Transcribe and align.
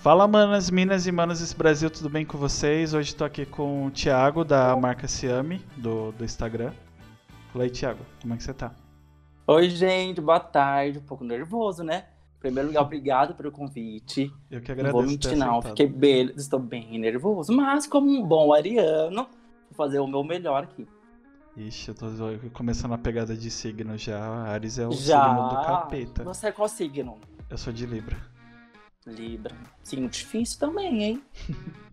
Fala, 0.00 0.26
manas, 0.26 0.70
minas 0.70 1.06
e 1.06 1.12
manos 1.12 1.40
desse 1.40 1.54
Brasil, 1.54 1.90
tudo 1.90 2.08
bem 2.08 2.24
com 2.24 2.38
vocês? 2.38 2.94
Hoje 2.94 3.14
tô 3.14 3.22
aqui 3.22 3.44
com 3.44 3.84
o 3.84 3.90
Thiago, 3.90 4.46
da 4.46 4.74
marca 4.74 5.06
Ciame, 5.06 5.62
do, 5.76 6.10
do 6.12 6.24
Instagram. 6.24 6.72
Fala 7.52 7.64
aí, 7.64 7.70
Thiago, 7.70 8.00
como 8.22 8.32
é 8.32 8.38
que 8.38 8.42
você 8.42 8.54
tá? 8.54 8.74
Oi, 9.46 9.68
gente, 9.68 10.18
boa 10.18 10.40
tarde. 10.40 11.00
Um 11.00 11.02
pouco 11.02 11.22
nervoso, 11.22 11.84
né? 11.84 12.06
Em 12.38 12.40
primeiro 12.40 12.68
lugar, 12.68 12.80
obrigado 12.80 13.34
pelo 13.34 13.52
convite. 13.52 14.32
Eu 14.50 14.62
que 14.62 14.68
Não 14.68 14.72
agradeço 14.72 14.92
vou 14.92 15.02
ter 15.02 15.08
mentir, 15.10 15.36
não. 15.36 15.60
Fiquei 15.60 15.86
bem, 15.86 16.32
estou 16.34 16.58
bem 16.58 16.98
nervoso, 16.98 17.52
mas 17.52 17.86
como 17.86 18.08
um 18.08 18.26
bom 18.26 18.54
ariano, 18.54 19.24
vou 19.24 19.76
fazer 19.76 19.98
o 19.98 20.06
meu 20.06 20.24
melhor 20.24 20.62
aqui. 20.62 20.88
Ixi, 21.54 21.88
eu 21.90 21.94
tô 21.94 22.06
começando 22.54 22.94
a 22.94 22.98
pegada 22.98 23.36
de 23.36 23.50
signo 23.50 23.98
já. 23.98 24.18
Ares 24.44 24.78
é 24.78 24.88
o 24.88 24.92
Já. 24.92 25.28
signo 25.28 25.48
do 25.50 25.56
capeta. 25.56 26.24
Você 26.24 26.46
é 26.46 26.52
qual 26.52 26.68
signo? 26.70 27.18
Eu 27.50 27.58
sou 27.58 27.70
de 27.70 27.84
Libra. 27.84 28.29
Libra. 29.10 29.54
Signo 29.82 30.08
difícil 30.08 30.58
também, 30.58 31.02
hein? 31.02 31.22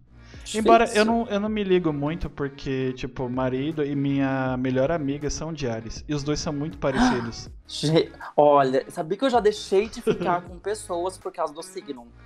Embora 0.56 0.86
Difícil. 0.86 1.02
eu 1.02 1.06
não, 1.06 1.28
eu 1.28 1.40
não 1.42 1.50
me 1.50 1.64
ligo 1.64 1.92
muito, 1.92 2.30
porque, 2.30 2.94
tipo, 2.94 3.30
marido 3.30 3.84
e 3.84 3.94
minha 3.96 4.56
melhor 4.56 4.92
amiga 4.92 5.30
são 5.30 5.52
de 5.52 5.68
Ares. 5.68 6.06
E 6.08 6.14
os 6.14 6.24
dois 6.24 6.40
são 6.40 6.54
muito 6.54 6.78
parecidos. 6.78 7.50
Olha, 8.36 8.86
sabia 8.90 9.18
que 9.18 9.26
eu 9.26 9.30
já 9.30 9.42
deixei 9.42 9.90
de 9.90 10.02
ficar 10.02 10.42
com 10.42 10.58
pessoas 10.58 11.18
por 11.18 11.34
causa 11.34 11.54
do 11.54 11.62
signo? 11.62 12.08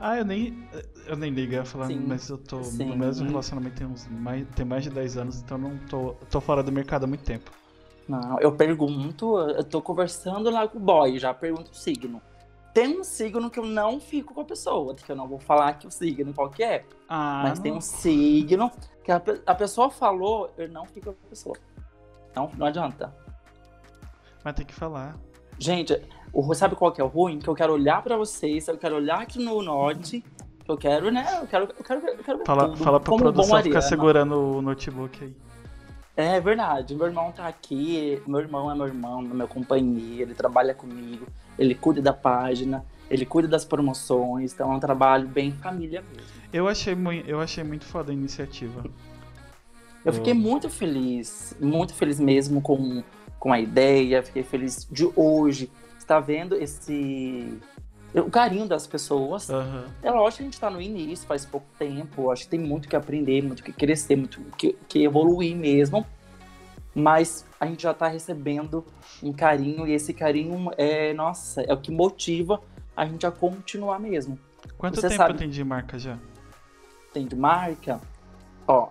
Ah, 0.00 0.16
eu 0.16 0.24
nem. 0.24 0.56
Eu 1.06 1.16
nem 1.16 1.28
ligo, 1.32 1.54
eu 1.54 1.58
ia 1.58 1.64
falar, 1.64 1.88
Sim, 1.88 2.04
mas 2.06 2.28
eu 2.28 2.38
tô 2.38 2.62
sim. 2.62 2.84
no 2.84 2.96
mesmo 2.96 3.26
relacionamento 3.26 3.74
tem, 3.74 3.84
uns 3.84 4.06
mais, 4.06 4.46
tem 4.54 4.64
mais 4.64 4.84
de 4.84 4.90
10 4.90 5.16
anos, 5.16 5.40
então 5.40 5.58
não 5.58 5.76
tô, 5.88 6.14
tô 6.30 6.40
fora 6.40 6.62
do 6.62 6.70
mercado 6.70 7.02
há 7.02 7.06
muito 7.08 7.24
tempo. 7.24 7.50
Não, 8.08 8.38
eu 8.38 8.52
pergunto, 8.52 9.36
eu 9.38 9.64
tô 9.64 9.82
conversando 9.82 10.50
lá 10.50 10.68
com 10.68 10.78
o 10.78 10.80
boy, 10.80 11.18
já 11.18 11.34
pergunto 11.34 11.72
o 11.72 11.74
signo. 11.74 12.22
Tem 12.74 12.98
um 13.00 13.04
signo 13.04 13.50
que 13.50 13.58
eu 13.58 13.64
não 13.66 13.98
fico 13.98 14.34
com 14.34 14.40
a 14.40 14.44
pessoa, 14.44 14.94
que 14.94 15.10
eu 15.10 15.16
não 15.16 15.26
vou 15.26 15.38
falar 15.38 15.72
que 15.74 15.86
o 15.86 15.90
signo 15.90 16.32
qual 16.32 16.48
que 16.50 16.62
é, 16.62 16.84
Ah, 17.08 17.40
mas 17.44 17.58
tem 17.58 17.72
não- 17.72 17.78
um 17.78 17.80
signo 17.80 18.70
que 19.02 19.10
a, 19.10 19.20
a 19.46 19.54
pessoa 19.54 19.90
falou, 19.90 20.52
eu 20.56 20.68
não 20.68 20.84
fico 20.86 21.06
com 21.06 21.26
a 21.26 21.28
pessoa. 21.30 21.56
Não, 22.36 22.50
não 22.56 22.66
adianta. 22.66 23.12
mas 24.44 24.54
tem 24.54 24.64
que 24.66 24.74
falar. 24.74 25.16
Gente, 25.58 26.00
o, 26.32 26.54
sabe 26.54 26.76
qual 26.76 26.92
que 26.92 27.00
é 27.00 27.04
o 27.04 27.08
ruim? 27.08 27.38
Que 27.40 27.48
eu 27.48 27.54
quero 27.54 27.72
olhar 27.72 28.00
pra 28.02 28.16
vocês, 28.16 28.68
eu 28.68 28.78
quero 28.78 28.94
olhar 28.96 29.20
aqui 29.22 29.42
no 29.42 29.60
norte, 29.60 30.24
eu 30.68 30.76
quero, 30.76 31.10
né? 31.10 31.26
Eu 31.40 31.46
quero, 31.48 31.64
eu 31.76 31.84
quero, 31.84 32.06
eu 32.06 32.18
quero 32.24 32.44
Fala, 32.46 32.68
tudo, 32.68 32.84
fala 32.84 33.00
pra 33.00 33.10
como 33.10 33.22
produção 33.24 33.56
ficar 33.56 33.78
ariano. 33.78 33.82
segurando 33.82 34.34
o 34.58 34.62
notebook 34.62 35.24
aí. 35.24 35.34
É 36.16 36.40
verdade, 36.40 36.94
meu 36.94 37.06
irmão 37.06 37.32
tá 37.32 37.46
aqui, 37.46 38.22
meu 38.26 38.40
irmão 38.40 38.70
é 38.70 38.74
meu 38.74 38.86
irmão, 38.86 39.22
meu 39.22 39.48
companheiro, 39.48 40.22
ele 40.30 40.34
trabalha 40.34 40.74
comigo, 40.74 41.26
ele 41.58 41.74
cuida 41.74 42.00
da 42.00 42.12
página, 42.12 42.84
ele 43.10 43.24
cuida 43.26 43.48
das 43.48 43.64
promoções, 43.64 44.52
então 44.52 44.72
é 44.72 44.76
um 44.76 44.80
trabalho 44.80 45.26
bem 45.28 45.52
família 45.52 46.02
mesmo. 46.14 46.28
Eu 46.52 46.68
achei, 46.68 46.94
mui- 46.94 47.24
eu 47.26 47.40
achei 47.40 47.62
muito 47.64 47.84
foda 47.84 48.10
a 48.10 48.14
iniciativa. 48.14 48.84
Eu 50.04 50.12
fiquei 50.12 50.32
muito 50.32 50.70
feliz, 50.70 51.54
muito 51.60 51.92
feliz 51.92 52.18
mesmo 52.20 52.62
com, 52.62 53.02
com 53.38 53.52
a 53.52 53.60
ideia, 53.60 54.22
fiquei 54.22 54.42
feliz 54.42 54.86
de 54.90 55.10
hoje 55.16 55.70
estar 55.98 56.20
vendo 56.20 56.54
esse. 56.54 57.58
o 58.14 58.30
carinho 58.30 58.66
das 58.66 58.86
pessoas. 58.86 59.50
Aham. 59.50 59.84
É 60.02 60.10
lógico 60.10 60.36
que 60.38 60.42
a 60.42 60.46
gente 60.46 60.60
tá 60.60 60.70
no 60.70 60.80
início, 60.80 61.26
faz 61.26 61.44
pouco 61.44 61.66
tempo, 61.78 62.30
acho 62.30 62.44
que 62.44 62.50
tem 62.50 62.60
muito 62.60 62.88
que 62.88 62.96
aprender, 62.96 63.42
muito 63.42 63.62
que 63.62 63.72
crescer, 63.72 64.16
muito 64.16 64.40
que, 64.56 64.74
que 64.88 65.02
evoluir 65.02 65.54
mesmo. 65.54 66.06
Mas 66.98 67.46
a 67.60 67.66
gente 67.66 67.82
já 67.82 67.94
tá 67.94 68.08
recebendo 68.08 68.84
um 69.22 69.32
carinho, 69.32 69.86
e 69.86 69.92
esse 69.92 70.12
carinho 70.12 70.70
é, 70.76 71.12
nossa, 71.14 71.62
é 71.62 71.72
o 71.72 71.80
que 71.80 71.90
motiva 71.92 72.60
a 72.96 73.06
gente 73.06 73.24
a 73.24 73.30
continuar 73.30 73.98
mesmo. 74.00 74.38
Quanto 74.76 74.96
Você 75.00 75.08
tempo 75.08 75.16
sabe- 75.22 75.38
tem 75.38 75.48
de 75.48 75.62
marca 75.62 75.98
já? 75.98 76.18
Tem 77.12 77.26
de 77.26 77.36
marca, 77.36 78.00
ó, 78.66 78.88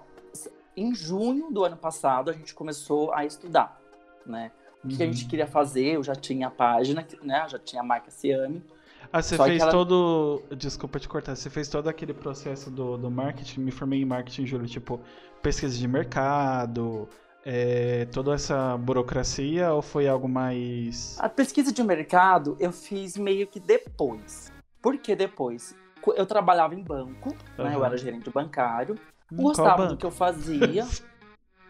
em 0.76 0.94
junho 0.96 1.52
do 1.52 1.64
ano 1.66 1.76
passado 1.76 2.30
a 2.30 2.34
gente 2.34 2.54
começou 2.54 3.14
a 3.14 3.26
estudar, 3.26 3.80
né? 4.26 4.52
O 4.84 4.88
que 4.88 5.02
a 5.04 5.06
Uhum. 5.06 5.12
gente 5.14 5.26
queria 5.28 5.48
fazer, 5.48 5.96
eu 5.96 6.04
já 6.04 6.16
tinha 6.16 6.48
a 6.48 6.52
página, 6.52 7.06
né? 7.24 7.46
Já 7.50 7.60
tinha 7.60 7.82
a 7.82 7.86
marca 7.86 8.10
Ciame. 8.10 8.64
Ah, 9.12 9.22
você 9.22 9.38
fez 9.38 9.62
ela- 9.62 9.72
todo. 9.72 10.42
Desculpa 10.56 11.00
te 11.00 11.08
cortar. 11.10 11.36
Você 11.36 11.50
fez 11.50 11.68
todo 11.68 11.88
aquele 11.88 12.14
processo 12.14 12.70
do, 12.70 12.98
do 12.98 13.10
marketing. 13.10 13.62
Me 13.62 13.72
formei 13.72 14.02
em 14.02 14.06
marketing, 14.06 14.46
Júlio. 14.46 14.68
Tipo, 14.68 15.00
pesquisa 15.42 15.76
de 15.78 15.88
mercado, 15.88 17.08
é, 17.50 18.06
toda 18.12 18.34
essa 18.34 18.76
burocracia 18.78 19.72
ou 19.72 19.82
foi 19.82 20.06
algo 20.06 20.28
mais. 20.28 21.18
A 21.18 21.30
pesquisa 21.30 21.72
de 21.72 21.82
mercado 21.82 22.58
eu 22.60 22.74
fiz 22.74 23.16
meio 23.16 23.48
que 23.48 23.58
depois. 23.58 24.52
Por 24.82 24.98
que 24.98 25.16
depois? 25.16 25.74
Eu 26.18 26.26
trabalhava 26.26 26.76
em 26.76 26.84
banco, 26.84 27.34
né? 27.58 27.74
Eu 27.74 27.86
era 27.86 27.98
gerente 27.98 28.30
bancário. 28.30 28.96
Hum, 29.32 29.38
gostava 29.44 29.88
do 29.88 29.96
que 29.96 30.06
eu 30.06 30.12
fazia. 30.12 30.86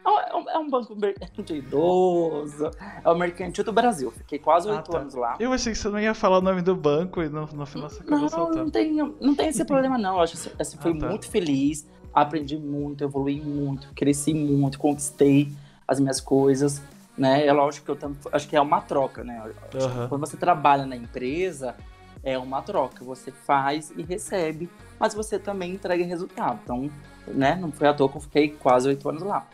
É 0.03 0.35
um- 0.35 0.49
É 0.49 0.57
um 0.57 0.67
banco 0.69 0.95
de 1.45 1.55
idoso. 1.57 2.71
É 3.03 3.09
o 3.09 3.15
Mercantil 3.15 3.63
do 3.63 3.71
Brasil. 3.71 4.09
Fiquei 4.09 4.39
quase 4.39 4.67
Ah, 4.69 4.77
oito 4.77 4.91
tá. 4.91 4.97
anos 4.97 5.13
lá. 5.13 5.35
Eu 5.39 5.53
achei 5.53 5.73
que 5.73 5.77
você 5.77 5.89
não 5.89 5.99
ia 5.99 6.15
falar 6.15 6.39
o 6.39 6.41
nome 6.41 6.63
do 6.63 6.75
banco 6.75 7.21
e 7.21 7.29
no, 7.29 7.41
no 7.45 7.65
final 7.67 7.87
você 7.89 8.01
acabou 8.01 8.21
Não, 8.21 8.29
soltando. 8.29 8.63
não 8.63 8.69
tem, 8.71 8.93
não 8.93 9.35
tem 9.35 9.49
esse 9.49 9.63
problema, 9.63 9.95
não. 9.97 10.15
Eu 10.15 10.21
acho 10.21 10.37
que 10.41 10.61
assim, 10.61 10.77
fui 10.81 10.91
Ah, 10.93 10.99
tá. 11.01 11.09
muito 11.09 11.29
feliz, 11.29 11.87
aprendi 12.13 12.57
muito, 12.57 13.03
evolui 13.03 13.39
muito, 13.41 13.93
cresci 13.93 14.33
muito, 14.33 14.79
conquistei 14.79 15.51
as 15.87 15.99
minhas 15.99 16.19
coisas. 16.19 16.81
Né? 17.17 17.45
É 17.47 17.51
lógico 17.53 17.85
que 17.85 17.91
eu 17.91 17.95
tam- 17.95 18.15
acho 18.31 18.47
que 18.47 18.55
é 18.55 18.61
uma 18.61 18.79
troca, 18.81 19.23
né? 19.23 19.41
Aham. 19.73 20.07
Quando 20.07 20.21
você 20.21 20.37
trabalha 20.37 20.85
na 20.85 20.95
empresa, 20.95 21.75
é 22.23 22.37
uma 22.37 22.61
troca. 22.61 23.03
Você 23.03 23.31
faz 23.31 23.91
e 23.97 24.03
recebe, 24.03 24.69
mas 24.99 25.15
você 25.15 25.39
também 25.39 25.73
entrega 25.73 26.05
resultado. 26.05 26.59
Então, 26.63 26.91
né? 27.27 27.55
Não 27.55 27.71
foi 27.71 27.87
à 27.87 27.93
toa 27.93 28.07
que 28.09 28.17
eu 28.17 28.21
fiquei 28.21 28.49
quase 28.49 28.87
oito 28.89 29.09
anos 29.09 29.23
lá. 29.23 29.47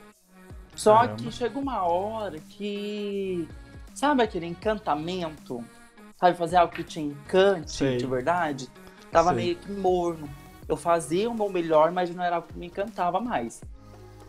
Só 0.75 0.95
Caramba. 1.01 1.15
que 1.23 1.31
chega 1.31 1.57
uma 1.57 1.83
hora 1.83 2.37
que. 2.49 3.47
Sabe 3.93 4.23
aquele 4.23 4.47
encantamento? 4.47 5.63
Sabe, 6.17 6.35
fazer 6.37 6.57
algo 6.57 6.73
que 6.73 6.83
te 6.83 6.99
encante 6.99 7.71
Sei. 7.71 7.97
de 7.97 8.05
verdade? 8.07 8.67
Tava 9.11 9.29
Sei. 9.29 9.35
meio 9.37 9.55
que 9.55 9.71
morno. 9.71 10.27
Eu 10.67 10.75
fazia 10.75 11.29
o 11.29 11.33
meu 11.35 11.49
melhor, 11.49 11.91
mas 11.91 12.13
não 12.13 12.23
era 12.23 12.37
algo 12.37 12.47
que 12.47 12.57
me 12.57 12.65
encantava 12.67 13.19
mais. 13.19 13.61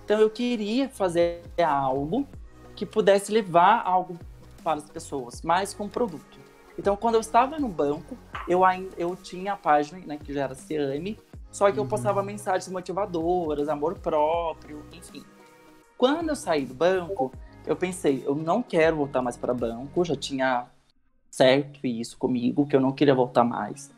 Então 0.05 0.21
eu 0.21 0.29
queria 0.29 0.89
fazer 0.89 1.43
algo 1.63 2.27
que 2.77 2.85
pudesse 2.85 3.33
levar 3.33 3.83
algo 3.85 4.19
para 4.63 4.79
as 4.79 4.89
pessoas, 4.89 5.43
mais 5.43 5.73
com 5.73 5.89
produto. 5.89 6.39
Então, 6.79 6.97
quando 6.97 7.15
eu 7.15 7.21
estava 7.21 7.59
no 7.59 7.69
banco, 7.69 8.17
eu, 8.49 8.65
ainda, 8.65 8.91
eu 8.99 9.15
tinha 9.15 9.53
a 9.53 9.57
página, 9.57 10.05
né, 10.05 10.19
que 10.19 10.33
já 10.33 10.43
era 10.43 10.55
Ciame, 10.55 11.19
só 11.53 11.71
que 11.71 11.79
eu 11.79 11.85
Uhum. 11.85 11.89
postava 11.89 12.23
mensagens 12.23 12.69
motivadoras, 12.69 13.69
amor 13.69 13.99
próprio, 13.99 14.85
enfim. 14.93 15.23
Quando 15.97 16.31
eu 16.31 16.37
saí 16.37 16.67
do 16.67 16.75
banco, 16.75 17.31
eu 17.65 17.77
pensei, 17.77 18.25
eu 18.27 18.35
não 18.35 18.61
quero 18.61 18.97
voltar 18.97 19.23
mais 19.23 19.37
para 19.37 19.55
banco, 19.55 20.05
já 20.05 20.17
tinha 20.17 20.67
certo 21.31 21.87
isso 21.87 22.19
comigo, 22.19 22.67
que 22.67 22.75
eu 22.75 22.81
não 22.81 22.91
queria 22.91 23.15
voltar 23.15 23.45
mais. 23.45 23.91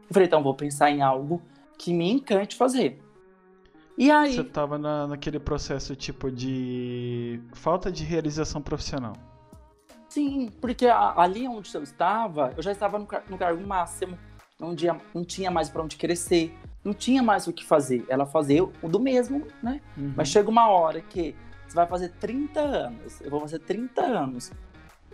Eu 0.00 0.14
falei, 0.14 0.26
então 0.26 0.42
vou 0.42 0.54
pensar 0.54 0.90
em 0.90 1.02
algo 1.02 1.42
que 1.78 1.92
me 1.92 2.10
encante 2.10 2.56
fazer. 2.56 3.03
E 3.96 4.10
aí, 4.10 4.34
Você 4.34 4.44
tava 4.44 4.76
na, 4.76 5.06
naquele 5.06 5.38
processo 5.38 5.94
tipo 5.94 6.30
de 6.30 7.40
falta 7.52 7.92
de 7.92 8.02
realização 8.04 8.60
profissional. 8.60 9.12
Sim, 10.08 10.50
porque 10.60 10.86
a- 10.86 11.14
ali 11.16 11.46
onde 11.48 11.72
eu 11.74 11.82
estava, 11.82 12.52
eu 12.56 12.62
já 12.62 12.72
estava 12.72 12.98
no, 12.98 13.06
no 13.28 13.38
cargo 13.38 13.66
máximo, 13.66 14.18
não 14.58 14.74
tinha, 14.74 14.96
não 15.14 15.24
tinha 15.24 15.50
mais 15.50 15.68
para 15.68 15.82
onde 15.82 15.96
crescer, 15.96 16.56
não 16.84 16.92
tinha 16.92 17.22
mais 17.22 17.46
o 17.46 17.52
que 17.52 17.64
fazer. 17.64 18.04
Ela 18.08 18.26
fazia 18.26 18.64
o 18.64 18.88
do 18.88 18.98
mesmo, 19.00 19.46
né? 19.62 19.80
Uhum. 19.96 20.12
Mas 20.16 20.28
chega 20.28 20.48
uma 20.50 20.68
hora 20.68 21.00
que 21.00 21.34
você 21.66 21.74
vai 21.74 21.86
fazer 21.86 22.10
30 22.20 22.60
anos, 22.60 23.20
eu 23.20 23.30
vou 23.30 23.40
fazer 23.40 23.58
30 23.60 24.02
anos. 24.02 24.52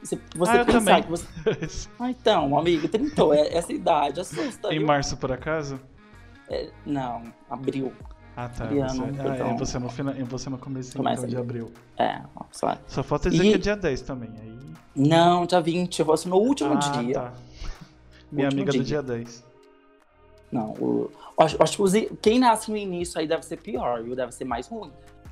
Você, 0.03 0.19
você 0.35 0.57
Ah, 0.59 0.65
pensar 0.65 1.03
que 1.03 1.11
você. 1.11 1.27
Ah, 1.99 2.11
então, 2.11 2.59
amigo, 2.59 2.89
30, 2.89 3.23
é, 3.37 3.57
essa 3.57 3.73
idade 3.73 4.21
assusta. 4.21 4.73
em 4.73 4.79
viu? 4.79 4.87
março, 4.87 5.17
por 5.19 5.31
acaso? 5.31 5.79
É, 6.49 6.71
não, 6.87 7.23
abril. 7.49 7.93
Ah, 8.45 8.49
tá. 8.49 8.67
Você, 8.67 8.81
ah, 8.81 8.87
é 8.87 9.37
então- 9.37 9.59
você 9.59 9.79
no, 9.79 9.89
final, 9.91 10.15
é 10.15 10.23
você 10.25 10.51
no 10.51 10.59
começo 10.59 10.99
então, 10.99 11.27
de 11.27 11.37
abril. 11.37 11.71
É, 11.99 12.21
só. 12.53 12.77
Só 12.87 13.03
falta 13.03 13.29
dizer 13.31 13.45
E- 13.45 13.49
que 13.51 13.55
é 13.55 13.59
dia 13.59 13.77
10 13.77 14.01
também. 14.03 14.31
Aí... 14.41 14.59
Não, 14.97 15.45
dia 15.47 15.61
20, 15.61 15.99
eu 16.01 16.07
fosse 16.07 16.29
no 16.29 16.37
último 16.37 16.73
ah, 16.75 16.77
dia. 17.03 17.15
Tá. 17.15 17.33
Minha 18.33 18.47
Último 18.47 18.63
amiga 18.63 18.73
do 18.73 18.85
dia. 18.85 18.85
dia 18.85 19.03
10. 19.03 19.45
Não, 20.51 20.71
o, 20.73 21.11
acho, 21.39 21.63
acho 21.63 21.77
que 21.77 21.83
os- 21.83 22.19
quem 22.23 22.39
nasce 22.39 22.71
no 22.71 22.77
início 22.77 23.21
aí 23.21 23.27
deve 23.27 23.45
ser 23.45 23.57
pior, 23.59 24.03
viu? 24.03 24.17
Deve 24.17 24.33
ser 24.33 24.45
mais 24.45 24.67
ruim. 24.69 24.91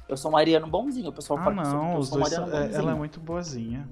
Eu 0.09 0.17
sou 0.17 0.31
um 0.33 0.37
ariano 0.37 0.67
bonzinho, 0.67 1.09
o 1.09 1.13
pessoal 1.13 1.39
Ah, 1.41 1.45
fala 1.45 1.57
que 1.57 1.61
eu 1.63 1.71
sou- 1.71 1.75
não, 1.83 1.93
eu 1.93 1.99
os 1.99 2.09
sou 2.09 2.19
um 2.19 2.21
é, 2.23 2.25
bonzinho. 2.31 2.75
ela 2.75 2.91
é 2.93 2.95
muito 2.95 3.21
boazinha. 3.21 3.89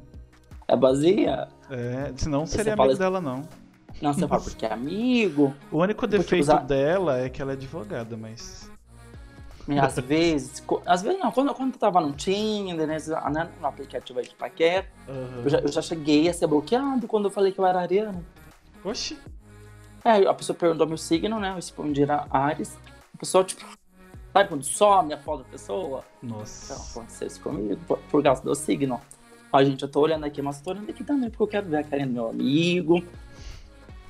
É 0.68 0.76
vazia? 0.76 1.48
É, 1.70 2.12
senão 2.16 2.40
não 2.40 2.46
seria 2.46 2.76
fala 2.76 2.90
amigo 2.90 2.92
assim- 2.92 2.98
dela, 2.98 3.20
não. 3.20 3.48
Não, 4.02 4.12
você 4.12 4.28
fala 4.28 4.42
porque 4.42 4.66
é 4.66 4.72
amigo. 4.72 5.54
O 5.72 5.78
único 5.78 6.06
defeito 6.06 6.42
usar- 6.42 6.58
dela 6.58 7.18
é 7.18 7.28
que 7.30 7.40
ela 7.40 7.52
é 7.52 7.54
advogada, 7.54 8.16
mas. 8.16 8.70
E 9.68 9.78
às 9.78 9.96
vezes, 10.00 10.62
às 10.84 11.02
vezes 11.02 11.18
não, 11.18 11.30
quando, 11.32 11.52
quando 11.54 11.72
eu 11.74 11.78
tava 11.78 12.00
no 12.00 12.12
Tinder, 12.12 12.86
né, 12.86 12.98
no 13.60 13.66
aplicativo 13.66 14.18
aí 14.18 14.26
de 14.26 14.34
paquera, 14.34 14.86
Aham. 15.08 15.42
eu 15.44 15.48
já, 15.48 15.58
eu 15.58 15.68
já 15.68 15.82
cheguei 15.82 16.28
a 16.28 16.32
ser 16.34 16.46
bloqueado 16.46 17.06
quando 17.08 17.26
eu 17.26 17.30
falei 17.30 17.52
que 17.52 17.58
eu 17.58 17.66
era 17.66 17.80
ariano. 17.80 18.24
Oxi, 18.84 19.18
É, 20.04 20.26
a 20.26 20.34
pessoa 20.34 20.56
perguntou 20.56 20.86
meu 20.86 20.96
signo, 20.98 21.40
né? 21.40 21.50
Eu 21.50 21.54
respondi 21.56 22.02
era 22.02 22.26
Ares. 22.30 22.78
A 23.14 23.18
pessoa, 23.18 23.42
tipo, 23.42 23.64
sabe 24.32 24.48
quando 24.48 24.62
some 24.62 25.12
a 25.12 25.18
foto 25.18 25.42
da 25.42 25.48
pessoa? 25.48 26.04
Nossa. 26.22 26.74
Então, 26.74 26.84
aconteceu 26.90 27.26
isso 27.26 27.40
comigo 27.40 27.80
por, 27.88 27.98
por 27.98 28.22
causa 28.22 28.42
do 28.42 28.54
signo. 28.54 29.00
Ó, 29.52 29.64
gente, 29.64 29.82
eu 29.82 29.88
tô 29.88 30.00
olhando 30.00 30.24
aqui, 30.24 30.40
mas 30.42 30.60
tô 30.60 30.70
olhando 30.70 30.90
aqui 30.90 31.02
também, 31.02 31.30
porque 31.30 31.42
eu 31.42 31.48
quero 31.48 31.68
ver 31.68 31.78
a 31.78 31.82
carinha 31.84 32.06
do 32.06 32.12
meu 32.12 32.28
amigo. 32.28 33.02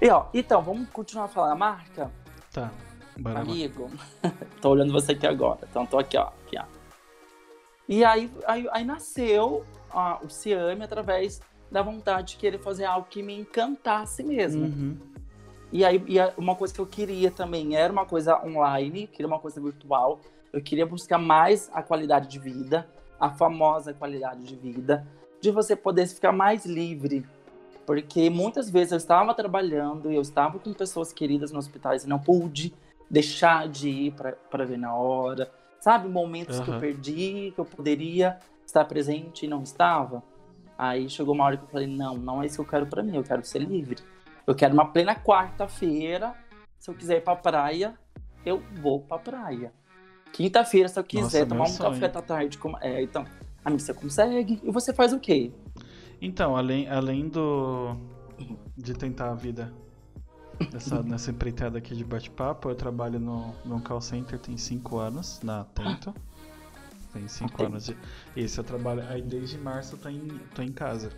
E 0.03 0.11
ó, 0.11 0.27
então, 0.35 0.61
vamos 0.61 0.89
continuar 0.91 1.29
falando 1.29 1.53
a 1.53 1.57
marca? 1.57 2.11
Tá. 2.53 2.71
Bora 3.19 3.41
amigo. 3.41 3.91
tô 4.61 4.71
olhando 4.71 4.93
você 4.93 5.13
aqui 5.13 5.27
agora. 5.27 5.61
Então 5.71 5.87
tô 5.87 5.99
aqui, 5.99 6.17
ó. 6.17 6.29
Aqui, 6.29 6.59
ó. 6.59 6.65
E 7.89 8.05
aí, 8.05 8.31
aí, 8.47 8.69
aí 8.73 8.85
nasceu 8.85 9.65
ó, 9.93 10.19
o 10.23 10.29
Ciame 10.29 10.83
através 10.83 11.41
da 11.71 11.83
vontade 11.83 12.33
de 12.33 12.37
querer 12.37 12.59
fazer 12.59 12.85
algo 12.85 13.07
que 13.09 13.23
me 13.23 13.39
encantasse 13.39 14.23
mesmo. 14.23 14.67
Uhum. 14.67 14.97
E 15.73 15.85
aí, 15.85 16.03
e 16.07 16.17
uma 16.37 16.55
coisa 16.55 16.73
que 16.73 16.81
eu 16.81 16.87
queria 16.87 17.31
também 17.31 17.77
era 17.77 17.93
uma 17.93 18.07
coisa 18.07 18.41
online, 18.45 19.07
queria 19.07 19.27
uma 19.27 19.39
coisa 19.39 19.61
virtual. 19.61 20.21
Eu 20.53 20.63
queria 20.63 20.87
buscar 20.87 21.19
mais 21.19 21.71
a 21.73 21.83
qualidade 21.83 22.29
de 22.29 22.39
vida, 22.39 22.89
a 23.19 23.31
famosa 23.31 23.93
qualidade 23.93 24.45
de 24.45 24.55
vida, 24.55 25.07
de 25.41 25.51
você 25.51 25.75
poder 25.75 26.07
ficar 26.07 26.33
mais 26.33 26.65
livre. 26.65 27.27
Porque 27.85 28.31
muitas 28.31 28.71
vezes 28.71 28.93
eu 28.93 28.99
estava 28.99 29.35
trabalhando 29.35 30.11
e 30.11 30.17
eu 30.17 30.23
estava 30.23 30.59
com 30.59 30.73
pessoas 30.73 31.13
queridas 31.13 31.53
nos 31.53 31.67
hospitais 31.67 32.05
e 32.05 32.09
não 32.09 32.19
pude 32.19 32.75
deixar 33.11 33.69
de 33.69 33.89
ir 33.89 34.15
para 34.51 34.65
ver 34.65 34.79
na 34.79 34.95
hora. 34.95 35.51
Sabe, 35.81 36.09
momentos 36.09 36.59
que 36.61 36.69
eu 36.69 36.81
perdi, 36.81 37.53
que 37.55 37.61
eu 37.61 37.65
poderia 37.65 38.39
estar 38.65 38.85
presente 38.85 39.47
e 39.47 39.49
não 39.49 39.63
estava. 39.63 40.23
Aí 40.77 41.09
chegou 41.09 41.35
uma 41.35 41.45
hora 41.45 41.57
que 41.57 41.65
eu 41.65 41.69
falei: 41.69 41.87
não, 41.87 42.17
não 42.17 42.43
é 42.43 42.47
isso 42.47 42.57
que 42.57 42.61
eu 42.61 42.67
quero 42.67 42.87
para 42.87 43.03
mim, 43.03 43.17
eu 43.17 43.23
quero 43.23 43.45
ser 43.45 43.61
livre. 43.61 44.03
Eu 44.47 44.55
quero 44.55 44.75
uma 44.75 44.87
plena 44.87 45.15
quarta-feira. 45.15 46.35
Se 46.79 46.91
eu 46.91 46.95
quiser 46.95 47.19
ir 47.19 47.21
pra 47.23 47.35
praia, 47.35 47.95
eu 48.45 48.63
vou 48.81 49.01
pra 49.01 49.19
praia. 49.19 49.73
Quinta-feira, 50.33 50.89
se 50.89 50.99
eu 50.99 51.05
quiser 51.05 51.41
Nossa, 51.41 51.47
tomar 51.47 51.65
um 51.65 51.67
sonho. 51.67 51.91
café 51.93 52.09
da 52.09 52.23
tarde. 52.23 52.59
Com... 52.59 52.77
É, 52.81 53.03
então, 53.03 53.25
amigo, 53.65 53.81
você 53.81 53.95
consegue? 53.95 54.61
E 54.63 54.71
você 54.71 54.93
faz 54.93 55.13
o 55.13 55.19
quê? 55.19 55.51
Então, 56.21 56.57
além, 56.57 56.89
além 56.89 57.29
do. 57.29 57.97
de 58.77 58.93
tentar 58.95 59.31
a 59.31 59.35
vida 59.35 59.73
nessa, 60.73 61.03
nessa 61.03 61.31
empreitada 61.31 61.79
aqui 61.79 61.95
de 61.95 62.05
bate-papo, 62.05 62.69
eu 62.69 62.75
trabalho 62.75 63.19
no, 63.19 63.55
num 63.65 63.81
call 63.81 64.01
center 64.01 64.39
tem 64.39 64.57
5 64.57 64.99
anos, 64.99 65.41
na 65.43 65.61
Atento. 65.61 66.15
Tem 67.13 67.27
5 67.27 67.55
Atento. 67.55 67.65
anos 67.65 67.87
de. 67.87 67.97
Isso, 68.37 68.61
eu 68.61 68.65
trabalho. 68.65 69.03
Aí 69.09 69.23
desde 69.23 69.59
março 69.59 69.95
eu 69.95 69.99
tô 69.99 70.09
em, 70.09 70.29
tô 70.55 70.63
em 70.63 70.73
casa. 70.73 71.11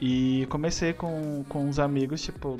E 0.00 0.46
comecei 0.50 0.92
com, 0.92 1.44
com 1.48 1.66
uns 1.66 1.78
amigos, 1.78 2.22
tipo, 2.22 2.58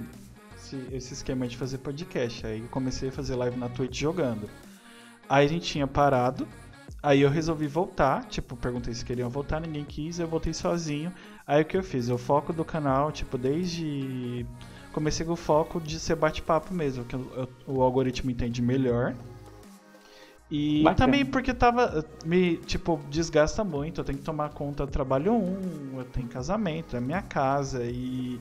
esse, 0.56 0.76
esse 0.92 1.14
esquema 1.14 1.46
de 1.46 1.56
fazer 1.56 1.78
podcast. 1.78 2.46
Aí 2.46 2.60
eu 2.60 2.69
comecei 2.69 3.08
a 3.08 3.12
fazer 3.12 3.34
live 3.36 3.56
na 3.56 3.69
Twitch 3.69 4.00
jogando. 4.00 4.48
Aí 5.28 5.46
a 5.46 5.48
gente 5.48 5.66
tinha 5.66 5.86
parado. 5.86 6.46
Aí 7.00 7.20
eu 7.20 7.31
resolvi 7.31 7.69
voltar, 7.69 8.24
tipo, 8.24 8.56
perguntei 8.56 8.92
se 8.92 9.04
queriam 9.04 9.31
voltar, 9.31 9.60
ninguém 9.60 9.84
quis, 9.84 10.19
eu 10.19 10.26
voltei 10.26 10.52
sozinho. 10.52 11.12
Aí 11.46 11.62
o 11.62 11.64
que 11.64 11.76
eu 11.76 11.82
fiz? 11.82 12.08
O 12.08 12.19
foco 12.19 12.52
do 12.52 12.64
canal, 12.64 13.12
tipo, 13.12 13.38
desde. 13.38 14.44
Comecei 14.93 15.25
com 15.25 15.32
o 15.32 15.37
foco 15.37 15.81
de 15.81 15.99
ser 16.00 16.17
bate-papo 16.17 16.73
mesmo, 16.75 17.05
que 17.05 17.14
eu- 17.14 17.31
eu- 17.37 17.49
o 17.75 17.82
algoritmo 17.82 18.31
entende 18.31 18.61
melhor. 18.62 19.14
E 20.50 20.82
Bacana. 20.82 20.96
também 20.96 21.26
porque 21.26 21.52
tava. 21.52 22.05
Me, 22.25 22.56
tipo, 22.56 22.99
desgasta 23.11 23.62
muito, 23.62 24.00
eu 24.00 24.05
tenho 24.05 24.19
que 24.19 24.25
tomar 24.25 24.49
conta 24.50 24.87
do 24.87 24.90
trabalho 24.90 25.35
um, 25.35 25.99
eu 25.99 26.05
tenho 26.06 26.26
casamento, 26.29 26.96
é 26.96 27.00
minha 27.00 27.23
casa 27.23 27.85
e. 27.85 28.40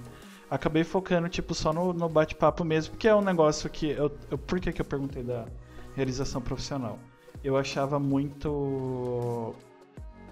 Acabei 0.49 0.85
focando, 0.85 1.27
tipo, 1.27 1.53
só 1.53 1.73
no, 1.73 1.91
no 1.91 2.07
bate-papo 2.07 2.63
mesmo, 2.63 2.91
porque 2.93 3.09
é 3.09 3.13
um 3.15 3.21
negócio 3.21 3.69
que. 3.69 3.89
Eu, 3.89 4.09
eu, 4.31 4.37
por 4.37 4.57
que, 4.61 4.71
que 4.71 4.79
eu 4.79 4.85
perguntei 4.85 5.21
da 5.21 5.45
realização 5.93 6.41
profissional? 6.41 6.97
Eu 7.43 7.57
achava 7.57 7.99
muito. 7.99 9.53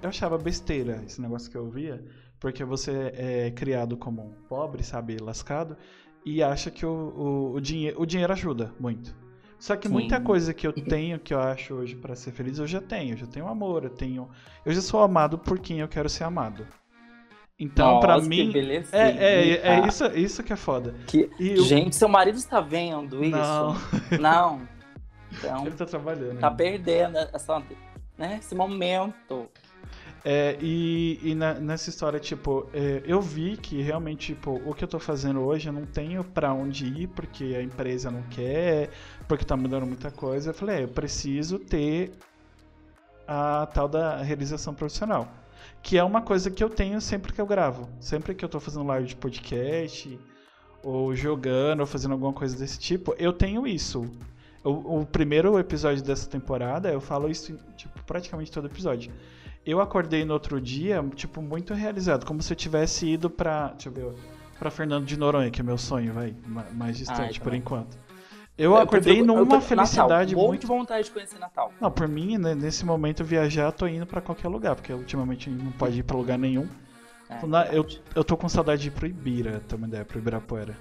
Eu 0.01 0.09
achava 0.09 0.37
besteira 0.37 1.03
esse 1.05 1.19
negócio 1.21 1.51
que 1.51 1.57
eu 1.57 1.69
via, 1.69 2.01
porque 2.39 2.63
você 2.63 3.11
é 3.15 3.51
criado 3.51 3.97
como 3.97 4.21
um 4.21 4.31
pobre, 4.47 4.81
sabe, 4.83 5.17
lascado, 5.17 5.75
e 6.25 6.41
acha 6.41 6.71
que 6.71 6.85
o, 6.85 6.89
o, 6.89 7.53
o, 7.55 7.61
dinhe 7.61 7.93
o 7.95 8.05
dinheiro 8.05 8.33
ajuda 8.33 8.73
muito. 8.79 9.15
Só 9.59 9.75
que 9.75 9.87
Sim. 9.87 9.93
muita 9.93 10.19
coisa 10.19 10.53
que 10.53 10.67
eu 10.67 10.73
tenho, 10.73 11.17
que 11.19 11.33
eu 11.33 11.39
acho 11.39 11.73
hoje 11.75 11.95
pra 11.95 12.15
ser 12.15 12.31
feliz, 12.31 12.59
eu 12.59 12.67
já 12.67 12.81
tenho. 12.81 13.13
Eu 13.13 13.17
já 13.17 13.25
tenho 13.27 13.47
amor, 13.47 13.83
eu 13.85 13.89
tenho. 13.89 14.29
Eu 14.65 14.73
já 14.73 14.81
sou 14.81 15.01
amado 15.01 15.37
por 15.37 15.59
quem 15.59 15.79
eu 15.79 15.87
quero 15.87 16.09
ser 16.09 16.23
amado. 16.25 16.67
Então, 17.57 18.01
que 18.01 18.27
mim. 18.27 18.51
belezinha. 18.51 19.01
É, 19.01 19.53
é, 19.53 19.79
é 19.79 19.87
isso, 19.87 20.05
isso 20.07 20.43
que 20.43 20.51
é 20.51 20.57
foda. 20.57 20.93
Que- 21.07 21.29
eu- 21.39 21.63
Gente, 21.63 21.95
seu 21.95 22.09
marido 22.09 22.37
está 22.37 22.59
vendo 22.59 23.23
isso? 23.23 23.37
Não, 23.37 23.75
Não. 24.19 24.61
Então, 25.37 25.65
ele 25.65 25.75
tá 25.75 25.85
trabalhando. 25.85 26.39
tá 26.39 26.49
perdendo 26.49 27.17
essa, 27.17 27.61
né, 28.17 28.37
esse 28.39 28.55
momento. 28.55 29.49
É, 30.27 30.57
e 30.59 31.19
e 31.23 31.35
na- 31.35 31.53
nessa 31.53 31.89
história, 31.91 32.19
tipo, 32.19 32.67
é, 32.73 33.03
eu 33.05 33.21
vi 33.21 33.57
que 33.57 33.79
realmente, 33.81 34.33
tipo, 34.33 34.59
o 34.65 34.73
que 34.73 34.83
eu 34.83 34.87
tô 34.87 34.99
fazendo 34.99 35.41
hoje 35.41 35.69
eu 35.69 35.73
não 35.73 35.85
tenho 35.85 36.23
pra 36.23 36.51
onde 36.51 36.85
ir, 36.87 37.07
porque 37.09 37.53
a 37.55 37.61
empresa 37.61 38.09
não 38.09 38.23
quer, 38.23 38.89
porque 39.27 39.45
tá 39.45 39.55
mudando 39.55 39.85
muita 39.85 40.09
coisa. 40.09 40.49
Eu 40.49 40.53
falei, 40.55 40.77
é, 40.77 40.83
eu 40.83 40.87
preciso 40.87 41.59
ter 41.59 42.11
a 43.27 43.65
tal 43.67 43.87
da 43.87 44.17
realização 44.21 44.73
profissional. 44.73 45.27
Que 45.81 45.97
é 45.97 46.03
uma 46.03 46.21
coisa 46.21 46.49
que 46.49 46.63
eu 46.63 46.69
tenho 46.69 46.99
sempre 47.01 47.31
que 47.33 47.39
eu 47.41 47.45
gravo. 47.45 47.87
Sempre 47.99 48.33
que 48.33 48.43
eu 48.43 48.49
tô 48.49 48.59
fazendo 48.59 48.85
live 48.85 49.07
de 49.07 49.15
podcast, 49.15 50.19
ou 50.83 51.15
jogando, 51.15 51.81
ou 51.81 51.85
fazendo 51.85 52.13
alguma 52.13 52.33
coisa 52.33 52.57
desse 52.57 52.79
tipo, 52.79 53.15
eu 53.17 53.33
tenho 53.33 53.67
isso. 53.67 54.09
O, 54.63 55.01
o 55.01 55.05
primeiro 55.05 55.57
episódio 55.59 56.03
dessa 56.03 56.27
temporada, 56.29 56.91
eu 56.91 56.99
falo 57.01 57.29
isso, 57.29 57.57
tipo, 57.77 58.03
praticamente 58.03 58.51
todo 58.51 58.65
episódio. 58.67 59.11
Eu 59.65 59.81
acordei 59.81 60.23
no 60.23 60.33
outro 60.33 60.61
dia, 60.61 61.03
tipo, 61.15 61.41
muito 61.41 61.73
realizado, 61.73 62.25
como 62.25 62.41
se 62.41 62.53
eu 62.53 62.57
tivesse 62.57 63.07
ido 63.07 63.29
pra, 63.29 63.69
deixa 63.69 63.89
eu 63.89 63.93
ver, 63.93 64.13
pra 64.59 64.69
Fernando 64.69 65.05
de 65.05 65.17
Noronha, 65.17 65.49
que 65.49 65.59
é 65.59 65.63
meu 65.63 65.77
sonho, 65.77 66.13
vai, 66.13 66.35
ma- 66.45 66.65
mais 66.71 66.97
distante 66.97 67.19
Ai, 67.21 67.33
por 67.33 67.43
também. 67.45 67.59
enquanto. 67.59 67.97
Eu 68.57 68.75
acordei 68.77 69.15
prefiro- 69.15 69.21
eu 69.21 69.25
numa 69.25 69.57
prefiro 69.57 69.81
felicidade 69.81 70.33
Natal. 70.35 70.47
Muito 70.47 70.61
de 70.61 70.67
vontade 70.67 71.05
de 71.05 71.11
conhecer 71.11 71.39
Natal. 71.39 71.73
não, 71.81 71.91
por 71.91 72.07
mim, 72.07 72.37
né, 72.37 72.53
nesse 72.55 72.85
momento 72.85 73.23
viajar, 73.23 73.63
eu 73.65 73.71
tô 73.71 73.87
indo 73.87 74.05
pra 74.05 74.21
qualquer 74.21 74.47
lugar, 74.47 74.75
porque 74.75 74.93
ultimamente 74.93 75.49
não 75.49 75.71
pode 75.71 75.99
ir 75.99 76.03
pra 76.03 76.15
lugar 76.15 76.37
nenhum. 76.37 76.67
É, 77.27 77.43
Na- 77.47 77.65
eu, 77.65 77.85
eu 78.13 78.23
tô 78.23 78.37
com 78.37 78.47
saudade 78.47 78.83
de 78.83 78.87
ir 78.89 78.91
pro 78.91 79.07
Ibira, 79.07 79.61
uma 79.73 79.87
ideia, 79.87 80.05
pro 80.05 80.19
Ibirapuera. 80.19 80.77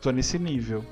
Tô 0.00 0.10
nesse 0.10 0.38
nível. 0.38 0.82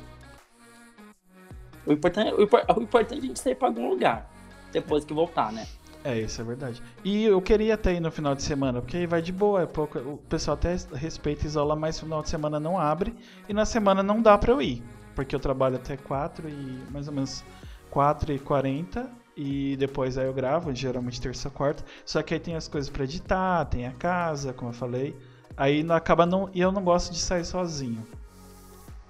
O 1.86 1.92
importante, 1.92 2.32
o, 2.34 2.38
o 2.78 2.82
importante 2.82 3.14
é 3.14 3.18
a 3.18 3.26
gente 3.26 3.40
sair 3.40 3.54
pra 3.54 3.68
algum 3.68 3.88
lugar. 3.88 4.30
Depois 4.70 5.04
que 5.04 5.12
voltar, 5.12 5.50
né? 5.50 5.66
É, 6.04 6.18
isso 6.18 6.40
é 6.40 6.44
verdade. 6.44 6.82
E 7.04 7.24
eu 7.24 7.40
queria 7.40 7.74
até 7.74 7.94
ir 7.94 8.00
no 8.00 8.10
final 8.10 8.34
de 8.34 8.42
semana, 8.42 8.80
porque 8.80 8.96
aí 8.96 9.06
vai 9.06 9.22
de 9.22 9.30
boa, 9.32 9.62
é 9.62 9.66
pouco, 9.66 9.98
o 9.98 10.18
pessoal 10.28 10.56
até 10.56 10.76
respeita 10.94 11.44
e 11.44 11.46
isola, 11.46 11.76
mas 11.76 11.96
no 11.96 12.04
final 12.04 12.22
de 12.22 12.28
semana 12.28 12.58
não 12.58 12.78
abre, 12.78 13.14
e 13.48 13.52
na 13.52 13.64
semana 13.64 14.02
não 14.02 14.20
dá 14.20 14.36
pra 14.36 14.52
eu 14.52 14.60
ir, 14.60 14.82
porque 15.14 15.34
eu 15.34 15.38
trabalho 15.40 15.76
até 15.76 15.96
4 15.96 16.48
e 16.48 16.84
mais 16.90 17.06
ou 17.06 17.14
menos 17.14 17.44
4 17.90 18.32
e 18.32 18.38
40 18.38 19.08
e 19.36 19.76
depois 19.76 20.18
aí 20.18 20.26
eu 20.26 20.34
gravo, 20.34 20.74
geralmente 20.74 21.20
terça 21.20 21.48
ou 21.48 21.54
quarta, 21.54 21.84
só 22.04 22.20
que 22.22 22.34
aí 22.34 22.40
tem 22.40 22.56
as 22.56 22.66
coisas 22.66 22.90
pra 22.90 23.04
editar, 23.04 23.64
tem 23.66 23.86
a 23.86 23.92
casa, 23.92 24.52
como 24.52 24.70
eu 24.70 24.74
falei, 24.74 25.16
aí 25.56 25.84
não 25.84 25.94
acaba 25.94 26.26
não, 26.26 26.50
e 26.52 26.60
eu 26.60 26.72
não 26.72 26.82
gosto 26.82 27.12
de 27.12 27.18
sair 27.18 27.44
sozinho, 27.44 28.04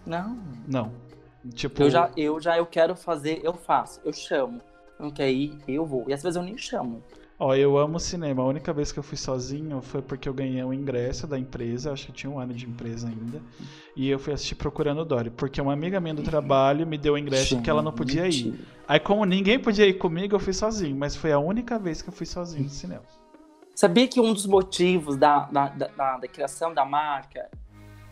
Não. 0.05 0.39
não. 0.69 0.93
Tipo, 1.55 1.83
Eu 1.83 1.91
já, 1.91 2.11
eu 2.17 2.41
já 2.41 2.57
eu 2.59 2.67
quero 2.67 2.95
fazer, 2.95 3.41
eu 3.43 3.55
faço, 3.55 4.01
eu 4.05 4.13
chamo. 4.13 4.61
Não 5.03 5.11
quer 5.11 5.31
ir, 5.33 5.59
eu 5.67 5.85
vou. 5.85 6.05
E 6.09 6.13
às 6.15 6.23
vezes 6.23 6.37
eu 6.37 6.43
nem 6.43 6.57
chamo. 6.57 7.03
Ó, 7.39 7.57
eu 7.57 7.77
amo 7.77 7.99
cinema. 7.99 8.41
A 8.43 8.47
única 8.47 8.73
vez 8.73 8.93
que 8.93 9.01
eu 9.01 9.03
fui 9.03 9.17
sozinho 9.19 9.83
foi 9.83 10.01
porque 10.01 10.29
eu 10.29 10.33
ganhei 10.35 10.63
um 10.63 10.73
ingresso 10.73 11.27
da 11.27 11.37
empresa, 11.37 11.93
acho 11.93 12.05
que 12.07 12.13
eu 12.13 12.15
tinha 12.15 12.31
um 12.31 12.39
ano 12.39 12.55
de 12.55 12.67
empresa 12.67 13.09
ainda. 13.09 13.43
E 13.97 14.09
eu 14.09 14.19
fui 14.19 14.33
assistir 14.33 14.55
Procurando 14.55 15.05
Dory, 15.05 15.31
porque 15.31 15.61
uma 15.61 15.73
amiga 15.73 15.99
minha 16.01 16.15
do 16.15 16.23
trabalho 16.23 16.87
me 16.87 16.97
deu 16.97 17.15
o 17.15 17.19
ingresso 17.19 17.61
que 17.61 17.69
ela 17.69 17.83
não 17.83 17.91
podia 17.93 18.29
ir. 18.29 18.33
Gente, 18.33 18.61
Aí, 18.87 19.01
como 19.01 19.25
ninguém 19.25 19.59
podia 19.59 19.87
ir 19.89 19.95
comigo, 19.95 20.37
eu 20.37 20.41
fui 20.41 20.53
sozinho, 20.53 20.95
mas 20.95 21.17
foi 21.17 21.33
a 21.33 21.39
única 21.39 21.79
vez 21.81 22.01
que 22.01 22.09
eu 22.11 22.13
fui 22.13 22.27
sozinho 22.27 22.63
no 22.65 22.71
cinema. 22.71 23.03
Sabia 23.75 24.07
que 24.07 24.21
um 24.21 24.33
dos 24.33 24.47
motivos 24.47 25.17
da, 25.17 25.41
da, 25.47 25.69
da, 25.69 25.87
da- 25.89 26.19
da 26.19 26.29
criação 26.29 26.73
da 26.73 26.85
marca 26.85 27.51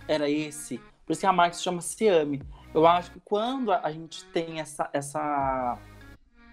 era 0.08 0.28
esse? 0.28 0.78
Por 1.06 1.12
isso 1.12 1.20
que 1.20 1.26
a 1.26 1.32
marca 1.32 1.54
se 1.54 1.62
chama 1.62 1.80
Ciame. 1.80 2.42
Eu 2.74 2.86
acho 2.86 3.12
que 3.12 3.20
quando 3.24 3.70
a 3.72 3.90
gente 3.92 4.24
tem 4.26 4.58
essa, 4.60 4.88
essa. 4.92 5.76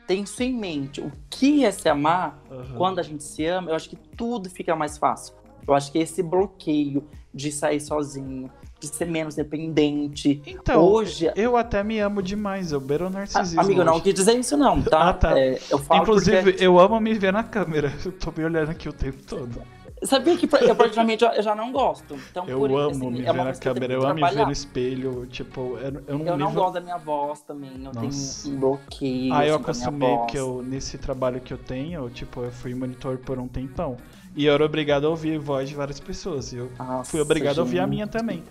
Tem 0.07 0.23
isso 0.23 0.41
em 0.41 0.53
mente, 0.53 1.01
o 1.01 1.11
que 1.29 1.65
é 1.65 1.71
se 1.71 1.89
amar, 1.89 2.41
Aham. 2.49 2.75
quando 2.77 2.99
a 2.99 3.03
gente 3.03 3.23
se 3.23 3.45
ama, 3.45 3.71
eu 3.71 3.75
acho 3.75 3.89
que 3.89 3.95
tudo 3.95 4.49
fica 4.49 4.75
mais 4.75 4.97
fácil. 4.97 5.35
Eu 5.67 5.73
acho 5.73 5.91
que 5.91 5.99
esse 5.99 6.23
bloqueio 6.23 7.03
de 7.33 7.51
sair 7.51 7.81
sozinho, 7.81 8.49
de 8.79 8.87
ser 8.87 9.05
menos 9.05 9.35
dependente. 9.35 10.41
Então, 10.45 10.81
Hoje. 10.83 11.29
eu 11.35 11.57
até 11.57 11.83
me 11.83 11.99
amo 11.99 12.21
demais, 12.21 12.71
eu 12.71 12.79
beiro 12.79 13.09
narcisismo. 13.09 13.59
Amigo, 13.61 13.81
eu 13.81 13.85
não 13.85 13.93
hoje. 13.95 14.03
quis 14.03 14.13
dizer 14.13 14.39
isso, 14.39 14.55
não, 14.55 14.81
tá? 14.81 15.01
Ah, 15.09 15.13
tá. 15.13 15.37
É, 15.39 15.59
eu 15.69 15.77
falo 15.77 16.01
Inclusive, 16.03 16.43
porque- 16.53 16.63
eu 16.65 16.79
amo 16.79 16.99
me 16.99 17.13
ver 17.15 17.33
na 17.33 17.43
câmera. 17.43 17.91
Eu 18.05 18.11
tô 18.13 18.31
me 18.35 18.45
olhando 18.45 18.69
aqui 18.71 18.87
o 18.87 18.93
tempo 18.93 19.21
todo. 19.23 19.61
Sabia 20.03 20.37
que 20.37 20.45
eu 20.45 20.75
particularmente 20.75 21.23
eu 21.25 21.41
já 21.41 21.55
não 21.55 21.71
gosto. 21.71 22.15
Então, 22.29 22.45
eu 22.47 22.59
por, 22.59 22.69
amo 22.71 22.89
assim, 22.91 23.09
me 23.09 23.25
é 23.25 23.33
ver 23.33 23.43
na 23.43 23.49
eu 23.49 23.59
câmera, 23.59 23.93
eu 23.93 24.03
amo 24.03 24.13
me 24.13 24.29
ver 24.29 24.45
no 24.45 24.51
espelho, 24.51 25.25
tipo, 25.25 25.77
eu, 25.79 26.03
eu, 26.07 26.25
Eu 26.25 26.37
não 26.37 26.53
gosto 26.53 26.73
da 26.75 26.81
minha 26.81 26.97
voz 26.97 27.41
também, 27.41 27.71
eu 27.83 27.91
Nossa. 27.91 28.43
tenho 28.43 28.55
um 28.55 28.59
bloqueio. 28.59 29.33
Ah, 29.33 29.45
eu 29.45 29.55
assim, 29.55 29.63
acostumei 29.63 30.17
que 30.29 30.37
eu, 30.37 30.61
nesse 30.61 30.97
trabalho 30.99 31.41
que 31.41 31.51
eu 31.51 31.57
tenho, 31.57 32.07
tipo, 32.11 32.41
eu 32.41 32.51
fui 32.51 32.75
monitor 32.75 33.17
por 33.17 33.39
um 33.39 33.47
tempão. 33.47 33.97
E 34.35 34.45
eu 34.45 34.53
era 34.53 34.63
obrigado 34.63 35.07
a 35.07 35.09
ouvir 35.09 35.39
voz 35.39 35.67
de 35.67 35.73
várias 35.73 35.99
pessoas. 35.99 36.53
E 36.53 36.57
eu 36.57 36.71
Nossa, 36.77 37.09
fui 37.09 37.19
obrigado 37.19 37.57
a 37.57 37.61
ouvir 37.61 37.79
a 37.79 37.83
gente. 37.83 37.89
minha 37.89 38.05
também. 38.07 38.43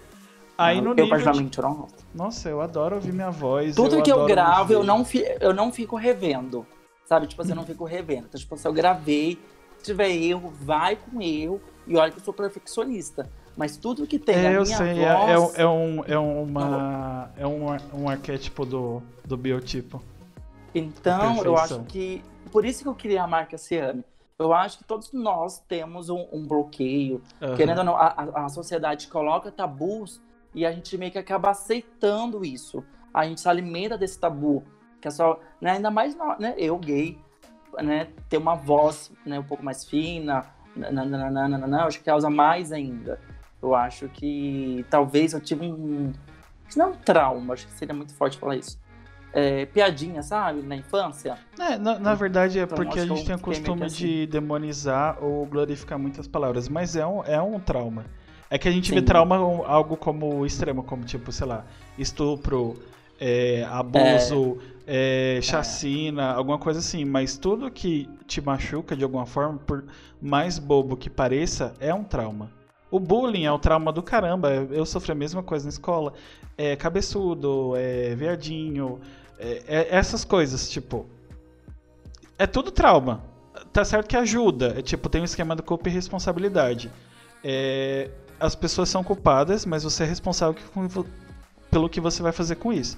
Aí 0.59 0.81
no 0.81 0.89
eu, 0.91 0.95
nível. 0.95 1.05
de- 1.05 1.11
particularmente, 1.11 1.59
eu 1.59 1.65
não 1.65 1.75
gosto. 1.75 2.05
Nossa, 2.13 2.49
eu 2.49 2.61
adoro 2.61 2.97
ouvir 2.97 3.13
minha 3.13 3.31
voz. 3.31 3.77
Tudo 3.77 4.03
que 4.03 4.11
eu 4.11 4.25
gravo, 4.25 4.73
eu 4.73 4.83
não, 4.83 5.05
fi, 5.05 5.25
eu 5.41 5.55
não 5.55 5.71
fico 5.71 5.95
revendo. 5.95 6.67
Sabe? 7.05 7.29
Tipo 7.29 7.43
assim, 7.43 7.53
eu 7.53 7.57
não 7.57 7.65
fico 7.67 7.85
revendo. 7.85 8.25
Então, 8.29 8.41
tipo, 8.41 8.57
se 8.57 8.67
eu 8.67 8.73
gravei, 8.73 9.39
tiver 9.87 10.11
erro, 10.11 10.53
vai 10.61 10.97
com 10.97 11.21
erro. 11.23 11.61
E 11.87 11.97
olha 11.97 12.11
que 12.11 12.19
eu 12.19 12.25
sou 12.25 12.35
perfeccionista. 12.35 13.29
Mas 13.57 13.77
tudo 13.77 14.07
que 14.07 14.19
tem 14.19 14.35
É, 14.37 14.49
a 14.49 14.53
eu 14.53 14.63
minha 14.65 14.77
sei, 14.77 14.99
é, 14.99 15.05
é, 15.05 15.37
voz... 15.37 15.59
é 15.59 15.67
um, 15.67 16.05
é 16.05 16.19
uma. 16.19 17.31
É 17.39 17.47
um, 17.47 17.67
um 18.03 18.09
arquétipo 18.09 18.67
do, 18.67 19.03
do 19.25 19.37
biotipo. 19.37 20.03
Então, 20.75 21.43
eu 21.43 21.57
acho 21.57 21.83
que. 21.85 22.23
Por 22.53 22.65
isso 22.65 22.83
que 22.83 22.89
eu 22.89 22.95
queria 22.95 23.23
a 23.23 23.27
marca 23.27 23.57
Ciame. 23.57 24.05
Eu 24.39 24.53
acho 24.53 24.79
que 24.79 24.85
todos 24.85 25.11
nós 25.13 25.59
temos 25.61 26.11
um, 26.11 26.27
um 26.31 26.47
bloqueio. 26.47 27.23
Aham. 27.41 27.57
Querendo 27.57 27.79
ou 27.79 27.85
não, 27.85 27.97
a, 27.97 28.45
a- 28.45 28.49
sociedade 28.51 29.09
coloca 29.09 29.51
tabus 29.51 30.21
e 30.55 30.67
a 30.67 30.71
gente 30.73 30.97
meio 30.99 31.11
que 31.11 31.19
acaba 31.19 31.51
aceitando 31.51 32.45
isso. 32.45 32.85
A 33.15 33.25
gente 33.25 33.41
se 33.41 33.49
alimenta 33.49 33.97
desse 33.97 34.19
tabu. 34.19 34.63
Que 35.01 35.09
é 35.09 35.11
só. 35.11 35.41
Né, 35.61 35.71
ainda 35.71 35.91
mais 35.91 36.15
né, 36.39 36.55
eu, 36.59 36.79
gay, 36.79 37.19
né, 37.83 38.09
ter 38.29 38.37
uma 38.39 38.55
voz 38.55 39.11
né, 39.25 39.39
um 39.39 39.43
pouco 39.45 39.65
mais 39.65 39.85
fina. 39.85 40.45
nananana, 40.77 41.79
eu 41.83 41.87
acho 41.87 41.99
que 41.99 42.05
causa 42.05 42.29
mais 42.31 42.73
ainda. 42.73 43.19
Eu 43.63 43.75
acho 43.75 44.09
que 44.09 44.85
talvez 44.91 45.33
eu 45.33 45.41
tive 45.41 45.67
um. 45.67 46.13
Não 46.77 46.87
é 46.87 46.89
um 46.89 46.95
trauma, 46.95 47.55
acho 47.55 47.67
que 47.67 47.73
seria 47.73 47.95
muito 47.95 48.13
forte 48.15 48.39
falar 48.39 48.57
isso. 48.57 48.79
É, 49.33 49.67
piadinha, 49.67 50.23
sabe? 50.23 50.63
Na 50.63 50.77
infância. 50.77 51.37
É, 51.59 51.77
na, 51.77 51.99
na 51.99 52.15
verdade 52.15 52.59
é 52.59 52.63
Então, 52.63 52.77
porque 52.77 52.99
a 52.99 53.07
gente 53.07 53.25
tem 53.25 53.35
o 53.35 53.39
costume 53.39 53.85
assim. 53.85 53.97
de 53.97 54.27
demonizar 54.27 55.23
ou 55.23 55.45
glorificar 55.47 55.99
muitas 55.99 56.27
palavras, 56.27 56.69
mas 56.69 56.97
é 56.97 57.07
um, 57.07 57.23
é 57.25 57.41
um 57.41 57.59
trauma. 57.61 58.05
É 58.49 58.57
que 58.59 58.69
a 58.69 58.71
gente 58.71 58.91
vê 58.93 59.01
Sim. 59.01 59.05
trauma 59.05 59.39
um- 59.45 59.65
algo 59.67 59.97
como 59.97 60.47
extremo, 60.47 60.83
como 60.85 61.05
tipo, 61.05 61.31
sei 61.33 61.47
lá, 61.47 61.65
estupro, 61.99 62.77
é, 63.19 63.65
abuso, 63.69 64.59
é, 64.87 65.39
chacina, 65.43 66.33
alguma 66.33 66.59
coisa 66.59 66.81
assim. 66.81 67.05
Mas 67.05 67.37
tudo 67.37 67.71
que 67.71 68.09
te 68.27 68.41
machuca 68.41 68.97
de 68.97 69.05
alguma 69.05 69.27
forma, 69.27 69.59
por 69.59 69.85
mais 70.21 70.59
bobo 70.59 70.97
que 70.97 71.11
pareça, 71.11 71.75
é 71.81 71.93
um 71.93 72.05
trauma. 72.05 72.51
O 72.91 73.01
bullying 73.01 73.45
é 73.45 73.53
um 73.53 73.59
trauma 73.59 73.93
do 73.93 74.03
caramba. 74.03 74.51
Eu 74.71 74.87
sofri 74.87 75.13
a 75.13 75.15
mesma 75.15 75.43
coisa 75.43 75.65
na 75.65 75.71
escola. 75.71 76.13
É 76.57 76.77
cabeçudo, 76.77 77.75
é 77.77 78.15
viadinho, 78.15 79.01
é- 79.39 79.63
é 79.67 79.97
essas 79.97 80.25
coisas, 80.25 80.71
tipo. 80.71 81.07
É 82.39 82.47
tudo 82.47 82.71
trauma. 82.71 83.25
Tá 83.73 83.85
certo 83.85 84.07
que 84.07 84.17
ajuda. 84.17 84.75
É, 84.79 84.83
tipo, 84.83 85.09
tem 85.09 85.21
um 85.21 85.25
esquema 85.25 85.57
de 85.57 85.63
culpa 85.63 85.89
e 85.89 85.93
responsabilidade. 85.93 86.91
É, 87.43 88.11
as 88.39 88.55
pessoas 88.55 88.89
são 88.89 89.03
culpadas, 89.03 89.67
mas 89.67 89.83
você 89.83 90.05
é 90.05 90.07
responsável 90.07 90.55
pelo 91.77 91.91
que 91.91 92.01
você 92.01 92.23
vai 92.23 92.33
fazer 92.33 92.57
com 92.57 92.73
isso. 92.73 92.97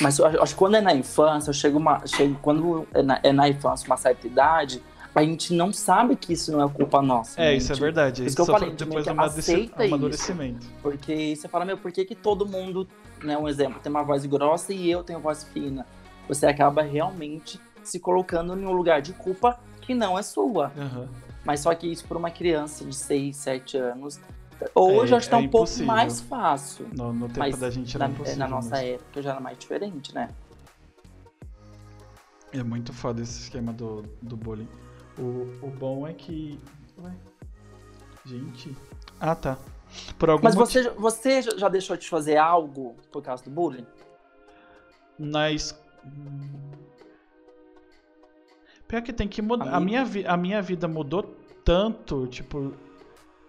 Mas 0.00 0.18
eu 0.18 0.42
acho 0.42 0.54
que 0.54 0.58
quando 0.58 0.76
é 0.76 0.80
na 0.80 0.94
infância, 0.94 1.50
eu 1.50 1.54
chego 1.54 1.78
uma, 1.78 2.06
chego, 2.06 2.34
quando 2.40 2.86
é 2.94 3.02
na, 3.02 3.20
é 3.22 3.30
na 3.30 3.46
infância, 3.46 3.86
uma 3.86 3.98
certa 3.98 4.26
idade, 4.26 4.82
a 5.14 5.22
gente 5.22 5.52
não 5.52 5.70
sabe 5.70 6.16
que 6.16 6.32
isso 6.32 6.50
não 6.50 6.64
é 6.64 6.68
culpa 6.70 7.02
nossa. 7.02 7.38
É, 7.38 7.50
né? 7.50 7.56
isso 7.56 7.70
é 7.70 7.76
verdade. 7.76 8.24
isso 8.24 8.34
que 8.34 8.40
eu 8.40 8.46
falei, 8.46 8.70
depois 8.70 8.88
do 8.88 8.94
meio 8.94 9.02
que 9.04 9.10
amadureci- 9.10 9.52
aceita 9.52 9.84
isso. 9.84 9.94
amadurecimento. 9.94 10.66
Porque 10.82 11.36
você 11.36 11.46
fala, 11.46 11.66
meu, 11.66 11.76
por 11.76 11.92
que, 11.92 12.06
que 12.06 12.14
todo 12.14 12.46
mundo, 12.46 12.88
né, 13.22 13.36
um 13.36 13.46
exemplo, 13.46 13.78
tem 13.82 13.90
uma 13.90 14.02
voz 14.02 14.24
grossa 14.24 14.72
e 14.72 14.90
eu 14.90 15.02
tenho 15.02 15.20
voz 15.20 15.44
fina? 15.44 15.84
Você 16.26 16.46
acaba 16.46 16.80
realmente 16.80 17.60
se 17.82 18.00
colocando 18.00 18.58
em 18.58 18.64
um 18.64 18.72
lugar 18.72 19.02
de 19.02 19.12
culpa 19.12 19.60
que 19.82 19.94
não 19.94 20.18
é 20.18 20.22
sua. 20.22 20.72
Aham. 20.74 21.06
Mas 21.44 21.60
só 21.60 21.74
que 21.74 21.86
isso 21.86 22.06
por 22.06 22.16
uma 22.16 22.30
criança 22.30 22.82
de 22.82 22.94
6, 22.94 23.36
7 23.36 23.76
anos. 23.76 24.18
Hoje 24.74 25.14
É- 25.14 25.16
acho 25.16 25.26
que 25.26 25.30
tá 25.30 25.36
é 25.36 25.40
um 25.40 25.48
pouco 25.48 25.64
impossível. 25.66 25.86
mais 25.86 26.20
fácil. 26.20 26.88
No, 26.96 27.12
no 27.12 27.26
tempo 27.28 27.38
Mas 27.40 27.58
da 27.58 27.70
gente 27.70 27.96
Na, 27.98 28.04
era 28.06 28.14
impossível. 28.14 28.38
na 28.38 28.48
nossa 28.48 28.76
mesmo. 28.76 28.94
época 28.94 29.22
já 29.22 29.30
era 29.30 29.40
mais 29.40 29.58
diferente, 29.58 30.14
né? 30.14 30.28
É 32.52 32.62
muito 32.62 32.92
foda 32.92 33.22
esse 33.22 33.42
esquema 33.42 33.72
do, 33.72 34.02
do 34.20 34.36
bullying. 34.36 34.68
O, 35.18 35.66
o 35.66 35.70
bom 35.70 36.06
é 36.06 36.12
que. 36.12 36.58
Ué. 37.02 37.12
Gente. 38.26 38.76
Ah, 39.20 39.34
tá. 39.34 39.56
Por 40.18 40.30
algum 40.30 40.44
Mas 40.44 40.54
motivo. 40.54 40.94
você, 41.00 41.40
você 41.40 41.58
já 41.58 41.68
deixou 41.68 41.96
de 41.96 42.08
fazer 42.08 42.36
algo 42.36 42.96
por 43.10 43.22
causa 43.22 43.42
do 43.44 43.50
bullying? 43.50 43.86
Na 45.18 45.50
es... 45.50 45.78
Pior 48.88 49.02
que 49.02 49.12
tem 49.12 49.28
que 49.28 49.40
mudar. 49.40 49.72
A 49.74 49.80
minha, 49.80 50.04
a 50.26 50.36
minha 50.36 50.60
vida 50.60 50.88
mudou 50.88 51.22
tanto, 51.64 52.26
tipo, 52.26 52.72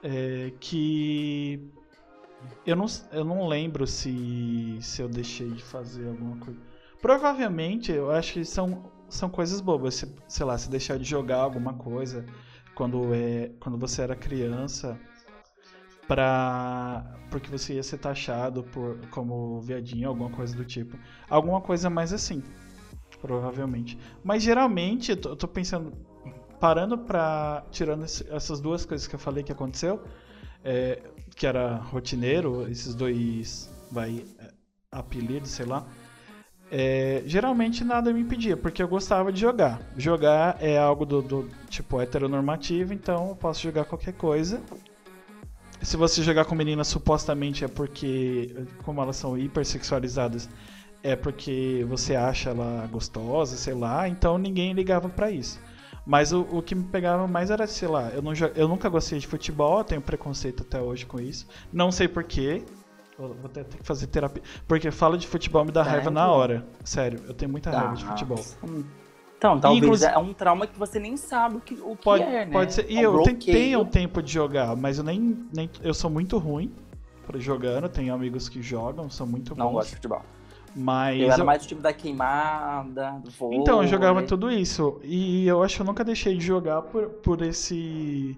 é, 0.03 0.51
que 0.59 1.71
eu 2.65 2.75
não, 2.75 2.85
eu 3.11 3.23
não 3.23 3.47
lembro 3.47 3.85
se, 3.87 4.77
se 4.81 5.01
eu 5.01 5.09
deixei 5.09 5.49
de 5.49 5.63
fazer 5.63 6.07
alguma 6.07 6.37
coisa. 6.37 6.59
Provavelmente, 7.01 7.91
eu 7.91 8.11
acho 8.11 8.33
que 8.33 8.45
são, 8.45 8.91
são 9.09 9.29
coisas 9.29 9.61
bobas. 9.61 9.95
Se, 9.95 10.15
sei 10.27 10.45
lá, 10.45 10.57
se 10.57 10.69
deixar 10.69 10.97
de 10.97 11.03
jogar 11.03 11.37
alguma 11.37 11.73
coisa 11.73 12.25
quando, 12.75 13.13
é, 13.13 13.51
quando 13.59 13.77
você 13.77 14.01
era 14.03 14.15
criança, 14.15 14.99
pra, 16.07 17.19
porque 17.29 17.49
você 17.49 17.75
ia 17.75 17.83
ser 17.83 17.97
taxado 17.97 18.63
por, 18.63 18.99
como 19.09 19.59
viadinho, 19.61 20.09
alguma 20.09 20.29
coisa 20.29 20.55
do 20.55 20.65
tipo. 20.65 20.97
Alguma 21.29 21.61
coisa 21.61 21.89
mais 21.89 22.13
assim, 22.13 22.43
provavelmente. 23.19 23.97
Mas 24.23 24.43
geralmente, 24.43 25.11
eu 25.11 25.17
tô, 25.17 25.29
eu 25.29 25.35
tô 25.35 25.47
pensando, 25.47 25.93
parando 26.61 26.97
pra. 26.97 27.63
Tirando 27.71 28.05
esse- 28.05 28.25
essas 28.31 28.61
duas 28.61 28.85
coisas 28.85 29.07
que 29.07 29.15
eu 29.15 29.19
falei 29.19 29.43
que 29.43 29.51
aconteceu, 29.51 30.01
é, 30.63 30.99
que 31.35 31.45
era 31.47 31.75
rotineiro, 31.75 32.67
esses 32.71 32.93
dois, 32.95 33.69
vai, 33.91 34.23
é, 34.39 34.51
apelidos, 34.91 35.49
sei 35.51 35.65
lá. 35.65 35.85
é, 36.73 37.21
geralmente 37.25 37.83
nada 37.83 38.13
me 38.13 38.21
impedia, 38.21 38.55
porque 38.55 38.81
eu 38.81 38.87
gostava 38.87 39.29
de 39.33 39.41
jogar. 39.41 39.81
Jogar 39.97 40.55
é 40.61 40.77
algo 40.77 41.05
do, 41.05 41.21
do 41.21 41.49
tipo 41.69 41.99
heteronormativo, 42.01 42.93
então 42.93 43.29
eu 43.29 43.35
posso 43.35 43.61
jogar 43.61 43.83
qualquer 43.85 44.13
coisa. 44.13 44.61
Se 45.81 45.97
você 45.97 46.21
jogar 46.23 46.45
com 46.45 46.55
meninas, 46.55 46.87
supostamente 46.87 47.65
é 47.65 47.67
porque, 47.67 48.55
como 48.83 49.01
elas 49.01 49.15
são 49.17 49.37
hipersexualizadas, 49.37 50.47
é 51.03 51.15
porque 51.15 51.85
você 51.89 52.15
acha 52.15 52.51
ela 52.51 52.87
gostosa, 52.91 53.57
sei 53.57 53.73
lá, 53.73 54.07
então 54.07 54.37
ninguém 54.37 54.71
ligava 54.73 55.09
pra 55.09 55.29
isso. 55.31 55.59
Mas 56.05 56.31
o, 56.33 56.41
o 56.51 56.61
que 56.61 56.73
me 56.73 56.83
pegava 56.85 57.27
mais 57.27 57.51
era, 57.51 57.67
sei 57.67 57.87
lá, 57.87 58.09
eu, 58.09 58.21
não, 58.21 58.33
eu 58.55 58.67
nunca 58.67 58.89
gostei 58.89 59.19
de 59.19 59.27
futebol, 59.27 59.77
eu 59.79 59.83
tenho 59.83 60.01
preconceito 60.01 60.63
até 60.63 60.81
hoje 60.81 61.05
com 61.05 61.19
isso. 61.19 61.47
Não 61.71 61.91
sei 61.91 62.07
porquê. 62.07 62.63
Vou 63.17 63.35
até 63.45 63.63
ter 63.63 63.77
que 63.77 63.83
fazer 63.85 64.07
terapia. 64.07 64.41
Porque 64.67 64.89
fala 64.89 65.15
de 65.15 65.27
futebol 65.27 65.63
me 65.63 65.71
dá 65.71 65.83
raiva 65.83 66.09
na 66.09 66.27
hora. 66.31 66.65
Sério, 66.83 67.19
eu 67.27 67.33
tenho 67.35 67.51
muita 67.51 67.69
raiva 67.69 67.95
de 67.95 68.03
Ah, 68.03 68.07
futebol. 68.07 68.39
Então, 69.37 69.59
talvez 69.59 69.83
Inclusive- 69.83 70.11
é 70.11 70.17
um 70.17 70.33
trauma 70.33 70.65
que 70.67 70.77
você 70.77 70.99
nem 70.99 71.15
sabe 71.17 71.57
o 71.57 71.59
que, 71.59 71.75
o 71.75 71.95
que 71.95 72.03
Pode, 72.03 72.23
é, 72.23 72.45
né? 72.45 72.51
pode 72.51 72.73
ser. 72.73 72.89
E 72.89 72.97
É 72.97 73.07
um 73.09 73.15
eu 73.17 73.23
tentei 73.23 73.53
bloqueio. 73.53 73.79
um 73.81 73.85
tempo 73.85 74.21
de 74.23 74.31
jogar, 74.31 74.75
mas 74.75 74.97
eu 74.97 75.03
nem, 75.03 75.47
nem. 75.53 75.69
Eu 75.83 75.93
sou 75.93 76.09
muito 76.09 76.37
ruim 76.39 76.71
pra 77.27 77.39
jogando. 77.39 77.87
Tenho 77.89 78.11
amigos 78.13 78.49
que 78.49 78.59
jogam, 78.61 79.07
são 79.09 79.25
muito 79.27 79.55
Não 79.55 79.67
bons. 79.67 79.73
gosto 79.73 79.89
de 79.89 79.95
futebol. 79.97 80.21
Mas. 80.75 81.21
Eu 81.21 81.31
era 81.31 81.43
mais 81.43 81.61
do 81.61 81.67
time 81.67 81.81
da 81.81 81.93
queimada, 81.93 83.19
do 83.23 83.29
vôlei. 83.31 83.59
Então, 83.59 83.81
eu 83.81 83.87
jogava 83.87 84.23
tudo 84.23 84.49
isso. 84.51 84.99
E 85.03 85.47
eu 85.47 85.61
acho 85.63 85.75
que 85.75 85.81
eu 85.81 85.85
nunca 85.85 86.03
deixei 86.03 86.37
de 86.37 86.45
jogar 86.45 86.81
por, 86.83 87.09
por 87.09 87.41
esse. 87.41 88.37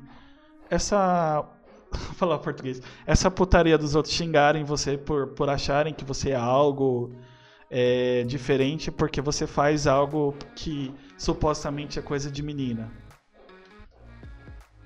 Essa. 0.70 1.46
Vou 1.92 2.16
falar 2.16 2.40
português. 2.40 2.82
Essa 3.06 3.30
putaria 3.30 3.78
dos 3.78 3.96
outros 3.96 4.13
xingarem 4.13 4.63
você 4.63 4.98
por, 4.98 5.28
por 5.28 5.50
acharem 5.50 5.94
que 5.94 6.04
você 6.04 6.32
é 6.32 6.36
algo 6.36 7.12
é, 7.70 8.24
diferente 8.24 8.92
porque 8.92 9.20
você 9.20 9.48
faz 9.48 9.88
algo 9.88 10.36
que 10.56 10.94
supostamente 11.18 11.98
é 11.98 12.02
coisa 12.02 12.30
de 12.30 12.44
menina. 12.44 12.92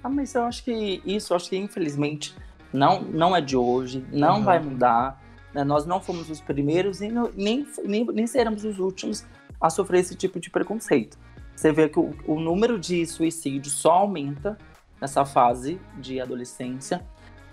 Ah, 0.01 0.10
mas 0.10 0.36
eu 0.36 0.44
acho 0.44 0.63
que 0.63 1.01
isso, 1.06 1.34
eu 1.34 1.36
acho 1.36 1.50
que 1.50 1.58
infelizmente 1.58 2.34
não, 2.72 3.01
não 3.01 3.36
é 3.36 3.42
de 3.42 3.58
hoje, 3.58 4.06
não 4.10 4.36
Aham. 4.36 4.44
vai 4.44 4.60
mudar. 4.60 5.22
Né? 5.57 5.63
Nós 5.63 5.85
não 5.87 5.99
fomos 5.99 6.29
os 6.29 6.39
primeiros 6.39 7.01
e 7.01 7.09
não- 7.09 7.31
nem, 7.35 7.65
nem, 7.83 8.05
nem 8.05 8.27
seremos 8.27 8.63
os 8.63 8.77
últimos 8.79 9.25
a 9.59 9.69
sofrer 9.71 10.01
esse 10.01 10.15
tipo 10.15 10.39
de 10.39 10.51
preconceito. 10.51 11.17
Você 11.55 11.71
vê 11.71 11.89
que 11.89 11.99
o, 11.99 12.13
o 12.27 12.39
número 12.39 12.77
de 12.77 13.03
suicídios 13.07 13.73
só 13.73 13.93
aumenta 13.93 14.55
nessa 15.01 15.25
fase 15.25 15.81
de 15.97 16.21
adolescência. 16.21 17.03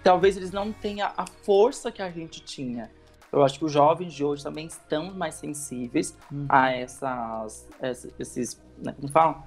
Talvez 0.02 0.36
eles 0.36 0.50
não 0.50 0.70
tenham 0.70 1.10
a 1.16 1.24
força 1.26 1.90
que 1.90 2.02
a 2.02 2.10
gente 2.10 2.42
tinha. 2.42 2.90
Eu 3.32 3.42
acho 3.42 3.58
que 3.58 3.64
os 3.64 3.72
jovens 3.72 4.12
de 4.12 4.22
hoje 4.22 4.42
também 4.44 4.66
estão 4.66 5.14
mais 5.14 5.36
sensíveis 5.36 6.14
Uhum. 6.30 6.44
a 6.48 6.70
essas, 6.72 7.66
essa- 7.80 8.08
esses, 8.18 8.60
né, 8.78 8.92
como 8.92 9.08
fala? 9.08 9.42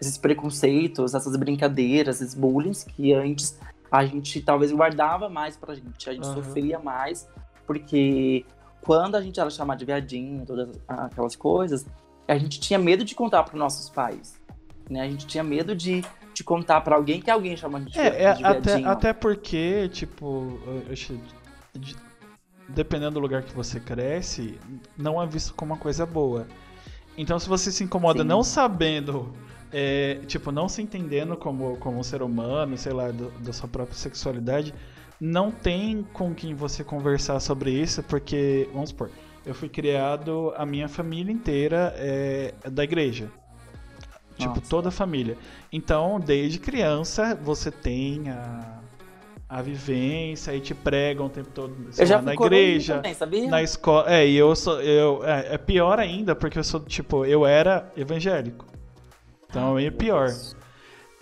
esses 0.00 0.18
preconceitos, 0.18 1.14
essas 1.14 1.34
brincadeiras, 1.36 2.20
esses 2.20 2.34
bullying 2.34 2.72
que 2.72 3.14
antes 3.14 3.56
a 3.90 4.04
gente 4.04 4.42
talvez 4.42 4.72
guardava 4.72 5.28
mais 5.30 5.56
pra 5.56 5.72
gente, 5.74 6.10
a 6.10 6.12
gente 6.12 6.26
uhum. 6.26 6.34
sofria 6.34 6.78
mais, 6.80 7.26
porque 7.66 8.44
quando 8.80 9.16
a 9.16 9.22
gente 9.22 9.40
era 9.40 9.50
chamado 9.50 9.78
de 9.78 9.84
viadinho, 9.84 10.44
todas 10.44 10.68
aquelas 10.86 11.34
coisas, 11.34 11.86
a 12.28 12.36
gente 12.36 12.60
tinha 12.60 12.78
medo 12.78 13.04
de 13.04 13.14
contar 13.14 13.42
para 13.42 13.58
nossos 13.58 13.88
pais. 13.88 14.40
Né? 14.88 15.00
A 15.00 15.08
gente 15.08 15.26
tinha 15.26 15.42
medo 15.42 15.74
de, 15.74 16.04
de 16.34 16.44
contar 16.44 16.80
para 16.82 16.96
alguém 16.96 17.20
que 17.20 17.30
alguém 17.30 17.56
chamando 17.56 17.90
de, 17.90 17.98
é, 17.98 18.34
de 18.34 18.42
é, 18.42 18.46
até, 18.46 18.84
até 18.84 19.12
porque, 19.12 19.88
tipo, 19.88 20.58
dependendo 22.68 23.12
do 23.12 23.20
lugar 23.20 23.42
que 23.42 23.54
você 23.54 23.80
cresce, 23.80 24.58
não 24.96 25.20
é 25.20 25.26
visto 25.26 25.54
como 25.54 25.72
uma 25.72 25.78
coisa 25.78 26.04
boa. 26.04 26.46
Então, 27.16 27.38
se 27.38 27.48
você 27.48 27.70
se 27.70 27.84
incomoda 27.84 28.22
Sim. 28.22 28.28
não 28.28 28.42
sabendo, 28.42 29.32
é, 29.72 30.20
tipo, 30.26 30.50
não 30.50 30.68
se 30.68 30.82
entendendo 30.82 31.36
como, 31.36 31.76
como 31.78 31.98
um 31.98 32.02
ser 32.02 32.22
humano, 32.22 32.76
sei 32.76 32.92
lá, 32.92 33.10
do, 33.10 33.30
da 33.40 33.52
sua 33.52 33.68
própria 33.68 33.96
sexualidade, 33.96 34.74
não 35.20 35.50
tem 35.50 36.02
com 36.12 36.34
quem 36.34 36.54
você 36.54 36.82
conversar 36.82 37.40
sobre 37.40 37.70
isso, 37.70 38.02
porque, 38.02 38.68
vamos 38.72 38.90
supor, 38.90 39.10
eu 39.44 39.54
fui 39.54 39.68
criado, 39.68 40.52
a 40.56 40.64
minha 40.64 40.88
família 40.88 41.32
inteira 41.32 41.94
é 41.96 42.54
da 42.70 42.82
igreja. 42.82 43.30
Tipo, 44.36 44.56
Nossa. 44.56 44.68
toda 44.68 44.88
a 44.88 44.92
família. 44.92 45.36
Então, 45.72 46.18
desde 46.18 46.58
criança, 46.58 47.38
você 47.40 47.70
tem 47.70 48.28
a, 48.30 48.80
a 49.48 49.62
vivência 49.62 50.54
e 50.56 50.60
te 50.60 50.74
pregam 50.74 51.26
o 51.26 51.30
tempo 51.30 51.50
todo 51.50 51.72
eu 51.96 52.06
já 52.06 52.20
na 52.20 52.34
igreja, 52.34 52.96
também, 52.96 53.14
sabia? 53.14 53.48
na 53.48 53.62
escola. 53.62 54.12
É, 54.12 54.26
e 54.26 54.34
eu 54.34 54.56
sou 54.56 54.82
eu 54.82 55.24
é, 55.24 55.54
é, 55.54 55.58
pior 55.58 56.00
ainda 56.00 56.34
porque 56.34 56.58
eu 56.58 56.64
sou 56.64 56.80
tipo, 56.80 57.24
eu 57.24 57.46
era 57.46 57.92
evangélico. 57.96 58.66
Então 59.48 59.78
é 59.78 59.88
pior. 59.90 60.30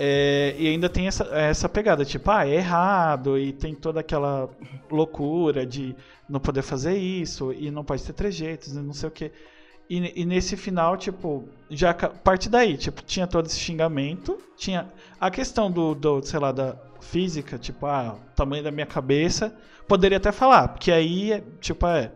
É, 0.04 0.56
e 0.59 0.66
ainda 0.66 0.88
tem 0.88 1.06
essa, 1.06 1.23
essa 1.26 1.68
pegada, 1.68 2.04
tipo, 2.04 2.28
ah, 2.28 2.44
é 2.44 2.56
errado, 2.56 3.38
e 3.38 3.52
tem 3.52 3.73
toda 3.73 4.00
aquela 4.00 4.50
loucura 4.90 5.64
de 5.64 5.94
não 6.28 6.40
poder 6.40 6.62
fazer 6.62 6.97
isso, 6.97 7.52
e 7.52 7.71
não 7.71 7.85
pode 7.85 8.02
ter 8.02 8.12
trejeitos, 8.12 8.73
e 8.73 8.80
não 8.80 8.92
sei 8.92 9.09
o 9.09 9.12
que. 9.12 9.30
E, 9.88 10.23
e, 10.23 10.25
nesse 10.25 10.56
final, 10.56 10.97
tipo, 10.97 11.49
já 11.71 11.94
parte 11.94 12.49
daí, 12.49 12.76
tipo, 12.76 13.00
tinha 13.02 13.28
todo 13.28 13.47
esse 13.47 13.61
xingamento, 13.61 14.37
tinha 14.56 14.88
a 15.21 15.30
questão 15.30 15.71
do, 15.71 15.94
do 15.94 16.21
sei 16.21 16.40
lá, 16.40 16.50
da 16.50 16.76
física, 17.00 17.56
tipo, 17.56 17.87
ah, 17.87 18.16
tamanho 18.35 18.64
da 18.64 18.73
minha 18.73 18.87
cabeça, 18.87 19.56
poderia 19.87 20.16
até 20.16 20.32
falar, 20.32 20.66
porque 20.66 20.90
aí, 20.90 21.40
tipo, 21.61 21.87
é. 21.87 22.11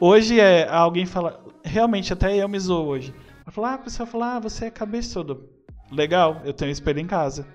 Hoje 0.00 0.40
é 0.40 0.68
alguém 0.68 1.06
fala, 1.06 1.40
realmente 1.62 2.12
até 2.12 2.36
eu 2.36 2.48
me 2.48 2.58
zoo 2.58 2.84
hoje. 2.84 3.14
Falo, 3.52 3.68
ah, 3.68 3.74
a 3.74 3.78
pessoa 3.78 4.08
fala, 4.08 4.34
ah, 4.34 4.40
você 4.40 4.64
é 4.64 4.70
cabeçudo. 4.72 5.55
Legal, 5.90 6.40
eu 6.44 6.52
tenho 6.52 6.70
espelho 6.70 7.00
em 7.00 7.06
casa. 7.06 7.46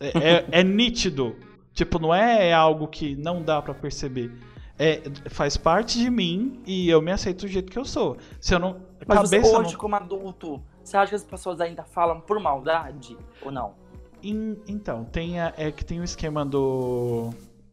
É, 0.00 0.08
é, 0.08 0.46
é 0.50 0.62
nítido. 0.62 1.36
Tipo, 1.72 1.98
não 1.98 2.14
é 2.14 2.52
algo 2.52 2.86
que 2.86 3.16
não 3.16 3.42
dá 3.42 3.60
para 3.60 3.74
perceber 3.74 4.30
é, 4.78 5.02
faz 5.30 5.56
parte 5.56 5.98
de 5.98 6.10
mim 6.10 6.60
e 6.66 6.88
eu 6.88 7.00
me 7.00 7.12
aceito 7.12 7.42
do 7.42 7.48
jeito 7.48 7.70
que 7.70 7.78
eu 7.78 7.84
sou. 7.84 8.16
Se 8.40 8.54
eu 8.54 8.58
não. 8.58 8.80
Mas 9.06 9.30
cabeça 9.30 9.48
você, 9.48 9.56
hoje, 9.56 9.72
não... 9.72 9.78
como 9.78 9.96
adulto, 9.96 10.62
você 10.82 10.96
acha 10.96 11.10
que 11.10 11.14
as 11.14 11.24
pessoas 11.24 11.60
ainda 11.60 11.84
falam 11.84 12.20
por 12.20 12.40
maldade 12.40 13.16
ou 13.42 13.52
não? 13.52 13.74
In, 14.22 14.56
então, 14.66 15.04
tem 15.04 15.38
a, 15.40 15.52
é 15.56 15.70
que 15.70 15.84
tem 15.84 15.98
o 15.98 16.00
um 16.00 16.04
esquema 16.04 16.44
do. 16.44 17.30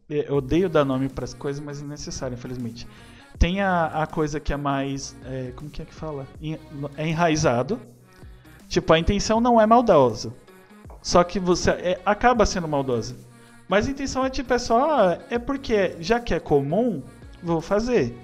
Eu 0.08 0.36
odeio 0.36 0.68
dar 0.68 0.84
nome 0.84 1.08
para 1.08 1.24
as 1.24 1.32
coisas, 1.32 1.64
mas 1.64 1.82
é 1.82 1.84
necessário, 1.84 2.34
infelizmente. 2.34 2.86
Tem 3.38 3.60
a, 3.60 3.86
a 3.86 4.06
coisa 4.06 4.38
que 4.38 4.52
é 4.52 4.56
mais. 4.56 5.16
É, 5.24 5.52
como 5.56 5.70
que 5.70 5.82
é 5.82 5.84
que 5.84 5.94
fala? 5.94 6.26
É 6.96 7.08
enraizado. 7.08 7.80
Tipo, 8.72 8.94
a 8.94 8.98
intenção 8.98 9.38
não 9.38 9.60
é 9.60 9.66
maldosa. 9.66 10.32
Só 11.02 11.22
que 11.22 11.38
você 11.38 11.72
é, 11.72 12.00
acaba 12.06 12.46
sendo 12.46 12.66
maldosa. 12.66 13.14
Mas 13.68 13.86
a 13.86 13.90
intenção 13.90 14.24
é 14.24 14.30
tipo, 14.30 14.50
é 14.54 14.58
só. 14.58 15.10
É 15.28 15.38
porque, 15.38 15.94
já 16.00 16.18
que 16.18 16.32
é 16.32 16.40
comum, 16.40 17.02
vou 17.42 17.60
fazer. 17.60 18.16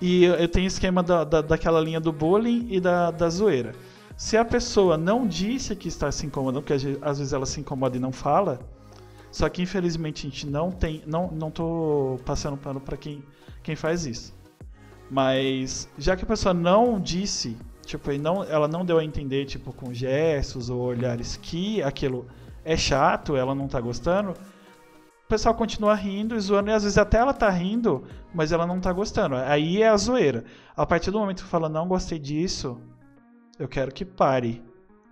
E 0.00 0.22
eu 0.22 0.46
tenho 0.46 0.68
esquema 0.68 1.02
da, 1.02 1.24
da, 1.24 1.40
daquela 1.40 1.80
linha 1.80 1.98
do 1.98 2.12
bullying 2.12 2.68
e 2.70 2.78
da, 2.78 3.10
da 3.10 3.28
zoeira. 3.28 3.74
Se 4.16 4.36
a 4.36 4.44
pessoa 4.44 4.96
não 4.96 5.26
disse 5.26 5.74
que 5.74 5.88
está 5.88 6.12
se 6.12 6.24
incomodando, 6.24 6.62
porque 6.62 6.74
às 7.02 7.18
vezes 7.18 7.32
ela 7.32 7.44
se 7.44 7.58
incomoda 7.58 7.96
e 7.96 8.00
não 8.00 8.12
fala, 8.12 8.60
só 9.32 9.48
que 9.48 9.62
infelizmente 9.62 10.24
a 10.24 10.30
gente 10.30 10.46
não 10.46 10.70
tem. 10.70 11.02
Não, 11.08 11.28
não 11.32 11.50
tô 11.50 12.20
passando 12.24 12.56
pano 12.56 12.78
para 12.78 12.96
quem, 12.96 13.20
quem 13.64 13.74
faz 13.74 14.06
isso. 14.06 14.32
Mas 15.10 15.88
já 15.98 16.14
que 16.14 16.22
a 16.22 16.28
pessoa 16.28 16.54
não 16.54 17.00
disse, 17.00 17.56
tipo, 17.88 18.12
não, 18.18 18.44
ela 18.44 18.68
não 18.68 18.84
deu 18.84 18.98
a 18.98 19.04
entender, 19.04 19.46
tipo, 19.46 19.72
com 19.72 19.94
gestos 19.94 20.68
ou 20.68 20.80
olhares 20.80 21.38
que 21.38 21.82
aquilo 21.82 22.28
é 22.62 22.76
chato, 22.76 23.34
ela 23.34 23.54
não 23.54 23.66
tá 23.66 23.80
gostando, 23.80 24.32
o 24.32 25.28
pessoal 25.28 25.54
continua 25.54 25.94
rindo 25.94 26.36
e 26.36 26.40
zoando, 26.40 26.70
e 26.70 26.72
às 26.72 26.82
vezes 26.82 26.98
até 26.98 27.16
ela 27.16 27.32
tá 27.32 27.48
rindo, 27.48 28.04
mas 28.34 28.52
ela 28.52 28.66
não 28.66 28.78
tá 28.78 28.92
gostando. 28.92 29.36
Aí 29.36 29.82
é 29.82 29.88
a 29.88 29.96
zoeira. 29.96 30.44
A 30.76 30.84
partir 30.84 31.10
do 31.10 31.18
momento 31.18 31.44
que 31.44 31.48
fala, 31.48 31.68
não 31.68 31.88
gostei 31.88 32.18
disso, 32.18 32.78
eu 33.58 33.66
quero 33.66 33.92
que 33.92 34.04
pare. 34.04 34.62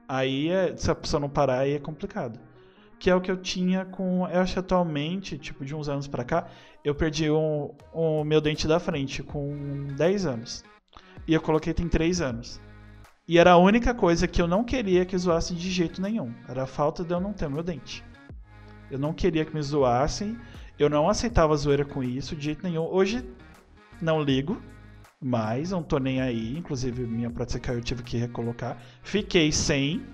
Aí, 0.09 0.51
é, 0.51 0.77
se 0.77 0.91
a 0.91 0.95
pessoa 0.95 1.21
não 1.21 1.29
parar, 1.29 1.61
aí 1.61 1.73
é 1.73 1.79
complicado. 1.79 2.39
Que 2.99 3.11
é 3.11 3.15
o 3.15 3.21
que 3.21 3.31
eu 3.31 3.37
tinha 3.37 3.85
com. 3.85 4.27
Eu 4.29 4.41
acho 4.41 4.59
atualmente, 4.59 5.37
tipo, 5.37 5.65
de 5.65 5.75
uns 5.75 5.89
anos 5.89 6.07
pra 6.07 6.25
cá, 6.25 6.47
eu 6.85 6.95
perdi 6.95 7.29
o 7.29 7.75
um, 7.95 8.21
um 8.21 8.25
meu 8.25 8.41
dente 8.41 8.67
da 8.67 8.79
frente 8.79 9.23
com 9.23 9.89
10 9.97 10.27
anos. 10.27 10.65
E 11.27 11.35
eu 11.35 11.41
coloquei 11.43 11.75
tem 11.75 11.89
3 11.89 12.21
anos. 12.21 12.61
E 13.29 13.39
era 13.39 13.53
a 13.53 13.57
única 13.57 13.93
coisa 13.93 14.29
que 14.29 14.41
eu 14.41 14.47
não 14.47 14.63
queria 14.63 15.05
que 15.05 15.19
zoasse 15.19 15.53
de 15.53 15.69
jeito 15.69 16.01
nenhum. 16.01 16.33
Era 16.49 16.63
a 16.63 16.67
falta 16.67 17.03
de 17.03 17.13
eu 17.13 17.19
não 17.19 17.33
ter 17.33 17.49
meu 17.49 17.61
dente. 17.61 18.05
Eu 18.89 19.01
não 19.01 19.13
queria 19.13 19.45
que 19.45 19.53
me 19.53 19.61
zoassem. 19.61 20.39
Eu 20.79 20.89
não 20.89 21.09
aceitava 21.09 21.57
zoeira 21.57 21.85
com 21.85 22.05
isso 22.05 22.37
de 22.37 22.45
jeito 22.45 22.63
nenhum. 22.63 22.85
Hoje 22.85 23.29
não 24.01 24.23
ligo, 24.23 24.63
mas 25.21 25.73
não 25.73 25.83
tô 25.83 25.99
nem 25.99 26.21
aí. 26.21 26.57
Inclusive, 26.57 27.05
minha 27.05 27.29
prótese 27.29 27.59
caiu, 27.59 27.79
eu 27.79 27.83
tive 27.83 28.05
que 28.05 28.17
recolocar. 28.17 28.79
Fiquei 29.03 29.51
sem, 29.51 30.07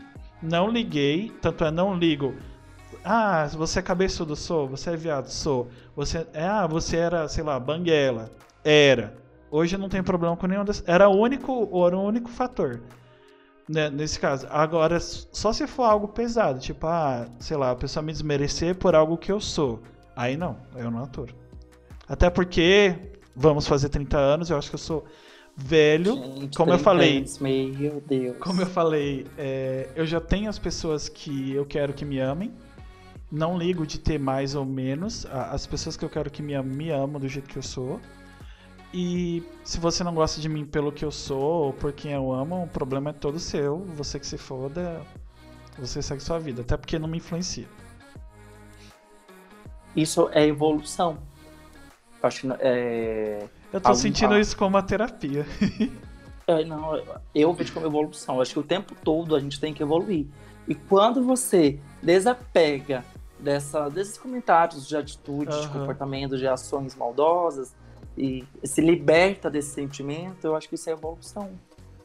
não 0.42 0.70
liguei, 0.70 1.31
tanto 1.42 1.64
é 1.64 1.70
não 1.70 1.94
ligo. 1.94 2.35
Ah, 3.05 3.46
você 3.48 3.81
é 3.81 3.83
cabeçudo, 3.83 4.35
sou. 4.35 4.66
Você 4.68 4.88
é 4.88 4.96
viado, 4.96 5.27
sou. 5.29 5.68
Você, 5.94 6.27
é, 6.33 6.46
ah, 6.46 6.66
você 6.66 6.96
era, 6.96 7.29
sei 7.29 7.44
lá, 7.44 7.61
banguela. 7.61 8.31
Era. 8.64 9.14
Hoje 9.51 9.77
eu 9.77 9.79
não 9.79 9.90
tenho 9.90 10.03
problema 10.05 10.35
com 10.35 10.46
nenhum 10.46 10.64
desses. 10.64 10.83
Era 10.87 11.11
o 11.11 11.14
único, 11.14 11.68
era 11.87 11.94
o 11.94 12.03
único 12.03 12.31
fator 12.31 12.81
né, 13.68 13.90
nesse 13.90 14.18
caso. 14.18 14.46
Agora, 14.51 14.98
só 15.01 15.53
se 15.53 15.66
for 15.66 15.85
algo 15.85 16.09
pesado, 16.09 16.59
tipo, 16.59 16.87
ah, 16.87 17.27
sei 17.38 17.57
lá, 17.57 17.70
a 17.70 17.77
pessoa 17.77 18.03
me 18.03 18.12
desmerecer 18.12 18.75
por 18.75 18.94
algo 18.94 19.16
que 19.16 19.31
eu 19.31 19.40
sou. 19.40 19.83
Aí 20.16 20.37
não, 20.37 20.59
eu 20.77 20.90
não 20.90 21.03
aturo. 21.03 21.35
Até 22.09 22.29
porque 22.29 22.94
vamos 23.35 23.66
fazer 23.66 23.88
30 23.88 24.18
anos, 24.18 24.51
eu 24.51 24.59
acho 24.59 24.68
que 24.68 24.75
eu 24.75 24.79
sou 24.79 25.05
velho. 25.57 26.14
Gente, 26.14 26.57
como 26.57 26.72
eu 26.72 26.79
falei. 26.79 27.18
Anos, 27.18 27.38
meu 27.38 28.03
Deus. 28.07 28.37
Como 28.38 28.61
eu 28.61 28.66
falei, 28.66 29.27
é, 29.38 29.88
eu 29.94 30.07
já 30.07 30.20
tenho 30.20 30.48
as 30.48 30.59
pessoas 30.59 31.09
que 31.09 31.53
eu 31.53 31.64
quero 31.64 31.92
que 31.92 32.05
me 32.05 32.18
amem. 32.18 32.53
Não 33.31 33.57
ligo 33.57 33.87
de 33.87 33.98
ter 33.98 34.18
mais 34.18 34.55
ou 34.55 34.64
menos. 34.64 35.27
As 35.27 35.66
pessoas 35.66 35.96
que 35.96 36.05
eu 36.05 36.11
quero 36.11 36.31
que 36.31 36.42
me 36.42 36.55
amem, 36.55 36.77
me 36.77 36.90
amam 36.90 37.18
do 37.18 37.29
jeito 37.29 37.48
que 37.48 37.57
eu 37.57 37.62
sou. 37.62 37.98
E 38.92 39.42
se 39.64 39.81
você 39.81 40.05
não 40.05 40.14
gosta 40.14 40.40
de 40.40 40.48
mim 40.48 40.66
pelo 40.66 40.92
que 40.92 41.05
eu 41.05 41.11
sou 41.11 41.66
ou 41.66 41.72
por 41.72 41.92
quem 41.92 42.12
eu 42.12 42.31
amo, 42.31 42.64
o 42.64 42.68
problema 42.68 43.11
é 43.11 43.12
todo 43.12 43.38
seu. 43.38 43.78
Você 43.96 44.20
que 44.20 44.26
se 44.26 44.37
foda, 44.37 45.00
você 45.78 46.02
segue 46.02 46.22
sua 46.22 46.38
vida. 46.38 46.61
Até 46.61 46.76
porque 46.76 46.98
não 46.98 47.09
me 47.09 47.16
influencia. 47.16 47.66
Isso 49.96 50.28
é 50.33 50.46
evolução. 50.46 51.18
Eu 52.22 52.26
acho 52.26 52.42
que 52.42 52.48
é... 52.61 53.48
Eu 53.72 53.81
tô 53.81 53.94
sentindo 53.94 54.38
isso 54.38 54.55
como 54.57 54.76
uma 54.76 54.83
terapia. 54.83 55.46
é, 56.46 56.62
não, 56.64 57.02
eu 57.35 57.52
vejo 57.55 57.72
como 57.72 57.87
evolução. 57.87 58.40
Acho 58.42 58.52
que 58.52 58.59
o 58.61 58.62
tempo 58.62 58.94
todo 59.02 59.35
a 59.35 59.40
gente 59.40 59.59
tem 59.59 59.72
que 59.72 59.83
evoluir. 59.83 60.26
E 60.68 60.74
quando 60.74 61.24
você 61.24 61.81
desapega 62.02 63.05
dessa, 63.40 63.88
desses 63.88 64.18
comentários 64.18 64.87
de 64.87 64.96
atitudes, 64.96 65.55
uhum. 65.57 65.62
de 65.62 65.68
comportamentos, 65.68 66.38
de 66.38 66.46
ações 66.46 66.94
maldosas, 66.94 67.74
e 68.16 68.44
se 68.64 68.81
liberta 68.81 69.51
desse 69.51 69.70
sentimento, 69.70 70.46
eu 70.46 70.55
acho 70.55 70.68
que 70.68 70.75
isso 70.75 70.88
é 70.90 70.92
evolução. 70.92 71.51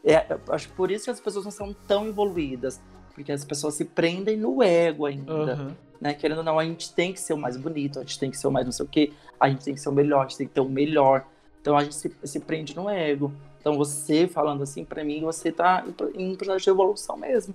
É, 0.03 0.25
acho 0.49 0.69
por 0.69 0.89
isso 0.89 1.05
que 1.05 1.11
as 1.11 1.19
pessoas 1.19 1.43
não 1.43 1.51
são 1.51 1.73
tão 1.73 2.07
evoluídas, 2.07 2.81
porque 3.13 3.31
as 3.31 3.43
pessoas 3.43 3.73
se 3.73 3.83
prendem 3.83 4.37
no 4.37 4.63
ego 4.63 5.05
ainda. 5.05 5.55
Uhum. 5.55 5.71
Né? 5.99 6.13
Querendo 6.13 6.39
ou 6.39 6.43
não, 6.43 6.59
a 6.59 6.63
gente 6.63 6.93
tem 6.93 7.11
que 7.11 7.19
ser 7.19 7.33
o 7.33 7.37
mais 7.37 7.57
bonito, 7.57 7.99
a 7.99 8.03
gente 8.03 8.19
tem 8.19 8.31
que 8.31 8.37
ser 8.37 8.47
o 8.47 8.51
mais 8.51 8.65
não 8.65 8.71
sei 8.71 8.85
o 8.85 8.89
quê, 8.89 9.11
a 9.39 9.49
gente 9.49 9.65
tem 9.65 9.73
que 9.73 9.81
ser 9.81 9.89
o 9.89 9.91
melhor, 9.91 10.19
a 10.19 10.27
gente 10.27 10.37
tem 10.37 10.47
que 10.47 10.53
ter 10.53 10.61
o 10.61 10.69
melhor. 10.69 11.25
Então 11.59 11.75
a 11.75 11.83
gente 11.83 11.95
se, 11.95 12.15
se 12.23 12.39
prende 12.39 12.75
no 12.75 12.89
ego. 12.89 13.33
Então 13.59 13.75
você 13.75 14.27
falando 14.27 14.63
assim 14.63 14.85
para 14.85 15.03
mim, 15.03 15.21
você 15.21 15.51
tá 15.51 15.83
em 16.15 16.31
um 16.31 16.35
processo 16.35 16.63
de 16.63 16.69
evolução 16.69 17.17
mesmo. 17.17 17.53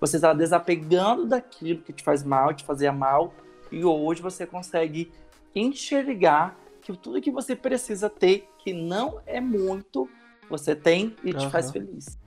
Você 0.00 0.16
está 0.16 0.34
desapegando 0.34 1.24
daquilo 1.24 1.80
que 1.80 1.92
te 1.92 2.02
faz 2.02 2.22
mal, 2.22 2.52
te 2.52 2.64
fazia 2.64 2.92
mal, 2.92 3.32
e 3.72 3.82
hoje 3.84 4.20
você 4.20 4.44
consegue 4.44 5.10
enxergar 5.54 6.58
que 6.84 6.92
tudo 6.98 7.20
que 7.20 7.30
você 7.30 7.56
precisa 7.56 8.10
ter, 8.10 8.46
que 8.58 8.74
não 8.74 9.20
é 9.26 9.40
muito, 9.40 10.08
você 10.50 10.76
tem 10.76 11.16
e 11.24 11.32
te 11.32 11.48
faz 11.48 11.70
feliz. 11.70 12.18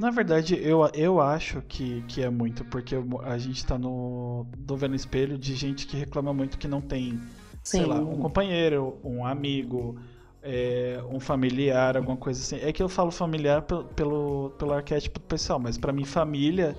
Na 0.00 0.10
verdade, 0.10 0.58
eu, 0.60 0.80
eu 0.94 1.20
acho 1.20 1.62
que, 1.62 2.02
que 2.08 2.22
é 2.22 2.28
muito, 2.28 2.64
porque 2.64 2.96
a 3.22 3.38
gente 3.38 3.64
tá 3.64 3.78
no, 3.78 4.46
no 4.66 4.76
vendo 4.76 4.96
espelho 4.96 5.38
de 5.38 5.54
gente 5.54 5.86
que 5.86 5.96
reclama 5.96 6.34
muito 6.34 6.58
que 6.58 6.66
não 6.66 6.80
tem, 6.80 7.20
sei 7.62 7.84
lá, 7.84 7.96
um 7.96 8.18
companheiro, 8.18 8.98
um 9.04 9.24
amigo, 9.24 9.96
é, 10.42 11.00
um 11.08 11.20
familiar, 11.20 11.96
alguma 11.96 12.16
coisa 12.16 12.40
assim. 12.40 12.66
É 12.66 12.72
que 12.72 12.82
eu 12.82 12.88
falo 12.88 13.10
familiar 13.10 13.62
pelo, 13.62 13.84
pelo, 13.84 14.50
pelo 14.58 14.72
arquétipo 14.72 15.20
pessoal, 15.20 15.60
mas 15.60 15.78
para 15.78 15.92
mim, 15.92 16.04
família 16.04 16.74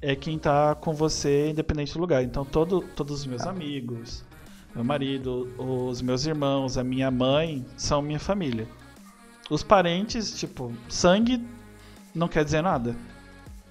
é 0.00 0.14
quem 0.14 0.38
tá 0.38 0.74
com 0.74 0.92
você 0.92 1.48
independente 1.48 1.94
do 1.94 2.00
lugar. 2.00 2.22
Então, 2.22 2.44
todo, 2.44 2.82
todos 2.94 3.20
os 3.20 3.26
meus 3.26 3.46
ah. 3.46 3.50
amigos, 3.50 4.24
meu 4.78 4.84
marido, 4.84 5.52
os 5.58 6.00
meus 6.00 6.24
irmãos, 6.24 6.78
a 6.78 6.84
minha 6.84 7.10
mãe 7.10 7.66
são 7.76 8.00
minha 8.00 8.20
família. 8.20 8.68
Os 9.50 9.64
parentes, 9.64 10.38
tipo, 10.38 10.72
sangue 10.88 11.44
não 12.14 12.28
quer 12.28 12.44
dizer 12.44 12.62
nada. 12.62 12.94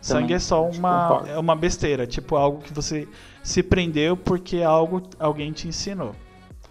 Sangue 0.01 0.33
é 0.33 0.39
só 0.39 0.67
uma, 0.67 1.23
é 1.25 1.37
uma 1.39 1.55
besteira, 1.55 2.05
tipo 2.05 2.35
algo 2.35 2.61
que 2.61 2.73
você 2.73 3.07
se 3.41 3.63
prendeu 3.63 4.17
porque 4.17 4.61
algo 4.61 5.01
alguém 5.17 5.53
te 5.53 5.69
ensinou. 5.69 6.13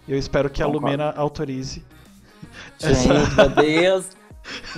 Eu 0.07 0.19
espero 0.19 0.51
que 0.51 0.63
concordo. 0.63 0.85
a 0.85 0.91
Lumena 0.91 1.11
autorize. 1.17 1.83
Gente, 2.77 3.11
essa... 3.11 3.35
meu 3.35 3.49
Deus. 3.49 4.09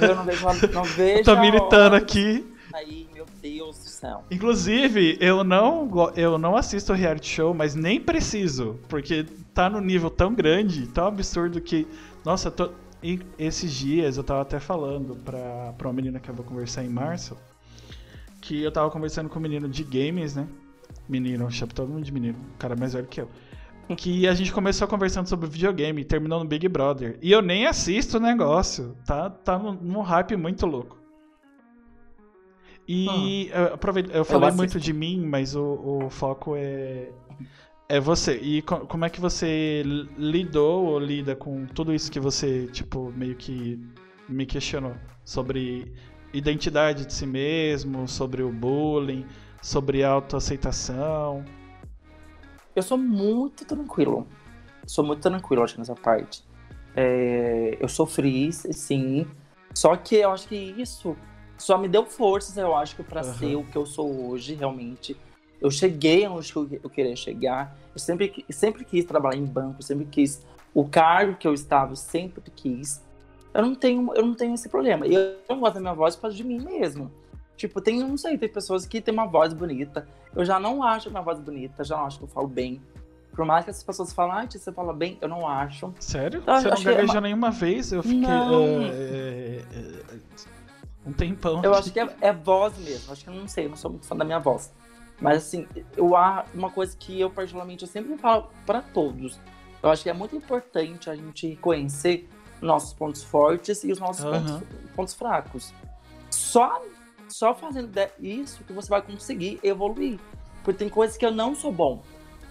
Eu 0.02 0.16
não 0.16 0.24
vejo, 0.24 0.46
não 0.74 0.84
vejo 0.96 1.24
Tô 1.26 1.36
militando 1.36 1.98
aqui. 1.98 2.50
Aí, 2.74 3.10
meu 3.14 3.26
Deus 3.42 3.89
Inclusive, 4.32 5.18
eu 5.20 5.44
não, 5.44 5.90
eu 6.16 6.38
não 6.38 6.56
assisto 6.56 6.94
reality 6.94 7.28
show, 7.28 7.54
mas 7.54 7.76
nem 7.76 8.00
preciso, 8.00 8.80
porque 8.88 9.26
tá 9.54 9.70
no 9.70 9.82
nível 9.82 10.10
tão 10.10 10.34
grande, 10.34 10.88
tão 10.88 11.08
absurdo 11.08 11.60
que. 11.60 11.86
Nossa, 12.24 12.50
tô, 12.50 12.72
e 13.04 13.20
esses 13.38 13.72
dias 13.74 14.16
eu 14.16 14.24
tava 14.24 14.42
até 14.42 14.60
falando 14.60 15.16
pra, 15.18 15.74
pra 15.78 15.88
uma 15.88 15.94
menina 15.94 16.20
que 16.20 16.30
eu 16.30 16.36
vou 16.36 16.46
conversar 16.46 16.84
em 16.84 16.90
março, 16.90 17.38
que 18.40 18.62
eu 18.62 18.72
tava 18.72 18.90
conversando 18.90 19.28
com 19.28 19.38
um 19.38 19.42
menino 19.42 19.68
de 19.68 19.84
games, 19.84 20.36
né? 20.36 20.48
Menino, 21.08 21.50
chamo 21.52 21.74
todo 21.74 21.90
mundo 21.90 22.04
de 22.04 22.12
menino, 22.12 22.38
cara 22.58 22.76
mais 22.76 22.94
velho 22.94 23.08
que 23.08 23.20
eu. 23.20 23.30
Que 23.98 24.28
a 24.28 24.34
gente 24.36 24.54
começou 24.54 24.88
conversando 24.88 25.28
sobre 25.28 25.50
videogame, 25.50 26.06
terminou 26.06 26.40
no 26.40 26.46
Big 26.46 26.68
Brother. 26.68 27.18
E 27.22 27.32
eu 27.32 27.42
nem 27.42 27.66
assisto 27.66 28.18
o 28.18 28.20
negócio. 28.20 28.96
Tá, 29.04 29.32
tá 29.32 29.58
num 29.58 30.02
hype 30.02 30.36
muito 30.36 30.68
louco. 30.68 30.99
E 32.92 33.52
ah, 33.54 33.60
eu, 33.60 33.66
eu 34.12 34.26
falei 34.26 34.50
eu 34.50 34.56
muito 34.56 34.80
de 34.80 34.92
mim, 34.92 35.24
mas 35.24 35.56
o, 35.56 35.62
o 35.64 36.10
foco 36.10 36.56
é, 36.56 37.12
é 37.88 38.00
você. 38.00 38.36
E 38.38 38.64
co 38.64 38.80
como 38.88 39.06
é 39.06 39.12
que 39.12 39.22
você 39.22 39.84
lidou 40.18 40.88
ou 40.88 40.98
lida 40.98 41.36
com 41.36 41.68
tudo 41.68 41.94
isso 41.94 42.12
que 42.12 42.20
você, 42.20 42.66
tipo, 42.66 43.14
meio 43.16 43.36
que 43.36 43.80
me 44.28 44.44
questionou? 44.44 44.96
Sobre 45.24 45.94
identidade 46.34 47.06
de 47.06 47.14
si 47.14 47.28
mesmo, 47.28 48.08
sobre 48.08 48.42
o 48.42 48.52
bullying, 48.52 49.24
sobre 49.62 50.04
autoaceitação? 50.04 51.46
Eu 52.76 52.82
sou 52.82 52.98
muito 52.98 53.66
tranquilo. 53.66 54.26
Sou 54.88 55.06
muito 55.06 55.22
tranquilo, 55.22 55.62
acho, 55.62 55.78
nessa 55.78 55.94
parte. 55.94 56.44
É, 56.96 57.78
eu 57.80 57.88
sofri, 57.88 58.52
sim. 58.52 59.28
Só 59.76 59.96
que 59.96 60.16
eu 60.16 60.32
acho 60.32 60.48
que 60.48 60.56
isso 60.56 61.16
só 61.60 61.78
me 61.78 61.88
deu 61.88 62.06
forças, 62.06 62.58
eu 62.58 62.76
acho, 62.76 62.96
que 62.96 63.04
para 63.04 63.26
uhum. 63.26 63.34
ser 63.34 63.56
o 63.56 63.64
que 63.64 63.76
eu 63.76 63.86
sou 63.86 64.30
hoje, 64.30 64.54
realmente. 64.56 65.16
Eu 65.62 65.70
cheguei 65.70 66.26
onde 66.28 66.54
eu 66.56 66.90
queria 66.90 67.16
chegar. 67.16 67.76
Eu 67.94 68.00
sempre, 68.00 68.46
sempre 68.50 68.86
quis 68.86 69.04
trabalhar 69.06 69.38
em 69.38 69.46
banco, 69.46 69.84
sempre 69.84 70.06
quis 70.06 70.42
o 70.74 70.88
cargo 70.88 71.36
que 71.36 71.48
eu 71.48 71.54
estava, 71.54 71.92
eu 71.92 71.96
sempre 71.98 72.42
quis. 72.56 73.02
Eu 73.54 73.62
não 73.62 73.76
tenho, 73.76 74.14
eu 74.16 74.26
não 74.26 74.36
tenho 74.36 74.54
esse 74.54 74.70
problema. 74.70 75.06
Eu 75.06 75.38
não 75.50 75.60
gosto 75.60 75.76
da 75.76 75.80
minha 75.82 75.94
voz 75.94 76.16
por 76.16 76.24
causa 76.24 76.38
de 76.38 76.44
mim 76.44 76.60
mesmo. 76.60 77.12
Tipo, 77.58 77.82
tem, 77.82 78.00
não 78.00 78.16
sei, 78.16 78.38
tem 78.38 78.48
pessoas 78.48 78.86
que 78.86 79.02
têm 79.02 79.14
uma 79.14 79.26
voz 79.26 79.54
bonita. 79.54 80.08
Eu 80.34 80.46
já 80.46 80.60
não 80.60 80.82
acho 80.82 81.10
minha 81.10 81.22
voz 81.22 81.40
bonita, 81.40 81.84
já 81.84 81.98
não 81.98 82.06
acho 82.06 82.20
que 82.20 82.24
eu 82.24 82.30
falo 82.30 82.48
bem. 82.48 82.82
Por 83.34 83.46
mais 83.46 83.66
que 83.66 83.72
as 83.72 83.84
pessoas 83.84 84.14
falem, 84.14 84.34
ah, 84.34 84.48
você 84.50 84.72
fala 84.72 84.94
bem, 84.94 85.18
eu 85.22 85.28
não 85.28 85.48
acho. 85.48 85.94
Sério? 86.00 86.40
Então, 86.42 86.62
você 86.62 86.92
não 86.92 87.00
é 87.00 87.04
uma... 87.04 87.22
nenhuma 87.22 87.52
vez? 87.52 87.92
Eu 87.92 88.02
fiquei. 88.02 88.26
Uh, 88.26 88.82
é, 88.92 89.62
é, 89.74 90.20
um 91.10 91.14
tempão. 91.14 91.62
Eu 91.64 91.74
acho 91.74 91.92
que 91.92 92.00
é, 92.00 92.08
é 92.22 92.32
voz 92.32 92.78
mesmo. 92.78 93.12
Acho 93.12 93.24
que 93.24 93.30
eu 93.30 93.34
não 93.34 93.48
sei, 93.48 93.66
eu 93.66 93.70
não 93.70 93.78
sou 93.78 93.92
muito 93.92 94.06
fã 94.06 94.16
da 94.16 94.24
minha 94.24 94.40
voz. 94.40 94.72
Mas 95.20 95.38
assim, 95.38 95.68
eu 95.98 96.16
há 96.16 96.46
uma 96.54 96.70
coisa 96.70 96.96
que 96.96 97.20
eu 97.20 97.30
particularmente 97.30 97.84
eu 97.84 97.90
sempre 97.90 98.18
falo 98.18 98.50
para 98.66 98.82
todos. 98.82 99.40
Eu 99.82 99.90
acho 99.90 100.04
que 100.04 100.10
é 100.10 100.14
muito 100.14 100.36
importante 100.36 101.10
a 101.10 101.16
gente 101.16 101.56
conhecer 101.58 102.30
nossos 102.62 102.94
pontos 102.94 103.24
fortes 103.24 103.84
e 103.84 103.92
os 103.92 104.00
nossos 104.00 104.24
uhum. 104.24 104.32
pontos, 104.32 104.68
pontos, 104.96 105.14
fracos. 105.14 105.74
Só 106.30 106.82
só 107.28 107.54
fazendo 107.54 107.92
isso 108.20 108.64
que 108.64 108.74
você 108.74 108.90
vai 108.90 109.02
conseguir 109.02 109.60
evoluir. 109.62 110.20
Porque 110.64 110.80
tem 110.80 110.90
coisas 110.90 111.16
que 111.16 111.26
eu 111.26 111.32
não 111.32 111.54
sou 111.54 111.72
bom. 111.72 112.02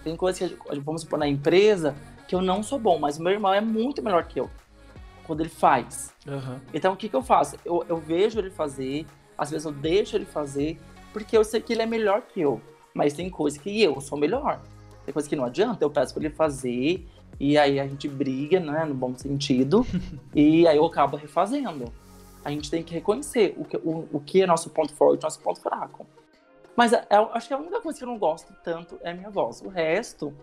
Tem 0.03 0.15
coisas 0.15 0.49
que, 0.49 0.57
vamos 0.79 1.01
supor, 1.01 1.19
na 1.19 1.27
empresa, 1.27 1.95
que 2.27 2.33
eu 2.33 2.41
não 2.41 2.63
sou 2.63 2.79
bom, 2.79 2.97
mas 2.97 3.17
meu 3.17 3.33
irmão 3.33 3.53
é 3.53 3.59
muito 3.59 4.01
melhor 4.01 4.23
que 4.25 4.39
eu. 4.39 4.49
Quando 5.29 5.41
ele 5.41 5.49
faz. 5.49 6.11
Uhum. 6.25 6.59
Então, 6.73 6.93
o 6.93 6.97
que, 6.97 7.07
que 7.07 7.15
eu 7.15 7.21
faço? 7.21 7.55
Eu, 7.63 7.85
eu 7.87 7.97
vejo 7.97 8.39
ele 8.39 8.49
fazer, 8.49 9.05
às 9.37 9.51
vezes 9.51 9.63
eu 9.63 9.71
deixo 9.71 10.17
ele 10.17 10.25
fazer, 10.25 10.79
porque 11.13 11.37
eu 11.37 11.43
sei 11.43 11.61
que 11.61 11.71
ele 11.71 11.83
é 11.83 11.85
melhor 11.85 12.23
que 12.23 12.41
eu. 12.41 12.59
Mas 12.95 13.13
tem 13.13 13.29
coisa 13.29 13.59
que 13.59 13.79
eu 13.79 14.01
sou 14.01 14.17
melhor. 14.17 14.59
Tem 15.05 15.13
coisa 15.13 15.29
que 15.29 15.35
não 15.35 15.45
adianta, 15.45 15.85
eu 15.85 15.89
peço 15.91 16.15
pra 16.15 16.23
ele 16.25 16.33
fazer, 16.33 17.07
e 17.39 17.59
aí 17.59 17.79
a 17.79 17.87
gente 17.87 18.07
briga, 18.07 18.59
né, 18.59 18.85
no 18.85 18.95
bom 18.95 19.15
sentido, 19.15 19.85
e 20.33 20.67
aí 20.67 20.77
eu 20.77 20.85
acabo 20.85 21.15
refazendo. 21.15 21.93
A 22.43 22.49
gente 22.49 22.71
tem 22.71 22.81
que 22.81 22.95
reconhecer 22.95 23.53
o 23.55 23.65
que, 23.65 23.77
o, 23.77 24.07
o 24.11 24.19
que 24.19 24.41
é 24.41 24.47
nosso 24.47 24.71
ponto 24.71 24.91
forte 24.95 25.21
e 25.21 25.23
nosso 25.25 25.39
ponto 25.41 25.61
fraco. 25.61 26.07
Mas 26.75 26.91
é, 26.91 27.05
é, 27.07 27.17
acho 27.17 27.47
que 27.47 27.53
a 27.53 27.57
única 27.59 27.79
coisa 27.81 27.99
que 27.99 28.03
eu 28.03 28.09
não 28.09 28.17
gosto 28.17 28.51
tanto 28.63 28.97
é 29.03 29.11
a 29.11 29.13
minha 29.13 29.29
voz. 29.29 29.61
O 29.61 29.69
resto, 29.69 30.33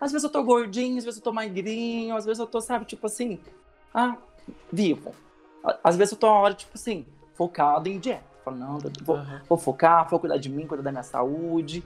às 0.00 0.10
vezes 0.10 0.24
eu 0.24 0.30
tô 0.30 0.42
gordinho, 0.42 0.98
às 0.98 1.04
vezes 1.04 1.20
eu 1.20 1.24
tô 1.24 1.32
magrinho, 1.32 2.16
às 2.16 2.24
vezes 2.24 2.40
eu 2.40 2.48
tô, 2.48 2.60
sabe, 2.60 2.84
tipo 2.84 3.06
assim, 3.06 3.38
ah, 3.94 4.16
vivo. 4.72 5.14
Às 5.82 5.96
vezes 5.96 6.12
eu 6.12 6.18
tô 6.18 6.26
uma 6.26 6.40
hora, 6.40 6.54
tipo 6.54 6.72
assim, 6.74 7.06
focado 7.34 7.88
em 7.88 7.98
dieta. 7.98 8.24
Falo, 8.44 8.56
não, 8.58 8.78
vou, 9.02 9.16
uhum. 9.16 9.40
vou 9.48 9.56
focar, 9.56 10.08
vou 10.10 10.18
cuidar 10.18 10.36
de 10.36 10.50
mim, 10.50 10.66
cuidar 10.66 10.82
da 10.82 10.90
minha 10.90 11.02
saúde. 11.02 11.82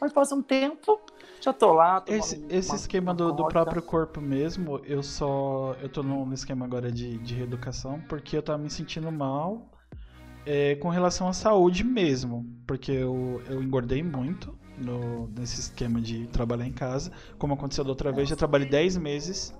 Mas 0.00 0.12
passa 0.12 0.34
um 0.34 0.42
tempo, 0.42 1.00
já 1.40 1.52
tô 1.52 1.72
lá. 1.72 2.00
Tô 2.00 2.12
esse, 2.12 2.36
uma, 2.36 2.52
esse 2.52 2.70
uma, 2.70 2.76
esquema 2.76 3.10
uma 3.10 3.14
do, 3.14 3.32
do, 3.32 3.48
próprio 3.48 3.82
corpo 3.82 4.20
mesmo, 4.20 4.80
eu 4.84 5.02
só. 5.02 5.74
Eu 5.82 5.88
tô 5.88 6.04
num 6.04 6.32
esquema 6.32 6.64
agora 6.64 6.92
de, 6.92 7.18
de 7.18 7.34
reeducação 7.34 8.00
porque 8.08 8.36
eu 8.36 8.42
tava 8.42 8.58
me 8.58 8.70
sentindo 8.70 9.10
mal 9.10 9.68
é, 10.46 10.76
com 10.76 10.88
relação 10.88 11.26
à 11.26 11.32
saúde 11.32 11.82
mesmo. 11.82 12.46
Porque 12.64 12.92
eu, 12.92 13.42
eu 13.48 13.60
engordei 13.60 14.04
muito 14.04 14.56
no, 14.76 15.26
nesse 15.36 15.58
esquema 15.58 16.00
de 16.00 16.28
trabalhar 16.28 16.66
em 16.66 16.72
casa. 16.72 17.10
Como 17.36 17.54
aconteceu 17.54 17.82
da 17.82 17.90
outra 17.90 18.12
vez, 18.12 18.28
já 18.28 18.36
trabalhei 18.36 18.68
10 18.68 18.98
meses 18.98 19.52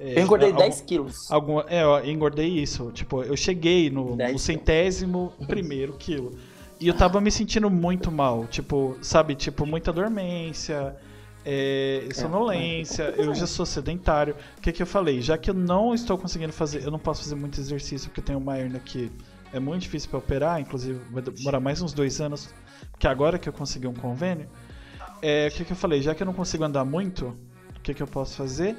é, 0.00 0.18
eu 0.18 0.22
engordei 0.22 0.52
10 0.52 0.80
quilos. 0.82 1.30
Alguma, 1.30 1.64
é, 1.68 1.82
eu 1.82 2.04
engordei 2.04 2.48
isso. 2.48 2.90
Tipo, 2.92 3.22
eu 3.22 3.36
cheguei 3.36 3.90
no, 3.90 4.16
no 4.16 4.38
centésimo 4.38 5.32
primeiro 5.46 5.94
quilo. 5.94 6.32
E 6.80 6.86
eu 6.86 6.94
tava 6.94 7.20
me 7.20 7.30
sentindo 7.30 7.68
muito 7.68 8.10
mal. 8.10 8.46
Tipo, 8.46 8.96
sabe? 9.02 9.34
Tipo, 9.34 9.66
muita 9.66 9.92
dormência, 9.92 10.94
é, 11.44 12.06
é 12.08 12.14
sonolência. 12.14 13.14
É, 13.16 13.24
eu 13.24 13.34
já 13.34 13.46
sou 13.46 13.66
sedentário. 13.66 14.36
O 14.56 14.60
que 14.60 14.70
que 14.70 14.82
eu 14.82 14.86
falei? 14.86 15.20
Já 15.20 15.36
que 15.36 15.50
eu 15.50 15.54
não 15.54 15.92
estou 15.92 16.16
conseguindo 16.16 16.52
fazer, 16.52 16.84
eu 16.84 16.90
não 16.90 16.98
posso 16.98 17.24
fazer 17.24 17.34
muito 17.34 17.58
exercício 17.60 18.08
porque 18.08 18.20
eu 18.20 18.24
tenho 18.24 18.38
uma 18.38 18.56
hernia 18.58 18.80
que 18.80 19.10
é 19.52 19.58
muito 19.58 19.82
difícil 19.82 20.08
para 20.10 20.20
operar. 20.20 20.60
Inclusive, 20.60 21.00
vai 21.10 21.22
demorar 21.22 21.58
mais 21.58 21.82
uns 21.82 21.92
dois 21.92 22.20
anos. 22.20 22.54
Porque 22.92 23.08
agora 23.08 23.36
que 23.36 23.48
eu 23.48 23.52
consegui 23.52 23.88
um 23.88 23.94
convênio. 23.94 24.48
É, 25.20 25.48
o 25.48 25.50
que 25.50 25.64
que 25.64 25.72
eu 25.72 25.76
falei? 25.76 26.00
Já 26.00 26.14
que 26.14 26.22
eu 26.22 26.26
não 26.26 26.34
consigo 26.34 26.62
andar 26.62 26.84
muito, 26.84 27.36
o 27.76 27.80
que 27.82 27.92
que 27.92 28.02
eu 28.02 28.06
posso 28.06 28.36
fazer? 28.36 28.76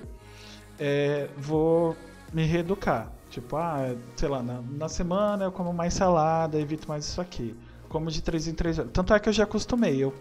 É, 0.79 1.29
vou 1.37 1.95
me 2.33 2.43
reeducar. 2.43 3.11
Tipo, 3.29 3.57
ah, 3.57 3.95
sei 4.15 4.27
lá, 4.27 4.41
na, 4.41 4.61
na, 4.61 4.89
semana 4.89 5.45
eu 5.45 5.51
como 5.51 5.71
mais 5.71 5.93
salada, 5.93 6.59
evito 6.59 6.87
mais 6.87 7.05
isso 7.05 7.21
aqui. 7.21 7.55
Como 7.87 8.09
de 8.09 8.21
3 8.21 8.47
em 8.47 8.53
3 8.53 8.79
horas. 8.79 8.91
Tanto 8.91 9.13
é 9.13 9.19
que 9.19 9.29
eu 9.29 9.33
já 9.33 9.43
acostumei. 9.43 10.03
Eu 10.03 10.13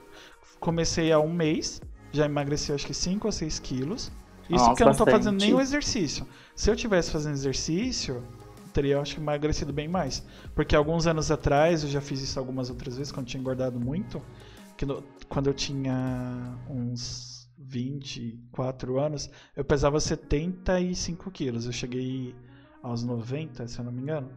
comecei 0.60 1.10
há 1.12 1.18
um 1.18 1.32
mês, 1.32 1.80
já 2.12 2.26
emagreci 2.26 2.72
acho 2.72 2.86
que 2.86 2.94
5 2.94 3.26
ou 3.26 3.32
6 3.32 3.58
quilos. 3.60 4.12
Isso 4.44 4.56
Nossa, 4.56 4.68
porque 4.70 4.82
eu 4.82 4.86
não 4.86 4.94
tô 4.94 5.06
fazendo 5.06 5.38
nenhum 5.38 5.60
exercício. 5.60 6.26
Se 6.54 6.70
eu 6.70 6.76
tivesse 6.76 7.10
fazendo 7.10 7.34
exercício, 7.34 8.22
teria 8.72 9.00
acho 9.00 9.14
que 9.14 9.20
emagrecido 9.20 9.72
bem 9.72 9.88
mais. 9.88 10.22
Porque 10.54 10.74
alguns 10.74 11.06
anos 11.06 11.30
atrás, 11.30 11.82
eu 11.82 11.88
já 11.88 12.00
fiz 12.00 12.20
isso 12.20 12.38
algumas 12.38 12.70
outras 12.70 12.96
vezes, 12.96 13.12
quando 13.12 13.26
tinha 13.26 13.40
engordado 13.40 13.78
muito. 13.78 14.22
Que 14.76 14.86
no, 14.86 15.02
quando 15.28 15.48
eu 15.48 15.54
tinha 15.54 16.56
uns 16.68 17.37
24 17.68 18.98
anos, 18.98 19.30
eu 19.54 19.64
pesava 19.64 20.00
75 20.00 21.30
quilos. 21.30 21.66
Eu 21.66 21.72
cheguei 21.72 22.34
aos 22.82 23.04
90, 23.04 23.68
se 23.68 23.78
eu 23.78 23.84
não 23.84 23.92
me 23.92 24.00
engano. 24.00 24.30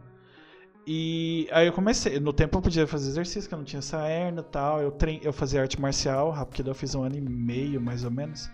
E 0.86 1.48
aí 1.52 1.66
eu 1.66 1.72
comecei. 1.72 2.18
No 2.20 2.32
tempo 2.32 2.58
eu 2.58 2.62
podia 2.62 2.86
fazer 2.86 3.08
exercício, 3.08 3.48
que 3.48 3.54
eu 3.54 3.58
não 3.58 3.64
tinha 3.64 3.78
essa 3.78 4.08
hernia 4.08 4.40
e 4.40 4.44
tal. 4.44 4.82
Eu, 4.82 4.90
trein, 4.90 5.20
eu 5.22 5.32
fazia 5.32 5.62
arte 5.62 5.80
marcial, 5.80 6.30
rápido 6.30 6.70
eu 6.70 6.74
fiz 6.74 6.94
um 6.94 7.02
ano 7.02 7.16
e 7.16 7.20
meio, 7.20 7.80
mais 7.80 8.04
ou 8.04 8.10
menos. 8.10 8.50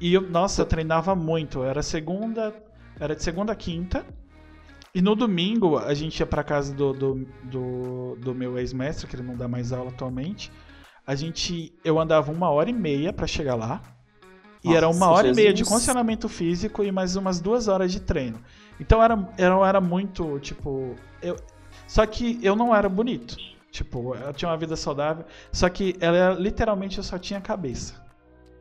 E 0.00 0.14
eu, 0.14 0.22
nossa, 0.22 0.62
eu 0.62 0.66
treinava 0.66 1.14
muito. 1.14 1.62
Era 1.64 1.82
segunda. 1.82 2.54
Era 3.00 3.16
de 3.16 3.22
segunda 3.22 3.52
a 3.52 3.56
quinta. 3.56 4.06
E 4.94 5.02
no 5.02 5.16
domingo 5.16 5.76
a 5.78 5.92
gente 5.92 6.20
ia 6.20 6.26
pra 6.26 6.44
casa 6.44 6.72
do, 6.72 6.92
do, 6.92 7.26
do, 7.44 8.16
do 8.16 8.34
meu 8.34 8.56
ex-mestre, 8.58 9.08
que 9.08 9.16
ele 9.16 9.24
não 9.24 9.36
dá 9.36 9.48
mais 9.48 9.72
aula 9.72 9.90
atualmente. 9.90 10.52
A 11.06 11.14
gente. 11.14 11.74
Eu 11.82 11.98
andava 11.98 12.30
uma 12.30 12.50
hora 12.50 12.70
e 12.70 12.72
meia 12.72 13.12
pra 13.12 13.26
chegar 13.26 13.54
lá. 13.54 13.93
E 14.64 14.74
era 14.74 14.88
uma 14.88 15.10
hora 15.10 15.28
e 15.28 15.34
meia 15.34 15.52
de 15.52 15.58
Jesus. 15.58 15.68
condicionamento 15.72 16.28
físico 16.28 16.82
e 16.82 16.90
mais 16.90 17.16
umas 17.16 17.38
duas 17.40 17.68
horas 17.68 17.92
de 17.92 18.00
treino. 18.00 18.40
Então 18.80 19.02
era, 19.02 19.28
era, 19.36 19.54
era 19.68 19.80
muito, 19.80 20.38
tipo. 20.40 20.94
Eu, 21.20 21.36
só 21.86 22.06
que 22.06 22.38
eu 22.42 22.56
não 22.56 22.74
era 22.74 22.88
bonito. 22.88 23.36
Tipo, 23.70 24.14
eu 24.14 24.32
tinha 24.32 24.50
uma 24.50 24.56
vida 24.56 24.74
saudável. 24.76 25.24
Só 25.52 25.68
que 25.68 25.96
ela 26.00 26.16
era- 26.16 26.34
literalmente 26.34 26.96
eu 26.98 27.04
só 27.04 27.18
tinha 27.18 27.40
cabeça. 27.40 28.02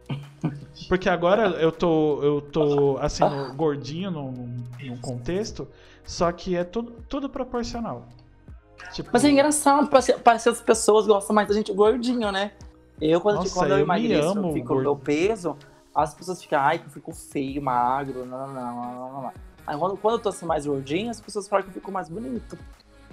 Porque 0.89 1.07
agora 1.07 1.49
eu 1.61 1.71
tô, 1.71 2.21
eu 2.21 2.41
tô 2.41 2.97
assim, 2.99 3.23
no- 3.23 3.53
gordinho 3.53 4.11
num, 4.11 4.57
num 4.83 4.97
contexto, 4.97 5.67
só 6.03 6.31
que 6.31 6.55
é 6.55 6.63
tudo, 6.63 6.91
tudo 7.07 7.29
proporcional. 7.29 8.05
Tipo, 8.91 9.09
Mas 9.13 9.23
é 9.23 9.29
engraçado, 9.29 9.87
parece, 9.87 10.13
parece 10.19 10.43
que 10.43 10.49
as 10.49 10.61
pessoas 10.61 11.07
gostam 11.07 11.33
mais 11.33 11.47
da 11.47 11.53
gente 11.53 11.71
gordinho, 11.71 12.31
né? 12.31 12.51
Eu, 12.99 13.21
quando, 13.21 13.37
Nossa, 13.37 13.53
quando 13.53 13.71
eu, 13.71 13.77
eu 13.77 13.83
emagreço, 13.83 14.37
eu 14.37 14.53
fico 14.53 14.75
meu 14.75 14.95
peso, 14.95 15.55
as 15.95 16.13
pessoas 16.13 16.41
ficam, 16.41 16.59
ai, 16.59 16.79
que 16.79 16.85
eu 16.85 16.91
fico 16.91 17.13
feio, 17.13 17.61
magro, 17.61 18.25
não, 18.25 18.47
não, 18.47 18.75
não, 18.75 19.21
não. 19.23 19.31
Aí 19.65 19.77
quando, 19.77 19.97
quando 19.97 20.15
eu 20.15 20.19
tô 20.19 20.29
assim 20.29 20.45
mais 20.45 20.65
gordinho, 20.65 21.09
as 21.11 21.21
pessoas 21.21 21.47
falam 21.47 21.63
que 21.63 21.69
eu 21.69 21.73
fico 21.73 21.91
mais 21.91 22.09
bonito. 22.09 22.57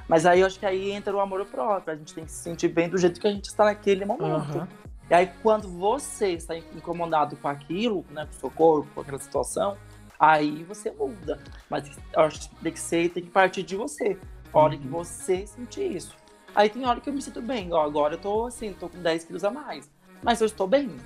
Mas 0.08 0.26
aí 0.26 0.40
eu 0.40 0.46
acho 0.46 0.58
que 0.58 0.66
aí 0.66 0.90
entra 0.90 1.14
o 1.14 1.20
amor 1.20 1.44
próprio, 1.46 1.94
a 1.94 1.96
gente 1.96 2.12
tem 2.14 2.24
que 2.24 2.32
se 2.32 2.42
sentir 2.42 2.68
bem 2.68 2.88
do 2.88 2.98
jeito 2.98 3.20
que 3.20 3.26
a 3.28 3.32
gente 3.32 3.44
está 3.46 3.64
naquele 3.64 4.04
momento. 4.04 4.58
aham. 4.58 4.68
E 5.08 5.14
aí, 5.14 5.28
quando 5.42 5.68
você 5.68 6.34
está 6.34 6.56
incomodado 6.56 7.36
com 7.36 7.48
aquilo, 7.48 8.04
né, 8.10 8.26
com 8.26 8.30
o 8.32 8.40
seu 8.40 8.50
corpo, 8.50 8.88
com 8.94 9.00
aquela 9.00 9.18
situação, 9.18 9.76
aí 10.18 10.62
você 10.64 10.90
muda. 10.92 11.38
Mas 11.68 11.98
eu 12.12 12.22
acho 12.22 12.48
que 12.48 12.54
tem 12.56 12.72
que 12.72 12.78
ser, 12.78 13.08
tem 13.10 13.24
que 13.24 13.30
partir 13.30 13.64
de 13.64 13.74
você. 13.74 14.16
A 14.52 14.58
hora 14.58 14.76
que 14.76 14.84
Uhum. 14.84 14.90
você 14.90 15.46
sentir 15.48 15.96
isso. 15.96 16.14
Aí 16.54 16.68
tem 16.68 16.86
hora 16.86 17.00
que 17.00 17.08
eu 17.08 17.12
me 17.14 17.20
sinto 17.22 17.42
bem. 17.42 17.66
Igual 17.66 17.84
agora 17.84 18.14
eu 18.14 18.18
tô 18.18 18.46
assim, 18.46 18.72
tô 18.72 18.88
com 18.88 19.00
10 19.02 19.24
quilos 19.24 19.42
a 19.44 19.50
mais. 19.50 19.90
Mas 20.22 20.40
eu 20.40 20.46
estou 20.46 20.66
bem. 20.68 20.96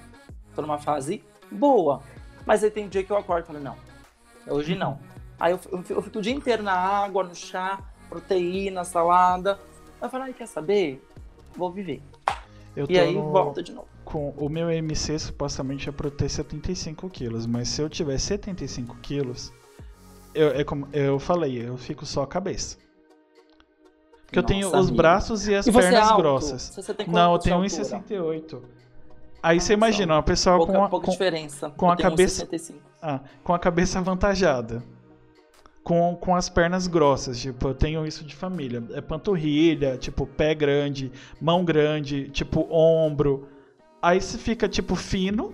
Tô 0.54 0.60
numa 0.62 0.78
fase 0.78 1.22
boa. 1.54 2.02
Mas 2.46 2.62
aí 2.62 2.70
tem 2.70 2.88
dia 2.88 3.02
que 3.02 3.10
eu 3.10 3.16
acordo 3.16 3.44
e 3.44 3.46
falo, 3.46 3.60
não, 3.60 3.76
hoje 4.46 4.74
não. 4.74 4.98
Aí 5.40 5.52
eu, 5.52 5.60
eu, 5.72 5.84
eu 5.90 6.02
fico 6.02 6.18
o 6.18 6.22
dia 6.22 6.32
inteiro 6.34 6.62
na 6.62 6.74
água, 6.74 7.24
no 7.24 7.34
chá, 7.34 7.80
proteína, 8.08 8.84
salada. 8.84 9.52
Aí 10.00 10.06
eu 10.06 10.10
falo, 10.10 10.24
ai, 10.24 10.32
quer 10.32 10.46
saber? 10.46 11.02
Vou 11.56 11.70
viver. 11.70 12.02
Eu 12.76 12.86
E 12.88 12.98
aí 12.98 13.14
no- 13.14 13.30
volta 13.30 13.62
de 13.62 13.72
novo. 13.72 13.86
com 14.04 14.30
o 14.30 14.48
meu 14.48 14.70
MC 14.70 15.18
supostamente 15.18 15.88
é 15.88 15.92
eu 15.96 16.10
ter 16.10 16.28
75 16.28 17.08
quilos, 17.08 17.46
mas 17.46 17.68
se 17.68 17.80
eu 17.80 17.88
tiver 17.88 18.18
75 18.18 18.96
quilos, 18.96 19.52
eu, 20.34 20.48
é 20.48 20.64
como 20.64 20.88
eu 20.92 21.18
falei, 21.18 21.66
eu 21.68 21.76
fico 21.78 22.04
só 22.04 22.22
a 22.22 22.26
cabeça. 22.26 22.76
Porque 24.26 24.38
eu 24.38 24.42
tenho 24.42 24.62
Nossa, 24.66 24.78
os 24.80 24.86
amigo. 24.88 24.96
braços 24.96 25.46
e 25.46 25.54
as 25.54 25.66
E 25.66 25.70
é 25.70 25.72
pernas 25.72 26.08
alto? 26.08 26.20
grossas. 26.22 26.76
Não, 27.06 27.32
eu 27.32 27.38
tenho 27.38 27.56
altura? 27.56 27.68
1,68. 27.68 28.62
Aí 29.46 29.60
você 29.60 29.74
Ah, 29.74 29.76
imagina, 29.76 30.14
uma 30.14 30.22
pessoa 30.22 30.56
Pouca, 30.56 30.72
com 30.72 30.84
a, 30.84 30.88
pouca 30.88 31.04
com, 31.06 31.12
diferença. 31.12 31.68
com 31.76 31.86
Eu 31.86 31.90
a 31.92 31.96
cabeça- 31.96 32.46
1,65. 32.46 32.78
ah, 33.02 33.20
com 33.42 33.52
a 33.52 33.58
cabeça 33.58 33.98
avantajada. 33.98 34.82
Com, 35.82 36.16
com 36.16 36.34
as 36.34 36.48
pernas 36.48 36.86
grossas, 36.86 37.38
tipo, 37.38 37.68
eu 37.68 37.74
tenho 37.74 38.06
isso 38.06 38.24
de 38.24 38.34
família. 38.34 38.82
É 38.94 39.02
panturrilha, 39.02 39.98
tipo, 39.98 40.26
pé 40.26 40.54
grande, 40.54 41.12
mão 41.38 41.62
grande, 41.62 42.30
tipo, 42.30 42.66
ombro. 42.74 43.46
Aí 44.00 44.18
você 44.18 44.38
fica, 44.38 44.66
tipo, 44.66 44.96
fino, 44.96 45.52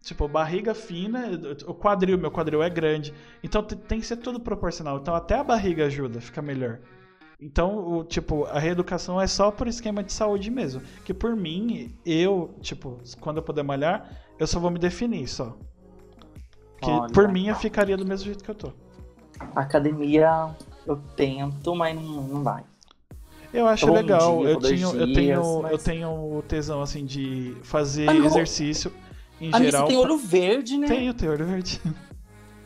tipo, 0.00 0.28
barriga 0.28 0.72
fina, 0.72 1.28
o 1.66 1.74
quadril, 1.74 2.16
meu 2.16 2.30
quadril 2.30 2.62
é 2.62 2.70
grande. 2.70 3.12
Então 3.42 3.60
te- 3.60 3.74
tem 3.74 3.98
que 3.98 4.06
ser 4.06 4.18
tudo 4.18 4.38
proporcional. 4.38 4.98
Então 4.98 5.16
até 5.16 5.34
a 5.34 5.42
barriga 5.42 5.86
ajuda, 5.86 6.20
fica 6.20 6.40
melhor. 6.40 6.78
Então, 7.40 7.76
o, 7.98 8.04
tipo, 8.04 8.44
a 8.46 8.58
reeducação 8.58 9.20
é 9.20 9.26
só 9.26 9.50
por 9.50 9.68
esquema 9.68 10.02
de 10.02 10.12
saúde 10.12 10.50
mesmo. 10.50 10.80
Que 11.04 11.12
por 11.12 11.36
mim, 11.36 11.94
eu, 12.04 12.54
tipo, 12.62 12.98
quando 13.20 13.36
eu 13.38 13.42
puder 13.42 13.62
malhar, 13.62 14.10
eu 14.38 14.46
só 14.46 14.58
vou 14.58 14.70
me 14.70 14.78
definir 14.78 15.28
só. 15.28 15.54
Que 16.80 16.90
Olha. 16.90 17.12
por 17.12 17.28
mim 17.28 17.48
eu 17.48 17.54
ficaria 17.54 17.96
do 17.96 18.06
mesmo 18.06 18.24
jeito 18.26 18.42
que 18.42 18.50
eu 18.50 18.54
tô. 18.54 18.72
Academia, 19.54 20.48
eu 20.86 20.96
tento, 21.14 21.74
mas 21.74 21.94
não, 21.94 22.22
não 22.22 22.42
vai. 22.42 22.64
Eu 23.52 23.66
acho 23.66 23.86
Eu 23.86 23.92
um 23.92 23.96
legal. 23.96 24.38
dia, 24.40 24.48
eu, 24.50 24.58
tenho, 24.60 24.88
eu, 24.96 25.06
dias, 25.06 25.16
tenho, 25.16 25.62
mas- 25.62 25.72
eu 25.72 25.78
tenho 25.78 26.08
o 26.38 26.42
tesão 26.42 26.80
assim 26.82 27.04
de 27.04 27.56
fazer 27.62 28.06
não. 28.06 28.24
exercício 28.26 28.92
em 29.40 29.48
Amiga, 29.48 29.64
geral. 29.70 29.86
você 29.86 29.92
tem 29.92 29.96
olho 30.02 30.16
verde, 30.18 30.78
né? 30.78 30.86
Tenho, 30.86 31.14
tenho 31.14 31.32
olho 31.32 31.46
verde. 31.46 31.80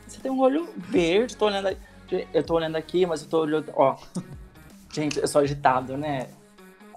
Você 0.07 0.19
tem 0.21 0.31
um 0.33 0.41
olho 0.41 0.69
verde, 0.77 1.37
tô 1.37 1.47
olhando 1.47 1.69
aqui. 1.69 2.27
Eu 2.35 2.43
tô 2.43 2.55
olhando 2.55 2.75
aqui, 2.75 3.07
mas 3.07 3.23
eu 3.23 3.29
tô 3.29 3.43
olhando. 3.43 3.71
Ó. 3.77 3.97
Gente, 4.93 5.19
eu 5.19 5.29
sou 5.29 5.41
agitado, 5.43 5.97
né? 5.97 6.29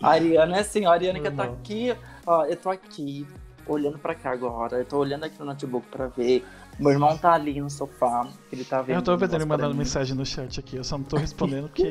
A 0.01 0.09
Ariana 0.11 0.57
é 0.57 0.59
assim, 0.61 0.85
a 0.85 0.91
Ariana 0.91 1.19
que 1.19 1.31
tá 1.31 1.43
aqui, 1.43 1.95
ó, 2.25 2.45
eu 2.45 2.57
tô 2.57 2.69
aqui, 2.69 3.25
olhando 3.67 3.97
pra 3.97 4.15
cá 4.15 4.31
agora. 4.31 4.77
Eu 4.77 4.85
tô 4.85 4.97
olhando 4.97 5.23
aqui 5.23 5.39
no 5.39 5.45
notebook 5.45 5.87
pra 5.87 6.07
ver. 6.07 6.45
Meu 6.79 6.91
irmão 6.91 7.15
tá 7.17 7.33
ali 7.33 7.61
no 7.61 7.69
sofá, 7.69 8.27
ele 8.51 8.65
tá 8.65 8.81
vendo. 8.81 8.95
Eu 8.97 9.01
tô 9.03 9.15
vendo 9.15 9.35
ele 9.35 9.45
mandando 9.45 9.75
mensagem 9.75 10.15
no 10.15 10.25
chat 10.25 10.59
aqui. 10.59 10.75
Eu 10.75 10.83
só 10.83 10.97
não 10.97 11.05
tô 11.05 11.17
respondendo 11.17 11.69
porque. 11.69 11.83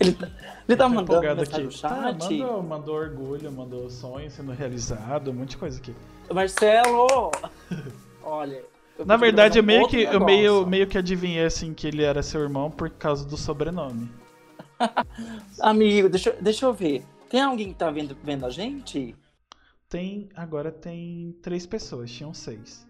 Ele 0.00 0.12
tá, 0.14 0.28
ele 0.66 0.76
tá 0.76 0.84
tô 0.84 0.88
mandando 0.88 1.36
mensagem 1.36 1.64
no 1.66 1.70
Tá, 1.72 1.88
chat. 1.88 2.18
mandou, 2.30 2.62
mandou 2.62 2.94
orgulho, 2.96 3.52
mandou 3.52 3.90
sonho 3.90 4.30
sendo 4.30 4.52
realizado, 4.52 5.30
um 5.30 5.34
monte 5.34 5.50
de 5.50 5.56
coisa 5.58 5.78
aqui. 5.78 5.94
Marcelo! 6.32 7.30
Olha. 8.24 8.62
eu 8.98 9.04
Na 9.04 9.16
verdade, 9.16 9.58
eu 9.58 9.62
meio 9.62 9.86
que, 9.86 10.02
eu 10.02 10.24
meio, 10.24 10.66
meio 10.66 10.86
que 10.86 10.96
adivinhei 10.96 11.44
assim 11.44 11.74
que 11.74 11.86
ele 11.86 12.02
era 12.02 12.22
seu 12.22 12.40
irmão 12.40 12.70
por 12.70 12.88
causa 12.88 13.26
do 13.26 13.36
sobrenome. 13.36 14.10
Amigo, 15.60 16.08
deixa, 16.08 16.30
eu- 16.30 16.42
deixa 16.42 16.66
eu 16.66 16.72
ver. 16.72 17.04
Tem 17.28 17.40
alguém 17.42 17.68
que 17.68 17.74
tá 17.74 17.90
vendo, 17.90 18.16
vendo 18.22 18.46
a 18.46 18.50
gente? 18.50 19.14
Tem. 19.88 20.28
Agora 20.34 20.70
tem 20.70 21.36
três 21.42 21.66
pessoas, 21.66 22.10
tinham 22.10 22.32
seis. 22.34 22.88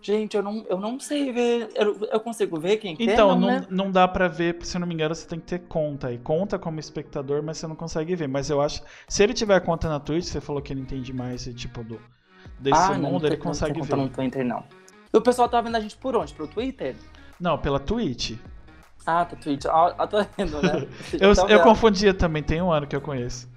Gente, 0.00 0.36
eu 0.36 0.42
não, 0.42 0.64
eu 0.68 0.80
não 0.80 0.98
sei 0.98 1.30
ver. 1.32 1.68
Eu, 1.76 1.96
eu 2.10 2.18
consigo 2.20 2.58
ver 2.58 2.78
quem 2.78 2.96
que 2.96 3.08
é, 3.08 3.12
Então, 3.12 3.28
não, 3.30 3.40
não, 3.40 3.46
né? 3.46 3.66
não 3.70 3.90
dá 3.90 4.08
pra 4.08 4.26
ver, 4.26 4.58
se 4.62 4.76
eu 4.76 4.80
não 4.80 4.86
me 4.86 4.94
engano, 4.94 5.14
você 5.14 5.26
tem 5.28 5.38
que 5.38 5.46
ter 5.46 5.60
conta. 5.60 6.12
E 6.12 6.18
conta 6.18 6.58
como 6.58 6.80
espectador, 6.80 7.40
mas 7.42 7.58
você 7.58 7.66
não 7.68 7.76
consegue 7.76 8.16
ver. 8.16 8.26
Mas 8.28 8.50
eu 8.50 8.60
acho. 8.60 8.82
Se 9.08 9.22
ele 9.22 9.32
tiver 9.32 9.60
conta 9.60 9.88
na 9.88 10.00
Twitch, 10.00 10.24
você 10.24 10.40
falou 10.40 10.60
que 10.60 10.72
ele 10.72 10.80
entende 10.80 11.12
mais 11.12 11.44
tipo 11.54 11.84
do 11.84 12.00
desse 12.58 12.80
Ah, 12.80 12.98
não, 12.98 13.12
mundo, 13.12 13.22
não 13.22 13.28
ele 13.28 13.36
tem- 13.36 13.44
consegue 13.44 13.78
não 13.78 13.84
ver. 13.84 13.90
tem 13.90 13.98
conta 13.98 14.10
no 14.10 14.14
Twitter, 14.16 14.44
não. 14.44 14.64
E 15.12 15.16
o 15.16 15.20
pessoal 15.22 15.48
tá 15.48 15.60
vendo 15.60 15.76
a 15.76 15.80
gente 15.80 15.96
por 15.96 16.16
onde? 16.16 16.34
Pro 16.34 16.48
Twitter? 16.48 16.96
Não, 17.38 17.56
pela 17.58 17.78
Twitch. 17.78 18.32
Ah, 19.06 19.24
tá 19.24 19.36
Twitter. 19.36 19.70
Ah, 19.70 19.94
ah, 19.98 20.06
tá 20.06 20.26
vendo, 20.36 20.62
né? 20.62 20.86
Eu, 21.20 21.34
Tá 21.34 21.42
eu 21.42 21.48
vendo? 21.48 21.62
confundia 21.62 22.14
também, 22.14 22.42
tem 22.42 22.62
um 22.62 22.70
ano 22.72 22.86
que 22.86 22.94
eu 22.94 23.00
conheço. 23.00 23.48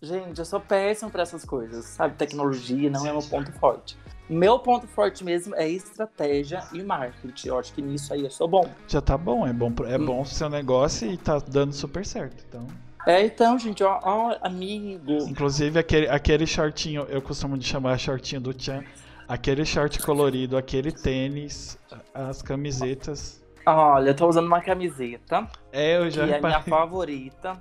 Gente, 0.00 0.38
eu 0.38 0.44
sou 0.44 0.60
péssimo 0.60 1.10
pra 1.10 1.22
essas 1.22 1.44
coisas, 1.44 1.84
sabe? 1.84 2.14
Tecnologia 2.14 2.88
não 2.88 3.04
é 3.06 3.10
meu 3.12 3.22
ponto 3.22 3.50
forte. 3.52 3.96
Meu 4.30 4.58
ponto 4.60 4.86
forte 4.86 5.24
mesmo 5.24 5.54
é 5.56 5.68
estratégia 5.68 6.62
e 6.72 6.82
marketing. 6.82 7.48
Eu 7.48 7.58
acho 7.58 7.72
que 7.72 7.82
nisso 7.82 8.12
aí 8.14 8.22
eu 8.22 8.30
sou 8.30 8.46
bom. 8.46 8.70
Já 8.86 9.00
tá 9.00 9.18
bom, 9.18 9.46
é 9.46 9.52
bom, 9.52 9.72
pro- 9.72 9.86
é 9.86 9.98
Hum. 9.98 10.04
bom 10.04 10.22
pro 10.22 10.30
seu 10.32 10.48
negócio 10.48 11.10
e 11.10 11.16
tá 11.16 11.38
dando 11.38 11.72
super 11.72 12.04
certo. 12.06 12.44
Então, 12.48 12.66
É, 13.06 13.24
então, 13.24 13.58
gente, 13.58 13.82
ó, 13.82 13.98
ó, 14.02 14.36
amigo. 14.42 15.16
inclusive 15.28 15.78
aquele, 15.78 16.08
aquele 16.08 16.46
shortinho, 16.46 17.02
eu 17.08 17.20
costumo 17.22 17.56
de 17.58 17.66
chamar 17.66 17.98
shortinho 17.98 18.40
do 18.40 18.54
Chan, 18.62 18.84
aquele 19.26 19.64
short 19.64 19.98
colorido, 20.00 20.56
aquele 20.56 20.92
tênis, 20.92 21.76
as 22.14 22.40
camisetas. 22.42 23.37
Olha, 23.76 24.10
eu 24.10 24.16
tô 24.16 24.28
usando 24.28 24.46
uma 24.46 24.60
camiseta. 24.60 25.48
É, 25.72 25.96
eu 25.96 26.10
já 26.10 26.26
que 26.26 26.32
é 26.32 26.38
a 26.38 26.40
minha 26.40 26.62
favorita. 26.62 27.60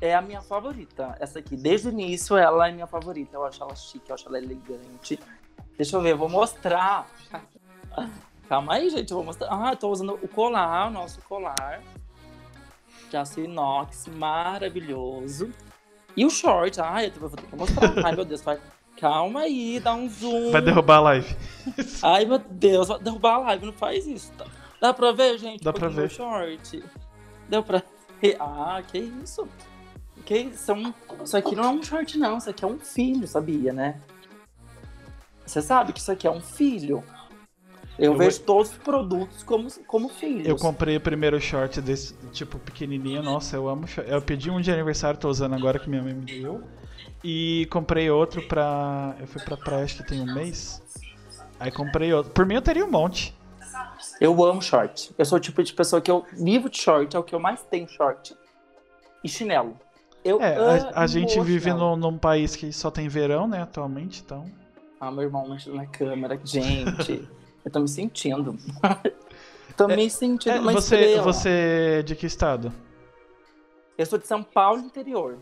É 0.00 0.14
a 0.14 0.22
minha 0.22 0.40
favorita. 0.40 1.14
Essa 1.20 1.40
aqui, 1.40 1.56
desde 1.56 1.88
o 1.88 1.90
início, 1.90 2.36
ela 2.36 2.68
é 2.68 2.72
minha 2.72 2.86
favorita. 2.86 3.36
Eu 3.36 3.44
acho 3.44 3.62
ela 3.62 3.74
chique, 3.76 4.08
eu 4.08 4.14
acho 4.14 4.26
ela 4.28 4.38
elegante. 4.38 5.18
Deixa 5.76 5.96
eu 5.96 6.00
ver, 6.00 6.12
eu 6.12 6.18
vou 6.18 6.28
mostrar. 6.28 7.06
Calma 8.48 8.74
aí, 8.74 8.88
gente, 8.90 9.10
eu 9.10 9.18
vou 9.18 9.26
mostrar. 9.26 9.48
Ah, 9.50 9.72
eu 9.72 9.76
tô 9.76 9.90
usando 9.90 10.18
o 10.22 10.26
colar, 10.26 10.88
o 10.88 10.90
nosso 10.90 11.20
colar. 11.22 11.82
De 13.10 13.16
aço 13.16 13.40
inox, 13.40 14.08
maravilhoso. 14.08 15.50
E 16.16 16.24
o 16.24 16.30
short, 16.30 16.80
ai, 16.80 17.12
eu 17.14 17.20
vou 17.20 17.30
ter 17.30 17.42
que 17.42 17.56
mostrar. 17.56 17.92
Ai, 18.04 18.14
meu 18.14 18.24
Deus, 18.24 18.40
vai. 18.40 18.58
Calma 18.98 19.40
aí, 19.40 19.80
dá 19.80 19.94
um 19.94 20.08
zoom. 20.08 20.50
Vai 20.50 20.62
derrubar 20.62 20.96
a 20.96 21.00
live. 21.00 21.36
Ai, 22.02 22.24
meu 22.24 22.38
Deus, 22.38 22.88
vai 22.88 22.98
derrubar 22.98 23.34
a 23.34 23.38
live, 23.38 23.66
não 23.66 23.72
faz 23.72 24.06
isso. 24.06 24.32
Tá? 24.32 24.46
Dá 24.80 24.94
pra 24.94 25.12
ver, 25.12 25.38
gente? 25.38 25.62
Dá 25.62 25.70
um 25.70 25.74
pra 25.74 25.88
ver. 25.88 26.10
short. 26.10 26.82
Deu 27.48 27.62
pra? 27.62 27.82
Ah, 28.38 28.82
que 28.86 28.98
isso. 28.98 29.46
Que 30.24 30.38
isso, 30.38 30.72
é 30.72 31.24
isso 31.24 31.36
aqui 31.36 31.56
não 31.56 31.64
é 31.64 31.68
um 31.68 31.82
short, 31.82 32.18
não. 32.18 32.38
Isso 32.38 32.50
aqui 32.50 32.64
é 32.64 32.68
um 32.68 32.78
filho, 32.78 33.26
sabia, 33.26 33.72
né? 33.72 34.00
Você 35.44 35.60
sabe 35.60 35.92
que 35.92 35.98
isso 36.00 36.12
aqui 36.12 36.26
é 36.26 36.30
um 36.30 36.40
filho. 36.40 37.02
Eu, 37.98 38.12
Eu 38.12 38.18
vejo 38.18 38.40
todos 38.40 38.70
os 38.70 38.78
produtos 38.78 39.42
como, 39.42 39.68
como 39.86 40.08
filhos. 40.08 40.46
Eu 40.46 40.56
comprei 40.56 40.96
o 40.96 41.00
primeiro 41.00 41.38
short 41.40 41.80
desse, 41.82 42.14
tipo, 42.32 42.58
pequenininho. 42.58 43.22
Nossa, 43.22 43.56
eu 43.56 43.68
amo 43.68 43.86
short. 43.86 44.10
Eu 44.10 44.22
pedi 44.22 44.50
um 44.50 44.60
de 44.60 44.70
aniversário, 44.70 45.18
tô 45.18 45.28
usando 45.28 45.54
agora 45.54 45.78
que 45.78 45.90
minha 45.90 46.02
mãe 46.02 46.14
me 46.14 46.24
deu. 46.24 46.62
E 47.22 47.66
comprei 47.70 48.08
outro 48.10 48.46
pra... 48.46 49.16
Eu 49.20 49.26
fui 49.26 49.42
pra 49.42 49.56
praia, 49.56 49.84
acho 49.84 49.96
que 49.98 50.06
tem 50.06 50.20
um 50.20 50.34
mês. 50.34 50.82
Aí 51.58 51.70
comprei 51.70 52.12
outro. 52.14 52.32
Por 52.32 52.46
mim 52.46 52.54
eu 52.54 52.62
teria 52.62 52.84
um 52.84 52.90
monte. 52.90 53.34
Eu 54.20 54.44
amo 54.44 54.60
short. 54.60 55.14
Eu 55.16 55.24
sou 55.24 55.38
o 55.38 55.40
tipo 55.40 55.62
de 55.62 55.72
pessoa 55.72 56.00
que 56.02 56.10
eu 56.10 56.24
vivo 56.32 56.68
de 56.68 56.78
short, 56.78 57.16
é 57.16 57.18
o 57.18 57.22
que 57.22 57.34
eu 57.34 57.40
mais 57.40 57.62
tenho 57.62 57.88
short. 57.88 58.36
E 59.24 59.28
chinelo. 59.28 59.78
Eu 60.22 60.40
É, 60.40 60.56
amo 60.56 60.90
a, 60.94 61.02
a 61.02 61.06
gente 61.06 61.40
vive 61.40 61.72
no- 61.72 61.96
num 61.96 62.18
país 62.18 62.54
que 62.54 62.70
só 62.72 62.90
tem 62.90 63.08
verão, 63.08 63.48
né, 63.48 63.62
atualmente, 63.62 64.20
então. 64.24 64.44
Ah, 65.00 65.10
meu 65.10 65.22
irmão 65.24 65.48
mexendo 65.48 65.76
na 65.76 65.86
câmera. 65.86 66.38
Gente, 66.44 67.26
eu 67.64 67.70
tô 67.72 67.80
me 67.80 67.88
sentindo. 67.88 68.58
tô 69.76 69.88
me 69.88 70.10
sentindo 70.10 70.56
É, 70.56 70.60
uma 70.60 70.72
você, 70.72 70.96
estrela. 70.96 71.22
você 71.22 71.48
é 72.00 72.02
de 72.02 72.14
que 72.14 72.26
estado? 72.26 72.70
Eu 73.96 74.04
sou 74.04 74.18
de 74.18 74.26
São 74.26 74.42
Paulo, 74.42 74.80
interior. 74.80 75.38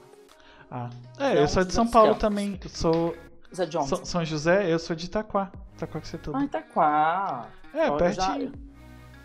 Ah, 0.71 0.91
é, 1.19 1.35
Não, 1.35 1.41
eu 1.43 1.49
sou 1.49 1.65
de 1.65 1.73
São 1.73 1.87
Paulo 1.89 2.11
Campos. 2.11 2.21
também. 2.21 2.61
Eu 2.63 2.71
sou 2.71 3.15
é? 3.59 4.05
São, 4.05 4.25
José, 4.25 4.71
eu 4.73 4.79
sou 4.79 4.95
de 4.95 5.07
Itaquá. 5.07 5.51
Itaquá 5.75 6.01
que 6.01 6.07
você 6.07 6.19
tudo. 6.19 6.37
Ah, 6.37 6.45
Itaquá. 6.45 7.49
é, 7.73 7.91
Olha, 7.91 8.13
já- 8.13 8.27
pertinho. 8.29 8.53
É 8.53 8.68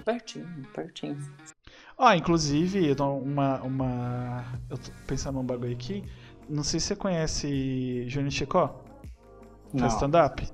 pertinho, 0.04 0.48
pertinho. 0.74 1.18
Ó, 1.98 2.12
inclusive, 2.13 2.88
eu 2.88 2.96
uma, 3.18 3.62
uma. 3.62 4.46
Eu 4.70 4.78
tô 4.78 4.92
pensando 5.08 5.36
num 5.36 5.46
bagulho 5.46 5.74
aqui. 5.74 6.04
Não 6.50 6.63
sei 6.63 6.80
se 6.80 6.88
você 6.88 6.96
conhece 6.96 8.08
Júnior 8.10 8.32
Chicó. 8.32 8.84
Não, 9.74 9.82
Faz 9.82 9.94
stand-up? 9.94 10.48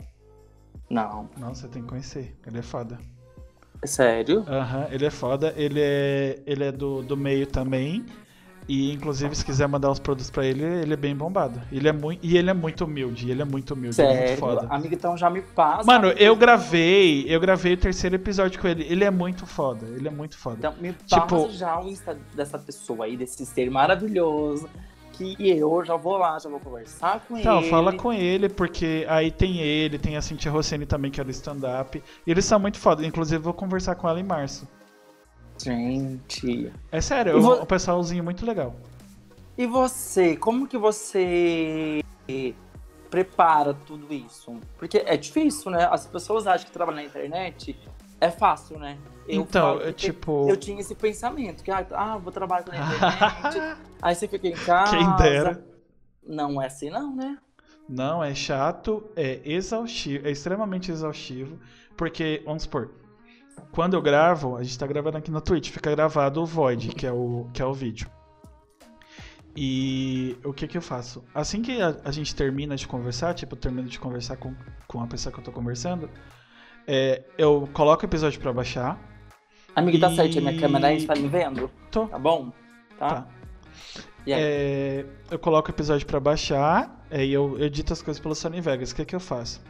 não. 0.89 1.29
Não, 1.37 1.53
você 1.53 1.67
tem 1.67 1.81
que 1.81 1.87
conhecer. 1.89 2.37
Ele 2.45 2.59
é 2.59 2.61
foda. 2.61 2.97
É 3.81 3.87
sério? 3.87 4.43
Aham, 4.47 4.87
ele 4.91 5.05
é 5.05 5.09
foda. 5.09 5.53
Ele 5.55 5.79
é, 5.81 6.41
ele 6.45 6.63
é 6.63 6.71
do, 6.71 7.01
do 7.01 7.15
meio 7.17 7.47
também. 7.47 8.05
E, 8.71 8.93
inclusive, 8.93 9.35
se 9.35 9.43
quiser 9.43 9.67
mandar 9.67 9.89
os 9.89 9.97
produtos 9.97 10.29
pra 10.29 10.45
ele, 10.45 10.63
ele 10.63 10.93
é 10.93 10.95
bem 10.95 11.15
bombado. 11.15 11.59
Ele 11.71 11.89
é 11.89 11.91
muito, 11.91 12.23
e 12.23 12.37
ele 12.37 12.51
é 12.51 12.53
muito 12.53 12.85
humilde. 12.85 13.31
Ele 13.31 13.41
é 13.41 13.45
muito 13.45 13.73
humilde. 13.73 13.99
Ele 13.99 14.07
é 14.07 14.13
muito 14.13 14.27
Sério? 14.27 14.37
foda. 14.39 14.67
Amiga, 14.69 14.93
então 14.93 15.17
já 15.17 15.27
me 15.27 15.41
passa. 15.41 15.83
Mano, 15.85 16.09
eu 16.09 16.35
gravei. 16.35 17.25
Eu 17.27 17.39
gravei 17.39 17.73
o 17.73 17.77
terceiro 17.77 18.15
episódio 18.15 18.61
com 18.61 18.67
ele. 18.67 18.85
Ele 18.87 19.03
é 19.03 19.09
muito 19.09 19.47
foda. 19.47 19.87
Ele 19.87 20.07
é 20.07 20.11
muito 20.11 20.37
foda. 20.37 20.57
Então 20.59 20.73
me 20.79 20.93
passa 20.93 21.21
Tipo- 21.21 21.49
já 21.49 21.79
o 21.79 21.87
Insta 21.89 22.15
dessa 22.35 22.59
pessoa 22.59 23.05
aí, 23.05 23.17
desse 23.17 23.43
ser 23.43 23.71
maravilhoso. 23.71 24.69
Que 25.13 25.35
eu 25.39 25.83
já 25.83 25.97
vou 25.97 26.17
lá, 26.17 26.37
já 26.39 26.47
vou 26.47 26.59
conversar 26.61 27.19
com 27.27 27.37
Então, 27.37 27.59
ele. 27.59 27.69
fala 27.69 27.91
com 27.91 28.13
ele, 28.13 28.47
porque 28.47 29.05
aí 29.09 29.31
tem 29.31 29.57
ele, 29.57 29.97
tem 29.97 30.15
a 30.15 30.21
Cintia 30.21 30.49
Rossini 30.51 30.85
também, 30.85 31.11
que 31.11 31.19
é 31.19 31.23
do 31.25 31.31
stand-up. 31.31 32.01
E 32.25 32.31
eles 32.31 32.45
são 32.45 32.57
muito 32.59 32.77
foda. 32.77 33.05
Inclusive, 33.05 33.41
vou 33.43 33.53
conversar 33.53 33.95
com 33.95 34.07
ela 34.07 34.19
em 34.19 34.23
março. 34.23 34.65
Gente. 35.61 36.71
É 36.91 37.01
sério, 37.01 37.33
E 37.35 37.37
é 37.37 37.41
vo- 37.41 37.61
um 37.61 37.65
pessoalzinho 37.65 38.23
muito 38.23 38.45
legal. 38.45 38.75
E 39.57 39.65
você, 39.67 40.35
como 40.37 40.67
que 40.67 40.77
você 40.77 42.01
prepara 43.09 43.73
tudo 43.73 44.13
isso? 44.13 44.55
Porque 44.77 44.99
é 45.05 45.17
difícil, 45.17 45.71
né? 45.71 45.87
As 45.91 46.05
pessoas 46.05 46.47
acham 46.47 46.65
que 46.65 46.71
trabalhar 46.71 46.97
na 46.97 47.03
internet 47.03 47.77
é 48.21 48.29
fácil, 48.31 48.79
né? 48.79 48.97
Eu 49.27 49.41
então, 49.41 49.79
tipo. 49.93 50.47
Eu 50.49 50.57
tinha 50.57 50.79
esse 50.79 50.95
pensamento, 50.95 51.63
que 51.63 51.71
ah, 51.71 51.85
ah, 51.91 52.17
vou 52.17 52.31
trabalhar 52.31 52.65
na 52.67 52.75
internet, 52.77 53.77
aí 54.01 54.15
você 54.15 54.27
fica 54.27 54.47
em 54.47 54.53
casa. 54.53 54.95
Quem 54.95 55.15
dera. 55.17 55.63
Não 56.25 56.61
é 56.61 56.67
assim 56.67 56.89
não, 56.89 57.15
né? 57.15 57.37
Não, 57.87 58.23
é 58.23 58.35
chato, 58.35 59.03
é 59.15 59.39
exaustivo, 59.43 60.27
é 60.27 60.31
extremamente 60.31 60.91
exaustivo, 60.91 61.57
porque, 61.97 62.43
vamos 62.45 62.63
supor, 62.63 62.91
quando 63.71 63.93
eu 63.95 64.01
gravo, 64.01 64.55
a 64.57 64.63
gente 64.63 64.77
tá 64.77 64.87
gravando 64.87 65.17
aqui 65.17 65.29
no 65.31 65.41
Twitch, 65.41 65.69
fica 65.69 65.91
gravado 65.91 66.41
o 66.41 66.45
Void, 66.45 66.89
que 66.89 67.05
é 67.05 67.11
o, 67.11 67.47
que 67.53 67.61
é 67.61 67.65
o 67.65 67.73
vídeo. 67.73 68.09
E 69.55 70.37
o 70.43 70.53
que 70.53 70.67
que 70.67 70.77
eu 70.77 70.81
faço? 70.81 71.23
Assim 71.33 71.61
que 71.61 71.81
a, 71.81 71.97
a 72.05 72.11
gente 72.11 72.33
termina 72.35 72.75
de 72.75 72.87
conversar, 72.87 73.33
tipo, 73.33 73.55
eu 73.55 73.59
termino 73.59 73.87
de 73.89 73.99
conversar 73.99 74.37
com, 74.37 74.55
com 74.87 75.01
a 75.01 75.07
pessoa 75.07 75.33
que 75.33 75.39
eu 75.39 75.43
tô 75.43 75.51
conversando, 75.51 76.09
é, 76.87 77.23
eu 77.37 77.67
coloco 77.73 78.03
o 78.03 78.05
episódio 78.05 78.39
pra 78.39 78.53
baixar, 78.53 78.97
Amigo, 79.75 79.99
tá 79.99 80.11
E- 80.11 80.15
certo, 80.15 80.37
a 80.37 80.41
minha 80.41 80.59
câmera 80.59 80.87
aí, 80.87 80.99
você 81.01 81.07
tá 81.07 81.15
me 81.15 81.27
vendo? 81.27 81.69
tô, 81.91 82.07
Tá 82.07 82.19
bom? 82.19 82.51
Tá? 82.97 83.07
Tá. 83.09 83.27
É, 84.27 85.05
eu 85.31 85.39
coloco 85.39 85.69
o 85.69 85.71
episódio 85.73 86.05
pra 86.05 86.19
baixar, 86.19 87.05
aí 87.09 87.31
eu 87.31 87.57
edito 87.63 87.93
as 87.93 88.01
coisas 88.01 88.21
pelo 88.21 88.35
Sony 88.35 88.61
Vegas. 88.61 88.91
O 88.91 88.95
que, 88.95 89.05
que 89.05 89.15
eu 89.15 89.19
faço? 89.19 89.61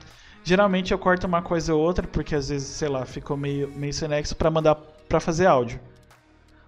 Geralmente 0.44 0.92
eu 0.92 1.00
corto 1.00 1.28
uma 1.28 1.42
coisa 1.42 1.74
ou 1.74 1.82
outra, 1.82 2.08
porque 2.08 2.36
às 2.36 2.50
vezes, 2.50 2.68
sei 2.68 2.90
lá, 2.90 3.06
ficou 3.06 3.38
meio, 3.38 3.70
meio 3.76 3.94
sem 3.94 4.08
nexo 4.08 4.36
pra 4.36 4.50
mandar 4.50 4.76
pra 4.76 5.20
fazer 5.20 5.46
áudio. 5.46 5.80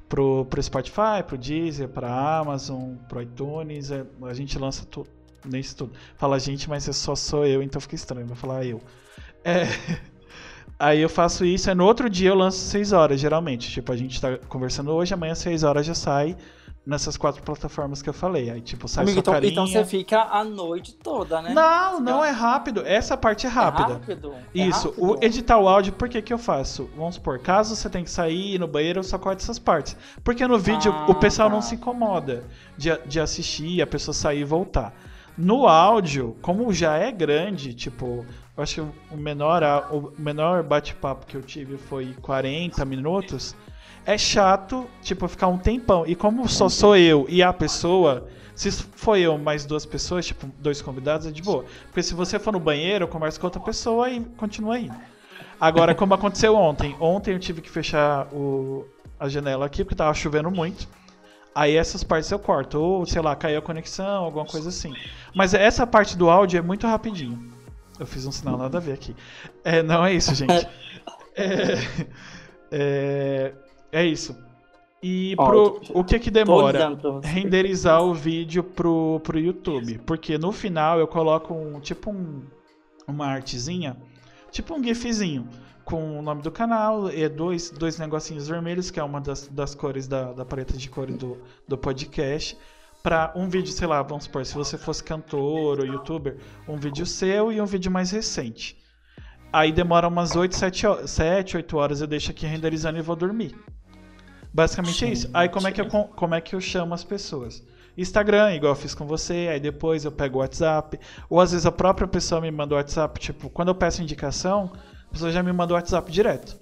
Pro, 0.10 0.46
pro 0.46 0.62
Spotify, 0.62 1.24
pro 1.26 1.38
Deezer, 1.38 1.88
pra 1.88 2.40
Amazon, 2.40 2.96
pro 3.08 3.22
iTunes. 3.22 3.92
é, 3.92 4.06
a 4.24 4.34
gente 4.34 4.60
lança 4.60 4.86
tudo. 4.86 5.10
Nesse 5.44 5.76
tudo. 5.76 5.94
Fala 6.18 6.40
gente, 6.40 6.70
mas 6.70 6.88
é 6.88 6.94
só 6.94 7.16
sou 7.16 7.46
eu, 7.46 7.64
então 7.64 7.82
fica 7.82 7.96
estranho. 7.96 8.28
Vou 8.28 8.36
falar 8.36 8.66
eu. 8.66 8.80
É, 9.44 9.64
Aí 10.78 11.00
eu 11.00 11.10
faço 11.10 11.46
isso, 11.46 11.70
aí 11.70 11.76
no 11.76 11.86
outro 11.86 12.10
dia 12.10 12.30
eu 12.30 12.36
lanço 12.36 12.58
6 12.58 12.92
horas, 12.92 13.20
geralmente. 13.20 13.70
Tipo, 13.70 13.92
a 13.92 13.96
gente 13.96 14.20
tá 14.20 14.40
conversando 14.48 14.92
hoje, 14.92 15.14
amanhã 15.14 15.36
6 15.36 15.62
horas 15.64 15.86
já 15.86 15.94
sai 15.94 16.36
nessas 16.92 17.18
quatro 17.18 17.42
plataformas 17.42 18.02
que 18.02 18.10
eu 18.10 18.14
falei. 18.14 18.50
Aí, 18.52 18.62
tipo, 18.62 18.88
sai 18.88 19.04
Amigo, 19.04 19.16
sua 19.16 19.20
então, 19.22 19.34
carinha. 19.34 19.52
então 19.52 19.66
você 19.68 19.84
fica 19.86 20.22
a 20.24 20.44
noite 20.44 20.94
toda, 20.94 21.42
né? 21.42 21.54
Não, 21.54 22.00
não 22.00 22.24
é 22.24 22.30
rápido. 22.30 22.84
Essa 22.86 23.18
parte 23.18 23.48
é 23.48 23.50
rápida. 23.50 23.94
É 23.94 23.94
rápido? 23.94 24.34
É 24.54 24.60
Isso, 24.68 24.90
rápido? 24.90 25.12
o 25.22 25.26
editar 25.26 25.58
o 25.58 25.68
áudio, 25.68 25.94
por 25.94 26.08
que 26.10 26.22
que 26.22 26.32
eu 26.34 26.38
faço? 26.38 26.90
Vamos 26.96 27.16
supor, 27.16 27.40
caso 27.40 27.76
você 27.76 27.90
tenha 27.90 28.04
que 28.04 28.12
sair 28.12 28.56
ir 28.56 28.60
no 28.60 28.68
banheiro, 28.68 29.00
eu 29.00 29.04
só 29.04 29.18
corto 29.18 29.42
essas 29.42 29.58
partes. 29.58 29.96
Porque 30.24 30.46
no 30.46 30.60
vídeo 30.60 30.94
Ah, 30.96 31.10
o 31.10 31.16
pessoal 31.16 31.50
não 31.50 31.58
tá. 31.60 31.64
se 31.64 31.76
incomoda 31.76 32.44
de, 32.78 32.96
de 33.08 33.20
assistir, 33.20 33.82
a 33.82 33.88
pessoa 33.88 34.14
sair 34.14 34.42
e 34.42 34.44
voltar. 34.44 34.94
No 35.38 35.66
áudio, 35.68 36.36
como 36.42 36.72
já 36.74 36.98
é 36.98 37.12
grande, 37.12 37.74
tipo, 37.74 38.26
eu 38.56 38.62
acho 38.64 38.76
que 38.76 38.82
o 39.14 39.18
menor, 39.18 39.64
o 39.92 40.12
menor 40.22 40.62
bate-papo 40.62 41.26
que 41.26 41.36
eu 41.38 41.42
tive 41.42 41.78
foi 41.78 42.14
40 42.22 42.84
minutos. 42.86 43.56
É 44.12 44.18
chato, 44.18 44.90
tipo, 45.02 45.26
ficar 45.26 45.48
um 45.48 45.58
tempão. 45.58 46.06
E 46.06 46.16
como 46.16 46.46
só 46.50 46.68
sou 46.68 46.98
eu 46.98 47.26
e 47.30 47.42
a 47.42 47.54
pessoa, 47.54 48.28
se 48.54 48.70
for 48.70 49.18
eu 49.18 49.38
mais 49.38 49.66
duas 49.66 49.86
pessoas, 49.86 50.26
tipo, 50.26 50.48
dois 50.60 50.82
convidados, 50.82 51.26
é 51.28 51.32
de 51.32 51.42
boa. 51.42 51.64
Porque 51.86 52.04
se 52.04 52.14
você 52.14 52.38
for 52.38 52.52
no 52.52 52.60
banheiro, 52.60 53.06
eu 53.06 53.08
converso 53.08 53.40
com 53.40 53.48
outra 53.48 53.62
pessoa 53.62 54.10
e 54.10 54.20
continua 54.36 54.78
indo. 54.78 54.96
Agora, 55.60 55.96
como 55.96 56.14
aconteceu 56.14 56.54
ontem. 56.56 56.94
Ontem 57.00 57.34
eu 57.34 57.40
tive 57.40 57.62
que 57.62 57.70
fechar 57.70 58.28
o, 58.34 58.86
a 59.18 59.30
janela 59.30 59.66
aqui, 59.66 59.86
porque 59.86 59.96
tava 59.96 60.14
chovendo 60.14 60.52
muito. 60.52 60.90
Aí 61.56 61.78
essas 61.78 62.04
partes 62.04 62.30
eu 62.32 62.40
corto. 62.40 62.82
Ou, 62.82 63.06
sei 63.06 63.22
lá, 63.22 63.34
caiu 63.34 63.60
a 63.60 63.62
conexão, 63.62 64.26
alguma 64.26 64.46
coisa 64.46 64.68
assim. 64.68 64.94
Mas 65.34 65.54
essa 65.54 65.88
parte 65.88 66.18
do 66.18 66.30
áudio 66.30 66.58
é 66.58 66.62
muito 66.62 66.86
rapidinho. 66.86 67.50
Eu 67.98 68.06
fiz 68.06 68.26
um 68.26 68.32
sinal 68.32 68.58
nada 68.58 68.78
a 68.78 68.82
ver 68.82 68.92
aqui. 68.92 69.16
É, 69.64 69.82
não 69.82 70.06
é 70.06 70.14
isso, 70.14 70.36
gente. 70.36 70.68
É, 71.34 71.78
é, 72.72 73.54
é 73.92 74.06
isso. 74.06 74.36
E 75.04 75.34
Ó, 75.38 75.46
pro, 75.46 75.70
tô- 75.80 76.00
o 76.00 76.04
que 76.04 76.20
que 76.20 76.30
demora? 76.30 76.80
renderizar 77.24 78.04
o 78.04 78.14
vídeo 78.14 78.64
pro, 78.64 79.20
pro 79.24 79.40
YouTube. 79.40 79.98
Porque 80.06 80.38
no 80.38 80.52
final 80.52 81.00
eu 81.00 81.08
coloco 81.08 81.54
um 81.54 81.80
tipo 81.80 82.12
um, 82.12 82.44
uma 83.08 83.26
artezinha, 83.26 83.98
tipo 84.52 84.76
um 84.76 84.84
gifzinho, 84.84 85.48
com 85.84 86.20
o 86.20 86.22
nome 86.22 86.44
do 86.44 86.52
canal 86.52 87.10
e 87.12 87.28
dois, 87.28 87.72
dois 87.72 87.98
negocinhos 87.98 88.48
vermelhos, 88.48 88.92
que 88.92 89.00
é 89.00 89.04
uma 89.04 89.20
das, 89.20 89.48
das 89.48 89.74
cores 89.74 90.08
da, 90.08 90.34
da 90.34 90.46
paleta 90.46 90.78
de 90.78 90.88
cores 90.90 91.18
do, 91.18 91.38
do 91.68 91.78
podcast. 91.78 92.56
Pra 93.02 93.34
um 93.36 93.50
vídeo, 93.50 93.72
sei 93.74 93.88
lá, 93.88 94.04
vamos 94.04 94.26
supor, 94.26 94.46
se 94.46 94.54
você 94.54 94.78
fosse 94.78 95.04
cantor 95.04 95.80
ou 95.80 95.86
youtuber, 95.88 96.38
um 96.68 96.78
vídeo 96.78 97.04
seu 97.08 97.52
e 97.52 97.60
um 97.60 97.66
vídeo 97.66 97.92
mais 97.92 98.12
recente. 98.12 98.78
Aí 99.52 99.72
demora 99.72 100.08
umas 100.08 100.36
8, 100.36 100.56
7, 100.56 100.86
ho- 100.86 101.08
7 101.08 101.58
8 101.58 101.76
horas, 101.78 102.02
eu 102.02 102.06
deixo 102.08 102.30
aqui 102.30 102.46
renderizando 102.46 103.00
e 103.00 103.02
vou 103.02 103.16
dormir. 103.16 103.56
Basicamente 104.54 105.06
é 105.06 105.10
isso. 105.10 105.30
Aí 105.34 105.48
como 105.50 105.68
é, 105.68 105.72
que 105.72 105.80
eu, 105.82 105.86
como 105.88 106.36
é 106.36 106.42
que 106.42 106.56
eu 106.56 106.62
chamo 106.62 106.94
as 106.94 107.04
pessoas? 107.04 107.64
Instagram, 107.98 108.54
igual 108.56 108.72
eu 108.72 108.76
fiz 108.76 108.94
com 108.96 109.06
você, 109.06 109.50
aí 109.52 109.60
depois 109.60 110.06
eu 110.06 110.12
pego 110.12 110.38
o 110.38 110.42
WhatsApp. 110.42 111.00
Ou 111.30 111.40
às 111.40 111.52
vezes 111.52 111.66
a 111.66 111.72
própria 111.72 112.08
pessoa 112.08 112.42
me 112.42 112.50
manda 112.52 112.74
o 112.74 112.78
WhatsApp, 112.78 113.20
tipo, 113.20 113.50
quando 113.50 113.68
eu 113.70 113.76
peço 113.76 114.02
indicação, 114.02 114.72
a 115.08 115.12
pessoa 115.12 115.32
já 115.32 115.42
me 115.44 115.52
manda 115.52 115.74
o 115.74 115.76
WhatsApp 115.76 116.12
direto. 116.12 116.58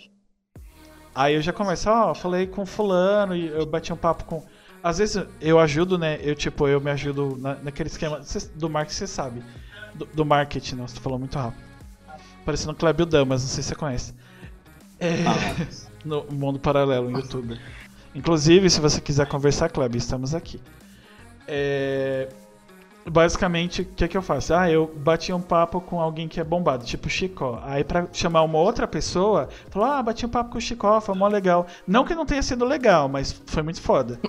Aí 1.14 1.36
eu 1.36 1.42
já 1.42 1.52
começo, 1.52 1.90
ó, 1.90 2.14
falei 2.14 2.48
com 2.48 2.66
fulano 2.66 3.36
e 3.36 3.48
eu 3.48 3.66
bati 3.66 3.92
um 3.92 3.98
papo 3.98 4.24
com. 4.26 4.44
Às 4.82 5.00
vezes 5.00 5.24
eu 5.42 5.60
ajudo, 5.60 5.98
né? 5.98 6.20
Eu, 6.22 6.36
tipo, 6.36 6.68
eu 6.68 6.80
me 6.80 6.90
ajudo 6.92 7.36
na- 7.38 7.56
naquele 7.56 7.90
esquema 7.90 8.22
do 8.56 8.70
marketing, 8.70 8.98
você 8.98 9.08
sabe. 9.08 9.44
Do, 9.96 10.06
do 10.06 10.26
marketing, 10.26 10.76
nossa, 10.76 10.96
tu 10.96 11.02
falou 11.02 11.20
muito 11.20 11.38
rápido. 11.38 11.62
Parecendo 12.46 12.74
Clébio 12.76 13.06
Damas, 13.06 13.42
não 13.42 13.50
sei 13.50 13.64
se 13.64 13.70
você 13.70 13.76
conhece. 13.76 14.14
É, 15.00 15.26
Ah, 15.28 15.66
no 16.06 16.26
mundo 16.32 16.60
paralelo, 16.60 17.10
no 17.10 17.20
YouTube. 17.20 17.60
Inclusive, 18.16 18.70
se 18.70 18.80
você 18.80 19.00
quiser 19.00 19.28
conversar, 19.28 19.70
Clébio, 19.70 19.98
estamos 19.98 20.34
aqui. 20.34 20.60
É, 21.48 22.30
Basicamente, 23.10 23.82
o 23.82 23.86
que, 23.86 24.08
que 24.08 24.18
eu 24.18 24.22
faço? 24.22 24.54
Ah, 24.54 24.70
eu 24.70 24.86
bati 24.96 25.34
um 25.34 25.42
papo 25.42 25.82
com 25.82 26.00
alguém 26.00 26.28
que 26.28 26.40
é 26.40 26.44
bombado, 26.44 26.86
tipo 26.86 27.10
Chicó. 27.10 27.60
Aí, 27.64 27.84
pra 27.84 28.08
chamar 28.14 28.44
uma 28.44 28.60
outra 28.60 28.88
pessoa, 28.88 29.50
falou: 29.70 29.88
Ah, 29.88 30.04
bati 30.04 30.26
um 30.26 30.30
papo 30.30 30.52
com 30.52 30.58
o 30.58 30.62
Chicó, 30.62 31.02
foi 31.02 31.16
mó 31.16 31.28
legal. 31.28 31.66
Não 31.88 32.06
que 32.06 32.14
não 32.14 32.26
tenha 32.26 32.42
sido 32.44 32.66
legal, 32.66 33.10
mas 33.10 33.32
foi 33.48 33.64
muito 33.64 33.82
foda. 33.82 34.20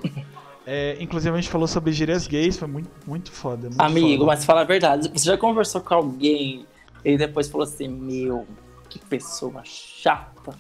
É, 0.66 0.96
inclusive, 1.00 1.34
a 1.34 1.40
gente 1.40 1.50
falou 1.50 1.66
sobre 1.66 1.90
gírias 1.90 2.26
gays, 2.28 2.56
foi 2.56 2.68
muito, 2.68 2.90
muito 3.06 3.32
foda. 3.32 3.68
muito 3.68 3.80
Amigo, 3.80 4.18
foda. 4.18 4.26
mas 4.26 4.44
fala 4.44 4.60
a 4.60 4.64
verdade. 4.64 5.10
Você 5.12 5.24
já 5.24 5.36
conversou 5.36 5.80
com 5.80 5.94
alguém 5.94 6.64
e 7.04 7.18
depois 7.18 7.48
falou 7.48 7.66
assim: 7.66 7.88
Meu, 7.88 8.46
que 8.88 8.98
pessoa 8.98 9.62
chata. 9.64 10.54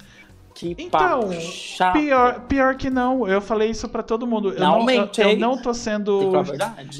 Que 0.60 0.76
Então, 0.78 1.20
papo 1.20 1.40
chato. 1.40 1.94
Pior, 1.94 2.40
pior 2.40 2.74
que 2.74 2.90
não, 2.90 3.26
eu 3.26 3.40
falei 3.40 3.70
isso 3.70 3.88
pra 3.88 4.02
todo 4.02 4.26
mundo. 4.26 4.52
Eu 4.52 4.60
Não 4.60 4.84
não, 4.84 4.90
eu, 4.90 5.10
eu 5.16 5.38
não 5.38 5.56
tô 5.56 5.72
sendo. 5.72 6.32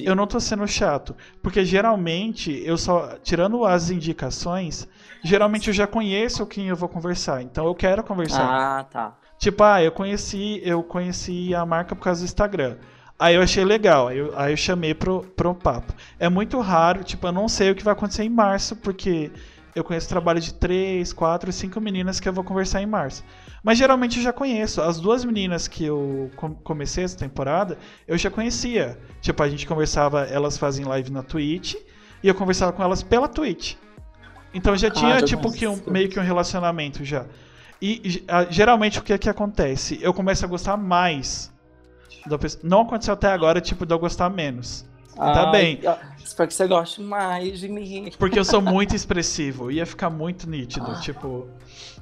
Eu 0.00 0.14
não 0.14 0.26
tô 0.26 0.40
sendo 0.40 0.66
chato. 0.66 1.14
Porque 1.42 1.62
geralmente, 1.62 2.62
eu 2.64 2.78
só. 2.78 3.18
Tirando 3.22 3.64
as 3.66 3.90
indicações, 3.90 4.88
geralmente 5.22 5.68
eu 5.68 5.74
já 5.74 5.86
conheço 5.86 6.46
quem 6.46 6.68
eu 6.68 6.76
vou 6.76 6.88
conversar. 6.88 7.42
Então 7.42 7.66
eu 7.66 7.74
quero 7.74 8.02
conversar. 8.02 8.48
Ah, 8.48 8.84
tá. 8.84 9.14
Tipo, 9.38 9.62
ah, 9.62 9.82
eu 9.82 9.92
conheci, 9.92 10.60
eu 10.64 10.82
conheci 10.82 11.54
a 11.54 11.64
marca 11.66 11.94
por 11.94 12.02
causa 12.02 12.22
do 12.22 12.24
Instagram. 12.24 12.76
Aí 13.18 13.34
eu 13.34 13.42
achei 13.42 13.64
legal, 13.64 14.08
aí 14.08 14.16
eu, 14.16 14.32
aí 14.38 14.52
eu 14.54 14.56
chamei 14.56 14.94
pro, 14.94 15.22
pro 15.36 15.54
papo. 15.54 15.92
É 16.18 16.30
muito 16.30 16.58
raro, 16.60 17.04
tipo, 17.04 17.26
eu 17.26 17.32
não 17.32 17.48
sei 17.48 17.70
o 17.70 17.74
que 17.74 17.84
vai 17.84 17.92
acontecer 17.92 18.24
em 18.24 18.30
março, 18.30 18.74
porque 18.76 19.30
eu 19.74 19.84
conheço 19.84 20.08
trabalho 20.08 20.40
de 20.40 20.54
três, 20.54 21.12
quatro, 21.12 21.52
cinco 21.52 21.80
meninas 21.80 22.18
que 22.18 22.28
eu 22.28 22.32
vou 22.32 22.42
conversar 22.44 22.82
em 22.82 22.86
março. 22.86 23.24
Mas 23.62 23.76
geralmente 23.78 24.16
eu 24.18 24.22
já 24.22 24.32
conheço. 24.32 24.80
As 24.80 24.98
duas 24.98 25.24
meninas 25.24 25.68
que 25.68 25.84
eu 25.84 26.30
com- 26.36 26.54
comecei 26.54 27.04
essa 27.04 27.16
temporada, 27.16 27.76
eu 28.08 28.16
já 28.16 28.30
conhecia. 28.30 28.98
Tipo, 29.20 29.42
a 29.42 29.48
gente 29.48 29.66
conversava, 29.66 30.22
elas 30.24 30.56
fazem 30.56 30.84
live 30.84 31.10
na 31.12 31.22
Twitch, 31.22 31.74
e 32.22 32.28
eu 32.28 32.34
conversava 32.34 32.72
com 32.72 32.82
elas 32.82 33.02
pela 33.02 33.28
Twitch. 33.28 33.74
Então 34.52 34.76
já 34.76 34.90
tinha, 34.90 35.20
já 35.20 35.26
tipo, 35.26 35.52
que 35.52 35.66
um, 35.66 35.78
meio 35.86 36.08
que 36.08 36.18
um 36.18 36.22
relacionamento 36.22 37.04
já. 37.04 37.26
E 37.82 38.24
geralmente 38.50 38.98
o 38.98 39.02
que 39.02 39.16
que 39.16 39.28
acontece? 39.28 39.98
Eu 40.02 40.12
começo 40.12 40.44
a 40.44 40.48
gostar 40.48 40.76
mais 40.76 41.50
da 42.26 42.38
pessoa. 42.38 42.60
Não 42.64 42.82
aconteceu 42.82 43.14
até 43.14 43.28
agora, 43.28 43.60
tipo, 43.60 43.86
de 43.86 43.94
eu 43.94 43.98
gostar 43.98 44.28
menos. 44.28 44.84
Tá 45.16 45.46
Ai, 45.46 45.52
bem. 45.52 45.80
ó, 45.86 45.96
Espero 46.22 46.48
que 46.48 46.54
você 46.54 46.66
goste 46.66 47.00
mais 47.00 47.58
de 47.60 47.68
mim. 47.68 48.10
Porque 48.18 48.38
eu 48.38 48.44
sou 48.44 48.60
muito 48.62 48.94
expressivo. 48.94 49.70
Ia 49.70 49.84
ficar 49.86 50.08
muito 50.10 50.48
nítido. 50.48 50.86
Ah. 50.90 51.00
Tipo. 51.00 51.48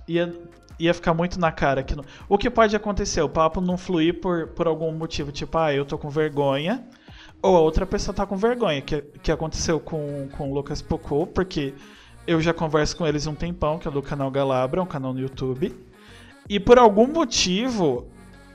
Ia, 0.07 0.35
ia 0.79 0.95
ficar 0.95 1.15
muito 1.15 1.39
na 1.39 1.51
cara. 1.51 1.83
Que 1.83 1.95
não... 1.95 2.05
O 2.29 2.39
que 2.39 2.49
pode 2.49 2.75
acontecer? 2.75 3.21
O 3.21 3.29
papo 3.29 3.61
não 3.61 3.77
fluir 3.77 4.21
por, 4.21 4.49
por 4.49 4.67
algum 4.67 4.93
motivo. 4.93 5.33
Tipo, 5.33 5.59
ah, 5.59 5.73
eu 5.73 5.85
tô 5.85 5.99
com 5.99 6.09
vergonha. 6.09 6.85
Ou 7.43 7.57
a 7.57 7.61
outra 7.61 7.87
pessoa 7.87 8.15
tá 8.15 8.27
com 8.27 8.37
vergonha. 8.37 8.81
Que, 8.81 9.03
que 9.23 9.33
aconteceu 9.33 9.81
com, 9.81 10.29
com 10.37 10.51
o 10.51 10.55
Lucas 10.55 10.81
Pocô. 10.83 11.27
Porque 11.27 11.75
eu 12.27 12.41
já 12.41 12.53
converso 12.53 12.97
com 12.97 13.07
eles 13.07 13.27
um 13.27 13.35
tempão. 13.35 13.79
Que 13.79 13.89
é 13.89 13.91
do 13.91 14.03
canal 14.03 14.31
Galabra, 14.31 14.83
um 14.83 14.87
canal 14.87 15.13
no 15.13 15.21
YouTube. 15.21 15.75
E 16.49 16.61
por 16.61 16.79
algum 16.79 17.07
motivo. 17.07 18.07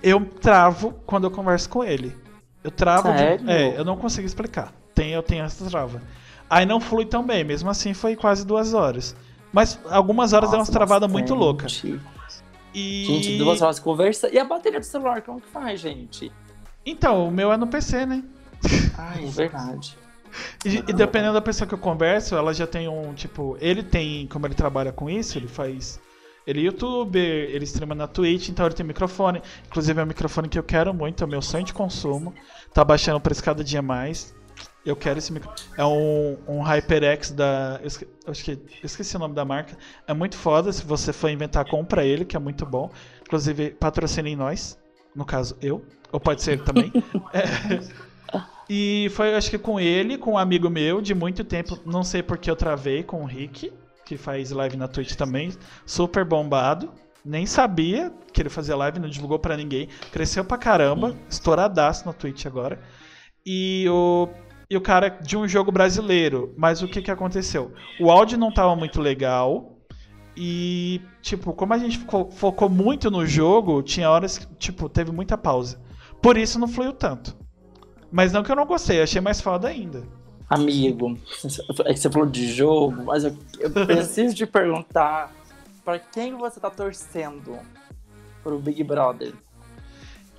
Eu 0.02 0.26
travo 0.26 0.94
quando 1.06 1.24
eu 1.24 1.32
converso 1.32 1.70
com 1.70 1.84
ele. 1.84 2.16
Eu 2.64 2.72
travo. 2.72 3.10
de-? 3.14 3.52
É, 3.52 3.78
eu 3.78 3.86
não 3.86 3.96
consigo 3.96 4.26
explicar. 4.26 4.74
Tem, 4.94 5.12
eu 5.12 5.24
tenho 5.24 5.44
essa 5.44 5.70
trava. 5.70 6.02
Aí 6.50 6.66
não 6.66 6.80
flui 6.80 7.06
tão 7.06 7.26
bem, 7.26 7.44
mesmo 7.44 7.70
assim 7.70 7.94
foi 7.94 8.16
quase 8.16 8.46
duas 8.46 8.74
horas. 8.74 9.16
Mas 9.54 9.80
algumas 9.90 10.34
horas 10.34 10.50
deu 10.50 10.58
umas 10.58 10.68
Nossa, 10.68 10.78
travadas 10.78 11.10
muito 11.10 11.36
loucas. 11.36 11.84
E. 12.74 13.06
Gente, 13.06 13.38
duas 13.38 13.62
horas 13.62 13.76
de 13.76 13.84
conversa. 13.84 14.28
E 14.34 14.40
a 14.40 14.44
bateria 14.44 14.80
do 14.80 14.86
celular, 14.86 15.22
como 15.22 15.40
que 15.40 15.48
faz, 15.48 15.80
gente? 15.80 16.32
Então, 16.84 17.28
o 17.28 17.32
meu 17.32 17.54
é 17.54 17.58
no 17.58 17.68
PC, 17.68 18.08
né? 18.08 18.24
Ai, 18.98 19.26
é 19.26 19.30
verdade. 19.30 19.96
E, 20.66 20.78
e 20.78 20.94
dependendo 20.94 21.34
da 21.34 21.42
pessoa 21.42 21.68
que 21.68 21.76
eu 21.76 21.78
converso, 21.78 22.36
ela 22.36 22.52
já 22.52 22.66
tem 22.66 22.88
um, 22.88 23.14
tipo, 23.14 23.56
ele 23.62 23.84
tem, 23.84 24.26
como 24.26 24.48
ele 24.48 24.56
trabalha 24.56 24.92
com 24.92 25.08
isso, 25.08 25.38
ele 25.38 25.48
faz. 25.48 26.02
Ele 26.46 26.62
é 26.62 26.64
youtuber, 26.64 27.24
ele 27.24 27.64
streama 27.64 27.94
na 27.94 28.08
Twitch, 28.08 28.50
então 28.50 28.66
ele 28.66 28.74
tem 28.74 28.86
microfone. 28.86 29.42
Inclusive 29.68 30.00
é 30.00 30.04
um 30.04 30.08
microfone 30.08 30.50
que 30.50 30.58
eu 30.58 30.64
quero 30.64 30.92
muito, 30.94 31.24
é 31.24 31.28
o 31.28 31.30
meu 31.30 31.42
sonho 31.42 31.64
de 31.64 31.74
consumo. 31.74 32.34
Tá 32.74 32.84
baixando 32.84 33.18
o 33.18 33.22
preço 33.22 33.44
cada 33.44 33.64
dia 33.64 33.82
mais. 33.82 34.34
Eu 34.86 34.96
quero 34.96 35.18
esse 35.20 35.32
microfone. 35.32 35.60
É 35.78 35.86
um, 35.86 36.38
um 36.48 36.62
HyperX 36.62 37.32
da. 37.32 37.80
Eu 37.82 37.88
esque- 37.88 38.08
eu 38.26 38.34
que. 38.34 38.52
Eu 38.52 38.60
esqueci 38.86 39.16
o 39.16 39.20
nome 39.20 39.34
da 39.34 39.46
marca. 39.46 39.78
É 40.08 40.14
muito 40.14 40.36
foda. 40.36 40.72
Se 40.74 40.84
você 40.86 41.14
for 41.14 41.30
inventar, 41.30 41.64
compra 41.66 42.06
ele, 42.06 42.26
que 42.26 42.36
é 42.36 42.40
muito 42.40 42.66
bom. 42.66 42.92
Inclusive, 43.22 43.72
patrocinem 43.72 44.36
nós. 44.36 44.78
No 45.16 45.24
caso, 45.26 45.56
eu. 45.62 45.86
Ou 46.12 46.20
pode 46.20 46.42
ser 46.42 46.54
ele 46.54 46.64
também. 46.64 46.92
É. 47.34 48.04
E 48.70 49.10
foi, 49.14 49.36
acho 49.36 49.50
que 49.50 49.58
com 49.58 49.80
ele, 49.80 50.18
com 50.18 50.34
um 50.34 50.38
amigo 50.38 50.70
meu 50.70 51.02
de 51.02 51.14
muito 51.14 51.44
tempo. 51.44 51.78
Não 51.86 52.04
sei 52.04 52.24
porque 52.24 52.50
eu 52.50 52.56
travei 52.56 53.04
com 53.04 53.22
o 53.22 53.26
Rick, 53.26 53.72
que 54.06 54.18
faz 54.18 54.52
live 54.52 54.78
na 54.78 54.88
Twitch 54.88 55.16
também. 55.16 55.52
Super 55.86 56.24
bombado. 56.26 56.92
Nem 57.26 57.46
sabia 57.46 58.12
que 58.34 58.42
ele 58.42 58.50
fazia 58.50 58.76
live, 58.76 59.00
não 59.00 59.10
divulgou 59.10 59.38
pra 59.40 59.56
ninguém. 59.58 59.88
Cresceu 60.12 60.44
pra 60.44 60.58
caramba, 60.58 61.16
estouradaço 61.30 62.06
na 62.06 62.14
Twitch 62.14 62.46
agora. 62.46 62.80
E 63.46 63.86
o, 63.90 64.30
e 64.74 64.78
o 64.78 64.82
cara 64.82 65.10
de 65.10 65.38
um 65.38 65.48
jogo 65.48 65.72
brasileiro. 65.72 66.52
Mas 66.58 66.82
o 66.82 66.88
que 66.88 67.00
que 67.00 67.12
aconteceu? 67.12 67.72
O 68.00 68.10
áudio 68.10 68.40
não 68.40 68.52
tava 68.52 68.76
muito 68.76 69.00
legal. 69.00 69.78
E, 70.36 71.00
tipo, 71.22 71.54
como 71.54 71.76
a 71.76 71.78
gente 71.78 72.00
focou, 72.00 72.32
focou 72.32 72.68
muito 72.68 73.12
no 73.12 73.24
jogo, 73.24 73.84
tinha 73.84 74.10
horas 74.10 74.40
que, 74.40 74.48
tipo, 74.56 74.90
teve 74.90 75.12
muita 75.12 75.38
pausa. 75.38 75.80
Por 76.20 76.38
isso 76.38 76.58
não 76.58 76.68
fluiu 76.68 76.92
tanto. 76.92 77.38
Mas 78.12 78.34
não 78.34 78.42
que 78.42 78.52
eu 78.52 78.56
não 78.56 78.66
gostei, 78.66 79.00
achei 79.00 79.22
mais 79.22 79.40
foda 79.40 79.68
ainda. 79.68 80.08
Amigo, 80.50 81.20
é 81.86 81.96
você 81.96 82.10
falou 82.10 82.28
de 82.28 82.52
jogo, 82.52 83.04
mas 83.04 83.24
eu, 83.24 83.38
eu 83.60 83.70
preciso 83.86 84.34
te 84.34 84.48
perguntar 84.48 85.32
pra 85.86 86.00
quem 86.00 86.36
você 86.36 86.60
tá 86.60 86.72
torcendo 86.72 87.60
pro 88.42 88.58
Big 88.58 88.84
Brother? 88.84 89.34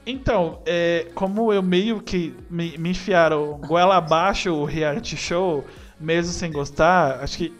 Então, 0.07 0.61
é, 0.67 1.11
como 1.15 1.53
eu 1.53 1.63
meio 1.63 2.01
que 2.01 2.35
me, 2.51 2.77
me 2.77 2.91
enfiaram 2.91 3.59
goela 3.67 3.97
abaixo 3.97 4.53
o 4.53 4.65
reality 4.65 5.17
show, 5.17 5.65
mesmo 5.99 6.33
sem 6.33 6.53
gostar, 6.53 7.21
acho 7.23 7.39
que. 7.39 7.55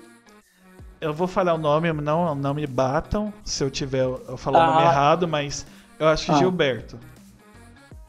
Eu 1.01 1.13
vou 1.13 1.27
falar 1.27 1.55
o 1.55 1.59
nome, 1.59 1.93
não, 1.93 2.35
não 2.35 2.55
me 2.55 2.67
batam 2.67 3.33
se 3.45 3.63
eu 3.63 3.71
tiver 3.71 4.05
eu 4.05 4.37
falar 4.37 4.63
o 4.69 4.73
nome 4.73 4.87
Ah. 4.87 4.91
errado, 4.91 5.29
mas 5.29 5.67
eu 5.99 6.07
acho 6.09 6.27
que 6.27 6.33
Ah. 6.33 6.37
Gilberto. 6.37 6.99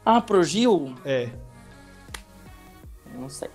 Ah, 0.04 0.20
pro 0.20 0.42
Gil? 0.42 0.94
É. 1.04 1.30
Não 3.14 3.28
sei. 3.28 3.48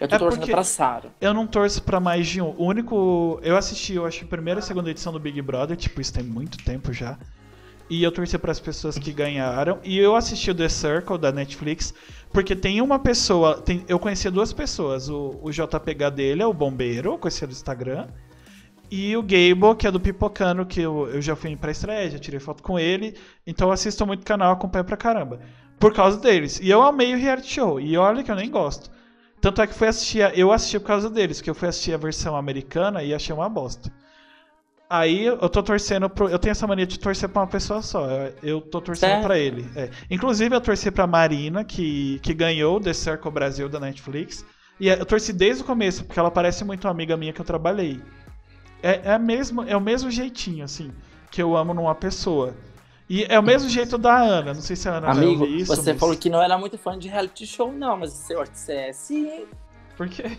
Eu 0.00 0.08
tô 0.08 0.16
É 0.16 0.18
torcendo 0.18 0.46
pra 0.46 0.64
Sara. 0.64 1.10
Eu 1.20 1.32
não 1.32 1.46
torço 1.46 1.82
pra 1.82 2.00
mais 2.00 2.26
de 2.26 2.40
um. 2.40 2.50
O 2.58 2.64
único. 2.64 3.38
Eu 3.42 3.56
assisti, 3.56 3.94
eu 3.94 4.04
acho, 4.06 4.24
a 4.24 4.28
primeira 4.28 4.60
e 4.60 4.62
segunda 4.62 4.90
edição 4.90 5.12
do 5.12 5.20
Big 5.20 5.40
Brother, 5.40 5.76
tipo, 5.76 6.00
isso 6.00 6.12
tem 6.12 6.22
muito 6.24 6.58
tempo 6.64 6.92
já. 6.92 7.16
E 7.90 8.02
eu 8.02 8.10
torci 8.10 8.38
pras 8.38 8.58
pessoas 8.58 8.98
que 8.98 9.12
ganharam. 9.12 9.78
E 9.84 9.98
eu 9.98 10.16
assisti 10.16 10.50
o 10.50 10.54
The 10.54 10.68
Circle 10.68 11.18
da 11.18 11.30
Netflix, 11.30 11.92
porque 12.32 12.56
tem 12.56 12.80
uma 12.80 12.98
pessoa. 12.98 13.60
Tem, 13.60 13.84
eu 13.88 13.98
conhecia 13.98 14.30
duas 14.30 14.52
pessoas. 14.52 15.08
O, 15.08 15.38
o 15.42 16.10
dele 16.10 16.42
é 16.42 16.46
o 16.46 16.54
bombeiro, 16.54 17.18
conhecia 17.18 17.46
do 17.46 17.52
Instagram. 17.52 18.06
E 18.90 19.16
o 19.16 19.22
Gable, 19.22 19.74
que 19.76 19.86
é 19.86 19.90
do 19.90 19.98
Pipocano, 20.00 20.64
que 20.64 20.80
eu, 20.80 21.08
eu 21.08 21.20
já 21.20 21.34
fui 21.34 21.56
pra 21.56 21.70
estreia, 21.70 22.10
já 22.10 22.18
tirei 22.18 22.38
foto 22.40 22.62
com 22.62 22.78
ele. 22.78 23.16
Então 23.46 23.68
eu 23.68 23.72
assisto 23.72 24.06
muito 24.06 24.24
canal, 24.24 24.52
acompanho 24.52 24.84
pra 24.84 24.96
caramba. 24.96 25.40
Por 25.78 25.92
causa 25.92 26.18
deles. 26.18 26.60
E 26.60 26.70
eu 26.70 26.82
amei 26.82 27.14
o 27.14 27.18
reality 27.18 27.52
show. 27.52 27.80
E 27.80 27.96
olha 27.96 28.22
que 28.22 28.30
eu 28.30 28.36
nem 28.36 28.50
gosto. 28.50 28.90
Tanto 29.40 29.60
é 29.60 29.66
que 29.66 29.74
fui 29.74 29.88
assistir, 29.88 30.22
a- 30.22 30.30
eu 30.34 30.50
assisti 30.52 30.78
por 30.78 30.86
causa 30.86 31.10
deles, 31.10 31.38
porque 31.38 31.50
eu 31.50 31.54
fui 31.54 31.68
assistir 31.68 31.92
a 31.92 31.98
versão 31.98 32.34
americana 32.36 33.02
e 33.02 33.12
achei 33.12 33.34
uma 33.34 33.48
bosta. 33.48 33.92
Aí 34.98 35.24
eu 35.24 35.48
tô 35.48 35.62
torcendo 35.62 36.08
pro. 36.08 36.28
Eu 36.28 36.38
tenho 36.38 36.52
essa 36.52 36.66
mania 36.66 36.86
de 36.86 36.98
torcer 36.98 37.28
pra 37.28 37.42
uma 37.42 37.48
pessoa 37.48 37.82
só. 37.82 38.06
Eu, 38.42 38.60
tô 38.60 38.80
torcendo 38.80 39.10
Sério? 39.10 39.24
pra 39.26 39.38
ele. 39.38 39.66
é. 39.74 39.90
Inclusive, 40.10 40.54
eu 40.54 40.60
torci 40.60 40.90
pra 40.90 41.06
Marina, 41.06 41.64
que, 41.64 42.20
que 42.22 42.32
ganhou 42.32 42.80
The 42.80 42.92
Circle 42.92 43.30
Brasil 43.30 43.68
da 43.68 43.80
Netflix. 43.80 44.44
E 44.78 44.88
eu 44.88 45.04
torci 45.04 45.32
desde 45.32 45.62
o 45.62 45.66
começo, 45.66 46.04
porque 46.04 46.18
ela 46.20 46.30
parece 46.30 46.64
muito 46.64 46.84
uma 46.86 46.90
amiga 46.92 47.16
minha 47.16 47.32
que 47.32 47.40
eu 47.40 47.44
trabalhei. 47.44 48.00
É, 48.82 49.00
é, 49.04 49.12
a 49.14 49.18
mesma, 49.18 49.68
é 49.68 49.76
o 49.76 49.80
mesmo 49.80 50.10
jeitinho, 50.10 50.64
assim, 50.64 50.92
que 51.30 51.40
eu 51.42 51.56
amo 51.56 51.72
numa 51.74 51.94
pessoa. 51.94 52.54
E 53.08 53.24
é 53.24 53.38
o 53.38 53.42
mesmo 53.42 53.68
jeito 53.68 53.96
da 53.98 54.16
Ana. 54.16 54.54
Não 54.54 54.60
sei 54.62 54.76
se 54.76 54.88
a 54.88 54.94
Ana 54.94 55.10
Amigo, 55.10 55.44
isso. 55.46 55.74
você 55.74 55.92
mas- 55.92 56.00
falou 56.00 56.16
que 56.16 56.30
não 56.30 56.42
era 56.42 56.56
muito 56.58 56.76
fã 56.78 56.98
de 56.98 57.08
reality 57.08 57.46
show, 57.46 57.72
não, 57.72 57.96
mas 57.96 58.12
que 58.28 58.34
você 58.34 58.72
é 58.74 58.92
sim. 58.92 59.44
Por 59.96 60.08
quê? 60.08 60.36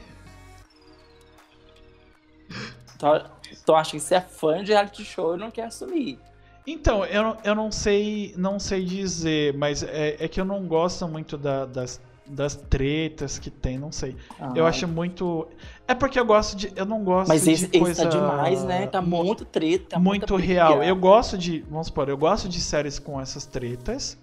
Então, 2.95 3.21
então 3.65 3.75
acho 3.75 3.91
que 3.91 3.99
você 3.99 4.15
é 4.15 4.21
fã 4.21 4.63
de 4.63 4.71
reality 4.71 5.03
show 5.03 5.35
e 5.35 5.39
não 5.39 5.49
quer 5.49 5.63
assumir. 5.65 6.19
Então, 6.67 7.03
eu, 7.05 7.23
não- 7.23 7.37
eu 7.43 7.55
não 7.55 7.71
sei 7.71 8.33
não 8.37 8.59
sei 8.59 8.85
dizer, 8.85 9.53
mas 9.57 9.81
é, 9.83 10.15
é 10.19 10.27
que 10.27 10.39
eu 10.39 10.45
não 10.45 10.65
gosto 10.67 11.07
muito 11.07 11.35
da- 11.37 11.65
das, 11.65 11.99
das 12.27 12.55
tretas 12.55 13.37
que 13.37 13.49
tem, 13.51 13.77
não 13.77 13.91
sei. 13.91 14.15
Eu 14.55 14.65
Ah, 14.65 14.69
acho 14.69 14.87
muito. 14.87 15.47
É 15.87 15.93
porque 15.93 16.19
eu 16.19 16.25
gosto 16.25 16.55
de. 16.55 16.71
Eu 16.75 16.85
não 16.85 17.03
gosto 17.03 17.27
Mas 17.29 17.43
de 17.43 17.51
esse, 17.51 17.67
coisa. 17.67 17.91
esse 17.91 18.03
tá 18.03 18.09
demais, 18.09 18.63
né? 18.63 18.87
Tá 18.87 18.99
mu- 19.01 19.23
muito 19.23 19.45
treta. 19.45 19.99
muita 19.99 20.31
muito 20.33 20.35
real. 20.35 20.81
Eu 20.83 20.95
gosto 20.95 21.37
de. 21.37 21.59
Vamos 21.69 21.87
supor, 21.87 22.07
eu 22.09 22.17
gosto 22.17 22.47
de 22.49 22.59
séries 22.61 22.97
com 22.99 23.19
essas 23.21 23.45
tretas. 23.45 24.17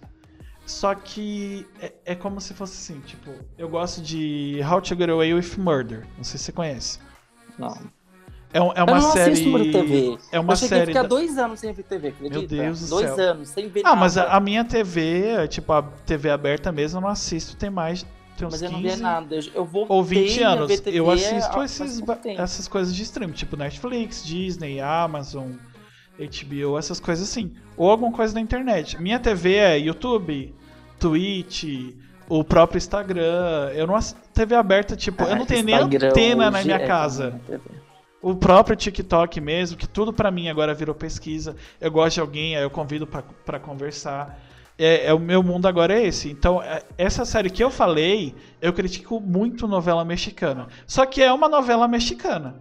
Só 0.66 0.94
que 0.94 1.66
é, 1.80 1.92
é 2.06 2.14
como 2.16 2.40
se 2.40 2.54
fosse 2.54 2.72
assim, 2.92 3.00
tipo, 3.02 3.30
eu 3.58 3.68
gosto 3.68 4.00
de 4.00 4.60
How 4.68 4.80
to 4.80 4.94
Get 4.96 5.08
Away 5.10 5.34
with 5.34 5.56
Murder. 5.58 6.06
Não 6.16 6.24
sei 6.24 6.38
se 6.38 6.44
você 6.46 6.52
conhece. 6.52 6.98
Não. 7.58 7.76
É, 8.52 8.60
um- 8.60 8.72
é 8.72 8.80
eu 8.80 8.84
uma 8.84 9.00
não 9.00 9.12
série. 9.12 9.32
assisto 9.32 9.48
muito 9.50 9.72
TV. 9.72 10.18
É 10.30 10.38
uma 10.38 10.52
eu 10.52 10.56
cheguei 10.56 10.68
série. 10.68 10.82
a 10.82 10.86
ficar 10.86 11.02
da- 11.02 11.08
dois 11.08 11.38
anos 11.38 11.60
sem 11.60 11.72
ver 11.72 11.82
TV, 11.84 12.08
acredita? 12.08 12.38
Meu 12.38 12.46
Deus 12.48 12.80
do 12.80 12.88
dois 12.88 13.10
céu. 13.10 13.30
anos, 13.30 13.48
sem 13.48 13.68
ver 13.68 13.80
Ah, 13.80 13.90
nada. 13.90 13.96
mas 13.96 14.18
a, 14.18 14.24
a 14.36 14.40
minha 14.40 14.64
TV, 14.64 15.48
tipo, 15.48 15.72
a 15.72 15.82
TV 15.82 16.30
aberta 16.30 16.70
mesmo, 16.70 16.98
eu 16.98 17.02
não 17.02 17.08
assisto, 17.08 17.56
tem 17.56 17.70
mais. 17.70 18.04
Tem 18.36 18.46
uns 18.48 18.52
Mas 18.52 18.62
eu 18.62 18.70
não 18.70 18.80
15 18.82 18.96
via 18.96 19.02
nada. 19.02 19.34
Eu, 19.34 19.42
eu 19.54 19.64
vou 19.64 19.86
ou 19.88 20.02
20 20.02 20.42
anos. 20.42 20.82
eu 20.86 21.10
assisto 21.10 21.60
há- 21.60 21.64
esses, 21.64 22.02
essas 22.38 22.68
coisas 22.68 22.94
de 22.94 23.02
stream, 23.02 23.30
tipo 23.30 23.56
Netflix, 23.56 24.24
Disney, 24.24 24.80
Amazon. 24.80 25.52
HBO, 26.18 26.78
essas 26.78 27.00
coisas 27.00 27.28
assim. 27.28 27.52
Ou 27.76 27.90
alguma 27.90 28.12
coisa 28.12 28.34
na 28.34 28.40
internet. 28.40 29.00
Minha 29.00 29.18
TV 29.18 29.54
é 29.54 29.78
YouTube, 29.78 30.54
Twitch, 30.98 31.64
o 32.28 32.44
próprio 32.44 32.76
Instagram. 32.78 33.70
Eu 33.74 33.86
não 33.86 33.98
TV 34.34 34.54
aberta, 34.54 34.94
tipo, 34.94 35.24
ah, 35.24 35.30
eu 35.30 35.36
não 35.36 35.46
tenho 35.46 35.64
nem 35.64 35.74
antena 35.74 36.50
na 36.50 36.62
minha 36.62 36.76
é 36.76 36.86
casa. 36.86 37.40
O 38.22 38.36
próprio 38.36 38.76
TikTok 38.76 39.40
mesmo, 39.40 39.76
que 39.76 39.88
tudo 39.88 40.12
para 40.12 40.30
mim 40.30 40.48
agora 40.48 40.72
virou 40.72 40.94
pesquisa. 40.94 41.56
Eu 41.80 41.90
gosto 41.90 42.14
de 42.14 42.20
alguém, 42.20 42.56
aí 42.56 42.62
eu 42.62 42.70
convido 42.70 43.04
para 43.06 43.58
conversar. 43.58 44.38
É, 44.78 45.06
é, 45.06 45.14
o 45.14 45.18
meu 45.18 45.42
mundo 45.42 45.66
agora 45.66 45.92
é 45.92 46.06
esse. 46.06 46.30
Então, 46.30 46.62
é, 46.62 46.82
essa 46.96 47.24
série 47.24 47.50
que 47.50 47.62
eu 47.62 47.70
falei, 47.70 48.34
eu 48.60 48.72
critico 48.72 49.20
muito 49.20 49.66
novela 49.66 50.04
mexicana. 50.04 50.68
Só 50.86 51.04
que 51.04 51.20
é 51.20 51.32
uma 51.32 51.48
novela 51.48 51.88
mexicana. 51.88 52.54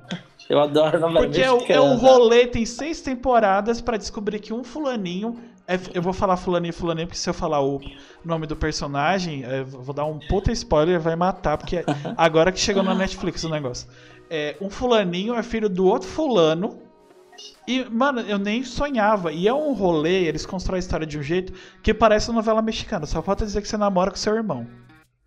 Eu 0.50 0.60
adoro 0.60 1.00
novela 1.00 1.26
Porque 1.26 1.40
mexicana. 1.40 1.58
Porque 1.60 1.74
é, 1.74 1.80
um 1.80 1.96
rolê, 1.96 2.48
tem 2.48 2.66
seis 2.66 3.00
temporadas 3.00 3.80
para 3.80 3.98
descobrir 3.98 4.40
que 4.40 4.52
um 4.52 4.64
fulaninho. 4.64 5.40
É, 5.68 5.80
eu 5.94 6.02
vou 6.02 6.12
falar 6.12 6.38
fulaninho 6.38 6.74
fulaninho, 6.74 7.08
porque 7.08 7.20
se 7.20 7.30
eu 7.30 7.34
falar 7.34 7.62
o 7.62 7.80
nome 8.26 8.48
do 8.48 8.56
personagem, 8.56 9.44
é, 9.46 9.64
vou 9.64 9.94
dar 9.94 10.06
um 10.06 10.20
puta 10.20 10.52
spoiler, 10.52 11.00
vai 11.00 11.16
matar, 11.16 11.58
porque 11.58 11.86
agora 12.18 12.52
que 12.52 12.60
chegou 12.60 12.84
na 12.84 12.96
Netflix 12.96 13.44
o 13.44 13.50
negócio. 13.50 13.88
É, 14.34 14.56
um 14.62 14.70
fulaninho 14.70 15.36
é 15.36 15.44
filho 15.44 15.68
do 15.68 15.86
outro 15.86 16.08
fulano. 16.08 16.80
E, 17.68 17.84
mano, 17.84 18.22
eu 18.22 18.40
nem 18.40 18.64
sonhava. 18.64 19.30
E 19.34 19.46
é 19.46 19.54
um 19.54 19.74
rolê, 19.74 20.24
eles 20.24 20.46
constroem 20.46 20.78
a 20.78 20.80
história 20.80 21.06
de 21.06 21.20
um 21.20 21.22
jeito 21.22 21.52
que 21.84 21.94
parece 21.94 22.30
uma 22.30 22.38
novela 22.38 22.62
mexicana. 22.62 23.06
Só 23.06 23.22
falta 23.22 23.46
dizer 23.46 23.62
que 23.62 23.68
você 23.68 23.76
namora 23.76 24.10
com 24.10 24.16
seu 24.16 24.34
irmão. 24.34 24.66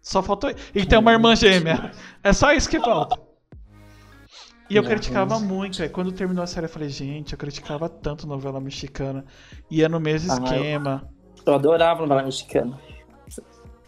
Só 0.01 0.23
faltou. 0.23 0.51
E 0.75 0.87
tem 0.87 0.99
uma 0.99 1.13
irmã 1.13 1.37
gêmea. 1.37 1.93
É 2.23 2.33
só 2.33 2.51
isso 2.55 2.67
que 2.67 2.81
falta. 2.81 3.21
E 4.71 4.77
eu 4.77 4.83
criticava 4.83 5.39
muito. 5.39 5.83
Aí 5.83 5.89
quando 5.91 6.11
terminou 6.11 6.43
a 6.43 6.47
série, 6.47 6.65
eu 6.65 6.71
falei, 6.71 6.89
gente, 6.89 7.33
eu 7.33 7.39
criticava 7.39 7.91
tanto 7.91 8.27
novela 8.27 8.59
mexicana. 8.59 9.27
E 9.71 9.83
é 9.83 9.89
no 9.89 10.01
mesmo 10.01 10.33
ah, 10.33 10.37
esquema. 10.37 11.11
Eu, 11.45 11.53
eu 11.53 11.55
adorava 11.55 12.01
novela 12.01 12.23
mexicana. 12.23 12.81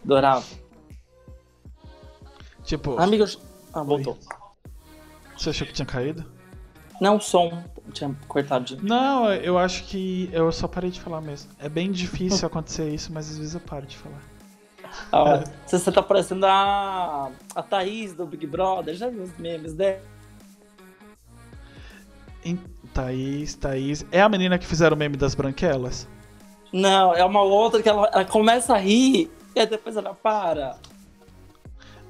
Adorava. 0.03 0.45
Tipo. 2.63 2.99
Amigos. 2.99 3.39
Ah, 3.73 3.81
voltou. 3.81 4.15
Você 5.37 5.49
achou 5.51 5.67
que 5.67 5.73
tinha 5.73 5.85
caído? 5.85 6.25
Não, 6.99 7.17
o 7.17 7.21
som 7.21 7.63
tinha 7.93 8.13
cortado. 8.27 8.65
De... 8.65 8.83
Não, 8.83 9.31
eu 9.31 9.57
acho 9.57 9.83
que 9.83 10.29
eu 10.33 10.51
só 10.51 10.67
parei 10.67 10.89
de 10.89 10.99
falar 10.99 11.21
mesmo. 11.21 11.51
É 11.59 11.69
bem 11.69 11.91
difícil 11.91 12.45
acontecer 12.47 12.89
isso, 12.89 13.11
mas 13.13 13.29
às 13.29 13.37
vezes 13.37 13.53
eu 13.53 13.59
paro 13.59 13.85
de 13.85 13.97
falar. 13.97 14.21
Ah, 15.11 15.43
é. 15.43 15.67
Você 15.67 15.91
tá 15.91 16.01
parecendo 16.01 16.45
a, 16.45 17.29
a 17.55 17.61
Thaís 17.61 18.13
do 18.13 18.25
Big 18.25 18.47
Brother, 18.47 18.95
já 18.95 19.09
viu 19.09 19.23
os 19.23 19.37
memes 19.37 19.73
dela? 19.73 20.01
Thaís, 22.97 23.53
Thaís. 23.53 24.05
É 24.11 24.21
a 24.21 24.29
menina 24.29 24.57
que 24.57 24.65
fizeram 24.65 24.95
o 24.95 24.99
meme 24.99 25.15
das 25.15 25.35
branquelas? 25.35 26.07
Não, 26.73 27.13
é 27.13 27.23
uma 27.23 27.43
outra 27.43 27.81
que 27.81 27.87
ela, 27.87 28.09
ela 28.11 28.25
começa 28.25 28.73
a 28.73 28.77
rir 28.77 29.29
e 29.55 29.65
depois 29.67 29.95
ela 29.95 30.15
para. 30.15 30.77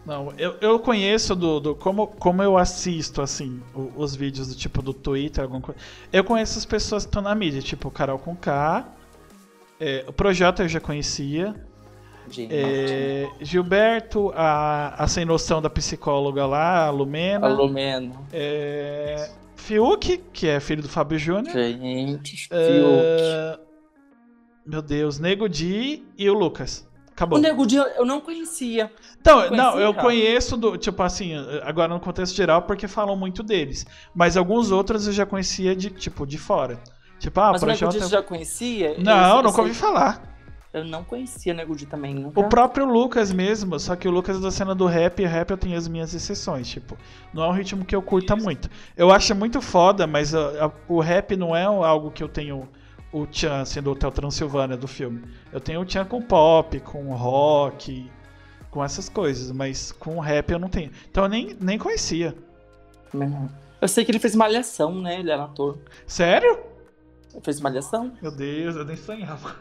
Não, 0.08 0.32
eu, 0.38 0.55
eu 0.62 0.80
conheço 0.80 1.36
do, 1.36 1.60
do 1.60 1.76
como, 1.76 2.08
como 2.08 2.41
eu 2.41 2.58
assisto, 2.58 3.22
assim, 3.22 3.62
os, 3.76 3.89
os 3.97 4.16
vídeos 4.16 4.47
do 4.47 4.55
tipo 4.55 4.82
do 4.82 4.93
Twitter, 4.93 5.43
alguma 5.43 5.60
coisa. 5.60 5.78
Eu 6.14 6.24
conheço 6.24 6.58
as 6.58 6.64
pessoas 6.64 7.03
que 7.03 7.10
estão 7.10 7.22
na 7.22 7.36
mídia, 7.36 7.62
tipo 7.62 7.91
Carol 7.91 8.18
com 8.18 8.34
K. 8.34 8.88
É, 9.78 10.05
o 10.08 10.14
projeto 10.14 10.62
eu 10.62 10.70
já 10.70 10.80
conhecia. 10.80 11.53
É, 12.49 13.30
Gilberto, 13.41 14.32
a, 14.34 14.95
a 15.03 15.08
sem 15.10 15.26
noção 15.26 15.62
da 15.62 15.70
psicóloga 15.70 16.45
lá, 16.45 16.86
a 16.86 16.89
Lumena. 16.89 17.45
A 17.45 17.49
Lumena. 17.49 18.16
É, 18.32 19.30
Fiuk, 19.58 20.24
que 20.32 20.47
é 20.47 20.62
filho 20.62 20.82
do 20.82 20.89
Fábio 20.89 21.20
Júnior. 21.20 21.53
Gente, 21.53 22.47
é, 22.49 23.58
Fiuk. 23.58 23.68
meu 24.66 24.82
Deus, 24.82 25.20
Nego 25.20 25.49
Di 25.49 26.05
e 26.18 26.30
o 26.30 26.34
Lucas. 26.34 26.86
Acabou. 27.18 27.39
O 27.39 27.41
Nego 27.41 27.65
Di 27.65 27.78
eu 27.78 28.05
não 28.05 28.22
conhecia. 28.22 28.91
Então, 29.20 29.38
conhecia, 29.38 29.57
não, 29.57 29.80
eu 29.80 29.91
conheço 29.91 30.55
do, 30.55 30.78
tipo 30.78 31.01
assim, 31.01 31.34
agora 31.63 31.91
no 31.91 31.99
contexto 31.99 32.36
geral 32.36 32.61
porque 32.61 32.88
falam 32.88 33.18
muito 33.18 33.41
deles, 33.41 33.88
mas 34.13 34.38
alguns 34.38 34.70
outros 34.70 35.07
eu 35.07 35.13
já 35.13 35.26
conhecia 35.26 35.76
de 35.76 35.89
tipo 35.89 36.28
de 36.28 36.38
fora. 36.38 36.80
Tipo, 37.18 37.39
ah, 37.39 37.53
mas 37.53 37.63
o 37.63 37.65
Nego 37.65 37.88
Di 37.88 37.99
você 37.99 38.07
já 38.07 38.22
conhecia? 38.22 38.95
Não, 38.99 39.41
nunca 39.41 39.59
ouvi 39.59 39.74
falar. 39.74 40.38
Eu 40.72 40.86
não 40.86 41.03
conhecia 41.03 41.55
Nego 41.55 41.76
Di 41.76 41.88
também. 41.88 42.13
Nunca... 42.13 42.39
O 42.39 42.47
próprio 42.47 42.86
Lucas 42.86 43.32
mesmo, 43.32 43.80
só 43.80 43.95
que 43.95 44.07
o 44.07 44.11
Lucas 44.11 44.38
é 44.38 44.39
da 44.39 44.51
cena 44.51 44.76
do 44.76 44.86
rap, 44.86 45.20
e 45.20 45.26
rap 45.26 45.49
eu 45.49 45.57
tenho 45.57 45.76
as 45.76 45.88
minhas 45.88 46.13
exceções, 46.13 46.68
tipo, 46.68 46.95
não 47.34 47.43
é 47.43 47.47
um 47.47 47.51
ritmo 47.51 47.84
que 47.84 47.95
eu 47.95 48.01
curta 48.03 48.36
muito. 48.36 48.70
Eu 48.95 49.11
acho 49.11 49.34
muito 49.34 49.59
foda, 49.59 50.05
mas 50.05 50.36
a, 50.36 50.68
a, 50.68 50.72
o 50.88 50.99
rap 50.99 51.36
não 51.36 51.55
é 51.55 51.63
algo 51.63 52.11
que 52.11 52.22
eu 52.22 52.30
tenho 52.30 52.70
o 53.12 53.28
Chan, 53.32 53.66
sendo 53.66 53.86
do 53.86 53.91
Hotel 53.91 54.12
Transilvânia 54.12 54.78
do 54.78 54.88
filme. 54.88 55.24
Eu 55.51 55.60
tenho 55.60 55.82
o 55.82 55.89
Chan 55.89 56.05
com 56.05 56.22
pop, 56.22 56.80
com 56.82 57.14
rock, 57.14 58.10
com 58.70 58.84
essas 58.84 59.10
coisas, 59.10 59.51
mas 59.51 59.91
com 59.91 60.20
rap 60.20 60.51
eu 60.51 60.60
não 60.60 60.70
tenho. 60.70 60.91
Então 61.10 61.24
eu 61.24 61.30
nem, 61.30 61.55
nem 61.60 61.78
conhecia. 61.78 62.36
Eu 63.82 63.88
sei 63.88 64.03
que 64.03 64.12
ele 64.12 64.20
fez 64.20 64.36
Malhação, 64.36 65.01
né? 65.01 65.20
Ele 65.20 65.32
era 65.32 65.43
ator. 65.43 65.78
Sério? 66.05 66.60
Ele 67.34 67.41
fez 67.41 67.60
Malhação. 67.60 68.14
Meu 68.22 68.32
Deus, 68.32 68.76
eu 68.76 68.86
nem 68.86 68.95
sonhava. 68.95 69.55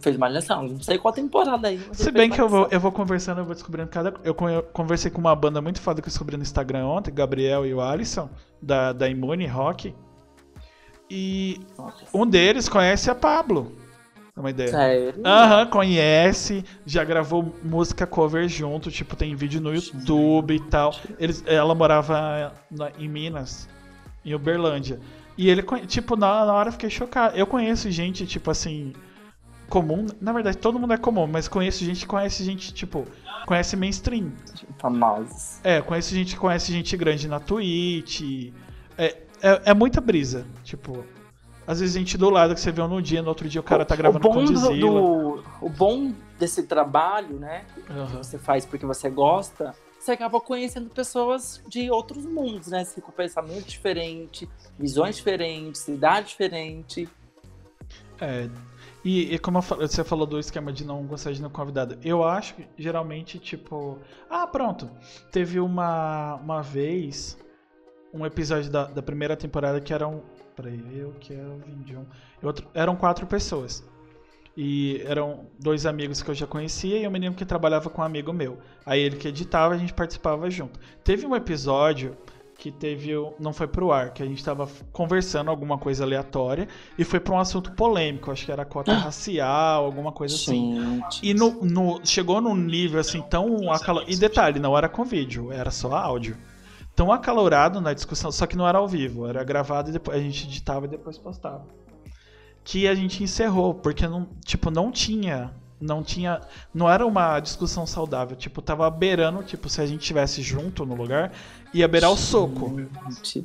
Fez 0.00 0.16
Malhação, 0.16 0.62
não 0.62 0.80
sei 0.80 0.96
qual 0.98 1.12
temporada 1.12 1.68
aí. 1.68 1.78
Se 1.92 2.10
bem 2.10 2.30
que 2.30 2.40
eu 2.40 2.48
vou, 2.48 2.66
eu 2.70 2.80
vou 2.80 2.90
conversando, 2.90 3.42
eu 3.42 3.44
vou 3.44 3.54
descobrindo 3.54 3.90
cada. 3.90 4.14
Eu 4.24 4.34
conversei 4.72 5.10
com 5.10 5.18
uma 5.18 5.36
banda 5.36 5.60
muito 5.60 5.80
foda 5.80 6.00
que 6.00 6.08
eu 6.08 6.10
descobri 6.10 6.36
no 6.36 6.42
Instagram 6.42 6.86
ontem, 6.86 7.12
Gabriel 7.12 7.66
e 7.66 7.74
o 7.74 7.80
Alisson, 7.80 8.30
da, 8.60 8.92
da 8.92 9.06
Imune 9.08 9.46
Rock. 9.46 9.94
E 11.14 11.60
um 12.14 12.26
deles 12.26 12.70
conhece 12.70 13.10
a 13.10 13.14
Pablo. 13.14 13.70
Uma 14.34 14.48
ideia. 14.48 14.70
Sério? 14.70 15.14
Aham, 15.22 15.64
uhum, 15.64 15.70
conhece, 15.70 16.64
já 16.86 17.04
gravou 17.04 17.54
música 17.62 18.06
cover 18.06 18.48
junto, 18.48 18.90
tipo, 18.90 19.14
tem 19.14 19.34
vídeo 19.36 19.60
no 19.60 19.74
YouTube 19.74 20.54
e 20.54 20.60
tal. 20.60 20.94
Eles, 21.18 21.44
ela 21.46 21.74
morava 21.74 22.54
na, 22.70 22.90
em 22.98 23.06
Minas, 23.10 23.68
em 24.24 24.34
Uberlândia. 24.34 25.00
E 25.36 25.50
ele, 25.50 25.62
tipo, 25.86 26.16
na, 26.16 26.46
na 26.46 26.52
hora 26.54 26.68
eu 26.68 26.72
fiquei 26.72 26.88
chocado. 26.88 27.36
Eu 27.36 27.46
conheço 27.46 27.90
gente, 27.90 28.26
tipo 28.26 28.50
assim, 28.50 28.94
comum. 29.68 30.06
Na 30.18 30.32
verdade, 30.32 30.56
todo 30.56 30.78
mundo 30.78 30.94
é 30.94 30.96
comum, 30.96 31.26
mas 31.26 31.46
conheço 31.46 31.84
gente 31.84 32.00
que 32.00 32.06
conhece 32.06 32.42
gente, 32.42 32.72
tipo, 32.72 33.06
conhece 33.44 33.76
mainstream. 33.76 34.32
Famosos. 34.78 35.60
É, 35.62 35.82
conheço 35.82 36.14
gente 36.14 36.32
que 36.32 36.40
conhece 36.40 36.72
gente 36.72 36.96
grande 36.96 37.28
na 37.28 37.38
Twitch. 37.38 38.50
É, 38.96 39.18
é, 39.42 39.70
é, 39.70 39.74
muita 39.74 40.00
brisa. 40.00 40.46
Tipo, 40.64 41.04
às 41.66 41.80
vezes 41.80 41.96
a 41.96 41.98
gente 41.98 42.16
do 42.16 42.30
lado 42.30 42.54
que 42.54 42.60
você 42.60 42.72
vê 42.72 42.80
um 42.80 42.88
no 42.88 43.02
dia, 43.02 43.22
no 43.22 43.28
outro 43.28 43.48
dia 43.48 43.60
o 43.60 43.64
cara 43.64 43.84
tá 43.84 43.96
gravando 43.96 44.26
o 44.26 44.32
bom 44.32 44.44
com 44.44 44.52
do, 44.52 45.44
O 45.60 45.68
bom 45.68 46.12
desse 46.38 46.62
trabalho, 46.64 47.38
né? 47.38 47.64
Uhum. 47.90 48.06
Que 48.06 48.16
você 48.16 48.38
faz 48.38 48.64
porque 48.64 48.86
você 48.86 49.10
gosta, 49.10 49.74
você 49.98 50.12
acaba 50.12 50.40
conhecendo 50.40 50.90
pessoas 50.90 51.62
de 51.68 51.88
outros 51.90 52.26
mundos, 52.26 52.68
né? 52.68 52.84
Você 52.84 53.00
com 53.00 53.12
pensamento 53.12 53.68
diferente, 53.68 54.48
visões 54.78 55.16
diferentes, 55.16 55.86
idade 55.86 56.28
diferente. 56.28 57.08
É. 58.20 58.48
E, 59.04 59.34
e 59.34 59.38
como 59.38 59.60
você 59.60 60.04
falou 60.04 60.26
do 60.26 60.38
esquema 60.38 60.72
de 60.72 60.84
não 60.84 61.04
gostar 61.04 61.32
de 61.32 61.42
não 61.42 61.50
convidado, 61.50 61.98
eu 62.04 62.24
acho 62.24 62.54
que 62.54 62.68
geralmente, 62.76 63.38
tipo. 63.38 63.98
Ah, 64.28 64.46
pronto. 64.46 64.90
Teve 65.30 65.60
uma, 65.60 66.34
uma 66.36 66.62
vez 66.62 67.38
um 68.12 68.26
episódio 68.26 68.70
da, 68.70 68.84
da 68.84 69.02
primeira 69.02 69.36
temporada 69.36 69.80
que 69.80 69.92
eram. 69.92 70.22
Peraí, 70.54 70.80
eu 70.94 71.12
que 71.18 71.32
era 71.32 71.48
o 71.48 71.58
Vindion. 71.58 72.04
Outro, 72.42 72.66
eram 72.74 72.94
quatro 72.94 73.26
pessoas. 73.26 73.82
E 74.54 75.02
eram 75.06 75.46
dois 75.58 75.86
amigos 75.86 76.22
que 76.22 76.30
eu 76.30 76.34
já 76.34 76.46
conhecia 76.46 76.98
e 76.98 77.08
um 77.08 77.10
menino 77.10 77.34
que 77.34 77.44
trabalhava 77.44 77.88
com 77.88 78.02
um 78.02 78.04
amigo 78.04 78.32
meu. 78.34 78.58
Aí 78.84 79.00
ele 79.00 79.16
que 79.16 79.28
editava, 79.28 79.74
a 79.74 79.78
gente 79.78 79.94
participava 79.94 80.50
junto. 80.50 80.78
Teve 81.02 81.26
um 81.26 81.34
episódio 81.34 82.14
que 82.54 82.70
teve. 82.70 83.12
Não 83.40 83.54
foi 83.54 83.66
pro 83.66 83.90
ar, 83.90 84.12
que 84.12 84.22
a 84.22 84.26
gente 84.26 84.44
tava 84.44 84.68
conversando 84.92 85.50
alguma 85.50 85.78
coisa 85.78 86.04
aleatória 86.04 86.68
e 86.98 87.04
foi 87.04 87.18
pra 87.18 87.34
um 87.34 87.38
assunto 87.38 87.72
polêmico. 87.72 88.30
Acho 88.30 88.44
que 88.44 88.52
era 88.52 88.66
cota 88.66 88.92
racial, 88.94 89.86
alguma 89.86 90.12
coisa 90.12 90.34
assim. 90.34 91.00
E 91.22 91.32
no, 91.32 91.64
no, 91.64 92.04
chegou 92.04 92.42
num 92.42 92.54
nível 92.54 93.00
assim 93.00 93.22
tão. 93.22 93.72
Acala... 93.72 94.04
E 94.06 94.16
detalhe, 94.16 94.60
não 94.60 94.76
era 94.76 94.88
com 94.88 95.02
vídeo, 95.02 95.50
era 95.50 95.70
só 95.70 95.94
áudio 95.94 96.36
tão 96.94 97.10
acalorado 97.12 97.80
na 97.80 97.92
discussão, 97.92 98.30
só 98.30 98.46
que 98.46 98.56
não 98.56 98.68
era 98.68 98.78
ao 98.78 98.88
vivo, 98.88 99.26
era 99.26 99.42
gravado 99.42 99.90
e 99.90 99.92
depois 99.92 100.16
a 100.16 100.20
gente 100.20 100.46
editava 100.46 100.86
e 100.86 100.88
depois 100.88 101.18
postava. 101.18 101.64
Que 102.64 102.86
a 102.86 102.94
gente 102.94 103.22
encerrou, 103.22 103.74
porque 103.74 104.06
não, 104.06 104.28
tipo, 104.44 104.70
não 104.70 104.92
tinha, 104.92 105.52
não 105.80 106.02
tinha, 106.02 106.40
não 106.72 106.88
era 106.88 107.04
uma 107.04 107.40
discussão 107.40 107.86
saudável, 107.86 108.36
tipo, 108.36 108.62
tava 108.62 108.88
beirando, 108.88 109.42
tipo, 109.42 109.68
se 109.68 109.80
a 109.80 109.86
gente 109.86 110.00
tivesse 110.00 110.42
junto 110.42 110.86
no 110.86 110.94
lugar, 110.94 111.32
ia 111.74 111.88
beirar 111.88 112.12
o 112.12 112.16
soco. 112.16 112.76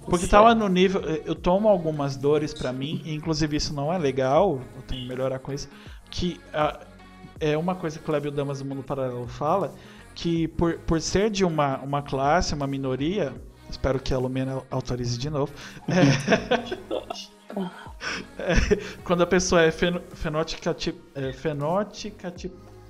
Porque 0.07 0.27
tava 0.27 0.53
no 0.53 0.67
nível, 0.67 1.01
eu 1.01 1.33
tomo 1.33 1.67
algumas 1.67 2.15
dores 2.15 2.53
para 2.53 2.71
mim, 2.71 3.01
e 3.05 3.15
inclusive 3.15 3.57
isso 3.57 3.73
não 3.73 3.91
é 3.91 3.97
legal, 3.97 4.61
eu 4.75 4.81
tenho 4.83 5.01
que 5.01 5.07
melhorar 5.07 5.39
com 5.39 5.51
isso, 5.51 5.67
que 6.11 6.39
a, 6.53 6.79
é 7.39 7.57
uma 7.57 7.75
coisa 7.75 7.97
que 7.97 8.03
o 8.03 8.05
Clébio 8.05 8.31
Damas 8.31 8.59
do 8.59 8.65
Mundo 8.65 8.83
Paralelo 8.83 9.27
fala, 9.27 9.73
que 10.17 10.47
por, 10.47 10.79
por 10.79 10.99
ser 10.99 11.29
de 11.29 11.45
uma, 11.45 11.77
uma 11.77 12.01
classe, 12.01 12.55
uma 12.55 12.65
minoria, 12.65 13.35
espero 13.69 13.99
que 13.99 14.11
a 14.11 14.17
Lumena 14.17 14.63
autorize 14.71 15.15
de 15.15 15.29
novo. 15.29 15.53
É, 15.87 16.01
É, 18.39 18.75
quando 19.05 19.21
a 19.21 19.27
pessoa 19.27 19.61
é 19.61 19.71
fen 19.71 20.01
fenótica, 20.15 20.73
tipo, 20.73 20.99
é, 21.13 21.31
fenótica, 21.31 22.33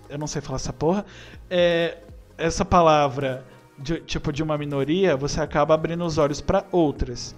eu 0.09 0.17
não 0.17 0.25
sei 0.25 0.41
falar 0.41 0.55
essa 0.55 0.71
porra, 0.71 1.05
é, 1.49 1.97
essa 2.37 2.63
palavra, 2.63 3.45
de, 3.77 3.99
tipo, 3.99 4.31
de 4.31 4.41
uma 4.41 4.57
minoria, 4.57 5.17
você 5.17 5.41
acaba 5.41 5.73
abrindo 5.73 6.05
os 6.05 6.17
olhos 6.17 6.39
para 6.39 6.65
outras. 6.71 7.35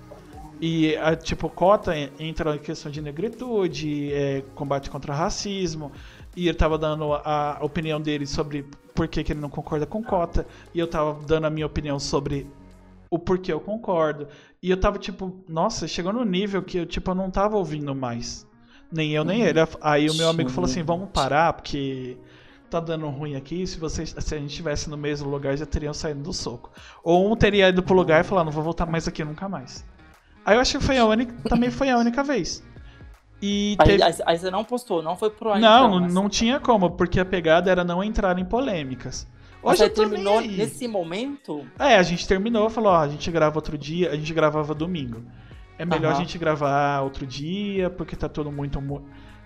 E, 0.62 0.96
a, 0.98 1.16
tipo, 1.16 1.50
cota 1.50 1.94
entra 2.20 2.56
em 2.56 2.60
questão 2.60 2.92
de 2.92 3.02
negritude, 3.02 4.14
é, 4.14 4.44
combate 4.54 4.88
contra 4.88 5.16
racismo, 5.16 5.92
e 6.36 6.48
ele 6.48 6.58
tava 6.58 6.78
dando 6.78 7.12
a 7.12 7.58
opinião 7.62 8.00
dele 8.00 8.28
sobre 8.28 8.68
por 9.00 9.08
que, 9.08 9.22
ele 9.32 9.40
não 9.40 9.50
concorda 9.50 9.86
com 9.86 10.04
cota, 10.04 10.46
e 10.74 10.80
eu 10.80 10.86
tava 10.86 11.18
dando 11.26 11.48
a 11.48 11.50
minha 11.50 11.66
opinião 11.66 11.98
sobre 11.98 12.46
o 13.10 13.18
porquê 13.18 13.54
eu 13.54 13.62
concordo. 13.62 14.28
E 14.62 14.70
eu 14.70 14.78
tava 14.78 15.00
tipo, 15.00 15.42
nossa, 15.48 15.88
chegou 15.88 16.12
no 16.12 16.26
nível 16.26 16.62
que 16.62 16.80
eu 16.80 16.86
tipo 16.86 17.12
eu 17.12 17.16
não 17.16 17.32
tava 17.32 17.56
ouvindo 17.56 17.96
mais. 17.96 18.46
Nem 18.92 19.12
eu, 19.12 19.24
nem 19.24 19.42
uhum. 19.42 19.48
ele. 19.48 19.60
Aí 19.80 20.10
o 20.10 20.14
meu 20.16 20.28
amigo 20.28 20.50
falou 20.50 20.70
assim: 20.70 20.84
"Vamos 20.84 21.12
parar 21.14 21.54
porque 21.54 22.18
tá 22.70 22.82
dando 22.82 23.08
ruim 23.08 23.38
aqui, 23.38 23.66
se 23.66 23.80
vocês 23.80 24.14
se 24.20 24.36
a 24.36 24.38
gente 24.38 24.50
estivesse 24.50 24.90
no 24.90 24.98
mesmo 24.98 25.30
lugar 25.30 25.56
já 25.56 25.66
teriam 25.66 25.94
saído 25.94 26.22
do 26.22 26.34
soco. 26.34 26.70
Ou 27.02 27.32
um 27.32 27.38
teria 27.38 27.70
ido 27.70 27.82
pro 27.82 27.96
lugar 27.96 28.20
e 28.20 28.24
falado, 28.26 28.48
não 28.48 28.52
vou 28.52 28.64
voltar 28.64 28.86
mais 28.86 29.08
aqui 29.08 29.24
nunca 29.24 29.48
mais. 29.48 29.86
Aí 30.44 30.58
eu 30.58 30.60
acho 30.60 30.78
que 30.78 30.84
foi 30.84 30.98
a 30.98 31.06
única, 31.06 31.34
também 31.48 31.72
foi 31.72 31.90
a 31.90 31.98
única 31.98 32.22
vez. 32.22 32.62
E 33.42 33.78
teve... 33.84 34.04
aí, 34.04 34.14
aí, 34.26 34.38
você 34.38 34.52
não 34.52 34.64
postou, 34.64 35.02
não 35.02 35.16
foi 35.16 35.30
pro 35.30 35.52
ar. 35.52 35.60
Não, 35.60 35.88
então, 35.88 36.00
não, 36.00 36.24
não 36.24 36.30
tinha 36.30 36.60
como, 36.60 36.92
porque 36.92 37.20
a 37.20 37.26
pegada 37.26 37.72
era 37.72 37.84
não 37.84 38.04
entrar 38.04 38.38
em 38.38 38.46
polêmicas. 38.46 39.28
Hoje 39.62 39.84
Mas 39.84 39.94
terminou 39.94 40.42
nesse 40.42 40.88
momento? 40.88 41.66
É, 41.78 41.96
a 41.96 42.04
gente 42.04 42.28
terminou, 42.28 42.70
falou, 42.70 42.92
ó, 42.92 43.00
a 43.00 43.08
gente 43.08 43.30
grava 43.30 43.58
outro 43.58 43.78
dia, 43.78 44.12
a 44.12 44.16
gente 44.16 44.34
gravava 44.34 44.74
domingo. 44.74 45.24
É 45.78 45.86
melhor 45.86 46.12
uhum. 46.12 46.18
a 46.18 46.20
gente 46.20 46.38
gravar 46.38 47.02
outro 47.02 47.26
dia, 47.26 47.90
porque 47.90 48.16
tá 48.16 48.28
todo 48.28 48.52
muito 48.52 48.80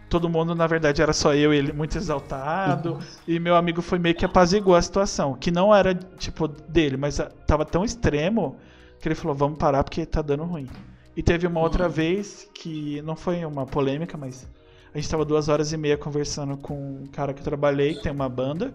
todo 0.10 0.30
mundo, 0.30 0.54
na 0.54 0.68
verdade, 0.68 1.02
era 1.02 1.12
só 1.12 1.34
eu 1.34 1.52
e 1.52 1.58
ele 1.58 1.74
muito 1.74 1.98
exaltado. 1.98 2.94
Uhum. 2.94 3.00
E 3.28 3.39
meu 3.39 3.56
amigo 3.56 3.82
foi 3.82 3.98
meio 3.98 4.14
que 4.14 4.24
apaziguou 4.24 4.76
a 4.76 4.82
situação. 4.82 5.34
Que 5.34 5.50
não 5.50 5.74
era, 5.74 5.96
tipo, 5.96 6.48
dele, 6.48 6.98
mas 6.98 7.20
tava 7.48 7.66
tão 7.66 7.84
extremo 7.84 8.56
que 9.00 9.08
ele 9.08 9.16
falou, 9.16 9.36
vamos 9.36 9.58
parar 9.58 9.84
porque 9.84 10.06
tá 10.06 10.22
dando 10.22 10.44
ruim. 10.44 10.70
E 11.16 11.22
teve 11.22 11.45
uma 11.45 11.59
outra 11.59 11.86
uhum. 11.86 11.91
vez 11.91 12.49
que 12.53 13.01
não 13.03 13.16
foi 13.16 13.45
uma 13.45 13.66
polêmica, 13.66 14.18
mas 14.18 14.47
a 14.93 14.97
gente 14.97 15.09
tava 15.09 15.26
duas 15.26 15.49
horas 15.49 15.72
e 15.72 15.78
meia 15.78 15.97
conversando 15.97 16.57
com 16.57 17.03
um 17.03 17.05
cara 17.07 17.34
que 17.34 17.39
eu 17.39 17.43
trabalhei, 17.43 17.95
que 17.95 18.03
tem 18.03 18.11
uma 18.11 18.30
banda. 18.30 18.74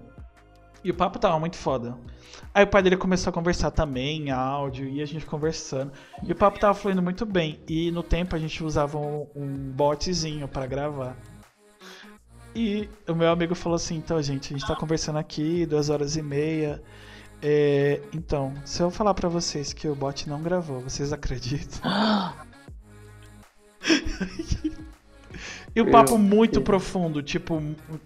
E 0.83 0.91
o 0.91 0.95
papo 0.95 1.19
tava 1.19 1.39
muito 1.41 1.57
foda. 1.57 1.97
Aí 2.55 2.65
o 2.65 2.67
pai 2.67 2.83
dele 2.83 2.97
começou 2.97 3.31
a 3.31 3.33
conversar 3.33 3.73
também, 3.73 4.31
áudio, 4.31 4.89
e 4.89 5.03
a 5.03 5.07
gente 5.07 5.27
conversando. 5.27 5.93
E 6.23 6.31
o 6.31 6.37
papo 6.37 6.59
tava 6.59 6.75
fluindo 6.75 7.03
muito 7.03 7.27
bem. 7.27 7.61
E 7.69 7.91
no 7.91 8.03
tempo 8.03 8.37
a 8.37 8.39
gente 8.39 8.63
usava 8.63 8.97
um, 8.99 9.27
um 9.35 9.47
botzinho 9.73 10.47
para 10.47 10.67
gravar. 10.67 11.17
E 12.55 12.89
o 13.09 13.15
meu 13.15 13.31
amigo 13.31 13.55
falou 13.55 13.77
assim: 13.77 13.97
então, 13.97 14.21
gente, 14.23 14.55
a 14.55 14.57
gente 14.57 14.67
tá 14.67 14.77
conversando 14.77 15.19
aqui, 15.19 15.67
duas 15.67 15.91
horas 15.91 16.17
e 16.17 16.23
meia. 16.23 16.83
É, 17.41 18.01
então, 18.13 18.53
se 18.65 18.83
eu 18.83 18.91
falar 18.91 19.15
para 19.15 19.29
vocês 19.29 19.73
que 19.73 19.87
o 19.87 19.95
bot 19.95 20.29
não 20.29 20.43
gravou, 20.43 20.81
vocês 20.81 21.13
acreditam? 21.13 21.81
e 25.75 25.81
o 25.81 25.89
papo 25.91 26.19
muito 26.19 26.61
profundo, 26.61 27.23
tipo, 27.23 27.63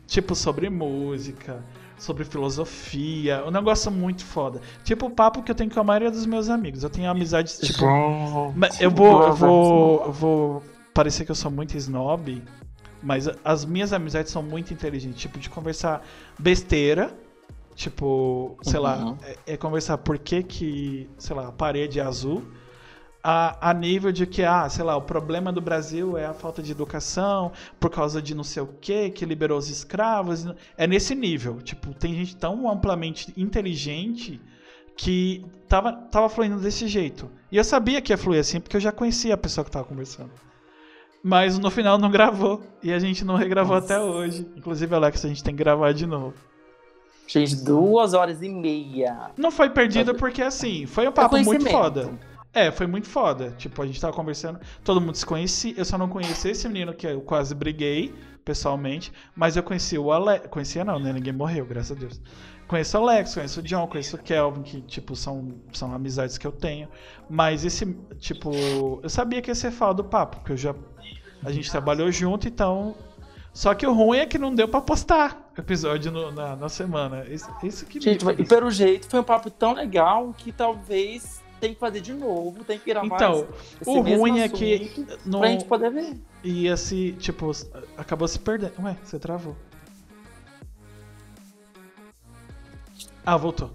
tipo 0.07 0.35
sobre 0.35 0.69
música, 0.69 1.65
sobre 1.99 2.25
filosofia, 2.25 3.43
um 3.47 3.51
negócio 3.51 3.91
muito 3.91 4.23
foda. 4.25 4.61
Tipo 4.85 5.07
o 5.07 5.11
papo 5.11 5.43
que 5.43 5.51
eu 5.51 5.55
tenho 5.55 5.71
com 5.71 5.81
a 5.81 5.85
maioria 5.85 6.11
dos 6.11 6.27
meus 6.27 6.51
amigos. 6.51 6.83
Eu 6.83 6.91
tenho 6.91 7.11
amizades, 7.11 7.59
tipo. 7.59 7.81
eu 8.81 8.91
vou, 8.91 9.23
eu 9.23 9.35
vou, 9.35 10.05
eu 10.05 10.13
vou 10.13 10.63
parecer 10.93 11.25
que 11.25 11.31
eu 11.31 11.37
sou 11.37 11.51
muito 11.51 11.75
snob, 11.79 12.43
mas 13.03 13.31
as 13.43 13.65
minhas 13.65 13.95
amizades 13.95 14.31
são 14.31 14.43
muito 14.43 14.75
inteligentes, 14.75 15.19
tipo 15.19 15.39
de 15.39 15.49
conversar 15.49 16.05
besteira 16.39 17.17
Tipo, 17.75 18.59
sei 18.63 18.79
uhum. 18.79 18.83
lá, 18.83 19.17
é, 19.23 19.55
é, 19.55 19.57
conversar 19.57 19.99
por 19.99 20.19
que 20.19 20.43
que, 20.43 21.09
sei 21.17 21.35
lá, 21.35 21.49
a 21.49 21.53
parede 21.53 21.99
é 21.99 22.03
azul, 22.03 22.43
a, 23.23 23.71
a 23.71 23.73
nível 23.73 24.11
de 24.11 24.27
que, 24.27 24.43
ah, 24.43 24.69
sei 24.69 24.85
lá, 24.85 24.97
o 24.97 25.03
problema 25.03 25.53
do 25.53 25.61
Brasil 25.61 26.19
é 26.19 26.27
a 26.27 26.35
falta 26.35 26.63
de 26.63 26.73
educação 26.73 27.53
por 27.79 27.89
causa 27.89 28.21
de 28.21 28.35
não 28.35 28.43
sei 28.43 28.63
o 28.63 28.67
que, 28.67 29.11
que 29.11 29.25
liberou 29.25 29.59
os 29.59 29.71
escravos. 29.71 30.45
É 30.77 30.87
nesse 30.87 31.15
nível. 31.15 31.63
Tipo, 31.63 31.95
tem 31.95 32.15
gente 32.15 32.37
tão 32.37 32.69
amplamente 32.69 33.33
inteligente 33.37 34.41
que 34.97 35.45
tava, 35.69 35.93
tava 35.93 36.29
fluindo 36.29 36.59
desse 36.59 36.89
jeito. 36.89 37.31
E 37.51 37.57
eu 37.57 37.65
sabia 37.65 38.01
que 38.03 38.13
ia 38.13 38.19
fluir 38.19 38.41
assim, 38.41 38.61
porque 38.61 38.77
eu 38.77 38.81
já 38.81 38.91
conhecia 38.91 39.35
a 39.35 39.39
pessoa 39.39 39.65
que 39.65 39.71
tava 39.71 39.85
conversando. 39.85 40.31
Mas 41.23 41.59
no 41.59 41.71
final 41.71 41.99
não 41.99 42.11
gravou. 42.11 42.61
E 42.83 42.93
a 42.93 42.99
gente 42.99 43.25
não 43.25 43.37
regravou 43.37 43.77
Nossa. 43.77 43.95
até 43.95 44.03
hoje. 44.03 44.47
Inclusive, 44.57 44.93
Alex, 44.93 45.25
a 45.25 45.29
gente 45.29 45.45
tem 45.45 45.55
que 45.55 45.63
gravar 45.63 45.93
de 45.93 46.07
novo. 46.07 46.35
Gente, 47.33 47.57
duas 47.57 48.13
horas 48.13 48.43
e 48.43 48.49
meia. 48.51 49.31
Não 49.39 49.51
foi 49.51 49.71
perdida 49.71 50.13
porque, 50.13 50.43
assim, 50.43 50.85
foi 50.85 51.09
um 51.09 51.13
papo 51.13 51.39
muito 51.39 51.67
foda. 51.71 52.11
É, 52.53 52.71
foi 52.71 52.87
muito 52.87 53.09
foda. 53.09 53.55
Tipo, 53.57 53.81
a 53.81 53.87
gente 53.87 53.99
tava 53.99 54.13
conversando, 54.13 54.61
todo 54.85 55.01
mundo 55.01 55.15
se 55.15 55.25
conhecia. 55.25 55.73
Eu 55.75 55.87
só 55.87 55.97
não 55.97 56.11
conhecia 56.11 56.51
esse 56.51 56.69
menino 56.69 56.93
que 56.93 57.07
eu 57.07 57.23
quase 57.23 57.55
briguei, 57.55 58.15
pessoalmente. 58.45 59.11
Mas 59.35 59.57
eu 59.57 59.63
conheci 59.63 59.97
o 59.97 60.13
Alex. 60.13 60.47
Conhecia 60.49 60.85
não, 60.85 60.99
né? 61.01 61.11
Ninguém 61.11 61.33
morreu, 61.33 61.65
graças 61.65 61.97
a 61.97 61.99
Deus. 61.99 62.21
Conheço 62.69 62.99
o 62.99 63.01
Alex, 63.01 63.33
conheço 63.33 63.61
o 63.61 63.63
John, 63.63 63.87
conheço 63.87 64.17
o 64.17 64.19
Kelvin, 64.19 64.63
que, 64.63 64.83
tipo, 64.83 65.17
são, 65.17 65.55
são 65.73 65.95
amizades 65.95 66.37
que 66.37 66.47
eu 66.47 66.53
tenho. 66.53 66.87
Mas 67.31 67.65
esse, 67.65 67.97
tipo, 68.19 68.51
eu 69.03 69.09
sabia 69.09 69.41
que 69.41 69.51
ia 69.51 69.55
ser 69.55 69.71
falta 69.71 70.03
do 70.03 70.05
papo, 70.05 70.37
porque 70.37 70.53
eu 70.53 70.57
já. 70.59 70.75
A 71.43 71.51
gente 71.51 71.71
trabalhou 71.71 72.13
junto, 72.13 72.47
então 72.47 72.95
só 73.53 73.75
que 73.75 73.87
o 73.87 73.93
ruim 73.93 74.19
é 74.19 74.27
que 74.27 74.39
não 74.39 74.55
deu 74.55 74.67
para 74.67 74.81
postar 74.81 75.42
episódio 75.61 76.11
no, 76.11 76.33
na, 76.33 76.57
na, 76.57 76.69
semana. 76.69 77.25
Isso, 77.29 77.51
isso 77.63 77.87
que 77.87 78.01
Gente, 78.01 78.25
e 78.39 78.45
pelo 78.45 78.71
jeito 78.71 79.07
foi 79.09 79.21
um 79.21 79.25
papo 79.25 79.51
tão 79.51 79.75
legal 79.75 80.35
que 80.37 80.51
talvez 80.53 81.43
tem 81.61 81.75
que 81.75 81.81
fazer 81.81 82.01
de 82.01 82.13
novo, 82.13 82.65
tem 82.65 82.79
que 82.79 82.87
gravar 82.87 83.15
Então, 83.15 83.47
o 83.87 84.01
ruim 84.01 84.41
é 84.41 84.49
que. 84.49 85.07
No... 85.25 85.41
Pra 85.41 85.49
gente 85.49 85.65
poder 85.65 85.91
ver. 85.91 86.21
Ia 86.43 86.77
se, 86.77 87.13
tipo, 87.13 87.51
acabou 87.97 88.27
se 88.27 88.39
perdendo. 88.39 88.73
Ué, 88.83 88.97
você 89.05 89.19
travou. 89.19 89.57
Ah, 93.25 93.37
voltou. 93.37 93.71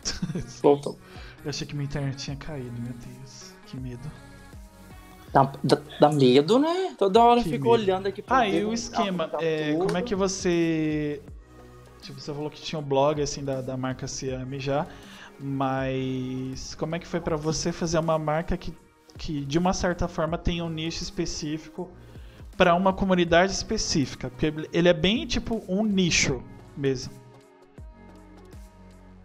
Voltou. 0.62 0.98
Eu 1.44 1.50
achei 1.50 1.66
que 1.66 1.74
minha 1.74 1.84
internet 1.84 2.16
tinha 2.16 2.36
caído, 2.36 2.80
meu 2.80 2.94
Deus. 2.94 3.52
Que 3.66 3.76
medo. 3.76 4.10
Dá, 5.32 5.52
dá, 5.62 5.78
dá, 6.00 6.08
medo, 6.08 6.58
né? 6.58 6.94
Toda 6.96 7.22
hora 7.22 7.42
que 7.42 7.50
fico 7.50 7.68
olhando 7.68 8.06
aqui 8.06 8.22
pra 8.22 8.38
Ah, 8.38 8.48
e 8.48 8.64
o 8.64 8.72
esquema, 8.72 9.30
é, 9.40 9.74
como 9.74 9.96
é 9.96 10.02
que 10.02 10.14
você. 10.14 11.22
Tipo, 12.00 12.18
você 12.18 12.32
falou 12.32 12.50
que 12.50 12.60
tinha 12.62 12.78
um 12.78 12.82
blog 12.82 13.20
assim 13.20 13.44
da, 13.44 13.60
da 13.60 13.76
marca 13.76 14.06
Ciame 14.06 14.58
já, 14.58 14.86
mas 15.38 16.74
como 16.76 16.96
é 16.96 16.98
que 16.98 17.06
foi 17.06 17.20
para 17.20 17.36
você 17.36 17.72
fazer 17.72 17.98
uma 17.98 18.18
marca 18.18 18.56
que, 18.56 18.72
que 19.18 19.44
de 19.44 19.58
uma 19.58 19.74
certa 19.74 20.08
forma 20.08 20.38
tem 20.38 20.62
um 20.62 20.70
nicho 20.70 21.02
específico 21.02 21.90
para 22.56 22.74
uma 22.74 22.92
comunidade 22.92 23.52
específica? 23.52 24.30
Porque 24.30 24.52
ele 24.72 24.88
é 24.88 24.94
bem 24.94 25.26
tipo 25.26 25.62
um 25.68 25.84
nicho 25.84 26.42
mesmo. 26.76 27.12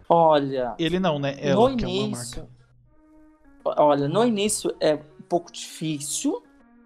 Olha. 0.08 0.74
Ele 0.78 0.98
não, 0.98 1.18
né? 1.18 1.36
Ela 1.38 1.70
no 1.70 1.76
que 1.76 1.86
início, 1.86 2.40
é 2.40 2.42
uma 2.42 3.74
marca. 3.74 3.82
Olha, 3.82 4.08
no 4.08 4.26
início 4.26 4.74
é 4.78 4.98
pouco 5.24 5.52
difícil, 5.52 6.42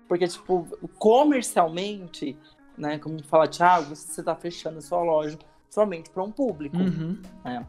porque, 0.09 0.27
tipo, 0.27 0.67
comercialmente, 0.99 2.37
né, 2.77 2.99
como 2.99 3.23
fala, 3.25 3.47
Thiago, 3.47 3.95
você 3.95 4.23
tá 4.23 4.35
fechando 4.35 4.79
a 4.79 4.81
sua 4.81 5.03
loja 5.03 5.39
somente 5.69 6.11
para 6.11 6.23
um 6.23 6.33
público. 6.33 6.77
Uhum. 6.79 7.21
Né? 7.45 7.67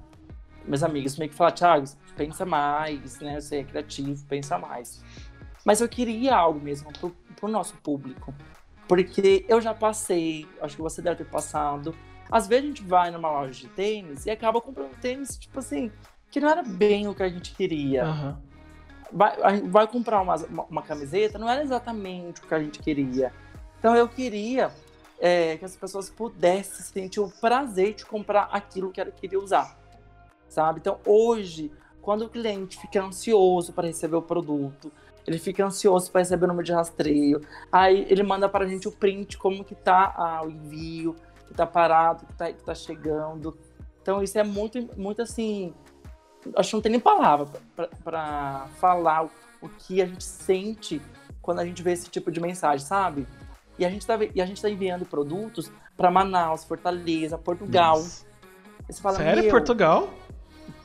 Meus 0.65 0.83
amigos 0.83 1.17
meio 1.17 1.29
que 1.29 1.35
falam, 1.35 1.53
Thiago, 1.53 1.85
pensa 2.15 2.45
mais, 2.45 3.19
né? 3.19 3.39
Você 3.39 3.57
é 3.57 3.63
criativo, 3.63 4.25
pensa 4.25 4.57
mais. 4.57 5.03
Mas 5.65 5.81
eu 5.81 5.89
queria 5.89 6.35
algo 6.35 6.59
mesmo 6.59 6.91
pro, 6.93 7.15
pro 7.35 7.49
nosso 7.49 7.75
público. 7.77 8.33
Porque 8.87 9.45
eu 9.47 9.59
já 9.59 9.73
passei, 9.73 10.47
acho 10.61 10.77
que 10.77 10.81
você 10.81 11.01
deve 11.01 11.17
ter 11.17 11.29
passado. 11.29 11.93
Às 12.31 12.47
vezes 12.47 12.63
a 12.63 12.67
gente 12.67 12.83
vai 12.83 13.11
numa 13.11 13.29
loja 13.29 13.53
de 13.53 13.67
tênis 13.69 14.25
e 14.25 14.31
acaba 14.31 14.61
comprando 14.61 14.95
tênis, 14.99 15.37
tipo 15.37 15.59
assim, 15.59 15.91
que 16.31 16.39
não 16.39 16.49
era 16.49 16.63
bem 16.63 17.07
o 17.07 17.15
que 17.15 17.23
a 17.23 17.29
gente 17.29 17.53
queria. 17.53 18.05
Uhum 18.05 18.48
vai, 19.11 19.61
vai 19.61 19.87
comprar 19.87 20.21
uma, 20.21 20.35
uma, 20.35 20.63
uma, 20.65 20.81
camiseta, 20.81 21.37
não 21.37 21.49
era 21.49 21.63
exatamente 21.63 22.41
o 22.41 22.47
que 22.47 22.53
a 22.53 22.59
gente 22.59 22.79
queria. 22.79 23.33
Então 23.79 23.95
eu 23.95 24.07
queria 24.07 24.71
é, 25.19 25.57
que 25.57 25.65
as 25.65 25.75
pessoas 25.75 26.09
pudessem 26.09 26.85
sentir 26.85 27.19
o 27.19 27.29
prazer 27.29 27.93
de 27.93 28.05
comprar 28.05 28.49
aquilo 28.51 28.91
que 28.91 28.99
ela 28.99 29.11
queria 29.11 29.39
usar, 29.39 29.77
sabe? 30.47 30.79
Então 30.79 30.99
hoje, 31.05 31.71
quando 32.01 32.23
o 32.23 32.29
cliente 32.29 32.77
fica 32.77 33.03
ansioso 33.03 33.73
para 33.73 33.87
receber 33.87 34.15
o 34.15 34.21
produto, 34.21 34.91
ele 35.25 35.37
fica 35.37 35.65
ansioso 35.65 36.11
para 36.11 36.21
receber 36.21 36.45
o 36.45 36.47
número 36.47 36.65
de 36.65 36.73
rastreio, 36.73 37.41
aí 37.71 38.05
ele 38.09 38.23
manda 38.23 38.49
para 38.49 38.65
a 38.65 38.67
gente 38.67 38.87
o 38.87 38.91
print, 38.91 39.37
como 39.37 39.63
que 39.63 39.75
tá 39.75 40.13
ah, 40.17 40.41
o 40.43 40.49
envio, 40.49 41.15
que 41.47 41.53
tá 41.53 41.65
parado, 41.67 42.25
que 42.25 42.33
tá, 42.33 42.51
que 42.51 42.63
tá 42.63 42.73
chegando. 42.73 43.57
Então 44.01 44.23
isso 44.23 44.39
é 44.39 44.43
muito, 44.43 44.89
muito 44.97 45.21
assim, 45.21 45.73
acho 46.55 46.69
que 46.69 46.75
não 46.75 46.81
tem 46.81 46.91
nem 46.91 46.99
palavra 46.99 47.47
para 48.03 48.67
falar 48.79 49.25
o, 49.25 49.31
o, 49.61 49.69
que 49.69 50.01
a 50.01 50.05
gente 50.05 50.23
sente 50.23 51.01
quando 51.41 51.59
a 51.59 51.65
gente 51.65 51.81
vê 51.81 51.91
esse 51.91 52.09
tipo 52.09 52.31
de 52.31 52.39
mensagem, 52.39 52.85
sabe? 52.85 53.27
E 53.77 53.85
a 53.85 53.89
gente 53.89 54.05
tá, 54.05 54.17
e 54.33 54.41
a 54.41 54.45
gente 54.45 54.61
tá 54.61 54.69
enviando 54.69 55.05
produtos 55.05 55.71
para 55.95 56.11
Manaus, 56.11 56.63
Fortaleza, 56.63 57.37
Portugal. 57.37 57.97
Nossa. 57.97 58.25
Fala, 59.01 59.17
Sério? 59.17 59.49
Portugal? 59.49 60.09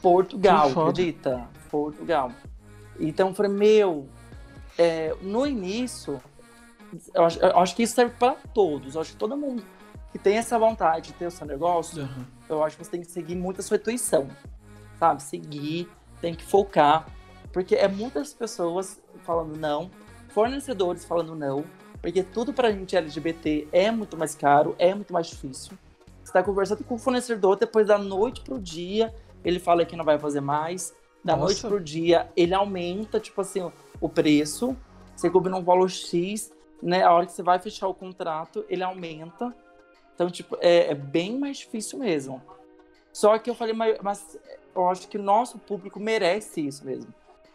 Portugal, 0.03 0.69
acredita? 0.69 1.49
Portugal. 1.71 2.31
Então 3.01 3.29
eu 3.29 3.35
falei, 3.35 3.53
meu, 3.53 4.09
é, 4.79 5.15
no 5.23 5.47
início, 5.47 6.21
eu 7.15 7.25
acho, 7.25 7.39
eu 7.41 7.59
acho, 7.59 7.75
que 7.75 7.83
isso 7.83 7.95
serve 7.95 8.15
para 8.19 8.35
todos. 8.53 8.95
Eu 8.95 9.01
acho 9.01 9.13
que 9.13 9.17
todo 9.17 9.37
mundo 9.37 9.63
que 10.13 10.19
tem 10.19 10.37
essa 10.37 10.59
vontade 10.59 11.09
de 11.09 11.15
ter 11.15 11.27
o 11.27 11.31
seu 11.31 11.47
negócio, 11.47 12.03
uhum. 12.03 12.25
eu 12.49 12.63
acho 12.63 12.77
que 12.77 12.85
você 12.85 12.91
tem 12.93 13.01
que 13.01 13.11
seguir 13.11 13.35
muito 13.35 13.61
a 13.61 13.65
sua 13.65 13.77
intuição, 13.77 14.29
sabe? 14.99 15.23
Seguir, 15.23 15.89
tem 16.21 16.35
que 16.35 16.45
focar, 16.45 17.07
porque 17.53 17.75
é 17.75 17.89
muitas 17.89 18.33
pessoas 18.33 19.01
falando 19.25 19.57
não, 19.57 19.91
fornecedores 20.29 21.05
falando 21.05 21.35
não, 21.35 21.65
porque 22.01 22.23
tudo 22.23 22.53
pra 22.53 22.71
gente 22.71 22.97
LGBT 22.97 23.69
é 23.73 23.91
muito 23.91 24.17
mais 24.17 24.35
caro, 24.35 24.75
é 24.79 24.95
muito 24.95 25.13
mais 25.13 25.29
difícil. 25.29 25.77
Você 26.23 26.33
tá 26.33 26.43
conversando 26.43 26.85
com 26.85 26.95
o 26.95 26.99
fornecedor, 26.99 27.57
depois 27.57 27.87
da 27.87 27.99
noite 27.99 28.41
pro 28.41 28.59
dia, 28.59 29.15
ele 29.45 29.59
fala 29.59 29.85
que 29.85 29.97
não 29.97 30.05
vai 30.05 30.19
fazer 30.19 30.41
mais, 30.41 30.95
da 31.25 31.37
Nossa. 31.37 31.45
noite 31.45 31.67
pro 31.67 31.81
dia, 31.81 32.31
ele 32.37 32.55
aumenta, 32.55 33.19
tipo 33.19 33.41
assim, 33.41 33.71
o 34.01 34.09
preço, 34.09 34.77
você 35.17 35.31
combina 35.31 35.57
um 35.57 35.63
valor 35.63 35.89
X, 35.89 36.53
né? 36.83 37.03
A 37.03 37.13
hora 37.13 37.27
que 37.27 37.33
você 37.33 37.43
vai 37.43 37.59
fechar 37.59 37.89
o 37.89 37.95
contrato, 37.95 38.65
ele 38.69 38.83
aumenta. 38.83 39.55
Então, 40.15 40.31
tipo, 40.31 40.57
é, 40.61 40.91
é 40.91 40.95
bem 40.95 41.39
mais 41.39 41.59
difícil 41.59 41.99
mesmo. 41.99 42.43
Só 43.13 43.39
que 43.39 43.49
eu 43.49 43.55
falei, 43.55 43.75
mas, 43.75 43.99
mas 44.03 44.39
eu 44.75 44.89
acho 44.89 45.09
que 45.09 45.19
o 45.19 45.23
nosso 45.23 45.59
público 45.59 46.01
merece 46.01 46.67
isso 46.67 46.85
mesmo. 46.85 47.13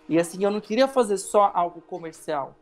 E 0.08 0.18
assim, 0.18 0.44
eu 0.44 0.50
não 0.50 0.60
queria 0.60 0.88
fazer 0.88 1.18
só 1.18 1.52
algo 1.54 1.82
comercial. 1.82 2.56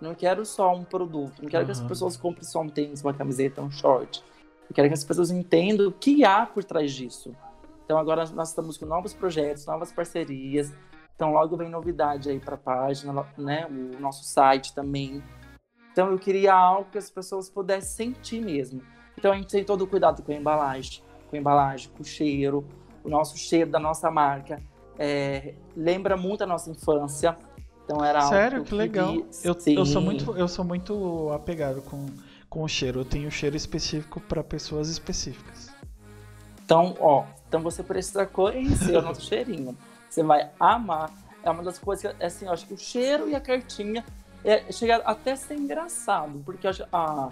Não 0.00 0.14
quero 0.14 0.44
só 0.44 0.74
um 0.74 0.84
produto. 0.84 1.42
Não 1.42 1.48
quero 1.48 1.62
uhum. 1.62 1.66
que 1.66 1.72
as 1.72 1.80
pessoas 1.80 2.16
comprem 2.16 2.44
só 2.44 2.60
um 2.60 2.68
tênis, 2.68 3.02
uma 3.02 3.14
camiseta, 3.14 3.62
um 3.62 3.70
short. 3.70 4.22
Eu 4.68 4.74
quero 4.74 4.88
que 4.88 4.94
as 4.94 5.04
pessoas 5.04 5.30
entendam 5.30 5.88
o 5.88 5.92
que 5.92 6.24
há 6.24 6.46
por 6.46 6.64
trás 6.64 6.92
disso. 6.92 7.34
Então 7.84 7.98
agora 7.98 8.24
nós 8.30 8.48
estamos 8.48 8.76
com 8.76 8.86
novos 8.86 9.12
projetos, 9.12 9.66
novas 9.66 9.92
parcerias. 9.92 10.72
Então 11.14 11.32
logo 11.32 11.56
vem 11.56 11.68
novidade 11.68 12.30
aí 12.30 12.40
para 12.40 12.54
a 12.54 12.58
página, 12.58 13.26
né? 13.36 13.66
O 13.66 14.00
nosso 14.00 14.24
site 14.24 14.74
também. 14.74 15.22
Então 15.92 16.10
eu 16.10 16.18
queria 16.18 16.54
algo 16.54 16.90
que 16.90 16.98
as 16.98 17.10
pessoas 17.10 17.50
pudessem 17.50 18.14
sentir 18.14 18.40
mesmo. 18.40 18.82
Então 19.16 19.32
a 19.32 19.36
gente 19.36 19.50
tem 19.50 19.64
todo 19.64 19.82
o 19.82 19.86
cuidado 19.86 20.22
com 20.22 20.32
a 20.32 20.34
embalagem, 20.34 21.02
com 21.28 21.36
a 21.36 21.38
embalagem, 21.38 21.90
com 21.90 22.02
o 22.02 22.04
cheiro, 22.04 22.66
o 23.04 23.08
nosso 23.08 23.36
cheiro 23.36 23.70
da 23.70 23.78
nossa 23.78 24.10
marca. 24.10 24.62
É, 24.98 25.54
lembra 25.76 26.16
muito 26.16 26.44
a 26.44 26.46
nossa 26.46 26.70
infância. 26.70 27.36
Então 27.84 28.04
era 28.04 28.22
Sério, 28.22 28.62
que, 28.62 28.70
que 28.70 28.74
legal. 28.74 29.14
Eu, 29.42 29.56
eu, 29.66 29.86
sou 29.86 30.00
muito, 30.00 30.36
eu 30.36 30.48
sou 30.48 30.64
muito 30.64 31.30
apegado 31.32 31.82
com, 31.82 32.06
com 32.48 32.62
o 32.62 32.68
cheiro. 32.68 33.00
Eu 33.00 33.04
tenho 33.04 33.30
cheiro 33.30 33.56
específico 33.56 34.20
para 34.20 34.42
pessoas 34.42 34.88
específicas. 34.88 35.70
Então, 36.64 36.96
ó, 37.00 37.24
então 37.48 37.60
você 37.60 37.82
precisa 37.82 38.24
conhecer 38.24 38.96
o 38.96 39.02
nosso 39.02 39.22
cheirinho. 39.22 39.76
Você 40.08 40.22
vai 40.22 40.50
amar. 40.58 41.10
É 41.42 41.50
uma 41.50 41.62
das 41.62 41.78
coisas 41.78 42.14
que, 42.14 42.24
assim, 42.24 42.46
eu 42.46 42.52
acho 42.52 42.66
que 42.66 42.74
o 42.74 42.78
cheiro 42.78 43.28
e 43.28 43.34
a 43.34 43.40
cartinha 43.40 44.04
é, 44.44 44.70
chega 44.72 44.96
até 44.96 45.32
a 45.32 45.36
ser 45.36 45.54
engraçado, 45.54 46.42
porque 46.44 46.66
eu 46.66 46.70
acho, 46.70 46.84
ah, 46.92 47.30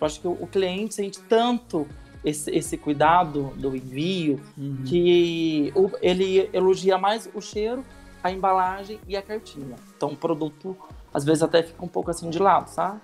eu 0.00 0.06
acho 0.06 0.20
que 0.20 0.28
o, 0.28 0.32
o, 0.32 0.46
cliente 0.46 0.94
sente 0.94 1.20
tanto 1.20 1.86
esse, 2.24 2.50
esse 2.50 2.76
cuidado 2.76 3.52
do 3.56 3.74
envio 3.74 4.40
uhum. 4.56 4.84
que 4.86 5.72
o, 5.74 5.90
ele 6.00 6.48
elogia 6.52 6.96
mais 6.98 7.28
o 7.34 7.40
cheiro, 7.40 7.84
a 8.22 8.30
embalagem 8.30 9.00
e 9.06 9.16
a 9.16 9.22
cartinha. 9.22 9.76
Então 9.96 10.10
o 10.10 10.16
produto 10.16 10.76
às 11.12 11.24
vezes 11.24 11.42
até 11.42 11.62
fica 11.62 11.84
um 11.84 11.88
pouco 11.88 12.10
assim 12.10 12.30
de 12.30 12.38
lado, 12.38 12.68
sabe? 12.68 13.00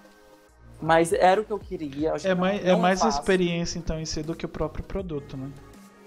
Mas 0.80 1.12
era 1.12 1.40
o 1.40 1.44
que 1.44 1.52
eu 1.52 1.58
queria. 1.58 2.14
é 2.22 2.34
mais, 2.34 2.64
é 2.64 2.76
mais 2.76 3.02
a 3.02 3.08
experiência 3.08 3.78
então 3.78 4.00
em 4.00 4.04
si 4.04 4.22
do 4.22 4.34
que 4.34 4.46
o 4.46 4.48
próprio 4.48 4.84
produto, 4.84 5.36
né? 5.36 5.50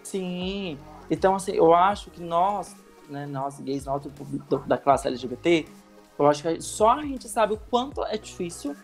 Sim. 0.02 0.78
Então, 1.10 1.36
assim, 1.36 1.52
eu 1.52 1.74
acho 1.74 2.10
que 2.10 2.22
nós, 2.22 2.76
né, 3.10 3.26
nós 3.26 3.60
gays, 3.60 3.86
nós 3.86 4.02
do, 4.02 4.60
da 4.60 4.78
classe 4.78 5.08
LGBT, 5.08 5.66
eu 6.18 6.28
acho 6.28 6.42
que 6.42 6.62
só 6.62 6.92
a 6.92 7.02
gente 7.02 7.28
sabe 7.28 7.54
o 7.54 7.58
quanto 7.70 8.04
é 8.06 8.18
difícil 8.18 8.76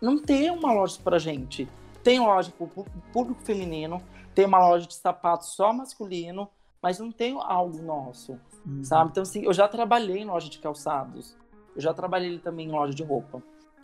não 0.00 0.18
ter 0.18 0.50
uma 0.50 0.72
loja 0.72 0.98
pra 1.02 1.18
gente. 1.18 1.66
Tem 2.06 2.20
loja 2.20 2.52
pro 2.56 2.68
público 3.12 3.42
feminino, 3.42 4.00
tem 4.32 4.44
uma 4.44 4.60
loja 4.60 4.86
de 4.86 4.94
sapatos 4.94 5.48
só 5.56 5.72
masculino, 5.72 6.48
mas 6.80 7.00
não 7.00 7.10
tem 7.10 7.36
algo 7.36 7.82
nosso, 7.82 8.38
uhum. 8.64 8.84
sabe? 8.84 9.10
Então, 9.10 9.24
assim, 9.24 9.44
eu 9.44 9.52
já 9.52 9.66
trabalhei 9.66 10.18
em 10.18 10.24
loja 10.24 10.48
de 10.48 10.60
calçados, 10.60 11.36
eu 11.74 11.82
já 11.82 11.92
trabalhei 11.92 12.38
também 12.38 12.68
em 12.68 12.70
loja 12.70 12.94
de 12.94 13.02
roupa. 13.02 13.42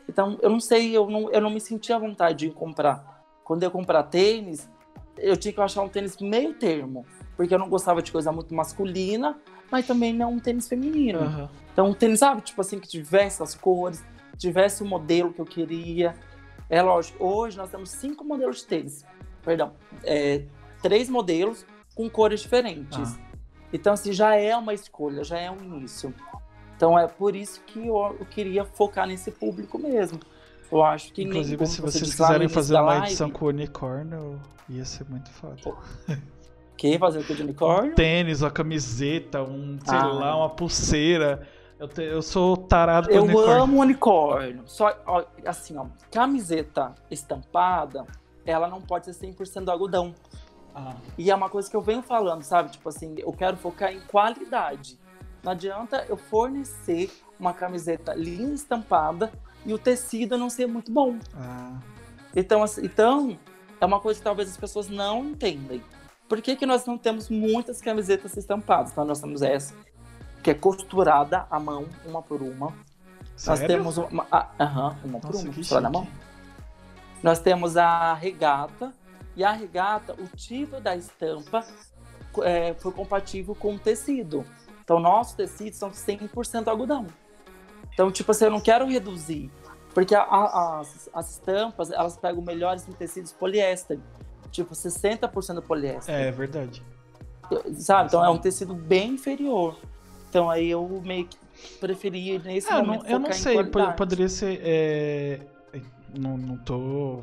Então, 0.08 0.38
eu 0.40 0.48
não 0.48 0.60
sei, 0.60 0.96
eu 0.96 1.10
não, 1.10 1.32
eu 1.32 1.40
não 1.40 1.50
me 1.50 1.60
sentia 1.60 1.96
à 1.96 1.98
vontade 1.98 2.46
de 2.46 2.54
comprar. 2.54 3.24
Quando 3.42 3.64
eu 3.64 3.72
comprar 3.72 4.04
tênis, 4.04 4.70
eu 5.18 5.36
tinha 5.36 5.52
que 5.52 5.60
achar 5.60 5.82
um 5.82 5.88
tênis 5.88 6.16
meio 6.18 6.54
termo, 6.54 7.04
porque 7.36 7.52
eu 7.52 7.58
não 7.58 7.68
gostava 7.68 8.00
de 8.00 8.12
coisa 8.12 8.30
muito 8.30 8.54
masculina, 8.54 9.36
mas 9.68 9.84
também 9.84 10.14
não 10.14 10.34
um 10.34 10.38
tênis 10.38 10.68
feminino. 10.68 11.22
Uhum. 11.22 11.48
Então, 11.72 11.88
um 11.88 11.92
tênis, 11.92 12.20
sabe, 12.20 12.40
tipo 12.42 12.60
assim, 12.60 12.78
que 12.78 12.86
tivesse 12.86 13.42
as 13.42 13.56
cores, 13.56 14.04
tivesse 14.38 14.80
o 14.80 14.86
modelo 14.86 15.32
que 15.32 15.40
eu 15.40 15.44
queria. 15.44 16.14
É 16.72 16.80
lógico, 16.80 17.22
hoje 17.22 17.58
nós 17.58 17.70
temos 17.70 17.90
cinco 17.90 18.24
modelos 18.24 18.60
de 18.60 18.64
tênis. 18.64 19.04
Perdão, 19.44 19.74
é, 20.04 20.44
três 20.80 21.10
modelos 21.10 21.66
com 21.94 22.08
cores 22.08 22.40
diferentes. 22.40 23.18
Ah. 23.18 23.36
Então, 23.70 23.92
assim, 23.92 24.10
já 24.10 24.36
é 24.36 24.56
uma 24.56 24.72
escolha, 24.72 25.22
já 25.22 25.38
é 25.38 25.50
um 25.50 25.62
início. 25.62 26.14
Então, 26.74 26.98
é 26.98 27.06
por 27.06 27.36
isso 27.36 27.60
que 27.66 27.78
eu, 27.78 28.16
eu 28.18 28.24
queria 28.24 28.64
focar 28.64 29.06
nesse 29.06 29.30
público 29.30 29.78
mesmo. 29.78 30.18
Eu 30.70 30.82
acho 30.82 31.12
que 31.12 31.24
Inclusive, 31.24 31.58
nem, 31.58 31.66
se 31.66 31.82
vocês 31.82 32.10
quiserem 32.10 32.48
fazer 32.48 32.72
uma 32.72 32.82
live, 32.84 33.06
edição 33.08 33.28
com 33.28 33.44
unicórnio, 33.48 34.40
ia 34.66 34.86
ser 34.86 35.06
muito 35.10 35.30
foda. 35.30 35.56
Que 36.74 36.98
fazer 36.98 37.18
o 37.18 37.24
que 37.24 37.34
de 37.34 37.42
unicórnio? 37.42 37.92
Um 37.92 37.94
tênis, 37.94 38.40
uma 38.40 38.50
camiseta, 38.50 39.42
um, 39.42 39.78
sei 39.84 39.94
ah. 39.94 40.06
lá, 40.06 40.36
uma 40.38 40.48
pulseira. 40.48 41.46
Eu, 41.82 41.88
te, 41.88 42.00
eu 42.00 42.22
sou 42.22 42.56
tarado 42.56 43.08
por 43.08 43.16
eu 43.16 43.24
unicórnio. 43.24 43.50
Eu 43.50 43.62
amo 43.64 43.80
unicórnio. 43.80 44.62
Só, 44.66 44.96
ó, 45.04 45.24
assim, 45.44 45.76
ó, 45.76 45.86
camiseta 46.12 46.94
estampada, 47.10 48.06
ela 48.46 48.68
não 48.68 48.80
pode 48.80 49.12
ser 49.12 49.26
100% 49.26 49.68
algodão. 49.68 50.14
Ah. 50.72 50.94
E 51.18 51.28
é 51.28 51.34
uma 51.34 51.50
coisa 51.50 51.68
que 51.68 51.74
eu 51.74 51.82
venho 51.82 52.00
falando, 52.00 52.44
sabe? 52.44 52.70
Tipo 52.70 52.88
assim, 52.88 53.16
eu 53.18 53.32
quero 53.32 53.56
focar 53.56 53.92
em 53.92 53.98
qualidade. 54.02 54.96
Não 55.42 55.50
adianta 55.50 56.06
eu 56.08 56.16
fornecer 56.16 57.10
uma 57.36 57.52
camiseta 57.52 58.14
linda 58.14 58.54
estampada 58.54 59.32
e 59.66 59.74
o 59.74 59.78
tecido 59.78 60.38
não 60.38 60.48
ser 60.48 60.68
muito 60.68 60.92
bom. 60.92 61.16
Ah. 61.34 61.80
Então, 62.36 62.62
assim, 62.62 62.82
então, 62.84 63.36
é 63.80 63.84
uma 63.84 63.98
coisa 63.98 64.20
que 64.20 64.24
talvez 64.24 64.48
as 64.48 64.56
pessoas 64.56 64.88
não 64.88 65.24
entendem. 65.24 65.82
Por 66.28 66.40
que, 66.40 66.54
que 66.54 66.64
nós 66.64 66.86
não 66.86 66.96
temos 66.96 67.28
muitas 67.28 67.80
camisetas 67.80 68.36
estampadas? 68.36 68.92
Então, 68.92 69.04
nós 69.04 69.20
temos 69.20 69.42
essa, 69.42 69.74
que 70.42 70.50
é 70.50 70.54
costurada 70.54 71.46
à 71.50 71.60
mão, 71.60 71.86
uma 72.04 72.22
por 72.22 72.42
uma. 72.42 72.72
Sério? 73.36 73.60
Nós 73.60 73.60
temos 73.60 73.96
uma, 73.98 74.26
a, 74.30 74.40
uh 74.42 75.06
uma 75.06 75.20
por 75.20 75.32
Nossa, 75.32 75.44
uma, 75.44 75.54
costurada 75.54 75.86
à 75.86 75.90
mão. 75.90 76.08
Nós 77.22 77.38
temos 77.38 77.76
a 77.76 78.14
regata, 78.14 78.92
e 79.36 79.44
a 79.44 79.52
regata, 79.52 80.14
o 80.14 80.26
tipo 80.36 80.80
da 80.80 80.96
estampa 80.96 81.64
é, 82.42 82.74
foi 82.74 82.92
compatível 82.92 83.54
com 83.54 83.74
o 83.74 83.78
tecido. 83.78 84.44
Então, 84.84 84.98
nossos 84.98 85.34
tecidos 85.34 85.78
são 85.78 85.90
100% 85.90 86.68
algodão. 86.68 87.06
Então, 87.92 88.10
tipo 88.10 88.30
assim, 88.30 88.46
eu 88.46 88.50
não 88.50 88.60
quero 88.60 88.86
reduzir. 88.86 89.50
Porque 89.94 90.14
a, 90.14 90.22
a, 90.22 90.80
as, 90.80 91.08
as 91.12 91.30
estampas, 91.32 91.90
elas 91.90 92.16
pegam 92.16 92.42
melhores 92.42 92.88
em 92.88 92.92
tecidos 92.92 93.32
poliéster. 93.32 93.98
Tipo, 94.50 94.74
60% 94.74 95.62
poliéster. 95.62 96.14
É, 96.14 96.28
é 96.28 96.32
verdade. 96.32 96.84
Sabe? 97.74 98.08
Então 98.08 98.24
é 98.24 98.30
um 98.30 98.38
tecido 98.38 98.74
bem 98.74 99.12
inferior. 99.12 99.76
Então 100.32 100.48
aí 100.48 100.70
eu 100.70 101.02
meio 101.04 101.26
que 101.26 101.36
preferia 101.78 102.38
nesse 102.38 102.72
é, 102.72 102.82
momento. 102.82 103.02
Não, 103.02 103.10
eu 103.10 103.18
não 103.18 103.32
sei, 103.34 103.58
poderia 103.94 104.30
ser. 104.30 104.60
É... 104.62 105.40
Não, 106.18 106.38
não 106.38 106.56
tô 106.56 107.20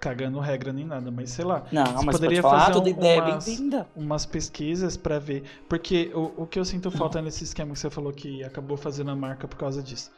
cagando 0.00 0.40
regra 0.40 0.72
nem 0.72 0.86
nada, 0.86 1.10
mas 1.10 1.28
sei 1.28 1.44
lá. 1.44 1.64
Não, 1.70 1.84
você 1.84 2.06
mas 2.06 2.16
poderia 2.16 2.40
fazer 2.40 2.72
falar, 2.72 2.82
um, 2.82 2.88
ideia 2.88 3.22
umas, 3.22 3.48
umas 3.94 4.24
pesquisas 4.24 4.96
para 4.96 5.18
ver. 5.18 5.42
Porque 5.68 6.10
o, 6.14 6.44
o 6.44 6.46
que 6.46 6.58
eu 6.58 6.64
sinto 6.64 6.90
falta 6.90 7.20
nesse 7.20 7.44
esquema 7.44 7.74
que 7.74 7.80
você 7.80 7.90
falou 7.90 8.14
que 8.14 8.42
acabou 8.42 8.78
fazendo 8.78 9.10
a 9.10 9.16
marca 9.16 9.46
por 9.46 9.58
causa 9.58 9.82
disso. 9.82 10.10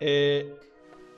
É, 0.00 0.46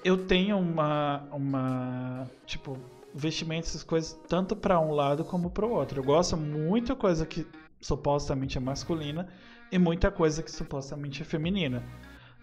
eu 0.04 0.26
tenho 0.26 0.58
uma. 0.58 1.22
uma 1.30 2.28
tipo, 2.44 2.76
vestimentos, 3.14 3.70
essas 3.70 3.84
coisas, 3.84 4.18
tanto 4.26 4.56
para 4.56 4.80
um 4.80 4.90
lado 4.90 5.24
como 5.24 5.50
para 5.50 5.64
o 5.64 5.70
outro. 5.70 6.00
Eu 6.00 6.04
gosto 6.04 6.36
muita 6.36 6.96
coisa 6.96 7.24
que 7.24 7.46
supostamente 7.80 8.58
é 8.58 8.60
masculina 8.60 9.28
e 9.72 9.78
muita 9.78 10.10
coisa 10.10 10.42
que 10.42 10.50
supostamente 10.50 11.22
é 11.22 11.24
feminina. 11.24 11.82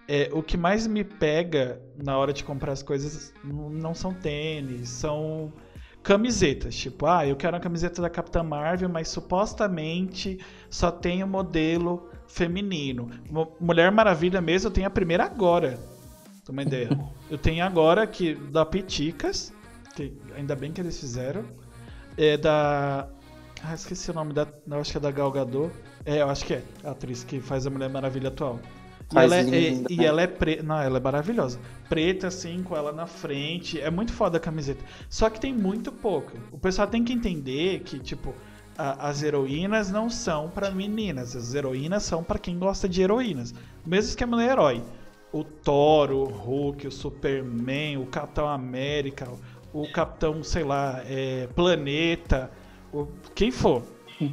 É, 0.08 0.28
o 0.34 0.42
que 0.42 0.58
mais 0.58 0.88
me 0.88 1.04
pega 1.04 1.80
na 1.96 2.18
hora 2.18 2.34
de 2.34 2.44
comprar 2.44 2.72
as 2.72 2.82
coisas 2.82 3.32
não 3.44 3.94
são 3.94 4.12
tênis, 4.12 4.90
são 4.90 5.54
camisetas. 6.02 6.76
Tipo, 6.76 7.06
ah, 7.06 7.28
eu 7.28 7.36
quero 7.36 7.56
uma 7.56 7.62
camiseta 7.62 8.02
da 8.02 8.10
Capitã 8.10 8.42
Marvel, 8.42 8.90
mas 8.90 9.08
supostamente 9.10 10.40
só 10.68 10.90
tem 10.90 11.24
o 11.24 11.28
modelo 11.28 12.10
feminino. 12.28 13.12
Mulher 13.60 13.92
Maravilha 13.92 14.42
mesmo, 14.42 14.70
eu 14.70 14.74
tenho 14.74 14.88
a 14.88 14.90
primeira 14.90 15.26
agora. 15.26 15.80
Tem 16.44 16.54
uma 16.54 16.64
ideia. 16.64 16.90
Eu 17.30 17.38
tenho 17.38 17.64
agora 17.64 18.08
que 18.08 18.34
da 18.34 18.66
Piticas, 18.66 19.54
que 19.96 20.12
ainda 20.36 20.56
bem 20.56 20.72
que 20.72 20.82
eles 20.82 21.00
fizeram. 21.00 21.46
É 22.18 22.36
da. 22.38 23.08
Ah, 23.64 23.74
esqueci 23.74 24.10
o 24.10 24.14
nome 24.14 24.34
da. 24.34 24.48
Eu 24.68 24.80
acho 24.80 24.92
que 24.92 24.98
é 24.98 25.02
da 25.02 25.12
Gal 25.12 25.32
Gadot. 25.32 25.72
É, 26.06 26.22
eu 26.22 26.30
acho 26.30 26.46
que 26.46 26.54
é. 26.54 26.64
A 26.84 26.92
atriz 26.92 27.24
que 27.24 27.40
faz 27.42 27.68
a 27.68 27.70
Mulher 27.70 27.90
Maravilha 27.90 28.30
atual. 28.30 28.60
E 29.12 29.18
ela, 29.18 29.36
é, 29.38 29.42
linda, 29.42 29.88
e, 29.92 29.96
e 29.96 29.98
né? 29.98 30.06
ela 30.06 30.22
é 30.22 30.28
preta. 30.28 30.64
Não, 30.64 30.80
ela 30.80 30.98
é 30.98 31.02
maravilhosa. 31.02 31.60
Preta, 31.90 32.28
assim, 32.28 32.62
com 32.64 32.76
ela 32.76 32.92
na 32.92 33.06
frente. 33.08 33.80
É 33.82 33.90
muito 33.90 34.14
foda 34.14 34.38
a 34.38 34.40
camiseta. 34.40 34.84
Só 35.10 35.30
que 35.30 35.40
tem 35.42 35.54
muito 35.54 35.92
pouco. 35.92 36.32
O 36.52 36.58
pessoal 36.60 36.88
tem 36.88 37.04
que 37.04 37.12
entender 37.12 37.80
que, 37.82 38.00
tipo, 38.00 38.34
a- 38.78 39.10
as 39.10 39.24
heroínas 39.24 39.90
não 39.92 40.10
são 40.10 40.50
pra 40.50 40.70
meninas. 40.72 41.36
As 41.36 41.54
heroínas 41.54 42.04
são 42.04 42.24
pra 42.24 42.38
quem 42.40 42.58
gosta 42.60 42.88
de 42.88 43.02
heroínas. 43.02 43.54
Mesmo 43.86 44.16
que 44.16 44.24
a 44.24 44.28
mulher 44.28 44.50
é 44.50 44.52
herói. 44.52 44.84
O 45.34 45.44
Thor, 45.44 46.12
o 46.12 46.24
Hulk, 46.26 46.88
o 46.88 46.92
Superman, 46.92 47.98
o 47.98 48.06
Capitão 48.06 48.48
América, 48.48 49.28
o 49.74 49.92
Capitão, 49.92 50.44
sei 50.44 50.64
lá, 50.64 51.02
é, 51.06 51.48
Planeta, 51.56 52.50
o, 52.94 53.08
quem 53.36 53.52
for. 53.52 53.84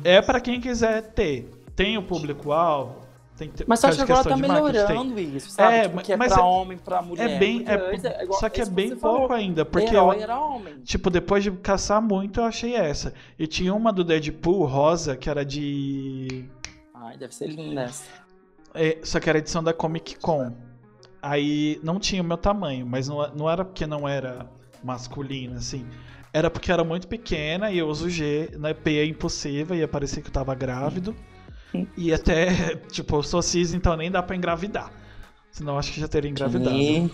É 0.03 0.21
pra 0.21 0.41
quem 0.41 0.61
quiser 0.61 1.03
ter. 1.13 1.49
Tem 1.75 1.97
o 1.97 2.03
público-alvo. 2.03 3.07
Tem 3.37 3.51
que 3.51 3.65
Mas 3.67 3.81
só 3.81 3.91
que 3.93 4.01
agora 4.01 4.25
tá 4.25 4.35
melhorando 4.37 5.21
isso, 5.21 5.51
sabe? 5.51 5.75
É, 5.77 5.83
tipo, 5.83 6.03
que 6.03 6.13
é 6.13 6.17
mas 6.17 6.33
pra 6.33 6.41
é- 6.43 6.45
homem, 6.45 6.79
pra 6.79 7.03
mulher. 7.03 7.31
É 7.33 7.39
bem. 7.39 7.59
Porque 7.59 7.71
é- 7.71 7.91
antes 7.91 8.05
é 8.07 8.23
igual- 8.25 8.41
só 8.41 8.49
que 8.49 8.63
é 8.63 8.65
bem 8.65 8.89
você 8.89 8.97
pouco 8.97 9.17
falou. 9.29 9.33
ainda. 9.33 9.65
Porque 9.65 9.89
Herói 9.95 10.17
eu, 10.17 10.23
era 10.23 10.41
homem. 10.41 10.79
Tipo, 10.81 11.11
depois 11.11 11.45
de 11.45 11.51
caçar 11.51 12.01
muito, 12.01 12.41
eu 12.41 12.45
achei 12.45 12.75
essa. 12.75 13.13
E 13.39 13.47
tinha 13.47 13.75
uma 13.75 13.93
do 13.93 14.03
Deadpool 14.03 14.65
rosa, 14.65 15.15
que 15.17 15.29
era 15.29 15.45
de. 15.45 16.47
Ai, 16.95 17.19
deve 17.19 17.35
ser 17.35 17.49
linda 17.49 17.83
essa. 17.83 18.05
é, 18.75 18.99
só 19.03 19.21
que 19.21 19.29
era 19.29 19.39
edição 19.39 19.63
da 19.63 19.75
Comic 19.75 20.17
Con. 20.19 20.53
Aí 21.21 21.79
não 21.83 21.99
tinha 22.01 22.23
o 22.23 22.25
meu 22.25 22.37
tamanho, 22.39 22.87
mas 22.87 23.07
não, 23.09 23.29
não 23.35 23.51
era 23.51 23.65
porque 23.65 23.87
não 23.87 24.09
era 24.09 24.47
masculina, 24.83 25.57
assim. 25.59 25.87
Era 26.33 26.51
porque 26.51 26.71
era 26.71 26.85
muito 26.85 27.09
pequena 27.09 27.71
e 27.71 27.79
eu 27.79 27.89
uso 27.89 28.11
G, 28.11 28.51
na 28.59 28.71
EP 28.71 28.87
é 28.89 29.05
impossível, 29.07 29.75
ia 29.77 29.89
parecer 29.89 30.21
que 30.21 30.29
eu 30.29 30.33
tava 30.33 30.55
grávido. 30.55 31.15
E 31.97 32.13
até, 32.13 32.77
tipo, 32.93 33.17
eu 33.17 33.23
sou 33.23 33.41
cis, 33.43 33.73
então 33.75 33.97
nem 33.97 34.11
dá 34.11 34.23
pra 34.23 34.37
engravidar. 34.37 34.91
Senão 35.51 35.75
eu 35.75 35.79
acho 35.79 35.93
que 35.93 36.01
já 36.01 36.09
teria 36.09 36.31
engravidado. 36.31 36.77
E- 36.77 37.11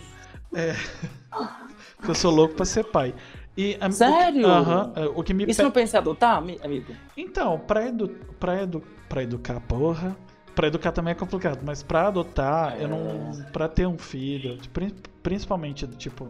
Porque 1.96 2.10
eu 2.10 2.14
sou 2.14 2.32
louco 2.32 2.54
pra 2.54 2.64
ser 2.64 2.84
pai. 2.84 3.14
E, 3.56 3.76
a- 3.80 3.86
o 3.86 3.88
que- 3.90 3.94
Sério? 3.94 4.46
Aham, 4.46 4.92
é, 4.96 5.04
o 5.06 5.22
que 5.22 5.32
me 5.34 5.44
E 5.44 5.52
se 5.54 5.58
pe- 5.58 5.62
não 5.62 5.70
pensa 5.70 5.96
em 5.96 6.00
adotar, 6.00 6.36
ami- 6.38 6.58
amigo? 6.64 6.94
Então, 7.16 7.58
pra, 7.60 7.86
edu... 7.86 8.08
pra, 8.40 8.62
edu... 8.62 8.82
pra 9.08 9.22
educar, 9.22 9.60
porra. 9.60 10.16
Pra 10.54 10.66
educar 10.66 10.92
também 10.92 11.12
é 11.12 11.14
complicado, 11.14 11.60
mas 11.64 11.82
pra 11.82 12.08
adotar, 12.08 12.76
eu 12.80 12.88
não. 12.88 13.44
Pra 13.52 13.68
ter 13.68 13.86
um 13.86 13.96
filho, 13.96 14.58
pri- 14.72 14.94
principalmente, 15.22 15.86
tipo, 15.86 16.28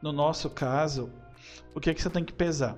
no 0.00 0.10
nosso 0.12 0.48
caso, 0.48 1.10
o 1.74 1.80
que, 1.80 1.90
é 1.90 1.94
que 1.94 2.02
você 2.02 2.10
tem 2.10 2.24
que 2.24 2.32
pesar? 2.32 2.76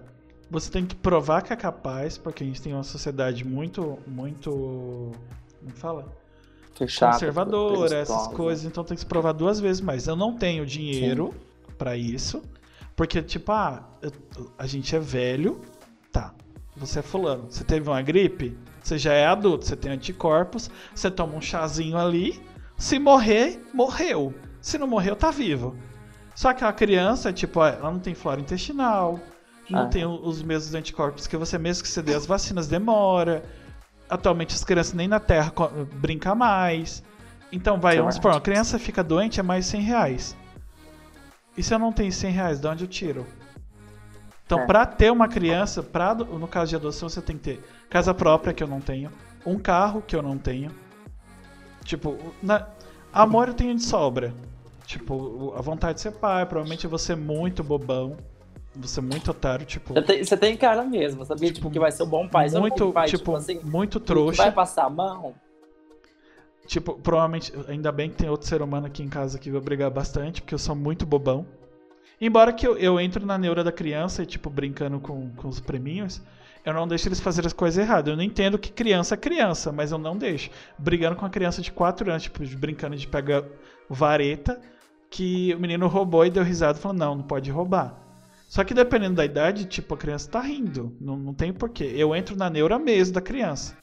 Você 0.51 0.71
tem 0.71 0.85
que 0.85 0.95
provar 0.95 1.43
que 1.43 1.53
é 1.53 1.57
capaz, 1.57 2.17
porque 2.19 2.45
a 2.45 2.47
gente 2.47 2.61
tem 2.63 2.73
uma 2.73 2.83
sociedade 2.85 3.45
muito. 3.45 3.99
muito. 4.07 5.13
Como 5.61 5.75
fala? 5.75 6.13
Fechado. 6.75 7.13
conservadora, 7.13 7.97
essas 7.97 8.27
coisas, 8.37 8.65
então 8.65 8.83
tem 8.83 8.95
que 8.97 9.01
se 9.01 9.07
provar 9.07 9.33
duas 9.33 9.61
vezes 9.61 9.81
mais. 9.81 10.07
Eu 10.09 10.17
não 10.17 10.37
tenho 10.37 10.67
dinheiro 10.67 11.33
pra 11.79 11.97
isso, 11.97 12.43
porque 12.97 13.23
tipo, 13.23 13.53
ah, 13.53 13.89
eu- 14.03 14.13
a 14.59 14.67
gente 14.67 14.95
é 14.95 14.99
velho, 14.99 15.61
tá. 16.11 16.35
Você 16.77 16.99
é 16.99 17.03
fulano, 17.03 17.45
você 17.49 17.63
teve 17.63 17.89
uma 17.89 18.03
gripe, 18.03 18.59
você 18.83 18.99
já 18.99 19.13
é 19.13 19.25
adulto, 19.25 19.65
você 19.65 19.77
tem 19.77 19.93
anticorpos, 19.93 20.69
você 20.93 21.09
toma 21.09 21.37
um 21.37 21.41
chazinho 21.41 21.97
ali, 21.97 22.43
se 22.77 22.99
morrer, 22.99 23.63
morreu. 23.73 24.35
Se 24.61 24.77
não 24.77 24.89
morreu, 24.89 25.15
tá 25.15 25.31
vivo. 25.31 25.77
Só 26.35 26.53
que 26.53 26.65
a 26.65 26.73
criança, 26.73 27.33
tipo, 27.33 27.63
ela 27.63 27.91
não 27.91 27.99
tem 28.01 28.15
flora 28.15 28.41
intestinal, 28.41 29.21
não 29.71 29.83
Ah. 29.85 29.87
tem 29.87 30.05
os 30.05 30.43
mesmos 30.43 30.75
anticorpos 30.75 31.27
que 31.27 31.37
você 31.37 31.57
mesmo 31.59 31.83
que 31.85 31.89
você 31.89 32.03
dê 32.03 32.15
as 32.15 32.27
vacinas 32.27 32.67
demora. 32.69 33.43
Atualmente 34.11 34.55
as 34.55 34.65
crianças 34.65 34.93
nem 34.95 35.09
na 35.09 35.19
Terra 35.21 35.51
co- 35.51 35.71
brinca 35.95 36.35
mais. 36.35 37.03
Então 37.53 37.81
vai, 37.81 37.97
é 37.97 37.99
vamos 38.01 38.17
supor, 38.17 38.33
uma 38.33 38.41
criança 38.41 38.79
fica 38.79 39.03
doente 39.03 39.39
é 39.41 39.43
mais 39.43 39.65
100 39.67 39.81
reais. 39.83 40.37
E 41.57 41.63
se 41.63 41.73
eu 41.73 41.79
não 41.79 41.93
tenho 41.93 42.13
100 42.13 42.33
reais, 42.33 42.59
de 42.61 42.67
onde 42.67 42.85
eu 42.85 42.89
tiro? 42.89 43.25
Então, 44.45 44.59
É. 44.61 44.67
pra 44.67 44.85
ter 44.85 45.11
uma 45.11 45.29
criança, 45.29 45.83
pra, 45.83 46.15
no 46.15 46.47
caso 46.49 46.71
de 46.71 46.77
adoção, 46.77 47.09
você 47.09 47.23
tem 47.23 47.37
que 47.37 47.43
ter 47.45 47.65
casa 47.89 48.13
própria, 48.13 48.53
que 48.53 48.63
eu 48.63 48.67
não 48.69 48.81
tenho, 48.81 49.11
um 49.47 49.57
carro, 49.59 50.03
que 50.03 50.15
eu 50.17 50.21
não 50.23 50.37
tenho. 50.37 50.71
Tipo, 51.85 52.19
na- 52.43 52.67
amor 53.13 53.49
eu 53.49 53.55
tenho 53.55 53.75
de 53.75 53.83
sobra. 53.83 54.35
Tipo, 54.87 55.55
a 55.57 55.63
vontade 55.63 55.95
de 55.95 56.01
ser 56.03 56.13
pai, 56.13 56.45
provavelmente 56.47 56.87
vou 56.87 56.99
ser 56.99 57.17
muito 57.17 57.65
bobão, 57.65 58.17
vou 58.75 58.87
ser 58.87 59.01
muito 59.01 59.31
otário, 59.31 59.65
tipo, 59.65 59.95
Você 59.95 60.03
tem, 60.03 60.25
você 60.25 60.37
tem 60.37 60.57
cara 60.57 60.85
mesmo, 60.85 61.25
sabia? 61.25 61.49
Tipo, 61.49 61.55
Tipo, 61.55 61.71
que 61.71 61.79
vai 61.79 61.91
ser 61.91 62.03
um 62.03 62.09
bom 62.09 62.29
pai. 62.29 62.49
Você 62.49 62.57
é 62.57 62.59
um 62.59 62.63
muito, 62.63 62.87
bom 62.87 62.93
pai, 62.93 63.09
tipo, 63.09 63.35
assim, 63.35 63.61
muito 63.63 63.99
trouxa. 63.99 64.43
vai 64.43 64.53
passar 64.53 64.85
a 64.85 64.91
mão. 64.91 65.35
Tipo, 66.67 66.95
provavelmente, 66.95 67.53
ainda 67.69 67.93
bem 67.93 68.11
que 68.11 68.17
tem 68.17 68.29
outro 68.29 68.47
ser 68.47 68.63
humano 68.63 68.87
aqui 68.87 69.03
em 69.03 69.09
casa 69.09 69.39
que 69.39 69.51
vai 69.51 69.61
brigar 69.61 69.91
bastante, 69.91 70.41
porque 70.41 70.55
eu 70.55 70.59
sou 70.59 70.75
muito 70.75 71.05
bobão. 71.05 71.47
Embora 72.21 72.53
que 72.53 72.67
eu, 72.67 72.77
eu 72.79 72.99
entro 73.01 73.25
na 73.27 73.37
neura 73.37 73.63
da 73.63 73.73
criança 73.73 74.23
e, 74.23 74.27
tipo, 74.27 74.49
brincando 74.49 74.99
com, 75.01 75.31
com 75.33 75.49
os 75.49 75.61
preminhos, 75.61 76.23
eu 76.65 76.73
não 76.73 76.89
deixo 76.89 77.09
eles 77.09 77.21
fazerem 77.21 77.47
as 77.47 77.53
coisas 77.53 77.77
erradas. 77.83 78.11
Eu 78.11 78.17
não 78.17 78.23
entendo 78.23 78.59
que 78.59 78.73
criança 78.73 79.15
é 79.15 79.19
criança, 79.19 79.71
mas 79.73 79.93
eu 79.93 79.99
não 79.99 80.17
deixo. 80.17 80.51
Brigando 80.79 81.17
com 81.17 81.27
a 81.27 81.31
criança 81.31 81.61
de 81.61 81.71
4 81.71 82.09
anos, 82.11 82.23
tipo, 82.23 82.43
brincando 82.57 82.97
de 82.97 83.07
pegar 83.07 83.45
vareta, 83.91 84.59
que 85.15 85.55
o 85.55 85.61
menino 85.61 85.87
roubou 85.87 86.27
e 86.27 86.31
deu 86.31 86.43
risada 86.43 86.77
e 86.77 86.83
falou, 86.83 86.99
não, 86.99 87.15
não 87.15 87.23
pode 87.23 87.49
roubar. 87.49 87.95
Só 88.49 88.65
que 88.65 88.75
dependendo 88.75 89.15
da 89.15 89.25
idade, 89.25 89.65
tipo, 89.65 89.95
a 89.95 89.97
criança 89.97 90.29
tá 90.29 90.41
rindo. 90.41 90.97
Não, 91.01 91.17
não 91.17 91.33
tem 91.33 91.53
porquê. 91.53 91.85
Eu 91.97 92.15
entro 92.17 92.35
na 92.37 92.51
neura 92.51 92.81
mesmo 92.81 93.15
da 93.15 93.21
criança. 93.21 93.77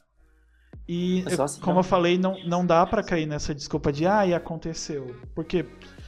E, 0.87 1.23
É 1.27 1.33
eu- 1.35 1.43
assim, 1.43 1.61
como 1.61 1.75
não. 1.75 1.79
eu 1.79 1.83
falei, 1.83 2.17
não, 2.17 2.35
não 2.45 2.65
dá 2.65 2.85
pra 2.85 3.01
cair 3.01 3.25
nessa 3.25 3.55
desculpa 3.55 3.93
de, 3.93 4.05
ah, 4.05 4.25
e 4.25 4.33
aconteceu. 4.33 5.15
Porque 5.33 5.65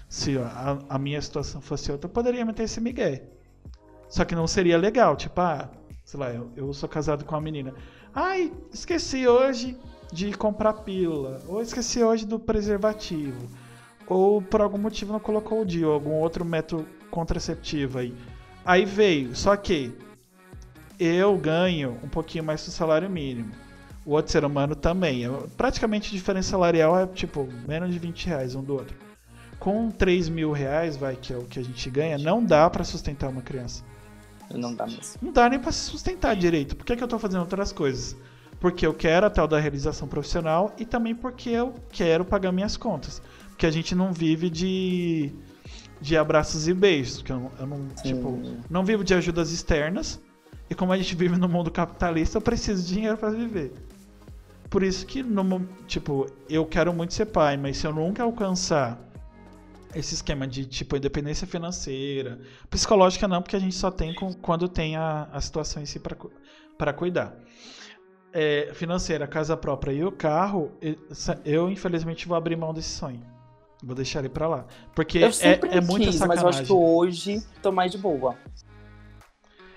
se 0.10 0.38
a, 0.38 0.80
a 0.90 1.00
minha 1.00 1.22
situação 1.22 1.62
fosse 1.62 1.90
outra, 1.90 2.10
eu 2.10 2.14
poderia 2.14 2.44
meter 2.46 2.64
esse 2.64 2.82
migué. 2.82 3.24
Só 4.10 4.26
que 4.26 4.36
não 4.36 4.46
seria 4.46 4.78
legal. 4.78 5.16
Tipo, 5.16 5.40
ah, 5.40 5.70
sei 6.04 6.20
lá, 6.20 6.32
eu, 6.34 6.52
eu 6.58 6.74
sou 6.74 6.90
casado 6.90 7.24
com 7.24 7.34
uma 7.34 7.42
menina. 7.42 7.74
Ai, 8.14 8.52
esqueci 8.74 9.26
hoje 9.26 9.78
de 10.12 10.34
comprar 10.34 10.74
pílula. 10.74 11.42
Ou 11.48 11.62
esqueci 11.62 12.04
hoje 12.04 12.26
do 12.26 12.38
preservativo. 12.40 13.48
Ou 14.08 14.42
por 14.42 14.62
algum 14.62 14.78
motivo 14.78 15.14
não 15.14 15.20
colocou 15.20 15.62
o 15.62 15.66
DIU, 15.66 15.92
algum 15.92 16.12
outro 16.14 16.44
método 16.44 16.86
contraceptivo 17.10 18.00
aí. 18.00 18.14
Aí 18.66 18.86
veio, 18.86 19.36
só 19.36 19.56
que 19.56 19.94
eu 21.00 21.38
ganho 21.38 21.98
um 22.04 22.08
pouquinho 22.08 22.44
mais 22.44 22.64
do 22.66 22.72
salário 22.72 23.10
mínimo. 23.10 23.52
O 24.06 24.12
outro 24.12 24.32
ser 24.32 24.44
humano 24.44 24.76
também. 24.76 25.26
É- 25.26 25.30
Praticamente 25.56 26.10
a 26.10 26.12
diferença 26.18 26.52
salarial 26.52 26.98
é 27.00 27.08
tipo 27.08 27.48
menos 27.68 27.92
de 27.92 28.00
20 28.00 28.28
reais 28.28 28.56
um 28.56 28.64
do 28.64 28.74
outro. 28.74 28.96
Com 29.60 29.90
3 29.90 30.28
mil 30.28 30.52
reais, 30.52 30.98
vai, 30.98 31.16
que 31.16 31.32
é 31.32 31.38
o 31.38 31.44
que 31.46 31.60
a 31.60 31.64
gente 31.64 31.90
ganha, 31.90 32.18
não 32.18 32.44
dá 32.44 32.70
pra 32.70 32.84
sustentar 32.84 33.30
uma 33.30 33.42
criança. 33.42 33.84
Não 34.54 34.76
dá 34.76 34.86
mesmo. 34.86 35.16
Não 35.22 35.32
dá 35.32 35.50
nem 35.50 35.58
pra 35.58 35.72
se 35.72 35.80
sustentar 35.90 36.36
direito. 36.36 36.76
Por 36.76 36.86
que, 36.86 36.96
que 36.98 37.04
eu 37.04 37.08
tô 37.08 37.18
fazendo 37.18 37.42
outras 37.42 37.72
coisas? 37.72 38.16
Porque 38.60 38.86
eu 38.86 38.94
quero 38.94 39.26
a 39.26 39.30
tal 39.30 39.48
da 39.48 39.60
realização 39.60 40.08
profissional 40.08 40.74
e 40.78 40.86
também 40.86 41.16
porque 41.16 41.50
eu 41.50 41.74
quero 41.90 42.24
pagar 42.26 42.52
minhas 42.52 42.76
contas. 42.78 43.22
Porque 43.54 43.66
a 43.66 43.72
gente 43.72 43.96
não 43.96 44.12
vive 44.12 44.50
de, 44.50 45.32
de 46.02 46.18
abraços 46.18 46.68
e 46.68 46.74
beijos. 46.74 47.22
Que 47.22 47.32
eu, 47.32 47.40
não- 47.40 47.52
eu 47.60 47.66
não, 47.68 47.88
tipo, 47.90 48.40
não 48.70 48.84
vivo 48.84 49.04
de 49.04 49.14
ajudas 49.14 49.52
externas. 49.52 50.20
E 50.70 50.76
como 50.76 50.92
a 50.92 50.98
gente 50.98 51.16
vive 51.16 51.38
no 51.38 51.48
mundo 51.48 51.70
capitalista, 51.70 52.38
eu 52.38 52.42
preciso 52.42 52.82
de 52.84 52.94
dinheiro 52.94 53.18
pra 53.18 53.30
viver. 53.30 53.72
Por 54.70 54.82
isso 54.82 55.06
que, 55.06 55.22
no, 55.22 55.68
tipo, 55.88 56.26
eu 56.50 56.66
quero 56.66 56.92
muito 56.94 57.14
ser 57.14 57.28
pai, 57.28 57.58
mas 57.58 57.78
se 57.78 57.86
eu 57.86 57.94
nunca 57.94 58.24
alcançar 58.24 59.00
esse 59.94 60.16
esquema 60.16 60.48
de, 60.48 60.66
tipo, 60.66 60.98
independência 60.98 61.46
financeira, 61.46 62.40
psicológica 62.72 63.28
não, 63.28 63.40
porque 63.42 63.56
a 63.56 63.60
gente 63.60 63.76
só 63.76 63.92
tem 63.92 64.12
com- 64.16 64.34
quando 64.34 64.68
tem 64.68 64.96
a, 64.96 65.30
a 65.32 65.40
situação 65.40 65.84
em 65.84 65.86
si 65.86 66.02
para 66.78 66.92
cuidar. 66.94 67.38
É, 68.36 68.72
financeira, 68.74 69.28
casa 69.28 69.56
própria 69.56 69.92
e 69.92 70.04
o 70.04 70.12
carro, 70.12 70.72
eu 71.46 71.70
infelizmente 71.70 72.28
vou 72.28 72.36
abrir 72.36 72.56
mão 72.56 72.74
desse 72.74 72.90
sonho. 72.90 73.22
Vou 73.84 73.94
deixar 73.96 74.20
ele 74.20 74.30
pra 74.30 74.48
lá. 74.48 74.66
Porque 74.96 75.18
Eu 75.18 75.28
é, 75.28 75.78
é 75.78 75.82
muita 75.82 76.08
quis, 76.08 76.20
mas 76.20 76.40
sacanagem. 76.40 76.42
eu 76.42 76.48
acho 76.48 76.64
que 76.64 76.72
hoje 76.74 77.44
tô 77.62 77.72
mais 77.72 77.92
de 77.92 77.98
boa. 77.98 78.38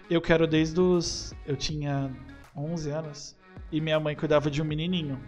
Eu 0.09 0.21
quero 0.21 0.47
desde 0.47 0.81
os. 0.81 1.35
Eu 1.45 1.57
tinha 1.57 2.11
11 2.57 2.91
anos 2.91 3.37
e 3.73 3.81
minha 3.81 3.99
mãe 3.99 4.15
cuidava 4.15 4.49
de 4.49 4.63
um 4.63 4.65
menininho. 4.65 5.21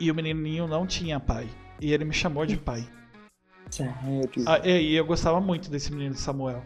E 0.00 0.10
o 0.10 0.14
menininho 0.14 0.66
não 0.66 0.86
tinha 0.86 1.20
pai. 1.20 1.48
E 1.80 1.92
ele 1.92 2.04
me 2.06 2.12
chamou 2.14 2.46
de 2.46 2.56
pai. 2.56 2.88
Sério. 3.70 3.94
Ah, 4.46 4.60
é, 4.64 4.80
e 4.80 4.94
eu 4.94 5.04
gostava 5.04 5.40
muito 5.40 5.70
desse 5.70 5.92
menino 5.92 6.14
Samuel. 6.14 6.62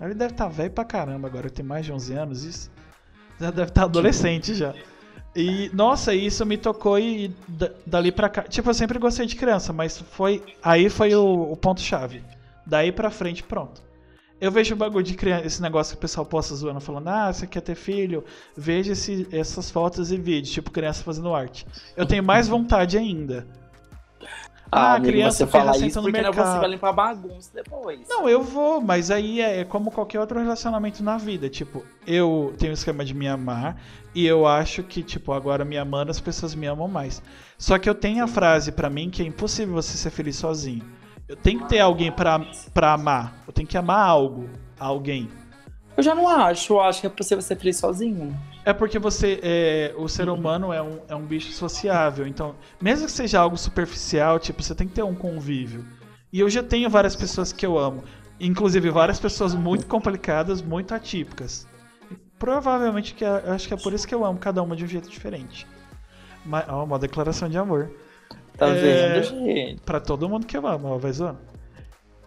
Ele 0.00 0.14
deve 0.14 0.32
estar 0.32 0.48
velho 0.48 0.70
pra 0.70 0.84
caramba 0.84 1.28
agora, 1.28 1.50
tem 1.50 1.64
mais 1.64 1.84
de 1.84 1.92
11 1.92 2.14
anos, 2.14 2.44
isso. 2.44 2.70
Já 3.38 3.50
deve 3.50 3.68
estar 3.70 3.84
adolescente 3.84 4.54
já. 4.54 4.74
E, 5.36 5.68
nossa, 5.74 6.14
isso 6.14 6.46
me 6.46 6.56
tocou 6.56 6.98
e 6.98 7.28
da- 7.48 7.70
dali 7.84 8.12
pra 8.12 8.28
cá. 8.28 8.42
Tipo, 8.42 8.70
eu 8.70 8.74
sempre 8.74 8.98
gostei 8.98 9.26
de 9.26 9.34
criança, 9.36 9.72
mas 9.72 9.98
foi. 9.98 10.42
Aí 10.62 10.88
foi 10.88 11.14
o, 11.14 11.52
o 11.52 11.56
ponto-chave. 11.56 12.22
Daí 12.66 12.92
pra 12.92 13.10
frente, 13.10 13.42
pronto. 13.42 13.82
Eu 14.40 14.50
vejo 14.50 14.74
o 14.74 14.76
bagulho 14.78 15.04
de 15.04 15.14
criança, 15.14 15.46
esse 15.46 15.62
negócio 15.62 15.92
que 15.94 15.98
o 15.98 16.00
pessoal 16.00 16.26
posta 16.26 16.54
zoando, 16.54 16.80
falando, 16.80 17.08
ah, 17.08 17.32
você 17.32 17.46
quer 17.46 17.60
ter 17.62 17.74
filho? 17.74 18.24
Veja 18.56 18.92
esse, 18.92 19.26
essas 19.32 19.70
fotos 19.70 20.12
e 20.12 20.16
vídeos, 20.18 20.52
tipo 20.52 20.70
criança 20.70 21.02
fazendo 21.02 21.34
arte. 21.34 21.66
Eu 21.96 22.04
tenho 22.06 22.22
mais 22.22 22.46
vontade 22.48 22.98
ainda. 22.98 23.46
Ah, 24.70 24.94
amigo, 24.94 25.12
criança 25.12 25.38
você 25.38 25.46
fala 25.46 25.76
isso 25.76 26.00
porque 26.02 26.12
mercado. 26.20 26.34
você 26.34 26.58
vai 26.58 26.68
limpar 26.68 26.92
bagunça 26.92 27.50
depois. 27.54 28.08
Não, 28.08 28.28
eu 28.28 28.42
vou, 28.42 28.80
mas 28.80 29.10
aí 29.10 29.40
é, 29.40 29.60
é 29.60 29.64
como 29.64 29.90
qualquer 29.90 30.20
outro 30.20 30.38
relacionamento 30.38 31.02
na 31.02 31.16
vida. 31.16 31.48
Tipo, 31.48 31.84
eu 32.06 32.54
tenho 32.58 32.72
um 32.72 32.74
esquema 32.74 33.04
de 33.04 33.14
me 33.14 33.28
amar 33.28 33.80
e 34.14 34.26
eu 34.26 34.46
acho 34.46 34.82
que, 34.82 35.02
tipo, 35.02 35.32
agora 35.32 35.64
me 35.64 35.78
amando 35.78 36.10
as 36.10 36.20
pessoas 36.20 36.54
me 36.54 36.66
amam 36.66 36.88
mais. 36.88 37.22
Só 37.56 37.78
que 37.78 37.88
eu 37.88 37.94
tenho 37.94 38.24
a 38.24 38.26
frase 38.26 38.72
para 38.72 38.90
mim 38.90 39.10
que 39.10 39.22
é 39.22 39.26
impossível 39.26 39.74
você 39.74 39.96
ser 39.96 40.10
feliz 40.10 40.36
sozinho. 40.36 40.84
Eu 41.28 41.36
tenho 41.36 41.60
que 41.60 41.68
ter 41.68 41.80
alguém 41.80 42.12
pra, 42.12 42.40
pra 42.72 42.92
amar. 42.92 43.42
Eu 43.46 43.52
tenho 43.52 43.66
que 43.66 43.78
amar 43.78 44.06
algo, 44.06 44.48
alguém. 44.78 45.28
Eu 45.96 46.02
já 46.02 46.14
não 46.14 46.28
acho. 46.28 46.74
Eu 46.74 46.80
acho 46.80 47.00
que 47.00 47.06
é 47.06 47.10
possível 47.10 47.40
ser 47.40 47.56
feliz 47.56 47.78
sozinho. 47.78 48.36
É 48.64 48.72
porque 48.72 48.98
você. 48.98 49.40
É, 49.42 49.94
o 49.96 50.08
ser 50.08 50.28
humano 50.28 50.72
é 50.72 50.82
um, 50.82 51.00
é 51.08 51.14
um 51.14 51.24
bicho 51.24 51.52
sociável. 51.52 52.26
Então, 52.26 52.54
mesmo 52.80 53.06
que 53.06 53.12
seja 53.12 53.38
algo 53.38 53.56
superficial, 53.56 54.38
tipo, 54.38 54.62
você 54.62 54.74
tem 54.74 54.88
que 54.88 54.94
ter 54.94 55.02
um 55.02 55.14
convívio. 55.14 55.84
E 56.32 56.40
eu 56.40 56.48
já 56.48 56.62
tenho 56.62 56.88
várias 56.88 57.14
pessoas 57.14 57.52
que 57.52 57.64
eu 57.64 57.78
amo. 57.78 58.02
Inclusive 58.40 58.90
várias 58.90 59.20
pessoas 59.20 59.54
muito 59.54 59.86
complicadas, 59.86 60.62
muito 60.62 60.94
atípicas. 60.94 61.68
Provavelmente 62.38 63.14
que 63.14 63.24
é, 63.24 63.28
acho 63.50 63.68
que 63.68 63.74
é 63.74 63.76
por 63.76 63.92
isso 63.92 64.08
que 64.08 64.14
eu 64.14 64.24
amo 64.24 64.38
cada 64.38 64.62
uma 64.62 64.74
de 64.74 64.84
um 64.84 64.88
jeito 64.88 65.08
diferente. 65.08 65.66
Mas, 66.44 66.64
ó, 66.68 66.84
uma 66.84 66.98
declaração 66.98 67.48
de 67.48 67.56
amor. 67.56 67.90
Tá 68.56 68.68
é, 68.68 69.20
vendo, 69.20 69.24
gente? 69.24 69.80
Pra 69.82 70.00
todo 70.00 70.28
mundo 70.28 70.46
que 70.46 70.56
eu 70.56 70.66
amo, 70.66 70.88
ó, 70.88 70.98
vai 70.98 71.12
zoando. 71.12 71.53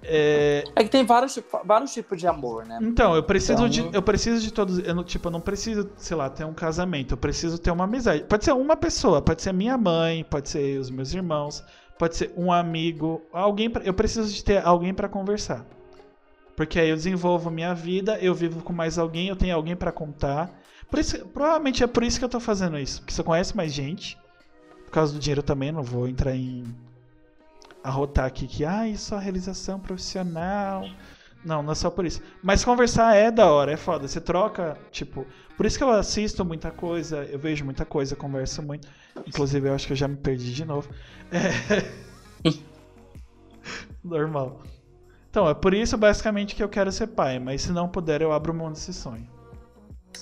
É... 0.03 0.63
é... 0.75 0.83
que 0.83 0.89
tem 0.89 1.05
vários, 1.05 1.39
vários 1.63 1.93
tipos 1.93 2.19
de 2.19 2.27
amor, 2.27 2.65
né? 2.65 2.79
Então, 2.81 3.15
eu 3.15 3.23
preciso 3.23 3.65
então... 3.65 3.69
de. 3.69 3.95
Eu 3.95 4.01
preciso 4.01 4.41
de 4.41 4.51
todos. 4.51 4.79
Eu 4.79 4.95
não, 4.95 5.03
tipo, 5.03 5.27
eu 5.27 5.31
não 5.31 5.41
preciso, 5.41 5.89
sei 5.97 6.15
lá, 6.15 6.29
ter 6.29 6.45
um 6.45 6.53
casamento. 6.53 7.13
Eu 7.13 7.17
preciso 7.17 7.57
ter 7.57 7.71
uma 7.71 7.85
amizade. 7.85 8.23
Pode 8.23 8.45
ser 8.45 8.53
uma 8.53 8.75
pessoa, 8.75 9.21
pode 9.21 9.41
ser 9.41 9.53
minha 9.53 9.77
mãe, 9.77 10.23
pode 10.23 10.49
ser 10.49 10.79
os 10.79 10.89
meus 10.89 11.13
irmãos, 11.13 11.63
pode 11.97 12.15
ser 12.15 12.33
um 12.37 12.51
amigo. 12.51 13.21
Alguém. 13.31 13.69
Pra, 13.69 13.83
eu 13.83 13.93
preciso 13.93 14.33
de 14.33 14.43
ter 14.43 14.65
alguém 14.65 14.93
para 14.93 15.09
conversar. 15.09 15.65
Porque 16.55 16.79
aí 16.79 16.89
eu 16.89 16.95
desenvolvo 16.95 17.51
minha 17.51 17.73
vida, 17.73 18.17
eu 18.19 18.33
vivo 18.33 18.63
com 18.63 18.73
mais 18.73 18.97
alguém, 18.97 19.27
eu 19.27 19.35
tenho 19.35 19.55
alguém 19.55 19.75
para 19.75 19.91
contar. 19.91 20.51
Por 20.89 20.99
isso, 20.99 21.23
provavelmente 21.27 21.83
é 21.83 21.87
por 21.87 22.03
isso 22.03 22.17
que 22.17 22.25
eu 22.25 22.29
tô 22.29 22.39
fazendo 22.39 22.79
isso. 22.79 23.01
Porque 23.01 23.13
você 23.13 23.23
conhece 23.23 23.55
mais 23.55 23.71
gente. 23.71 24.17
Por 24.85 24.91
causa 24.91 25.13
do 25.13 25.19
dinheiro 25.19 25.43
também, 25.43 25.71
não 25.71 25.83
vou 25.83 26.07
entrar 26.07 26.33
em 26.35 26.63
arrotar 27.83 28.25
aqui 28.25 28.47
que 28.47 28.65
ah, 28.65 28.87
isso 28.87 29.15
é 29.15 29.19
realização 29.19 29.79
profissional. 29.79 30.83
Não, 31.45 31.63
não 31.63 31.71
é 31.71 31.75
só 31.75 31.89
por 31.89 32.05
isso. 32.05 32.21
Mas 32.43 32.65
conversar 32.65 33.15
é 33.15 33.31
da 33.31 33.49
hora, 33.51 33.71
é 33.71 33.77
foda. 33.77 34.07
Você 34.07 34.19
troca, 34.19 34.77
tipo. 34.91 35.25
Por 35.55 35.65
isso 35.65 35.77
que 35.77 35.83
eu 35.83 35.89
assisto 35.89 36.43
muita 36.43 36.71
coisa, 36.71 37.23
eu 37.23 37.39
vejo 37.39 37.63
muita 37.63 37.85
coisa, 37.85 38.15
converso 38.15 38.61
muito. 38.61 38.87
Inclusive, 39.25 39.69
eu 39.69 39.73
acho 39.73 39.87
que 39.87 39.93
eu 39.93 39.97
já 39.97 40.07
me 40.07 40.17
perdi 40.17 40.53
de 40.53 40.65
novo. 40.65 40.89
É... 41.31 42.51
Normal. 44.03 44.61
Então, 45.29 45.47
é 45.49 45.53
por 45.53 45.73
isso 45.73 45.97
basicamente 45.97 46.55
que 46.55 46.63
eu 46.63 46.69
quero 46.69 46.91
ser 46.91 47.07
pai. 47.07 47.39
Mas 47.39 47.61
se 47.61 47.71
não 47.71 47.87
puder, 47.87 48.21
eu 48.21 48.31
abro 48.31 48.53
mão 48.53 48.71
desse 48.71 48.93
sonho. 48.93 49.27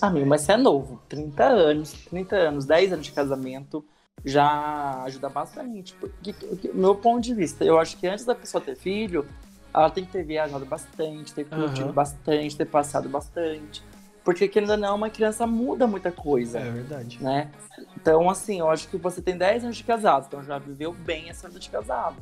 Amigo, 0.01 0.25
mas 0.25 0.41
você 0.41 0.53
é 0.53 0.57
novo. 0.57 1.01
30 1.09 1.43
anos, 1.43 1.91
30 2.09 2.35
anos, 2.35 2.65
10 2.65 2.93
anos 2.93 3.05
de 3.05 3.11
casamento 3.11 3.85
já 4.23 5.03
ajuda 5.03 5.29
bastante. 5.29 5.93
Porque, 5.95 6.33
porque, 6.33 6.71
meu 6.73 6.95
ponto 6.95 7.23
de 7.23 7.33
vista, 7.33 7.63
eu 7.63 7.79
acho 7.79 7.97
que 7.97 8.07
antes 8.07 8.25
da 8.25 8.35
pessoa 8.35 8.61
ter 8.61 8.75
filho, 8.75 9.25
ela 9.73 9.89
tem 9.89 10.05
que 10.05 10.11
ter 10.11 10.23
viajado 10.23 10.65
bastante, 10.65 11.33
ter 11.33 11.45
curtido 11.45 11.87
uhum. 11.87 11.93
bastante, 11.93 12.55
ter 12.55 12.65
passado 12.65 13.09
bastante. 13.09 13.83
Porque, 14.23 14.47
querendo 14.47 14.71
ou 14.71 14.77
não, 14.77 14.95
uma 14.95 15.09
criança 15.09 15.45
muda 15.45 15.85
muita 15.85 16.11
coisa. 16.11 16.59
É 16.59 16.71
verdade. 16.71 17.21
Né? 17.21 17.51
Então, 17.95 18.27
assim, 18.27 18.59
eu 18.59 18.69
acho 18.69 18.87
que 18.87 18.97
você 18.97 19.21
tem 19.21 19.37
10 19.37 19.65
anos 19.65 19.77
de 19.77 19.83
casado, 19.83 20.25
então 20.27 20.43
já 20.43 20.57
viveu 20.57 20.91
bem 20.91 21.29
essa 21.29 21.47
vida 21.47 21.59
de 21.59 21.69
casado. 21.69 22.17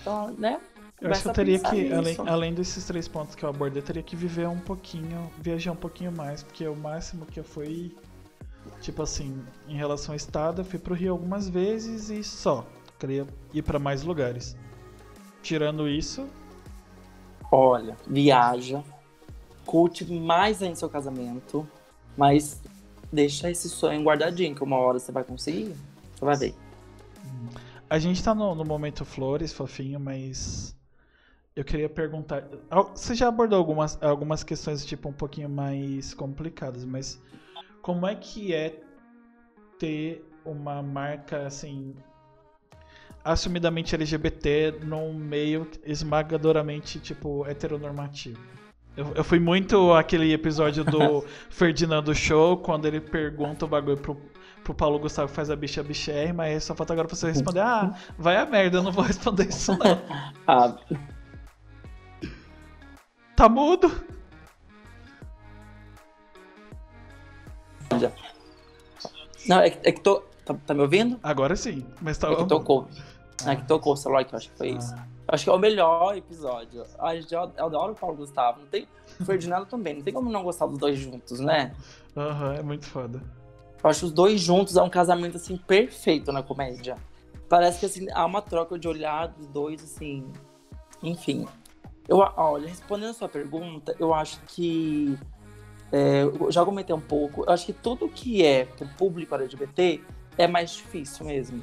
Então, 0.00 0.34
né? 0.36 0.60
Eu 1.00 1.10
acho 1.10 1.22
que 1.22 1.28
eu 1.28 1.32
teria 1.32 1.58
que, 1.58 1.92
além, 1.92 2.16
além 2.26 2.54
desses 2.54 2.84
três 2.84 3.06
pontos 3.06 3.34
que 3.34 3.44
eu 3.44 3.48
abordei, 3.48 3.80
eu 3.80 3.86
teria 3.86 4.02
que 4.02 4.16
viver 4.16 4.48
um 4.48 4.58
pouquinho, 4.58 5.30
viajar 5.38 5.72
um 5.72 5.76
pouquinho 5.76 6.10
mais, 6.10 6.42
porque 6.42 6.66
o 6.66 6.74
máximo 6.74 7.24
que 7.24 7.38
eu 7.38 7.44
fui 7.44 7.96
Tipo 8.80 9.02
assim, 9.02 9.42
em 9.68 9.76
relação 9.76 10.12
ao 10.12 10.16
estado, 10.16 10.60
eu 10.60 10.64
fui 10.64 10.78
pro 10.78 10.94
Rio 10.94 11.12
algumas 11.12 11.48
vezes 11.48 12.10
e 12.10 12.22
só. 12.22 12.66
Queria 12.98 13.26
ir 13.52 13.62
para 13.62 13.78
mais 13.78 14.02
lugares. 14.02 14.56
Tirando 15.42 15.88
isso. 15.88 16.28
Olha, 17.50 17.96
viaja, 18.06 18.82
curte 19.64 20.04
mais 20.04 20.62
ainda 20.62 20.76
seu 20.76 20.88
casamento, 20.88 21.66
mas 22.16 22.60
deixa 23.12 23.50
esse 23.50 23.68
sonho 23.68 24.02
guardadinho, 24.02 24.54
que 24.54 24.62
uma 24.62 24.76
hora 24.76 24.98
você 24.98 25.10
vai 25.12 25.24
conseguir. 25.24 25.74
Você 26.14 26.24
vai 26.24 26.36
ver. 26.36 26.54
A 27.88 27.98
gente 27.98 28.22
tá 28.22 28.34
no, 28.34 28.54
no 28.54 28.64
momento 28.64 29.04
flores, 29.04 29.52
fofinho, 29.52 29.98
mas 29.98 30.76
eu 31.56 31.64
queria 31.64 31.88
perguntar. 31.88 32.46
Você 32.94 33.14
já 33.14 33.28
abordou 33.28 33.58
algumas, 33.58 34.00
algumas 34.02 34.44
questões 34.44 34.84
tipo 34.84 35.08
um 35.08 35.12
pouquinho 35.12 35.48
mais 35.48 36.12
complicadas, 36.12 36.84
mas 36.84 37.20
como 37.88 38.06
é 38.06 38.14
que 38.14 38.52
é 38.52 38.82
ter 39.78 40.22
uma 40.44 40.82
marca 40.82 41.46
assim 41.46 41.94
assumidamente 43.24 43.94
LGBT 43.94 44.80
num 44.82 45.14
meio 45.14 45.66
esmagadoramente 45.86 47.00
tipo 47.00 47.46
heteronormativo? 47.46 48.38
Eu, 48.94 49.14
eu 49.14 49.24
fui 49.24 49.40
muito 49.40 49.94
aquele 49.94 50.30
episódio 50.34 50.84
do 50.84 51.24
Ferdinando 51.48 52.14
Show, 52.14 52.58
quando 52.58 52.84
ele 52.84 53.00
pergunta 53.00 53.64
o 53.64 53.68
bagulho 53.68 53.96
pro, 53.96 54.20
pro 54.62 54.74
Paulo 54.74 54.98
Gustavo 54.98 55.28
faz 55.28 55.48
a 55.48 55.56
bicha 55.56 55.82
bichérrima, 55.82 56.42
mas 56.42 56.64
só 56.64 56.74
falta 56.74 56.92
agora 56.92 57.08
pra 57.08 57.16
você 57.16 57.28
responder, 57.28 57.60
ah, 57.60 57.94
vai 58.18 58.36
a 58.36 58.44
merda, 58.44 58.76
eu 58.76 58.82
não 58.82 58.92
vou 58.92 59.04
responder 59.04 59.48
isso 59.48 59.72
não. 59.78 59.98
ah. 60.46 60.76
Tá 63.34 63.48
mudo? 63.48 64.17
Já. 67.96 68.12
Não, 69.48 69.60
é 69.60 69.70
que, 69.70 69.88
é 69.88 69.92
que 69.92 70.00
tô. 70.00 70.22
Tá, 70.44 70.54
tá, 70.66 70.74
me 70.74 70.80
ouvindo? 70.80 71.18
Agora 71.22 71.54
sim, 71.56 71.86
mas 72.00 72.18
tá. 72.18 72.30
É 72.30 72.36
que 72.36 72.46
tocou. 72.46 72.88
Ah. 73.44 73.52
É 73.52 73.56
que 73.56 73.66
tocou 73.66 73.92
o 73.92 73.96
celular 73.96 74.24
que 74.24 74.34
eu 74.34 74.38
acho 74.38 74.50
que 74.50 74.56
foi 74.56 74.72
ah. 74.72 74.78
isso. 74.78 74.94
Acho 75.28 75.44
que 75.44 75.50
é 75.50 75.52
o 75.52 75.58
melhor 75.58 76.16
episódio. 76.16 76.84
A 76.98 77.14
gente, 77.14 77.34
eu, 77.34 77.52
eu 77.56 77.66
adoro 77.66 77.92
o 77.92 77.94
Paulo 77.94 78.16
Gustavo. 78.16 78.60
Não 78.60 78.66
tem, 78.66 78.88
o 79.20 79.24
Ferdinando 79.24 79.66
também. 79.66 79.94
Não 79.94 80.02
tem 80.02 80.12
como 80.12 80.30
não 80.30 80.42
gostar 80.42 80.66
dos 80.66 80.78
dois 80.78 80.98
juntos, 80.98 81.38
né? 81.40 81.74
Aham, 82.16 82.48
uhum, 82.48 82.54
é 82.54 82.62
muito 82.62 82.86
foda. 82.86 83.22
Eu 83.82 83.90
acho 83.90 84.06
os 84.06 84.12
dois 84.12 84.40
juntos 84.40 84.76
é 84.76 84.82
um 84.82 84.88
casamento, 84.88 85.36
assim, 85.36 85.56
perfeito 85.56 86.32
na 86.32 86.42
comédia. 86.42 86.96
Parece 87.48 87.80
que, 87.80 87.86
assim, 87.86 88.06
há 88.10 88.24
uma 88.24 88.42
troca 88.42 88.78
de 88.78 88.88
olhar 88.88 89.28
dos 89.28 89.46
dois, 89.48 89.82
assim... 89.84 90.26
Enfim. 91.02 91.46
Eu, 92.08 92.18
olha, 92.18 92.66
respondendo 92.66 93.10
a 93.10 93.14
sua 93.14 93.28
pergunta, 93.28 93.94
eu 94.00 94.14
acho 94.14 94.40
que 94.46 95.18
é, 95.90 96.22
eu 96.22 96.52
já 96.52 96.64
comentei 96.64 96.94
um 96.94 97.00
pouco, 97.00 97.44
eu 97.44 97.52
acho 97.52 97.66
que 97.66 97.72
tudo 97.72 98.08
que 98.08 98.44
é 98.44 98.64
pro 98.64 98.86
público 98.88 99.34
LGBT 99.34 100.02
é 100.36 100.46
mais 100.46 100.72
difícil 100.72 101.26
mesmo. 101.26 101.62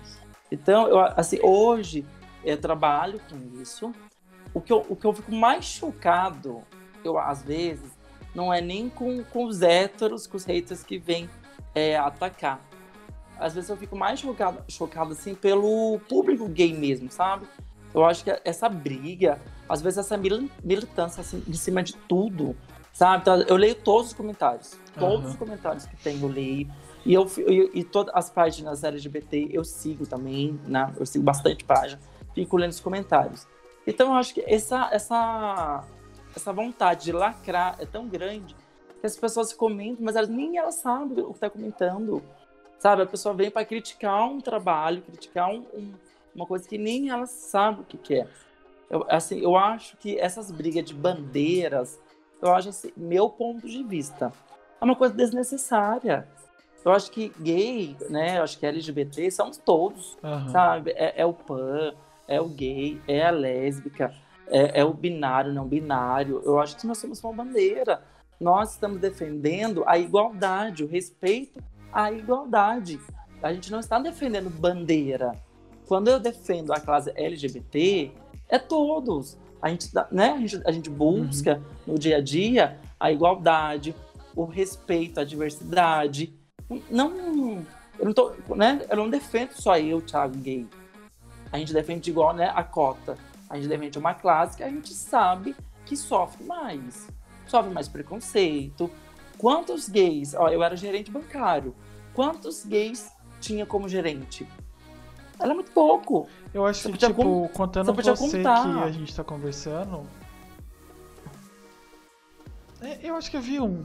Então, 0.51 0.87
eu, 0.87 0.99
assim, 0.99 1.39
hoje 1.41 2.05
eu 2.43 2.57
trabalho 2.57 3.19
com 3.29 3.61
isso. 3.61 3.91
O 4.53 4.61
que 4.61 4.71
eu, 4.71 4.85
o 4.89 4.95
que 4.95 5.05
eu 5.05 5.13
fico 5.13 5.33
mais 5.33 5.65
chocado, 5.65 6.61
eu 7.03 7.17
às 7.17 7.43
vezes, 7.43 7.91
não 8.33 8.53
é 8.53 8.61
nem 8.61 8.89
com, 8.89 9.23
com 9.23 9.45
os 9.45 9.61
héteros, 9.61 10.27
com 10.27 10.37
os 10.37 10.45
haters 10.45 10.83
que 10.83 10.97
vêm 10.97 11.29
é, 11.73 11.97
atacar. 11.97 12.61
Às 13.37 13.53
vezes 13.53 13.69
eu 13.69 13.77
fico 13.77 13.95
mais 13.95 14.19
chocado, 14.19 14.63
chocado, 14.67 15.11
assim, 15.11 15.35
pelo 15.35 15.99
público 16.07 16.47
gay 16.47 16.73
mesmo, 16.73 17.11
sabe? 17.11 17.45
Eu 17.93 18.05
acho 18.05 18.23
que 18.23 18.41
essa 18.43 18.67
briga, 18.67 19.39
às 19.67 19.81
vezes 19.81 19.99
essa 19.99 20.17
militância 20.17 21.21
assim, 21.21 21.41
de 21.45 21.57
cima 21.57 21.81
de 21.81 21.93
tudo, 21.93 22.55
Sabe? 22.95 23.23
Então, 23.23 23.41
eu 23.41 23.57
leio 23.57 23.75
todos 23.75 24.11
os 24.11 24.13
comentários. 24.13 24.79
Todos 24.97 25.25
uhum. 25.25 25.31
os 25.31 25.35
comentários 25.35 25.85
que 25.85 25.97
tem, 25.97 26.21
eu 26.21 26.29
leio. 26.29 26.71
E, 27.05 27.13
eu, 27.13 27.29
e, 27.45 27.79
e 27.79 27.83
todas 27.83 28.15
as 28.15 28.29
páginas 28.29 28.85
LGBT 28.85 29.49
eu 29.51 29.65
sigo 29.65 30.07
também, 30.07 30.57
né? 30.65 30.93
Eu 30.97 31.05
sigo 31.05 31.21
bastante 31.21 31.65
página. 31.65 31.99
Fico 32.33 32.55
lendo 32.55 32.71
os 32.71 32.79
comentários. 32.79 33.45
Então 33.85 34.07
eu 34.07 34.13
acho 34.13 34.33
que 34.33 34.41
essa, 34.47 34.87
essa, 34.93 35.83
essa 36.33 36.53
vontade 36.53 37.03
de 37.03 37.11
lacrar 37.11 37.75
é 37.79 37.85
tão 37.85 38.07
grande 38.07 38.55
que 39.01 39.05
as 39.05 39.17
pessoas 39.17 39.51
comentam, 39.51 39.97
mas 39.99 40.15
elas, 40.15 40.29
nem 40.29 40.57
elas 40.57 40.75
sabem 40.75 41.21
o 41.21 41.27
que 41.27 41.33
está 41.33 41.49
comentando. 41.49 42.23
Sabe? 42.79 43.01
A 43.01 43.05
pessoa 43.05 43.35
vem 43.35 43.51
para 43.51 43.65
criticar 43.65 44.23
um 44.23 44.39
trabalho, 44.39 45.01
criticar 45.01 45.49
um, 45.49 45.65
um, 45.73 45.93
uma 46.33 46.45
coisa 46.45 46.65
que 46.65 46.77
nem 46.77 47.09
elas 47.09 47.29
sabem 47.29 47.81
o 47.81 47.83
que, 47.83 47.97
que 47.97 48.21
é. 48.21 48.27
Eu, 48.89 49.05
assim, 49.09 49.41
eu 49.41 49.57
acho 49.57 49.97
que 49.97 50.17
essas 50.17 50.49
brigas 50.49 50.85
de 50.85 50.93
bandeiras, 50.93 51.99
eu 52.41 52.53
acho 52.53 52.69
assim, 52.69 52.91
meu 52.95 53.29
ponto 53.29 53.67
de 53.67 53.83
vista, 53.83 54.31
é 54.79 54.85
uma 54.85 54.95
coisa 54.95 55.13
desnecessária. 55.13 56.27
Eu 56.83 56.91
acho 56.91 57.09
que 57.09 57.31
gay, 57.39 57.97
né? 58.09 58.37
Eu 58.37 58.43
acho 58.43 58.59
que 58.59 58.65
LGBT 58.65 59.31
são 59.31 59.49
todos, 59.51 60.17
uhum. 60.23 60.49
sabe? 60.49 60.91
É, 60.91 61.21
é, 61.21 61.25
o 61.25 61.33
pan, 61.33 61.93
é 62.27 62.39
o 62.39 62.47
gay, 62.47 63.01
é 63.07 63.25
a 63.25 63.31
lésbica. 63.31 64.13
é, 64.47 64.81
é 64.81 64.85
o 64.85 64.93
binário, 64.93 65.51
não 65.53 65.65
binário. 65.65 66.41
Eu 66.45 66.59
acho 66.59 66.77
que 66.77 66.85
nós 66.85 66.97
somos 66.97 67.23
uma 67.23 67.33
bandeira. 67.33 68.03
Nós 68.39 68.73
estamos 68.73 68.99
defendendo 68.99 69.83
a 69.87 69.97
igualdade, 69.97 70.83
o 70.83 70.87
respeito 70.87 71.63
à 71.91 72.11
igualdade. 72.11 72.99
A 73.41 73.53
gente 73.53 73.71
não 73.71 73.79
está 73.79 73.97
defendendo 73.99 74.49
bandeira. 74.49 75.31
Quando 75.87 76.09
eu 76.09 76.19
defendo 76.19 76.73
a 76.73 76.79
classe 76.79 77.11
LGBT, 77.15 78.11
é 78.49 78.59
todos. 78.59 79.37
A 79.61 79.69
gente, 79.69 79.89
né, 80.11 80.31
a 80.31 80.39
gente, 80.39 80.61
a 80.65 80.71
gente 80.71 80.89
busca 80.89 81.55
uhum. 81.55 81.93
no 81.93 81.99
dia 81.99 82.17
a 82.17 82.21
dia 82.21 82.79
a 82.99 83.11
igualdade, 83.11 83.95
o 84.35 84.45
respeito 84.45 85.19
à 85.19 85.23
diversidade. 85.23 86.33
Não, 86.89 87.63
eu 87.99 88.05
não 88.05 88.13
tô, 88.13 88.33
né, 88.55 88.85
eu 88.89 88.97
não 88.97 89.09
defendo 89.09 89.51
só 89.53 89.77
eu, 89.77 90.01
Thiago, 90.01 90.37
gay. 90.37 90.67
A 91.51 91.57
gente 91.57 91.73
defende 91.73 92.09
igual, 92.09 92.33
né, 92.33 92.51
a 92.53 92.63
cota. 92.63 93.17
A 93.49 93.55
gente 93.55 93.67
defende 93.67 93.97
uma 93.97 94.13
classe 94.13 94.57
que 94.57 94.63
a 94.63 94.69
gente 94.69 94.93
sabe 94.93 95.55
que 95.85 95.95
sofre 95.95 96.43
mais. 96.43 97.07
Sofre 97.47 97.71
mais 97.71 97.87
preconceito. 97.87 98.89
Quantos 99.37 99.87
gays... 99.87 100.33
Ó, 100.33 100.49
eu 100.49 100.63
era 100.63 100.75
gerente 100.75 101.11
bancário. 101.11 101.75
Quantos 102.13 102.65
gays 102.65 103.11
tinha 103.39 103.65
como 103.65 103.87
gerente? 103.87 104.47
Era 105.39 105.53
muito 105.53 105.71
pouco. 105.71 106.27
Eu 106.53 106.65
acho 106.65 106.91
que, 106.91 106.97
tipo, 106.97 107.15
com... 107.15 107.47
contando 107.49 107.93
você, 107.93 108.11
você 108.11 108.41
que 108.41 108.47
a 108.47 108.91
gente 108.91 109.15
tá 109.15 109.23
conversando... 109.23 110.03
É, 112.81 112.99
eu 113.03 113.15
acho 113.15 113.29
que 113.29 113.37
eu 113.37 113.41
vi 113.41 113.59
um... 113.59 113.83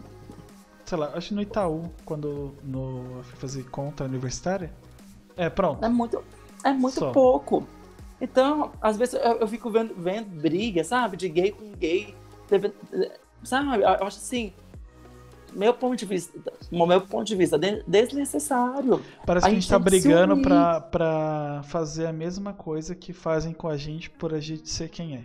Sei 0.85 0.99
lá, 0.99 1.13
acho 1.15 1.35
no 1.35 1.43
Itaú, 1.43 1.91
quando 2.05 2.53
no, 2.65 3.19
eu 3.19 3.23
fui 3.23 3.37
fazer 3.37 3.65
conta 3.71 4.05
universitária. 4.05 4.73
É, 5.37 5.49
pronto. 5.49 5.85
É 5.85 5.89
muito, 5.89 6.23
é 6.65 6.73
muito 6.73 6.99
Só. 6.99 7.13
pouco. 7.13 7.67
Então, 8.21 8.73
às 8.83 8.97
vezes 8.97 9.15
eu, 9.15 9.39
eu 9.39 9.49
fico 9.49 9.71
vendo, 9.71 9.95
vendo 9.95 10.29
briga, 10.29 10.83
sabe? 10.85 11.17
De 11.17 11.29
gay 11.29 11.53
com 11.53 11.71
gay. 11.73 12.15
Sabe? 13.45 13.83
Eu 13.83 14.07
acho 14.07 14.19
assim, 14.19 14.53
meu 15.53 15.75
ponto 15.75 15.97
de 15.97 16.07
vista, 16.07 16.39
no 16.71 16.87
meu 16.87 17.01
ponto 17.01 17.27
de 17.27 17.37
vista, 17.37 17.59
desnecessário. 17.87 19.03
Parece 19.27 19.47
que 19.47 19.51
a 19.51 19.55
gente, 19.55 19.63
está 19.63 19.79
brigando 19.79 20.41
pra 20.41 21.63
fazer 21.65 22.07
a 22.07 22.13
mesma 22.13 22.53
coisa 22.53 22.95
que 22.95 23.13
fazem 23.13 23.53
com 23.53 23.69
a 23.69 23.77
gente 23.77 24.11
por 24.11 24.35
a 24.35 24.41
gente 24.41 24.69
ser 24.69 24.89
quem 24.89 25.17
é. 25.17 25.25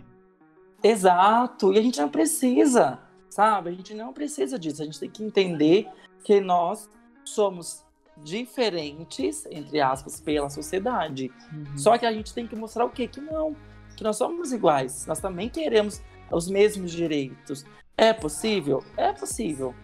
Exato, 0.82 1.72
e 1.72 1.78
a 1.78 1.82
gente 1.82 1.98
não 1.98 2.08
precisa, 2.08 2.98
sabe? 3.28 3.70
A 3.70 3.72
gente 3.72 3.94
não 3.94 4.12
precisa 4.12 4.58
disso. 4.58 4.82
A 4.82 4.84
gente 4.84 5.00
tem 5.00 5.10
que 5.10 5.24
entender 5.24 5.88
que 6.22 6.40
nós 6.40 6.88
somos 7.24 7.84
diferentes, 8.22 9.46
entre 9.50 9.80
aspas, 9.80 10.20
pela 10.20 10.48
sociedade. 10.48 11.30
Uhum. 11.52 11.78
Só 11.78 11.98
que 11.98 12.06
a 12.06 12.12
gente 12.12 12.32
tem 12.32 12.46
que 12.46 12.56
mostrar 12.56 12.84
o 12.84 12.90
quê? 12.90 13.06
Que 13.06 13.20
não, 13.20 13.54
que 13.96 14.04
nós 14.04 14.16
somos 14.16 14.52
iguais. 14.52 15.06
Nós 15.06 15.20
também 15.20 15.48
queremos 15.48 16.02
os 16.30 16.48
mesmos 16.48 16.92
direitos. 16.92 17.64
É 17.96 18.12
possível? 18.12 18.84
É 18.96 19.12
possível. 19.12 19.74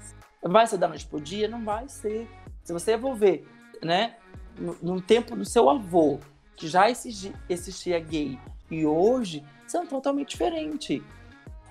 Vai 0.42 0.66
ser 0.66 0.76
da 0.76 0.88
noite 0.88 1.06
pro 1.06 1.20
dia? 1.20 1.46
Não 1.46 1.64
vai 1.64 1.88
ser. 1.88 2.28
Se 2.64 2.72
você 2.72 2.96
ver, 2.96 3.46
né, 3.82 4.16
no, 4.58 5.00
tempo 5.00 5.36
do 5.36 5.44
seu 5.44 5.70
avô, 5.70 6.18
que 6.56 6.68
já 6.68 6.90
existia, 6.90 7.32
existia 7.48 7.98
gay, 8.00 8.38
e 8.70 8.84
hoje 8.84 9.44
são 9.66 9.86
totalmente 9.86 10.30
diferentes. 10.30 11.02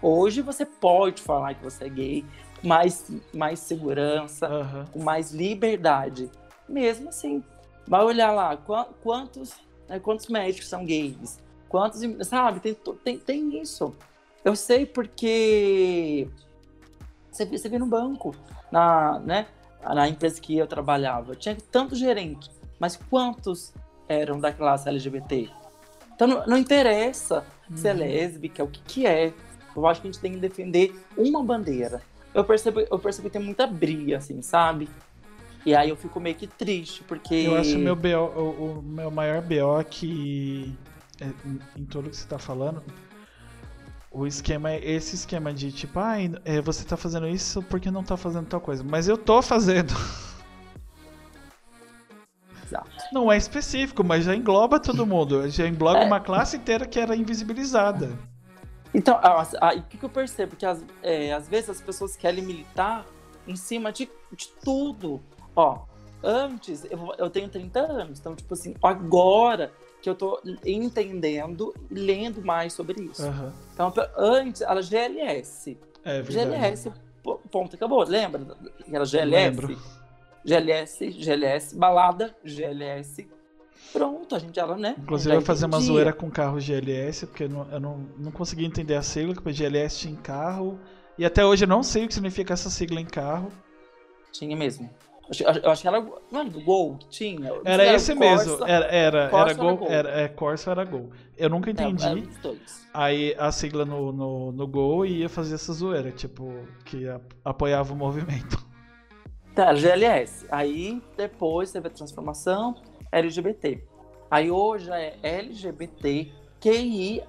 Hoje 0.01 0.41
você 0.41 0.65
pode 0.65 1.21
falar 1.21 1.53
que 1.53 1.63
você 1.63 1.85
é 1.85 1.89
gay, 1.89 2.25
mais, 2.63 3.11
mais 3.33 3.59
segurança, 3.59 4.49
uhum. 4.49 4.85
com 4.85 5.03
mais 5.03 5.31
liberdade 5.31 6.29
mesmo 6.67 7.09
assim. 7.09 7.43
Vai 7.87 8.03
olhar 8.03 8.31
lá, 8.31 8.57
quantos, 9.03 9.55
né, 9.87 9.99
quantos 9.99 10.27
médicos 10.27 10.69
são 10.69 10.85
gays? 10.85 11.39
Quantos, 11.67 12.01
sabe? 12.27 12.59
Tem, 12.59 12.73
tem, 13.03 13.19
tem 13.19 13.61
isso. 13.61 13.93
Eu 14.43 14.55
sei 14.55 14.85
porque 14.85 16.27
você, 17.31 17.45
você 17.45 17.69
vê 17.69 17.77
no 17.77 17.85
banco, 17.85 18.35
na, 18.71 19.19
né, 19.19 19.47
na 19.83 20.07
empresa 20.07 20.39
que 20.39 20.57
eu 20.57 20.67
trabalhava, 20.67 21.35
tinha 21.35 21.57
tanto 21.71 21.95
gerente, 21.95 22.49
mas 22.79 22.95
quantos 22.95 23.73
eram 24.07 24.39
da 24.39 24.51
classe 24.51 24.87
LGBT? 24.87 25.49
Então 26.15 26.27
não, 26.27 26.45
não 26.45 26.57
interessa 26.57 27.43
uhum. 27.69 27.77
se 27.77 27.87
é 27.87 27.93
lésbica, 27.93 28.63
o 28.63 28.67
que, 28.67 28.81
que 28.81 29.05
é. 29.05 29.33
Eu 29.75 29.87
acho 29.87 30.01
que 30.01 30.07
a 30.07 30.11
gente 30.11 30.21
tem 30.21 30.33
que 30.33 30.37
defender 30.37 30.93
uma 31.17 31.41
bandeira. 31.43 32.01
Eu 32.33 32.43
percebo, 32.43 32.79
eu 32.81 32.99
percebo 32.99 33.29
que 33.29 33.33
tem 33.37 33.45
muita 33.45 33.65
briga, 33.65 34.17
assim, 34.17 34.41
sabe? 34.41 34.89
E 35.65 35.75
aí 35.75 35.89
eu 35.89 35.95
fico 35.95 36.19
meio 36.19 36.35
que 36.35 36.47
triste, 36.47 37.03
porque. 37.03 37.35
Eu 37.35 37.55
acho 37.55 37.77
meu 37.77 37.95
BO, 37.95 38.07
o, 38.07 38.79
o 38.79 38.81
meu 38.81 39.11
maior 39.11 39.41
BO 39.41 39.79
é 39.79 39.83
que. 39.83 40.75
É, 41.19 41.29
em 41.77 41.85
tudo 41.85 42.09
que 42.09 42.15
você 42.15 42.27
tá 42.27 42.39
falando. 42.39 42.81
O 44.13 44.27
esquema 44.27 44.71
é 44.71 44.91
esse 44.91 45.15
esquema 45.15 45.53
de 45.53 45.71
tipo, 45.71 45.97
ah, 45.97 46.17
você 46.65 46.83
tá 46.83 46.97
fazendo 46.97 47.29
isso 47.29 47.63
porque 47.63 47.89
não 47.89 48.03
tá 48.03 48.17
fazendo 48.17 48.45
tal 48.45 48.59
coisa. 48.59 48.83
Mas 48.83 49.07
eu 49.07 49.17
tô 49.17 49.41
fazendo. 49.41 49.93
Exato. 52.65 52.91
Não 53.13 53.31
é 53.31 53.37
específico, 53.37 54.03
mas 54.03 54.25
já 54.25 54.35
engloba 54.35 54.81
todo 54.81 55.07
mundo. 55.07 55.49
Já 55.49 55.65
engloba 55.65 55.99
é. 55.99 56.05
uma 56.05 56.19
classe 56.19 56.57
inteira 56.57 56.85
que 56.85 56.99
era 56.99 57.15
invisibilizada. 57.15 58.11
Então, 58.93 59.17
o 59.17 59.83
que, 59.83 59.97
que 59.97 60.03
eu 60.03 60.09
percebo? 60.09 60.57
Que 60.57 60.65
às, 60.65 60.83
é, 61.01 61.31
às 61.31 61.47
vezes 61.47 61.69
as 61.69 61.81
pessoas 61.81 62.17
querem 62.17 62.43
militar 62.43 63.05
em 63.47 63.55
cima 63.55 63.93
de, 63.93 64.09
de 64.33 64.49
tudo. 64.61 65.21
Ó, 65.55 65.83
antes, 66.21 66.85
eu, 66.91 67.13
eu 67.17 67.29
tenho 67.29 67.47
30 67.47 67.79
anos, 67.79 68.19
então, 68.19 68.35
tipo 68.35 68.53
assim, 68.53 68.75
agora 68.83 69.71
que 70.01 70.09
eu 70.09 70.15
tô 70.15 70.41
entendendo 70.65 71.73
e 71.89 71.93
lendo 71.93 72.41
mais 72.43 72.73
sobre 72.73 73.03
isso. 73.03 73.23
Uhum. 73.23 73.51
Então, 73.73 73.93
antes, 74.17 74.61
era 74.61 74.81
GLS. 74.81 75.77
É 76.03 76.21
GLS, 76.23 76.91
ponto, 77.51 77.75
acabou. 77.75 78.03
Lembra? 78.03 78.41
Era 78.91 79.05
GLS? 79.05 79.29
Lembro. 79.29 79.81
GLS, 80.43 81.11
GLS, 81.11 81.75
balada, 81.75 82.35
GLS. 82.43 83.27
Pronto, 83.93 84.35
a 84.35 84.39
gente 84.39 84.55
já, 84.55 84.65
né? 84.75 84.95
Inclusive, 84.97 85.35
eu 85.35 85.39
ia 85.39 85.45
fazer 85.45 85.65
uma 85.65 85.79
zoeira 85.79 86.13
com 86.13 86.31
carro 86.31 86.59
GLS, 86.59 87.27
porque 87.27 87.43
eu 87.43 87.49
não, 87.49 87.71
eu 87.71 87.79
não, 87.79 87.97
não 88.17 88.31
consegui 88.31 88.65
entender 88.65 88.95
a 88.95 89.01
sigla, 89.01 89.33
porque 89.33 89.51
GLS 89.51 89.99
tinha 89.99 90.13
em 90.13 90.17
carro. 90.17 90.79
E 91.17 91.25
até 91.25 91.45
hoje 91.45 91.65
eu 91.65 91.67
não 91.67 91.83
sei 91.83 92.05
o 92.05 92.07
que 92.07 92.13
significa 92.13 92.53
essa 92.53 92.69
sigla 92.69 92.99
em 92.99 93.05
carro. 93.05 93.51
Tinha 94.31 94.55
mesmo. 94.55 94.89
Eu 95.39 95.71
acho 95.71 95.81
que 95.81 95.87
era. 95.87 96.01
Não 96.31 96.41
era 96.41 96.49
do 96.49 96.59
Gol 96.61 96.97
que 96.97 97.07
tinha? 97.07 97.51
Era 97.63 97.93
esse 97.93 98.13
mesmo. 98.13 98.65
Era, 98.65 98.85
era, 98.85 99.29
era 99.31 99.53
Gol. 99.53 99.79
Era, 99.87 100.09
era, 100.09 100.21
é, 100.21 100.27
Corsa 100.27 100.71
era 100.71 100.83
Gol. 100.83 101.09
Eu 101.37 101.49
nunca 101.49 101.69
é, 101.69 101.73
entendi. 101.73 102.05
É, 102.05 102.53
aí 102.93 103.35
a 103.37 103.51
sigla 103.51 103.85
no, 103.85 104.11
no, 104.11 104.51
no 104.51 104.67
Gol 104.67 105.05
ia 105.05 105.29
fazer 105.29 105.55
essa 105.55 105.71
zoeira, 105.71 106.11
tipo, 106.11 106.53
que 106.83 107.05
apoiava 107.45 107.93
o 107.93 107.95
movimento. 107.95 108.57
Tá, 109.53 109.73
GLS. 109.73 110.47
Aí 110.49 111.03
depois 111.17 111.73
teve 111.73 111.85
a 111.85 111.91
transformação 111.91 112.73
LGBT. 113.11 113.83
Aí 114.29 114.49
hoje 114.49 114.89
é 114.89 115.17
LGBT 115.21 116.31
QIAP+. 116.61 117.27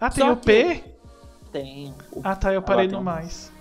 Ah, 0.00 0.10
tem 0.10 0.24
Só 0.24 0.32
o 0.32 0.36
P? 0.36 0.82
Tem. 1.52 1.94
ah, 2.24 2.34
tá, 2.34 2.52
eu 2.52 2.60
parei 2.60 2.88
no 2.88 3.00
mais. 3.00 3.52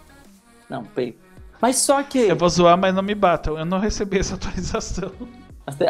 Não, 0.67 0.83
P. 0.83 1.15
Mas 1.61 1.77
só 1.77 2.01
que. 2.03 2.19
Eu 2.19 2.35
vou 2.35 2.49
zoar, 2.49 2.77
mas 2.77 2.93
não 2.93 3.03
me 3.03 3.15
batam. 3.15 3.57
Eu 3.57 3.65
não 3.65 3.79
recebi 3.79 4.19
essa 4.19 4.35
atualização. 4.35 5.11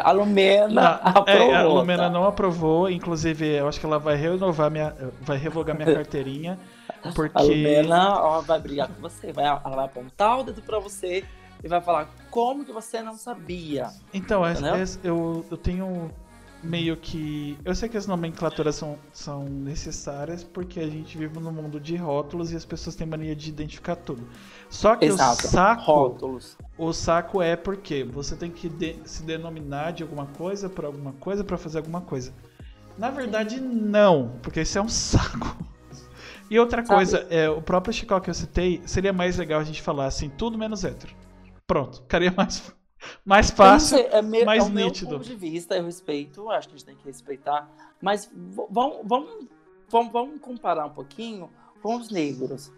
A 0.04 0.12
Lumena 0.12 0.68
não, 0.70 0.84
aprovou. 0.84 1.52
É, 1.52 1.56
a 1.56 1.64
Lumena 1.64 2.04
tá? 2.04 2.10
não 2.10 2.26
aprovou. 2.26 2.90
Inclusive, 2.90 3.58
eu 3.58 3.68
acho 3.68 3.80
que 3.80 3.86
ela 3.86 4.00
vai 4.00 4.16
renovar 4.16 4.72
minha. 4.72 4.96
Vai 5.22 5.38
revogar 5.38 5.76
minha 5.76 5.92
carteirinha. 5.94 6.58
Porque. 7.14 7.38
A 7.38 7.42
Lumena 7.42 8.20
ó, 8.20 8.42
vai 8.42 8.60
brigar 8.60 8.88
com 8.88 9.02
você. 9.02 9.34
Vai, 9.34 9.46
ela 9.46 9.60
vai 9.60 9.86
apontar 9.86 10.40
o 10.40 10.44
dedo 10.44 10.62
pra 10.62 10.80
você 10.80 11.26
e 11.64 11.68
vai 11.68 11.82
falar 11.82 12.10
como 12.30 12.64
que 12.64 12.72
você 12.72 13.02
não 13.02 13.16
sabia. 13.16 13.90
Então, 14.14 14.46
é, 14.46 14.54
é, 14.54 14.86
eu, 15.04 15.46
eu 15.50 15.58
tenho 15.58 16.12
meio 16.64 16.98
que. 16.98 17.58
Eu 17.64 17.76
sei 17.76 17.88
que 17.88 17.98
as 17.98 18.08
nomenclaturas 18.08 18.76
são, 18.76 18.98
são 19.14 19.44
necessárias 19.44 20.44
porque 20.44 20.80
a 20.80 20.88
gente 20.88 21.18
vive 21.18 21.40
num 21.40 21.52
mundo 21.52 21.80
de 21.80 21.96
rótulos 21.96 22.52
e 22.52 22.56
as 22.56 22.66
pessoas 22.66 22.96
têm 22.96 23.08
mania 23.08 23.36
de 23.36 23.50
identificar 23.50 23.96
tudo. 23.96 24.28
Só 24.70 24.96
que 24.96 25.06
Exato. 25.06 25.48
o 25.48 25.50
saco. 25.50 25.84
Rótulos. 25.84 26.58
O 26.78 26.92
saco 26.92 27.42
é 27.42 27.56
porque 27.56 28.04
você 28.04 28.36
tem 28.36 28.52
que 28.52 28.68
de, 28.68 29.00
se 29.06 29.24
denominar 29.24 29.92
de 29.92 30.04
alguma 30.04 30.26
coisa 30.26 30.70
para 30.70 30.88
alguma 30.88 31.14
coisa 31.14 31.44
para 31.44 31.58
fazer 31.58 31.78
alguma 31.78 32.02
coisa. 32.02 32.34
Na 32.98 33.10
verdade, 33.10 33.60
não, 33.60 34.40
porque 34.42 34.62
isso 34.62 34.78
é 34.78 34.82
um 34.82 34.90
saco. 34.90 35.58
E 36.50 36.60
outra 36.60 36.86
Sabe? 36.86 36.96
coisa, 36.96 37.28
é, 37.30 37.50
o 37.50 37.62
próprio 37.62 37.94
Chico 37.94 38.20
que 38.22 38.30
eu 38.30 38.34
citei, 38.34 38.82
seria 38.86 39.12
mais 39.12 39.38
legal 39.38 39.60
a 39.60 39.64
gente 39.64 39.82
falar 39.82 40.06
assim, 40.06 40.30
tudo 40.30 40.58
menos 40.58 40.84
hétero. 40.84 41.14
Pronto, 41.66 42.02
ficaria 42.02 42.32
mais 42.32 42.74
mais 43.26 43.50
fácil, 43.52 43.98
sei, 43.98 44.08
é 44.08 44.22
meu, 44.22 44.46
mais 44.46 44.66
é 44.66 44.70
nítido. 44.70 45.12
Meu 45.12 45.20
ponto 45.20 45.30
de 45.30 45.36
vista, 45.36 45.76
eu 45.76 45.86
respeito, 45.86 46.50
acho 46.50 46.68
que 46.68 46.76
a 46.76 46.78
gente 46.78 46.86
tem 46.86 46.96
que 46.96 47.06
respeitar, 47.06 47.70
mas 48.02 48.30
vamos, 48.34 48.98
vamos, 49.04 49.48
vamos, 49.90 50.12
vamos 50.12 50.42
comparar 50.42 50.86
um 50.86 50.92
pouquinho 50.92 51.50
com 51.82 51.96
os 51.96 52.10
negros. 52.10 52.72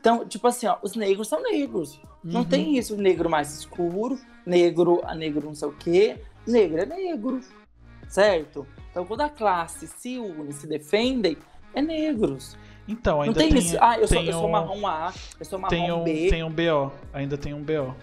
Então, 0.00 0.26
tipo 0.26 0.46
assim, 0.48 0.66
ó, 0.66 0.78
os 0.82 0.94
negros 0.96 1.28
são 1.28 1.42
negros. 1.42 1.96
Uhum. 2.24 2.32
Não 2.32 2.44
tem 2.44 2.76
isso, 2.78 2.96
negro 2.96 3.28
mais 3.28 3.52
escuro, 3.58 4.18
negro, 4.46 5.02
negro 5.14 5.46
não 5.46 5.54
sei 5.54 5.68
o 5.68 5.72
quê. 5.72 6.18
Negro 6.46 6.80
é 6.80 6.86
negro. 6.86 7.40
certo? 8.08 8.66
Então, 8.90 9.04
quando 9.04 9.20
a 9.20 9.28
classe 9.28 9.86
se 9.86 10.18
une, 10.18 10.52
se 10.52 10.66
defendem, 10.66 11.36
é 11.74 11.82
negros. 11.82 12.56
Então, 12.88 13.20
ainda 13.20 13.38
Não 13.38 13.46
tem, 13.48 13.50
tem, 13.50 13.58
isso. 13.58 13.76
Ah, 13.80 13.98
eu 13.98 14.08
sou, 14.08 14.16
tem 14.16 14.26
eu 14.26 14.32
sou 14.32 14.48
marrom 14.48 14.86
A, 14.86 15.12
eu 15.38 15.44
sou 15.44 15.58
marrom 15.58 15.70
tem 15.70 15.92
um, 15.92 16.02
B. 16.02 16.28
tem 16.28 16.42
um 16.42 16.50
BO, 16.50 16.92
ainda 17.12 17.38
tem 17.38 17.54
um 17.54 17.62
BO. 17.62 17.94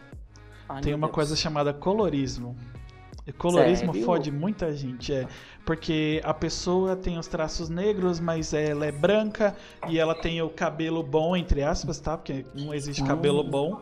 Ai, 0.70 0.82
Tem 0.82 0.94
uma 0.94 1.08
Deus. 1.08 1.16
coisa 1.16 1.36
chamada 1.36 1.74
colorismo. 1.74 2.56
Colorismo 3.34 3.92
Sério? 3.92 4.06
fode 4.06 4.32
muita 4.32 4.74
gente, 4.74 5.14
é. 5.14 5.28
Porque 5.66 6.22
a 6.24 6.34
pessoa 6.34 6.96
tem 6.96 7.18
os 7.18 7.28
traços 7.28 7.68
negros, 7.70 8.20
mas 8.20 8.54
ela 8.54 8.86
é 8.86 8.92
branca 8.92 9.56
e 9.90 10.00
ela 10.00 10.16
tem 10.16 10.42
o 10.42 10.50
cabelo 10.50 11.04
bom, 11.04 11.36
entre 11.36 11.62
aspas, 11.64 12.00
tá? 12.00 12.18
Porque 12.18 12.46
não 12.56 12.74
existe 12.74 13.04
cabelo 13.04 13.42
Hum. 13.42 13.50
bom. 13.50 13.82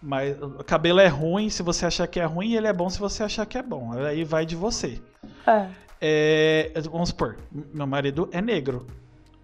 Mas 0.00 0.40
o 0.40 0.62
cabelo 0.62 1.00
é 1.00 1.08
ruim 1.08 1.50
se 1.50 1.60
você 1.62 1.84
achar 1.86 2.06
que 2.06 2.20
é 2.20 2.24
ruim 2.24 2.50
e 2.50 2.56
ele 2.56 2.68
é 2.68 2.72
bom 2.72 2.88
se 2.88 3.00
você 3.00 3.24
achar 3.24 3.44
que 3.46 3.58
é 3.58 3.62
bom. 3.62 3.92
Aí 3.94 4.22
vai 4.22 4.46
de 4.46 4.54
você. 4.54 5.00
É. 5.44 5.66
É, 6.00 6.72
vamos 6.88 7.08
supor, 7.08 7.36
meu 7.74 7.84
marido 7.84 8.28
é 8.30 8.40
negro, 8.40 8.86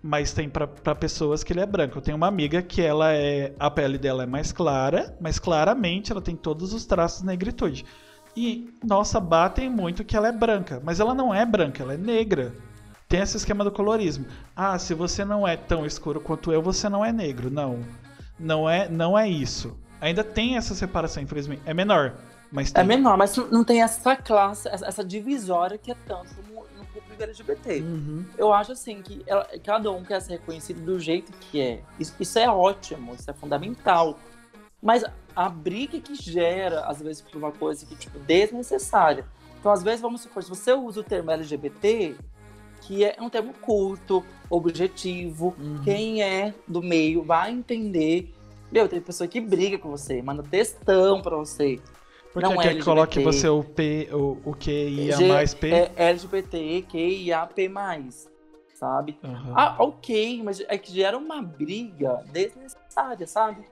mas 0.00 0.32
tem 0.32 0.48
pra 0.48 0.94
pessoas 0.94 1.42
que 1.42 1.52
ele 1.52 1.58
é 1.60 1.66
branco. 1.66 1.98
Eu 1.98 2.02
tenho 2.02 2.16
uma 2.16 2.28
amiga 2.28 2.62
que 2.62 2.80
ela 2.80 3.12
é. 3.12 3.52
A 3.58 3.68
pele 3.68 3.98
dela 3.98 4.22
é 4.22 4.26
mais 4.26 4.52
clara, 4.52 5.16
mas 5.20 5.40
claramente 5.40 6.12
ela 6.12 6.20
tem 6.20 6.36
todos 6.36 6.72
os 6.72 6.86
traços 6.86 7.22
de 7.22 7.26
negritude. 7.26 7.84
E, 8.36 8.72
nossa, 8.82 9.20
batem 9.20 9.70
muito 9.70 10.04
que 10.04 10.16
ela 10.16 10.28
é 10.28 10.32
branca, 10.32 10.80
mas 10.84 10.98
ela 11.00 11.14
não 11.14 11.32
é 11.34 11.44
branca, 11.46 11.82
ela 11.82 11.94
é 11.94 11.96
negra. 11.96 12.52
Tem 13.08 13.20
esse 13.20 13.36
esquema 13.36 13.62
do 13.62 13.70
colorismo. 13.70 14.26
Ah, 14.56 14.78
se 14.78 14.92
você 14.94 15.24
não 15.24 15.46
é 15.46 15.56
tão 15.56 15.86
escuro 15.86 16.20
quanto 16.20 16.50
eu, 16.52 16.60
você 16.60 16.88
não 16.88 17.04
é 17.04 17.12
negro. 17.12 17.50
Não. 17.50 17.80
Não 18.38 18.68
é, 18.68 18.88
não 18.88 19.16
é 19.16 19.28
isso. 19.28 19.76
Ainda 20.00 20.24
tem 20.24 20.56
essa 20.56 20.74
separação, 20.74 21.22
infelizmente. 21.22 21.62
É 21.64 21.72
menor, 21.72 22.14
mas 22.50 22.72
tem. 22.72 22.82
É 22.82 22.86
menor, 22.86 23.16
mas 23.16 23.36
não 23.36 23.62
tem 23.62 23.82
essa 23.82 24.16
classe, 24.16 24.68
essa 24.68 24.86
essa 24.86 25.04
divisória 25.04 25.78
que 25.78 25.92
é 25.92 25.96
tanto 26.06 26.34
no, 26.48 26.56
no 26.76 26.84
público 26.86 27.22
LGBT. 27.22 27.80
Uhum. 27.80 28.24
Eu 28.36 28.52
acho 28.52 28.72
assim 28.72 29.00
que 29.00 29.22
ela- 29.26 29.46
cada 29.62 29.90
um 29.92 30.02
quer 30.02 30.20
ser 30.20 30.32
reconhecido 30.32 30.84
do 30.84 30.98
jeito 30.98 31.32
que 31.38 31.60
é. 31.60 31.80
Isso, 32.00 32.14
isso 32.18 32.38
é 32.38 32.48
ótimo, 32.48 33.14
isso 33.14 33.30
é 33.30 33.34
fundamental. 33.34 34.18
Mas 34.84 35.02
a 35.34 35.48
briga 35.48 35.98
que 35.98 36.14
gera, 36.14 36.80
às 36.84 37.00
vezes, 37.00 37.22
por 37.22 37.38
uma 37.38 37.50
coisa 37.50 37.86
que, 37.86 37.96
tipo, 37.96 38.18
desnecessária. 38.18 39.24
Então, 39.58 39.72
às 39.72 39.82
vezes, 39.82 40.02
vamos 40.02 40.20
supor, 40.20 40.42
se 40.42 40.50
você 40.50 40.74
usa 40.74 41.00
o 41.00 41.02
termo 41.02 41.30
LGBT, 41.30 42.14
que 42.82 43.02
é 43.02 43.16
um 43.18 43.30
termo 43.30 43.54
curto, 43.54 44.22
objetivo, 44.50 45.54
Uhum. 45.58 45.80
quem 45.82 46.22
é 46.22 46.52
do 46.68 46.82
meio 46.82 47.22
vai 47.24 47.50
entender. 47.50 48.30
Meu, 48.70 48.86
tem 48.86 49.00
pessoa 49.00 49.26
que 49.26 49.40
briga 49.40 49.78
com 49.78 49.88
você, 49.90 50.20
manda 50.20 50.42
textão 50.42 51.22
pra 51.22 51.36
você. 51.36 51.80
Porque 52.32 52.46
Não 52.46 52.60
é 52.60 52.74
que 52.74 52.82
coloque 52.82 53.20
você 53.20 53.48
o 53.48 53.62
P, 53.64 54.08
o, 54.12 54.38
o 54.44 54.54
QIA 54.54 55.16
G- 55.16 55.28
mais 55.28 55.54
P? 55.54 55.70
É 55.70 55.92
LGBT, 55.96 56.82
QIAP+, 56.90 57.70
sabe? 58.74 59.16
Aham. 59.22 59.52
Ah, 59.56 59.76
ok, 59.78 60.42
mas 60.42 60.60
é 60.68 60.76
que 60.76 60.92
gera 60.92 61.16
uma 61.16 61.40
briga 61.40 62.22
desnecessária, 62.32 63.26
sabe? 63.26 63.64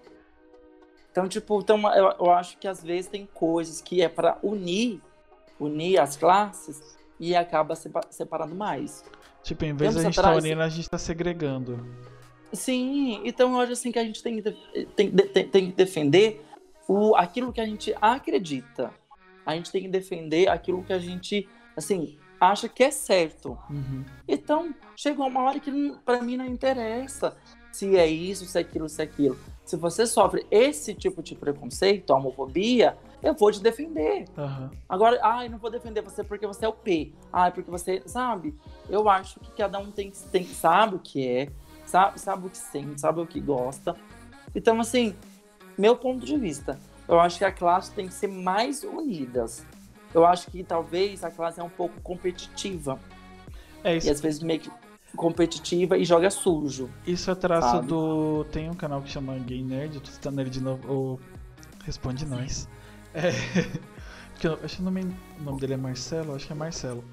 Então, 1.13 1.29
tipo, 1.29 1.61
então, 1.61 1.79
eu, 1.95 2.15
eu 2.19 2.31
acho 2.33 2.57
que 2.59 2.67
às 2.67 2.83
vezes 2.83 3.09
tem 3.09 3.29
coisas 3.33 3.81
que 3.81 4.01
é 4.03 4.09
pra 4.09 4.39
unir, 4.43 5.01
unir 5.61 6.01
as 6.01 6.17
classes 6.17 6.97
e 7.21 7.37
acaba 7.37 7.77
sepa- 7.77 8.07
separando 8.11 8.55
mais. 8.55 9.05
Tipo, 9.43 9.65
em 9.67 9.75
vez 9.75 9.91
Tempos 9.91 9.95
da 9.97 10.03
gente 10.03 10.11
estar 10.13 10.23
atrás- 10.29 10.43
unindo, 10.45 10.63
a 10.63 10.69
gente 10.71 10.89
tá 10.89 10.97
segregando. 10.99 11.87
Sim, 12.53 13.21
então 13.25 13.53
eu 13.55 13.61
acho 13.61 13.73
assim 13.73 13.93
que 13.93 13.99
a 13.99 14.05
gente 14.05 14.23
tem 14.23 14.41
que, 14.41 14.51
de- 14.51 14.87
tem, 14.97 15.11
de- 15.11 15.23
tem, 15.25 15.49
tem 15.49 15.67
que 15.71 15.77
defender 15.77 16.45
o, 16.89 17.15
aquilo 17.17 17.53
que 17.53 17.61
a 17.61 17.67
gente 17.67 17.95
acredita. 18.01 18.91
A 19.45 19.55
gente 19.55 19.71
tem 19.71 19.83
que 19.83 19.89
defender 19.89 20.49
aquilo 20.49 20.83
que 20.83 20.93
a 20.93 20.99
gente, 20.99 21.49
assim, 21.77 22.19
acha 22.41 22.69
que 22.69 22.83
é 22.83 22.91
certo. 22.91 23.59
Uhum. 23.71 24.05
Então, 24.27 24.75
chegou 24.97 25.27
uma 25.27 25.43
hora 25.43 25.61
que 25.61 25.71
pra 26.05 26.23
mim 26.23 26.37
não 26.37 26.47
interessa 26.47 27.37
se 27.71 27.97
é 27.97 28.07
isso, 28.07 28.45
se 28.47 28.57
é 28.59 28.61
aquilo, 28.61 28.89
se 28.89 29.01
é 29.01 29.05
aquilo. 29.05 29.39
Se 29.65 29.77
você 29.77 30.07
sofre 30.07 30.45
esse 30.51 30.93
tipo 30.95 31.23
de 31.23 31.35
preconceito, 31.35 32.11
homofobia, 32.11 32.97
eu 33.23 33.33
vou 33.35 33.51
te 33.53 33.61
defender. 33.63 34.25
Aham. 34.37 34.71
Agora, 34.89 35.19
ai, 35.23 35.49
não 35.49 35.57
vou 35.59 35.71
defender 35.71 36.03
você 36.03 36.25
porque 36.25 36.47
você 36.47 36.65
é 36.65 36.69
o 36.69 36.73
P. 36.73 37.13
Ai, 37.33 37.53
porque 37.53 37.71
você, 37.71 38.03
sabe? 38.07 38.55
Eu 38.91 39.09
acho 39.09 39.39
que 39.41 39.51
cada 39.53 39.79
um 39.79 39.91
tem, 39.91 40.11
tem 40.33 40.45
sabe 40.45 40.97
o 40.97 40.99
que 40.99 41.27
é, 41.27 41.49
sabe, 41.87 42.21
sabe 42.21 42.47
o 42.47 42.51
que 42.51 42.59
sente, 42.59 43.01
sabe 43.01 43.21
o 43.21 43.27
que 43.27 43.41
gosta. 43.41 43.97
Então, 44.55 44.81
assim, 44.81 45.15
meu 45.79 45.97
ponto 45.97 46.27
de 46.27 46.37
vista, 46.37 46.79
eu 47.09 47.21
acho 47.21 47.39
que 47.39 47.45
a 47.45 47.53
classe 47.53 47.93
tem 47.93 48.09
que 48.09 48.15
ser 48.15 48.27
mais 48.29 48.83
unidas. 48.83 49.65
Eu 50.13 50.27
acho 50.27 50.51
que 50.51 50.63
talvez 50.65 51.23
a 51.25 51.31
classe 51.31 51.61
é 51.61 51.63
um 51.63 51.71
pouco 51.71 51.99
competitiva 52.03 52.99
É 53.85 53.95
e 53.95 53.99
isso. 53.99 54.11
às 54.11 54.21
vezes 54.21 54.43
meio 54.43 54.61
que 54.61 54.71
competitiva 55.17 55.97
e 55.97 56.05
joga 56.05 56.31
sujo. 56.31 56.89
Isso 57.07 57.31
é 57.31 57.35
traço 57.35 57.77
sabe? 57.77 57.87
do. 57.87 58.45
Tem 58.51 58.71
um 58.71 58.75
canal 58.75 59.03
que 59.03 59.11
chama 59.11 59.39
Gay 59.39 59.63
Nerd, 59.63 60.01
tô 60.01 60.11
citando 60.11 60.41
ele 60.41 60.51
de 60.51 60.61
novo. 60.61 60.93
Ou... 60.93 61.21
Responde 61.85 62.27
nós. 62.27 62.69
É. 63.15 63.31
eu 64.43 64.59
acho 64.63 64.77
que 64.77 64.83
o 64.83 64.85
nome, 64.85 65.15
o 65.39 65.43
nome 65.43 65.61
dele 65.61 65.75
é 65.75 65.77
Marcelo, 65.77 66.35
acho 66.35 66.47
que 66.47 66.53
é 66.53 66.57
Marcelo. 66.57 67.05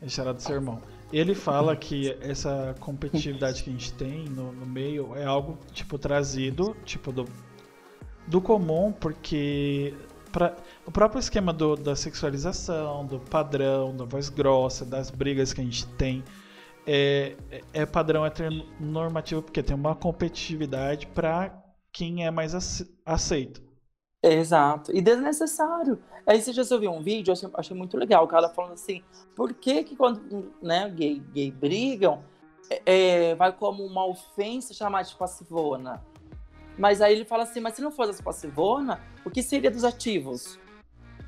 É 0.00 0.08
charado 0.08 0.38
do 0.38 0.42
seu 0.42 0.56
irmão. 0.56 0.80
Ele 1.12 1.34
fala 1.34 1.76
que 1.76 2.16
essa 2.20 2.74
competitividade 2.80 3.62
que 3.62 3.70
a 3.70 3.72
gente 3.72 3.92
tem 3.92 4.24
no, 4.24 4.52
no 4.52 4.66
meio 4.66 5.14
é 5.14 5.24
algo, 5.24 5.56
tipo, 5.72 5.98
trazido, 5.98 6.76
tipo, 6.84 7.12
do, 7.12 7.24
do 8.26 8.40
comum, 8.40 8.92
porque 8.92 9.94
pra, 10.32 10.56
o 10.84 10.90
próprio 10.90 11.20
esquema 11.20 11.52
do, 11.52 11.76
da 11.76 11.94
sexualização, 11.94 13.06
do 13.06 13.18
padrão, 13.18 13.96
da 13.96 14.04
voz 14.04 14.28
grossa, 14.28 14.84
das 14.84 15.10
brigas 15.10 15.52
que 15.52 15.60
a 15.60 15.64
gente 15.64 15.86
tem, 15.86 16.24
é, 16.86 17.36
é- 17.50 17.62
é 17.72 17.86
padrão 17.86 18.24
heteronormativo, 18.24 19.42
porque 19.42 19.62
tem 19.62 19.74
uma 19.74 19.94
competitividade 19.94 21.06
para 21.08 21.62
quem 21.92 22.24
é 22.24 22.30
mais 22.30 22.54
ace- 22.54 22.88
aceito. 23.04 23.62
Exato. 24.22 24.94
E 24.94 25.00
desnecessário. 25.00 25.98
Aí 26.26 26.40
você 26.40 26.52
já 26.52 26.62
ouviu 26.74 26.90
um 26.92 27.02
vídeo, 27.02 27.30
eu 27.30 27.32
achei, 27.34 27.48
achei 27.54 27.76
muito 27.76 27.96
legal. 27.96 28.24
O 28.24 28.28
cara 28.28 28.48
falando 28.48 28.72
assim, 28.72 29.02
por 29.34 29.52
que 29.54 29.84
que 29.84 29.94
quando 29.94 30.52
né, 30.60 30.88
gay, 30.90 31.20
gay 31.32 31.50
brigam, 31.50 32.22
é, 32.68 32.82
é, 33.30 33.34
vai 33.36 33.52
como 33.52 33.84
uma 33.84 34.04
ofensa 34.04 34.74
chamar 34.74 35.02
de 35.02 35.14
passivona? 35.14 36.02
Mas 36.76 37.00
aí 37.00 37.12
ele 37.14 37.24
fala 37.24 37.44
assim, 37.44 37.60
mas 37.60 37.74
se 37.74 37.82
não 37.82 37.90
fosse 37.90 38.10
as 38.10 38.20
passivona, 38.20 39.00
o 39.24 39.30
que 39.30 39.42
seria 39.42 39.70
dos 39.70 39.84
ativos? 39.84 40.58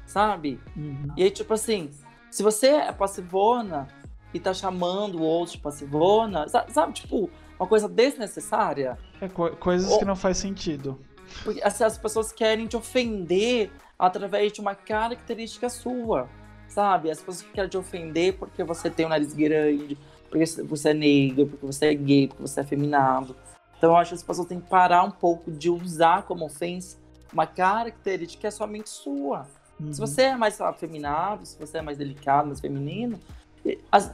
Sabe? 0.07 0.61
Uhum. 0.77 1.09
E 1.17 1.23
aí, 1.23 1.31
tipo 1.31 1.55
assim, 1.55 1.91
se 2.31 2.43
você 2.43 2.69
é 2.69 2.93
passivona 2.93 3.87
e 4.33 4.39
tá 4.41 4.53
chamando 4.53 5.19
o 5.19 5.23
outro 5.23 5.53
de 5.57 5.59
passivona, 5.61 6.49
sa- 6.49 6.67
sabe, 6.69 6.93
tipo, 6.93 7.31
uma 7.59 7.67
coisa 7.67 7.89
desnecessária? 7.89 8.99
É 9.21 9.29
co- 9.29 9.51
coisas 9.57 9.91
Ou- 9.91 9.99
que 9.99 10.05
não 10.05 10.17
faz 10.17 10.39
sentido. 10.39 10.99
Porque 11.45 11.63
assim, 11.63 11.85
as 11.85 11.99
pessoas 11.99 12.33
querem 12.33 12.67
te 12.67 12.77
ofender 12.77 13.71
através 13.99 14.53
de 14.53 14.61
uma 14.61 14.75
característica 14.75 15.69
sua, 15.69 16.29
sabe? 16.69 17.11
As 17.11 17.19
pessoas 17.19 17.43
querem 17.53 17.69
te 17.69 17.77
ofender 17.77 18.37
porque 18.39 18.63
você 18.65 18.89
tem 18.89 19.07
um 19.07 19.09
nariz 19.11 19.33
grande, 19.35 19.99
porque 20.31 20.45
você 20.63 20.91
é 20.91 20.95
negro, 20.95 21.47
porque 21.47 21.67
você 21.67 21.87
é 21.87 21.95
gay, 21.95 22.29
porque 22.29 22.43
você 22.43 22.61
é 22.61 22.65
feminado. 22.65 23.35
Então 23.77 23.91
eu 23.91 23.97
acho 23.97 24.11
que 24.11 24.15
as 24.17 24.23
pessoas 24.23 24.47
têm 24.49 24.61
que 24.61 24.69
parar 24.69 25.05
um 25.05 25.11
pouco 25.11 25.51
de 25.51 25.71
usar 25.71 26.23
como 26.23 26.45
ofensa 26.45 26.97
uma 27.33 27.47
característica 27.47 28.41
que 28.43 28.47
é 28.47 28.51
somente 28.51 28.89
sua. 28.89 29.47
Uhum. 29.79 29.93
Se 29.93 30.01
você 30.01 30.23
é 30.23 30.37
mais 30.37 30.61
afeminado, 30.61 31.45
se 31.47 31.59
você 31.59 31.79
é 31.79 31.83
mais 31.83 31.99
delicado, 31.99 32.47
mais 32.47 32.59
feminino, 32.61 33.21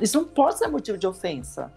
isso 0.01 0.19
não 0.21 0.27
pode 0.27 0.59
ser 0.59 0.69
motivo 0.69 0.97
de 0.99 1.07
ofensa. 1.07 1.73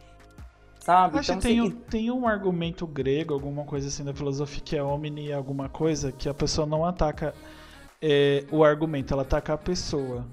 Sabe? 0.79 1.17
Acho 1.19 1.31
Então, 1.31 1.41
que 1.41 1.47
tem, 1.47 1.59
assim, 1.59 1.69
um- 1.69 1.79
tem 1.81 2.11
um 2.11 2.27
argumento 2.27 2.87
grego, 2.87 3.33
alguma 3.33 3.65
coisa 3.65 3.87
assim 3.89 4.05
da 4.05 4.13
filosofia 4.13 4.61
que 4.63 4.75
é 4.77 4.81
omni 4.83 5.33
alguma 5.33 5.67
coisa, 5.67 6.11
que 6.13 6.29
a 6.29 6.33
pessoa 6.33 6.65
não 6.65 6.85
ataca 6.85 7.33
é, 8.01 8.45
o 8.51 8.63
argumento, 8.63 9.11
ela 9.13 9.23
ataca 9.23 9.53
a 9.53 9.57
pessoa. 9.57 10.25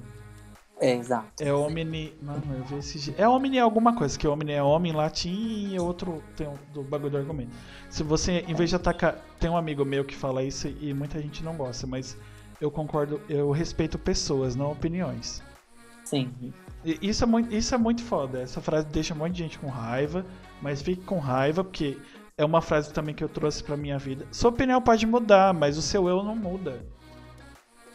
É, 0.80 0.94
exato. 0.96 1.26
É 1.42 1.52
omni. 1.52 2.12
Não, 2.20 2.34
eu 2.34 2.64
vi 2.64 2.76
esse. 2.76 3.14
É 3.16 3.26
omni 3.28 3.58
alguma 3.58 3.96
coisa, 3.96 4.18
que 4.18 4.28
omni 4.28 4.52
é 4.52 4.62
homem 4.62 4.92
em 4.92 4.94
latim 4.94 5.70
e 5.72 5.78
outro 5.80 6.22
tem 6.36 6.46
um, 6.46 6.54
do 6.72 6.82
bagulho 6.82 7.10
do 7.12 7.16
argumento. 7.16 7.52
Se 7.88 8.02
você, 8.02 8.44
em 8.46 8.54
vez 8.54 8.70
de 8.70 8.76
atacar. 8.76 9.16
Tem 9.40 9.48
um 9.50 9.56
amigo 9.56 9.84
meu 9.84 10.04
que 10.04 10.14
fala 10.16 10.42
isso 10.42 10.68
e 10.80 10.92
muita 10.94 11.20
gente 11.20 11.42
não 11.44 11.54
gosta, 11.56 11.86
mas 11.86 12.16
eu 12.60 12.70
concordo, 12.70 13.20
eu 13.28 13.50
respeito 13.50 13.98
pessoas, 13.98 14.54
não 14.56 14.70
opiniões. 14.72 15.42
Sim. 16.04 16.32
Isso 16.84 17.24
é, 17.24 17.26
muito, 17.26 17.54
isso 17.54 17.74
é 17.74 17.78
muito 17.78 18.02
foda. 18.02 18.40
Essa 18.40 18.60
frase 18.60 18.86
deixa 18.88 19.14
um 19.14 19.18
monte 19.18 19.32
de 19.32 19.38
gente 19.38 19.58
com 19.58 19.68
raiva, 19.68 20.24
mas 20.60 20.82
fique 20.82 21.02
com 21.02 21.18
raiva, 21.18 21.64
porque 21.64 21.96
é 22.36 22.44
uma 22.44 22.60
frase 22.60 22.92
também 22.92 23.14
que 23.14 23.24
eu 23.24 23.28
trouxe 23.28 23.62
pra 23.64 23.76
minha 23.76 23.98
vida. 23.98 24.26
Sua 24.30 24.50
opinião 24.50 24.82
pode 24.82 25.06
mudar, 25.06 25.54
mas 25.54 25.78
o 25.78 25.82
seu 25.82 26.08
eu 26.08 26.22
não 26.22 26.36
muda. 26.36 26.84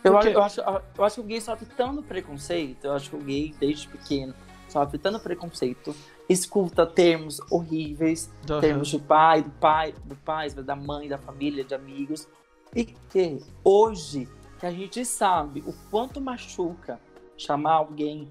Eu, 0.03 0.13
Porque- 0.13 0.29
eu, 0.29 0.41
acho, 0.41 0.61
eu 0.97 1.03
acho 1.03 1.15
que 1.15 1.21
o 1.21 1.23
gay 1.25 1.41
sofre 1.41 1.67
tanto 1.75 2.01
preconceito, 2.01 2.85
eu 2.85 2.93
acho 2.93 3.09
que 3.09 3.15
o 3.17 3.19
gay, 3.19 3.53
desde 3.59 3.87
pequeno, 3.87 4.33
sofre 4.69 4.97
tanto 4.97 5.19
preconceito, 5.19 5.93
escuta 6.29 6.85
termos 6.85 7.39
horríveis, 7.51 8.31
Aham. 8.49 8.61
termos 8.61 8.91
do 8.91 8.99
pai, 8.99 9.43
do 9.43 9.49
pai, 9.51 9.93
do 10.05 10.15
pai, 10.15 10.49
da 10.51 10.75
mãe, 10.75 11.09
da 11.09 11.17
família, 11.17 11.63
de 11.65 11.75
amigos, 11.75 12.27
e 12.73 12.85
que 12.85 13.39
hoje 13.63 14.27
que 14.59 14.65
a 14.65 14.71
gente 14.71 15.03
sabe 15.05 15.63
o 15.65 15.73
quanto 15.91 16.21
machuca 16.21 16.99
chamar 17.37 17.73
alguém 17.73 18.29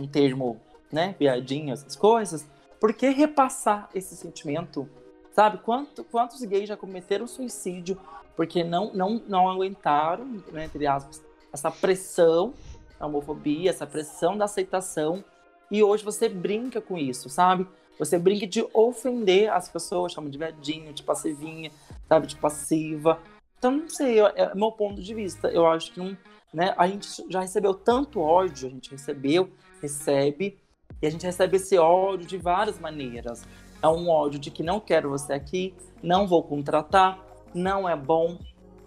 o 0.00 0.06
termo, 0.06 0.60
né, 0.90 1.14
viadinho, 1.18 1.72
essas 1.72 1.96
coisas, 1.96 2.46
por 2.80 2.92
que 2.92 3.08
repassar 3.08 3.88
esse 3.94 4.16
sentimento? 4.16 4.88
Sabe, 5.32 5.58
Quanto, 5.58 6.04
quantos 6.04 6.40
gays 6.42 6.68
já 6.68 6.76
cometeram 6.76 7.26
suicídio 7.26 7.98
porque 8.36 8.64
não, 8.64 8.92
não, 8.92 9.22
não 9.26 9.48
aguentaram, 9.48 10.24
né, 10.52 10.64
entre 10.64 10.86
aspas, 10.86 11.22
essa 11.52 11.70
pressão 11.70 12.52
da 12.98 13.06
homofobia, 13.06 13.70
essa 13.70 13.86
pressão 13.86 14.36
da 14.36 14.44
aceitação, 14.44 15.24
e 15.70 15.82
hoje 15.82 16.04
você 16.04 16.28
brinca 16.28 16.80
com 16.80 16.98
isso, 16.98 17.28
sabe? 17.28 17.66
Você 17.98 18.18
brinca 18.18 18.46
de 18.46 18.66
ofender 18.74 19.52
as 19.52 19.68
pessoas, 19.68 20.12
chama 20.12 20.28
de 20.28 20.36
viadinho, 20.36 20.92
de 20.92 21.02
passivinha, 21.02 21.70
sabe, 22.08 22.26
de 22.26 22.36
passiva. 22.36 23.20
Então, 23.58 23.70
não 23.70 23.88
sei, 23.88 24.20
é 24.20 24.54
meu 24.54 24.72
ponto 24.72 25.00
de 25.00 25.14
vista. 25.14 25.48
Eu 25.48 25.66
acho 25.66 25.92
que 25.92 26.00
não, 26.00 26.16
né, 26.52 26.74
a 26.76 26.86
gente 26.88 27.08
já 27.30 27.40
recebeu 27.40 27.72
tanto 27.72 28.20
ódio, 28.20 28.68
a 28.68 28.70
gente 28.70 28.90
recebeu, 28.90 29.50
recebe, 29.84 30.58
e 31.00 31.06
a 31.06 31.10
gente 31.10 31.24
recebe 31.24 31.56
esse 31.56 31.76
ódio 31.78 32.26
de 32.26 32.38
várias 32.38 32.78
maneiras. 32.78 33.46
É 33.82 33.88
um 33.88 34.08
ódio 34.08 34.38
de 34.38 34.50
que 34.50 34.62
não 34.62 34.80
quero 34.80 35.10
você 35.10 35.32
aqui, 35.34 35.74
não 36.02 36.26
vou 36.26 36.42
contratar, 36.42 37.18
não 37.54 37.88
é 37.88 37.94
bom. 37.94 38.38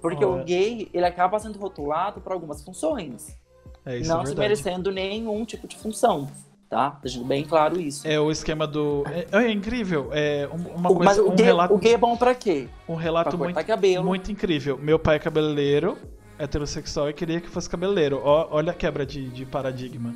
Porque 0.01 0.23
o 0.23 0.43
gay, 0.43 0.89
ele 0.93 1.05
acaba 1.05 1.39
sendo 1.39 1.57
rotulado 1.59 2.21
para 2.21 2.33
algumas 2.33 2.63
funções. 2.63 3.35
É, 3.85 3.97
isso 3.97 4.09
não 4.09 4.21
é 4.21 4.25
se 4.25 4.35
merecendo 4.35 4.91
nenhum 4.91 5.43
tipo 5.45 5.67
de 5.67 5.77
função. 5.77 6.27
Tá? 6.69 6.99
Deixando 7.01 7.25
bem 7.25 7.45
claro 7.45 7.79
isso. 7.79 8.05
É 8.05 8.19
o 8.19 8.29
esquema 8.29 8.67
do. 8.67 9.05
É, 9.07 9.45
é 9.45 9.51
incrível. 9.51 10.09
É 10.11 10.49
um- 10.51 10.75
uma 10.75 10.89
coisa, 10.89 11.03
mas 11.05 11.17
o 11.17 11.29
um 11.29 11.35
gay, 11.35 11.45
relato, 11.45 11.73
o 11.73 11.77
gay 11.77 11.93
é 11.93 11.97
bom 11.97 12.17
pra 12.17 12.35
quê? 12.35 12.67
um 12.89 12.95
relato 12.95 13.37
muito, 13.37 13.65
cabelo. 13.65 14.03
muito 14.05 14.29
incrível. 14.29 14.77
Meu 14.77 14.99
pai 14.99 15.15
é 15.15 15.19
cabeleireiro, 15.19 15.97
heterossexual 16.37 17.09
e 17.09 17.13
queria 17.13 17.39
que 17.39 17.47
fosse 17.47 17.69
cabeleireiro. 17.69 18.21
Ó, 18.21 18.49
olha 18.51 18.71
a 18.71 18.75
quebra 18.75 19.05
de, 19.05 19.29
de 19.29 19.45
paradigma. 19.45 20.13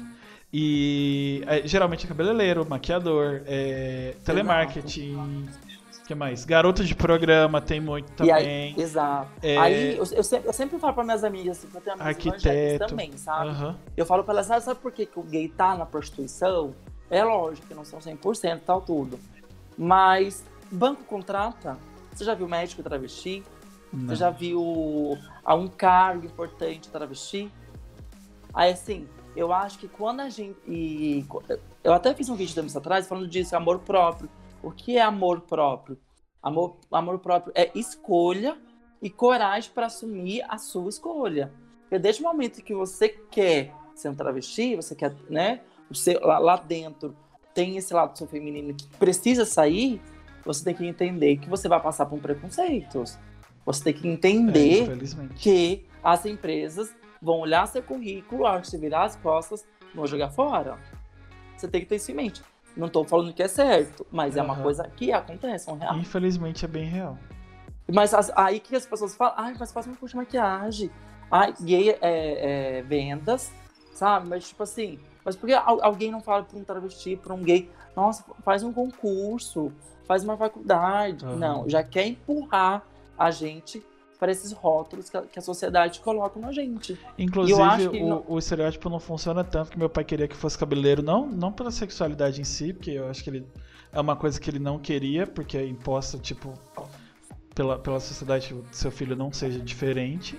E 0.53 1.43
é, 1.47 1.65
geralmente 1.65 2.05
é 2.05 2.07
cabeleireiro, 2.09 2.67
maquiador, 2.67 3.41
é, 3.45 4.15
telemarketing. 4.25 5.15
O 5.15 6.05
que 6.05 6.13
mais? 6.13 6.43
Garoto 6.43 6.83
de 6.83 6.93
programa 6.93 7.61
tem 7.61 7.79
muito 7.79 8.11
também. 8.11 8.33
aí, 8.33 8.75
exato. 8.77 9.31
É, 9.41 9.57
Aí 9.57 9.97
eu, 9.97 10.03
eu 10.11 10.23
sempre, 10.23 10.49
eu 10.49 10.53
sempre 10.53 10.77
falo 10.77 10.93
para 10.93 11.03
minhas 11.05 11.23
amigas, 11.23 11.57
assim, 11.57 11.67
pra 11.67 11.79
ter 11.79 11.91
amigas 11.91 12.07
Arquiteto. 12.07 12.87
também, 12.87 13.15
sabe? 13.15 13.49
Aham. 13.49 13.77
Eu 13.95 14.05
falo 14.05 14.23
pra 14.23 14.33
elas, 14.33 14.47
sabe, 14.47 14.65
sabe 14.65 14.79
por 14.81 14.91
que, 14.91 15.05
que 15.05 15.17
o 15.17 15.23
gay 15.23 15.47
tá 15.47 15.75
na 15.77 15.85
prostituição? 15.85 16.75
É 17.09 17.23
lógico 17.23 17.67
que 17.67 17.73
não 17.73 17.85
são 17.85 17.99
100% 17.99 18.57
e 18.57 18.59
tal, 18.61 18.81
tudo. 18.81 19.17
Mas 19.77 20.43
banco 20.69 21.03
contrata. 21.05 21.77
Você 22.13 22.25
já 22.25 22.33
viu 22.33 22.47
médico 22.47 22.83
travesti? 22.83 23.41
Não. 23.93 24.07
Você 24.09 24.15
já 24.15 24.29
viu 24.29 25.17
a 25.45 25.55
um 25.55 25.67
cargo 25.67 26.25
importante 26.25 26.89
travesti? 26.89 27.49
Aí, 28.53 28.71
assim, 28.71 29.07
eu 29.35 29.51
acho 29.53 29.79
que 29.79 29.87
quando 29.87 30.19
a 30.21 30.29
gente. 30.29 30.57
E, 30.67 31.25
eu 31.83 31.93
até 31.93 32.13
fiz 32.13 32.29
um 32.29 32.35
vídeo 32.35 32.53
tempos 32.55 32.75
atrás 32.75 33.07
falando 33.07 33.27
disso, 33.27 33.55
amor 33.55 33.79
próprio. 33.79 34.29
O 34.63 34.71
que 34.71 34.97
é 34.97 35.01
amor 35.01 35.41
próprio? 35.41 35.97
Amor, 36.41 36.75
amor 36.91 37.19
próprio 37.19 37.51
é 37.55 37.71
escolha 37.75 38.57
e 39.01 39.09
coragem 39.09 39.71
para 39.73 39.87
assumir 39.87 40.43
a 40.47 40.57
sua 40.57 40.89
escolha. 40.89 41.51
Porque 41.81 41.99
desde 41.99 42.21
o 42.21 42.25
momento 42.25 42.61
que 42.61 42.73
você 42.73 43.09
quer 43.09 43.73
ser 43.95 44.09
um 44.09 44.15
travesti, 44.15 44.75
você 44.75 44.95
quer, 44.95 45.13
né? 45.29 45.61
Seu, 45.93 46.19
lá, 46.21 46.39
lá 46.39 46.55
dentro 46.55 47.15
tem 47.53 47.75
esse 47.77 47.93
lado 47.93 48.13
do 48.13 48.17
seu 48.17 48.27
feminino 48.27 48.73
que 48.73 48.87
precisa 48.97 49.45
sair, 49.45 50.01
você 50.45 50.63
tem 50.63 50.73
que 50.73 50.85
entender 50.85 51.37
que 51.37 51.49
você 51.49 51.67
vai 51.67 51.81
passar 51.81 52.05
por 52.05 52.19
preconceitos. 52.19 53.17
Você 53.65 53.83
tem 53.83 53.93
que 53.93 54.07
É, 54.07 54.11
entender 54.11 54.83
infelizmente. 54.83 55.33
que 55.35 55.85
as 56.03 56.25
empresas 56.25 56.95
vão 57.21 57.39
olhar 57.39 57.67
seu 57.67 57.83
currículo, 57.83 58.45
a 58.45 58.51
hora 58.53 58.61
que 58.61 58.67
você 58.67 58.77
virar 58.77 59.03
as 59.03 59.15
costas, 59.17 59.65
vão 59.93 60.07
jogar 60.07 60.29
fora. 60.29 60.77
Você 61.55 61.67
tem 61.67 61.81
que 61.81 61.87
ter 61.87 61.95
isso 61.97 62.11
em 62.11 62.15
mente. 62.15 62.41
Não 62.75 62.87
tô 62.89 63.03
falando 63.03 63.33
que 63.33 63.43
é 63.43 63.47
certo, 63.47 64.05
mas 64.11 64.37
é 64.37 64.41
uma 64.41 64.55
coisa 64.55 64.87
que 64.95 65.11
acontece, 65.11 65.69
é 65.69 65.73
um 65.73 65.77
real. 65.77 65.97
Infelizmente 65.97 66.63
é 66.65 66.67
bem 66.67 66.85
real. 66.85 67.17
Mas 67.93 68.13
as- 68.13 68.31
aí 68.35 68.59
que 68.59 68.75
as 68.75 68.85
pessoas 68.85 69.13
falam, 69.15 69.33
ai, 69.37 69.53
mas 69.59 69.71
faz 69.71 69.85
um 69.87 69.93
curso 69.93 70.13
de 70.13 70.17
maquiagem. 70.17 70.89
Ai, 71.29 71.53
gay 71.61 71.89
é, 71.89 71.97
é 72.01 72.81
vendas, 72.83 73.51
sabe? 73.93 74.27
Mas 74.29 74.47
tipo 74.47 74.63
assim, 74.63 74.97
mas 75.23 75.35
por 75.35 75.47
que 75.47 75.53
al- 75.53 75.83
alguém 75.83 76.09
não 76.11 76.21
fala 76.21 76.43
pra 76.43 76.57
um 76.57 76.63
travesti, 76.63 77.15
pra 77.17 77.33
um 77.33 77.43
gay, 77.43 77.69
nossa, 77.95 78.23
faz 78.43 78.63
um 78.63 78.71
concurso, 78.71 79.71
faz 80.07 80.23
uma 80.23 80.37
faculdade. 80.37 81.25
Aham. 81.25 81.35
Não, 81.35 81.69
já 81.69 81.83
quer 81.83 82.07
empurrar 82.07 82.83
a 83.17 83.29
gente 83.31 83.83
para 84.21 84.31
esses 84.31 84.51
rótulos 84.51 85.09
que 85.09 85.17
a, 85.17 85.21
que 85.23 85.39
a 85.39 85.41
sociedade 85.41 85.99
coloca 85.99 86.39
na 86.39 86.51
gente. 86.51 86.95
Inclusive, 87.17 87.57
o, 88.03 88.07
não- 88.07 88.23
o 88.27 88.37
estereótipo 88.37 88.87
não 88.87 88.99
funciona 88.99 89.43
tanto 89.43 89.71
que 89.71 89.79
meu 89.79 89.89
pai 89.89 90.03
queria 90.03 90.27
que 90.27 90.35
fosse 90.35 90.55
cabeleireiro, 90.55 91.01
não, 91.01 91.25
não 91.25 91.51
pela 91.51 91.71
sexualidade 91.71 92.39
em 92.39 92.43
si, 92.43 92.71
porque 92.71 92.91
eu 92.91 93.09
acho 93.09 93.23
que 93.23 93.31
ele 93.31 93.47
é 93.91 93.99
uma 93.99 94.15
coisa 94.15 94.39
que 94.39 94.47
ele 94.47 94.59
não 94.59 94.77
queria, 94.77 95.25
porque 95.25 95.57
é 95.57 95.65
imposta, 95.65 96.19
tipo, 96.19 96.53
pela, 97.55 97.79
pela 97.79 97.99
sociedade 97.99 98.49
que 98.49 98.53
o 98.53 98.63
seu 98.71 98.91
filho 98.91 99.15
não 99.15 99.33
seja 99.33 99.57
diferente 99.59 100.37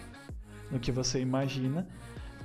do 0.71 0.79
que 0.79 0.93
você 0.93 1.21
imagina. 1.21 1.85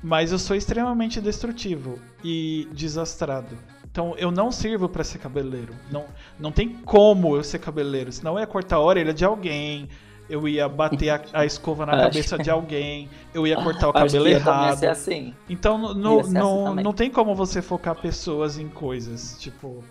Mas 0.02 0.32
eu 0.32 0.40
sou 0.40 0.56
extremamente 0.56 1.22
destrutivo 1.22 2.00
e 2.24 2.68
desastrado. 2.72 3.56
Então 3.92 4.16
eu 4.18 4.32
não 4.32 4.52
sirvo 4.52 4.90
pra 4.90 5.04
ser 5.04 5.20
cabeleireiro. 5.20 5.76
Não, 5.92 6.06
não 6.40 6.52
tem 6.52 6.70
como 6.70 7.36
eu 7.36 7.44
ser 7.44 7.60
cabeleireiro. 7.60 8.12
Senão 8.12 8.34
eu 8.34 8.40
ia 8.40 8.48
cortar 8.48 8.78
a 8.78 8.82
orelha 8.82 9.14
de 9.14 9.24
alguém, 9.24 9.88
eu 10.30 10.48
ia 10.48 10.68
bater 10.68 11.10
a, 11.10 11.22
a 11.34 11.46
escova 11.46 11.86
na 11.86 11.94
cabeça 11.98 12.38
de 12.38 12.50
alguém, 12.50 13.10
eu 13.34 13.46
ia 13.48 13.56
cortar 13.62 13.90
o 13.90 13.94
cabelo 13.94 14.28
errado. 14.28 14.78
ser 14.80 14.88
assim. 14.90 15.34
Então 15.50 15.78
n- 15.78 16.00
não, 16.02 16.18
Ia 16.18 16.24
ser 16.24 16.30
assim 16.30 16.40
não, 16.40 16.76
não 16.76 16.94
tem 16.94 17.10
como 17.10 17.34
você 17.36 17.62
focar 17.62 17.96
pessoas 17.96 18.58
em 18.58 18.68
coisas. 18.68 19.38
Tipo. 19.40 19.84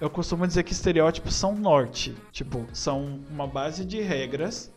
Eu 0.00 0.10
costumo 0.10 0.46
dizer 0.46 0.62
que 0.64 0.72
estereótipos 0.72 1.34
são 1.34 1.54
norte. 1.54 2.14
Tipo, 2.32 2.66
são 2.72 3.20
uma 3.30 3.46
base 3.46 3.84
de 3.84 4.00
regras 4.00 4.72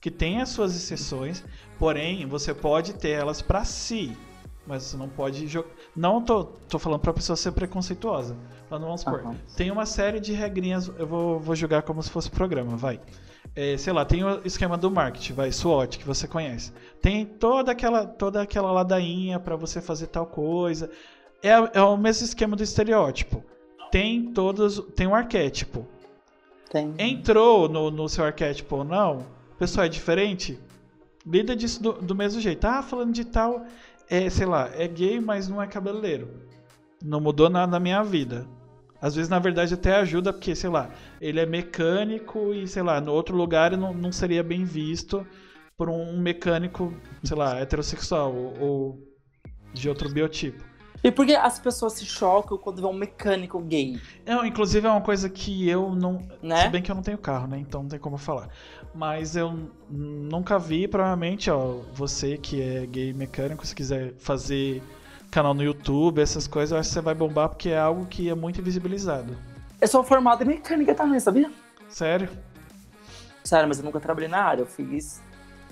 que 0.00 0.10
tem 0.10 0.40
as 0.40 0.50
suas 0.50 0.76
exceções, 0.76 1.44
porém 1.78 2.26
você 2.26 2.52
pode 2.54 2.94
ter 2.94 3.10
elas 3.10 3.40
pra 3.40 3.64
si. 3.64 4.16
Mas 4.66 4.82
você 4.82 4.96
não 4.98 5.08
pode 5.08 5.46
jogar. 5.46 5.68
Não 5.96 6.20
tô, 6.20 6.44
tô 6.44 6.78
falando 6.78 7.00
pra 7.00 7.14
pessoa 7.14 7.36
ser 7.36 7.52
preconceituosa. 7.52 8.36
Mas 8.68 8.80
vamos 8.80 9.00
supor. 9.00 9.20
Aham. 9.20 9.36
Tem 9.56 9.70
uma 9.70 9.86
série 9.86 10.20
de 10.20 10.32
regrinhas, 10.34 10.88
eu 10.98 11.06
vou, 11.06 11.40
vou 11.40 11.56
jogar 11.56 11.80
como 11.82 12.02
se 12.02 12.10
fosse 12.10 12.30
programa, 12.30 12.76
vai. 12.76 13.00
É, 13.54 13.76
sei 13.76 13.92
lá, 13.92 14.04
tem 14.04 14.22
o 14.22 14.40
esquema 14.44 14.76
do 14.76 14.90
marketing, 14.90 15.32
vai, 15.32 15.50
SWOT, 15.50 15.98
que 15.98 16.04
você 16.04 16.28
conhece. 16.28 16.72
Tem 17.02 17.26
toda 17.26 17.72
aquela, 17.72 18.06
toda 18.06 18.42
aquela 18.42 18.70
ladainha 18.70 19.40
pra 19.40 19.56
você 19.56 19.80
fazer 19.80 20.06
tal 20.06 20.26
coisa. 20.26 20.90
É, 21.42 21.78
é 21.78 21.82
o 21.82 21.96
mesmo 21.96 22.24
esquema 22.24 22.54
do 22.54 22.62
estereótipo. 22.62 23.44
Tem 23.90 24.32
todos, 24.32 24.80
tem 24.94 25.06
um 25.06 25.14
arquétipo. 25.14 25.86
Tem. 26.70 26.94
Entrou 26.98 27.68
no, 27.68 27.90
no 27.90 28.08
seu 28.08 28.24
arquétipo 28.24 28.76
ou 28.76 28.84
não, 28.84 29.26
pessoal 29.58 29.86
é 29.86 29.88
diferente, 29.88 30.58
lida 31.26 31.56
disso 31.56 31.82
do, 31.82 31.92
do 31.94 32.14
mesmo 32.14 32.40
jeito. 32.40 32.64
Ah, 32.64 32.82
falando 32.82 33.12
de 33.12 33.24
tal, 33.24 33.64
é, 34.08 34.28
sei 34.30 34.46
lá, 34.46 34.70
é 34.74 34.86
gay, 34.86 35.20
mas 35.20 35.48
não 35.48 35.60
é 35.60 35.66
cabeleireiro. 35.66 36.28
Não 37.02 37.20
mudou 37.20 37.48
nada 37.48 37.70
na 37.70 37.80
minha 37.80 38.02
vida. 38.02 38.46
Às 39.00 39.14
vezes, 39.14 39.28
na 39.28 39.38
verdade, 39.38 39.74
até 39.74 39.94
ajuda, 39.94 40.32
porque, 40.32 40.54
sei 40.54 40.70
lá, 40.70 40.90
ele 41.20 41.38
é 41.38 41.46
mecânico 41.46 42.52
e, 42.52 42.66
sei 42.66 42.82
lá, 42.82 43.00
no 43.00 43.12
outro 43.12 43.36
lugar 43.36 43.76
não, 43.76 43.94
não 43.94 44.10
seria 44.10 44.42
bem 44.42 44.64
visto 44.64 45.26
por 45.76 45.88
um 45.88 46.18
mecânico, 46.18 46.92
sei 47.22 47.36
lá, 47.36 47.58
heterossexual 47.60 48.34
ou, 48.34 48.60
ou 48.60 48.98
de 49.72 49.88
outro 49.88 50.08
biotipo. 50.08 50.64
E 51.02 51.12
por 51.12 51.24
que 51.24 51.36
as 51.36 51.60
pessoas 51.60 51.92
se 51.92 52.04
chocam 52.04 52.58
quando 52.58 52.80
vê 52.80 52.86
um 52.88 52.92
mecânico 52.92 53.60
gay, 53.60 54.00
Não, 54.26 54.44
inclusive 54.44 54.84
é 54.84 54.90
uma 54.90 55.00
coisa 55.00 55.30
que 55.30 55.68
eu 55.68 55.94
não. 55.94 56.20
né? 56.42 56.62
Se 56.64 56.68
bem 56.70 56.82
que 56.82 56.90
eu 56.90 56.94
não 56.96 57.02
tenho 57.02 57.18
carro, 57.18 57.46
né? 57.46 57.58
Então 57.58 57.82
não 57.82 57.88
tem 57.88 58.00
como 58.00 58.18
falar. 58.18 58.48
Mas 58.92 59.36
eu 59.36 59.70
nunca 59.88 60.58
vi, 60.58 60.88
provavelmente, 60.88 61.48
ó, 61.50 61.76
você 61.92 62.36
que 62.36 62.60
é 62.60 62.84
gay 62.84 63.12
mecânico, 63.12 63.64
se 63.64 63.76
quiser 63.76 64.14
fazer 64.18 64.82
canal 65.30 65.54
no 65.54 65.62
YouTube, 65.62 66.20
essas 66.20 66.46
coisas, 66.46 66.72
eu 66.72 66.78
acho 66.78 66.88
que 66.88 66.94
você 66.94 67.00
vai 67.00 67.14
bombar 67.14 67.48
porque 67.48 67.70
é 67.70 67.78
algo 67.78 68.06
que 68.06 68.28
é 68.28 68.34
muito 68.34 68.60
invisibilizado. 68.60 69.36
Eu 69.80 69.88
sou 69.88 70.02
formada 70.02 70.42
em 70.42 70.46
mecânica 70.46 70.94
também, 70.94 71.20
sabia? 71.20 71.50
Sério? 71.88 72.28
Sério, 73.44 73.68
mas 73.68 73.78
eu 73.78 73.84
nunca 73.84 74.00
trabalhei 74.00 74.28
na 74.28 74.42
área. 74.42 74.62
Eu 74.62 74.66
fiz, 74.66 75.22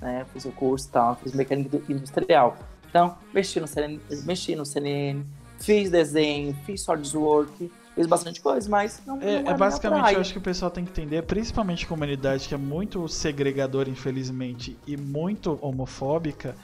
né, 0.01 0.25
fiz 0.33 0.45
o 0.45 0.53
curso 0.53 0.89
e 0.89 0.91
tal, 0.91 1.17
fiz 1.17 1.33
mecânica 1.33 1.81
industrial. 1.89 2.57
Então, 2.89 3.17
mexi 3.35 3.61
no 3.61 3.67
CNN, 3.67 4.01
mexi 4.25 4.55
no 4.55 4.65
CNN, 4.65 5.25
fiz 5.59 5.91
desenho, 5.91 6.57
fiz 6.65 6.83
SolidWorks, 6.83 7.69
fiz 7.95 8.07
bastante 8.07 8.41
coisa, 8.41 8.69
mas 8.71 9.03
não, 9.07 9.17
não 9.17 9.23
É, 9.23 9.37
é 9.37 9.43
minha 9.43 9.55
basicamente, 9.55 10.15
eu 10.15 10.21
acho 10.21 10.33
que 10.33 10.39
o 10.39 10.43
pessoal 10.43 10.71
tem 10.71 10.85
que 10.85 10.91
entender, 10.91 11.23
principalmente 11.23 11.85
a 11.85 11.89
comunidade 11.89 12.49
que 12.49 12.55
é 12.55 12.59
muito 12.59 13.07
segregadora, 13.09 13.91
infelizmente, 13.91 14.79
e 14.87 14.97
muito 14.97 15.59
homofóbica, 15.61 16.55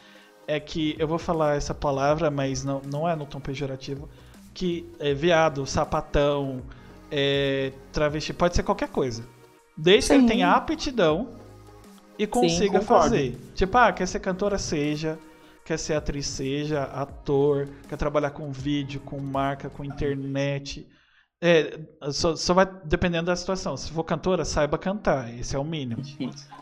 é 0.47 0.59
que 0.61 0.97
eu 0.99 1.07
vou 1.07 1.19
falar 1.19 1.57
essa 1.57 1.75
palavra, 1.75 2.31
mas 2.31 2.65
não, 2.65 2.81
não 2.83 3.09
é 3.09 3.15
no 3.15 3.27
tom 3.27 3.41
pejorativo, 3.41 4.09
que 4.55 4.87
é 4.99 5.15
viado, 5.15 5.67
sapatão, 5.67 6.63
é, 7.11 7.73
travesti, 7.93 8.33
pode 8.33 8.57
ser 8.57 8.63
qualquer 8.63 8.89
coisa. 8.89 9.25
Desde 9.77 10.09
que 10.09 10.15
ele 10.15 10.23
Sim. 10.23 10.29
tenha 10.29 10.53
aptidão 10.53 11.29
e 12.19 12.27
consiga 12.27 12.81
concordo. 12.81 13.05
fazer. 13.05 13.39
Tipo, 13.55 13.79
ah, 13.79 13.93
quer 13.93 14.07
ser 14.07 14.21
cantora, 14.21 14.59
seja. 14.59 15.19
quer 15.65 15.79
ser 15.79 15.95
atriz, 15.95 16.27
seja 16.27 16.85
ator, 16.85 17.69
quer 17.89 17.97
trabalhar 17.97 18.31
com 18.31 18.51
vídeo, 18.53 19.01
com 19.01 19.19
marca, 19.19 19.71
com 19.71 19.85
internet. 19.85 20.87
É, 21.45 21.77
só, 22.13 22.37
só 22.37 22.55
vai 22.55 22.65
dependendo 22.85 23.27
da 23.27 23.35
situação. 23.35 23.77
Se 23.77 23.91
for 23.91 24.05
cantora, 24.05 24.45
saiba 24.45 24.79
cantar. 24.79 25.29
Esse 25.37 25.57
é 25.57 25.59
o 25.59 25.65
mínimo. 25.65 26.01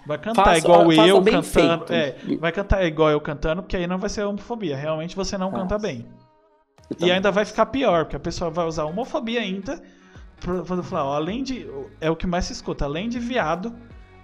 Vai 0.06 0.16
cantar 0.16 0.42
Faça- 0.44 0.58
igual 0.58 0.90
eu 0.90 1.22
cantando. 1.22 1.92
É, 1.92 2.16
vai 2.40 2.50
cantar 2.50 2.82
igual 2.86 3.10
eu 3.10 3.20
cantando, 3.20 3.62
porque 3.62 3.76
aí 3.76 3.86
não 3.86 3.98
vai 3.98 4.08
ser 4.08 4.24
homofobia. 4.24 4.74
Realmente 4.76 5.14
você 5.14 5.36
não 5.36 5.50
canta 5.52 5.78
bem. 5.78 6.06
E 6.98 7.10
ainda 7.12 7.30
vai 7.30 7.44
ficar 7.44 7.66
pior, 7.66 8.04
porque 8.04 8.16
a 8.16 8.20
pessoa 8.20 8.50
vai 8.50 8.66
usar 8.66 8.84
homofobia 8.86 9.40
ainda 9.40 9.82
pra, 10.40 10.62
pra 10.62 10.82
falar, 10.82 11.04
ó, 11.04 11.14
além 11.14 11.42
de. 11.42 11.66
É 12.00 12.10
o 12.10 12.16
que 12.16 12.26
mais 12.26 12.46
se 12.46 12.54
escuta, 12.54 12.86
além 12.86 13.08
de 13.10 13.18
viado, 13.18 13.74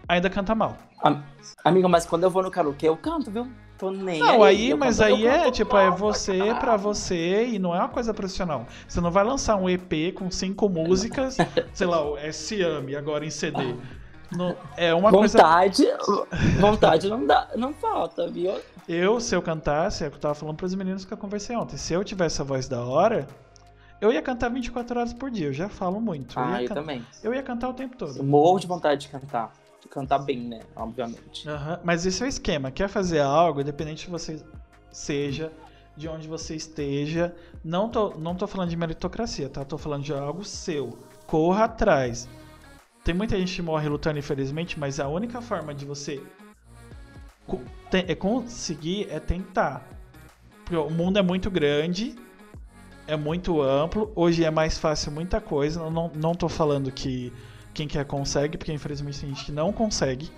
ainda 0.09 0.31
canta 0.31 0.55
mal. 0.55 0.75
Am- 1.05 1.23
Amigo, 1.63 1.87
mas 1.87 2.07
quando 2.07 2.25
eu 2.25 2.31
vou 2.31 2.43
no 2.43 2.51
karaokê, 2.51 2.89
eu 2.89 2.97
canto, 2.97 3.31
viu? 3.31 3.47
Tô 3.79 3.91
nem 3.91 4.19
Não, 4.21 4.43
aí, 4.43 4.71
eu 4.71 4.77
mas 4.79 5.01
eu 5.01 5.07
aí 5.07 5.27
é 5.27 5.51
tipo, 5.51 5.77
é 5.77 5.91
você 5.91 6.39
caralho. 6.39 6.61
pra 6.61 6.77
você 6.79 7.47
e 7.49 7.59
não 7.59 7.75
é 7.75 7.79
uma 7.79 7.89
coisa 7.91 8.15
profissional. 8.15 8.67
Você 8.89 9.01
não 9.03 9.11
vai 9.11 9.23
lançar 9.23 9.57
um 9.57 9.69
EP 9.69 10.13
com 10.15 10.31
cinco 10.31 10.67
músicas, 10.71 11.37
sei 11.75 11.87
lá, 11.87 12.03
o 12.03 12.17
S 12.17 12.61
Ame 12.63 12.97
agora 12.97 13.25
em 13.27 13.31
CD. 13.31 13.75
Não- 14.33 14.57
é 14.77 14.95
uma 14.95 15.11
coisa. 15.11 15.39
Vontade, 15.39 15.87
vontade 16.59 17.09
não 17.09 17.27
dá, 17.27 17.49
não 17.55 17.73
falta, 17.75 18.29
viu? 18.29 18.55
Eu, 18.89 19.21
se 19.21 19.35
eu 19.35 19.43
cantasse, 19.43 20.05
é 20.05 20.09
o 20.09 20.11
que 20.11 20.17
eu 20.17 20.21
tava 20.21 20.35
falando 20.35 20.57
pros 20.57 20.75
meninos 20.75 21.05
que 21.05 21.13
eu 21.13 21.19
conversei 21.19 21.55
ontem. 21.57 21.77
Se 21.77 21.93
eu 21.93 22.03
tivesse 22.03 22.41
a 22.41 22.45
voz 22.45 22.67
da 22.69 22.83
hora, 22.85 23.27
eu 24.01 24.13
ia 24.13 24.23
cantar 24.23 24.49
24 24.51 24.99
horas 24.99 25.13
por 25.13 25.31
dia. 25.31 25.49
Eu 25.49 25.53
já 25.53 25.69
falo 25.69 26.01
muito. 26.01 26.39
Eu 26.39 26.45
Ah, 26.45 26.61
ia, 26.61 26.65
eu 26.65 26.69
can- 26.69 26.75
também. 26.75 27.05
eu 27.23 27.35
ia 27.35 27.43
cantar 27.43 27.69
o 27.69 27.73
tempo 27.75 27.95
Eu 27.95 27.99
todo. 28.07 28.25
morro 28.25 28.59
de 28.59 28.67
vontade 28.67 29.03
de 29.03 29.09
cantar. 29.09 29.53
Cantar 29.97 30.19
bem, 30.19 30.41
né? 30.41 30.61
Obviamente. 30.77 31.49
Aham, 31.49 31.81
Mas 31.83 32.05
esse 32.05 32.23
é 32.23 32.27
o 32.27 32.29
esquema. 32.29 32.71
Quer 32.71 32.87
fazer 32.87 33.21
algo, 33.21 33.63
independente 33.63 34.05
de 34.05 34.11
você 34.11 34.45
seja, 34.91 35.51
de 35.97 36.07
onde 36.07 36.29
você 36.29 36.55
esteja. 36.55 37.35
Não 37.65 37.89
tô, 37.89 38.11
não 38.11 38.35
tô 38.35 38.47
falando 38.47 38.69
de 38.69 38.77
meritocracia, 38.77 39.49
tá? 39.49 39.65
Tô 39.65 39.79
falando 39.79 40.05
de 40.05 40.13
algo 40.13 40.45
seu. 40.45 40.99
Corra 41.27 41.65
atrás. 41.65 42.29
Tem 43.03 43.15
muita 43.15 43.39
gente 43.39 43.55
que 43.57 43.63
morre 43.63 43.89
lutando, 43.89 44.19
infelizmente, 44.19 44.79
mas 44.79 45.01
a 45.01 45.09
única 45.09 45.41
forma 45.41 45.75
de 45.75 45.87
você 45.87 46.23
é 47.91 48.15
conseguir 48.15 49.09
é 49.11 49.19
tentar. 49.19 49.83
Porque 50.63 50.77
o 50.77 50.91
mundo 50.91 51.19
é 51.19 51.23
muito 51.23 51.51
grande, 51.51 52.15
é 53.07 53.17
muito 53.17 53.63
amplo. 53.63 54.13
Hoje 54.15 54.45
é 54.45 54.51
mais 54.51 54.77
fácil 54.77 55.11
muita 55.11 55.41
coisa. 55.41 55.89
Não, 55.89 56.13
não 56.15 56.35
tô 56.35 56.51
falando 56.51 56.93
que 56.93 57.33
quem 57.77 57.87
quer 57.87 58.05
consegue, 58.07 58.57
porque 58.57 58.73
infelizmente 58.73 59.21
tem 59.21 59.29
gente 59.29 59.45
que 59.45 59.53
não 59.53 59.73
consegue. 59.73 60.31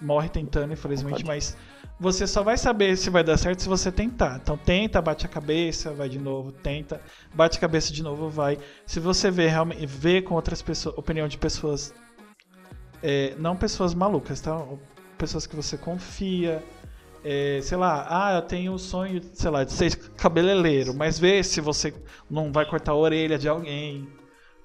Morre 0.00 0.28
tentando, 0.28 0.72
infelizmente, 0.72 1.24
mas 1.24 1.56
você 1.98 2.26
só 2.26 2.42
vai 2.42 2.58
saber 2.58 2.96
se 2.96 3.08
vai 3.08 3.24
dar 3.24 3.36
certo 3.36 3.62
se 3.62 3.68
você 3.68 3.90
tentar. 3.92 4.40
Então 4.42 4.56
tenta, 4.56 5.00
bate 5.00 5.24
a 5.26 5.28
cabeça, 5.28 5.92
vai 5.92 6.08
de 6.08 6.18
novo, 6.18 6.52
tenta, 6.52 7.00
bate 7.34 7.58
a 7.58 7.60
cabeça 7.60 7.92
de 7.92 8.02
novo, 8.02 8.28
vai. 8.28 8.58
Se 8.86 9.00
você 9.00 9.30
vê 9.30 9.48
realmente 9.48 9.86
vê 9.86 10.20
com 10.20 10.34
outras 10.34 10.60
pessoas, 10.62 10.96
opinião 10.98 11.28
de 11.28 11.38
pessoas, 11.38 11.94
é, 13.02 13.34
não 13.38 13.56
pessoas 13.56 13.94
malucas, 13.94 14.40
tá? 14.40 14.62
Pessoas 15.16 15.46
que 15.46 15.56
você 15.56 15.76
confia. 15.78 16.62
é, 17.24 17.60
sei 17.62 17.76
lá, 17.76 18.06
ah, 18.08 18.36
eu 18.36 18.42
tenho 18.42 18.72
o 18.72 18.78
sonho, 18.78 19.20
sei 19.32 19.50
lá, 19.50 19.64
de 19.64 19.72
ser 19.72 19.96
cabeleireiro, 20.16 20.94
mas 20.94 21.18
vê 21.18 21.42
se 21.42 21.60
você 21.60 21.92
não 22.30 22.52
vai 22.52 22.64
cortar 22.66 22.92
a 22.92 22.96
orelha 22.96 23.38
de 23.38 23.48
alguém. 23.48 24.06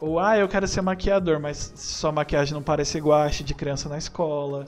Ou, 0.02 0.20
ah, 0.20 0.36
eu 0.36 0.50
quero 0.50 0.68
ser 0.68 0.82
maquiador, 0.82 1.40
mas 1.40 1.74
sua 1.76 2.12
maquiagem 2.12 2.56
não 2.56 2.64
parece 2.64 3.00
guache 3.00 3.44
de 3.44 3.54
criança 3.54 3.88
na 3.88 4.00
escola. 4.00 4.66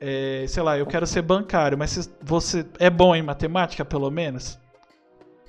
É, 0.00 0.46
sei 0.48 0.62
lá, 0.62 0.78
eu 0.78 0.86
quero 0.86 1.06
ser 1.06 1.20
bancário, 1.20 1.76
mas 1.76 1.90
se 1.90 2.10
você 2.22 2.66
é 2.78 2.88
bom 2.88 3.14
em 3.14 3.22
matemática, 3.22 3.84
pelo 3.84 4.10
menos? 4.10 4.58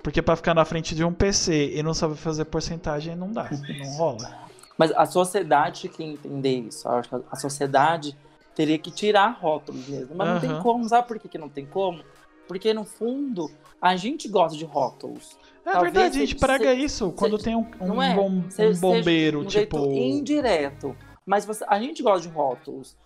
Porque 0.03 0.21
pra 0.21 0.35
ficar 0.35 0.53
na 0.53 0.65
frente 0.65 0.93
de 0.93 1.05
um 1.05 1.13
PC 1.13 1.71
e 1.73 1.81
não 1.81 1.93
saber 1.93 2.15
fazer 2.15 2.43
porcentagem, 2.45 3.15
não 3.15 3.31
dá, 3.31 3.49
não 3.49 3.91
rola. 3.95 4.43
Mas 4.77 4.91
a 4.91 5.05
sociedade 5.05 5.87
que 5.87 6.03
entender 6.03 6.59
isso. 6.59 6.85
Eu 6.85 6.95
acho 6.95 7.09
que 7.09 7.15
a 7.31 7.35
sociedade 7.37 8.17
teria 8.53 8.77
que 8.77 8.91
tirar 8.91 9.37
rótulos 9.39 9.87
mesmo. 9.87 10.15
Mas 10.15 10.27
não 10.27 10.39
tem 10.41 10.61
como. 10.61 10.87
Sabe 10.89 11.07
por 11.07 11.17
que, 11.17 11.29
que 11.29 11.37
não 11.37 11.47
tem 11.47 11.65
como? 11.65 12.03
Porque, 12.47 12.73
no 12.73 12.83
fundo, 12.83 13.49
a 13.81 13.95
gente 13.95 14.27
gosta 14.27 14.57
de 14.57 14.65
rótulos. 14.65 15.37
É 15.65 15.71
Talvez 15.71 15.93
verdade, 15.93 16.17
a 16.17 16.19
gente 16.25 16.35
prega 16.35 16.75
se- 16.75 16.81
isso 16.83 17.11
quando 17.13 17.37
se- 17.37 17.45
tem 17.45 17.55
um, 17.55 17.65
um 17.79 18.01
é? 18.01 18.13
bom- 18.13 18.43
Se- 18.49 18.67
um 18.67 18.75
bombeiro, 18.79 19.41
um 19.41 19.45
tipo. 19.45 19.77
indireto. 19.91 20.95
Mas 21.25 21.45
você- 21.45 21.63
a 21.67 21.79
gente 21.79 22.03
gosta 22.03 22.27
de 22.27 22.33
rótulos. 22.33 22.97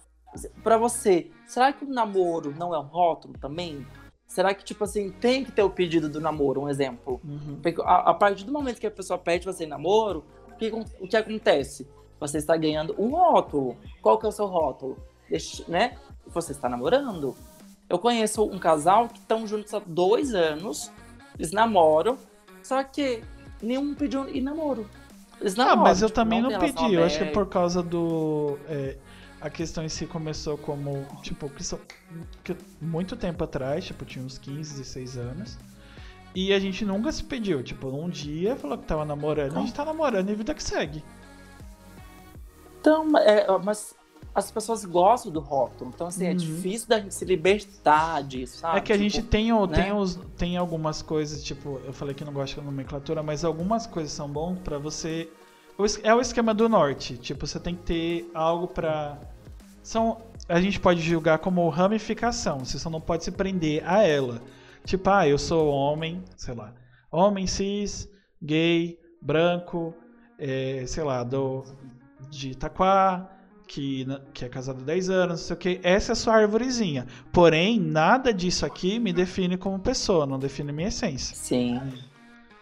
Pra 0.63 0.77
você, 0.77 1.29
será 1.47 1.71
que 1.71 1.85
o 1.85 1.87
namoro 1.89 2.53
não 2.57 2.73
é 2.73 2.79
um 2.79 2.83
rótulo 2.87 3.35
também? 3.39 3.85
Será 4.27 4.53
que, 4.53 4.63
tipo 4.63 4.83
assim, 4.83 5.09
tem 5.11 5.43
que 5.45 5.51
ter 5.51 5.63
o 5.63 5.69
pedido 5.69 6.09
do 6.09 6.19
namoro, 6.19 6.61
um 6.61 6.69
exemplo? 6.69 7.21
Uhum. 7.23 7.59
Porque 7.61 7.81
a, 7.81 8.09
a 8.09 8.13
partir 8.13 8.43
do 8.43 8.51
momento 8.51 8.79
que 8.79 8.87
a 8.87 8.91
pessoa 8.91 9.17
pede 9.17 9.45
você 9.45 9.63
em 9.63 9.67
namoro, 9.67 10.23
o 10.51 10.55
que, 10.57 10.67
o 10.99 11.07
que 11.07 11.15
acontece? 11.15 11.87
Você 12.19 12.39
está 12.39 12.57
ganhando 12.57 12.93
um 12.97 13.09
rótulo. 13.11 13.77
Qual 14.01 14.17
que 14.17 14.25
é 14.25 14.29
o 14.29 14.31
seu 14.31 14.47
rótulo? 14.47 14.97
Deixa- 15.29 15.63
né? 15.67 15.95
Você 16.27 16.51
está 16.51 16.67
namorando. 16.67 17.35
Eu 17.89 17.97
conheço 17.99 18.43
um 18.43 18.59
casal 18.59 19.07
que 19.07 19.19
estão 19.19 19.47
juntos 19.47 19.73
há 19.73 19.79
dois 19.85 20.33
anos, 20.33 20.91
eles 21.37 21.51
namoram, 21.51 22.17
só 22.67 22.83
que 22.83 23.23
nenhum 23.61 23.95
pediu 23.95 24.27
em 24.27 24.41
namoro. 24.41 24.89
Eles 25.39 25.57
Ah, 25.57 25.75
mas 25.75 26.01
eu 26.01 26.09
tipo, 26.09 26.19
também 26.19 26.41
não 26.41 26.49
relação 26.49 26.73
pedi. 26.73 26.93
Eu 26.95 27.03
acho 27.03 27.17
que 27.17 27.23
é 27.23 27.31
por 27.31 27.47
causa 27.47 27.81
do. 27.81 28.59
é, 28.67 28.97
a 29.39 29.49
questão 29.49 29.85
em 29.85 29.89
si 29.89 30.05
começou 30.05 30.57
como. 30.57 31.05
Tipo, 31.21 31.49
que 31.49 31.63
que 32.43 32.57
muito 32.81 33.15
tempo 33.15 33.43
atrás, 33.43 33.85
tipo, 33.85 34.03
tinha 34.03 34.25
uns 34.25 34.37
15, 34.37 34.79
16 34.79 35.17
anos. 35.17 35.57
E 36.35 36.51
a 36.51 36.59
gente 36.59 36.83
nunca 36.83 37.11
se 37.11 37.23
pediu. 37.23 37.63
Tipo, 37.63 37.87
um 37.87 38.09
dia 38.09 38.55
falou 38.57 38.77
que 38.77 38.85
tava 38.85 39.05
namorando, 39.05 39.57
a 39.57 39.61
gente 39.61 39.73
tá 39.73 39.85
namorando 39.85 40.29
e 40.29 40.35
vida 40.35 40.53
que 40.53 40.61
segue. 40.61 41.03
Então, 42.81 43.17
é, 43.17 43.45
mas 43.63 43.95
as 44.39 44.51
pessoas 44.51 44.85
gostam 44.85 45.31
do 45.31 45.39
rótulo. 45.39 45.91
Então, 45.93 46.07
assim, 46.07 46.25
é 46.25 46.29
Uhum. 46.31 46.35
difícil 46.35 46.87
da 46.87 46.99
gente 46.99 47.13
se 47.15 47.25
libertar 47.25 48.21
disso, 48.23 48.59
sabe? 48.59 48.77
é 48.77 48.81
que 48.81 48.93
a 48.93 48.97
Tipo, 48.97 49.09
gente 49.09 49.23
tem, 49.23 49.51
o- 49.53 49.67
tem, 49.67 49.85
né? 49.85 49.93
os, 49.93 50.15
tem 50.37 50.57
algumas 50.57 51.01
coisas, 51.01 51.43
tipo, 51.43 51.79
eu 51.85 51.93
falei 51.93 52.13
que 52.13 52.23
não 52.23 52.33
gosto 52.33 52.59
de 52.59 52.65
nomenclatura, 52.65 53.23
mas 53.23 53.43
algumas 53.43 53.87
coisas 53.87 54.11
são 54.11 54.29
bons 54.29 54.59
pra 54.59 54.77
você. 54.77 55.29
É 56.03 56.13
o 56.13 56.19
esquema 56.19 56.53
do 56.55 56.67
norte. 56.67 57.17
Tipo, 57.17 57.45
você 57.45 57.59
tem 57.59 57.75
que 57.75 57.83
ter 57.83 58.31
algo 58.33 58.67
pra. 58.67 59.19
São. 59.83 60.17
A 60.49 60.59
gente 60.59 60.79
pode 60.79 61.01
julgar 61.01 61.37
como 61.39 61.67
ramificação. 61.69 62.59
Você 62.65 62.79
só 62.79 62.89
não 62.89 62.99
pode 63.01 63.23
se 63.23 63.31
prender 63.31 63.83
a 63.87 64.01
ela. 64.03 64.41
Tipo, 64.85 65.09
ah, 65.09 65.27
eu 65.27 65.37
sou 65.37 65.69
homem, 65.69 66.23
sei 66.35 66.55
lá. 66.55 66.73
Homem 67.11 67.45
cis, 67.45 68.09
gay, 68.41 68.97
branco, 69.21 69.93
é, 70.39 70.83
sei 70.87 71.03
lá, 71.03 71.23
do, 71.23 71.63
de 72.29 72.51
Itaquá, 72.51 73.29
que, 73.67 74.07
que 74.33 74.45
é 74.45 74.49
casado 74.49 74.79
há 74.81 74.85
10 74.85 75.09
anos, 75.09 75.29
não 75.29 75.37
sei 75.37 75.53
o 75.55 75.59
que. 75.59 75.79
Essa 75.83 76.11
é 76.11 76.13
a 76.13 76.15
sua 76.15 76.35
arvorezinha. 76.35 77.05
Porém, 77.31 77.79
nada 77.79 78.33
disso 78.33 78.65
aqui 78.65 78.99
me 78.99 79.11
define 79.11 79.57
como 79.57 79.77
pessoa, 79.79 80.25
não 80.25 80.39
define 80.39 80.71
minha 80.71 80.87
essência. 80.87 81.35
Sim. 81.35 81.81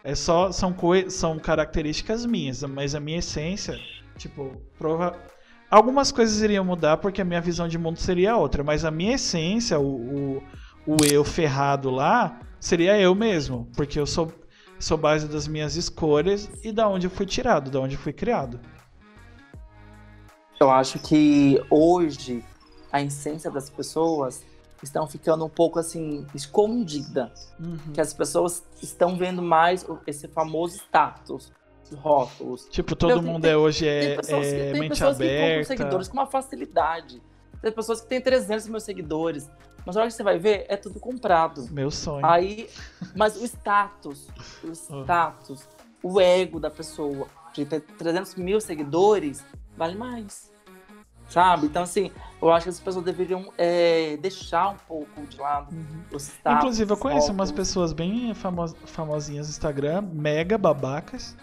É 0.03 0.14
só 0.15 0.52
são 0.52 0.73
coi 0.73 1.10
são 1.10 1.40
características 1.40 2.26
minhas, 2.26 2.61
mas 2.64 2.94
a 2.94 2.99
minha 2.99 3.19
essência, 3.19 3.80
tipo, 4.18 4.56
prova 4.77 5.18
algumas 5.69 6.11
coisas 6.11 6.41
iriam 6.41 6.64
mudar 6.64 6.98
porque 6.98 7.22
a 7.22 7.26
minha 7.26 7.41
visão 7.41 7.68
de 7.68 7.77
mundo 7.77 7.99
seria 7.99 8.38
outra, 8.38 8.64
mas 8.64 8.86
a 8.86 8.91
minha 8.91 9.15
essência, 9.15 9.80
o, 9.80 10.38
o, 10.38 10.44
o 10.86 10.98
eu 11.11 11.23
ferrado 11.23 11.90
lá, 11.90 12.40
seria 12.60 12.99
eu 12.99 13.15
mesmo, 13.15 13.68
porque 13.76 13.99
eu 13.99 14.06
sou 14.06 14.32
sou 14.77 14.98
base 14.98 15.27
das 15.27 15.48
minhas 15.48 15.76
escolhas 15.76 16.49
e 16.64 16.72
da 16.72 16.88
onde 16.88 17.07
eu 17.07 17.11
fui 17.11 17.26
tirado, 17.26 17.72
da 17.72 17.80
onde 17.80 17.95
eu 17.95 17.99
fui 17.99 18.14
criado. 18.14 18.60
Eu 20.60 20.69
acho 20.72 20.99
que 20.99 21.61
hoje 21.69 22.44
a 22.91 23.02
essência 23.02 23.52
das 23.52 23.69
pessoas 23.69 24.44
estão 24.82 25.07
ficando 25.07 25.44
um 25.45 25.49
pouco 25.49 25.80
assim 25.80 26.26
escondida, 26.34 27.32
Uhum. 27.60 27.77
que 27.94 27.99
as 28.02 28.14
pessoas 28.14 28.64
estão 28.82 29.18
vendo 29.18 29.41
mais 29.41 29.86
esse 30.06 30.27
famoso 30.27 30.76
status, 30.77 31.52
os 31.91 31.98
rótulos. 31.98 32.68
Tipo, 32.69 32.95
todo 32.95 33.22
Meu, 33.22 33.22
mundo 33.22 33.41
tem- 33.44 33.52
é 33.52 33.57
hoje 33.57 33.88
é, 33.88 33.99
tem 34.07 34.15
pessoas, 34.18 34.48
é 34.48 34.72
tem 34.72 34.80
mente 34.82 34.90
pessoas 34.90 35.18
que 35.18 35.23
compram 35.23 35.45
aberta. 35.45 35.65
seguidores 35.68 36.07
com 36.07 36.14
uma 36.14 36.26
facilidade. 36.27 37.22
Tem 37.61 37.72
pessoas 37.72 38.02
que 38.02 38.07
têm 38.07 38.22
300 38.22 38.68
mil 38.68 38.80
seguidores, 38.80 39.49
mas 39.86 39.95
na 39.95 40.02
hora 40.03 40.10
que 40.10 40.15
você 40.15 40.23
vai 40.23 40.38
ver, 40.38 40.65
é 40.69 40.77
tudo 40.77 40.99
comprado. 40.99 41.68
Meu 41.72 41.90
sonho. 41.90 42.26
Aí, 42.26 42.69
mas 43.15 43.36
o 43.41 43.44
status, 43.45 44.27
o 44.64 44.68
Ah. 44.91 45.03
status, 45.03 45.68
o 46.03 46.19
ego 46.22 46.60
da 46.60 46.69
pessoa 46.69 47.27
de 47.53 47.65
ter 47.65 47.80
300 47.82 48.36
mil 48.36 48.61
seguidores 48.61 49.44
vale 49.78 49.96
mais. 49.96 50.54
Sabe? 51.28 51.66
Então, 51.66 51.82
assim, 51.82 52.12
eu 52.40 52.52
acho 52.52 52.66
que 52.66 52.70
as 52.70 52.80
pessoas 52.80 53.04
deveriam 53.04 53.52
é, 53.58 54.16
deixar 54.18 54.70
um 54.70 54.76
pouco 54.88 55.26
de 55.28 55.38
lado 55.40 55.74
Uhum. 55.74 56.02
o 56.14 56.18
status. 56.18 56.58
Inclusive, 56.60 56.92
eu 56.94 56.98
conheço 56.98 57.32
umas 57.32 57.52
pessoas 57.52 57.94
bem 57.94 58.32
famo 58.36 58.68
famosinhas 58.86 59.48
no 59.48 59.52
Instagram, 59.52 60.04
mega 60.14 60.56
babacas, 60.56 61.36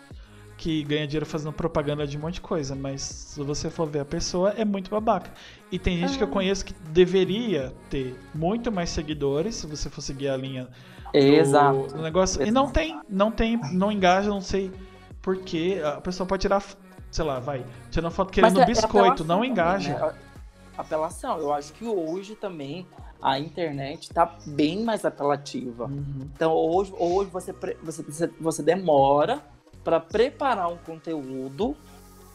que 0.57 0.85
ganha 0.85 1.05
dinheiro 1.05 1.27
fazendo 1.27 1.53
propaganda 1.53 2.07
de 2.07 2.17
um 2.17 2.21
monte 2.21 2.35
de 2.35 2.43
coisa, 2.43 2.77
mas 2.77 3.03
se 3.03 3.43
você 3.43 3.69
for 3.69 3.89
ver 3.89 3.99
a 4.01 4.05
pessoa, 4.05 4.51
é 4.51 4.65
muito 4.65 4.89
babaca. 4.89 5.33
E 5.73 5.79
tem 5.81 5.99
gente 5.99 6.17
que 6.17 6.23
eu 6.23 6.29
conheço 6.29 6.65
que 6.65 6.73
deveria 6.91 7.75
ter 7.91 8.17
muito 8.33 8.71
mais 8.71 8.89
seguidores, 8.91 9.57
se 9.57 9.67
você 9.67 9.91
for 9.91 10.01
seguir 10.01 10.29
a 10.29 10.37
linha 10.37 10.69
do, 11.13 11.19
Exato. 11.19 11.89
do 11.89 12.03
negócio. 12.03 12.41
E 12.47 12.53
não 12.53 12.71
tem, 12.71 13.01
não 13.09 13.33
tem, 13.33 13.61
não 13.73 13.91
engaja, 13.91 14.31
não 14.31 14.41
sei 14.41 14.71
porquê. 15.21 15.81
A 15.85 16.01
pessoa 16.01 16.25
pode 16.27 16.43
tirar, 16.43 16.63
sei 17.12 17.24
lá, 17.24 17.39
vai, 17.39 17.64
tirando 17.90 18.10
foto 18.10 18.32
querendo 18.32 18.59
é- 18.59 18.62
é 18.64 18.66
biscoito, 18.66 19.22
não 19.24 19.36
também, 19.36 19.51
engaja. 19.51 19.97
né? 19.98 20.14
Apelação. 20.76 21.39
Eu 21.39 21.52
acho 21.52 21.72
que 21.74 21.84
hoje 21.84 22.34
também 22.34 22.86
a 23.20 23.39
internet 23.39 24.09
tá 24.12 24.34
bem 24.47 24.82
mais 24.82 25.05
apelativa. 25.05 25.84
Uhum. 25.84 26.28
Então 26.34 26.52
hoje, 26.52 26.93
hoje 26.98 27.30
você, 27.30 27.55
você, 27.82 28.30
você, 28.40 28.62
demora 28.62 29.40
para 29.84 30.01
preparar 30.01 30.68
um 30.72 30.78
conteúdo 30.78 31.76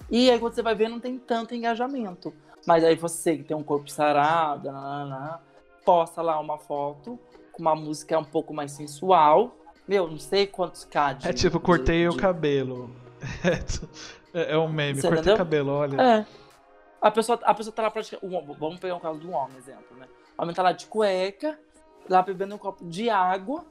e 0.09 0.29
aí 0.29 0.39
quando 0.39 0.53
você 0.53 0.61
vai 0.61 0.75
ver 0.75 0.87
não 0.87 0.99
tem 0.99 1.17
tanto 1.17 1.55
engajamento. 1.55 2.31
Mas 2.65 2.83
aí 2.83 2.95
você 2.95 3.37
que 3.37 3.43
tem 3.43 3.57
um 3.57 3.63
corpo 3.63 3.89
sarado, 3.89 4.71
nananã, 4.71 5.39
posta 5.83 6.21
lá 6.21 6.39
uma 6.39 6.57
foto 6.59 7.17
com 7.51 7.61
uma 7.61 7.75
música 7.75 8.19
um 8.19 8.23
pouco 8.23 8.53
mais 8.53 8.71
sensual. 8.71 9.55
Meu, 9.87 10.07
não 10.07 10.19
sei 10.19 10.45
quantos 10.45 10.83
K 10.85 11.13
de, 11.13 11.27
É 11.27 11.33
tipo, 11.33 11.59
cortei 11.59 12.01
de- 12.03 12.09
o 12.09 12.11
de- 12.11 12.17
cabelo. 12.17 12.91
É, 14.33 14.53
é 14.53 14.57
um 14.57 14.67
meme, 14.67 15.01
Você 15.01 15.07
cortei 15.09 15.35
cabelo, 15.35 15.71
olha. 15.71 16.01
É. 16.01 16.25
A 17.01 17.11
pessoa, 17.11 17.39
a 17.43 17.53
pessoa 17.53 17.73
tá 17.73 17.83
lá 17.83 17.91
praticando. 17.91 18.27
Vamos 18.59 18.79
pegar 18.79 18.95
um 18.95 18.99
caso 18.99 19.19
do 19.19 19.31
homem, 19.31 19.57
exemplo, 19.57 19.97
né? 19.97 20.07
O 20.37 20.43
homem 20.43 20.53
tá 20.53 20.63
lá 20.63 20.71
de 20.71 20.87
cueca, 20.87 21.59
lá 22.09 22.21
bebendo 22.21 22.55
um 22.55 22.57
copo 22.57 22.85
de 22.85 23.09
água. 23.09 23.65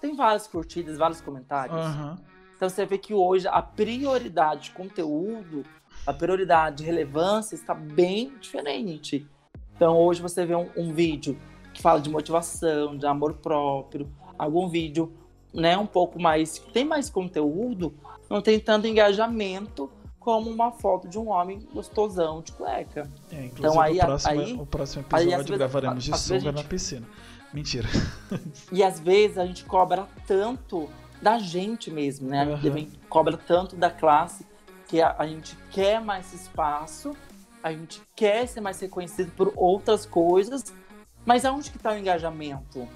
Tem 0.00 0.14
várias 0.14 0.46
curtidas, 0.46 0.98
vários 0.98 1.20
comentários. 1.20 1.76
Aham. 1.76 2.18
Então 2.56 2.68
você 2.68 2.86
vê 2.86 2.96
que 2.96 3.12
hoje 3.12 3.46
a 3.48 3.60
prioridade 3.60 4.64
de 4.64 4.70
conteúdo, 4.70 5.62
a 6.06 6.12
prioridade 6.12 6.78
de 6.78 6.84
relevância 6.84 7.54
está 7.54 7.74
bem 7.74 8.32
diferente. 8.38 9.26
Então 9.74 9.98
hoje 9.98 10.22
você 10.22 10.46
vê 10.46 10.54
um, 10.54 10.70
um 10.76 10.92
vídeo 10.92 11.38
que 11.74 11.82
fala 11.82 12.00
de 12.00 12.08
motivação, 12.08 12.96
de 12.96 13.06
amor 13.06 13.34
próprio, 13.34 14.10
algum 14.38 14.68
vídeo 14.68 15.12
né, 15.52 15.76
um 15.76 15.86
pouco 15.86 16.20
mais. 16.20 16.58
que 16.58 16.72
tem 16.72 16.84
mais 16.84 17.10
conteúdo, 17.10 17.94
não 18.28 18.40
tem 18.40 18.58
tanto 18.58 18.86
engajamento 18.86 19.90
como 20.26 20.50
uma 20.50 20.72
foto 20.72 21.06
de 21.06 21.16
um 21.20 21.28
homem 21.28 21.60
gostosão 21.72 22.42
de 22.42 22.50
cueca. 22.50 23.08
É, 23.30 23.44
inclusive 23.44 23.58
Então, 23.60 23.80
aí- 23.80 23.96
o, 23.96 24.00
próximo, 24.00 24.30
aí- 24.32 24.52
o 24.54 24.66
próximo 24.66 25.04
aí, 25.12 25.22
episódio 25.22 25.36
vezes- 25.44 25.58
gravaremos 25.58 26.02
de 26.04 26.12
às 26.12 26.28
vezes 26.28 26.42
sunga 26.42 26.50
a 26.50 26.52
gente- 26.52 26.62
na 26.64 26.68
piscina. 26.68 27.06
Mentira. 27.54 27.88
E 28.72 28.82
às 28.82 28.98
vezes 28.98 29.38
a 29.38 29.46
gente 29.46 29.64
cobra 29.64 30.08
tanto 30.26 30.90
da 31.22 31.38
gente 31.38 31.92
mesmo, 31.92 32.28
né? 32.28 32.42
A 32.42 32.56
gente 32.56 32.98
cobra 33.08 33.36
tanto 33.36 33.76
da 33.76 33.88
classe 33.88 34.44
que 34.88 35.00
a, 35.00 35.14
a 35.16 35.24
gente 35.28 35.56
quer 35.70 36.00
mais 36.00 36.32
espaço, 36.32 37.16
a 37.62 37.70
gente 37.70 38.02
quer 38.16 38.48
ser 38.48 38.60
mais 38.60 38.80
reconhecido 38.80 39.30
por 39.36 39.52
outras 39.54 40.04
coisas, 40.04 40.64
mas 41.24 41.44
aonde 41.44 41.70
que 41.70 41.76
está 41.76 41.92
o 41.92 41.96
engajamento? 41.96 42.86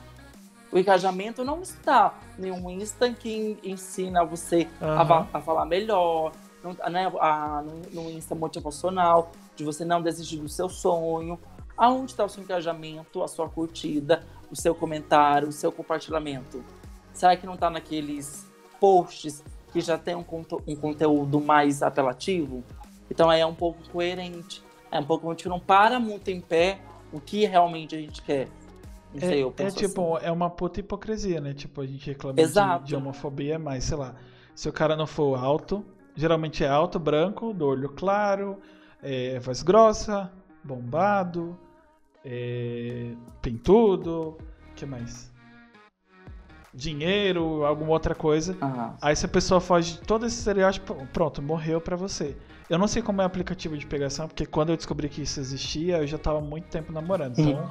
O 0.73 0.79
engajamento 0.79 1.45
não 1.45 1.63
está 1.63 2.13
em 2.39 2.51
um 2.51 2.69
Insta 2.71 3.09
que 3.13 3.33
en- 3.33 3.59
ensina 3.73 4.25
você 4.25 4.67
a, 4.81 4.85
Aham. 4.87 5.05
va- 5.05 5.27
a 5.33 5.41
falar 5.41 5.65
melhor, 5.65 6.33
não- 6.63 6.91
né, 6.91 7.11
a- 7.21 7.63
no, 7.93 8.03
no 8.03 8.11
Insta 8.11 8.35
motivacional, 8.35 9.31
de 9.57 9.65
você 9.65 9.85
não 9.85 10.01
desistir 10.03 10.37
do 10.39 10.49
seu 10.49 10.69
sonho. 10.69 11.39
Aonde 11.77 12.13
está 12.13 12.25
o 12.25 12.29
seu 12.29 12.43
engajamento, 12.43 13.23
a 13.23 13.29
sua 13.29 13.49
curtida, 13.49 14.23
o 14.51 14.57
seu 14.57 14.75
comentário, 14.75 15.49
o 15.49 15.53
seu 15.53 15.73
compartilhamento? 15.73 16.63
Será 17.13 17.37
que 17.37 17.47
não 17.47 17.55
está 17.55 17.71
naqueles 17.71 18.47
posts 18.79 19.43
que 19.73 19.81
já 19.81 19.97
tem 19.97 20.15
um, 20.15 20.25
um 20.67 20.77
conteúdo 20.77 21.41
mais 21.41 21.83
apelativo? 21.83 22.63
Então 23.11 23.29
aí 23.31 23.41
é 23.41 23.47
um 23.47 23.55
pouco 23.55 23.79
coerente. 23.91 24.63
É 24.91 24.99
um 24.99 25.05
pouco 25.05 25.29
a 25.29 25.33
gente 25.33 25.49
não 25.49 25.59
para 25.61 25.99
muito 25.99 26.29
em 26.29 26.41
pé 26.41 26.81
o 27.13 27.21
que 27.21 27.47
realmente 27.47 27.95
a 27.97 27.99
gente 27.99 28.23
quer. 28.23 28.49
Não 29.13 29.21
sei, 29.21 29.43
eu 29.43 29.49
É, 29.49 29.51
é 29.51 29.53
penso 29.55 29.77
tipo, 29.77 30.17
assim. 30.17 30.27
é 30.27 30.31
uma 30.33 30.51
puta 30.51 30.81
hipocrisia, 30.81 31.41
né? 31.41 31.53
Tipo, 31.55 31.81
a 31.81 31.87
gente 31.87 32.07
reclama 32.07 32.37
de, 32.37 32.85
de 32.85 32.95
homofobia, 32.97 33.59
mas 33.59 33.85
sei 33.85 33.97
lá, 33.97 34.15
se 34.55 34.69
o 34.69 34.73
cara 34.73 34.97
não 34.97 35.07
for 35.07 35.37
alto, 35.43 35.85
geralmente 36.15 36.65
é 36.65 36.69
alto, 36.69 36.99
branco, 36.99 37.53
do 37.53 37.67
olho 37.67 37.89
claro, 37.89 38.59
é, 39.03 39.39
voz 39.39 39.63
grossa, 39.63 40.31
bombado, 40.63 41.59
é, 42.25 43.13
pintudo, 43.41 44.37
que 44.75 44.85
mais? 44.85 45.31
Dinheiro, 46.73 47.65
alguma 47.65 47.91
outra 47.91 48.15
coisa. 48.15 48.57
Aham. 48.63 48.97
Aí 49.03 49.17
se 49.17 49.27
a 49.27 49.29
pessoa 49.29 49.61
foge 49.61 49.95
de 49.95 50.01
todo 50.01 50.25
esse 50.27 50.39
estereótipo, 50.39 50.95
pronto, 51.13 51.43
morreu 51.43 51.81
pra 51.81 51.97
você. 51.97 52.37
Eu 52.69 52.79
não 52.79 52.87
sei 52.87 53.03
como 53.03 53.21
é 53.21 53.25
o 53.25 53.27
aplicativo 53.27 53.77
de 53.77 53.85
pegação, 53.85 54.29
porque 54.29 54.47
quando 54.47 54.71
eu 54.71 54.77
descobri 54.77 55.09
que 55.09 55.23
isso 55.23 55.41
existia, 55.41 55.99
eu 55.99 56.07
já 56.07 56.17
tava 56.17 56.41
muito 56.41 56.69
tempo 56.69 56.93
namorando. 56.93 57.37
Então, 57.37 57.69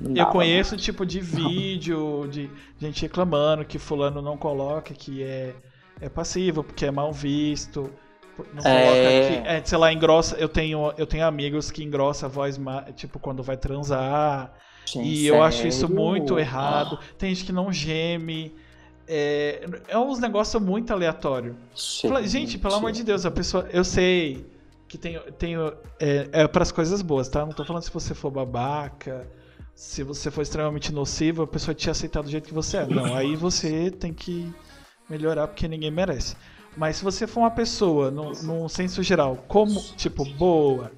Não 0.00 0.10
eu 0.12 0.14
dava, 0.14 0.32
conheço 0.32 0.78
tipo 0.78 1.04
de 1.04 1.20
vídeo 1.20 2.26
de 2.26 2.50
gente 2.78 3.02
reclamando 3.02 3.66
que 3.66 3.78
fulano 3.78 4.22
não 4.22 4.38
coloca 4.38 4.94
que 4.94 5.22
é, 5.22 5.54
é 6.00 6.08
passivo, 6.08 6.62
porque 6.64 6.86
é 6.86 6.90
mal 6.90 7.12
visto. 7.12 7.90
Não 8.54 8.62
É. 8.64 8.84
coloca 8.86 9.42
que, 9.42 9.48
é, 9.48 9.62
sei 9.64 9.78
lá, 9.78 9.92
engrossa. 9.92 10.36
Eu 10.36 10.48
tenho, 10.48 10.92
eu 10.96 11.06
tenho 11.06 11.26
amigos 11.26 11.70
que 11.70 11.84
engrossa 11.84 12.26
a 12.26 12.28
voz, 12.28 12.58
tipo, 12.96 13.18
quando 13.18 13.42
vai 13.42 13.56
transar. 13.56 14.52
Gente, 14.86 15.06
E 15.08 15.26
eu 15.26 15.42
acho 15.42 15.66
isso 15.66 15.80
sério? 15.80 15.94
muito 15.94 16.38
errado. 16.38 16.98
Tem 17.18 17.34
gente 17.34 17.44
que 17.46 17.52
não 17.52 17.72
geme. 17.72 18.54
É, 19.06 19.66
é 19.88 19.98
uns 19.98 20.18
negócios 20.18 20.62
muito 20.62 20.92
aleatórios. 20.92 21.54
Fala, 22.02 22.26
Gente, 22.26 22.56
pelo 22.58 22.74
amor 22.74 22.92
de 22.92 23.02
Deus, 23.04 23.26
a 23.26 23.30
pessoa. 23.30 23.68
Eu 23.72 23.84
sei 23.84 24.46
que 24.88 24.96
tem. 24.96 25.18
tem 25.38 25.56
é, 25.98 26.28
é 26.32 26.48
para 26.48 26.62
as 26.62 26.72
coisas 26.72 27.02
boas, 27.02 27.28
tá? 27.28 27.44
Não 27.44 27.52
tô 27.52 27.64
falando 27.64 27.82
se 27.82 27.90
você 27.90 28.14
for 28.14 28.30
babaca, 28.30 29.26
se 29.74 30.02
você 30.02 30.30
for 30.30 30.42
extremamente 30.42 30.92
nocivo, 30.92 31.42
a 31.42 31.46
pessoa 31.46 31.74
te 31.74 31.90
aceitar 31.90 32.22
do 32.22 32.30
jeito 32.30 32.48
que 32.48 32.54
você 32.54 32.78
é. 32.78 32.86
Não, 32.86 33.14
aí 33.14 33.36
você 33.36 33.90
tem 33.90 34.12
que 34.14 34.52
melhorar 35.10 35.48
porque 35.48 35.68
ninguém 35.68 35.90
merece. 35.90 36.36
Mas 36.76 36.96
se 36.96 37.04
você 37.04 37.26
for 37.26 37.40
uma 37.40 37.50
pessoa, 37.50 38.10
num, 38.10 38.32
num 38.42 38.68
senso 38.68 39.02
geral, 39.02 39.44
como, 39.48 39.80
tipo, 39.96 40.24
boa, 40.24 40.92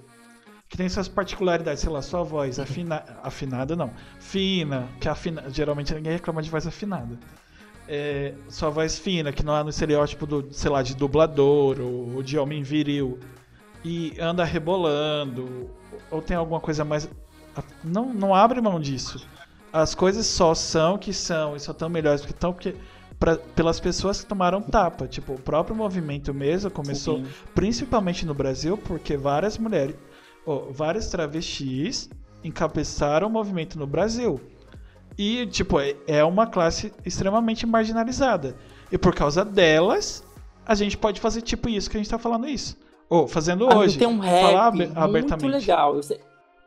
que 0.69 0.77
tem 0.77 0.89
suas 0.89 1.09
particularidades, 1.09 1.83
sei 1.83 1.91
lá, 1.91 2.03
sua 2.03 2.23
voz 2.23 2.59
afina, 2.59 3.03
afinada, 3.23 3.75
não, 3.75 3.91
fina, 4.21 4.89
que 5.01 5.09
afina, 5.09 5.45
geralmente 5.49 5.95
ninguém 5.95 6.13
reclama 6.13 6.43
de 6.43 6.51
voz 6.51 6.67
afinada. 6.67 7.19
É, 7.89 8.35
sua 8.49 8.71
voz 8.71 8.99
fina, 8.99 9.33
que 9.33 9.45
não 9.45 9.57
é 9.57 9.63
no 9.63 9.71
estereótipo 9.71 10.27
do, 10.27 10.53
sei 10.53 10.71
lá, 10.71 10.83
de 10.83 10.95
dublador 10.95 11.81
ou, 11.81 12.17
ou 12.17 12.23
de 12.23 12.39
homem 12.39 12.63
viril, 12.63 13.19
e 13.85 14.15
anda 14.21 14.45
rebolando, 14.45 15.71
ou 16.11 16.23
tem 16.23 16.37
alguma 16.37 16.61
coisa 16.61 16.85
mais. 16.85 17.09
Não, 17.83 18.13
não 18.13 18.35
abre 18.35 18.61
mão 18.61 18.81
disso. 18.81 19.27
As 19.73 19.95
coisas 19.95 20.27
só 20.27 20.55
são 20.55 20.99
que 20.99 21.13
são 21.13 21.57
e 21.57 21.61
só 21.61 21.73
estão 21.73 21.89
melhores 21.89 22.21
porque 22.21 22.35
estão 22.35 22.53
porque, 22.53 22.77
pra- 23.23 23.37
pelas 23.37 23.79
pessoas 23.79 24.21
que 24.21 24.27
tomaram 24.27 24.61
tapa. 24.61 25.07
Tipo, 25.07 25.35
o 25.35 25.39
próprio 25.39 25.77
movimento 25.77 26.35
mesmo 26.35 26.69
começou 26.73 27.19
Sim. 27.19 27.27
principalmente 27.55 28.27
no 28.27 28.35
Brasil, 28.35 28.77
porque 28.77 29.17
várias 29.17 29.57
mulheres, 29.57 29.95
ó, 30.45 30.65
várias 30.73 31.09
travestis 31.09 32.11
encabeçaram 32.43 33.29
o 33.29 33.31
movimento 33.31 33.79
no 33.79 33.87
Brasil. 33.87 34.41
E, 35.17 35.47
tipo, 35.47 35.79
é- 35.79 35.95
é 36.09 36.25
uma 36.25 36.49
classe 36.49 36.93
extremamente 37.07 37.65
marginalizada. 37.65 38.57
E 38.91 38.99
por 38.99 39.15
causa 39.15 39.45
delas, 39.45 40.25
a 40.67 40.75
gente 40.75 40.99
pode 40.99 41.21
fazer 41.21 41.43
tipo 41.43 41.69
isso 41.69 41.89
que 41.89 41.97
a 41.97 42.01
gente 42.01 42.11
tá 42.11 42.19
falando 42.19 42.49
isso. 42.49 42.77
Ou 43.09 43.29
fazendo 43.29 43.67
Amigo, 43.67 43.81
hoje. 43.83 43.99
tem 43.99 44.09
um 44.09 44.19
rap 44.19 44.43
falar 44.43 44.67
abe- 44.67 44.87
muito 44.87 44.99
abertamente. 44.99 45.53
legal. 45.53 45.95
Eu 45.95 46.03
sei, 46.03 46.19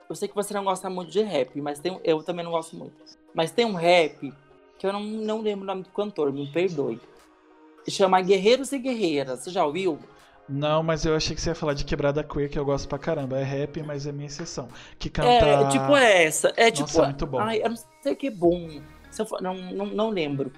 eu 0.10 0.16
sei 0.16 0.28
que 0.30 0.36
você 0.36 0.54
não 0.54 0.64
gosta 0.64 0.90
muito 0.90 1.12
de 1.12 1.22
rap, 1.22 1.60
mas 1.60 1.80
tem, 1.80 2.00
eu 2.04 2.24
também 2.24 2.46
não 2.46 2.52
gosto 2.52 2.78
muito. 2.78 2.94
Mas 3.34 3.52
tem 3.52 3.66
um 3.66 3.74
rap 3.74 4.32
que 4.78 4.86
eu 4.88 4.94
não, 4.94 5.02
não 5.02 5.42
lembro 5.42 5.64
o 5.64 5.68
nome 5.68 5.84
do 5.84 5.90
cantor, 5.90 6.32
me 6.32 6.48
perdoe. 6.52 7.00
Chama 7.88 8.22
Guerreiros 8.22 8.72
e 8.72 8.80
Guerreiras. 8.80 9.42
Você 9.42 9.52
já 9.52 9.66
ouviu? 9.66 10.00
Não, 10.48 10.84
mas 10.84 11.06
eu 11.06 11.16
achei 11.16 11.36
que 11.36 11.42
você 11.42 11.50
ia 11.50 11.56
falar 11.56 11.74
de 11.74 11.84
quebrada 11.86 12.24
queer, 12.24 12.50
que 12.50 12.58
eu 12.58 12.66
gosto 12.66 12.88
pra 12.88 12.98
caramba. 13.00 13.40
É 13.40 13.44
rap, 13.44 13.82
mas 13.84 14.06
é 14.06 14.12
minha 14.12 14.28
exceção. 14.28 14.68
Que 15.00 15.10
canta. 15.10 15.30
É, 15.30 15.54
é 15.64 15.70
tipo 15.70 15.96
essa. 15.96 16.54
É 16.56 16.70
Nossa, 16.70 16.84
tipo. 16.86 17.04
muito 17.04 17.26
bom. 17.28 17.40
Ai, 17.40 17.62
eu 17.64 17.70
não 17.70 17.78
sei 18.02 18.16
que 18.16 18.28
é 18.28 18.32
bom. 18.32 18.70
Se 19.10 19.26
for- 19.26 19.42
não, 19.42 19.54
não, 19.56 19.86
não 19.88 20.10
lembro. 20.10 20.52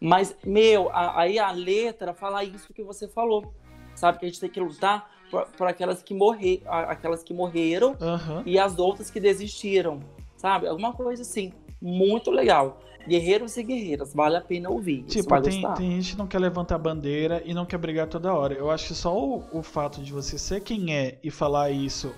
Mas, 0.00 0.34
meu, 0.44 0.90
a- 0.90 1.20
aí 1.20 1.38
a 1.38 1.50
letra 1.50 2.14
fala 2.14 2.44
isso 2.44 2.72
que 2.72 2.82
você 2.82 3.08
falou. 3.08 3.54
Sabe? 3.94 4.18
Que 4.18 4.26
a 4.26 4.28
gente 4.28 4.40
tem 4.40 4.50
que 4.50 4.60
lutar 4.60 5.10
por, 5.30 5.46
por 5.48 5.66
aquelas, 5.66 6.02
que 6.02 6.14
morrer, 6.14 6.62
aquelas 6.66 7.22
que 7.22 7.32
morreram 7.34 7.96
Aham. 8.00 8.42
e 8.46 8.58
as 8.58 8.78
outras 8.78 9.10
que 9.10 9.20
desistiram. 9.20 10.00
Sabe? 10.36 10.66
Alguma 10.66 10.92
coisa 10.92 11.22
assim. 11.22 11.52
Muito 11.80 12.30
legal. 12.30 12.80
Guerreiros 13.06 13.56
e 13.56 13.62
guerreiras, 13.62 14.14
vale 14.14 14.36
a 14.36 14.40
pena 14.40 14.70
ouvir. 14.70 15.02
Tipo, 15.04 15.40
tem, 15.40 15.62
tem 15.74 15.90
gente 15.92 16.12
que 16.12 16.18
não 16.18 16.26
quer 16.26 16.38
levantar 16.38 16.78
bandeira 16.78 17.42
e 17.44 17.52
não 17.52 17.66
quer 17.66 17.78
brigar 17.78 18.06
toda 18.06 18.32
hora. 18.32 18.54
Eu 18.54 18.70
acho 18.70 18.88
que 18.88 18.94
só 18.94 19.16
o, 19.16 19.44
o 19.52 19.62
fato 19.62 20.02
de 20.02 20.12
você 20.12 20.38
ser 20.38 20.60
quem 20.60 20.94
é 20.94 21.18
e 21.22 21.30
falar 21.30 21.70
isso, 21.70 22.14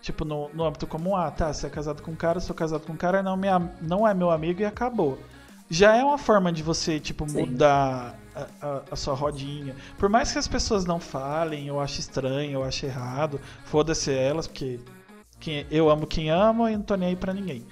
tipo, 0.00 0.24
no, 0.24 0.48
no 0.54 0.64
âmbito 0.64 0.86
comum, 0.86 1.16
ah, 1.16 1.30
tá, 1.30 1.52
você 1.52 1.66
é 1.66 1.70
casado 1.70 2.02
com 2.02 2.10
um 2.10 2.16
cara, 2.16 2.40
sou 2.40 2.54
casado 2.54 2.86
com 2.86 2.92
um 2.92 2.96
cara, 2.96 3.22
não, 3.22 3.36
minha, 3.36 3.58
não 3.80 4.06
é 4.06 4.12
meu 4.14 4.30
amigo 4.30 4.60
e 4.60 4.64
acabou. 4.64 5.18
já 5.70 5.96
é 5.96 6.02
uma 6.04 6.18
forma 6.18 6.52
de 6.52 6.62
você, 6.62 6.98
tipo, 6.98 7.28
Sim. 7.28 7.46
mudar 7.46 8.18
a, 8.34 8.66
a, 8.66 8.82
a, 8.90 8.96
sua 8.96 9.14
rodinha. 9.14 9.74
Por 9.98 10.08
mais 10.08 10.32
que 10.32 10.38
as 10.38 10.48
pessoas 10.48 10.84
não 10.84 10.98
falem, 10.98 11.68
eu 11.68 11.80
acho 11.80 12.00
estranho, 12.00 12.52
eu 12.52 12.64
acho 12.64 12.84
errado, 12.84 13.40
foda-se 13.64 14.12
elas, 14.12 14.46
porque 14.46 14.80
quem, 15.38 15.66
eu 15.70 15.88
amo 15.90 16.06
quem 16.06 16.30
ama 16.30 16.70
e 16.70 16.76
não 16.76 16.82
tô 16.82 16.96
nem 16.96 17.10
aí 17.10 17.16
pra 17.16 17.32
ninguém. 17.32 17.64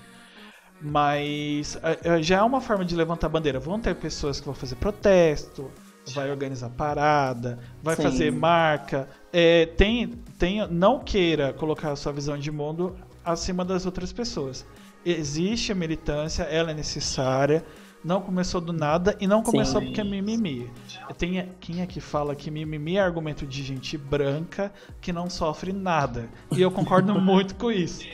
Mas 0.83 1.79
já 2.21 2.39
é 2.39 2.43
uma 2.43 2.61
forma 2.61 2.85
de 2.85 2.97
levantar 2.97 3.29
bandeira. 3.29 3.61
Vão 3.61 3.79
ter 3.79 3.95
pessoas 3.95 4.41
que 4.41 4.47
vão 4.47 4.55
fazer 4.55 4.75
protesto, 4.77 5.71
vai 6.13 6.31
organizar 6.31 6.71
parada, 6.71 7.59
vai 7.83 7.95
Sim. 7.95 8.03
fazer 8.03 8.33
marca. 8.33 9.09
É, 9.33 9.67
tem, 9.67 10.09
tem, 10.39 10.67
não 10.69 10.99
queira 10.99 11.53
colocar 11.53 11.93
a 11.93 11.97
sua 11.97 12.13
visão 12.13 12.37
de 12.37 12.51
mundo 12.51 12.97
acima 13.25 13.65
das 13.65 13.87
outras 13.87 14.13
pessoas. 14.13 14.67
Existe 15.05 15.73
a 15.73 15.75
militância, 15.75 16.43
ela 16.45 16.71
é 16.71 16.75
necessária. 16.75 17.65
Não 18.05 18.21
começou 18.21 18.61
do 18.61 18.73
nada 18.73 19.17
e 19.21 19.29
não 19.29 19.45
começou 19.45 19.81
Sim. 19.81 19.87
porque 19.87 20.01
é 20.01 20.05
mimimi. 20.05 20.69
Tem 21.17 21.49
quem 21.61 21.83
é 21.83 21.87
que 21.87 22.01
fala 22.01 22.35
que 22.35 22.51
mimimi 22.51 22.97
é 22.97 23.01
argumento 23.01 23.47
de 23.47 23.63
gente 23.63 23.97
branca 23.97 24.73
que 25.01 25.13
não 25.13 25.31
sofre 25.31 25.73
nada. 25.73 26.29
E 26.51 26.61
eu 26.61 26.69
concordo 26.73 27.15
muito 27.21 27.55
com 27.55 27.71
isso. 27.71 28.05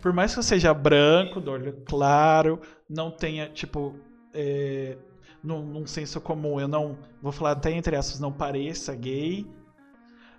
Por 0.00 0.12
mais 0.12 0.32
que 0.32 0.38
eu 0.38 0.42
seja 0.42 0.72
branco, 0.72 1.40
do 1.40 1.50
olho 1.50 1.82
claro, 1.86 2.60
não 2.88 3.10
tenha, 3.10 3.48
tipo, 3.48 3.96
é, 4.32 4.96
num, 5.42 5.64
num 5.64 5.86
senso 5.86 6.20
comum, 6.20 6.60
eu 6.60 6.68
não, 6.68 6.98
vou 7.20 7.32
falar 7.32 7.52
até 7.52 7.72
entre 7.72 7.96
aspas, 7.96 8.20
não 8.20 8.32
pareça 8.32 8.94
gay, 8.94 9.46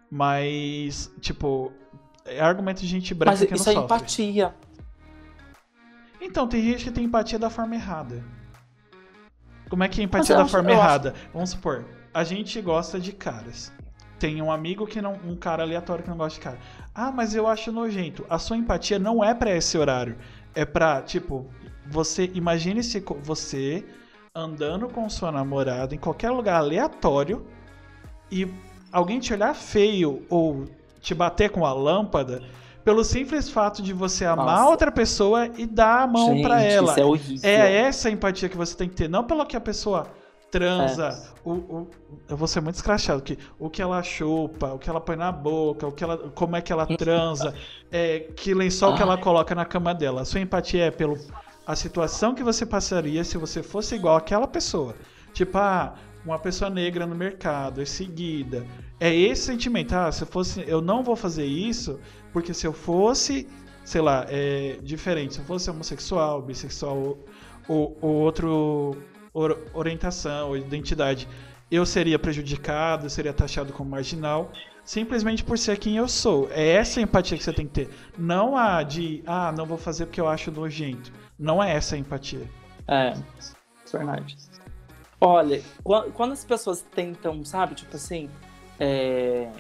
mas, 0.10 1.14
tipo, 1.20 1.74
é 2.26 2.40
argumento 2.40 2.82
de 2.82 2.88
gente 2.88 3.14
branca 3.14 3.38
mas 3.38 3.46
que 3.46 3.52
não 3.52 3.58
sofre. 3.58 3.72
Isso 3.72 3.80
é 3.80 3.84
empatia. 3.84 4.56
Então, 6.22 6.48
tem 6.48 6.62
gente 6.62 6.86
que 6.86 6.92
tem 6.92 7.06
empatia 7.06 7.40
da 7.40 7.50
forma 7.50 7.76
errada. 7.76 8.24
Como 9.70 9.84
é 9.84 9.88
que 9.88 10.02
é 10.02 10.04
empatia 10.04 10.36
da 10.36 10.48
forma 10.48 10.72
errada? 10.72 11.12
Acho... 11.12 11.30
Vamos 11.34 11.50
supor, 11.52 11.86
a 12.14 12.24
gente 12.24 12.60
gosta 12.62 13.00
de 13.00 13.12
caras. 13.12 13.72
Tem 14.20 14.42
um 14.42 14.52
amigo 14.52 14.86
que 14.86 15.02
não. 15.02 15.14
Um 15.26 15.36
cara 15.36 15.64
aleatório 15.64 16.04
que 16.04 16.10
não 16.10 16.18
gosta 16.18 16.38
de 16.38 16.44
cara. 16.44 16.60
Ah, 16.94 17.12
mas 17.12 17.34
eu 17.34 17.48
acho 17.48 17.72
nojento. 17.72 18.26
A 18.30 18.38
sua 18.38 18.58
empatia 18.58 19.00
não 19.00 19.24
é 19.24 19.34
para 19.34 19.56
esse 19.56 19.78
horário. 19.78 20.18
É 20.54 20.66
pra, 20.66 21.02
tipo, 21.02 21.48
você. 21.88 22.30
Imagine 22.34 22.84
se 22.84 23.04
você 23.24 23.86
andando 24.36 24.88
com 24.88 25.10
sua 25.10 25.32
namorada 25.32 25.96
em 25.96 25.98
qualquer 25.98 26.30
lugar 26.30 26.58
aleatório 26.58 27.46
e 28.32 28.48
alguém 28.92 29.20
te 29.20 29.34
olhar 29.34 29.56
feio 29.56 30.26
ou 30.30 30.66
te 31.02 31.16
bater 31.16 31.50
com 31.50 31.66
a 31.66 31.74
lâmpada 31.74 32.44
pelo 32.84 33.04
simples 33.04 33.50
fato 33.50 33.82
de 33.82 33.94
você 33.94 34.26
amar 34.26 34.58
Nossa. 34.58 34.70
outra 34.70 34.92
pessoa 34.92 35.48
e 35.58 35.66
dar 35.66 36.04
a 36.04 36.08
mão 36.08 36.42
para 36.42 36.62
ela. 36.62 36.92
Isso 36.92 37.00
é, 37.00 37.06
horrível. 37.06 37.50
é 37.50 37.76
essa 37.76 38.10
empatia 38.10 38.50
que 38.50 38.58
você 38.58 38.76
tem 38.76 38.90
que 38.90 38.96
ter, 38.96 39.10
não 39.10 39.24
pelo 39.24 39.46
que 39.46 39.56
a 39.56 39.62
pessoa 39.62 40.08
transa, 40.52 41.10
é. 41.10 41.40
o, 41.48 41.52
o, 41.52 41.88
eu 42.28 42.36
vou 42.36 42.48
ser 42.48 42.62
muito 42.62 42.76
escrachado 42.76 43.22
que 43.22 43.38
o 43.60 43.70
que 43.70 43.82
ela 43.82 44.02
chupa, 44.02 44.74
o 44.74 44.80
que 44.80 44.90
ela 44.90 45.00
põe 45.00 45.16
na 45.16 45.32
boca, 45.32 45.88
o 45.88 45.92
que 45.92 46.04
ela, 46.04 46.18
como 46.18 46.56
é 46.56 46.62
que 46.62 46.72
ela 46.72 46.86
transa, 46.86 47.54
é, 47.92 48.20
que 48.36 48.54
lençol 48.54 48.94
ah. 48.94 48.98
que 48.98 49.02
ela 49.02 49.18
coloca 49.18 49.54
na 49.54 49.66
cama 49.66 49.94
dela. 49.94 50.22
A 50.22 50.26
sua 50.26 50.40
empatia 50.40 50.86
é 50.86 50.92
pelo 50.92 51.18
a 51.66 51.76
situação 51.76 52.34
que 52.34 52.42
você 52.44 52.66
passaria 52.66 53.24
se 53.24 53.38
você 53.38 53.62
fosse 53.62 53.94
igual 53.94 54.16
àquela 54.16 54.48
pessoa. 54.48 54.96
Tipo, 55.34 55.60
ah, 55.60 55.94
uma 56.26 56.40
pessoa 56.40 56.68
negra 56.68 57.06
no 57.06 57.16
mercado, 57.16 57.80
é 57.80 57.86
seguida. 57.86 58.66
É 59.00 59.14
esse 59.14 59.44
sentimento. 59.44 59.94
Ah, 59.94 60.12
se 60.12 60.24
eu 60.24 60.28
fosse. 60.28 60.64
Eu 60.68 60.82
não 60.82 61.04
vou 61.04 61.16
fazer 61.16 61.46
isso, 61.46 62.00
porque 62.34 62.56
se 62.56 62.66
eu 62.66 62.74
fosse, 62.74 63.48
sei 63.86 64.02
lá, 64.02 64.26
é 64.30 64.80
diferente. 64.82 65.36
Se 65.36 65.42
eu 65.42 65.46
fosse 65.46 65.70
homossexual, 65.70 66.42
bissexual 66.42 67.18
ou, 67.68 67.98
ou 68.02 68.16
outro 68.16 68.98
or, 69.40 69.58
orientação 69.74 70.50
ou 70.50 70.58
identidade, 70.58 71.28
eu 71.72 71.86
seria 71.86 72.18
prejudicado, 72.18 73.06
eu 73.06 73.10
seria 73.10 73.34
taxado 73.34 73.72
como 73.72 73.92
marginal, 73.92 74.52
simplesmente 74.84 75.44
por 75.44 75.58
ser 75.58 75.78
quem 75.78 75.98
eu 75.98 76.08
sou. 76.08 76.50
É 76.52 76.68
essa 76.68 77.00
empatia 77.00 77.38
que 77.38 77.44
você 77.44 77.54
tem 77.54 77.68
que 77.68 77.74
ter. 77.74 77.90
Não 78.18 78.58
a 78.58 78.82
de, 78.84 79.24
ah, 79.26 79.52
não 79.52 79.66
vou 79.66 79.78
fazer 79.78 80.06
porque 80.08 80.20
eu 80.20 80.28
acho 80.28 80.52
nojento. 80.52 81.12
Não 81.38 81.64
é 81.64 81.74
essa 81.74 81.96
a 81.96 82.00
empatia. 82.00 82.50
É, 82.88 83.14
verdade. 83.92 84.36
Olha, 85.22 85.62
quando 86.14 86.32
as 86.32 86.44
pessoas 86.44 86.82
tentam, 86.82 87.44
sabe, 87.44 87.76
tipo 87.76 87.96
assim, 87.96 88.30
é, 88.80 89.52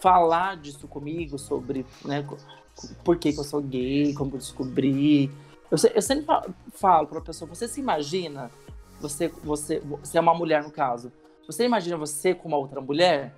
falar 0.00 0.56
disso 0.56 0.86
comigo, 0.88 1.38
sobre 1.38 1.86
né, 2.04 2.26
por 3.04 3.16
que, 3.16 3.32
que 3.32 3.40
eu 3.40 3.44
sou 3.44 3.62
gay, 3.62 4.12
como 4.14 4.32
eu 4.34 4.38
descobri. 4.38 5.30
Eu, 5.70 5.78
eu 5.94 6.02
sempre 6.02 6.26
falo 6.74 7.06
para 7.06 7.18
a 7.18 7.22
pessoa: 7.22 7.48
você 7.48 7.68
se 7.68 7.80
imagina, 7.80 8.50
você, 9.00 9.28
você, 9.28 9.80
você 9.80 10.18
é 10.18 10.20
uma 10.20 10.34
mulher 10.34 10.62
no 10.62 10.70
caso, 10.70 11.12
você 11.46 11.64
imagina 11.64 11.96
você 11.96 12.34
com 12.34 12.48
uma 12.48 12.58
outra 12.58 12.80
mulher? 12.80 13.32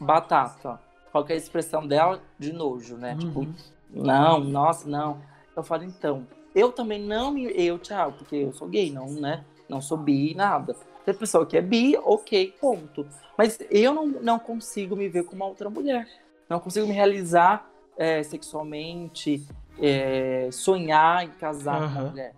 Batata. 0.00 0.80
Qual 1.12 1.26
é 1.28 1.32
a 1.34 1.36
expressão 1.36 1.86
dela? 1.86 2.22
De 2.38 2.52
nojo, 2.52 2.96
né? 2.96 3.16
Tipo, 3.16 3.40
uhum. 3.40 3.52
Tipo, 3.52 3.70
não, 3.90 4.40
nossa, 4.40 4.88
não. 4.88 5.20
Eu 5.54 5.62
falo, 5.62 5.84
então, 5.84 6.26
eu 6.54 6.72
também 6.72 7.00
não 7.00 7.32
me. 7.32 7.44
Eu, 7.54 7.78
tchau, 7.78 8.12
porque 8.12 8.36
eu 8.36 8.52
sou 8.52 8.68
gay, 8.68 8.90
não, 8.90 9.06
né? 9.06 9.44
Não 9.68 9.80
sou 9.80 9.98
bi, 9.98 10.34
nada. 10.34 10.74
Tem 11.04 11.14
pessoa 11.14 11.44
que 11.44 11.56
é 11.56 11.60
bi, 11.60 11.96
ok, 11.98 12.54
ponto. 12.60 13.06
Mas 13.36 13.58
eu 13.70 13.92
não, 13.92 14.06
não 14.06 14.38
consigo 14.38 14.96
me 14.96 15.08
ver 15.08 15.24
como 15.24 15.42
uma 15.42 15.50
outra 15.50 15.68
mulher. 15.68 16.08
Não 16.48 16.60
consigo 16.60 16.86
me 16.86 16.92
realizar 16.92 17.68
é, 17.96 18.22
sexualmente, 18.22 19.46
é, 19.78 20.48
sonhar 20.50 21.24
em 21.24 21.30
casar 21.30 21.82
uhum. 21.82 21.88
com 21.88 22.00
uma 22.00 22.10
mulher. 22.10 22.34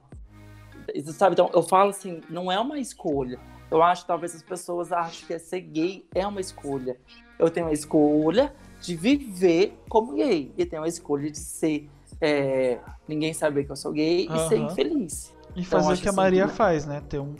Sabe, 1.13 1.35
então 1.35 1.51
eu 1.53 1.63
falo 1.63 1.91
assim, 1.91 2.21
não 2.29 2.51
é 2.51 2.59
uma 2.59 2.79
escolha. 2.79 3.39
Eu 3.71 3.83
acho 3.83 4.03
que 4.03 4.09
talvez 4.09 4.35
as 4.35 4.43
pessoas 4.43 4.93
achem 4.93 5.27
que 5.27 5.39
ser 5.39 5.61
gay 5.61 6.07
é 6.15 6.27
uma 6.27 6.41
escolha. 6.41 6.97
Eu 7.39 7.49
tenho 7.51 7.69
a 7.69 7.73
escolha 7.73 8.55
de 8.81 8.95
viver 8.95 9.79
como 9.89 10.15
gay. 10.15 10.53
E 10.59 10.67
tenho 10.67 10.83
a 10.83 10.89
escolha 10.89 11.31
de 11.31 11.39
ser. 11.39 11.89
É, 12.21 12.79
ninguém 13.09 13.33
saber 13.33 13.65
que 13.65 13.73
eu 13.73 13.77
sou 13.77 13.93
gay 13.93 14.29
uhum. 14.29 14.37
e 14.37 14.49
ser 14.49 14.59
infeliz. 14.59 15.35
E 15.57 15.63
então, 15.63 15.81
fazer 15.81 15.95
o 15.95 16.03
que 16.03 16.09
a 16.09 16.13
Maria 16.13 16.45
assim, 16.45 16.55
faz, 16.55 16.87
né? 16.87 17.03
Ter 17.09 17.19
um, 17.19 17.35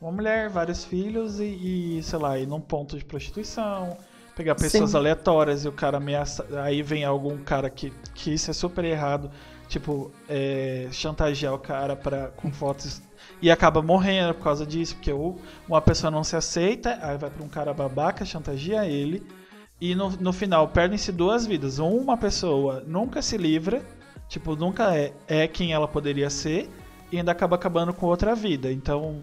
uma 0.00 0.10
mulher, 0.10 0.48
vários 0.48 0.84
filhos 0.84 1.40
e, 1.40 1.98
e, 1.98 2.02
sei 2.02 2.18
lá, 2.18 2.38
ir 2.38 2.46
num 2.46 2.60
ponto 2.60 2.98
de 2.98 3.04
prostituição, 3.04 3.96
pegar 4.34 4.54
pessoas 4.54 4.90
Sim. 4.90 4.96
aleatórias 4.96 5.64
e 5.64 5.68
o 5.68 5.72
cara 5.72 5.96
ameaça. 5.96 6.46
Aí 6.62 6.82
vem 6.82 7.04
algum 7.04 7.38
cara 7.38 7.70
que, 7.70 7.92
que 8.14 8.32
isso 8.32 8.50
é 8.50 8.54
super 8.54 8.84
errado, 8.84 9.30
tipo, 9.68 10.10
é, 10.28 10.88
chantagear 10.92 11.54
o 11.54 11.58
cara 11.58 11.96
pra, 11.96 12.28
com 12.28 12.52
fotos 12.52 13.02
e 13.40 13.50
acaba 13.50 13.82
morrendo 13.82 14.34
por 14.34 14.44
causa 14.44 14.64
disso, 14.64 14.94
porque 14.94 15.12
ou 15.12 15.38
uma 15.68 15.80
pessoa 15.80 16.10
não 16.10 16.24
se 16.24 16.36
aceita, 16.36 16.98
aí 17.02 17.18
vai 17.18 17.30
pra 17.30 17.44
um 17.44 17.48
cara 17.48 17.74
babaca, 17.74 18.24
chantageia 18.24 18.86
ele. 18.86 19.26
E 19.80 19.94
no, 19.94 20.10
no 20.10 20.32
final 20.32 20.68
perdem-se 20.68 21.12
duas 21.12 21.46
vidas. 21.46 21.78
Uma 21.78 22.16
pessoa 22.16 22.82
nunca 22.86 23.20
se 23.20 23.36
livra, 23.36 23.82
tipo, 24.28 24.56
nunca 24.56 24.96
é, 24.96 25.12
é 25.26 25.46
quem 25.46 25.72
ela 25.72 25.86
poderia 25.86 26.30
ser, 26.30 26.70
e 27.12 27.18
ainda 27.18 27.32
acaba 27.32 27.56
acabando 27.56 27.92
com 27.92 28.06
outra 28.06 28.34
vida. 28.34 28.72
Então, 28.72 29.22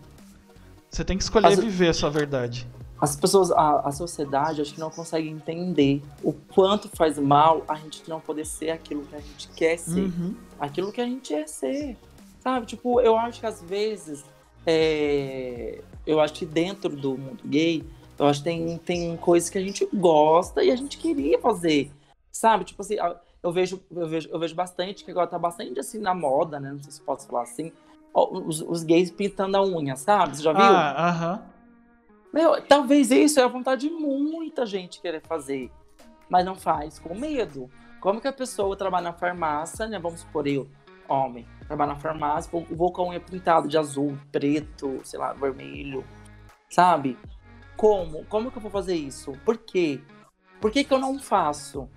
você 0.90 1.03
tem 1.03 1.18
que 1.18 1.24
escolher 1.24 1.48
As... 1.48 1.60
viver 1.60 1.90
a 1.90 1.94
sua 1.94 2.10
verdade. 2.10 2.68
As 3.04 3.18
pessoas, 3.18 3.52
a, 3.52 3.82
a 3.82 3.92
sociedade, 3.92 4.62
acho 4.62 4.74
que 4.76 4.80
não 4.80 4.90
consegue 4.90 5.28
entender 5.28 6.02
o 6.24 6.32
quanto 6.32 6.88
faz 6.88 7.20
mal 7.20 7.62
a 7.68 7.76
gente 7.76 8.10
não 8.10 8.22
poder 8.22 8.46
ser 8.46 8.70
aquilo 8.70 9.04
que 9.04 9.14
a 9.14 9.20
gente 9.20 9.50
quer 9.50 9.78
ser. 9.78 10.04
Uhum. 10.04 10.34
Aquilo 10.58 10.90
que 10.90 11.02
a 11.02 11.06
gente 11.06 11.34
é 11.34 11.46
ser. 11.46 11.98
Sabe? 12.40 12.66
Tipo, 12.66 13.02
eu 13.02 13.18
acho 13.18 13.42
que 13.42 13.46
às 13.46 13.62
vezes. 13.62 14.24
É... 14.66 15.82
Eu 16.08 16.22
acho 16.22 16.34
que 16.34 16.46
dentro 16.46 16.96
do 16.96 17.18
mundo 17.18 17.44
gay, 17.46 17.84
eu 18.18 18.26
acho 18.26 18.40
que 18.40 18.46
tem, 18.46 18.78
tem 18.78 19.18
coisas 19.18 19.50
que 19.50 19.58
a 19.58 19.62
gente 19.62 19.86
gosta 19.94 20.64
e 20.64 20.72
a 20.72 20.76
gente 20.78 20.98
queria 20.98 21.38
fazer. 21.40 21.92
Sabe? 22.32 22.64
Tipo 22.64 22.84
assim, 22.84 22.96
eu 23.44 23.52
vejo, 23.52 23.82
eu 23.92 24.08
vejo, 24.08 24.30
eu 24.30 24.40
vejo 24.40 24.56
bastante, 24.56 25.04
que 25.04 25.12
agora 25.12 25.28
tá 25.28 25.38
bastante 25.38 25.78
assim 25.78 26.00
na 26.00 26.16
moda, 26.16 26.58
né? 26.58 26.72
Não 26.72 26.82
sei 26.82 26.94
se 26.94 27.02
posso 27.02 27.28
falar 27.28 27.44
assim. 27.44 27.70
Os, 28.14 28.62
os 28.62 28.82
gays 28.82 29.12
pintando 29.12 29.58
a 29.58 29.62
unha, 29.62 29.98
sabe? 29.98 30.38
Você 30.38 30.44
já 30.44 30.54
viu? 30.54 30.62
Ah, 30.62 31.10
aham. 31.10 31.34
Uh 31.34 31.38
-huh. 31.38 31.53
Meu, 32.34 32.60
talvez 32.64 33.11
isso 33.11 33.39
é 33.39 33.43
a 33.43 33.47
vontade 33.47 33.88
de 33.88 33.93
muita 33.93 34.65
gente 34.65 34.99
querer 34.99 35.22
fazer, 35.22 35.72
mas 36.27 36.43
não 36.43 36.55
faz, 36.55 36.97
com 36.97 37.14
medo. 37.14 37.69
Como 38.01 38.19
que 38.19 38.27
a 38.27 38.34
pessoa 38.34 38.76
trabalha 38.76 39.03
na 39.03 39.14
farmácia, 39.14 39.85
né? 39.85 39.99
Vamos 39.99 40.22
supor 40.22 40.47
eu, 40.47 40.68
homem, 41.07 41.47
trabalho 41.68 41.93
na 41.93 41.99
farmácia, 41.99 42.51
com 42.51 43.01
a 43.01 43.07
unha 43.07 43.19
pintada 43.19 43.68
de 43.68 43.77
azul, 43.77 44.18
preto, 44.31 44.99
sei 45.03 45.19
lá, 45.19 45.31
vermelho, 45.31 46.03
sabe? 46.72 47.19
Como? 47.77 48.26
Como 48.26 48.49
que 48.49 48.57
eu 48.57 48.61
vou 48.61 48.72
fazer 48.72 48.95
isso? 48.95 49.34
Por 49.45 49.57
quê? 49.57 50.01
Por 50.60 50.72
que, 50.72 50.84
que 50.84 50.93
eu 50.93 50.99
não 50.99 51.19
faço? 51.19 51.88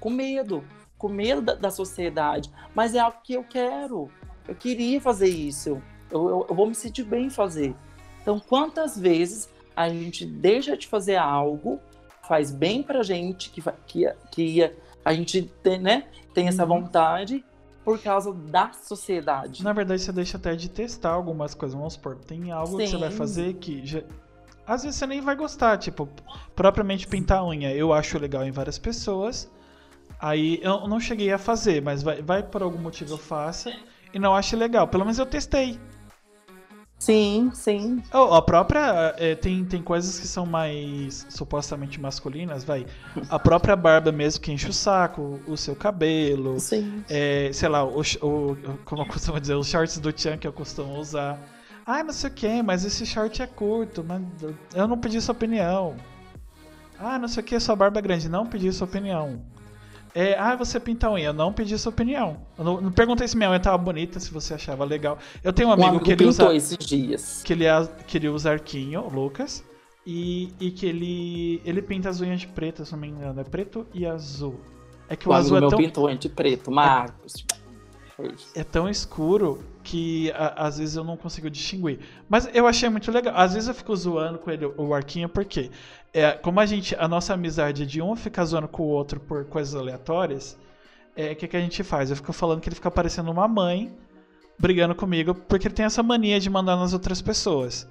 Com 0.00 0.10
medo. 0.10 0.64
Com 0.98 1.08
medo 1.08 1.40
da, 1.40 1.54
da 1.54 1.70
sociedade. 1.70 2.50
Mas 2.74 2.94
é 2.94 2.98
algo 2.98 3.18
que 3.22 3.34
eu 3.34 3.44
quero. 3.44 4.10
Eu 4.48 4.54
queria 4.54 5.00
fazer 5.00 5.28
isso. 5.28 5.80
Eu, 6.10 6.28
eu, 6.28 6.46
eu 6.48 6.54
vou 6.54 6.66
me 6.66 6.74
sentir 6.74 7.04
bem 7.04 7.26
em 7.26 7.30
fazer. 7.30 7.74
Então, 8.22 8.40
quantas 8.40 8.98
vezes 8.98 9.53
a 9.76 9.88
gente 9.88 10.24
deixa 10.24 10.76
de 10.76 10.86
fazer 10.86 11.16
algo, 11.16 11.80
faz 12.26 12.50
bem 12.50 12.82
pra 12.82 13.02
gente, 13.02 13.50
que, 13.50 13.62
que, 13.86 14.12
que 14.30 14.72
a 15.04 15.12
gente 15.12 15.42
tem, 15.62 15.78
né, 15.78 16.04
tem 16.32 16.48
essa 16.48 16.62
uhum. 16.62 16.80
vontade, 16.80 17.44
por 17.84 17.98
causa 17.98 18.32
da 18.32 18.72
sociedade. 18.72 19.62
Na 19.62 19.72
verdade, 19.72 20.00
você 20.00 20.10
deixa 20.10 20.38
até 20.38 20.56
de 20.56 20.70
testar 20.70 21.10
algumas 21.10 21.54
coisas. 21.54 21.76
Vamos 21.76 21.92
supor, 21.92 22.16
tem 22.16 22.50
algo 22.50 22.78
que 22.78 22.86
você 22.86 22.96
vai 22.96 23.10
Sim. 23.10 23.16
fazer 23.16 23.54
que 23.54 23.84
já- 23.84 24.02
às 24.66 24.82
vezes 24.82 24.98
você 24.98 25.06
nem 25.06 25.20
vai 25.20 25.36
gostar, 25.36 25.76
tipo, 25.76 26.08
propriamente 26.56 27.06
pintar 27.06 27.40
a 27.40 27.46
unha. 27.46 27.74
Eu 27.74 27.92
acho 27.92 28.18
legal 28.18 28.42
em 28.44 28.50
várias 28.50 28.78
pessoas. 28.78 29.52
Aí 30.18 30.58
eu 30.62 30.88
não 30.88 30.98
cheguei 30.98 31.30
a 31.30 31.36
fazer, 31.36 31.82
mas 31.82 32.02
vai, 32.02 32.22
vai 32.22 32.42
por 32.42 32.62
algum 32.62 32.78
motivo 32.78 33.12
eu 33.12 33.18
faça 33.18 33.70
e 34.14 34.18
não 34.18 34.34
acho 34.34 34.56
legal. 34.56 34.88
Pelo 34.88 35.04
menos 35.04 35.18
eu 35.18 35.26
testei. 35.26 35.78
Sim, 37.04 37.50
sim. 37.52 38.02
Oh, 38.14 38.32
a 38.34 38.40
própria. 38.40 39.14
é, 39.18 39.34
tem, 39.34 39.62
tem 39.62 39.82
coisas 39.82 40.18
que 40.18 40.26
são 40.26 40.46
mais 40.46 41.26
supostamente 41.28 42.00
masculinas, 42.00 42.64
vai. 42.64 42.86
A 43.28 43.38
própria 43.38 43.76
barba 43.76 44.10
mesmo 44.10 44.40
que 44.42 44.50
enche 44.50 44.70
o 44.70 44.72
saco, 44.72 45.38
o 45.46 45.54
seu 45.54 45.76
cabelo. 45.76 46.58
Sim. 46.58 47.04
É, 47.10 47.50
sei 47.52 47.68
lá, 47.68 47.84
o, 47.84 48.00
o- 48.00 48.56
como 48.86 49.02
eu 49.02 49.06
costumo 49.06 49.38
dizer, 49.38 49.54
os 49.54 49.66
shorts 49.68 49.98
do 49.98 50.18
Chan 50.18 50.38
que 50.38 50.46
eu 50.46 50.52
costumo 50.52 50.98
usar. 50.98 51.38
Ah, 51.84 52.02
não 52.02 52.12
sei 52.14 52.30
o 52.30 52.32
que, 52.32 52.62
mas 52.62 52.86
esse 52.86 53.04
short 53.04 53.42
é 53.42 53.46
curto, 53.46 54.02
mas 54.02 54.22
eu 54.74 54.88
não 54.88 54.96
pedi 54.96 55.20
sua 55.20 55.32
opinião. 55.34 55.96
Ah, 56.98 57.18
não 57.18 57.28
sei 57.28 57.42
o 57.42 57.44
que, 57.46 57.60
sua 57.60 57.76
barba 57.76 57.98
é 57.98 58.02
grande, 58.02 58.30
não 58.30 58.46
pedi 58.46 58.72
sua 58.72 58.86
opinião. 58.86 59.42
É, 60.14 60.38
ah, 60.38 60.54
você 60.54 60.78
pinta 60.78 61.08
a 61.08 61.12
unha, 61.12 61.26
eu 61.26 61.32
não 61.32 61.52
pedi 61.52 61.76
sua 61.76 61.90
opinião. 61.90 62.36
Eu 62.56 62.64
não, 62.64 62.80
não 62.80 62.92
perguntei 62.92 63.26
se 63.26 63.36
minha 63.36 63.50
unha 63.50 63.58
tava 63.58 63.76
bonita, 63.78 64.20
se 64.20 64.30
você 64.30 64.54
achava 64.54 64.84
legal. 64.84 65.18
Eu 65.42 65.52
tenho 65.52 65.68
um 65.68 65.70
Um 65.72 65.74
amigo, 65.74 65.88
amigo 65.88 66.04
que 66.04 66.12
ele 66.12 66.24
usa 66.26 66.54
esses 66.54 66.78
dias. 66.78 67.42
que 67.44 67.52
ele, 67.52 67.64
é- 67.64 67.88
que 68.06 68.16
ele 68.18 68.28
usa 68.28 68.52
arquinho, 68.52 69.00
o 69.02 69.08
Lucas, 69.08 69.64
e, 70.06 70.52
e 70.60 70.70
que 70.70 70.86
ele, 70.86 71.60
ele 71.64 71.82
pinta 71.82 72.08
as 72.10 72.20
unhas 72.20 72.40
de 72.40 72.46
preto, 72.46 72.84
se 72.84 72.92
não 72.92 72.98
me 73.00 73.08
engano. 73.08 73.40
É 73.40 73.44
preto 73.44 73.86
e 73.92 74.06
azul. 74.06 74.60
É 75.08 75.16
que 75.16 75.28
o, 75.28 75.32
O 75.32 75.34
azul 75.34 75.56
amigo 75.56 75.56
é 75.56 75.60
meu 75.62 75.70
tão, 75.70 75.78
pintou 75.78 76.14
de 76.14 76.28
preto, 76.28 76.70
Marcos. 76.70 77.44
é 78.54 78.62
tão 78.62 78.88
escuro 78.88 79.64
que 79.84 80.32
a- 80.32 80.66
às 80.66 80.78
vezes 80.78 80.96
eu 80.96 81.04
não 81.04 81.16
consigo 81.16 81.48
distinguir. 81.48 82.00
Mas 82.28 82.48
eu 82.52 82.66
achei 82.66 82.88
muito 82.88 83.12
legal. 83.12 83.34
Às 83.36 83.52
vezes 83.54 83.68
eu 83.68 83.74
fico 83.74 83.94
zoando 83.94 84.38
com 84.38 84.50
ele 84.50 84.66
o 84.76 84.92
arquinho, 84.94 85.28
porque 85.28 85.70
é, 86.12 86.32
como 86.32 86.58
a 86.58 86.66
gente, 86.66 86.96
a 86.98 87.06
nossa 87.06 87.34
amizade 87.34 87.82
é 87.82 87.86
de 87.86 88.00
um 88.02 88.16
ficar 88.16 88.44
zoando 88.46 88.66
com 88.66 88.82
o 88.82 88.86
outro 88.86 89.20
por 89.20 89.44
coisas 89.44 89.74
aleatórias, 89.74 90.58
é, 91.14 91.32
o 91.32 91.36
que, 91.36 91.46
que 91.46 91.56
a 91.56 91.60
gente 91.60 91.84
faz? 91.84 92.10
Eu 92.10 92.16
fico 92.16 92.32
falando 92.32 92.60
que 92.60 92.68
ele 92.68 92.74
fica 92.74 92.90
parecendo 92.90 93.30
uma 93.30 93.46
mãe 93.46 93.92
brigando 94.58 94.94
comigo, 94.94 95.34
porque 95.34 95.68
ele 95.68 95.74
tem 95.74 95.84
essa 95.84 96.02
mania 96.02 96.40
de 96.40 96.48
mandar 96.48 96.76
nas 96.76 96.92
outras 96.92 97.20
pessoas. 97.20 97.86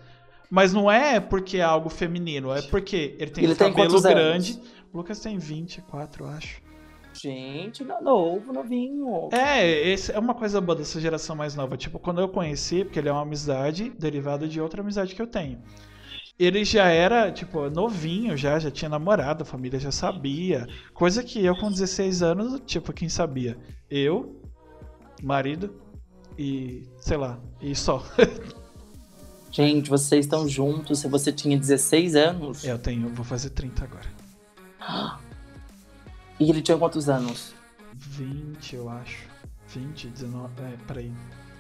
Mas 0.49 0.74
não 0.74 0.91
é 0.91 1.20
porque 1.20 1.57
é 1.57 1.61
algo 1.61 1.90
feminino, 1.90 2.52
é 2.53 2.61
porque 2.64 3.15
ele 3.20 3.32
tem 3.32 3.44
Ele 3.44 3.53
um 3.53 3.56
cabelo 3.56 3.76
quantos 3.76 4.06
anos? 4.06 4.18
grande. 4.18 4.61
O 4.91 4.98
Lucas 4.98 5.20
tem 5.20 5.38
24, 5.38 6.26
eu 6.26 6.30
acho. 6.30 6.61
Gente, 7.14 7.84
não, 7.84 8.02
novo, 8.02 8.52
novinho. 8.52 9.30
É, 9.31 9.90
esse 9.90 10.11
é 10.11 10.19
uma 10.19 10.34
coisa 10.34 10.60
boa 10.60 10.76
dessa 10.76 10.99
geração 10.99 11.35
mais 11.35 11.56
nova. 11.56 11.77
Tipo, 11.77 11.99
quando 11.99 12.22
eu 12.22 12.30
conheci, 12.30 12.84
porque 12.84 12.99
ele 12.99 13.10
é 13.10 13.11
uma 13.11 13.22
amizade 13.22 13.90
derivada 13.91 14.48
de 14.48 14.60
outra 14.60 14.81
amizade 14.81 15.14
que 15.14 15.22
eu 15.22 15.27
tenho. 15.27 15.61
Ele 16.38 16.65
já 16.65 16.88
era, 16.88 17.31
tipo, 17.31 17.69
novinho 17.69 18.35
já, 18.35 18.57
já 18.57 18.72
tinha 18.72 18.90
namorado, 18.90 19.44
a 19.44 19.45
família 19.45 19.80
já 19.80 19.91
sabia. 19.91 20.68
Coisa 20.94 21.23
que 21.23 21.44
eu 21.45 21.56
com 21.56 21.69
16 21.69 22.23
anos, 22.23 22.61
tipo, 22.65 22.91
quem 22.91 23.07
sabia? 23.07 23.57
Eu, 23.90 24.41
marido 25.22 25.80
e, 26.38 26.84
sei 26.98 27.18
lá, 27.18 27.40
e 27.61 27.76
só. 27.76 28.03
Gente, 29.52 29.88
vocês 29.88 30.26
estão 30.26 30.49
juntos. 30.49 30.99
Se 30.99 31.07
você 31.07 31.31
tinha 31.31 31.56
16 31.57 32.15
anos. 32.15 32.64
eu 32.64 32.80
tenho, 32.80 33.07
vou 33.10 33.23
fazer 33.23 33.52
30 33.52 33.84
agora. 33.84 35.19
E 36.39 36.49
ele 36.49 36.61
tinha 36.61 36.77
quantos 36.77 37.10
anos? 37.10 37.53
20, 37.93 38.76
eu 38.76 38.89
acho. 38.89 39.27
20, 39.68 40.07
19, 40.07 40.53
é, 40.61 40.77
peraí. 40.88 41.11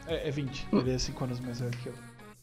É, 0.07 0.27
é 0.27 0.31
20, 0.31 0.67
ele 0.73 0.91
é 0.93 0.97
5 0.97 1.23
anos 1.23 1.39
mais 1.39 1.59
velho 1.59 1.77
que 1.77 1.87
eu. 1.87 1.93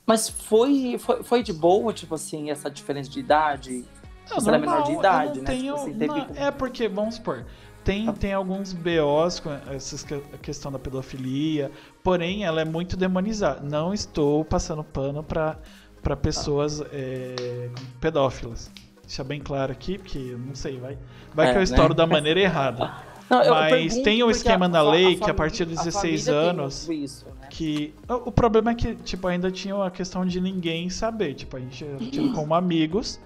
Mas 0.07 0.29
foi, 0.29 0.97
foi, 0.99 1.23
foi 1.23 1.43
de 1.43 1.53
boa, 1.53 1.93
tipo 1.93 2.15
assim, 2.15 2.51
essa 2.51 2.71
diferença 2.71 3.11
de 3.11 3.21
idade? 3.21 3.85
Não, 4.29 4.41
Você 4.41 4.49
era 4.49 4.59
menor 4.59 4.83
de 4.83 4.93
normal, 4.93 5.01
idade, 5.01 5.41
né? 5.41 5.47
Tenho, 5.47 5.75
Tipo 5.75 5.85
assim, 5.87 5.93
teve 5.99 6.07
não, 6.07 6.27
É 6.37 6.51
porque, 6.51 6.89
vamos 6.89 7.17
supor, 7.17 7.45
tem, 7.85 8.13
tem 8.15 8.33
alguns 8.33 8.73
BOs 8.73 9.41
com 9.41 9.53
essas, 9.71 10.03
que- 10.03 10.15
a 10.15 10.39
questão 10.39 10.73
da 10.73 10.79
pedofilia, 10.79 11.71
porém 12.03 12.45
ela 12.45 12.61
é 12.61 12.65
muito 12.65 12.97
demonizada. 12.97 13.61
Não 13.61 13.93
estou 13.93 14.45
passando 14.45 14.83
pano 14.83 15.23
para 15.23 15.59
para 16.03 16.17
pessoas 16.17 16.81
é, 16.93 17.69
pedófilas. 18.01 18.71
Deixa 19.11 19.25
bem 19.25 19.41
claro 19.41 19.73
aqui, 19.73 19.99
porque 19.99 20.37
não 20.39 20.55
sei, 20.55 20.79
vai, 20.79 20.97
vai 21.35 21.49
É, 21.49 21.51
que 21.51 21.57
eu 21.57 21.59
né? 21.59 21.65
estouro 21.65 21.93
da 21.93 22.07
maneira 22.07 22.39
errada. 22.39 22.95
Não, 23.29 23.43
eu 23.43 23.53
Mas 23.55 23.99
tem 23.99 24.23
o 24.23 24.27
porque 24.27 24.37
esquema 24.37 24.69
na 24.69 24.85
fa- 24.85 24.91
lei 24.93 25.03
que 25.03 25.11
a 25.15 25.17
família- 25.19 25.35
partir 25.35 25.65
dos 25.65 25.79
a 25.81 25.83
16 25.83 26.27
família 26.27 26.41
tem 26.43 26.51
anos- 26.61 26.89
Isso, 26.89 27.27
né? 27.41 27.49
que 27.51 27.93
o 28.09 28.29
o 28.29 28.33
problema 28.33 28.71
é 28.71 28.75
que 28.77 28.95
tipo 28.95 29.27
ainda 29.27 29.51
tinha 29.51 29.75
a 29.85 29.91
questão 29.91 30.25
de 30.25 30.41
ninguém 30.41 30.89
saber 30.89 31.35
tipo 31.35 31.57
a 31.57 31.61
gente 31.61 31.85
tinha 32.13 32.31
como 32.31 32.55
amigos 32.55 33.19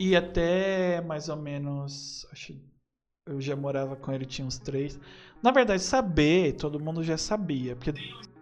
e 0.00 0.16
até 0.16 1.00
mais 1.02 1.28
ou 1.28 1.36
menos 1.36 2.26
acho 2.32 2.52
eu 3.28 3.40
já 3.40 3.54
morava 3.54 3.94
com 3.94 4.12
ele 4.12 4.24
tinha 4.26 4.44
uns 4.44 4.58
três 4.58 4.98
na 5.40 5.52
verdade 5.52 5.80
saber 5.80 6.54
todo 6.54 6.80
mundo 6.80 7.04
já 7.04 7.16
sabia 7.16 7.76
porque 7.76 7.92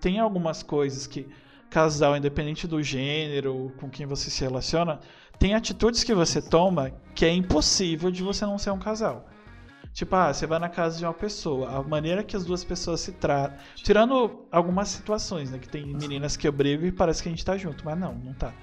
tem 0.01 0.19
algumas 0.19 0.63
coisas 0.63 1.07
que 1.07 1.29
casal 1.69 2.17
independente 2.17 2.67
do 2.67 2.83
gênero 2.83 3.73
com 3.79 3.91
quem 3.91 4.07
você 4.07 4.31
se 4.31 4.41
relaciona 4.43 5.01
tem 5.43 5.55
atitudes 5.55 6.05
que 6.05 6.15
você 6.15 6.41
toma 6.41 6.93
que 7.15 7.25
é 7.27 7.33
impossível 7.33 8.11
de 8.13 8.23
você 8.23 8.47
não 8.47 8.59
ser 8.59 8.71
um 8.71 8.79
casal 8.79 9.27
Tipo, 9.93 10.17
ah, 10.17 10.33
você 10.33 10.47
vai 10.47 10.59
na 10.59 10.71
casa 10.71 10.97
de 10.99 11.05
uma 11.05 11.13
pessoa, 11.13 11.69
a 11.71 11.83
maneira 11.83 12.23
que 12.25 12.35
as 12.35 12.47
duas 12.47 12.65
pessoas 12.65 13.01
se 13.01 13.13
tratam. 13.13 13.59
Tirando 13.83 14.47
algumas 14.51 14.89
situações, 14.89 15.51
né? 15.51 15.59
Que 15.59 15.69
tem 15.69 15.85
meninas 15.85 16.35
que 16.35 16.49
eu 16.49 16.53
brigo 16.53 16.87
e 16.87 16.91
parece 16.91 17.23
que 17.23 17.29
a 17.29 17.33
gente 17.33 17.45
tá 17.45 17.59
junto, 17.59 17.85
mas 17.85 17.99
não, 17.99 18.15
não 18.15 18.33
tá. 18.33 18.55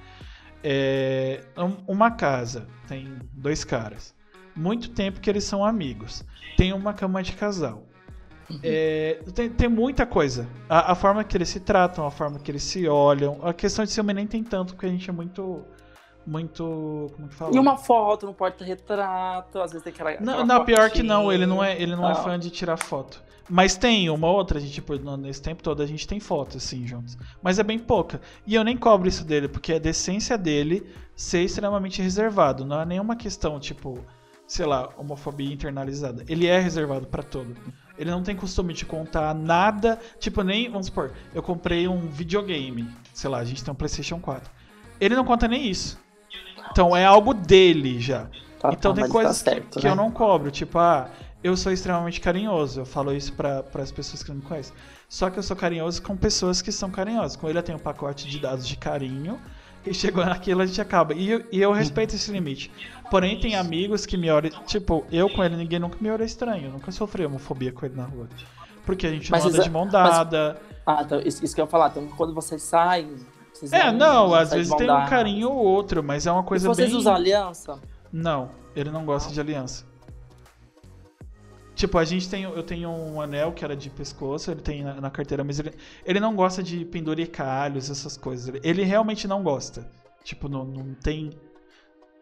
É, 0.63 1.43
um- 1.55 1.77
uma 1.87 2.09
casa, 2.09 2.67
tem 2.87 3.19
dois 3.31 3.63
caras. 3.63 4.15
Muito 4.55 4.89
tempo 4.89 5.19
que 5.19 5.29
eles 5.29 5.43
são 5.43 5.63
amigos. 5.63 6.25
Tem 6.57 6.73
uma 6.73 6.93
cama 6.95 7.21
de 7.21 7.33
casal. 7.33 7.83
É, 8.63 9.19
tem, 9.35 9.49
tem 9.51 9.69
muita 9.69 10.07
coisa. 10.07 10.47
A, 10.67 10.93
a 10.93 10.95
forma 10.95 11.23
que 11.23 11.37
eles 11.37 11.49
se 11.49 11.59
tratam, 11.59 12.07
a 12.07 12.11
forma 12.11 12.39
que 12.39 12.49
eles 12.49 12.63
se 12.63 12.87
olham. 12.87 13.39
A 13.45 13.53
questão 13.53 13.85
de 13.85 13.91
ciúme 13.91 14.15
nem 14.15 14.25
tem 14.25 14.43
tanto, 14.43 14.73
porque 14.73 14.87
a 14.87 14.89
gente 14.89 15.07
é 15.07 15.13
muito. 15.13 15.63
Muito. 16.25 17.11
Como 17.15 17.27
que 17.27 17.35
fala? 17.35 17.55
E 17.55 17.59
uma 17.59 17.77
foto 17.77 18.25
no 18.25 18.33
porta-retrato, 18.33 19.59
às 19.59 19.71
vezes 19.71 19.83
tem 19.83 19.93
aquela. 19.93 20.11
Não, 20.19 20.33
aquela 20.33 20.45
não, 20.45 20.65
pior 20.65 20.89
que 20.89 21.01
não, 21.01 21.31
ele 21.31 21.45
não 21.45 21.63
é, 21.63 21.81
ele 21.81 21.95
não 21.95 22.09
é 22.09 22.13
tal. 22.13 22.23
fã 22.23 22.39
de 22.39 22.49
tirar 22.49 22.77
foto. 22.77 23.23
Mas 23.49 23.75
tem 23.75 24.09
uma 24.11 24.29
outra, 24.29 24.59
a 24.59 24.61
gente, 24.61 24.73
tipo, 24.73 24.95
nesse 25.17 25.41
tempo 25.41 25.63
todo 25.63 25.81
a 25.81 25.85
gente 25.85 26.07
tem 26.07 26.19
foto, 26.19 26.57
assim, 26.57 26.85
juntos. 26.85 27.17
Mas 27.41 27.57
é 27.57 27.63
bem 27.63 27.79
pouca. 27.79 28.21
E 28.45 28.53
eu 28.53 28.63
nem 28.63 28.77
cobro 28.77 29.07
isso 29.07 29.25
dele, 29.25 29.47
porque 29.47 29.73
é 29.73 29.79
da 29.79 29.89
essência 29.89 30.37
dele 30.37 30.85
ser 31.15 31.41
extremamente 31.41 31.99
reservado. 31.99 32.63
Não 32.63 32.79
é 32.79 32.85
nenhuma 32.85 33.15
questão, 33.15 33.59
tipo, 33.59 34.05
sei 34.45 34.67
lá, 34.67 34.89
homofobia 34.97 35.51
internalizada. 35.51 36.23
Ele 36.27 36.45
é 36.45 36.59
reservado 36.59 37.07
pra 37.07 37.23
todo. 37.23 37.55
Ele 37.97 38.11
não 38.11 38.21
tem 38.21 38.35
costume 38.35 38.73
de 38.73 38.85
contar 38.85 39.33
nada, 39.33 39.99
tipo, 40.19 40.43
nem, 40.43 40.69
vamos 40.69 40.85
supor, 40.85 41.11
eu 41.33 41.43
comprei 41.43 41.87
um 41.87 42.07
videogame, 42.07 42.87
sei 43.13 43.29
lá, 43.29 43.39
a 43.39 43.43
gente 43.43 43.63
tem 43.63 43.71
um 43.71 43.75
PlayStation 43.75 44.19
4. 44.19 44.49
Ele 45.01 45.15
não 45.15 45.25
conta 45.25 45.47
nem 45.47 45.67
isso. 45.67 45.99
Então 46.71 46.95
é 46.95 47.05
algo 47.05 47.33
dele 47.33 47.99
já. 47.99 48.27
Tá, 48.59 48.71
Então 48.73 48.91
tá, 48.91 48.95
tem 48.95 49.03
mas 49.03 49.11
coisas 49.11 49.41
tá 49.41 49.51
que- 49.51 49.55
certo, 49.57 49.79
que, 49.79 49.85
né? 49.85 49.91
eu 49.91 49.95
não 49.95 50.11
cobro, 50.11 50.51
tipo, 50.51 50.77
ah, 50.77 51.09
eu 51.43 51.55
sou 51.55 51.71
extremamente 51.71 52.19
carinhoso. 52.19 52.81
Eu 52.81 52.85
falo 52.85 53.13
isso 53.13 53.33
para 53.33 53.63
as 53.75 53.91
pessoas 53.91 54.21
que 54.21 54.29
não 54.29 54.37
me 54.37 54.41
conhecem. 54.43 54.73
Só 55.07 55.29
que 55.29 55.39
eu 55.39 55.43
sou 55.43 55.55
carinhoso 55.55 56.01
com 56.01 56.15
pessoas 56.15 56.61
que 56.61 56.71
são 56.71 56.89
carinhosas. 56.91 57.35
Com 57.35 57.49
ele 57.49 57.57
eu 57.57 57.63
tenho 57.63 57.77
um 57.77 57.81
pacote 57.81 58.27
de 58.27 58.37
dados 58.39 58.67
de 58.67 58.75
carinho 58.75 59.39
e 59.85 59.93
chegou 59.93 60.25
naquilo 60.25 60.61
a 60.61 60.65
gente 60.65 60.79
acaba. 60.81 61.13
E, 61.13 61.29
eu- 61.31 61.43
e 61.51 61.61
eu 61.61 61.71
respeito 61.71 62.15
esse 62.15 62.31
limite. 62.31 62.69
Porém, 63.09 63.39
tem 63.39 63.55
amigos 63.55 64.05
que 64.05 64.17
me 64.17 64.29
olham, 64.29 64.51
tipo, 64.67 65.05
eu 65.11 65.29
com 65.29 65.43
ele, 65.43 65.55
ninguém 65.55 65.79
nunca 65.79 65.97
me 65.99 66.11
olha 66.11 66.23
estranho. 66.23 66.65
Eu 66.65 66.71
nunca 66.73 66.91
sofri 66.91 67.25
homofobia 67.25 67.71
com 67.71 67.85
ele 67.85 67.95
na 67.95 68.03
rua. 68.03 68.27
Porque 68.85 69.07
a 69.07 69.09
gente 69.11 69.31
Mas 69.31 69.43
não 69.43 69.51
anda 69.51 69.63
de 69.63 69.69
mão 69.69 69.83
mas- 69.85 69.91
dada. 69.93 70.61
Ah, 70.85 71.01
então, 71.03 71.19
isso, 71.21 71.43
isso 71.45 71.55
que 71.55 71.61
eu 71.61 71.65
ia 71.65 71.69
falar. 71.71 71.89
Então, 71.89 72.07
quando 72.17 72.33
vocês 72.33 72.61
saem. 72.61 73.15
Vocês 73.59 73.73
É, 73.73 73.91
não, 73.91 74.33
às 74.33 74.49
saem 74.49 74.61
de 74.63 74.69
vezes 74.69 74.75
tem 74.75 74.89
um 74.89 74.93
dada. 74.95 75.09
carinho 75.09 75.49
ou 75.49 75.57
outro, 75.57 76.01
mas 76.03 76.25
é 76.25 76.31
uma 76.31 76.41
E 76.41 76.45
coisa 76.45 76.67
vocês 76.67 76.89
bem. 76.89 76.97
usam 76.97 77.13
aliança? 77.13 77.79
Não, 78.11 78.49
ele 78.75 78.89
não 78.89 79.05
gosta 79.05 79.31
de 79.31 79.39
aliança. 79.39 79.85
Tipo, 81.75 81.97
a 81.97 82.03
gente 82.03 82.29
tem. 82.29 82.43
Eu 82.43 82.63
tenho 82.63 82.89
um 82.89 83.21
anel 83.21 83.53
que 83.53 83.63
era 83.63 83.75
de 83.75 83.89
pescoço, 83.89 84.51
ele 84.51 84.61
tem 84.61 84.83
na, 84.83 84.95
na 84.99 85.09
carteira, 85.09 85.43
mas 85.43 85.59
ele, 85.59 85.73
ele 86.05 86.19
não 86.19 86.35
gosta 86.35 86.61
de 86.61 86.83
penduricalhos, 86.83 87.89
essas 87.89 88.17
coisas. 88.17 88.47
Ele, 88.49 88.59
ele 88.63 88.83
realmente 88.83 89.27
não 89.27 89.41
gosta. 89.43 89.89
Tipo, 90.23 90.49
não, 90.49 90.65
não 90.65 90.93
tem. 90.93 91.29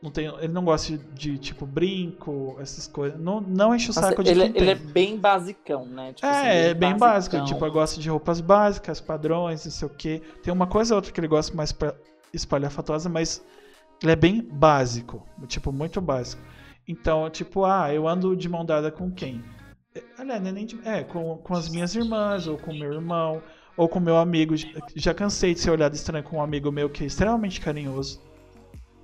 Não 0.01 0.11
tem. 0.11 0.27
Ele 0.27 0.49
não 0.53 0.63
gosta 0.63 0.95
de, 1.13 1.37
tipo, 1.39 1.65
brinco, 1.65 2.55
essas 2.59 2.85
coisas. 2.87 3.19
Não, 3.19 3.41
não 3.41 3.73
enche 3.73 3.89
o 3.89 3.95
Nossa, 3.95 4.09
saco 4.09 4.23
de 4.23 4.29
ele, 4.29 4.49
tem. 4.49 4.61
ele 4.61 4.71
é 4.71 4.75
bem 4.75 5.17
basicão, 5.17 5.85
né? 5.85 6.13
Tipo 6.13 6.27
assim, 6.27 6.45
É, 6.45 6.69
é 6.69 6.73
bem 6.73 6.95
básico. 6.97 7.35
basicão. 7.35 7.45
Tipo, 7.45 7.65
eu 7.65 7.71
gosto 7.71 7.99
de 7.99 8.09
roupas 8.09 8.39
básicas, 8.39 9.01
padrões, 9.01 9.65
não 9.65 9.71
sei 9.71 9.87
o 9.87 9.91
que. 9.91 10.19
Tem 10.43 10.53
uma 10.53 10.67
coisa 10.67 10.93
ou 10.93 10.97
outra 10.97 11.11
que 11.11 11.19
ele 11.19 11.27
gosta 11.27 11.55
mais 11.55 11.71
pra 11.71 11.95
espalhafatosa, 12.31 13.09
mas 13.09 13.43
ele 14.01 14.11
é 14.11 14.15
bem 14.15 14.41
básico. 14.41 15.27
Tipo, 15.47 15.71
muito 15.71 15.99
básico. 15.99 16.41
Então, 16.87 17.29
tipo, 17.29 17.65
ah, 17.65 17.91
eu 17.91 18.07
ando 18.07 18.35
de 18.35 18.47
mão 18.47 18.63
dada 18.63 18.91
com 18.91 19.11
quem? 19.11 19.43
É, 19.95 20.03
Aliás, 20.19 20.41
não 20.41 20.49
é 20.49 20.51
nem 20.51 20.65
de, 20.65 20.79
é, 20.85 21.03
com, 21.03 21.37
com 21.37 21.53
as 21.55 21.69
minhas 21.69 21.95
irmãs, 21.95 22.45
ou 22.47 22.57
com 22.57 22.71
meu 22.71 22.93
irmão, 22.93 23.41
ou 23.75 23.89
com 23.89 23.99
meu 23.99 24.17
amigo. 24.17 24.53
Já 24.95 25.13
cansei 25.13 25.55
de 25.55 25.59
ser 25.59 25.71
olhado 25.71 25.95
estranho 25.95 26.23
com 26.23 26.37
um 26.37 26.41
amigo 26.41 26.71
meu 26.71 26.87
que 26.87 27.03
é 27.03 27.07
extremamente 27.07 27.59
carinhoso. 27.59 28.21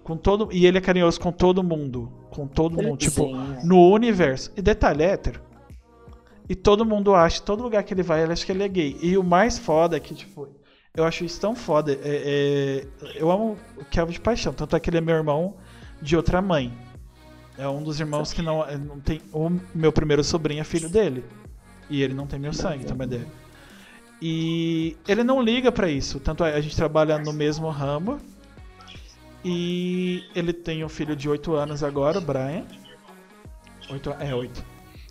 Com 0.03 0.17
todo, 0.17 0.49
e 0.51 0.65
ele 0.65 0.77
é 0.77 0.81
carinhoso 0.81 1.19
com 1.19 1.31
todo 1.31 1.63
mundo. 1.63 2.11
Com 2.29 2.45
todo 2.45 2.81
mundo. 2.81 2.97
Tipo, 2.97 3.27
Sim. 3.27 3.57
no 3.63 3.89
universo. 3.91 4.51
E 4.55 4.61
detalhe, 4.61 5.03
é 5.03 5.11
hétero. 5.11 5.41
E 6.49 6.55
todo 6.55 6.85
mundo 6.85 7.15
acha, 7.15 7.41
todo 7.41 7.63
lugar 7.63 7.83
que 7.83 7.93
ele 7.93 8.03
vai, 8.03 8.21
ele 8.21 8.33
acha 8.33 8.45
que 8.45 8.51
ele 8.51 8.63
é 8.63 8.67
gay. 8.67 8.97
E 9.01 9.17
o 9.17 9.23
mais 9.23 9.57
foda 9.57 9.95
é 9.95 9.99
que, 9.99 10.13
tipo, 10.13 10.49
eu 10.93 11.05
acho 11.05 11.23
isso 11.23 11.39
tão 11.39 11.55
foda. 11.55 11.93
É, 11.93 11.97
é- 12.03 12.87
eu 13.15 13.31
amo 13.31 13.57
o 13.77 13.85
Kelvin 13.85 14.13
de 14.13 14.19
paixão. 14.19 14.53
Tanto 14.53 14.75
é 14.75 14.79
que 14.79 14.89
ele 14.89 14.97
é 14.97 15.01
meu 15.01 15.15
irmão 15.15 15.55
de 16.01 16.17
outra 16.17 16.41
mãe. 16.41 16.71
É 17.57 17.67
um 17.67 17.81
dos 17.81 17.99
irmãos 17.99 18.33
que 18.33 18.41
não, 18.41 18.63
é, 18.63 18.77
não 18.77 18.99
tem. 18.99 19.21
O 19.31 19.49
meu 19.73 19.91
primeiro 19.91 20.23
sobrinho 20.23 20.61
é 20.61 20.63
filho 20.63 20.89
dele. 20.89 21.23
E 21.89 22.01
ele 22.01 22.13
não 22.13 22.27
tem 22.27 22.39
meu 22.39 22.51
sangue 22.53 22.85
também 22.85 23.07
dele. 23.07 23.27
E 24.21 24.97
ele 25.07 25.23
não 25.23 25.41
liga 25.41 25.71
pra 25.71 25.89
isso. 25.89 26.19
Tanto 26.19 26.43
é, 26.43 26.55
a 26.55 26.61
gente 26.61 26.75
trabalha 26.75 27.17
no 27.17 27.31
mesmo 27.31 27.69
ramo. 27.69 28.17
E 29.43 30.23
ele 30.35 30.53
tem 30.53 30.83
um 30.83 30.89
filho 30.89 31.15
de 31.15 31.27
8 31.27 31.53
anos 31.53 31.83
agora, 31.83 32.17
o 32.17 32.21
Brian. 32.21 32.63
8, 33.89 34.15
é, 34.19 34.33
8. 34.33 34.65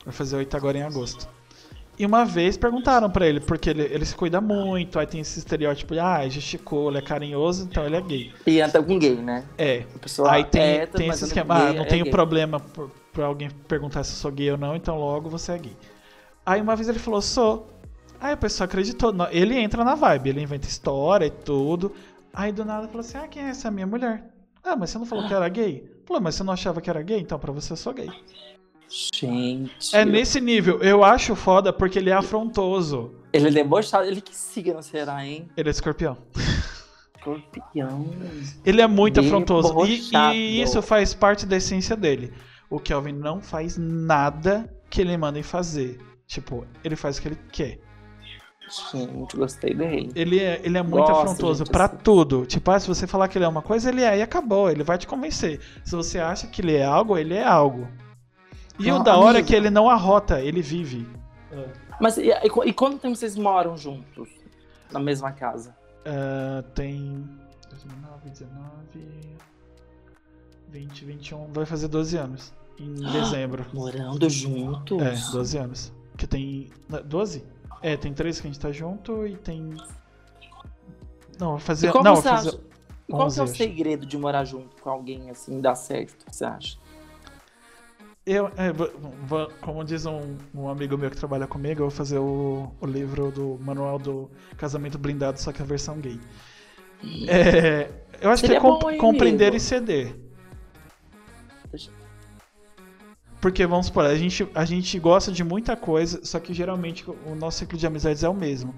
Vai 0.05 0.15
fazer 0.15 0.37
8 0.37 0.57
agora 0.57 0.79
em 0.79 0.83
agosto. 0.83 1.29
E 1.99 2.07
uma 2.07 2.25
vez 2.25 2.57
perguntaram 2.57 3.11
pra 3.11 3.27
ele, 3.27 3.39
porque 3.39 3.69
ele, 3.69 3.83
ele 3.83 4.05
se 4.05 4.15
cuida 4.15 4.41
muito, 4.41 4.99
aí 4.99 5.07
tem 5.07 5.21
esse 5.21 5.39
estereótipo 5.39 5.93
de, 5.93 6.01
ah, 6.01 6.27
gesticula, 6.27 6.99
é 6.99 7.03
carinhoso, 7.03 7.65
então 7.71 7.85
ele 7.85 7.97
é 7.97 8.01
gay. 8.01 8.33
E 8.47 8.61
anda 8.61 8.83
com 8.83 8.99
gay, 8.99 9.15
né? 9.17 9.45
É. 9.59 9.85
Aí 10.27 10.45
tem, 10.45 10.63
é 10.63 10.75
hétero, 10.77 10.99
tem 10.99 11.09
esse 11.11 11.25
esquema, 11.25 11.55
ah, 11.55 11.67
gay, 11.67 11.77
não 11.77 11.85
é 11.85 11.89
tenho 11.89 12.05
gay. 12.05 12.11
problema 12.11 12.59
por, 12.59 12.91
por 13.13 13.23
alguém 13.23 13.51
perguntar 13.69 14.03
se 14.05 14.13
eu 14.13 14.17
sou 14.17 14.33
gay 14.33 14.51
ou 14.51 14.59
não, 14.59 14.75
então 14.75 14.99
logo 14.99 15.29
você 15.29 15.53
é 15.53 15.59
gay. 15.59 15.77
Aí 16.45 16.61
uma 16.61 16.75
vez 16.75 16.89
ele 16.89 16.99
falou, 16.99 17.21
sou. 17.21 17.69
Aí 18.19 18.33
a 18.33 18.37
pessoa 18.37 18.65
acreditou. 18.65 19.13
Ele 19.31 19.59
entra 19.59 19.85
na 19.85 19.95
vibe, 19.95 20.31
ele 20.31 20.43
inventa 20.43 20.67
história 20.67 21.27
e 21.27 21.31
tudo. 21.31 21.93
Aí 22.35 22.53
do 22.53 22.65
nada 22.65 22.87
falou 22.89 23.01
assim, 23.01 23.19
ah, 23.19 23.29
quem 23.29 23.43
é 23.43 23.51
essa 23.51 23.71
minha 23.71 23.87
mulher? 23.87 24.25
Ah, 24.65 24.77
mas 24.77 24.91
você 24.91 24.99
não 24.99 25.07
falou 25.07 25.27
que 25.27 25.35
era 25.35 25.49
gay? 25.49 25.91
Falou, 26.07 26.23
mas 26.23 26.35
você 26.35 26.43
não 26.43 26.53
achava 26.53 26.81
que 26.81 26.89
era 26.89 27.03
gay? 27.03 27.21
Então 27.21 27.39
pra 27.39 27.53
você 27.53 27.73
eu 27.73 27.77
sou 27.77 27.93
gay. 27.93 28.09
Gente. 29.15 29.95
É 29.97 30.05
nesse 30.05 30.41
nível, 30.41 30.81
eu 30.83 31.03
acho 31.03 31.35
foda 31.35 31.73
porque 31.73 31.99
ele 31.99 32.11
é 32.11 32.13
afrontoso. 32.13 33.15
Ele 33.33 33.49
é 33.49 33.51
debochado. 33.51 34.07
Ele 34.07 34.21
que 34.21 34.37
signo 34.37 34.83
será, 34.83 35.25
hein? 35.25 35.49
Ele 35.57 35.69
é 35.69 35.73
escorpião. 35.73 36.19
Escorpião. 37.17 38.11
Ele 38.65 38.83
é 38.83 38.87
muito 38.87 39.21
afrontoso. 39.21 39.69
E, 39.87 39.97
Debochado. 39.97 40.35
e 40.35 40.61
isso 40.61 40.83
faz 40.83 41.15
parte 41.15 41.47
da 41.47 41.57
essência 41.57 41.97
dele. 41.97 42.33
O 42.69 42.79
Kelvin 42.79 43.13
não 43.13 43.41
faz 43.41 43.77
nada 43.79 44.71
que 44.91 45.01
ele 45.01 45.17
mandem 45.17 45.43
fazer. 45.43 45.99
Tipo, 46.27 46.67
ele 46.85 46.97
faz 46.97 47.17
o 47.17 47.23
que 47.23 47.29
ele 47.29 47.39
quer. 47.51 47.79
Gente, 48.93 49.37
gostei 49.37 49.75
dele. 49.75 50.11
Ele 50.15 50.39
é, 50.41 50.61
ele 50.65 50.79
é 50.79 50.83
muito 50.83 51.07
Gosto, 51.07 51.13
afrontoso 51.31 51.65
pra 51.65 51.85
assim. 51.87 51.97
tudo. 52.03 52.47
Tipo, 52.47 52.71
ah, 52.71 52.81
se 52.81 52.89
você 52.89 53.07
falar 53.07 53.29
que 53.29 53.37
ele 53.37 53.45
é 53.45 53.49
uma 53.49 53.61
coisa, 53.63 53.91
ele 53.91 54.03
é 54.03 54.19
e 54.19 54.23
acabou. 54.23 54.71
Ele 54.71 54.83
vai 54.83 54.97
te 54.97 55.07
convencer. 55.07 55.61
Se 55.85 55.95
você 55.95 56.19
acha 56.19 56.47
que 56.47 56.63
ele 56.63 56.75
é 56.77 56.85
algo, 56.85 57.19
ele 57.19 57.35
é 57.35 57.45
algo. 57.45 57.87
E 58.79 58.91
o 58.91 58.97
Ah, 58.97 58.99
da 59.01 59.17
hora 59.19 59.41
é 59.41 59.43
que 59.43 59.55
ele 59.55 59.69
não 59.69 59.91
arrota, 59.91 60.41
ele 60.41 60.63
vive. 60.63 61.07
Mas 62.01 62.17
e, 62.17 62.29
e, 62.31 62.47
e 62.67 62.73
quanto 62.73 62.99
tempo 62.99 63.15
vocês 63.15 63.37
moram 63.37 63.77
juntos? 63.77 64.29
Na 64.91 64.99
mesma 64.99 65.33
casa? 65.33 65.77
Ah, 66.07 66.65
tem 66.75 67.29
2009, 67.69 68.31
19, 68.31 69.37
20, 70.71 71.05
21, 71.05 71.53
vai 71.53 71.67
fazer 71.67 71.89
12 71.89 72.17
anos. 72.17 72.55
Em 72.79 72.95
dezembro. 73.13 73.67
Morando 73.75 74.31
juntos? 74.31 75.03
É, 75.03 75.33
12 75.33 75.59
anos. 75.59 75.93
Que 76.17 76.27
tem. 76.27 76.71
não, 76.89 77.03
12? 77.03 77.45
É, 77.83 77.97
tem 77.97 78.15
3 78.15 78.41
que 78.41 78.47
a 78.47 78.51
gente 78.51 78.61
tá 78.61 78.71
junto 78.71 79.27
e 79.27 79.37
tem. 79.37 79.75
Não, 81.39 81.59
fazer. 81.59 81.89
E 81.89 81.93
como 81.93 82.05
não, 82.05 82.17
você 82.17 82.29
fazer. 82.29 82.49
acha? 82.51 82.61
Qual 83.11 83.29
que 83.31 83.39
é 83.39 83.43
o 83.43 83.45
11, 83.45 83.53
acho. 83.53 83.55
segredo 83.57 84.07
de 84.07 84.17
morar 84.17 84.45
junto 84.45 84.81
com 84.81 84.89
alguém 84.89 85.29
assim, 85.31 85.61
dar 85.61 85.75
certo? 85.75 86.23
O 86.23 86.27
que 86.27 86.37
você 86.37 86.45
acha? 86.45 86.79
Eu, 88.25 88.47
é, 88.49 88.73
como 89.61 89.83
diz 89.85 90.07
um, 90.07 90.37
um 90.55 90.69
amigo 90.69 90.97
meu 90.97 91.11
que 91.11 91.17
trabalha 91.17 91.47
comigo, 91.49 91.81
eu 91.81 91.89
vou 91.89 91.91
fazer 91.91 92.19
o, 92.19 92.73
o 92.81 92.87
livro 92.87 93.33
do 93.33 93.59
manual 93.61 93.99
do 93.99 94.31
casamento 94.57 94.97
blindado, 94.97 95.41
só 95.41 95.51
que 95.53 95.61
a 95.61 95.65
versão 95.65 95.99
gay. 95.99 96.21
É, 97.29 97.91
eu 98.21 98.31
acho 98.31 98.43
Seria 98.43 98.61
que 98.61 98.65
é 98.65 98.71
comp- 98.71 98.81
bom, 98.83 98.91
hein, 98.93 98.99
compreender 98.99 99.47
amigo? 99.49 99.57
e 99.57 99.61
ceder. 99.61 100.17
Porque, 103.43 103.67
vamos 103.67 103.87
supor, 103.87 104.05
a 104.07 104.15
gente, 104.15 104.49
a 104.55 104.65
gente 104.65 104.97
gosta 105.01 105.33
de 105.33 105.43
muita 105.43 105.77
coisa, 105.77 106.25
só 106.25 106.39
que 106.39 106.55
geralmente 106.55 107.05
o 107.27 107.35
nosso 107.35 107.59
ciclo 107.59 107.77
de 107.77 107.85
amizades 107.85 108.23
é 108.23 108.29
o 108.29 108.35
mesmo. 108.35 108.73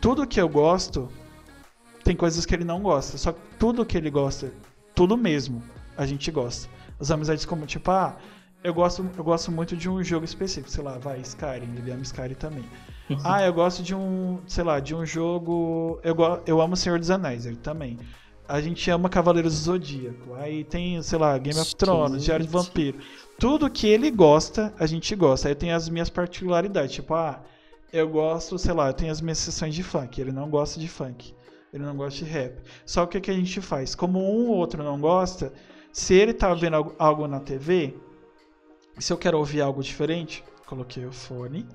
Tudo 0.00 0.24
que 0.24 0.40
eu 0.40 0.48
gosto, 0.48 1.08
tem 2.04 2.14
coisas 2.14 2.46
que 2.46 2.54
ele 2.54 2.62
não 2.64 2.80
gosta. 2.80 3.18
Só 3.18 3.32
que 3.32 3.40
tudo 3.58 3.84
que 3.84 3.98
ele 3.98 4.08
gosta, 4.08 4.52
tudo 4.94 5.16
mesmo, 5.16 5.60
a 5.96 6.06
gente 6.06 6.30
gosta. 6.30 6.68
As 7.00 7.10
amizades 7.10 7.44
como, 7.44 7.66
tipo, 7.66 7.90
ah, 7.90 8.16
eu 8.62 8.72
gosto, 8.72 9.04
eu 9.18 9.24
gosto 9.24 9.50
muito 9.50 9.76
de 9.76 9.90
um 9.90 10.02
jogo 10.02 10.24
específico, 10.24 10.70
sei 10.70 10.84
lá, 10.84 10.96
vai, 10.98 11.18
Skyrim, 11.20 11.74
ele 11.76 11.90
ama 11.90 12.02
Skyrim 12.02 12.34
também. 12.34 12.64
ah, 13.24 13.42
eu 13.44 13.52
gosto 13.52 13.82
de 13.82 13.96
um, 13.96 14.38
sei 14.46 14.62
lá, 14.62 14.78
de 14.78 14.94
um 14.94 15.04
jogo. 15.04 15.98
Eu, 16.04 16.14
go- 16.14 16.40
eu 16.46 16.60
amo 16.60 16.76
Senhor 16.76 17.00
dos 17.00 17.10
Anéis, 17.10 17.46
ele 17.46 17.56
também. 17.56 17.98
A 18.48 18.60
gente 18.60 18.88
ama 18.92 19.08
Cavaleiros 19.08 19.54
do 19.54 19.58
Zodíaco. 19.60 20.34
Aí 20.34 20.62
tem, 20.62 21.02
sei 21.02 21.18
lá, 21.18 21.36
Game 21.36 21.58
of 21.58 21.74
Thrones, 21.74 22.22
Diário 22.24 22.46
de. 22.46 22.52
Vampiro. 22.52 22.98
Tudo 23.38 23.70
que 23.70 23.86
ele 23.86 24.10
gosta, 24.10 24.72
a 24.78 24.86
gente 24.86 25.14
gosta. 25.14 25.48
Aí 25.48 25.54
tem 25.54 25.72
as 25.72 25.88
minhas 25.88 26.08
particularidades, 26.08 26.94
tipo, 26.94 27.14
ah, 27.14 27.42
eu 27.92 28.08
gosto, 28.08 28.58
sei 28.58 28.72
lá, 28.72 28.88
eu 28.88 28.94
tenho 28.94 29.12
as 29.12 29.20
minhas 29.20 29.38
sessões 29.38 29.74
de 29.74 29.82
funk. 29.82 30.20
Ele 30.20 30.32
não 30.32 30.48
gosta 30.48 30.80
de 30.80 30.88
funk. 30.88 31.34
Ele 31.72 31.84
não 31.84 31.96
gosta 31.96 32.24
de 32.24 32.30
rap. 32.30 32.58
Só 32.86 33.04
que 33.04 33.18
o 33.18 33.20
que 33.20 33.30
a 33.30 33.34
gente 33.34 33.60
faz? 33.60 33.94
Como 33.94 34.18
um 34.18 34.48
ou 34.48 34.56
outro 34.56 34.82
não 34.82 34.98
gosta, 34.98 35.52
se 35.92 36.14
ele 36.14 36.32
tá 36.32 36.52
vendo 36.54 36.94
algo- 36.98 37.28
na 37.28 37.40
TV, 37.40 37.94
se 38.98 39.12
eu 39.12 39.18
quero 39.18 39.38
ouvir 39.38 39.60
algo 39.60 39.82
diferente, 39.82 40.42
coloquei 40.66 41.04
o 41.04 41.12
fone, 41.12 41.66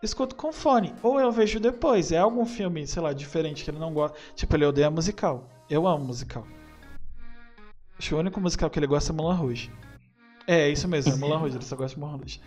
escuto 0.00 0.36
com 0.36 0.52
fone. 0.52 0.94
Ou 1.02 1.18
eu 1.18 1.32
vejo 1.32 1.58
depois. 1.58 2.12
É 2.12 2.18
algum 2.18 2.46
filme, 2.46 2.86
sei 2.86 3.02
lá, 3.02 3.12
diferente 3.12 3.64
que 3.64 3.70
ele 3.70 3.78
não 3.80 3.92
gosta. 3.92 4.16
Tipo, 4.36 4.54
ele 4.56 4.66
odeia 4.66 4.90
musical. 4.90 5.48
Eu 5.68 5.86
amo 5.88 6.04
musical. 6.04 6.46
Acho 7.98 8.08
que 8.10 8.14
o 8.14 8.18
único 8.18 8.40
musical 8.40 8.70
que 8.70 8.78
ele 8.78 8.86
gosta 8.86 9.12
é 9.12 9.14
Mulan 9.16 9.34
Rouge. 9.34 9.70
É, 10.50 10.62
é 10.62 10.70
isso 10.70 10.88
mesmo, 10.88 11.12
é 11.12 11.16
Mulan 11.16 11.38
Rouge, 11.38 11.56
ele 11.56 11.64
só 11.64 11.76
gosta 11.76 11.94
de 11.94 12.00
Mulan 12.00 12.16
Rouge. 12.16 12.40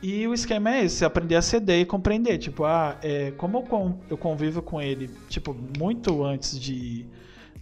E 0.00 0.28
o 0.28 0.32
esquema 0.32 0.76
é 0.76 0.84
esse, 0.84 1.04
aprender 1.04 1.34
a 1.34 1.42
ceder 1.42 1.80
e 1.80 1.84
compreender. 1.84 2.38
Tipo, 2.38 2.64
ah, 2.64 2.96
é, 3.02 3.32
como 3.32 3.58
eu, 3.58 3.62
con- 3.62 3.98
eu 4.08 4.16
convivo 4.16 4.62
com 4.62 4.80
ele, 4.80 5.10
tipo, 5.28 5.56
muito 5.76 6.22
antes 6.22 6.58
de, 6.60 7.04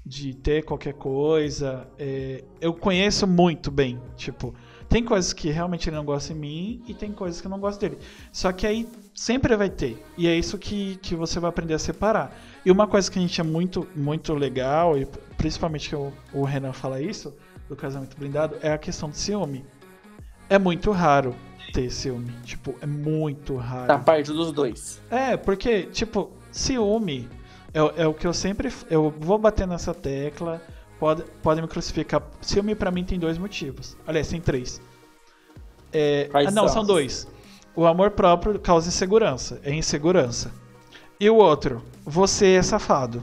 de 0.04 0.34
ter 0.34 0.62
qualquer 0.62 0.92
coisa, 0.92 1.88
é, 1.98 2.44
eu 2.60 2.74
conheço 2.74 3.26
muito 3.26 3.70
bem. 3.70 3.98
Tipo, 4.16 4.54
tem 4.86 5.02
coisas 5.02 5.32
que 5.32 5.48
realmente 5.50 5.88
ele 5.88 5.96
não 5.96 6.04
gosta 6.04 6.34
em 6.34 6.36
mim 6.36 6.82
e 6.86 6.92
tem 6.92 7.10
coisas 7.10 7.40
que 7.40 7.46
eu 7.46 7.50
não 7.50 7.58
gosto 7.58 7.80
dele. 7.80 7.96
Só 8.30 8.52
que 8.52 8.66
aí 8.66 8.86
sempre 9.14 9.56
vai 9.56 9.70
ter. 9.70 10.04
E 10.18 10.28
é 10.28 10.36
isso 10.36 10.58
que, 10.58 10.96
que 10.96 11.14
você 11.14 11.40
vai 11.40 11.48
aprender 11.48 11.72
a 11.72 11.78
separar. 11.78 12.38
E 12.66 12.70
uma 12.70 12.86
coisa 12.86 13.10
que 13.10 13.18
a 13.18 13.22
gente 13.22 13.40
é 13.40 13.44
muito, 13.44 13.88
muito 13.96 14.34
legal, 14.34 14.98
e 14.98 15.06
principalmente 15.38 15.88
que 15.88 15.96
o, 15.96 16.12
o 16.34 16.44
Renan 16.44 16.74
fala 16.74 17.00
isso, 17.00 17.34
do 17.66 17.74
casamento 17.74 18.14
blindado, 18.18 18.56
é 18.60 18.72
a 18.72 18.78
questão 18.78 19.08
do 19.08 19.16
ciúme. 19.16 19.64
É 20.48 20.58
muito 20.58 20.90
raro 20.90 21.34
ter 21.72 21.90
ciúme. 21.90 22.32
Tipo, 22.44 22.74
é 22.80 22.86
muito 22.86 23.56
raro. 23.56 23.88
Da 23.88 23.98
parte 23.98 24.32
dos 24.32 24.52
dois. 24.52 25.00
É, 25.10 25.36
porque, 25.36 25.82
tipo, 25.84 26.30
ciúme 26.50 27.28
é, 27.74 28.02
é 28.02 28.06
o 28.06 28.14
que 28.14 28.26
eu 28.26 28.32
sempre. 28.32 28.72
Eu 28.88 29.12
vou 29.18 29.38
bater 29.38 29.66
nessa 29.66 29.92
tecla. 29.92 30.62
Pode, 30.98 31.24
podem 31.42 31.62
me 31.62 31.68
crucificar. 31.68 32.22
Ciúme 32.40 32.74
pra 32.74 32.90
mim 32.90 33.04
tem 33.04 33.18
dois 33.18 33.36
motivos. 33.36 33.96
Aliás, 34.06 34.28
tem 34.28 34.40
três. 34.40 34.80
É, 35.92 36.30
ah, 36.32 36.50
não, 36.50 36.68
são 36.68 36.84
dois. 36.84 37.28
O 37.74 37.84
amor 37.86 38.12
próprio 38.12 38.58
causa 38.58 38.88
insegurança. 38.88 39.60
É 39.62 39.74
insegurança. 39.74 40.50
E 41.20 41.28
o 41.28 41.36
outro, 41.36 41.82
você 42.04 42.54
é 42.54 42.62
safado. 42.62 43.22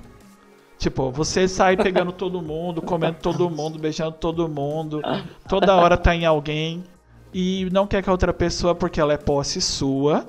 Tipo, 0.78 1.12
você 1.12 1.48
sai 1.48 1.78
pegando 1.78 2.12
todo 2.14 2.42
mundo, 2.42 2.82
comendo 2.82 3.18
todo 3.20 3.50
mundo, 3.50 3.80
beijando 3.80 4.14
todo 4.14 4.48
mundo, 4.50 5.02
toda 5.48 5.76
hora 5.76 5.96
tá 5.96 6.14
em 6.14 6.26
alguém 6.26 6.84
e 7.34 7.70
não 7.72 7.88
quer 7.88 8.04
que 8.04 8.10
a 8.10 8.12
outra 8.12 8.34
pessoa, 8.34 8.76
porque 8.76 9.00
ela 9.02 9.14
é 9.14 9.18
posse 9.18 9.60
sua, 9.62 10.26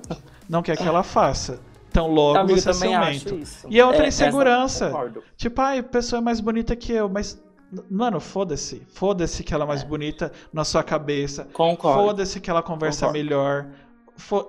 não 0.48 0.62
quer 0.62 0.76
que 0.76 0.82
ela 0.86 1.02
faça. 1.02 1.60
Então 1.90 2.08
logo 2.10 2.38
Amigo, 2.38 2.58
você 2.60 2.70
é 2.70 2.72
ciumento. 2.72 3.38
E 3.68 3.80
a 3.80 3.86
outra 3.86 4.04
É, 4.04 4.08
essa- 4.08 4.24
insegurança. 4.24 4.92
Tipo, 5.36 5.60
ai, 5.60 5.78
a 5.78 5.82
pessoa 5.82 6.18
é 6.18 6.22
mais 6.22 6.40
bonita 6.40 6.74
que 6.74 6.92
eu, 6.92 7.08
mas. 7.08 7.40
Mano, 7.90 8.20
foda-se. 8.20 8.82
Foda-se 8.94 9.42
que 9.42 9.52
ela 9.54 9.64
é 9.64 9.68
mais 9.68 9.82
bonita 9.82 10.30
na 10.52 10.64
sua 10.64 10.82
cabeça. 10.82 11.48
Concordo. 11.52 12.02
Foda-se 12.02 12.40
que 12.40 12.48
ela 12.50 12.62
conversa 12.62 13.06
Concordo. 13.06 13.18
melhor. 13.24 13.66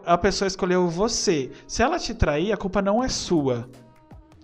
A 0.05 0.15
pessoa 0.17 0.47
escolheu 0.47 0.87
você. 0.87 1.51
Se 1.67 1.81
ela 1.81 1.97
te 1.97 2.13
trair, 2.13 2.51
a 2.51 2.57
culpa 2.57 2.81
não 2.83 3.03
é 3.03 3.09
sua. 3.09 3.67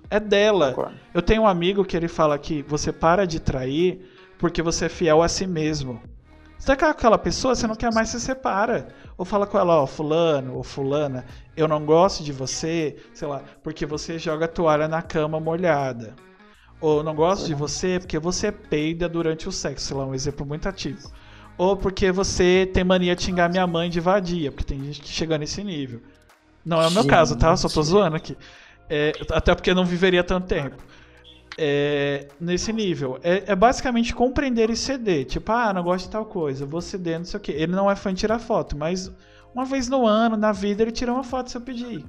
É 0.10 0.20
dela. 0.20 0.70
Concordo. 0.74 0.96
Eu 1.14 1.22
tenho 1.22 1.44
um 1.44 1.48
amigo 1.48 1.86
que 1.86 1.96
ele 1.96 2.08
fala 2.08 2.38
que 2.40 2.64
você 2.64 2.92
para 2.92 3.26
de 3.26 3.40
trair 3.40 4.02
porque 4.40 4.62
você 4.64 4.86
é 4.86 4.90
fiel 4.90 5.22
a 5.22 5.28
si 5.28 5.46
mesmo. 5.46 6.02
Você 6.62 6.68
tá 6.68 6.78
com 6.78 6.86
aquela 6.86 7.18
pessoa, 7.18 7.56
você 7.56 7.66
não 7.66 7.76
quer 7.76 7.92
mais, 7.92 8.10
se 8.10 8.20
separa. 8.20 8.90
Ou 9.18 9.26
fala 9.26 9.48
com 9.48 9.58
ela, 9.58 9.82
ó, 9.82 9.88
fulano 9.88 10.54
ou 10.54 10.62
fulana, 10.64 11.26
eu 11.58 11.68
não 11.68 11.84
gosto 11.84 12.24
de 12.24 12.32
você, 12.32 12.98
sei 13.16 13.28
lá, 13.28 13.42
porque 13.64 13.84
você 13.84 14.20
joga 14.20 14.48
toalha 14.48 14.88
na 14.88 15.02
cama 15.02 15.40
molhada. 15.40 16.16
Ou 16.80 17.02
não 17.02 17.16
gosto 17.16 17.48
de 17.48 17.56
você 17.56 17.98
porque 17.98 18.20
você 18.20 18.52
peida 18.52 19.10
durante 19.10 19.50
o 19.50 19.52
sexo, 19.52 19.88
sei 19.88 19.98
lá, 19.98 20.06
um 20.06 20.14
exemplo 20.14 20.46
muito 20.46 20.70
ativo. 20.70 21.12
Ou 21.58 21.76
porque 21.76 22.12
você 22.12 22.70
tem 22.72 22.84
mania 22.84 23.16
de 23.16 23.24
xingar 23.24 23.50
minha 23.50 23.66
mãe 23.66 23.90
de 23.90 24.00
vadia, 24.00 24.52
porque 24.52 24.64
tem 24.64 24.84
gente 24.84 25.02
que 25.02 25.10
chega 25.10 25.40
nesse 25.40 25.64
nível. 25.64 26.00
Não 26.64 26.80
é 26.80 26.86
o 26.86 26.92
meu 26.92 27.08
caso, 27.08 27.36
tá? 27.36 27.58
Só 27.58 27.70
tô 27.70 27.82
zoando 27.82 28.16
aqui. 28.16 28.38
É, 28.88 29.14
até 29.32 29.56
porque 29.56 29.72
eu 29.72 29.76
não 29.76 29.84
viveria 29.84 30.24
tanto 30.24 30.46
tempo. 30.46 30.78
É, 31.58 32.28
nesse 32.40 32.72
nível. 32.72 33.20
É, 33.24 33.52
é, 33.52 33.56
basicamente 33.56 34.16
compreender 34.16 34.70
e 34.70 34.76
ceder. 34.76 35.26
Tipo, 35.26 35.52
ah, 35.52 35.74
não 35.74 35.84
gosto 35.84 36.06
de 36.06 36.12
tal 36.12 36.26
coisa, 36.26 36.66
vou 36.66 36.82
ceder, 36.82 37.20
não 37.20 37.26
sei 37.26 37.38
o 37.38 37.42
que. 37.42 37.52
Ele 37.52 37.74
não 37.74 37.92
é 37.92 37.96
fã 37.96 38.14
de 38.14 38.20
tirar 38.20 38.40
foto, 38.40 38.78
mas 38.78 39.12
uma 39.54 39.66
vez 39.66 39.90
no 39.90 40.08
ano, 40.08 40.38
na 40.38 40.52
vida, 40.52 40.82
ele 40.82 40.92
tira 40.92 41.12
uma 41.12 41.24
foto 41.24 41.52
se 41.52 41.58
eu 41.58 41.62
pedir. 41.62 42.06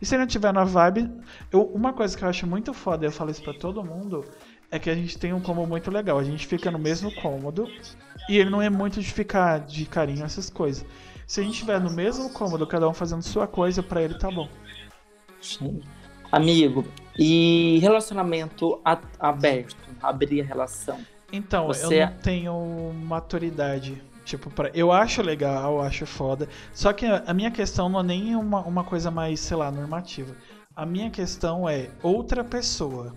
E 0.00 0.06
se 0.06 0.14
ele 0.14 0.22
não 0.22 0.26
tiver 0.28 0.52
na 0.52 0.64
vibe. 0.64 1.10
Eu, 1.50 1.62
uma 1.66 1.92
coisa 1.92 2.16
que 2.16 2.24
eu 2.24 2.28
acho 2.28 2.46
muito 2.46 2.72
foda, 2.72 3.06
eu 3.06 3.12
falo 3.12 3.30
isso 3.30 3.42
pra 3.42 3.54
todo 3.54 3.84
mundo, 3.84 4.24
é 4.70 4.78
que 4.78 4.90
a 4.90 4.94
gente 4.94 5.18
tem 5.18 5.32
um 5.32 5.40
combo 5.40 5.66
muito 5.66 5.90
legal. 5.90 6.18
A 6.18 6.24
gente 6.24 6.46
fica 6.46 6.70
no 6.70 6.78
mesmo 6.78 7.14
cômodo 7.16 7.68
e 8.28 8.36
ele 8.36 8.50
não 8.50 8.62
é 8.62 8.70
muito 8.70 9.00
de 9.00 9.12
ficar 9.12 9.60
de 9.60 9.86
carinho, 9.86 10.24
essas 10.24 10.50
coisas. 10.50 10.84
Se 11.26 11.40
a 11.40 11.42
gente 11.42 11.54
estiver 11.54 11.80
no 11.80 11.90
mesmo 11.90 12.30
cômodo, 12.30 12.66
cada 12.66 12.88
um 12.88 12.94
fazendo 12.94 13.22
sua 13.22 13.46
coisa, 13.46 13.82
para 13.82 14.02
ele 14.02 14.14
tá 14.14 14.30
bom. 14.30 14.48
Sim. 15.40 15.80
Amigo, 16.30 16.84
e 17.18 17.78
relacionamento 17.80 18.80
aberto, 19.18 19.76
abrir 20.00 20.40
a 20.40 20.44
relação. 20.44 20.98
Então, 21.32 21.66
Você... 21.66 22.02
eu 22.02 22.06
não 22.06 22.14
tenho 22.14 22.92
maturidade. 23.04 24.02
Tipo, 24.24 24.50
pra... 24.50 24.70
eu 24.74 24.92
acho 24.92 25.20
legal, 25.22 25.80
acho 25.80 26.06
foda. 26.06 26.48
Só 26.72 26.92
que 26.92 27.06
a 27.06 27.34
minha 27.34 27.50
questão 27.50 27.88
não 27.88 28.00
é 28.00 28.04
nem 28.04 28.36
uma, 28.36 28.60
uma 28.60 28.84
coisa 28.84 29.10
mais, 29.10 29.40
sei 29.40 29.56
lá, 29.56 29.70
normativa. 29.70 30.36
A 30.76 30.86
minha 30.86 31.10
questão 31.10 31.68
é 31.68 31.88
outra 32.02 32.44
pessoa. 32.44 33.14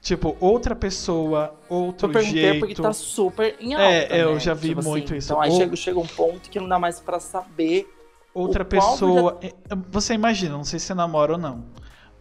Tipo, 0.00 0.36
outra 0.40 0.74
pessoa, 0.74 1.54
outro 1.68 2.12
eu 2.12 2.22
jeito. 2.22 2.58
porque 2.58 2.74
tá 2.74 2.92
super 2.92 3.56
em 3.60 3.72
alta, 3.74 3.84
É, 3.84 4.22
eu 4.22 4.34
né? 4.34 4.40
já 4.40 4.52
vi 4.52 4.70
tipo 4.70 4.80
assim, 4.80 4.88
muito 4.88 5.06
assim, 5.06 5.18
isso. 5.18 5.32
Então 5.32 5.40
aí 5.40 5.50
Ou... 5.50 5.56
chega, 5.56 5.76
chega 5.76 6.00
um 6.00 6.06
ponto 6.06 6.50
que 6.50 6.58
não 6.58 6.68
dá 6.68 6.76
mais 6.76 6.98
para 6.98 7.20
saber 7.20 7.88
outra 8.34 8.64
pessoa. 8.64 9.38
Já... 9.40 9.76
Você 9.90 10.14
imagina, 10.14 10.56
não 10.56 10.64
sei 10.64 10.80
se 10.80 10.86
você 10.86 10.94
namora 10.94 11.34
ou 11.34 11.38
não. 11.38 11.64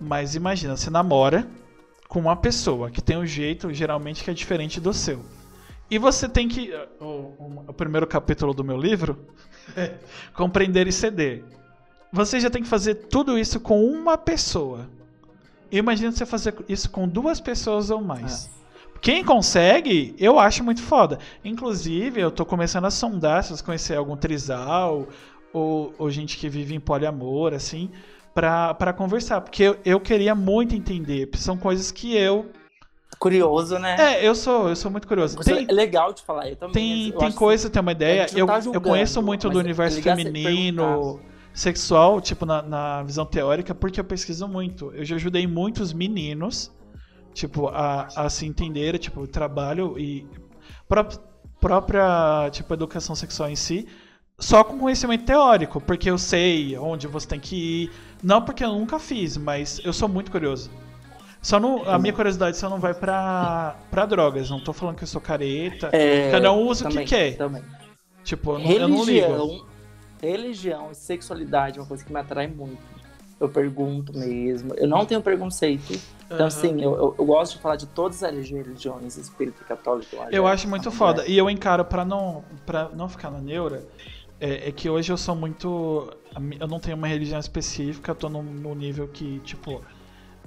Mas 0.02 0.34
imagina, 0.34 0.76
você 0.76 0.90
namora 0.90 1.48
com 2.07 2.19
uma 2.19 2.36
pessoa 2.36 2.90
que 2.90 3.02
tem 3.02 3.18
um 3.18 3.26
jeito, 3.26 3.72
geralmente, 3.72 4.23
que 4.23 4.32
é 4.32 4.34
diferente 4.34 4.82
do 4.82 4.91
seu. 4.91 5.23
E 5.90 5.99
você 5.99 6.28
tem 6.28 6.48
que. 6.48 6.73
O, 6.99 7.06
o, 7.06 7.64
o 7.68 7.73
primeiro 7.73 8.07
capítulo 8.07 8.52
do 8.52 8.64
meu 8.64 8.78
livro 8.78 9.28
é 9.78 9.94
compreender 10.34 10.88
e 10.88 10.91
ceder. 10.91 11.44
Você 12.11 12.40
já 12.40 12.49
tem 12.49 12.64
que 12.64 12.68
fazer 12.68 12.95
tudo 12.95 13.38
isso 13.38 13.60
com 13.60 13.86
uma 13.86 14.18
pessoa. 14.18 14.90
Imagina 15.72 16.11
você 16.11 16.26
fazer 16.26 16.56
isso 16.68 16.90
com 16.90 17.07
duas 17.07 17.40
pessoas 17.40 17.91
ou 17.91 18.02
mais. 18.02 18.48
É. 18.48 18.61
Quem 19.02 19.23
consegue, 19.23 20.15
eu 20.18 20.40
acho 20.40 20.64
muito 20.64 20.82
foda. 20.82 21.19
Inclusive, 21.45 22.19
eu 22.19 22.32
tô 22.32 22.45
começando 22.45 22.86
a 22.86 22.91
sondar 22.91 23.44
se 23.44 23.52
você 23.52 23.64
conhecer 23.64 23.95
algum 23.95 24.18
trisal 24.18 25.07
ou, 25.53 25.94
ou 25.98 26.11
gente 26.11 26.38
que 26.38 26.49
vive 26.49 26.76
em 26.76 26.80
poliamor, 26.80 27.53
assim, 27.53 27.90
para 28.34 28.94
conversar. 28.94 29.41
Porque 29.41 29.64
eu, 29.64 29.78
eu 29.84 29.99
queria 29.99 30.34
muito 30.36 30.76
entender. 30.76 31.30
São 31.36 31.58
coisas 31.58 31.91
que 31.91 32.16
eu 32.16 32.52
curioso, 33.20 33.78
né? 33.78 33.95
É, 33.99 34.28
eu 34.28 34.34
sou, 34.34 34.70
eu 34.70 34.76
sou 34.76 34.90
muito 34.90 35.08
curioso. 35.08 35.38
Tem, 35.40 35.68
é 35.70 35.72
legal 35.72 36.12
de 36.12 36.24
falar. 36.24 36.49
Eu 36.49 36.56
também, 36.56 36.74
tem 36.74 37.10
eu 37.10 37.18
tem 37.20 37.32
coisa, 37.32 37.70
tem 37.70 37.80
uma 37.80 37.91
ideia. 37.91 38.26
Eu, 38.36 38.48
tá 38.48 38.60
julgando, 38.60 38.84
eu 38.86 38.91
conheço 38.91 39.22
muito 39.22 39.48
do 39.48 39.60
universo 39.60 40.02
feminino, 40.02 41.20
sexual, 41.53 42.20
tipo, 42.20 42.45
na, 42.45 42.64
na, 42.64 43.03
visão 43.03 43.26
teórica, 43.26 43.76
porque 43.76 43.99
eu 43.99 44.03
pesquiso 44.03 44.48
muito. 44.48 44.91
Eu 44.94 45.06
já 45.06 45.18
ajudei 45.18 45.45
muitos 45.45 45.94
meninos, 45.94 46.72
tipo, 47.34 47.68
a, 47.68 48.08
a 48.16 48.30
se 48.30 48.48
entenderem, 48.48 48.99
tipo, 48.99 49.28
trabalho 49.28 49.99
e 49.99 50.28
pró 50.88 51.08
própria, 51.60 52.49
tipo, 52.52 52.74
educação 52.74 53.16
sexual 53.16 53.48
em 53.48 53.56
si 53.56 53.88
só 54.41 54.64
com 54.64 54.78
conhecimento 54.80 55.24
teórico, 55.24 55.80
porque 55.80 56.10
eu 56.10 56.18
sei 56.18 56.76
onde 56.76 57.08
você 57.08 57.28
tem 57.28 57.40
que 57.40 57.56
ir. 57.56 57.91
Não 58.22 58.41
porque 58.41 58.64
eu 58.64 58.73
nunca 58.73 58.99
fiz, 58.99 59.38
mas 59.38 59.81
eu 59.84 59.91
sou 59.91 60.07
muito 60.07 60.31
curioso. 60.31 60.69
Só 61.41 61.60
não, 61.60 61.89
a 61.89 61.98
minha 61.98 62.14
curiosidade 62.14 62.56
só 62.56 62.69
não 62.69 62.80
vai 62.80 62.93
pra, 62.93 63.76
pra 63.89 64.06
drogas. 64.06 64.49
Não 64.49 64.60
tô 64.60 64.72
falando 64.72 64.98
que 64.98 65.03
eu 65.03 65.07
sou 65.07 65.19
careta. 65.19 65.89
É, 65.91 66.30
Cada 66.30 66.52
um 66.52 66.68
usa 66.68 66.84
também, 66.84 67.03
o 67.03 67.07
que 67.07 67.15
quer. 67.15 67.35
Também. 67.35 67.64
Tipo, 68.23 68.52
eu 68.52 68.60
não, 68.60 68.68
religião, 68.68 69.30
eu 69.31 69.38
não 69.38 69.48
ligo. 69.48 69.68
Religião 70.22 70.91
e 70.91 70.95
sexualidade 70.95 71.80
é 71.80 71.81
uma 71.81 71.88
coisa 71.88 72.06
que 72.06 72.14
me 72.14 72.19
atrai 72.19 72.45
muito. 72.45 72.77
Eu 73.39 73.49
pergunto 73.49 74.15
mesmo. 74.15 74.76
Eu 74.76 74.88
não 74.88 75.03
tenho 75.03 75.19
preconceito. 75.19 75.99
Então, 76.26 76.41
uhum. 76.41 76.45
assim, 76.45 76.80
eu, 76.80 76.93
eu, 76.93 77.15
eu, 77.18 77.26
gosto 77.26 77.56
de 77.56 77.60
falar 77.60 77.76
de 77.76 77.88
todas 77.88 78.23
as 78.23 78.49
religiões, 78.49 79.18
espírito 79.18 79.65
católico. 79.65 80.15
Eu 80.30 80.45
acho 80.45 80.68
muito 80.68 80.91
foda. 80.91 81.26
E 81.26 81.35
eu 81.35 81.49
encaro 81.49 81.84
pra 81.84 82.06
não, 82.06 82.43
pra 82.68 82.89
não 82.93 83.10
ficar 83.10 83.31
na 83.31 83.39
neura 83.39 83.84
é, 84.41 84.69
é, 84.69 84.72
que 84.72 84.89
hoje 84.89 85.11
eu 85.11 85.18
sou 85.18 85.35
muito. 85.35 86.11
Eu 86.59 86.68
não 86.68 86.80
tenho 86.80 86.97
uma 86.97 87.07
religião 87.07 87.39
específica, 87.39 88.11
eu 88.11 88.15
tô 88.15 88.27
no, 88.27 88.41
no 88.41 88.73
nível 88.73 89.07
que, 89.07 89.39
tipo. 89.41 89.81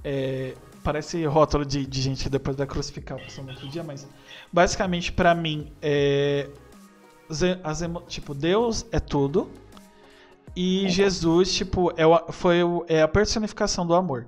É, 0.03 0.55
parece 0.83 1.25
rótulo 1.25 1.65
de, 1.65 1.87
de 1.87 2.03
gente 2.03 2.29
depois 2.29 2.57
da 2.57 2.67
crucificar 2.67 3.17
no 3.17 3.49
outro 3.49 3.69
dia, 3.69 3.83
mas 3.83 4.07
basicamente 4.53 5.13
para 5.13 5.35
mim 5.35 5.73
é. 5.81 6.51
As, 7.63 7.81
tipo, 8.09 8.35
Deus 8.35 8.85
é 8.91 8.99
tudo. 8.99 9.49
E 10.57 10.89
Jesus, 10.89 11.55
tipo, 11.55 11.91
é, 11.97 12.33
foi, 12.33 12.59
é 12.89 13.01
a 13.01 13.09
personificação 13.09 13.87
do 13.87 13.95
amor. 13.95 14.27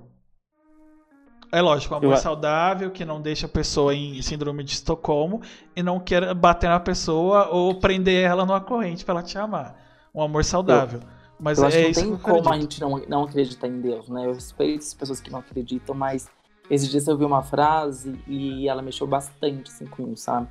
É 1.51 1.61
lógico, 1.61 1.95
amor 1.95 2.11
eu... 2.11 2.17
saudável 2.17 2.91
que 2.91 3.05
não 3.05 3.21
deixa 3.21 3.45
a 3.45 3.49
pessoa 3.49 3.95
em 3.95 4.21
síndrome 4.21 4.63
de 4.63 4.73
Estocolmo 4.73 5.41
e 5.75 5.81
não 5.81 5.99
quer 5.99 6.33
bater 6.33 6.69
na 6.69 6.79
pessoa 6.79 7.47
ou 7.49 7.75
prender 7.75 8.25
ela 8.25 8.45
numa 8.45 8.59
corrente 8.59 9.05
para 9.05 9.15
ela 9.15 9.23
te 9.23 9.37
amar. 9.37 9.75
Um 10.13 10.21
amor 10.21 10.43
saudável. 10.43 10.99
Eu... 11.01 11.17
Mas 11.39 11.59
eu 11.59 11.65
é 11.65 11.67
acho 11.67 11.77
que 11.77 11.83
não 11.83 11.93
tem 11.93 12.17
como 12.17 12.49
a 12.49 12.59
gente 12.59 12.81
não, 12.81 12.97
não 13.07 13.23
acreditar 13.23 13.67
em 13.67 13.79
Deus, 13.79 14.09
né? 14.09 14.25
Eu 14.25 14.33
respeito 14.33 14.79
as 14.79 14.93
pessoas 14.93 15.21
que 15.21 15.31
não 15.31 15.39
acreditam, 15.39 15.93
mas 15.93 16.27
esses 16.69 16.89
dias 16.89 17.07
eu 17.07 17.17
vi 17.17 17.23
uma 17.23 17.43
frase 17.43 18.19
e 18.27 18.67
ela 18.67 18.81
mexeu 18.81 19.07
bastante 19.07 19.69
assim 19.69 19.85
comigo, 19.85 20.17
sabe? 20.17 20.47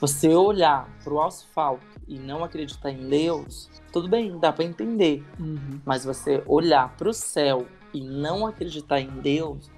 Você 0.00 0.34
olhar 0.34 0.88
pro 1.04 1.20
asfalto 1.20 1.86
e 2.08 2.18
não 2.18 2.42
acreditar 2.42 2.90
em 2.90 3.08
Deus, 3.08 3.70
tudo 3.92 4.08
bem, 4.08 4.36
dá 4.38 4.52
para 4.52 4.64
entender. 4.64 5.24
Uhum. 5.38 5.80
Mas 5.84 6.04
você 6.04 6.42
olhar 6.46 6.96
pro 6.96 7.12
céu 7.12 7.66
e 7.94 8.00
não 8.00 8.46
acreditar 8.46 9.00
em 9.00 9.08
Deus, 9.20 9.70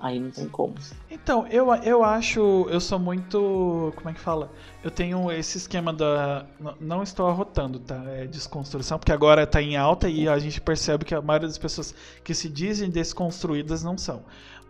Aí 0.00 0.18
não 0.18 0.30
tem 0.30 0.48
como. 0.48 0.74
Então, 1.10 1.46
eu, 1.48 1.72
eu 1.74 2.02
acho. 2.02 2.66
Eu 2.70 2.80
sou 2.80 2.98
muito. 2.98 3.92
Como 3.94 4.08
é 4.08 4.14
que 4.14 4.18
fala? 4.18 4.50
Eu 4.82 4.90
tenho 4.90 5.30
esse 5.30 5.58
esquema 5.58 5.92
da. 5.92 6.46
Não 6.80 7.02
estou 7.02 7.28
arrotando, 7.28 7.78
tá? 7.78 8.02
É 8.06 8.26
desconstrução, 8.26 8.98
porque 8.98 9.12
agora 9.12 9.42
está 9.42 9.60
em 9.60 9.76
alta 9.76 10.08
e 10.08 10.26
a 10.26 10.38
gente 10.38 10.58
percebe 10.58 11.04
que 11.04 11.14
a 11.14 11.20
maioria 11.20 11.46
das 11.46 11.58
pessoas 11.58 11.94
que 12.24 12.34
se 12.34 12.48
dizem 12.48 12.88
desconstruídas 12.88 13.84
não 13.84 13.98
são. 13.98 14.22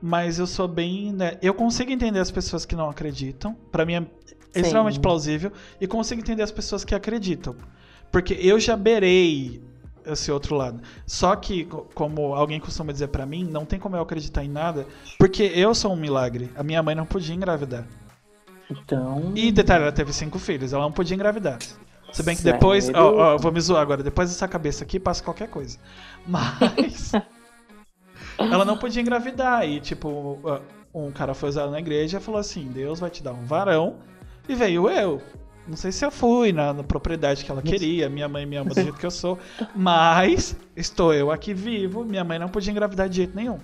Mas 0.02 0.40
eu 0.40 0.48
sou 0.48 0.66
bem. 0.66 1.12
Né, 1.12 1.39
eu 1.40 1.55
consigo 1.55 1.93
entender 1.93 2.19
as 2.19 2.32
pessoas 2.32 2.65
que 2.65 2.74
não 2.74 2.90
acreditam. 2.90 3.55
Para 3.70 3.86
mim 3.86 3.94
é 3.94 4.01
Sim. 4.01 4.62
extremamente 4.62 4.98
plausível. 4.98 5.52
E 5.81 5.86
consigo 5.86 6.20
entender 6.20 6.43
as 6.43 6.51
pessoas 6.51 6.85
que 6.85 6.93
acreditam. 6.93 7.55
Porque 8.11 8.35
eu 8.35 8.59
já 8.59 8.77
berei 8.77 9.62
esse 10.06 10.31
outro 10.31 10.55
lado. 10.55 10.81
Só 11.06 11.35
que, 11.36 11.68
como 11.94 12.35
alguém 12.35 12.60
costuma 12.60 12.93
dizer 12.93 13.09
para 13.09 13.27
mim, 13.27 13.44
não 13.44 13.64
tem 13.64 13.78
como 13.78 13.97
eu 13.97 14.02
acreditar 14.02 14.44
em 14.44 14.48
nada, 14.48 14.86
porque 15.18 15.43
eu 15.43 15.74
sou 15.74 15.93
um 15.93 15.97
milagre. 15.97 16.51
A 16.56 16.62
minha 16.62 16.82
mãe 16.82 16.94
não 16.94 17.06
podia 17.06 17.35
engravidar. 17.35 17.86
Então. 18.70 19.32
E 19.35 19.51
detalhe, 19.51 19.82
ela 19.82 19.93
teve 19.93 20.12
cinco 20.12 20.39
filhos, 20.39 20.72
ela 20.72 20.85
não 20.85 20.93
podia 20.93 21.14
engravidar. 21.14 21.59
Se 22.12 22.22
bem 22.22 22.35
que 22.35 22.43
Sério? 22.43 22.59
depois. 22.59 22.89
Ó, 22.90 23.35
ó, 23.35 23.39
vou 23.39 23.52
me 23.52 23.60
zoar 23.60 23.82
agora. 23.82 24.02
Depois 24.02 24.28
dessa 24.28 24.48
cabeça 24.48 24.85
aqui 24.85 24.98
passa 24.98 25.22
qualquer 25.22 25.48
coisa. 25.48 25.78
Mas. 26.27 27.12
ela 28.39 28.64
não 28.64 28.77
podia 28.77 29.01
engravidar. 29.02 29.68
E, 29.68 29.81
tipo, 29.81 30.39
um 30.93 31.10
cara 31.10 31.35
foi 31.35 31.48
usado 31.48 31.70
na 31.70 31.78
igreja 31.78 32.18
e 32.18 32.20
falou 32.20 32.40
assim: 32.40 32.66
Deus 32.68 33.01
vai 33.01 33.10
te 33.10 33.22
dar 33.22 33.32
um 33.32 33.44
varão. 33.44 33.97
E 34.48 34.55
veio 34.55 34.89
eu. 34.90 35.22
Não 35.66 35.77
sei 35.77 35.93
se 35.93 36.05
eu 36.05 36.11
fui 36.11 36.53
na, 36.53 36.73
na 36.73 36.82
propriedade 36.82 37.45
que 37.45 37.51
ela 37.51 37.62
queria, 37.62 38.09
minha 38.09 38.28
mãe 38.28 38.45
me 38.45 38.57
ama 38.57 38.70
do 38.70 38.74
jeito 38.74 38.99
que 38.99 39.07
eu 39.07 39.11
sou, 39.11 39.39
mas 39.74 40.57
estou 40.74 41.15
eu 41.15 41.31
aqui 41.31 41.55
vivo, 41.55 42.05
minha 42.05 42.24
mãe 42.24 42.39
não 42.39 42.49
podia 42.49 42.73
engravidar 42.73 43.09
de 43.09 43.16
jeito 43.16 43.37
nenhum. 43.37 43.59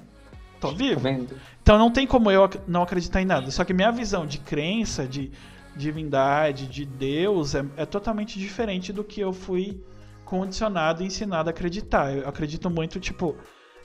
Tô 0.61 0.73
vivo. 0.73 1.01
Tá 1.01 1.35
então 1.63 1.79
não 1.79 1.91
tem 1.91 2.07
como 2.07 2.31
eu 2.31 2.49
não 2.67 2.83
acreditar 2.83 3.21
em 3.21 3.25
nada. 3.25 3.51
Só 3.51 3.65
que 3.65 3.75
minha 3.75 3.91
visão 3.91 4.27
de 4.27 4.39
crença, 4.39 5.07
de 5.07 5.31
divindade, 5.77 6.67
de 6.67 6.85
Deus, 6.85 7.55
é, 7.55 7.65
é 7.77 7.85
totalmente 7.85 8.39
diferente 8.39 8.93
do 8.93 9.05
que 9.05 9.21
eu 9.21 9.33
fui 9.33 9.81
condicionado 10.25 11.03
e 11.03 11.07
ensinado 11.07 11.49
a 11.49 11.53
acreditar. 11.53 12.17
Eu 12.17 12.29
acredito 12.29 12.71
muito, 12.71 12.99
tipo, 12.99 13.37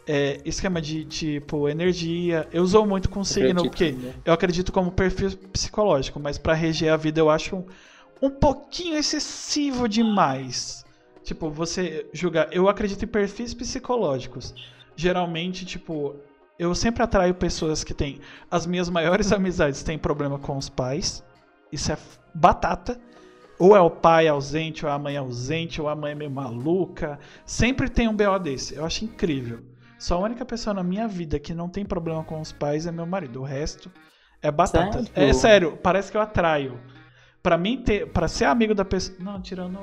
é, 0.07 0.39
esquema 0.45 0.81
de 0.81 1.05
tipo 1.05 1.67
energia. 1.67 2.47
Eu 2.51 2.63
uso 2.63 2.85
muito 2.85 3.09
com 3.09 3.23
signo, 3.23 3.63
porque 3.63 3.91
né? 3.91 4.13
eu 4.25 4.33
acredito 4.33 4.71
como 4.71 4.91
perfil 4.91 5.31
psicológico, 5.51 6.19
mas 6.19 6.37
para 6.37 6.53
reger 6.53 6.91
a 6.91 6.97
vida 6.97 7.19
eu 7.19 7.29
acho 7.29 7.63
um 8.21 8.29
pouquinho 8.29 8.97
excessivo 8.97 9.89
demais. 9.89 10.85
Tipo, 11.23 11.49
você 11.49 12.07
julgar. 12.13 12.47
Eu 12.51 12.69
acredito 12.69 13.03
em 13.03 13.07
perfis 13.07 13.53
psicológicos. 13.53 14.53
Geralmente, 14.95 15.65
tipo, 15.65 16.15
eu 16.59 16.75
sempre 16.75 17.03
atraio 17.03 17.33
pessoas 17.33 17.83
que 17.83 17.93
têm. 17.93 18.19
As 18.49 18.65
minhas 18.65 18.89
maiores 18.89 19.31
amizades 19.33 19.81
têm 19.83 19.97
problema 19.97 20.37
com 20.37 20.57
os 20.57 20.69
pais. 20.69 21.23
Isso 21.71 21.91
é 21.91 21.97
batata. 22.33 22.99
Ou 23.57 23.75
é 23.75 23.79
o 23.79 23.91
pai 23.91 24.27
ausente, 24.27 24.85
ou 24.85 24.91
é 24.91 24.95
a 24.95 24.97
mãe 24.97 25.15
ausente, 25.17 25.79
ou 25.79 25.87
a 25.87 25.95
mãe 25.95 26.13
é 26.13 26.15
meio 26.15 26.31
maluca. 26.31 27.19
Sempre 27.45 27.89
tem 27.89 28.07
um 28.07 28.15
BO 28.15 28.39
desse. 28.39 28.75
Eu 28.75 28.85
acho 28.85 29.05
incrível. 29.05 29.59
Só 29.99 30.15
a 30.15 30.19
única 30.19 30.43
pessoa 30.43 30.73
na 30.73 30.81
minha 30.81 31.07
vida 31.07 31.39
que 31.39 31.53
não 31.53 31.69
tem 31.69 31.85
problema 31.85 32.23
com 32.23 32.41
os 32.41 32.51
pais 32.51 32.87
é 32.87 32.91
meu 32.91 33.05
marido. 33.05 33.41
O 33.41 33.43
resto 33.43 33.91
é 34.41 34.49
batata. 34.49 35.03
Sério? 35.03 35.11
É 35.13 35.33
sério, 35.33 35.77
parece 35.77 36.11
que 36.11 36.17
eu 36.17 36.21
atraio. 36.21 36.79
Pra 37.41 37.57
mim 37.57 37.81
ter. 37.81 38.07
para 38.07 38.27
ser 38.27 38.45
amigo 38.45 38.75
da 38.75 38.85
pessoa. 38.85 39.17
Não, 39.19 39.41
tirando. 39.41 39.79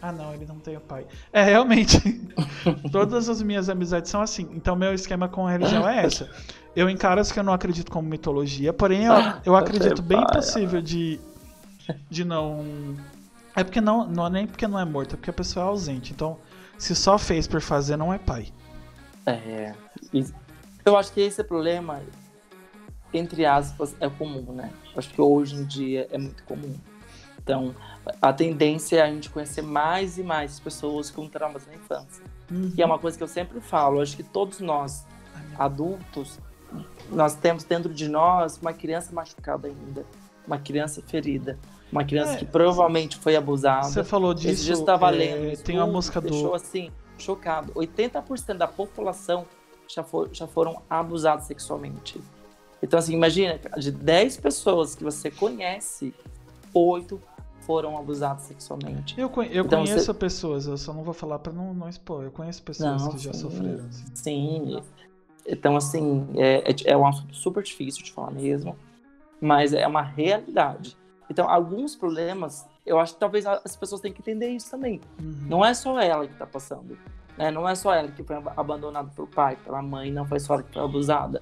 Ah, 0.00 0.12
não, 0.12 0.34
ele 0.34 0.44
não 0.44 0.58
tem 0.58 0.76
o 0.76 0.80
pai. 0.80 1.06
É, 1.32 1.42
realmente. 1.42 1.98
Todas 2.92 3.28
as 3.28 3.40
minhas 3.40 3.70
amizades 3.70 4.10
são 4.10 4.20
assim. 4.20 4.48
Então, 4.52 4.76
meu 4.76 4.92
esquema 4.92 5.28
com 5.28 5.46
a 5.46 5.52
religião 5.52 5.88
é 5.88 6.04
essa. 6.04 6.30
Eu 6.76 6.90
encaro 6.90 7.20
as 7.20 7.32
que 7.32 7.38
eu 7.38 7.42
não 7.42 7.54
acredito 7.54 7.90
como 7.90 8.08
mitologia, 8.08 8.72
porém, 8.72 9.04
eu, 9.04 9.14
eu 9.46 9.56
acredito 9.56 10.02
bem 10.02 10.20
impossível 10.20 10.82
de, 10.82 11.20
de 12.10 12.24
não. 12.24 12.64
É 13.56 13.62
porque 13.62 13.80
não, 13.80 14.06
não 14.06 14.26
é 14.26 14.30
nem 14.30 14.46
porque 14.46 14.66
não 14.66 14.78
é 14.78 14.84
morto, 14.84 15.14
é 15.14 15.16
porque 15.16 15.30
a 15.30 15.32
pessoa 15.32 15.64
é 15.64 15.68
ausente. 15.68 16.12
Então, 16.12 16.36
se 16.76 16.94
só 16.94 17.16
fez 17.16 17.46
por 17.46 17.60
fazer, 17.60 17.96
não 17.96 18.12
é 18.12 18.18
pai. 18.18 18.48
É. 19.24 19.72
Eu 20.84 20.96
acho 20.96 21.12
que 21.12 21.20
esse 21.20 21.42
problema, 21.42 22.02
entre 23.12 23.46
aspas, 23.46 23.96
é 24.00 24.10
comum, 24.10 24.52
né? 24.52 24.70
Acho 24.96 25.08
que 25.10 25.20
hoje 25.20 25.56
em 25.56 25.64
dia 25.64 26.06
é 26.10 26.18
muito 26.18 26.42
comum. 26.44 26.74
Então, 27.42 27.74
a 28.22 28.32
tendência 28.32 28.96
é 28.98 29.02
a 29.02 29.06
gente 29.10 29.28
conhecer 29.28 29.62
mais 29.62 30.16
e 30.18 30.22
mais 30.22 30.58
pessoas 30.60 31.10
com 31.10 31.28
traumas 31.28 31.66
na 31.66 31.74
infância. 31.74 32.24
E 32.76 32.80
é 32.82 32.86
uma 32.86 32.98
coisa 32.98 33.16
que 33.16 33.22
eu 33.22 33.28
sempre 33.28 33.60
falo, 33.60 34.00
acho 34.00 34.16
que 34.16 34.22
todos 34.22 34.60
nós, 34.60 35.06
adultos, 35.58 36.38
nós 37.10 37.34
temos 37.34 37.64
dentro 37.64 37.92
de 37.92 38.08
nós 38.08 38.58
uma 38.60 38.72
criança 38.72 39.12
machucada 39.12 39.68
ainda, 39.68 40.04
uma 40.46 40.58
criança 40.58 41.02
ferida, 41.06 41.58
uma 41.92 42.04
criança 42.04 42.32
É. 42.34 42.36
que 42.36 42.44
provavelmente 42.44 43.16
foi 43.18 43.36
abusada. 43.36 43.88
Você 43.88 44.04
falou 44.04 44.32
Esse 44.32 44.42
disso. 44.48 44.64
dia 44.64 44.74
eu 44.74 44.80
estava 44.80 45.08
é, 45.08 45.10
lendo. 45.12 45.62
tem 45.62 45.76
uma 45.76 45.84
tudo, 45.84 45.94
música 45.94 46.20
do. 46.20 46.28
Deixou 46.30 46.54
assim, 46.54 46.90
chocado. 47.18 47.72
80% 47.74 48.54
da 48.56 48.66
população 48.66 49.46
já, 49.88 50.02
for, 50.02 50.28
já 50.32 50.46
foram 50.46 50.82
abusados 50.90 51.46
sexualmente. 51.46 52.20
Então, 52.84 52.98
assim, 52.98 53.14
imagina, 53.14 53.58
de 53.78 53.90
10 53.90 54.36
pessoas 54.36 54.94
que 54.94 55.02
você 55.02 55.30
conhece, 55.30 56.12
8 56.74 57.18
foram 57.62 57.96
abusadas 57.96 58.42
sexualmente. 58.42 59.18
Eu, 59.18 59.30
conhe- 59.30 59.48
eu 59.56 59.64
Então, 59.64 59.82
conheço 59.82 60.14
pessoas, 60.14 60.66
eu 60.66 60.76
só 60.76 60.92
não 60.92 61.02
vou 61.02 61.14
falar 61.14 61.38
pra 61.38 61.50
não, 61.50 61.72
não 61.72 61.88
expor. 61.88 62.24
Eu 62.24 62.30
conheço 62.30 62.62
pessoas 62.62 63.02
Não, 63.02 63.12
que 63.12 63.18
já 63.18 63.32
sim. 63.32 63.40
sofreram. 63.40 63.86
assim. 63.86 64.04
Sim. 64.14 64.82
Então, 65.46 65.76
assim, 65.76 66.28
é, 66.36 66.70
é, 66.70 66.74
é 66.92 66.96
um 66.96 67.06
assunto 67.06 67.34
super 67.34 67.62
difícil 67.62 68.04
de 68.04 68.12
falar 68.12 68.30
mesmo, 68.32 68.76
mas 69.40 69.72
é 69.72 69.86
uma 69.86 70.02
realidade. 70.02 70.94
Então, 71.30 71.48
alguns 71.48 71.96
problemas, 71.96 72.66
eu 72.84 73.00
acho 73.00 73.14
que 73.14 73.20
talvez 73.20 73.46
as 73.46 73.74
pessoas 73.76 74.02
tenham 74.02 74.14
que 74.14 74.20
entender 74.20 74.48
isso 74.48 74.70
também. 74.70 75.00
Uhum. 75.18 75.46
Não 75.48 75.64
é 75.64 75.72
só 75.72 75.98
ela 75.98 76.26
que 76.28 76.34
tá 76.34 76.46
passando. 76.46 76.98
Né? 77.38 77.50
Não 77.50 77.66
é 77.66 77.74
só 77.74 77.94
ela 77.94 78.08
que 78.08 78.22
foi 78.22 78.36
ab- 78.36 78.52
abandonada 78.54 79.08
pelo 79.16 79.26
pai, 79.26 79.56
pela 79.64 79.80
mãe, 79.80 80.12
não 80.12 80.26
foi 80.26 80.38
só 80.38 80.52
ela 80.54 80.62
que 80.62 80.72
foi 80.74 80.82
abusada. 80.82 81.40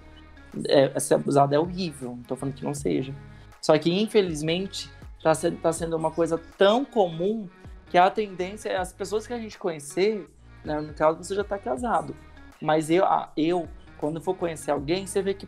É, 0.68 0.98
ser 1.00 1.14
abusada 1.14 1.54
é 1.56 1.58
horrível, 1.58 2.10
não 2.16 2.22
tô 2.22 2.36
falando 2.36 2.54
que 2.54 2.64
não 2.64 2.74
seja. 2.74 3.14
Só 3.60 3.76
que, 3.78 3.90
infelizmente, 3.90 4.90
tá 5.22 5.34
sendo, 5.34 5.56
tá 5.58 5.72
sendo 5.72 5.96
uma 5.96 6.10
coisa 6.10 6.38
tão 6.58 6.84
comum 6.84 7.48
que 7.88 7.96
a 7.96 8.10
tendência 8.10 8.68
é 8.70 8.76
as 8.76 8.92
pessoas 8.92 9.26
que 9.26 9.32
a 9.32 9.38
gente 9.38 9.58
conhecer, 9.58 10.28
né? 10.64 10.80
no 10.80 10.92
caso 10.94 11.22
você 11.22 11.34
já 11.34 11.44
tá 11.44 11.58
casado, 11.58 12.14
mas 12.60 12.90
eu, 12.90 13.04
eu 13.36 13.68
quando 13.98 14.20
for 14.20 14.34
conhecer 14.34 14.70
alguém, 14.70 15.06
você 15.06 15.22
vê 15.22 15.34
que 15.34 15.46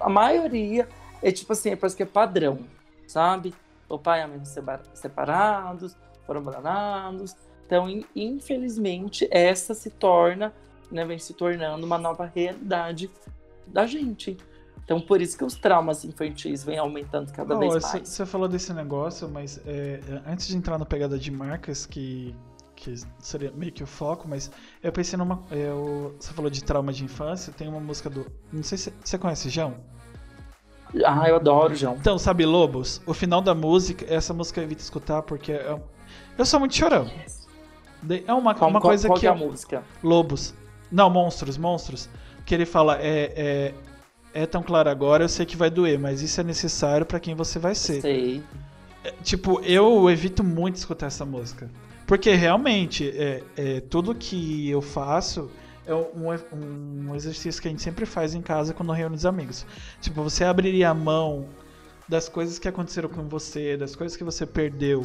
a 0.00 0.08
maioria 0.08 0.88
é 1.22 1.30
tipo 1.30 1.52
assim, 1.52 1.76
parece 1.76 1.96
que 1.96 2.02
é 2.02 2.06
padrão, 2.06 2.60
sabe? 3.06 3.54
O 3.88 3.98
pai 3.98 4.20
e 4.20 4.22
a 4.22 4.28
mãe 4.28 4.44
separa- 4.44 4.82
separados, 4.94 5.96
foram 6.26 6.40
abandonados. 6.40 7.36
Então, 7.66 7.88
in- 7.88 8.06
infelizmente, 8.16 9.28
essa 9.30 9.74
se 9.74 9.90
torna, 9.90 10.52
né, 10.90 11.04
vem 11.04 11.18
se 11.18 11.34
tornando 11.34 11.84
uma 11.84 11.98
nova 11.98 12.30
realidade 12.34 13.10
da 13.72 13.86
gente. 13.86 14.36
Então, 14.84 15.00
por 15.00 15.20
isso 15.22 15.38
que 15.38 15.44
os 15.44 15.54
traumas 15.54 16.04
infantis 16.04 16.64
vêm 16.64 16.76
aumentando 16.78 17.32
cada 17.32 17.56
vez 17.56 17.72
Você 17.74 17.96
mais. 17.98 18.08
você 18.08 18.26
falou 18.26 18.48
desse 18.48 18.72
negócio, 18.72 19.28
mas 19.28 19.60
é, 19.64 20.00
antes 20.26 20.46
de 20.48 20.56
entrar 20.56 20.76
na 20.78 20.84
pegada 20.84 21.16
de 21.18 21.30
marcas, 21.30 21.86
que, 21.86 22.34
que 22.74 22.94
seria 23.20 23.52
meio 23.52 23.70
que 23.72 23.82
o 23.82 23.86
foco, 23.86 24.26
mas 24.28 24.50
eu 24.82 24.90
pensei 24.92 25.16
numa. 25.16 25.40
Eu, 25.50 26.16
você 26.18 26.32
falou 26.32 26.50
de 26.50 26.64
trauma 26.64 26.92
de 26.92 27.04
infância, 27.04 27.52
tem 27.52 27.68
uma 27.68 27.78
música 27.80 28.10
do. 28.10 28.26
Não 28.52 28.62
sei 28.64 28.76
se 28.76 28.92
você 29.02 29.16
conhece 29.16 29.48
João? 29.48 29.74
Ah, 31.06 31.26
eu 31.28 31.36
adoro, 31.36 31.74
João. 31.74 31.94
Então, 31.98 32.18
sabe 32.18 32.44
Lobos? 32.44 33.00
O 33.06 33.14
final 33.14 33.40
da 33.40 33.54
música, 33.54 34.04
essa 34.12 34.34
música 34.34 34.60
eu 34.60 34.64
evito 34.64 34.82
escutar 34.82 35.22
porque 35.22 35.52
é, 35.52 35.80
eu 36.36 36.44
sou 36.44 36.60
muito 36.60 36.74
chorão. 36.74 37.08
É 38.26 38.32
uma, 38.34 38.52
Qual, 38.54 38.68
uma 38.68 38.80
qual- 38.80 38.90
coisa 38.90 39.06
qual 39.08 39.14
que. 39.14 39.20
que 39.20 39.26
é 39.26 39.30
a 39.30 39.32
eu- 39.32 39.38
música? 39.38 39.82
Lobos. 40.02 40.52
Não, 40.90 41.08
monstros, 41.08 41.56
monstros. 41.56 42.10
Que 42.52 42.56
ele 42.56 42.66
fala, 42.66 42.98
é, 43.00 43.32
é, 44.34 44.42
é 44.42 44.44
tão 44.44 44.62
claro 44.62 44.90
agora, 44.90 45.24
eu 45.24 45.28
sei 45.30 45.46
que 45.46 45.56
vai 45.56 45.70
doer, 45.70 45.98
mas 45.98 46.20
isso 46.20 46.38
é 46.38 46.44
necessário 46.44 47.06
pra 47.06 47.18
quem 47.18 47.34
você 47.34 47.58
vai 47.58 47.74
ser. 47.74 48.02
Sei. 48.02 48.42
Tipo, 49.22 49.62
eu 49.62 50.10
evito 50.10 50.44
muito 50.44 50.76
escutar 50.76 51.06
essa 51.06 51.24
música. 51.24 51.70
Porque 52.06 52.34
realmente, 52.34 53.08
é, 53.08 53.42
é, 53.56 53.80
tudo 53.80 54.14
que 54.14 54.68
eu 54.68 54.82
faço 54.82 55.50
é 55.86 55.94
um, 55.94 56.28
um 57.08 57.14
exercício 57.14 57.62
que 57.62 57.68
a 57.68 57.70
gente 57.70 57.80
sempre 57.80 58.04
faz 58.04 58.34
em 58.34 58.42
casa 58.42 58.74
quando 58.74 58.92
reúne 58.92 59.16
os 59.16 59.24
amigos. 59.24 59.64
Tipo, 60.02 60.22
você 60.22 60.44
abriria 60.44 60.90
a 60.90 60.94
mão 60.94 61.48
das 62.06 62.28
coisas 62.28 62.58
que 62.58 62.68
aconteceram 62.68 63.08
com 63.08 63.22
você, 63.22 63.78
das 63.78 63.96
coisas 63.96 64.14
que 64.14 64.24
você 64.24 64.44
perdeu 64.44 65.02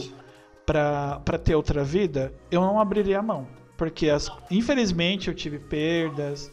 pra, 0.65 1.21
pra 1.23 1.37
ter 1.37 1.55
outra 1.55 1.81
vida, 1.81 2.33
eu 2.51 2.59
não 2.59 2.77
abriria 2.77 3.19
a 3.19 3.23
mão. 3.23 3.47
Porque, 3.77 4.09
as, 4.09 4.29
infelizmente, 4.51 5.29
eu 5.29 5.33
tive 5.33 5.59
perdas, 5.59 6.51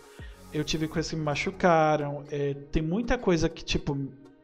eu 0.55 0.65
tive 0.65 0.87
coisas 0.89 1.11
que 1.11 1.17
me 1.17 1.23
machucaram, 1.23 2.25
é, 2.31 2.55
tem 2.71 2.83
muita 2.83 3.19
coisa 3.19 3.49
que, 3.49 3.65
tipo, 3.65 3.99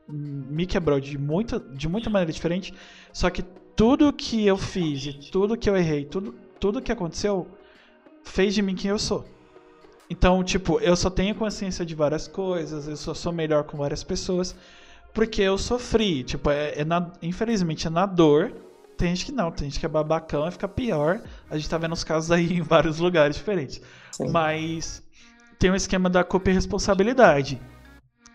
me 0.09 0.67
quebrou 0.67 0.99
de 1.01 1.17
muita, 1.17 1.59
de 1.61 1.89
muita 1.89 2.11
maneira 2.11 2.33
diferente. 2.33 2.75
Só 3.13 3.31
que 3.31 3.43
tudo 3.77 4.13
que 4.13 4.47
eu 4.47 4.57
fiz 4.57 5.07
e 5.07 5.13
tudo 5.31 5.57
que 5.57 5.71
eu 5.71 5.77
errei, 5.77 6.05
tudo, 6.05 6.35
tudo 6.59 6.83
que 6.83 6.93
aconteceu, 6.93 7.47
fez 8.25 8.55
de 8.55 8.61
mim 8.61 8.75
quem 8.75 8.91
eu 8.91 8.99
sou. 8.99 9.25
Então, 10.09 10.43
tipo, 10.43 10.81
eu 10.81 10.97
só 10.97 11.09
tenho 11.09 11.35
consciência 11.37 11.87
de 11.87 11.95
várias 11.95 12.27
coisas, 12.27 12.89
eu 12.89 12.97
só 12.97 13.15
sou 13.15 13.33
melhor 13.33 13.63
com 13.63 13.77
várias 13.79 14.03
pessoas, 14.03 14.57
porque 15.15 15.41
eu 15.41 15.57
sofri. 15.57 16.25
Tipo, 16.25 16.51
é, 16.51 16.81
é 16.81 16.85
na- 16.85 17.13
infelizmente 17.23 17.87
é 17.87 17.91
na 17.91 18.07
dor. 18.07 18.53
Tem 18.97 19.09
gente 19.15 19.27
que 19.27 19.33
não, 19.33 19.51
tem 19.53 19.71
gente 19.71 19.79
que 19.79 19.87
é 19.87 19.89
babacão 19.89 20.47
e 20.47 20.51
fica 20.51 20.67
pior. 20.69 21.23
A 21.49 21.57
gente 21.57 21.71
tá 21.71 21.79
vendo 21.79 21.93
os 21.93 22.03
casos 22.05 22.31
aí 22.33 22.53
em 22.59 22.61
vários 22.61 22.99
lugares 22.99 23.37
diferentes. 23.37 23.81
Sim. 24.11 24.29
Mas 24.31 25.03
tem 25.61 25.71
um 25.71 25.77
esquema 25.77 26.09
da 26.09 26.25
culpa 26.25 26.51
e 26.51 26.55
responsabilidade. 26.55 27.61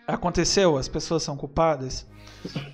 Aconteceu, 0.07 0.77
as 0.77 0.87
pessoas 0.87 1.23
são 1.23 1.35
culpadas. 1.35 2.05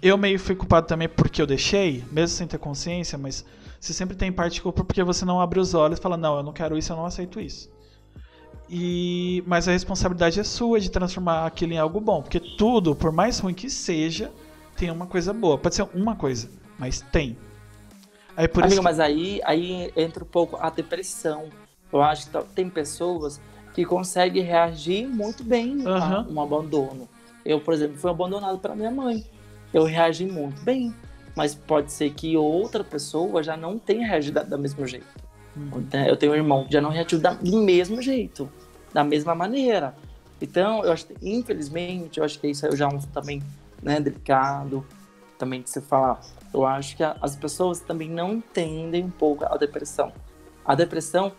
Eu 0.01 0.17
meio 0.17 0.37
fui 0.37 0.53
culpado 0.55 0.85
também 0.85 1.07
porque 1.07 1.41
eu 1.41 1.47
deixei, 1.47 2.03
mesmo 2.11 2.35
sem 2.35 2.45
ter 2.45 2.57
consciência, 2.57 3.17
mas 3.17 3.45
você 3.79 3.93
sempre 3.93 4.15
tem 4.17 4.29
parte 4.31 4.55
de 4.55 4.61
culpa 4.61 4.83
porque 4.83 5.01
você 5.01 5.23
não 5.23 5.39
abre 5.39 5.57
os 5.57 5.73
olhos 5.73 5.97
e 5.97 6.01
fala, 6.01 6.17
não, 6.17 6.35
eu 6.35 6.43
não 6.43 6.51
quero 6.51 6.77
isso, 6.77 6.91
eu 6.91 6.97
não 6.97 7.05
aceito 7.05 7.39
isso. 7.39 7.71
E 8.69 9.41
mas 9.47 9.67
a 9.67 9.71
responsabilidade 9.71 10.39
é 10.39 10.43
sua 10.43 10.79
de 10.81 10.91
transformar 10.91 11.45
aquilo 11.45 11.71
em 11.73 11.77
algo 11.77 12.01
bom, 12.01 12.21
porque 12.21 12.39
tudo, 12.39 12.93
por 12.93 13.11
mais 13.11 13.39
ruim 13.39 13.53
que 13.53 13.69
seja, 13.69 14.31
tem 14.75 14.91
uma 14.91 15.07
coisa 15.07 15.33
boa. 15.33 15.57
Pode 15.57 15.75
ser 15.75 15.87
uma 15.93 16.15
coisa, 16.15 16.49
mas 16.77 16.99
tem. 16.99 17.37
Aí 18.35 18.47
por 18.49 18.63
Amigo, 18.63 18.73
isso 18.73 18.81
que- 18.81 18.83
mas 18.83 18.99
aí, 18.99 19.41
aí 19.45 19.91
entra 19.95 20.23
um 20.23 20.27
pouco 20.27 20.57
a 20.57 20.69
depressão. 20.69 21.49
Eu 21.91 22.01
acho 22.01 22.29
que 22.29 22.43
tem 22.53 22.69
pessoas 22.69 23.39
que 23.73 23.85
conseguem 23.85 24.43
reagir 24.43 25.07
muito 25.07 25.43
bem 25.43 25.85
a 25.85 25.89
Aham. 25.89 26.27
um 26.29 26.41
abandono. 26.41 27.07
Eu, 27.45 27.59
por 27.59 27.73
exemplo, 27.73 27.97
fui 27.97 28.09
abandonado 28.11 28.59
pela 28.59 28.75
minha 28.75 28.91
mãe. 28.91 29.25
Eu 29.73 29.83
reagi 29.83 30.25
muito 30.25 30.61
bem. 30.63 30.93
Mas 31.35 31.55
pode 31.55 31.91
ser 31.93 32.11
que 32.13 32.35
outra 32.35 32.83
pessoa 32.83 33.41
já 33.41 33.55
não 33.55 33.79
tenha 33.79 34.05
reagido 34.05 34.43
da, 34.43 34.57
mesmo 34.57 34.85
jeito. 34.85 35.07
Uhum. 35.55 35.85
Né? 35.91 36.09
Eu 36.09 36.17
tenho 36.17 36.33
um 36.33 36.35
irmão 36.35 36.65
que 36.65 36.73
já 36.73 36.81
não 36.81 36.89
reagiu 36.89 37.19
da- 37.19 37.33
do 37.33 37.57
mesmo 37.63 38.01
jeito, 38.01 38.49
da 38.93 39.03
mesma 39.03 39.33
maneira. 39.33 39.95
Então, 40.41 40.83
eu 40.83 40.91
acho 40.91 41.07
infelizmente, 41.21 42.19
eu 42.19 42.25
acho 42.25 42.37
que 42.39 42.47
isso 42.47 42.65
aí 42.65 42.75
já 42.75 42.85
é 42.85 42.87
um 42.89 42.99
também 42.99 43.41
né, 43.81 43.99
delicado, 43.99 44.85
também 45.37 45.61
de 45.61 45.69
se 45.69 45.79
falar. 45.81 46.19
Eu 46.53 46.65
acho 46.65 46.97
que 46.97 47.03
a- 47.03 47.15
as 47.21 47.35
pessoas 47.35 47.79
também 47.79 48.09
não 48.09 48.33
entendem 48.33 49.05
um 49.05 49.09
pouco 49.09 49.45
a 49.45 49.55
depressão. 49.55 50.11
A 50.65 50.75
depressão, 50.75 51.31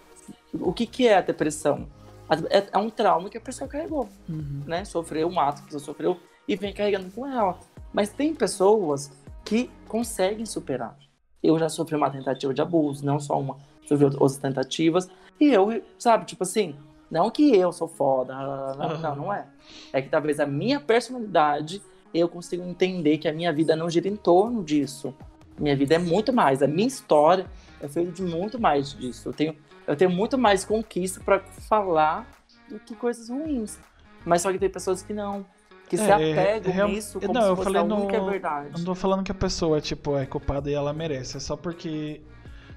o 0.54 0.72
que, 0.72 0.86
que 0.86 1.06
é 1.06 1.18
a 1.18 1.20
depressão? 1.20 1.86
A- 2.32 2.56
É, 2.56 2.68
é 2.72 2.78
um 2.78 2.88
trauma 2.90 3.28
que 3.28 3.36
a 3.38 3.40
pessoa 3.40 3.68
carregou, 3.68 4.08
Uhum. 4.28 4.62
né? 4.66 4.84
Sofreu 4.84 5.28
um 5.28 5.38
ato 5.38 5.62
que 5.64 5.72
você 5.72 5.78
sofreu 5.78 6.18
e 6.48 6.56
vem 6.56 6.72
carregando 6.72 7.10
com 7.10 7.26
ela. 7.26 7.58
Mas 7.92 8.08
tem 8.10 8.34
pessoas 8.34 9.10
que 9.44 9.70
conseguem 9.88 10.46
superar. 10.46 10.96
Eu 11.42 11.58
já 11.58 11.68
sofri 11.68 11.96
uma 11.96 12.08
tentativa 12.10 12.54
de 12.54 12.62
abuso, 12.62 13.04
não 13.04 13.18
só 13.20 13.38
uma, 13.38 13.56
sofri 13.86 14.04
outras 14.04 14.38
tentativas. 14.38 15.08
E 15.40 15.48
eu, 15.52 15.82
sabe, 15.98 16.24
tipo 16.24 16.42
assim, 16.44 16.74
não 17.10 17.30
que 17.30 17.54
eu 17.54 17.72
sou 17.72 17.88
foda, 17.88 18.32
não, 18.34 18.98
não, 18.98 19.16
não 19.16 19.32
é. 19.32 19.46
É 19.92 20.00
que 20.00 20.08
talvez 20.08 20.38
a 20.40 20.46
minha 20.46 20.80
personalidade, 20.80 21.82
eu 22.14 22.28
consigo 22.28 22.62
entender 22.62 23.18
que 23.18 23.28
a 23.28 23.32
minha 23.32 23.52
vida 23.52 23.74
não 23.76 23.90
gira 23.90 24.08
em 24.08 24.16
torno 24.16 24.62
disso. 24.64 25.12
Minha 25.58 25.76
vida 25.76 25.94
é 25.96 25.98
muito 25.98 26.32
mais, 26.32 26.62
a 26.62 26.66
minha 26.66 26.86
história 26.88 27.46
é 27.80 27.88
feita 27.88 28.12
de 28.12 28.22
muito 28.22 28.58
mais 28.60 28.92
disso. 28.94 29.28
Eu 29.28 29.32
tenho, 29.32 29.56
eu 29.86 29.96
tenho 29.96 30.10
muito 30.10 30.38
mais 30.38 30.64
conquista 30.64 31.20
para 31.20 31.40
falar 31.40 32.26
do 32.68 32.78
que 32.78 32.94
coisas 32.94 33.28
ruins. 33.28 33.78
Mas 34.24 34.42
só 34.42 34.52
que 34.52 34.58
tem 34.58 34.70
pessoas 34.70 35.02
que 35.02 35.12
não 35.12 35.44
que 35.88 35.96
é, 35.96 35.98
se 35.98 36.10
apegam 36.10 36.86
é, 36.86 36.88
nisso 36.88 37.20
como 37.20 37.34
não, 37.34 37.54
se 37.54 37.62
fosse 37.64 37.76
eu 37.76 37.80
a 37.80 37.84
única 37.84 38.18
no, 38.18 38.30
verdade. 38.30 38.70
Não 38.72 38.84
tô 38.84 38.94
falando 38.94 39.22
que 39.22 39.30
a 39.30 39.34
pessoa, 39.34 39.78
tipo, 39.78 40.16
é 40.16 40.24
culpada 40.24 40.70
e 40.70 40.74
ela 40.74 40.90
merece. 40.92 41.36
É 41.36 41.40
só 41.40 41.54
porque, 41.54 42.22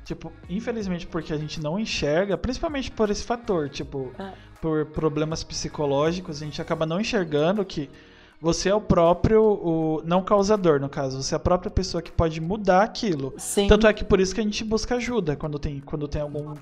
tipo, 0.03 0.33
infelizmente 0.49 1.07
porque 1.07 1.31
a 1.31 1.37
gente 1.37 1.61
não 1.61 1.79
enxerga, 1.79 2.37
principalmente 2.37 2.91
por 2.91 3.09
esse 3.09 3.23
fator, 3.23 3.69
tipo, 3.69 4.11
é. 4.19 4.33
por 4.61 4.87
problemas 4.87 5.45
psicológicos, 5.45 6.41
a 6.41 6.45
gente 6.45 6.61
acaba 6.61 6.85
não 6.85 6.99
enxergando 6.99 7.63
que 7.63 7.89
você 8.41 8.67
é 8.67 8.75
o 8.75 8.81
próprio, 8.81 9.41
o, 9.41 10.01
não 10.03 10.21
causador, 10.21 10.81
no 10.81 10.89
caso, 10.89 11.23
você 11.23 11.35
é 11.35 11.37
a 11.37 11.39
própria 11.39 11.71
pessoa 11.71 12.01
que 12.01 12.11
pode 12.11 12.41
mudar 12.41 12.83
aquilo. 12.83 13.33
Sim. 13.37 13.67
Tanto 13.67 13.87
é 13.87 13.93
que 13.93 14.03
por 14.03 14.19
isso 14.19 14.35
que 14.35 14.41
a 14.41 14.43
gente 14.43 14.61
busca 14.63 14.95
ajuda 14.95 15.37
quando 15.37 15.57
tem, 15.57 15.79
quando 15.79 16.05
tem 16.05 16.21
algum 16.21 16.53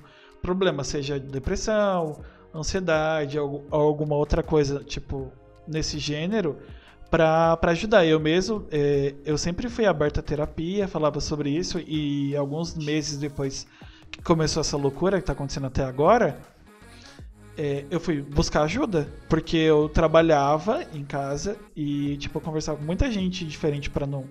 problema, 0.44 0.84
seja 0.84 1.18
depressão, 1.18 2.20
ansiedade, 2.54 3.40
ou, 3.40 3.66
alguma 3.72 4.16
outra 4.16 4.44
coisa, 4.44 4.84
tipo, 4.84 5.32
nesse 5.68 5.98
gênero 5.98 6.58
para 7.10 7.58
ajudar. 7.68 8.06
Eu 8.06 8.20
mesmo, 8.20 8.68
é, 8.70 9.16
eu 9.26 9.38
sempre 9.38 9.70
fui 9.70 9.86
aberto 9.86 10.20
à 10.20 10.24
terapia, 10.24 10.88
falava 10.88 11.20
sobre 11.22 11.50
isso 11.50 11.80
e 11.80 12.36
alguns 12.36 12.76
meses 12.76 13.18
depois 13.18 13.66
que 14.12 14.22
começou 14.22 14.62
essa 14.62 14.78
loucura 14.78 15.18
que 15.18 15.24
está 15.24 15.34
acontecendo 15.34 15.68
até 15.68 15.84
agora, 15.84 16.40
é, 17.58 17.86
eu 17.90 18.00
fui 18.00 18.22
buscar 18.22 18.64
ajuda, 18.64 19.08
porque 19.30 19.58
eu 19.58 19.88
trabalhava 19.88 20.84
em 20.94 21.04
casa 21.04 21.56
e 21.76 22.18
tipo 22.18 22.40
eu 22.40 22.42
conversava 22.42 22.80
com 22.80 22.84
muita 22.84 23.10
gente 23.12 23.46
diferente 23.46 23.90
para 23.90 24.06
não 24.06 24.26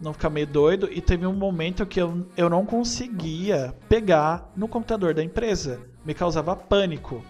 não 0.00 0.12
ficar 0.12 0.30
meio 0.30 0.46
doido 0.46 0.88
e 0.90 1.00
teve 1.00 1.26
um 1.26 1.32
momento 1.32 1.84
que 1.84 2.00
eu, 2.00 2.26
eu 2.36 2.48
não 2.48 2.64
conseguia 2.64 3.74
pegar 3.88 4.52
no 4.56 4.68
computador 4.68 5.12
da 5.14 5.22
empresa, 5.22 5.80
me 6.04 6.14
causava 6.14 6.54
pânico. 6.54 7.22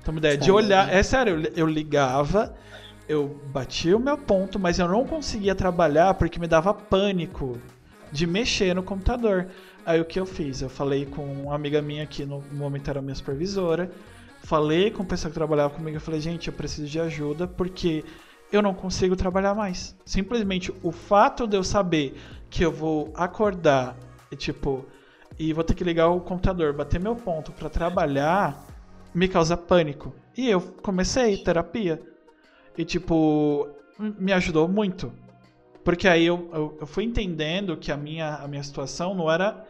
Então, 0.00 0.12
uma 0.12 0.18
ideia 0.18 0.38
de 0.38 0.50
olhar, 0.50 0.92
é 0.92 1.02
sério, 1.02 1.50
eu, 1.54 1.66
ligava 1.66 2.54
eu 3.08 3.40
bati 3.46 3.94
o 3.94 3.98
meu 3.98 4.18
ponto, 4.18 4.58
mas 4.58 4.78
eu 4.78 4.86
não 4.86 5.06
conseguia 5.06 5.54
trabalhar 5.54 6.12
porque 6.14 6.38
me 6.38 6.46
dava 6.46 6.74
pânico 6.74 7.58
de 8.12 8.26
mexer 8.26 8.74
no 8.74 8.82
computador. 8.82 9.48
Aí 9.86 9.98
o 9.98 10.04
que 10.04 10.20
eu 10.20 10.26
fiz? 10.26 10.60
Eu 10.60 10.68
falei 10.68 11.06
com 11.06 11.24
uma 11.24 11.54
amiga 11.54 11.80
minha 11.80 12.04
que 12.06 12.26
no 12.26 12.44
momento 12.52 12.90
era 12.90 13.00
minha 13.00 13.14
supervisora, 13.14 13.90
falei 14.42 14.90
com 14.90 15.02
o 15.02 15.06
pessoal 15.06 15.30
que 15.30 15.38
trabalhava 15.38 15.74
comigo, 15.74 15.96
eu 15.96 16.00
falei, 16.00 16.20
gente, 16.20 16.48
eu 16.48 16.52
preciso 16.52 16.86
de 16.86 17.00
ajuda 17.00 17.46
porque 17.46 18.04
eu 18.52 18.62
não 18.62 18.74
consigo 18.74 19.16
trabalhar 19.16 19.54
mais. 19.54 19.96
Simplesmente 20.04 20.72
o 20.82 20.90
fato 20.92 21.46
de 21.46 21.56
eu 21.56 21.64
saber 21.64 22.18
que 22.50 22.64
eu 22.64 22.72
vou 22.72 23.12
acordar 23.14 23.96
e 24.30 24.36
tipo 24.36 24.86
e 25.38 25.52
vou 25.52 25.62
ter 25.62 25.74
que 25.74 25.84
ligar 25.84 26.08
o 26.08 26.20
computador, 26.20 26.72
bater 26.72 26.98
meu 26.98 27.14
ponto 27.14 27.52
para 27.52 27.70
trabalhar, 27.70 28.66
me 29.14 29.28
causa 29.28 29.56
pânico. 29.56 30.12
E 30.36 30.48
eu 30.50 30.60
comecei 30.60 31.36
terapia. 31.36 32.00
E, 32.76 32.84
tipo, 32.84 33.68
me 33.98 34.32
ajudou 34.32 34.68
muito. 34.68 35.12
Porque 35.84 36.08
aí 36.08 36.26
eu, 36.26 36.50
eu, 36.52 36.78
eu, 36.80 36.86
fui 36.86 37.04
entendendo 37.04 37.76
que 37.76 37.90
a 37.92 37.96
minha, 37.96 38.36
a 38.36 38.48
minha 38.48 38.62
situação 38.62 39.14
não 39.14 39.30
era. 39.30 39.64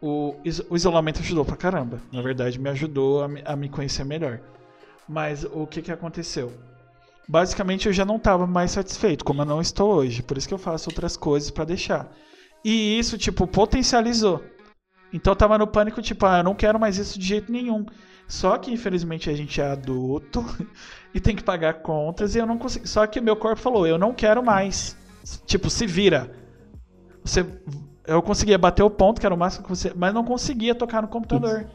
O, 0.00 0.36
o 0.70 0.76
isolamento 0.76 1.18
ajudou 1.18 1.44
pra 1.44 1.56
caramba. 1.56 2.00
Na 2.12 2.22
verdade, 2.22 2.58
me 2.58 2.70
ajudou 2.70 3.24
a, 3.24 3.28
a 3.44 3.56
me 3.56 3.68
conhecer 3.68 4.04
melhor. 4.04 4.40
Mas 5.08 5.44
o 5.44 5.66
que, 5.66 5.82
que 5.82 5.90
aconteceu? 5.90 6.52
Basicamente, 7.28 7.86
eu 7.86 7.92
já 7.92 8.04
não 8.04 8.16
estava 8.16 8.46
mais 8.46 8.70
satisfeito, 8.70 9.24
como 9.24 9.42
eu 9.42 9.46
não 9.46 9.60
estou 9.60 9.92
hoje. 9.94 10.22
Por 10.22 10.38
isso 10.38 10.48
que 10.48 10.54
eu 10.54 10.58
faço 10.58 10.88
outras 10.88 11.16
coisas 11.16 11.50
para 11.50 11.64
deixar. 11.64 12.10
E 12.64 12.98
isso, 12.98 13.18
tipo, 13.18 13.46
potencializou. 13.46 14.42
Então 15.12 15.32
eu 15.32 15.36
tava 15.36 15.58
no 15.58 15.66
pânico, 15.66 16.00
tipo, 16.02 16.24
ah, 16.26 16.38
eu 16.38 16.44
não 16.44 16.54
quero 16.54 16.78
mais 16.80 16.96
isso 16.96 17.18
de 17.18 17.26
jeito 17.26 17.52
nenhum. 17.52 17.84
Só 18.26 18.58
que 18.58 18.70
infelizmente 18.70 19.30
a 19.30 19.34
gente 19.34 19.60
é 19.60 19.70
adulto 19.70 20.44
e 21.14 21.20
tem 21.20 21.34
que 21.34 21.42
pagar 21.42 21.82
contas 21.82 22.34
e 22.34 22.38
eu 22.38 22.46
não 22.46 22.58
consigo. 22.58 22.86
Só 22.86 23.06
que 23.06 23.20
meu 23.20 23.36
corpo 23.36 23.60
falou, 23.60 23.86
eu 23.86 23.98
não 23.98 24.12
quero 24.12 24.42
mais. 24.42 24.96
Tipo, 25.46 25.70
se 25.70 25.86
vira. 25.86 26.30
Você 27.24 27.44
eu 28.06 28.22
conseguia 28.22 28.56
bater 28.56 28.82
o 28.82 28.88
ponto, 28.88 29.20
que 29.20 29.26
era 29.26 29.34
o 29.34 29.38
máximo 29.38 29.64
que 29.64 29.68
você, 29.68 29.92
mas 29.94 30.14
não 30.14 30.24
conseguia 30.24 30.74
tocar 30.74 31.02
no 31.02 31.08
computador. 31.08 31.66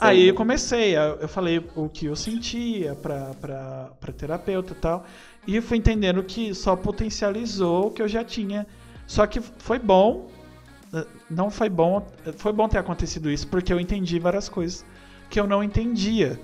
Aí 0.00 0.28
eu 0.28 0.34
comecei, 0.34 0.96
eu 0.96 1.28
falei 1.28 1.64
o 1.76 1.88
que 1.88 2.06
eu 2.06 2.16
sentia 2.16 2.94
pra, 2.94 3.32
pra, 3.40 3.90
pra 4.00 4.12
terapeuta 4.12 4.72
e 4.72 4.76
tal. 4.76 5.04
E 5.46 5.60
fui 5.60 5.78
entendendo 5.78 6.22
que 6.22 6.54
só 6.54 6.74
potencializou 6.74 7.88
o 7.88 7.90
que 7.90 8.02
eu 8.02 8.08
já 8.08 8.24
tinha. 8.24 8.66
Só 9.06 9.26
que 9.26 9.40
foi 9.40 9.78
bom. 9.78 10.28
Não 11.28 11.50
foi 11.50 11.68
bom. 11.68 12.06
Foi 12.36 12.52
bom 12.52 12.68
ter 12.68 12.78
acontecido 12.78 13.30
isso, 13.30 13.46
porque 13.48 13.72
eu 13.72 13.80
entendi 13.80 14.18
várias 14.18 14.48
coisas 14.48 14.84
que 15.28 15.38
eu 15.38 15.46
não 15.46 15.62
entendia. 15.62 16.38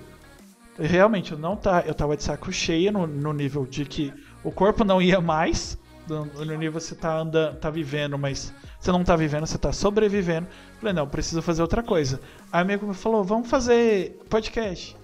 Realmente, 0.79 1.33
eu 1.33 1.39
não 1.39 1.57
tá, 1.57 1.83
eu 1.87 1.95
tava 1.95 2.16
de 2.16 2.23
saco 2.23 2.53
cheio 2.53 2.93
no, 2.93 3.07
no 3.07 3.33
nível 3.33 3.66
de 3.66 3.85
que 3.85 4.12
o 4.45 4.53
corpo 4.53 4.85
não 4.85 5.03
ia 5.03 5.20
mais, 5.20 5.77
no, 6.09 6.45
nível 6.45 6.81
você 6.81 6.95
tá 6.95 7.19
andando, 7.19 7.57
tá 7.57 7.71
vivendo, 7.71 8.19
mas 8.19 8.53
você 8.81 8.91
não 8.91 9.05
tá 9.05 9.17
vivendo, 9.17 9.47
você 9.47 9.59
tá 9.59 9.73
sobrevivendo. 9.73 10.47
Falei, 10.81 10.95
não, 10.95 11.07
preciso 11.07 11.43
fazer 11.43 11.63
outra 11.63 11.83
coisa. 11.83 12.21
Aí 12.53 12.61
o 12.61 12.65
amigo 12.65 12.93
falou, 12.95 13.23
vamos 13.25 13.49
fazer 13.49 14.19
podcast. 14.29 14.97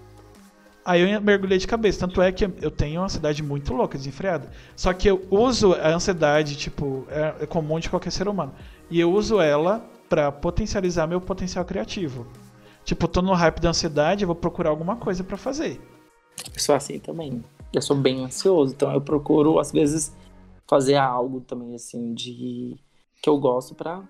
Aí 0.85 1.01
eu 1.01 1.21
mergulhei 1.21 1.59
de 1.59 1.67
cabeça. 1.67 2.01
Tanto 2.01 2.21
é 2.21 2.31
que 2.31 2.45
eu 2.45 2.71
tenho 2.71 3.01
uma 3.01 3.07
ansiedade 3.07 3.43
muito 3.43 3.73
louca, 3.73 3.97
desenfreada. 3.97 4.51
Só 4.77 4.93
que 4.93 5.09
eu 5.09 5.27
uso 5.31 5.73
a 5.73 5.89
ansiedade, 5.89 6.57
tipo, 6.57 7.07
é, 7.09 7.45
é 7.45 7.47
comum 7.47 7.79
de 7.79 7.89
qualquer 7.89 8.11
ser 8.11 8.29
humano. 8.29 8.53
E 8.91 9.01
eu 9.01 9.11
uso 9.11 9.41
ela 9.41 9.85
para 10.09 10.31
potencializar 10.31 11.07
meu 11.07 11.21
potencial 11.21 11.65
criativo. 11.65 12.27
Tipo, 12.85 13.09
tô 13.09 13.23
no 13.23 13.33
hype 13.33 13.61
da 13.61 13.71
ansiedade, 13.71 14.25
eu 14.25 14.27
vou 14.27 14.37
procurar 14.37 14.69
alguma 14.69 14.97
coisa 14.97 15.25
para 15.25 15.39
fazer. 15.39 15.81
Eu 16.53 16.61
sou 16.61 16.75
assim 16.75 16.99
também. 16.99 17.43
Eu 17.73 17.81
sou 17.81 17.97
bem 17.97 18.23
ansioso, 18.23 18.75
então 18.75 18.93
eu 18.93 19.01
procuro, 19.01 19.59
às 19.59 19.73
vezes, 19.73 20.15
fazer 20.69 20.97
algo 20.97 21.41
também, 21.41 21.75
assim, 21.75 22.15
de. 22.15 22.77
que 23.23 23.29
eu 23.29 23.39
gosto 23.39 23.75
pra. 23.75 24.03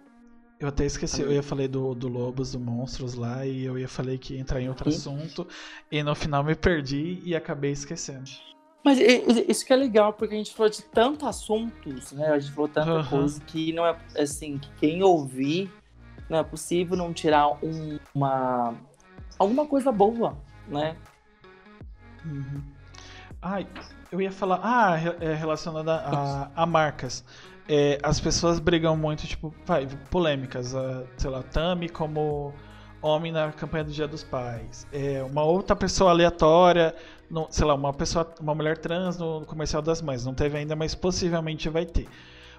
Eu 0.59 0.69
até 0.69 0.87
esqueci, 0.87 1.21
eu 1.21 1.33
ia 1.33 1.43
falar 1.43 1.69
do, 1.69 1.95
do 1.95 2.09
Lobos, 2.09 2.53
do 2.53 2.61
Monstros 2.61 3.15
lá, 3.15 3.45
e 3.45 3.65
eu 3.65 3.79
ia 3.79 3.89
falei 3.89 4.17
que 4.17 4.35
ia 4.35 4.41
entrar 4.41 4.61
em 4.61 4.69
outro 4.69 4.89
assunto, 4.89 5.47
e 5.91 6.03
no 6.03 6.15
final 6.15 6.45
me 6.45 6.55
perdi 6.55 7.21
e 7.25 7.35
acabei 7.35 7.73
esquecendo. 7.73 8.31
Mas 8.85 8.99
isso 9.49 9.65
que 9.65 9.73
é 9.73 9.77
legal, 9.77 10.13
porque 10.13 10.35
a 10.35 10.39
gente 10.39 10.55
falou 10.55 10.71
de 10.71 10.83
tantos 10.83 11.27
assuntos, 11.27 12.13
né? 12.13 12.29
A 12.29 12.39
gente 12.39 12.53
falou 12.53 12.69
tanta 12.69 12.93
uhum. 12.93 13.07
coisa 13.07 13.41
que 13.41 13.73
não 13.73 13.87
é 13.87 13.97
assim, 14.19 14.59
que 14.59 14.71
quem 14.75 15.03
ouvir 15.03 15.73
não 16.29 16.39
é 16.39 16.45
possível 16.45 16.97
não 16.97 17.13
tirar 17.13 17.49
um, 17.65 17.99
uma 18.15 18.75
alguma 19.39 19.67
coisa 19.67 19.91
boa, 19.91 20.37
né? 20.69 20.97
Uhum. 22.25 22.63
Ai, 23.41 23.67
eu 24.15 24.23
ia 24.23 24.31
falar, 24.31 24.61
ah, 24.63 24.97
é 25.21 25.35
relacionada 25.35 25.93
a, 25.93 26.49
a 26.55 26.65
marcas. 26.65 27.25
É, 27.69 27.99
as 28.01 28.21
pessoas 28.21 28.61
brigam 28.61 28.97
muito, 28.97 29.27
tipo, 29.27 29.53
vai, 29.67 29.89
polêmicas, 30.09 30.73
a, 30.73 31.03
sei 31.17 31.31
lá, 31.31 31.43
Tami 31.43 31.89
como 31.89 32.55
homem 33.03 33.33
na 33.33 33.51
campanha 33.51 33.83
do 33.83 33.91
Dia 33.91 34.07
dos 34.07 34.23
Pais. 34.23 34.87
É, 34.93 35.21
uma 35.25 35.43
outra 35.43 35.75
pessoa 35.75 36.13
aleatória, 36.13 36.95
no, 37.29 37.49
sei 37.51 37.67
lá, 37.67 37.75
uma 37.75 37.93
pessoa, 37.93 38.33
uma 38.41 38.55
mulher 38.55 38.79
trans 38.79 39.19
no, 39.19 39.41
no 39.41 39.47
comercial 39.47 39.83
das 39.83 40.01
mães. 40.01 40.25
Não 40.25 40.33
teve 40.33 40.57
ainda, 40.57 40.77
mas 40.77 40.95
possivelmente 40.95 41.69
vai 41.69 41.85
ter. 41.85 42.07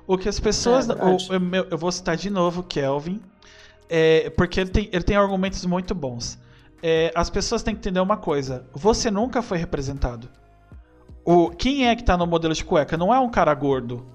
O 0.05 0.17
que 0.17 0.27
as 0.27 0.39
pessoas. 0.39 0.89
É, 0.89 0.93
o, 0.93 1.17
eu, 1.33 1.67
eu, 1.71 1.77
vou 1.77 1.91
citar 1.91 2.17
de 2.17 2.29
novo 2.29 2.63
Kelvin, 2.63 3.21
é, 3.87 4.29
porque 4.31 4.59
ele 4.59 4.69
tem, 4.71 4.89
ele 4.91 5.03
tem 5.03 5.15
argumentos 5.15 5.65
muito 5.65 5.95
bons. 5.95 6.37
É, 6.83 7.13
as 7.15 7.29
pessoas 7.29 7.63
têm 7.63 7.73
que 7.73 7.79
entender 7.79 8.01
uma 8.01 8.17
coisa: 8.17 8.67
você 8.73 9.09
nunca 9.09 9.41
foi 9.41 9.57
representado. 9.57 10.29
O, 11.25 11.49
quem 11.49 11.87
é 11.87 11.95
que 11.95 12.03
tá 12.03 12.15
no 12.15 12.27
modelo 12.27 12.53
de 12.53 12.63
cueca? 12.63 12.95
Não 12.95 13.11
é 13.13 13.19
um 13.19 13.29
cara 13.29 13.53
gordo. 13.55 14.05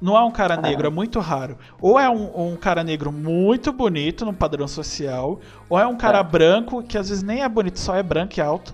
Não 0.00 0.16
é 0.16 0.22
um 0.22 0.30
cara 0.30 0.56
negro, 0.56 0.86
é 0.86 0.90
muito 0.90 1.18
raro. 1.20 1.58
Ou 1.80 1.98
é 1.98 2.08
um, 2.08 2.52
um 2.52 2.56
cara 2.56 2.82
negro 2.82 3.12
muito 3.12 3.70
bonito 3.70 4.24
no 4.24 4.32
padrão 4.32 4.66
social, 4.66 5.40
ou 5.68 5.78
é 5.78 5.86
um 5.86 5.96
cara 5.96 6.20
é. 6.20 6.22
branco 6.22 6.82
que 6.82 6.96
às 6.96 7.10
vezes 7.10 7.22
nem 7.22 7.42
é 7.42 7.48
bonito, 7.48 7.78
só 7.78 7.94
é 7.94 8.02
branco 8.02 8.38
e 8.38 8.40
alto. 8.40 8.72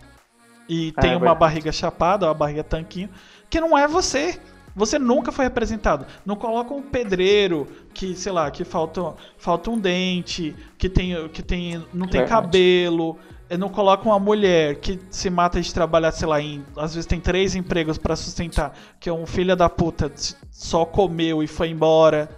E 0.68 0.93
é, 0.97 1.01
tem 1.01 1.12
é 1.14 1.16
uma 1.16 1.35
barriga 1.35 1.73
chapada, 1.73 2.27
uma 2.27 2.35
barriga 2.35 2.62
tanquinho, 2.62 3.09
que 3.51 3.60
não 3.60 3.77
é 3.77 3.89
você. 3.89 4.39
Você 4.74 4.98
nunca 4.98 5.32
foi 5.32 5.47
representado. 5.47 6.06
Não 6.24 6.36
coloca 6.36 6.74
um 6.74 6.82
pedreiro 6.82 7.66
que, 7.94 8.14
sei 8.14 8.31
lá, 8.31 8.51
que 8.51 8.62
falta, 8.62 9.14
falta 9.39 9.70
um 9.70 9.78
dente, 9.78 10.55
que 10.77 10.89
tem, 10.89 11.28
que 11.31 11.43
tem, 11.43 11.85
não 11.94 12.06
tem 12.06 12.20
Verdade. 12.20 12.28
cabelo. 12.28 13.18
Não 13.59 13.68
coloca 13.68 14.09
uma 14.09 14.18
mulher 14.18 14.77
que 14.77 14.98
se 15.10 15.31
mata 15.31 15.60
de 15.60 15.73
trabalhar, 15.73 16.10
sei 16.10 16.27
lá, 16.27 16.40
em, 16.40 16.64
às 16.77 16.94
vezes 16.94 17.06
tem 17.06 17.20
três 17.20 17.55
empregos 17.55 17.97
para 17.97 18.16
sustentar, 18.16 18.73
que 18.98 19.09
é 19.09 19.12
um 19.12 19.27
filho 19.27 19.55
da 19.55 19.68
puta 19.68 20.10
só 20.51 20.85
comeu 20.85 21.43
e 21.43 21.47
foi 21.47 21.68
embora. 21.68 22.28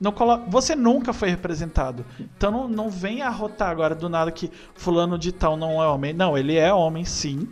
Não 0.00 0.12
colo... 0.12 0.44
Você 0.48 0.74
nunca 0.74 1.12
foi 1.12 1.28
representado. 1.30 2.04
Então 2.18 2.50
não, 2.50 2.68
não 2.68 2.90
vem 2.90 3.22
arrotar 3.22 3.70
agora 3.70 3.94
do 3.94 4.08
nada 4.08 4.30
que 4.32 4.50
fulano 4.74 5.16
de 5.16 5.32
tal 5.32 5.56
não 5.56 5.82
é 5.82 5.86
homem. 5.86 6.12
Não, 6.12 6.36
ele 6.36 6.56
é 6.56 6.72
homem 6.72 7.04
sim. 7.04 7.48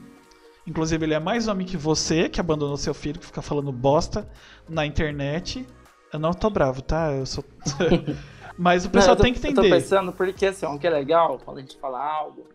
Inclusive, 0.67 1.05
ele 1.05 1.15
é 1.15 1.21
mais 1.21 1.47
homem 1.47 1.67
que 1.67 1.77
você, 1.77 2.29
que 2.29 2.41
abandonou 2.41 2.77
seu 2.77 2.95
filho, 2.95 3.21
que 3.21 3.27
fica 3.27 3.43
falando 3.43 3.71
bosta 3.71 4.29
na 4.69 4.85
internet. 4.85 5.67
Eu 6.13 6.19
não 6.19 6.33
tô 6.33 6.49
bravo, 6.49 6.81
tá? 6.81 7.13
Eu 7.13 7.27
sou. 7.27 7.45
Mas 8.57 8.87
o 8.87 8.91
pessoal 8.91 9.11
Não, 9.11 9.17
tô- 9.17 9.23
tem 9.25 9.33
que 9.33 9.41
entender. 9.41 9.61
Eu 9.61 9.71
tô 9.71 9.77
pensando, 9.77 10.13
porque 10.13 10.47
assim, 10.47 10.65
o 10.65 10.79
que 10.79 10.87
é 10.87 10.91
legal 10.91 11.39
quando 11.45 11.59
a 11.59 11.61
gente 11.61 11.77
fala 11.77 12.03
algo, 12.03 12.47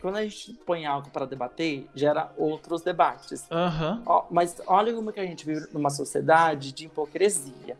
quando 0.00 0.16
a 0.16 0.22
gente 0.22 0.54
põe 0.66 0.86
algo 0.86 1.10
para 1.10 1.26
debater, 1.26 1.88
gera 1.94 2.32
outros 2.36 2.82
debates. 2.82 3.46
Aham. 3.50 4.02
Ó, 4.06 4.26
mas 4.30 4.60
olha 4.66 4.92
como 4.94 5.12
que 5.12 5.20
a 5.20 5.26
gente 5.26 5.44
vive 5.44 5.66
numa 5.72 5.90
sociedade 5.90 6.72
de 6.72 6.86
hipocrisia. 6.86 7.76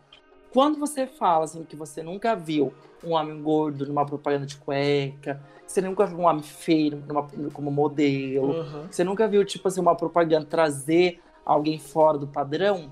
Quando 0.51 0.79
você 0.79 1.05
fala 1.05 1.45
assim 1.45 1.63
que 1.63 1.75
você 1.75 2.01
nunca 2.01 2.35
viu 2.35 2.73
um 3.03 3.11
homem 3.11 3.41
gordo 3.41 3.85
numa 3.85 4.05
propaganda 4.05 4.45
de 4.45 4.57
cueca, 4.57 5.39
você 5.65 5.81
nunca 5.81 6.05
viu 6.05 6.17
um 6.17 6.25
homem 6.25 6.41
feio 6.41 7.03
numa, 7.07 7.27
como 7.53 7.69
modelo, 7.69 8.65
que 8.89 8.95
você 8.95 9.03
nunca 9.03 9.27
viu 9.27 9.45
tipo 9.45 9.67
assim 9.67 9.79
uma 9.79 9.95
propaganda 9.95 10.45
trazer 10.45 11.21
alguém 11.45 11.77
fora 11.77 12.17
do 12.17 12.27
padrão, 12.27 12.91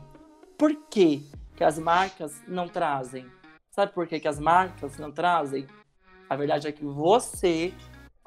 por 0.57 0.75
que 0.89 1.25
que 1.55 1.63
as 1.63 1.79
marcas 1.79 2.41
não 2.47 2.67
trazem? 2.67 3.25
Sabe 3.71 3.91
por 3.91 4.07
que 4.07 4.19
que 4.19 4.27
as 4.27 4.39
marcas 4.39 4.97
não 4.97 5.11
trazem? 5.11 5.67
A 6.29 6.35
verdade 6.35 6.67
é 6.67 6.71
que 6.71 6.85
você 6.85 7.73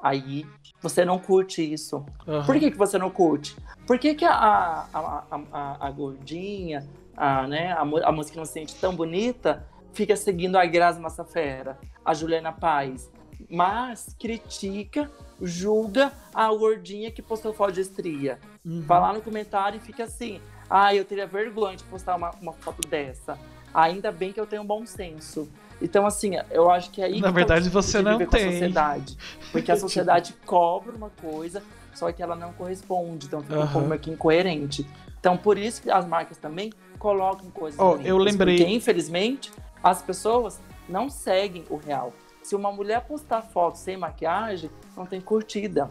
aí 0.01 0.45
você 0.81 1.05
não 1.05 1.19
curte 1.19 1.61
isso. 1.61 2.05
aham. 2.27 2.45
Por 2.45 2.59
que, 2.59 2.71
que 2.71 2.77
você 2.77 2.97
não 2.97 3.09
curte? 3.09 3.55
Por 3.85 3.99
que, 3.99 4.15
que 4.15 4.25
a, 4.25 4.33
a, 4.33 5.23
a, 5.51 5.87
a, 5.87 5.91
gordinha, 5.91 6.87
a, 7.15 7.47
né, 7.47 7.71
a, 7.73 7.81
a 7.83 8.25
que 8.25 8.37
não 8.37 8.45
se 8.45 8.53
sente 8.53 8.75
tão 8.75 8.95
bonita, 8.95 9.67
fica 9.93 10.15
seguindo 10.15 10.55
a 10.57 10.65
Grazi 10.65 10.99
Massafera, 10.99 11.77
a 12.03 12.13
Juliana 12.13 12.51
Paz, 12.51 13.11
mas 13.49 14.15
critica, 14.19 15.11
julga 15.41 16.11
a 16.33 16.47
gordinha 16.53 17.11
que 17.11 17.21
postou 17.21 17.53
foto 17.53 17.73
de 17.73 17.81
estria. 17.81 18.39
Uhum. 18.65 18.81
Vai 18.81 18.99
lá 18.99 19.13
no 19.13 19.21
comentário 19.21 19.77
e 19.77 19.79
fica 19.79 20.03
assim: 20.03 20.39
ah, 20.69 20.95
eu 20.95 21.03
teria 21.03 21.27
vergonha 21.27 21.75
de 21.75 21.83
postar 21.83 22.15
uma, 22.15 22.31
uma 22.41 22.53
foto 22.53 22.87
dessa. 22.87 23.37
Ainda 23.73 24.11
bem 24.11 24.31
que 24.31 24.39
eu 24.39 24.45
tenho 24.45 24.63
bom 24.63 24.85
senso. 24.85 25.51
Então, 25.81 26.05
assim, 26.05 26.33
eu 26.51 26.69
acho 26.69 26.91
que 26.91 27.01
é 27.01 27.05
aí 27.05 27.19
Na 27.19 27.29
que 27.29 27.33
verdade, 27.33 27.65
tá 27.65 27.69
você 27.71 28.01
não 28.01 28.17
com 28.17 28.23
a 28.23 28.27
tem. 28.27 28.51
sociedade. 28.51 29.17
Porque 29.51 29.71
a 29.71 29.75
sociedade 29.77 30.33
cobra 30.45 30.95
uma 30.95 31.09
coisa, 31.09 31.63
só 31.93 32.11
que 32.11 32.21
ela 32.21 32.35
não 32.35 32.53
corresponde. 32.53 33.25
Então 33.27 33.41
fica 33.41 33.55
um 33.57 33.61
Aham. 33.61 33.71
pouco 33.73 33.87
meio 33.87 33.99
que 34.01 34.11
incoerente. 34.11 34.85
Então, 35.19 35.35
por 35.37 35.57
isso 35.57 35.81
que 35.81 35.89
as 35.91 36.05
marcas 36.05 36.37
também 36.37 36.71
colocam 36.99 37.49
coisas. 37.51 37.77
Bonitas, 37.79 38.05
eu 38.05 38.17
lembrei- 38.17 38.57
Porque, 38.57 38.71
infelizmente, 38.71 39.51
as 39.83 40.01
pessoas 40.01 40.59
não 40.87 41.09
seguem 41.09 41.63
o 41.69 41.77
real. 41.77 42.13
Se 42.43 42.55
uma 42.55 42.71
mulher 42.71 43.01
postar 43.05 43.41
foto 43.41 43.75
sem 43.77 43.97
maquiagem, 43.97 44.69
não 44.97 45.05
tem 45.05 45.21
curtida. 45.21 45.89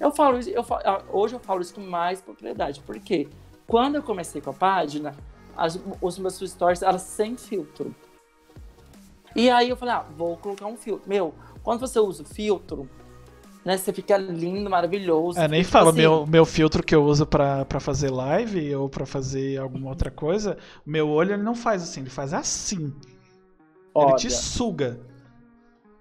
Eu 0.00 0.10
falo 0.10 0.38
isso, 0.38 0.50
eu 0.50 0.64
fa- 0.64 0.82
ah, 0.84 1.00
hoje 1.12 1.34
eu 1.34 1.40
falo 1.40 1.60
isso 1.60 1.74
com 1.74 1.80
mais 1.80 2.20
propriedade. 2.20 2.80
Por 2.80 2.98
quê? 2.98 3.28
Quando 3.68 3.94
eu 3.96 4.02
comecei 4.02 4.40
com 4.40 4.50
a 4.50 4.52
página, 4.52 5.14
as- 5.56 5.78
os 6.00 6.18
meus 6.18 6.38
stories 6.38 6.82
eram 6.82 6.98
sem 6.98 7.36
filtro. 7.36 7.94
E 9.34 9.50
aí 9.50 9.68
eu 9.68 9.76
falei, 9.76 9.94
ah, 9.94 10.04
vou 10.16 10.36
colocar 10.36 10.66
um 10.66 10.76
filtro. 10.76 11.08
Meu, 11.08 11.34
quando 11.62 11.80
você 11.80 11.98
usa 11.98 12.22
o 12.22 12.26
filtro, 12.26 12.88
né, 13.64 13.76
você 13.76 13.92
fica 13.92 14.16
lindo, 14.16 14.68
maravilhoso. 14.68 15.38
É, 15.38 15.46
nem 15.48 15.62
Tipo 15.62 15.72
falo, 15.72 15.90
assim, 15.90 15.98
meu, 15.98 16.26
meu 16.26 16.44
filtro 16.44 16.82
que 16.82 16.94
eu 16.94 17.04
uso 17.04 17.26
pra, 17.26 17.64
pra 17.64 17.80
fazer 17.80 18.10
live 18.10 18.74
ou 18.74 18.88
pra 18.88 19.06
fazer 19.06 19.58
alguma 19.58 19.88
outra 19.88 20.10
coisa, 20.10 20.56
meu 20.84 21.08
olho 21.08 21.34
ele 21.34 21.42
não 21.42 21.54
faz 21.54 21.82
assim, 21.82 22.00
ele 22.00 22.10
faz 22.10 22.34
assim. 22.34 22.84
Ele 22.84 22.94
olha, 23.94 24.16
te 24.16 24.30
suga. 24.30 25.00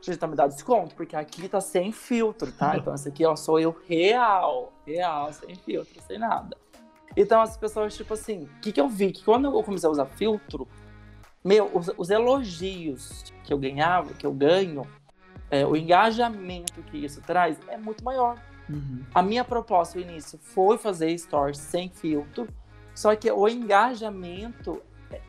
Gente, 0.02 0.18
tá 0.18 0.26
me 0.26 0.36
dando 0.36 0.50
desconto, 0.50 0.96
porque 0.96 1.16
aqui 1.16 1.48
tá 1.48 1.62
sem 1.62 1.92
filtro, 1.92 2.52
tá? 2.52 2.76
Então 2.82 2.94
esse 2.96 3.08
aqui, 3.08 3.26
ó, 3.26 3.36
sou 3.36 3.60
eu 3.60 3.76
real. 3.88 4.74
Real, 4.86 5.32
sem 5.32 5.56
filtro, 5.56 6.02
sem 6.08 6.18
nada. 6.18 6.58
Então 7.16 7.42
as 7.42 7.56
pessoas, 7.58 7.96
tipo 7.96 8.14
assim, 8.14 8.44
o 8.44 8.60
que 8.62 8.72
que 8.72 8.82
eu 8.82 8.90
vi? 8.90 9.12
Que 9.12 9.24
quando 9.24 9.46
eu 9.46 9.64
comecei 9.64 9.88
a 9.88 9.92
usar 9.92 10.06
filtro, 10.06 10.68
meu, 11.44 11.70
os, 11.74 11.90
os 11.98 12.10
elogios 12.10 13.24
que 13.44 13.52
eu 13.54 13.58
ganhava, 13.58 14.14
que 14.14 14.26
eu 14.26 14.32
ganho, 14.32 14.84
é, 15.50 15.66
o 15.66 15.76
engajamento 15.76 16.82
que 16.84 16.98
isso 16.98 17.22
traz 17.22 17.58
é 17.68 17.78
muito 17.78 18.04
maior. 18.04 18.38
Uhum. 18.70 19.04
A 19.14 19.22
minha 19.22 19.44
proposta 19.44 20.00
no 20.00 20.06
início 20.06 20.40
foi 20.42 20.78
fazer 20.78 21.18
stories 21.18 21.58
sem 21.58 21.90
filtro, 21.90 22.48
só 22.96 23.16
que 23.16 23.30
o 23.32 23.48
engajamento 23.48 24.82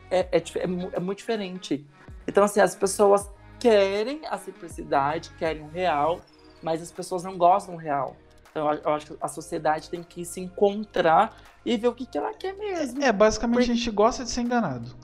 é, 0.09 0.27
é, 0.31 0.43
é 0.59 0.67
mu- 0.67 0.89
é 0.93 0.99
muito 0.99 1.17
diferente. 1.19 1.85
Então, 2.27 2.43
assim, 2.43 2.61
as 2.61 2.75
pessoas 2.75 3.29
querem 3.59 4.21
a 4.29 4.37
simplicidade, 4.37 5.31
querem 5.37 5.63
o 5.63 5.69
real, 5.69 6.21
mas 6.61 6.81
as 6.81 6.91
pessoas 6.91 7.23
não 7.23 7.37
gostam 7.37 7.75
do 7.75 7.81
real. 7.81 8.15
Então, 8.51 8.71
eu, 8.71 8.93
acho 8.93 9.07
que 9.07 9.17
a 9.19 9.27
sociedade 9.27 9.89
tem 9.89 10.03
que 10.03 10.23
se 10.23 10.39
encontrar 10.39 11.35
e 11.65 11.75
ver 11.75 11.87
o 11.87 11.93
que, 11.93 12.05
que 12.05 12.17
ela 12.17 12.33
quer 12.33 12.53
mesmo. 12.55 13.03
É, 13.03 13.11
basicamente 13.11 13.65
Por- 13.65 13.71
a 13.71 13.75
gente 13.75 13.91
gosta 13.91 14.23
de 14.23 14.29
ser 14.29 14.41
enganado. 14.41 14.95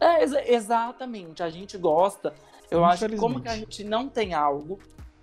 É, 0.00 0.22
exa- 0.22 0.42
exatamente. 0.46 1.42
A 1.42 1.50
gente 1.50 1.76
gosta. 1.78 2.34
Eu 2.70 2.84
acho 2.84 3.08
que 3.08 3.16
como 3.16 3.40
que 3.40 3.48
a 3.48 3.56
gente 3.56 3.84
não 3.84 4.08
tem 4.08 4.34
algo, 4.34 4.78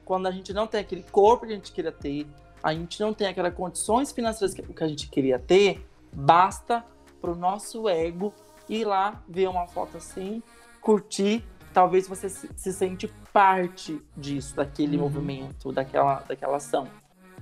quando 0.05 0.27
a 0.27 0.31
gente 0.31 0.53
não 0.53 0.65
tem 0.65 0.79
aquele 0.81 1.03
corpo 1.03 1.45
que 1.45 1.51
a 1.51 1.55
gente 1.55 1.71
queria 1.71 1.91
ter, 1.91 2.25
a 2.61 2.73
gente 2.73 2.99
não 3.01 3.13
tem 3.13 3.27
aquelas 3.27 3.53
condições 3.53 4.11
financeiras 4.11 4.53
que, 4.55 4.83
a 4.83 4.87
gente 4.87 5.09
queria 5.09 5.37
ter, 5.37 5.85
basta 6.13 6.83
pro 7.21 7.35
nosso 7.35 7.87
ego 7.89 8.33
ir 8.69 8.85
lá 8.85 9.21
ver 9.27 9.49
uma 9.49 9.67
foto 9.67 9.97
assim, 9.97 10.41
curtir. 10.81 11.43
Talvez 11.73 12.07
você 12.07 12.29
se, 12.29 12.49
se 12.55 12.71
sente 12.71 13.07
parte 13.33 14.01
disso, 14.15 14.55
daquele 14.55 14.95
Uhum. 14.95 15.03
movimento, 15.03 15.71
daquela, 15.71 16.15
daquela 16.27 16.57
ação. 16.57 16.87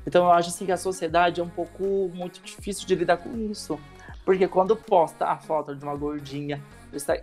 Então 0.07 0.25
eu 0.25 0.31
acho 0.31 0.49
assim 0.49 0.65
que 0.65 0.71
a 0.71 0.77
sociedade 0.77 1.39
é 1.41 1.43
um 1.43 1.49
pouco 1.49 2.09
muito 2.13 2.41
difícil 2.41 2.87
de 2.87 2.95
lidar 2.95 3.17
com 3.17 3.37
isso. 3.51 3.79
Porque 4.25 4.47
quando 4.47 4.75
posta 4.75 5.25
a 5.27 5.37
foto 5.37 5.75
de 5.75 5.83
uma 5.83 5.95
gordinha, 5.95 6.63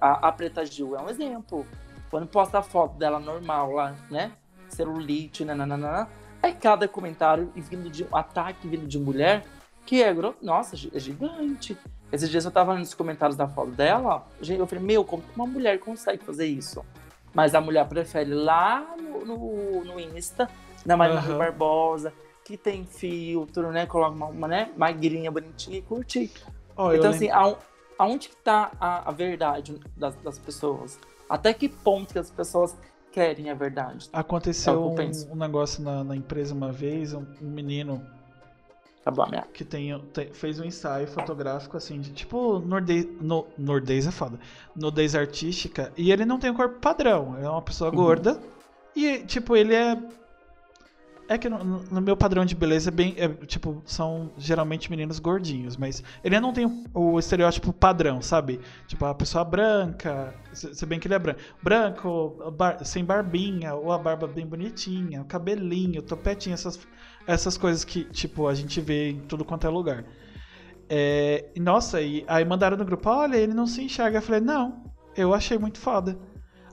a, 0.00 0.28
a 0.28 0.32
Preta 0.32 0.64
Gil 0.64 0.96
é 0.96 1.00
um 1.02 1.08
exemplo. 1.08 1.66
Quando 2.10 2.26
posta 2.26 2.58
a 2.58 2.62
foto 2.62 2.96
dela 2.96 3.18
normal 3.20 3.72
lá, 3.72 3.94
né? 4.10 4.32
Celulite, 4.68 5.44
nananana, 5.44 6.08
é 6.42 6.52
cada 6.52 6.86
comentário 6.86 7.50
vindo 7.54 7.90
de 7.90 8.04
um 8.04 8.16
ataque 8.16 8.66
vindo 8.68 8.86
de 8.86 8.98
mulher 8.98 9.44
que 9.84 10.02
é, 10.02 10.12
gro- 10.12 10.36
nossa, 10.42 10.76
é 10.94 10.98
gigante. 10.98 11.76
Esses 12.12 12.28
dias 12.30 12.44
eu 12.44 12.50
tava 12.50 12.74
nos 12.74 12.94
comentários 12.94 13.36
da 13.36 13.48
foto 13.48 13.70
dela, 13.70 14.26
gente, 14.40 14.58
eu 14.58 14.66
falei, 14.66 14.84
meu, 14.84 15.04
como 15.04 15.22
que 15.22 15.34
uma 15.34 15.46
mulher 15.46 15.78
consegue 15.78 16.22
fazer 16.24 16.46
isso? 16.46 16.84
Mas 17.34 17.54
a 17.54 17.60
mulher 17.60 17.86
prefere 17.86 18.32
lá 18.32 18.80
no, 18.98 19.24
no, 19.24 19.84
no 19.84 20.00
Insta, 20.00 20.48
na 20.86 20.96
Marina 20.96 21.20
Aham. 21.20 21.38
Barbosa, 21.38 22.12
que 22.44 22.56
tem 22.56 22.84
filtro, 22.86 23.70
né? 23.70 23.84
Coloca 23.86 24.14
uma, 24.14 24.26
uma 24.26 24.48
né, 24.48 24.70
magrinha, 24.76 25.30
bonitinha 25.30 25.78
e 25.78 25.82
curtir. 25.82 26.30
Eu 26.78 26.94
Então, 26.94 27.10
assim, 27.10 27.30
aon- 27.30 27.56
aonde 27.98 28.28
que 28.28 28.36
tá 28.36 28.72
a, 28.80 29.08
a 29.08 29.12
verdade 29.12 29.78
das, 29.96 30.14
das 30.16 30.38
pessoas? 30.38 30.98
Até 31.28 31.52
que 31.52 31.68
ponto 31.68 32.12
que 32.12 32.18
as 32.18 32.30
pessoas 32.30 32.76
querem 33.12 33.50
a 33.50 33.54
verdade? 33.54 34.08
aconteceu 34.12 34.74
é 34.74 35.02
um, 35.02 35.32
um 35.32 35.36
negócio 35.36 35.82
na, 35.82 36.04
na 36.04 36.16
empresa 36.16 36.54
uma 36.54 36.72
vez, 36.72 37.12
um, 37.12 37.26
um 37.42 37.50
menino 37.50 38.02
Tá 39.04 39.42
que 39.54 39.64
tem, 39.64 39.98
tem- 40.12 40.32
fez 40.34 40.60
um 40.60 40.64
ensaio 40.64 41.06
fotográfico 41.06 41.78
assim, 41.78 41.98
de, 41.98 42.12
tipo 42.12 42.58
nordês, 42.58 43.06
no, 43.20 43.46
nordês 43.56 44.06
é 44.06 44.10
foda, 44.10 44.38
nudez 44.76 45.14
artística, 45.14 45.90
e 45.96 46.12
ele 46.12 46.26
não 46.26 46.38
tem 46.38 46.50
um 46.50 46.54
corpo 46.54 46.78
padrão, 46.78 47.34
é 47.38 47.48
uma 47.48 47.62
pessoa 47.62 47.90
Uhum. 47.90 47.96
gorda, 47.96 48.38
e 48.94 49.20
tipo, 49.20 49.56
ele 49.56 49.74
é. 49.74 49.96
É 51.30 51.36
que 51.36 51.46
no, 51.48 51.62
no- 51.62 52.00
meu 52.00 52.16
padrão 52.16 52.42
de 52.44 52.54
beleza 52.54 52.88
é 52.88 52.90
bem. 52.90 53.14
é, 53.18 53.28
tipo, 53.44 53.82
são 53.84 54.32
geralmente 54.38 54.90
meninos 54.90 55.18
gordinhos, 55.18 55.76
mas 55.76 56.02
ele 56.24 56.40
não 56.40 56.54
tem 56.54 56.84
o, 56.94 57.18
estereótipo 57.18 57.70
padrão, 57.70 58.22
sabe? 58.22 58.58
Tipo, 58.86 59.04
a 59.04 59.14
pessoa 59.14 59.44
branca, 59.44 60.34
se, 60.54 60.74
se 60.74 60.86
bem 60.86 60.98
que 60.98 61.06
ele 61.06 61.14
é 61.14 61.18
branco, 61.18 61.38
branco, 61.62 62.50
bar- 62.56 62.82
sem 62.82 63.04
barbinha, 63.04 63.74
ou 63.74 63.92
a 63.92 63.98
barba 63.98 64.26
bem 64.26 64.46
bonitinha, 64.46 65.22
cabelinho, 65.24 66.00
topetinho, 66.00 66.54
essas, 66.54 66.78
essas 67.26 67.58
coisas 67.58 67.84
que, 67.84 68.04
tipo, 68.04 68.48
a 68.48 68.54
gente 68.54 68.80
vê 68.80 69.10
em 69.10 69.20
tudo 69.20 69.44
quanto 69.44 69.66
é 69.66 69.70
lugar. 69.70 70.04
É, 70.88 71.44
nossa, 71.60 72.00
e 72.00 72.24
aí 72.26 72.44
mandaram 72.44 72.76
no 72.76 72.84
grupo, 72.84 73.10
olha, 73.10 73.36
ele 73.36 73.52
não 73.52 73.66
se 73.66 73.82
enxerga. 73.82 74.18
Eu 74.18 74.22
falei, 74.22 74.40
não, 74.40 74.82
eu 75.16 75.34
achei 75.34 75.58
muito 75.58 75.78
foda. 75.78 76.18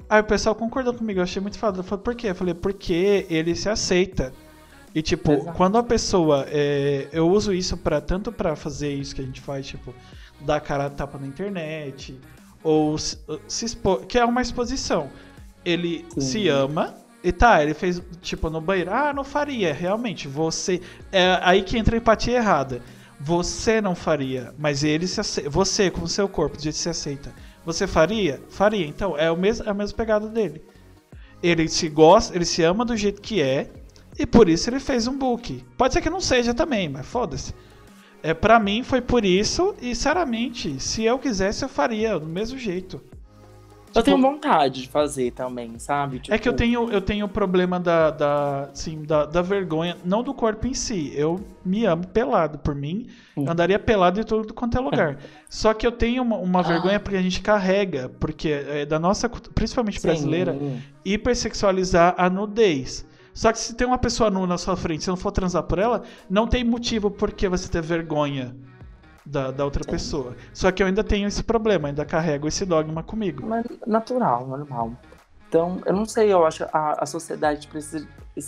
Aí 0.07 0.21
o 0.21 0.23
pessoal 0.23 0.55
concordou 0.55 0.93
comigo, 0.93 1.19
eu 1.19 1.23
achei 1.23 1.41
muito 1.41 1.57
foda. 1.59 1.79
Eu 1.79 1.83
falei, 1.83 2.03
por 2.03 2.15
quê? 2.15 2.27
Eu 2.29 2.35
falei, 2.35 2.53
porque 2.53 3.25
ele 3.29 3.55
se 3.55 3.67
aceita. 3.69 4.31
E 4.95 5.01
tipo, 5.01 5.33
Exato. 5.33 5.57
quando 5.57 5.77
a 5.77 5.83
pessoa. 5.83 6.45
é, 6.47 7.09
eu 7.11 7.29
uso 7.29 7.53
isso 7.53 7.75
para 7.75 7.99
tanto 7.99 8.31
pra 8.31 8.55
fazer 8.55 8.93
isso 8.93 9.13
que 9.13 9.21
a 9.21 9.25
gente 9.25 9.41
faz, 9.41 9.67
tipo, 9.67 9.93
dar 10.39 10.61
cara 10.61 10.85
a 10.85 10.89
tapa 10.89 11.17
na 11.17 11.27
internet, 11.27 12.17
ou 12.63 12.97
se, 12.97 13.19
se 13.45 13.65
expor, 13.65 14.05
que 14.05 14.17
é 14.17 14.23
uma 14.23 14.41
exposição. 14.41 15.09
Ele 15.65 16.05
Sim. 16.13 16.21
se 16.21 16.47
ama. 16.47 16.95
E 17.21 17.31
tá, 17.31 17.61
ele 17.61 17.73
fez, 17.73 18.01
tipo, 18.21 18.49
no 18.49 18.61
banheiro. 18.61 18.91
Ah, 18.93 19.11
não 19.11 19.25
faria, 19.25 19.73
realmente. 19.73 20.29
Você. 20.29 20.79
É 21.11 21.39
aí 21.41 21.63
que 21.63 21.77
entra 21.77 21.95
a 21.95 21.97
empatia 21.97 22.37
errada. 22.37 22.81
Você 23.19 23.81
não 23.81 23.95
faria, 23.95 24.53
mas 24.57 24.83
ele 24.83 25.07
se 25.07 25.19
aceita. 25.19 25.49
Você, 25.49 25.91
com 25.91 26.03
o 26.03 26.07
seu 26.07 26.29
corpo, 26.29 26.55
do 26.55 26.63
jeito 26.63 26.75
que 26.75 26.81
se 26.81 26.89
aceita. 26.89 27.33
Você 27.65 27.85
faria? 27.85 28.41
Faria. 28.49 28.85
Então, 28.85 29.17
é, 29.17 29.29
o 29.29 29.35
mesmo, 29.35 29.65
é 29.65 29.71
a 29.71 29.73
mesma 29.73 29.97
pegada 29.97 30.29
dele. 30.29 30.63
Ele 31.43 31.67
se 31.67 31.89
gosta, 31.89 32.33
ele 32.33 32.45
se 32.45 32.63
ama 32.63 32.85
do 32.85 32.95
jeito 32.95 33.21
que 33.21 33.41
é, 33.41 33.69
e 34.17 34.25
por 34.25 34.47
isso 34.49 34.69
ele 34.69 34.79
fez 34.79 35.07
um 35.07 35.17
book. 35.17 35.63
Pode 35.77 35.93
ser 35.93 36.01
que 36.01 36.09
não 36.09 36.21
seja 36.21 36.53
também, 36.53 36.87
mas 36.89 37.05
foda-se. 37.05 37.53
É, 38.23 38.33
pra 38.33 38.59
mim 38.59 38.81
foi 38.83 39.01
por 39.01 39.23
isso, 39.23 39.75
e 39.81 39.93
sinceramente, 39.93 40.79
se 40.81 41.03
eu 41.03 41.19
quisesse, 41.19 41.63
eu 41.63 41.69
faria 41.69 42.17
do 42.19 42.25
mesmo 42.25 42.57
jeito. 42.57 42.99
Eu 43.93 44.03
tenho 44.03 44.19
vontade 44.21 44.81
de 44.81 44.89
fazer 44.89 45.31
também, 45.31 45.79
sabe? 45.79 46.17
É 46.27 46.37
que 46.37 46.49
eu 46.49 46.51
Tipo, 46.51 46.57
tenho 46.57 46.91
eu 46.91 46.99
tenho 46.99 47.25
o 47.27 47.29
problema 47.29 47.79
da, 47.79 48.11
da, 48.11 48.63
assim, 48.63 49.03
da, 49.03 49.25
da 49.25 49.41
vergonha, 49.41 49.95
não 50.03 50.21
do 50.21 50.33
corpo 50.33 50.67
em 50.67 50.73
si. 50.73 51.13
Eu 51.15 51.39
me 51.63 51.85
amo 51.85 52.05
pelado. 52.05 52.57
Por 52.57 52.75
mim, 52.75 53.07
Hum. 53.37 53.45
andaria 53.47 53.79
pelado 53.79 54.19
em 54.19 54.23
tudo 54.25 54.53
quanto 54.53 54.77
é 54.77 54.81
lugar. 54.81 55.17
Só 55.49 55.73
que 55.73 55.87
eu 55.87 55.93
tenho 55.93 56.23
uma, 56.23 56.35
uma 56.35 56.59
Ah. 56.59 56.63
vergonha 56.63 56.99
porque 56.99 57.15
a 57.15 57.21
gente 57.21 57.39
carrega, 57.39 58.09
porque 58.19 58.49
é 58.49 58.85
da 58.85 58.99
nossa, 58.99 59.29
principalmente 59.29 60.01
sim. 60.01 60.07
brasileira, 60.07 60.57
hipersexualizar 61.05 62.15
a 62.17 62.29
nudez. 62.29 63.05
Só 63.35 63.51
que 63.51 63.59
se 63.59 63.75
tem 63.75 63.85
uma 63.85 63.97
pessoa 63.97 64.31
nua 64.31 64.47
na 64.47 64.57
sua 64.57 64.77
frente, 64.77 65.03
se 65.03 65.09
não 65.09 65.17
for 65.17 65.29
transar 65.29 65.61
por 65.63 65.77
ela, 65.77 66.03
não 66.29 66.47
tem 66.47 66.63
motivo 66.63 67.11
por 67.11 67.33
que 67.33 67.49
você 67.49 67.69
ter 67.69 67.81
vergonha 67.81 68.55
da, 69.25 69.51
da 69.51 69.65
outra 69.65 69.83
pessoa. 69.83 70.37
Só 70.53 70.71
que 70.71 70.81
eu 70.81 70.87
ainda 70.87 71.03
tenho 71.03 71.27
esse 71.27 71.43
problema, 71.43 71.89
ainda 71.89 72.05
carrego 72.05 72.47
esse 72.47 72.65
dogma 72.65 73.03
comigo. 73.03 73.45
Mas 73.45 73.65
natural, 73.85 74.47
normal. 74.47 74.93
Então, 75.49 75.81
eu 75.85 75.93
não 75.93 76.05
sei, 76.05 76.31
eu 76.31 76.45
acho 76.45 76.65
que 76.65 76.69
a, 76.71 77.03
a 77.03 77.05
sociedade 77.05 77.67
precisa 77.67 78.07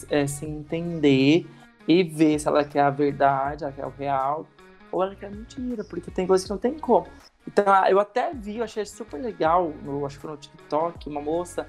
é, 0.10 0.26
se 0.26 0.46
entender 0.46 1.46
e 1.86 2.04
ver 2.04 2.40
se 2.40 2.48
ela 2.48 2.64
quer 2.64 2.82
a 2.82 2.90
verdade, 2.90 3.66
ela 3.66 3.74
quer 3.74 3.86
o 3.86 3.94
real, 3.98 4.48
ou 4.90 5.04
ela 5.04 5.16
quer 5.16 5.28
a 5.28 5.32
mentira, 5.32 5.84
porque 5.84 6.10
tem 6.10 6.26
coisas 6.26 6.46
que 6.46 6.52
não 6.52 6.58
tem 6.58 6.80
como. 6.80 7.08
Então, 7.46 7.66
eu 7.90 8.00
até 8.00 8.34
vi, 8.34 8.58
eu 8.58 8.64
achei 8.64 8.86
super 8.86 9.22
legal, 9.22 9.74
no, 9.84 10.06
acho 10.06 10.16
que 10.16 10.22
foi 10.22 10.32
no 10.32 10.38
TikTok, 10.38 11.10
uma 11.10 11.22
moça, 11.22 11.68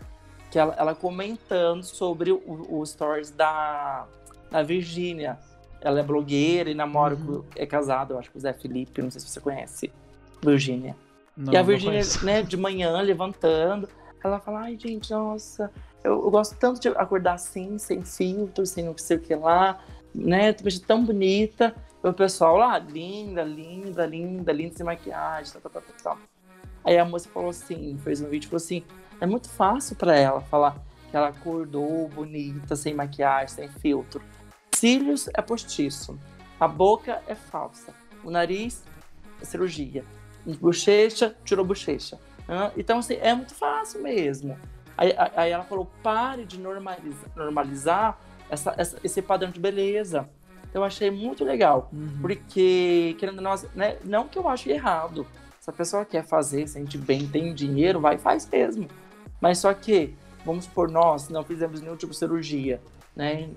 que 0.50 0.58
ela, 0.58 0.74
ela 0.78 0.94
comentando 0.94 1.82
sobre 1.82 2.32
o, 2.32 2.40
o 2.46 2.84
stories 2.86 3.30
da, 3.30 4.06
da 4.50 4.62
Virgínia. 4.62 5.38
Ela 5.80 6.00
é 6.00 6.02
blogueira 6.02 6.70
e 6.70 6.74
namora, 6.74 7.14
Uhum. 7.14 7.44
é 7.54 7.64
casada, 7.66 8.14
eu 8.14 8.18
acho, 8.18 8.30
com 8.32 8.38
o 8.38 8.40
Zé 8.40 8.52
Felipe, 8.52 9.00
não 9.00 9.10
sei 9.10 9.20
se 9.20 9.28
você 9.28 9.40
conhece, 9.40 9.92
Virgínia. 10.42 10.96
Não, 11.36 11.52
E 11.52 11.56
a 11.56 11.62
Virgínia, 11.62 12.00
né, 12.22 12.42
de 12.42 12.56
manhã, 12.56 13.00
levantando, 13.00 13.88
ela 14.24 14.40
fala, 14.40 14.62
ai, 14.62 14.76
gente, 14.76 15.10
nossa, 15.12 15.70
eu, 16.02 16.14
eu 16.24 16.30
gosto 16.30 16.56
tanto 16.58 16.80
de 16.80 16.88
acordar 16.88 17.34
assim, 17.34 17.78
sem 17.78 18.02
filtro, 18.04 18.66
sem 18.66 18.84
não 18.84 18.98
sei 18.98 19.18
o 19.18 19.20
que 19.20 19.34
lá, 19.36 19.78
né, 20.12 20.52
tu 20.52 20.64
vejo 20.64 20.80
tão 20.80 21.04
bonita. 21.04 21.74
E 22.02 22.08
o 22.08 22.12
pessoal 22.12 22.56
lá, 22.56 22.78
linda, 22.78 23.42
linda, 23.44 24.04
linda, 24.06 24.52
linda, 24.52 24.76
sem 24.76 24.86
maquiagem, 24.86 25.52
tal, 25.52 25.62
tal, 25.70 25.82
tal, 25.82 25.94
tal. 26.02 26.18
Aí 26.84 26.98
a 26.98 27.04
moça 27.04 27.28
falou 27.28 27.50
assim, 27.50 27.96
fez 28.02 28.20
um 28.20 28.28
vídeo, 28.28 28.48
falou 28.48 28.56
assim, 28.56 28.82
é 29.20 29.26
muito 29.26 29.48
fácil 29.48 29.96
pra 29.96 30.16
ela 30.16 30.40
falar 30.40 30.76
que 31.10 31.16
ela 31.16 31.28
acordou 31.28 32.08
bonita, 32.08 32.76
sem 32.76 32.94
maquiagem, 32.94 33.48
sem 33.48 33.68
filtro. 33.68 34.22
Cílios 34.74 35.28
é 35.34 35.40
postiço, 35.42 36.18
a 36.60 36.68
boca 36.68 37.22
é 37.26 37.34
falsa, 37.34 37.92
o 38.22 38.30
nariz 38.30 38.82
é 39.40 39.44
cirurgia, 39.44 40.04
bochecha, 40.60 41.34
tirou 41.44 41.64
bochecha. 41.64 42.18
Então, 42.76 42.98
assim, 42.98 43.14
é 43.20 43.34
muito 43.34 43.54
fácil 43.54 44.02
mesmo. 44.02 44.56
Aí, 44.96 45.14
aí- 45.36 45.50
ela 45.50 45.64
falou, 45.64 45.90
pare 46.02 46.44
de 46.44 46.58
normalizar, 46.58 47.30
normalizar 47.36 48.18
essa, 48.50 48.74
essa- 48.76 48.98
esse 49.04 49.20
padrão 49.22 49.50
de 49.50 49.60
beleza. 49.60 50.28
Então, 50.68 50.82
eu 50.82 50.84
achei 50.84 51.10
muito 51.10 51.44
legal. 51.44 51.88
Uhum. 51.92 52.18
Porque, 52.20 53.14
querendo 53.18 53.40
não, 53.42 53.54
né, 53.74 53.98
não 54.04 54.26
que 54.26 54.38
eu 54.38 54.48
ache 54.48 54.70
errado. 54.70 55.26
Se 55.60 55.68
a 55.70 55.72
pessoa 55.72 56.04
quer 56.04 56.24
fazer, 56.24 56.66
sente 56.66 56.96
bem, 56.98 57.28
tem 57.28 57.54
dinheiro, 57.54 58.00
vai 58.00 58.14
e 58.16 58.18
faz 58.18 58.48
mesmo. 58.48 58.88
Mas 59.40 59.58
só 59.58 59.72
que, 59.74 60.14
vamos 60.44 60.64
supor, 60.64 60.90
nós 60.90 61.28
não 61.28 61.44
fizemos 61.44 61.80
nenhum 61.80 61.96
tipo 61.96 62.12
de 62.12 62.18
cirurgia, 62.18 62.80
né? 63.14 63.48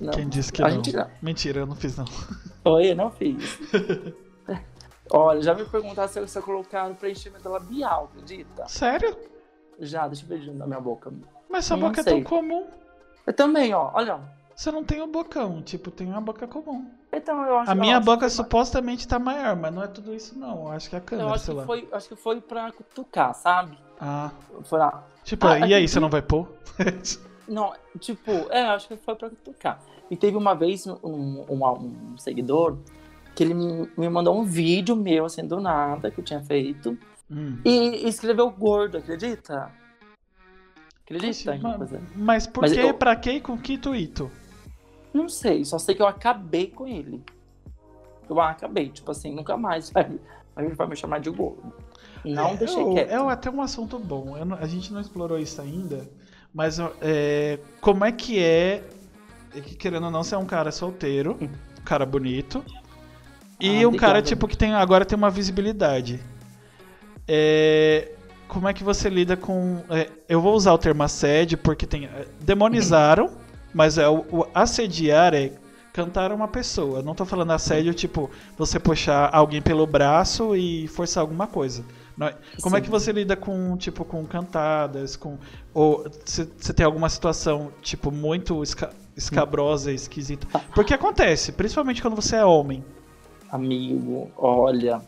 Não. 0.00 0.12
Quem 0.12 0.28
disse 0.28 0.52
que 0.52 0.62
a 0.62 0.68
não? 0.68 0.74
gente 0.76 0.96
Mentira, 1.20 1.60
eu 1.60 1.66
não 1.66 1.74
fiz 1.74 1.96
não. 1.96 2.04
Oi, 2.64 2.92
eu 2.92 2.96
não 2.96 3.10
fiz. 3.10 3.58
Olha, 5.10 5.40
já 5.40 5.54
me 5.54 5.64
perguntaram 5.64 6.08
se 6.08 6.18
eu, 6.18 6.28
se 6.28 6.38
eu 6.38 6.42
colocar 6.42 6.88
preenchimento 6.94 7.48
labial, 7.48 8.10
acredita? 8.12 8.68
Sério? 8.68 9.16
Já, 9.80 10.06
deixa 10.06 10.24
eu 10.24 10.28
ver 10.28 10.52
da 10.52 10.66
minha 10.66 10.80
boca. 10.80 11.12
Mas 11.48 11.64
sua 11.64 11.76
boca 11.76 12.00
é 12.00 12.04
sei. 12.04 12.12
tão 12.14 12.22
comum. 12.22 12.66
Eu 13.26 13.32
também, 13.32 13.72
ó, 13.72 13.90
olha. 13.94 14.20
Você 14.54 14.70
não 14.70 14.84
tem 14.84 15.00
o 15.00 15.06
bocão, 15.06 15.62
tipo, 15.62 15.90
tem 15.90 16.06
uma 16.08 16.20
boca 16.20 16.46
comum. 16.46 16.90
Então 17.12 17.42
eu 17.46 17.58
acho 17.58 17.70
A 17.70 17.74
eu 17.74 17.80
minha 17.80 18.00
boca 18.00 18.26
que 18.26 18.32
supostamente 18.32 19.06
tá 19.08 19.18
maior, 19.18 19.56
mas 19.56 19.72
não 19.72 19.82
é 19.82 19.86
tudo 19.86 20.14
isso 20.14 20.38
não. 20.38 20.64
Eu 20.66 20.72
acho 20.72 20.90
que 20.90 20.96
é 20.96 20.98
a 20.98 21.00
Eu 21.00 21.06
câmera, 21.06 21.30
acho 21.30 21.44
sei 21.44 21.54
que, 21.54 21.60
lá. 21.60 21.66
foi, 21.66 21.88
acho 21.92 22.08
que 22.08 22.16
foi 22.16 22.40
pra 22.40 22.72
cutucar, 22.72 23.34
sabe? 23.34 23.78
Ah. 24.00 24.30
Tipo, 25.24 25.46
Ah, 25.46 25.58
e 25.60 25.62
aí, 25.64 25.80
tem- 25.80 25.88
você 25.88 26.00
não 26.00 26.08
vai 26.10 26.22
pôr? 26.22 26.48
Não, 27.48 27.72
tipo, 27.98 28.30
é, 28.50 28.62
acho 28.66 28.88
que 28.88 28.96
foi 28.98 29.14
pra 29.14 29.30
cutucar. 29.30 29.80
E 30.10 30.16
teve 30.16 30.36
uma 30.36 30.54
vez 30.54 30.86
um, 30.86 30.98
um, 31.02 31.64
um 32.12 32.18
seguidor 32.18 32.76
que 33.34 33.42
ele 33.42 33.54
me, 33.54 33.90
me 33.96 34.08
mandou 34.10 34.38
um 34.38 34.44
vídeo 34.44 34.94
meu, 34.94 35.24
assim, 35.24 35.46
do 35.46 35.58
nada, 35.58 36.10
que 36.10 36.20
eu 36.20 36.24
tinha 36.24 36.42
feito. 36.42 36.98
Hum. 37.30 37.58
E 37.64 38.06
escreveu 38.06 38.50
gordo, 38.50 38.98
acredita? 38.98 39.70
Acredita? 41.04 41.54
em 41.56 41.60
Ma- 41.60 41.76
coisa? 41.78 42.02
Mas 42.14 42.46
por 42.46 42.60
Mas 42.62 42.72
que, 42.72 42.80
eu- 42.80 42.94
pra 42.94 43.16
que 43.16 43.30
e 43.32 43.40
com 43.40 43.56
que 43.56 43.74
intuito? 43.74 44.30
Não 45.14 45.28
sei, 45.28 45.64
só 45.64 45.78
sei 45.78 45.94
que 45.94 46.02
eu 46.02 46.06
acabei 46.06 46.66
com 46.66 46.86
ele. 46.86 47.22
Eu 48.28 48.38
acabei, 48.40 48.90
tipo 48.90 49.10
assim, 49.10 49.34
nunca 49.34 49.56
mais 49.56 49.88
vai, 49.90 50.18
vai, 50.54 50.68
vai 50.68 50.86
me 50.86 50.96
chamar 50.96 51.18
de 51.20 51.30
gordo. 51.30 51.72
Não 52.24 52.48
é, 52.48 52.56
deixei 52.56 52.82
eu- 52.82 52.94
quieto. 52.94 53.10
É 53.10 53.16
até 53.32 53.50
um 53.50 53.60
assunto 53.62 53.98
bom. 53.98 54.36
Não- 54.44 54.56
a 54.58 54.66
gente 54.66 54.92
não 54.92 55.00
explorou 55.00 55.38
isso 55.38 55.60
ainda, 55.60 56.08
mas 56.52 56.78
é, 57.00 57.58
como 57.80 58.04
é 58.04 58.12
que 58.12 58.38
é, 58.38 58.82
é 59.54 59.60
que 59.60 59.74
querendo 59.74 60.04
ou 60.06 60.10
não, 60.10 60.22
você 60.22 60.34
é 60.34 60.38
um 60.38 60.46
cara 60.46 60.70
solteiro, 60.72 61.36
um 61.40 61.82
cara 61.84 62.04
bonito, 62.04 62.64
e 63.60 63.82
Ah, 63.84 63.88
um 63.88 63.92
cara 63.96 64.22
tipo 64.22 64.46
que 64.46 64.56
tem 64.56 64.74
agora 64.74 65.04
tem 65.04 65.16
uma 65.16 65.30
visibilidade. 65.30 66.20
É, 67.26 68.12
como 68.46 68.68
é 68.68 68.72
que 68.72 68.82
você 68.82 69.08
lida 69.10 69.36
com? 69.36 69.82
é, 69.90 70.08
eu 70.28 70.40
vou 70.40 70.54
usar 70.54 70.72
o 70.72 70.78
termo 70.78 71.02
assédio 71.02 71.58
porque 71.58 71.86
tem 71.86 72.06
é, 72.06 72.26
demonizaram, 72.40 73.30
mas 73.74 73.98
é 73.98 74.08
o, 74.08 74.24
o 74.30 74.46
assediar 74.54 75.34
é 75.34 75.52
cantar 75.92 76.32
uma 76.32 76.48
pessoa. 76.48 77.00
Eu 77.00 77.02
não 77.02 77.14
tô 77.14 77.24
falando 77.26 77.50
assédio 77.50 77.92
tipo 77.92 78.30
você 78.56 78.78
puxar 78.78 79.28
alguém 79.32 79.60
pelo 79.60 79.86
braço 79.86 80.54
e 80.56 80.86
forçar 80.88 81.20
alguma 81.20 81.46
coisa. 81.46 81.84
É- 82.20 82.34
Como 82.60 82.76
é 82.76 82.78
Sim. 82.80 82.84
que 82.84 82.90
você 82.90 83.12
lida 83.12 83.36
com 83.36 83.76
tipo 83.76 84.04
com 84.04 84.24
cantadas, 84.26 85.14
com 85.16 85.38
ou 85.72 86.04
você 86.24 86.72
tem 86.74 86.84
alguma 86.84 87.08
situação 87.08 87.70
tipo 87.80 88.10
muito 88.10 88.62
esca- 88.62 88.92
escabrosa, 89.16 89.92
esquisita? 89.92 90.46
Porque 90.74 90.92
acontece, 90.94 91.52
principalmente 91.52 92.02
quando 92.02 92.16
você 92.16 92.36
é 92.36 92.44
homem. 92.44 92.84
Amigo, 93.50 94.30
olha. 94.36 95.00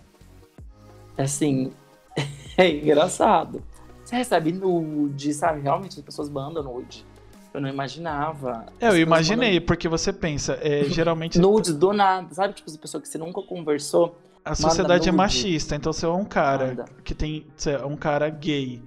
Assim, 1.18 1.72
é 2.56 2.68
engraçado. 2.70 3.62
Você 4.04 4.16
recebe 4.16 4.52
nude, 4.52 5.32
sabe? 5.34 5.60
Realmente 5.60 5.98
as 5.98 6.04
pessoas 6.04 6.28
mandam 6.28 6.62
nude. 6.62 7.04
Eu 7.52 7.60
não 7.60 7.68
imaginava. 7.68 8.66
É, 8.80 8.88
eu 8.88 8.96
imaginei, 8.98 9.60
porque 9.60 9.88
você 9.88 10.12
pensa, 10.12 10.56
é, 10.62 10.84
geralmente 10.84 11.38
mandam 11.38 11.50
Nudes 11.52 11.74
do 11.74 11.92
nada, 11.92 12.32
sabe? 12.32 12.54
Tipo, 12.54 12.70
as 12.70 12.76
pessoas 12.76 13.02
que 13.02 13.08
você 13.08 13.18
nunca 13.18 13.42
conversou. 13.42 14.16
A 14.44 14.54
sociedade 14.54 15.08
é 15.08 15.12
machista, 15.12 15.76
então 15.76 15.92
você 15.92 16.06
é 16.06 16.08
um 16.08 16.24
cara 16.24 16.66
Manda. 16.68 16.84
que 17.04 17.14
tem, 17.14 17.46
você 17.56 17.72
é 17.72 17.84
um 17.84 17.96
cara 17.96 18.28
gay, 18.30 18.82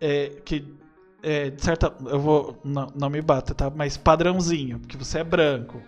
é, 0.00 0.28
que 0.44 0.64
é, 1.22 1.50
de 1.50 1.62
certa, 1.62 1.92
eu 2.06 2.18
vou, 2.18 2.58
não, 2.64 2.88
não 2.94 3.08
me 3.10 3.20
bata, 3.22 3.54
tá? 3.54 3.70
Mas 3.70 3.96
padrãozinho, 3.96 4.80
que 4.80 4.96
você 4.96 5.20
é 5.20 5.24
branco, 5.24 5.80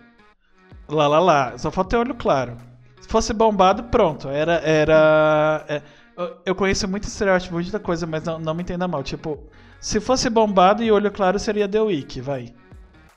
lá, 0.87 1.07
lá, 1.07 1.19
lá, 1.19 1.57
só 1.57 1.69
falta 1.71 1.91
ter 1.91 1.97
olho 1.97 2.15
claro. 2.15 2.57
Se 3.01 3.07
fosse 3.07 3.33
bombado, 3.33 3.83
pronto, 3.85 4.29
era, 4.29 4.53
era, 4.59 5.65
é, 5.67 5.81
eu- 6.17 6.37
eu 6.45 6.55
conheço 6.55 6.87
muito 6.87 7.03
estereótipo, 7.03 7.53
muita 7.55 7.79
coisa, 7.79 8.07
mas 8.07 8.23
não, 8.23 8.39
não 8.39 8.53
me 8.53 8.63
entenda 8.63 8.87
mal, 8.87 9.03
tipo, 9.03 9.43
se 9.81 9.99
fosse 9.99 10.29
bombado 10.29 10.81
e 10.83 10.91
olho 10.91 11.11
claro 11.11 11.37
seria 11.37 11.67
The 11.67 11.81
Week, 11.81 12.21
vai. 12.21 12.53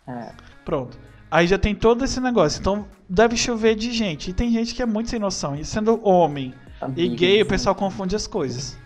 É, 0.07 0.33
Pronto. 0.65 0.99
Aí 1.31 1.47
já 1.47 1.59
tem 1.59 1.75
todo 1.75 2.05
esse 2.05 2.21
negócio. 2.21 2.61
Então 2.61 2.87
deve 3.09 3.37
chover 3.37 3.75
de 3.75 3.93
gente. 3.93 4.31
E 4.31 4.33
tem 4.33 4.51
gente 4.51 4.75
que 4.75 4.83
é 4.83 4.87
muito 4.87 5.11
sem 5.11 5.19
noção. 5.19 5.55
E 5.55 5.65
sendo 5.65 6.01
homem 6.07 6.55
e 6.81 6.85
amigo, 6.85 7.17
gay, 7.17 7.39
o 7.39 7.43
assim. 7.43 7.49
pessoal 7.51 7.75
confunde 7.75 8.17
as 8.17 8.27
coisas. 8.27 8.77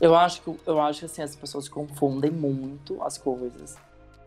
Eu 0.00 0.16
acho 0.16 0.42
que 0.42 0.56
eu 0.66 0.80
acho 0.80 1.00
que 1.00 1.06
assim, 1.06 1.22
as 1.22 1.36
pessoas 1.36 1.68
confundem 1.68 2.30
muito 2.30 3.00
as 3.02 3.16
coisas. 3.16 3.76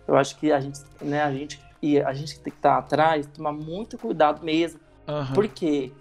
Eu 0.08 0.16
acho 0.16 0.38
que 0.38 0.52
a 0.52 0.60
gente, 0.60 0.80
né, 1.02 1.24
a 1.24 1.32
gente 1.32 1.60
e 1.82 2.00
a 2.00 2.14
gente 2.14 2.40
tem 2.40 2.52
que 2.52 2.58
estar 2.58 2.78
atrás, 2.78 3.28
tomar 3.28 3.52
muito 3.52 3.98
cuidado 3.98 4.44
mesmo, 4.44 4.80
Aham. 5.08 5.34
porque 5.34 5.92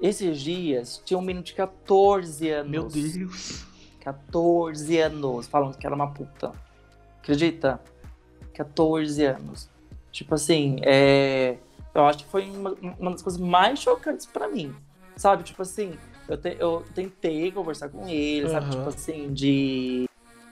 esses 0.00 0.40
dias 0.40 1.00
tinha 1.04 1.16
um 1.16 1.22
menino 1.22 1.44
de 1.44 1.54
14 1.54 2.50
anos. 2.50 2.70
Meu 2.70 2.88
Deus. 2.88 3.64
14 4.00 4.98
anos 4.98 5.46
falando 5.46 5.76
que 5.76 5.86
era 5.86 5.94
uma 5.94 6.10
puta. 6.10 6.52
Acredita? 7.22 7.80
14 8.54 9.24
anos. 9.24 9.69
Tipo 10.12 10.34
assim, 10.34 10.80
é... 10.82 11.56
eu 11.94 12.06
acho 12.06 12.18
que 12.18 12.30
foi 12.30 12.48
uma, 12.50 12.74
uma 12.98 13.10
das 13.12 13.22
coisas 13.22 13.40
mais 13.40 13.78
chocantes 13.78 14.26
pra 14.26 14.48
mim. 14.48 14.74
Sabe? 15.16 15.42
Tipo 15.42 15.62
assim, 15.62 15.96
Eu, 16.28 16.36
te, 16.36 16.56
eu 16.58 16.84
tentei 16.94 17.50
conversar 17.50 17.88
com 17.88 18.06
ele, 18.08 18.48
sabe? 18.48 18.66
Aham. 18.66 18.70
Tipo 18.70 18.88
assim, 18.88 19.32
de. 19.34 20.08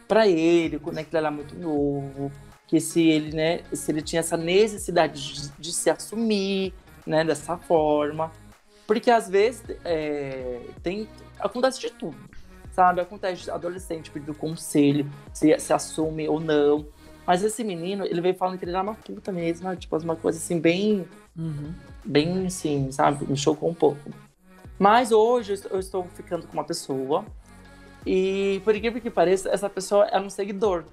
Pra 0.09 0.27
ele, 0.27 0.81
né, 0.93 1.05
que 1.05 1.11
ele 1.11 1.19
era 1.19 1.31
muito 1.31 1.55
novo, 1.55 2.33
que 2.67 2.81
se 2.81 3.07
ele, 3.07 3.37
né, 3.37 3.61
se 3.73 3.93
ele 3.93 4.03
tinha 4.03 4.21
essa 4.21 4.37
necessidade 4.37 5.23
de, 5.23 5.53
de 5.59 5.73
se 5.73 5.91
assumir, 5.91 6.73
né, 7.07 7.25
dessa 7.25 7.57
forma. 7.57 8.33
Porque 8.87 9.11
às 9.11 9.29
vezes 9.29 9.63
é, 9.85 10.61
tem, 10.83 11.07
acontece 11.39 11.79
de 11.79 11.91
tudo, 11.91 12.17
sabe? 12.73 13.03
Acontece 13.03 13.51
adolescente 13.51 14.11
pedindo 14.11 14.33
conselho, 14.35 15.07
se, 15.33 15.59
se 15.59 15.73
assume 15.73 16.27
ou 16.27 16.41
não. 16.41 16.87
Mas 17.29 17.45
esse 17.45 17.63
menino, 17.63 18.07
ele 18.07 18.23
veio 18.23 18.35
falando 18.35 18.57
que 18.59 18.65
ele 18.65 18.71
era 18.73 18.83
uma 18.83 18.95
puta 18.95 19.31
mesmo, 19.31 19.65
sabe? 19.65 19.77
tipo, 19.77 19.95
uma 19.99 20.17
coisa 20.17 20.39
assim, 20.39 20.59
bem 20.59 21.07
Uhum. 21.37 21.75
bem 22.03 22.47
assim, 22.47 22.91
sabe? 22.91 23.27
Me 23.27 23.37
chocou 23.37 23.69
um 23.69 23.75
pouco. 23.75 24.01
Mas 24.79 25.13
hoje 25.13 25.51
eu 25.51 25.55
estou- 25.55 25.73
eu 25.73 25.79
estou 25.79 26.05
ficando 26.15 26.47
com 26.47 26.55
uma 26.55 26.65
pessoa 26.65 27.27
e, 28.07 28.63
por 28.65 28.75
incrível 28.75 28.99
que 29.03 29.11
pareça, 29.11 29.51
essa 29.51 29.69
pessoa 29.69 30.07
era 30.07 30.23
um 30.25 30.31
seguidor. 30.31 30.85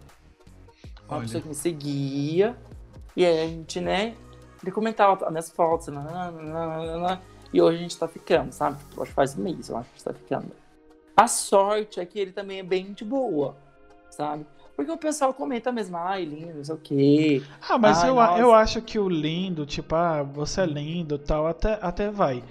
Uma 1.08 1.20
Olha. 1.20 1.22
pessoa 1.22 1.42
que 1.42 1.48
me 1.48 1.56
seguia 1.56 2.54
e 3.16 3.26
aí 3.26 3.40
a 3.40 3.48
gente, 3.48 3.80
né, 3.80 4.14
ele 4.62 4.74
comentava 4.74 5.26
as 5.26 5.32
minhas 5.32 5.50
fotos, 5.50 5.88
nananana, 5.88 7.22
e 7.54 7.62
hoje 7.62 7.78
a 7.78 7.82
gente 7.82 7.98
tá 7.98 8.10
ficando, 8.10 8.52
sabe? 8.52 8.78
Tipo, 8.90 9.04
acho 9.04 9.12
que 9.12 9.16
faz 9.16 9.38
um 9.38 9.42
mês, 9.42 9.70
eu 9.70 9.78
acho 9.78 9.88
que 9.90 9.96
a 9.96 9.98
gente 10.00 10.04
tá 10.04 10.14
ficando. 10.14 10.52
A 11.16 11.28
sorte 11.30 12.02
é 12.02 12.06
que 12.06 12.20
ele 12.20 12.34
também 12.34 12.60
é 12.60 12.64
bem 12.64 12.92
de 12.92 13.06
boa, 13.06 13.56
sabe? 14.10 14.46
Porque 14.76 14.92
o 14.92 14.98
pessoal 14.98 15.34
comenta 15.34 15.72
mesmo, 15.72 15.96
ai, 15.98 16.26
lindo, 16.26 16.56
não 16.56 16.64
sei 16.64 16.76
o 16.76 16.78
quê. 16.78 17.44
Ah, 17.68 17.78
mas 17.78 18.04
Ai, 18.04 18.10
eu, 18.10 18.16
nossa. 18.16 18.40
eu 18.40 18.54
acho 18.54 18.82
que 18.82 19.00
o 19.00 19.08
lindo, 19.08 19.66
tipo, 19.66 19.96
ah, 19.96 20.22
você 20.22 20.62
é 20.62 20.66
lindo 20.66 21.18
tal, 21.18 21.48
até, 21.48 21.80
até 21.82 22.10
vai. 22.10 22.44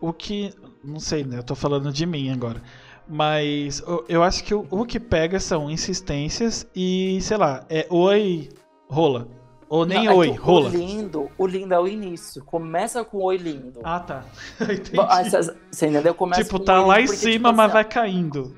O 0.00 0.12
que. 0.12 0.52
Não 0.84 1.00
sei, 1.00 1.24
né? 1.24 1.38
Eu 1.38 1.42
tô 1.42 1.54
falando 1.54 1.90
de 1.92 2.04
mim 2.04 2.30
agora. 2.30 2.62
Mas 3.08 3.80
eu, 3.80 4.04
eu 4.08 4.22
acho 4.22 4.44
que 4.44 4.54
o, 4.54 4.66
o 4.70 4.84
que 4.84 5.00
pega 5.00 5.40
são 5.40 5.70
insistências 5.70 6.66
e, 6.74 7.18
sei 7.22 7.36
lá, 7.36 7.64
é 7.70 7.86
oi, 7.88 8.48
rola. 8.88 9.28
Ou 9.68 9.86
nem 9.86 10.04
Não, 10.04 10.12
é 10.12 10.14
oi, 10.14 10.30
que 10.32 10.36
rola. 10.36 10.68
O 10.68 10.72
lindo, 10.72 11.30
o 11.38 11.46
lindo 11.46 11.72
é 11.72 11.80
o 11.80 11.88
início. 11.88 12.44
Começa 12.44 13.02
com 13.02 13.18
oi 13.22 13.38
lindo. 13.38 13.80
Ah, 13.82 14.00
tá. 14.00 14.24
Entendi. 14.60 14.92
Bom, 14.94 15.06
aí 15.08 15.30
Você 15.30 15.86
entendeu? 15.86 16.14
Começa 16.14 16.44
tipo, 16.44 16.58
tá 16.58 16.84
lá 16.84 17.00
em 17.00 17.06
porque, 17.06 17.16
cima, 17.16 17.48
tipo, 17.48 17.56
mas 17.56 17.60
assim, 17.60 17.72
vai 17.72 17.84
caindo. 17.86 18.54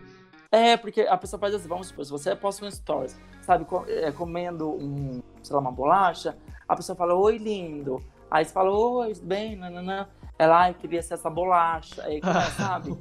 É, 0.55 0.76
porque 0.76 1.01
a 1.01 1.16
pessoa 1.16 1.40
faz 1.40 1.52
assim, 1.52 1.66
vamos 1.66 1.89
supor, 1.89 2.05
se 2.05 2.12
você 2.12 2.36
posta 2.36 2.64
um 2.64 2.70
stories, 2.70 3.18
sabe, 3.43 3.66
é, 3.89 4.12
comendo 4.12 4.70
um, 4.70 5.20
sei 5.43 5.52
lá, 5.52 5.60
uma 5.60 5.72
bolacha, 5.72 6.36
a 6.68 6.76
pessoa 6.76 6.94
fala, 6.94 7.12
oi, 7.12 7.39
lindo. 7.39 8.01
Aí 8.31 8.44
você 8.44 8.52
fala, 8.52 8.70
oi, 8.70 9.12
bem, 9.20 9.56
nananã. 9.56 10.06
Ela, 10.39 10.66
ai, 10.66 10.74
queria 10.74 11.02
ser 11.02 11.14
essa 11.14 11.28
bolacha. 11.28 12.05
Aí 12.05 12.20
sabe? 12.56 12.97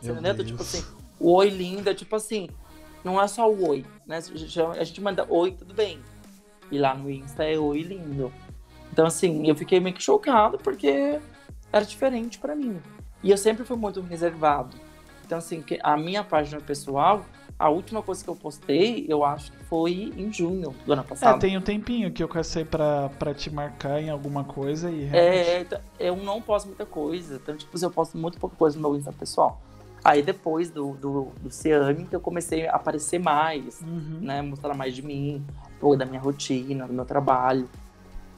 Você 0.00 0.10
entendeu? 0.10 0.32
Deus. 0.32 0.48
Tipo 0.48 0.62
assim, 0.62 0.82
o 1.18 1.34
oi 1.34 1.50
lindo 1.50 1.90
é 1.90 1.92
tipo 1.92 2.16
assim, 2.16 2.48
não 3.04 3.20
é 3.20 3.28
só 3.28 3.46
o 3.46 3.68
oi, 3.68 3.84
né? 4.06 4.16
A 4.16 4.82
gente, 4.82 5.02
manda 5.02 5.26
oi, 5.28 5.52
tudo 5.52 5.74
bem. 5.74 6.00
E 6.70 6.78
lá 6.78 6.94
no 6.94 7.10
Insta 7.10 7.44
é 7.44 7.58
oi 7.58 7.82
lindo. 7.82 8.32
Então, 8.90 9.04
assim, 9.04 9.46
eu 9.46 9.54
fiquei 9.54 9.80
meio 9.80 9.94
que 9.94 10.02
chocado 10.02 10.56
porque 10.56 11.20
era 11.70 11.84
diferente 11.84 12.38
pra 12.38 12.56
mim. 12.56 12.80
E 13.22 13.30
eu 13.30 13.36
sempre 13.36 13.66
fui 13.66 13.76
muito 13.76 14.00
reservado. 14.00 14.88
Então, 15.30 15.38
assim, 15.38 15.62
que 15.62 15.78
a 15.80 15.96
minha 15.96 16.24
página 16.24 16.60
pessoal, 16.60 17.24
a 17.56 17.68
última 17.68 18.02
coisa 18.02 18.24
que 18.24 18.28
eu 18.28 18.34
postei, 18.34 19.06
eu 19.08 19.22
acho 19.24 19.52
que 19.52 19.62
foi 19.66 20.12
em 20.16 20.32
junho 20.32 20.74
do 20.84 20.92
ano 20.92 21.02
É, 21.02 21.04
passado. 21.04 21.38
tem 21.38 21.56
um 21.56 21.60
tempinho 21.60 22.10
que 22.10 22.20
eu 22.20 22.26
cacei 22.26 22.64
pra, 22.64 23.08
pra 23.10 23.32
te 23.32 23.48
marcar 23.48 24.02
em 24.02 24.10
alguma 24.10 24.42
coisa 24.42 24.90
e 24.90 25.04
realmente. 25.04 25.72
É, 25.74 25.80
eu 26.00 26.16
não 26.16 26.42
posto 26.42 26.66
muita 26.66 26.84
coisa. 26.84 27.36
Então, 27.36 27.56
tipo, 27.56 27.78
eu 27.80 27.90
posto 27.92 28.18
muito 28.18 28.40
pouca 28.40 28.56
coisa 28.56 28.76
no 28.76 28.82
meu 28.90 28.98
Insta 28.98 29.12
pessoal. 29.12 29.62
Aí 30.02 30.20
depois 30.20 30.68
do, 30.68 30.94
do, 30.94 31.28
do 31.40 31.48
Ciame, 31.48 32.06
que 32.06 32.16
eu 32.16 32.20
comecei 32.20 32.66
a 32.66 32.74
aparecer 32.74 33.20
mais, 33.20 33.80
Uhum. 33.82 34.18
né? 34.22 34.42
Mostrar 34.42 34.74
mais 34.74 34.96
de 34.96 35.02
mim, 35.02 35.46
pouco 35.78 35.96
da 35.96 36.04
minha 36.04 36.20
rotina, 36.20 36.88
do 36.88 36.92
meu 36.92 37.04
trabalho. 37.04 37.68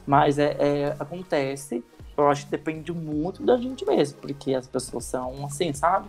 Mas 0.05 0.37
é, 0.37 0.55
é- 0.59 0.95
acontece, 0.99 1.83
eu 2.15 2.29
acho 2.29 2.45
que 2.45 2.51
depende 2.51 2.93
muito 2.93 3.41
da 3.41 3.57
gente 3.57 3.83
mesmo, 3.83 4.19
porque 4.19 4.53
as 4.53 4.67
pessoas 4.67 5.05
são 5.05 5.43
assim, 5.43 5.73
sabe? 5.73 6.07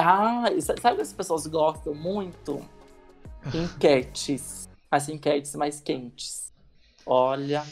Ah, 0.00 0.44
sa- 0.60 0.74
sabe 0.80 0.96
que 0.96 1.02
as 1.02 1.12
pessoas 1.12 1.46
gostam 1.46 1.94
muito? 1.94 2.60
Enquetes. 3.54 4.68
As 4.90 5.08
enquetes 5.08 5.54
mais 5.54 5.80
quentes. 5.80 6.52
Olha, 7.04 7.62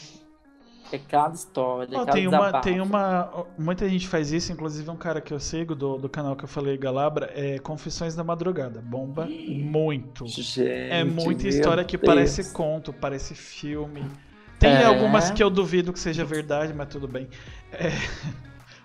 é 0.91 0.97
cada 0.97 1.33
história, 1.35 1.89
Ó, 1.97 2.05
cada 2.05 2.11
tem 2.13 2.27
uma, 2.27 2.61
tem 2.61 2.79
uma. 2.81 3.45
Muita 3.57 3.89
gente 3.89 4.07
faz 4.07 4.31
isso, 4.31 4.51
inclusive 4.51 4.89
um 4.89 4.95
cara 4.95 5.19
que 5.19 5.33
eu 5.33 5.39
sigo 5.39 5.75
do, 5.75 5.97
do 5.97 6.07
canal 6.07 6.35
que 6.35 6.43
eu 6.43 6.47
falei, 6.47 6.77
Galabra, 6.77 7.31
é 7.35 7.59
Confissões 7.59 8.15
da 8.15 8.23
Madrugada. 8.23 8.81
Bomba 8.81 9.25
muito. 9.27 10.27
Gente, 10.27 10.63
É 10.65 11.03
muita 11.03 11.47
história 11.47 11.83
que 11.83 11.97
Deus. 11.97 12.05
parece 12.05 12.53
conto, 12.53 12.93
parece 12.93 13.33
filme. 13.35 14.05
Tem 14.59 14.71
É. 14.71 14.85
algumas 14.85 15.31
que 15.31 15.43
eu 15.43 15.49
duvido 15.49 15.91
que 15.91 15.99
seja 15.99 16.23
verdade, 16.23 16.73
mas 16.73 16.87
tudo 16.87 17.07
bem. 17.07 17.27
É, 17.73 17.89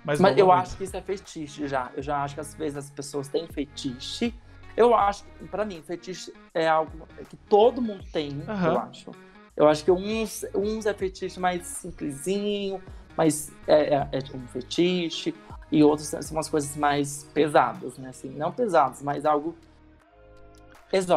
Mas, 0.05 0.18
Mas 0.20 0.36
eu 0.39 0.51
acho 0.51 0.77
que 0.77 0.85
isso 0.85 0.97
é 0.97 1.02
fetiche 1.02 1.68
já. 1.68 1.90
Eu 1.94 2.02
já 2.02 2.22
acho 2.22 2.35
que 2.35 2.40
às 2.40 2.55
vezes 2.55 2.77
as 2.78 2.90
pessoas 2.90 3.28
têm 3.28 3.47
fetiche. 3.47 4.35
Eu 4.77 4.94
acho, 4.94 5.24
pra 5.51 5.64
mim, 5.64 5.82
fetiche 5.82 6.32
é 6.55 6.66
algo 6.68 7.06
que 7.28 7.36
todo 7.36 7.82
mundo 7.82 8.05
tem, 8.12 8.43
Aham. 8.48 8.68
eu 8.68 8.78
acho. 8.78 9.10
Eu 9.56 9.68
acho 9.68 9.85
que 9.85 9.90
uns, 9.90 10.44
uns 10.55 10.86
é 10.86 10.94
fetiche 10.94 11.39
mais 11.39 11.66
simplesinho, 11.66 12.81
mas 13.16 13.52
é, 13.66 13.94
é- 13.94 14.09
é 14.12 14.36
um 14.36 14.47
fetiche, 14.48 15.35
e 15.70 15.85
outros 15.85 16.09
são 16.09 16.20
umas 16.36 16.48
coisas 16.48 16.77
mais 16.77 17.24
pesadas, 17.35 17.98
né? 17.98 18.09
Assim, 18.09 18.31
não 18.31 18.51
pesadas, 18.51 19.02
mas 19.02 19.27
algo 19.27 19.55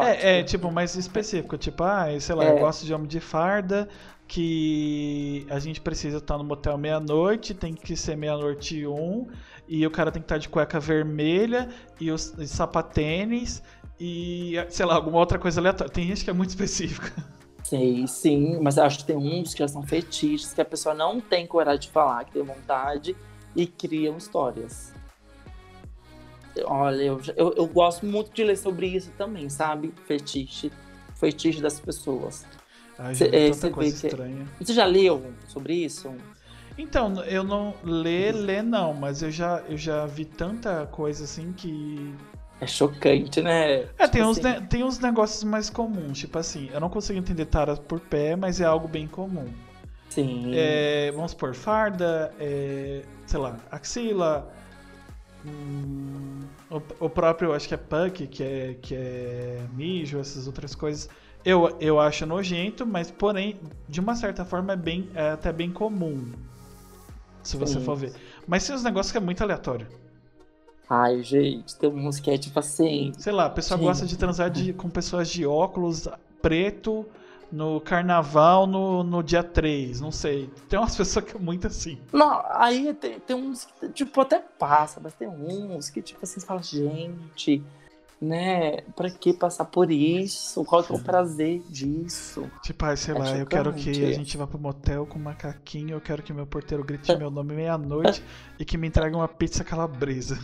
É, 0.04 0.40
é, 0.40 0.42
tipo, 0.42 0.70
mais 0.70 0.94
específico. 0.94 1.56
Tipo, 1.58 1.82
ah, 1.84 2.06
sei 2.20 2.34
lá, 2.34 2.44
É. 2.44 2.52
eu 2.52 2.58
gosto 2.58 2.86
de 2.86 2.94
homem 2.94 3.08
de 3.08 3.20
farda, 3.20 3.88
que 4.26 5.46
a 5.50 5.58
gente 5.58 5.80
precisa 5.80 6.18
estar 6.18 6.38
no 6.38 6.44
motel 6.44 6.78
meia-noite, 6.78 7.54
tem 7.54 7.74
que 7.74 7.96
ser 7.96 8.16
meia-noite 8.16 8.78
e 8.78 8.86
um, 8.86 9.26
e 9.68 9.86
o 9.86 9.90
cara 9.90 10.10
tem 10.10 10.22
que 10.22 10.26
estar 10.26 10.38
de 10.38 10.48
cueca 10.48 10.80
vermelha 10.80 11.68
e 12.00 12.10
os 12.10 12.32
e 12.38 12.46
sapatênis 12.46 13.62
e, 14.00 14.54
sei 14.70 14.86
lá, 14.86 14.94
alguma 14.94 15.18
outra 15.18 15.38
coisa 15.38 15.60
aleatória. 15.60 15.92
Tem 15.92 16.06
gente 16.06 16.24
que 16.24 16.30
é 16.30 16.32
muito 16.32 16.50
específica. 16.54 17.12
Sei, 17.62 18.06
sim, 18.06 18.58
mas 18.60 18.78
acho 18.78 18.98
que 18.98 19.04
tem 19.04 19.16
uns 19.16 19.52
que 19.54 19.60
já 19.60 19.68
são 19.68 19.82
fetiches, 19.82 20.52
que 20.52 20.60
a 20.60 20.64
pessoa 20.64 20.94
não 20.94 21.20
tem 21.20 21.46
coragem 21.46 21.80
de 21.80 21.90
falar, 21.90 22.24
que 22.24 22.32
tem 22.32 22.42
vontade 22.42 23.16
e 23.56 23.66
criam 23.66 24.16
histórias. 24.16 24.93
Olha, 26.64 27.02
eu, 27.02 27.20
eu, 27.36 27.54
eu 27.56 27.66
gosto 27.66 28.06
muito 28.06 28.32
de 28.32 28.44
ler 28.44 28.56
sobre 28.56 28.86
isso 28.86 29.10
também, 29.18 29.48
sabe? 29.48 29.92
Fetiche. 30.06 30.70
Fetiche 31.14 31.60
das 31.60 31.80
pessoas. 31.80 32.46
Ai, 32.98 33.14
Cê- 33.14 33.28
já 33.30 33.36
é, 33.36 33.50
tanta 33.50 33.70
coisa 33.70 34.00
que- 34.00 34.06
estranha. 34.06 34.46
Você 34.60 34.72
já 34.72 34.84
leu 34.84 35.32
sobre 35.48 35.74
isso? 35.74 36.14
Então, 36.78 37.22
eu 37.24 37.44
não 37.44 37.74
ler, 37.84 38.32
ler 38.32 38.62
não, 38.62 38.92
mas 38.94 39.22
eu 39.22 39.30
já, 39.30 39.62
eu 39.68 39.76
já 39.76 40.06
vi 40.06 40.24
tanta 40.24 40.86
coisa 40.86 41.24
assim 41.24 41.52
que 41.52 42.12
É 42.60 42.66
chocante, 42.66 43.40
né? 43.42 43.82
É, 43.98 44.08
tem 44.08 44.20
Tipo 44.20 44.24
uns, 44.26 44.38
assim, 44.38 44.48
ne- 44.48 44.60
tem 44.66 44.84
uns 44.84 44.98
negócios 44.98 45.44
mais 45.44 45.70
comuns, 45.70 46.18
tipo 46.18 46.36
assim, 46.38 46.68
eu 46.72 46.80
não 46.80 46.88
consigo 46.88 47.18
entender 47.18 47.46
tara 47.46 47.76
por 47.76 48.00
pé, 48.00 48.34
mas 48.36 48.60
é 48.60 48.64
algo 48.64 48.88
bem 48.88 49.06
comum. 49.06 49.46
Sim. 50.08 50.50
É, 50.54 51.10
vamos 51.12 51.32
supor, 51.32 51.54
farda, 51.54 52.32
é, 52.38 53.02
sei 53.26 53.38
lá, 53.40 53.56
axila, 53.70 54.52
hum, 55.44 56.40
o, 56.70 56.76
o 57.06 57.10
próprio, 57.10 57.52
acho 57.52 57.68
que 57.68 57.74
é 57.74 57.78
punk, 57.78 58.26
que 58.26 58.42
é, 58.42 58.74
que 58.80 58.94
é 58.94 59.66
mijo, 59.74 60.18
essas 60.18 60.46
outras 60.46 60.74
coisas. 60.74 61.08
Eu, 61.44 61.76
eu 61.78 62.00
acho 62.00 62.24
nojento, 62.24 62.86
mas 62.86 63.10
porém, 63.10 63.60
de 63.88 64.00
uma 64.00 64.16
certa 64.16 64.44
forma, 64.44 64.72
é, 64.72 64.76
bem, 64.76 65.10
é 65.14 65.30
até 65.30 65.52
bem 65.52 65.70
comum. 65.70 66.32
Se 67.42 67.56
você 67.58 67.78
Sim. 67.78 67.84
for 67.84 67.96
ver. 67.96 68.12
Mas 68.46 68.66
tem 68.66 68.74
uns 68.74 68.82
negócios 68.82 69.12
que 69.12 69.18
é 69.18 69.20
muito 69.20 69.42
aleatório. 69.42 69.86
Ai, 70.88 71.22
gente, 71.22 71.76
tem 71.76 71.90
uns 71.90 72.18
que 72.18 72.30
é 72.30 72.38
tipo 72.38 72.58
assim. 72.58 73.12
Sei 73.18 73.32
lá, 73.32 73.46
a 73.46 73.50
pessoa 73.50 73.78
Sim. 73.78 73.84
gosta 73.84 74.06
de 74.06 74.16
transar 74.16 74.50
de- 74.50 74.72
com 74.72 74.88
pessoas 74.88 75.28
de 75.28 75.44
óculos 75.46 76.08
preto 76.40 77.06
no 77.50 77.80
carnaval 77.80 78.66
no, 78.66 79.02
no 79.02 79.22
dia 79.22 79.42
3, 79.42 80.00
não 80.00 80.10
sei. 80.10 80.50
Tem 80.68 80.78
umas 80.78 80.94
pessoas 80.96 81.24
que 81.24 81.36
é 81.36 81.40
muito 81.40 81.66
assim. 81.66 81.98
Não, 82.12 82.42
aí 82.50 82.92
tem, 82.94 83.20
tem 83.20 83.36
uns 83.36 83.64
que, 83.64 83.88
tipo, 83.90 84.20
até 84.20 84.38
passa, 84.38 85.00
mas 85.02 85.14
tem 85.14 85.28
uns 85.28 85.90
que, 85.90 86.02
tipo 86.02 86.20
assim, 86.22 86.40
você 86.40 86.46
fala, 86.46 86.62
gente, 86.62 87.62
né, 88.20 88.80
pra 88.96 89.10
que 89.10 89.32
passar 89.32 89.66
por 89.66 89.90
isso? 89.90 90.64
Qual 90.64 90.82
que 90.82 90.92
é 90.92 90.96
o 90.96 91.02
prazer 91.02 91.60
disso? 91.68 92.50
Tipo, 92.62 92.86
ah, 92.86 92.96
sei 92.96 93.14
É 93.14 93.18
lá, 93.18 93.38
eu 93.38 93.46
quero 93.46 93.72
que 93.72 93.90
a 94.04 94.12
gente 94.12 94.36
vá 94.36 94.46
pro 94.46 94.58
motel 94.58 95.06
com 95.06 95.18
um 95.18 95.22
macaquinho, 95.22 95.90
eu 95.90 96.00
quero 96.00 96.22
que 96.22 96.32
meu 96.32 96.46
porteiro 96.46 96.84
grite 96.84 97.14
meu 97.16 97.30
nome 97.30 97.54
meia-noite 97.54 98.22
e 98.58 98.64
que 98.64 98.78
me 98.78 98.88
entregue 98.88 99.14
uma 99.14 99.28
pizza 99.28 99.62
calabresa. 99.62 100.38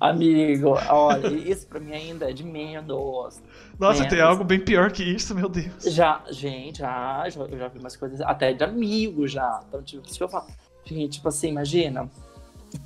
Amigo, 0.00 0.78
olha, 0.88 1.26
isso 1.36 1.66
pra 1.66 1.78
mim 1.78 1.92
ainda 1.92 2.30
é 2.30 2.32
de 2.32 2.42
menos. 2.42 3.42
Nossa, 3.78 3.98
Menos. 3.98 4.08
tem 4.08 4.20
algo 4.20 4.42
bem 4.42 4.58
pior 4.58 4.90
que 4.90 5.02
isso, 5.02 5.34
meu 5.34 5.48
Deus. 5.48 5.84
Já, 5.84 6.22
gente, 6.30 6.78
já, 6.78 7.28
já, 7.28 7.40
eu 7.42 7.58
já 7.58 7.68
vi 7.68 7.78
umas 7.78 7.96
coisas, 7.96 8.20
até 8.22 8.52
de 8.52 8.64
amigo 8.64 9.28
já. 9.28 9.60
Então, 9.68 9.82
tipo, 9.82 10.06
isso 10.06 10.16
que 10.16 10.24
eu 10.24 10.28
falo. 10.28 10.46
Gente, 10.84 11.14
tipo 11.14 11.28
assim, 11.28 11.48
imagina. 11.48 12.08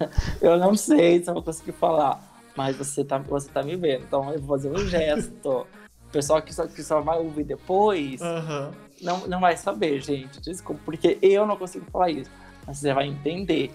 eu 0.42 0.58
não 0.58 0.74
sei 0.74 1.22
se 1.22 1.30
eu 1.30 1.34
vou 1.34 1.42
conseguir 1.42 1.72
falar, 1.72 2.20
mas 2.56 2.76
você 2.76 3.04
tá, 3.04 3.18
você 3.18 3.48
tá 3.50 3.62
me 3.62 3.76
vendo, 3.76 4.04
então 4.04 4.32
eu 4.32 4.40
vou 4.40 4.56
fazer 4.56 4.70
um 4.70 4.86
gesto. 4.86 5.66
O 6.08 6.10
pessoal 6.10 6.42
que 6.42 6.54
só, 6.54 6.66
que 6.66 6.82
só 6.82 7.00
vai 7.00 7.18
ouvir 7.18 7.44
depois 7.44 8.20
Aham. 8.22 8.72
não, 9.00 9.26
não 9.26 9.40
vai 9.40 9.56
saber, 9.56 10.00
gente. 10.00 10.40
Desculpa, 10.40 10.80
porque 10.84 11.18
eu 11.20 11.46
não 11.46 11.56
consigo 11.56 11.84
falar 11.90 12.10
isso. 12.10 12.30
Mas 12.66 12.78
você 12.78 12.92
vai 12.92 13.06
entender. 13.06 13.70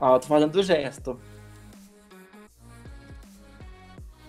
Ó, 0.00 0.14
eu 0.16 0.20
tô 0.20 0.26
fazendo 0.26 0.54
o 0.56 0.62
gesto. 0.62 1.18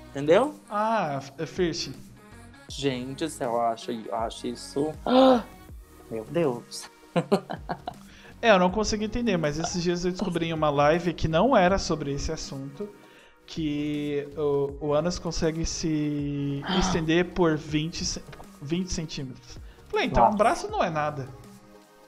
Entendeu? 0.09 0.55
Ah, 0.69 1.21
é 1.37 1.45
Fish. 1.45 1.91
Gente 2.67 3.25
do 3.25 3.29
céu, 3.29 3.51
eu 3.53 3.61
acho, 3.61 3.91
eu 3.91 4.15
acho 4.15 4.47
isso. 4.47 4.91
Ah, 5.05 5.43
meu 6.09 6.25
Deus. 6.25 6.89
É, 8.41 8.51
eu 8.51 8.57
não 8.57 8.71
consegui 8.71 9.03
entender, 9.03 9.35
mas 9.35 9.59
esses 9.59 9.83
dias 9.83 10.05
eu 10.05 10.11
descobri 10.11 10.45
em 10.45 10.53
uma 10.53 10.69
live 10.69 11.13
que 11.13 11.27
não 11.27 11.57
era 11.57 11.77
sobre 11.77 12.13
esse 12.13 12.31
assunto. 12.31 12.87
Que 13.45 14.29
o, 14.37 14.77
o 14.79 14.93
ânus 14.93 15.19
consegue 15.19 15.65
se 15.65 16.63
estender 16.79 17.33
por 17.33 17.57
20, 17.57 18.05
ce- 18.05 18.23
20 18.61 18.93
centímetros. 18.93 19.57
Falei, 19.89 20.05
então 20.05 20.23
um 20.23 20.27
Nossa. 20.27 20.37
braço 20.37 20.71
não 20.71 20.81
é 20.81 20.89
nada. 20.89 21.27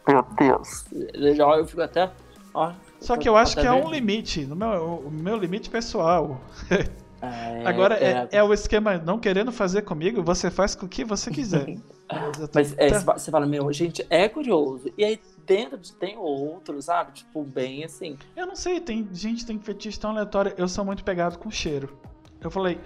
Meu 0.07 0.23
Deus. 0.39 0.85
Eu 1.13 1.67
fico 1.67 1.81
até. 1.81 2.09
Ó, 2.53 2.71
Só 3.01 3.17
que 3.17 3.27
eu 3.27 3.35
acho 3.35 3.55
que 3.57 3.65
é 3.65 3.71
um 3.71 3.89
limite. 3.91 4.45
No 4.45 4.55
meu, 4.55 5.03
o 5.05 5.11
meu 5.11 5.35
limite 5.37 5.69
pessoal. 5.69 6.41
É, 7.23 7.67
Agora 7.67 8.03
é, 8.03 8.27
é 8.31 8.43
o 8.43 8.51
esquema 8.51 8.97
não 8.97 9.19
querendo 9.19 9.51
fazer 9.51 9.83
comigo, 9.83 10.23
você 10.23 10.49
faz 10.49 10.73
com 10.73 10.87
o 10.87 10.89
que 10.89 11.05
você 11.05 11.29
quiser. 11.29 11.65
Tô- 12.09 12.49
Mas 12.55 12.73
é, 12.79 12.87
tá- 12.89 12.97
você 12.99 13.05
fa- 13.05 13.13
você 13.19 13.29
fala, 13.29 13.45
meu, 13.45 13.71
gente, 13.71 14.03
é 14.09 14.27
curioso. 14.27 14.91
E 14.97 15.05
aí 15.05 15.19
dentro 15.45 15.77
de, 15.77 15.93
tem 15.93 16.17
outros, 16.17 16.85
sabe? 16.85 17.11
Tipo, 17.11 17.43
bem 17.43 17.83
assim. 17.83 18.17
Eu 18.35 18.47
não 18.47 18.55
sei, 18.55 18.79
tem 18.79 19.07
gente 19.13 19.45
tem 19.45 19.59
fetiche 19.59 19.99
tão 19.99 20.09
aleatório. 20.09 20.55
Eu 20.57 20.67
sou 20.67 20.83
muito 20.83 21.03
pegado 21.03 21.37
com 21.37 21.51
cheiro. 21.51 21.95
Eu 22.41 22.49
falei, 22.49 22.79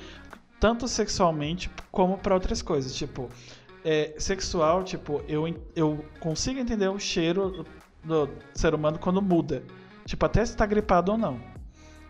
tanto 0.59 0.85
sexualmente 0.85 1.71
como 1.89 2.17
pra 2.17 2.33
outras 2.33 2.61
coisas. 2.61 2.93
Tipo, 2.93 3.29
é, 3.85 4.15
sexual, 4.17 4.83
tipo, 4.83 5.21
eu, 5.29 5.45
eu 5.73 6.03
consigo 6.19 6.59
entender 6.59 6.89
o 6.89 6.99
cheiro 6.99 7.65
do 8.03 8.27
ser 8.53 8.75
humano 8.75 8.99
quando 8.99 9.21
muda. 9.21 9.63
Tipo, 10.05 10.25
até 10.25 10.45
se 10.45 10.55
tá 10.55 10.65
gripado 10.65 11.11
ou 11.11 11.17
não. 11.17 11.39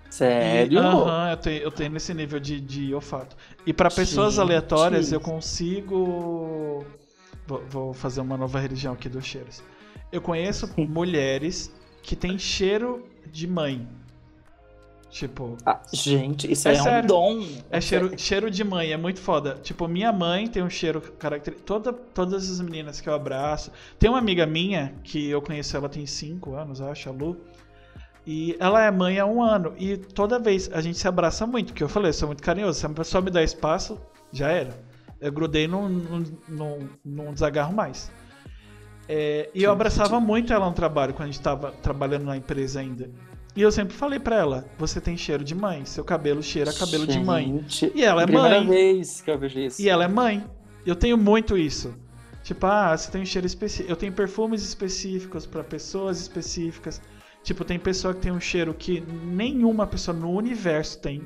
Sério? 0.09 0.79
Aham, 0.79 1.31
eu, 1.31 1.37
tenho, 1.37 1.61
eu 1.63 1.71
tenho 1.71 1.91
nesse 1.91 2.13
nível 2.13 2.39
de, 2.39 2.59
de 2.61 2.93
olfato. 2.93 3.35
E 3.65 3.73
pra 3.73 3.89
pessoas 3.89 4.39
aleatórias, 4.39 5.11
eu 5.11 5.19
consigo. 5.19 6.85
Vou, 7.47 7.63
vou 7.69 7.93
fazer 7.93 8.21
uma 8.21 8.37
nova 8.37 8.59
religião 8.59 8.93
aqui 8.93 9.09
dos 9.09 9.25
cheiros. 9.25 9.63
Eu 10.11 10.21
conheço 10.21 10.69
mulheres 10.77 11.73
que 12.01 12.15
têm 12.15 12.37
cheiro 12.37 13.05
de 13.31 13.47
mãe. 13.47 13.87
Tipo, 15.09 15.57
Ah, 15.65 15.81
gente, 15.93 16.51
isso 16.51 16.67
É 16.67 16.73
é, 16.73 16.75
sério. 16.75 17.03
um 17.03 17.07
dom. 17.07 17.47
é 17.69 17.79
cheiro, 17.79 18.17
cheiro 18.17 18.51
de 18.51 18.63
mãe, 18.63 18.91
é 18.91 18.97
muito 18.97 19.21
foda. 19.21 19.55
Tipo, 19.63 19.87
minha 19.87 20.11
mãe 20.11 20.47
tem 20.47 20.61
um 20.61 20.69
cheiro 20.69 20.99
característico. 21.01 21.65
Toda, 21.65 21.93
todas 21.93 22.49
as 22.51 22.59
meninas 22.59 22.99
que 22.99 23.07
eu 23.07 23.13
abraço. 23.13 23.71
Tem 23.97 24.09
uma 24.09 24.19
amiga 24.19 24.45
minha, 24.45 24.93
que 25.03 25.29
eu 25.29 25.41
conheço 25.41 25.75
ela 25.77 25.87
tem 25.87 26.05
5 26.05 26.53
anos, 26.55 26.81
acho, 26.81 27.09
a 27.09 27.11
Lu. 27.13 27.37
E 28.25 28.55
ela 28.59 28.83
é 28.83 28.89
mãe 28.89 29.19
há 29.19 29.25
um 29.25 29.41
ano. 29.41 29.73
E 29.77 29.97
toda 29.97 30.39
vez 30.39 30.69
a 30.73 30.81
gente 30.81 30.97
se 30.97 31.07
abraça 31.07 31.45
muito, 31.45 31.67
porque 31.67 31.83
eu 31.83 31.89
falei, 31.89 32.09
eu 32.09 32.13
sou 32.13 32.27
muito 32.27 32.41
carinhoso. 32.41 32.79
Se 32.79 32.85
a 32.85 32.89
pessoa 32.89 33.21
me 33.21 33.29
dá 33.29 33.43
espaço, 33.43 33.99
já 34.31 34.49
era. 34.49 34.71
Eu 35.21 35.31
grudei, 35.31 35.67
não, 35.67 35.87
não, 35.87 36.23
não, 36.47 36.79
não 37.05 37.33
desagarro 37.33 37.73
mais. 37.73 38.11
É, 39.07 39.49
e 39.53 39.63
eu 39.63 39.71
abraçava 39.71 40.19
muito 40.19 40.51
ela 40.51 40.65
no 40.65 40.73
trabalho, 40.73 41.13
quando 41.13 41.29
a 41.29 41.31
gente 41.31 41.41
tava 41.41 41.71
trabalhando 41.71 42.25
na 42.25 42.35
empresa 42.35 42.79
ainda. 42.79 43.09
E 43.55 43.61
eu 43.61 43.71
sempre 43.71 43.95
falei 43.95 44.19
pra 44.19 44.35
ela: 44.37 44.65
você 44.77 44.99
tem 44.99 45.15
cheiro 45.15 45.43
de 45.43 45.53
mãe, 45.53 45.85
seu 45.85 46.03
cabelo 46.03 46.41
cheira 46.41 46.73
cabelo 46.73 47.05
de 47.05 47.19
mãe. 47.19 47.63
Gente, 47.67 47.91
E 47.95 48.03
ela 48.03 48.23
é 48.23 48.25
primeira 48.25 48.61
mãe. 48.61 48.67
vez 48.67 49.21
que 49.21 49.29
eu 49.29 49.37
vejo 49.37 49.59
isso. 49.59 49.81
E 49.81 49.87
ela 49.87 50.03
é 50.03 50.07
mãe. 50.07 50.43
Eu 50.85 50.95
tenho 50.95 51.17
muito 51.17 51.57
isso. 51.57 51.93
Tipo, 52.43 52.65
ah, 52.67 52.95
você 52.95 53.09
tem 53.09 53.21
um 53.21 53.25
cheiro 53.25 53.47
específico. 53.47 53.91
Eu 53.91 53.95
tenho 53.95 54.11
perfumes 54.13 54.63
específicos 54.63 55.45
pra 55.45 55.63
pessoas 55.63 56.19
específicas. 56.19 57.01
Tipo, 57.45 57.63
tem 57.63 57.79
pessoa 57.79 58.13
que 58.13 58.19
tem 58.21 58.31
um 58.33 58.41
cheiro 58.41 58.73
que 58.73 58.99
nenhuma 59.01 59.87
pessoa 59.87 60.17
no 60.17 60.31
universo 60.31 60.99
tem. 60.99 61.23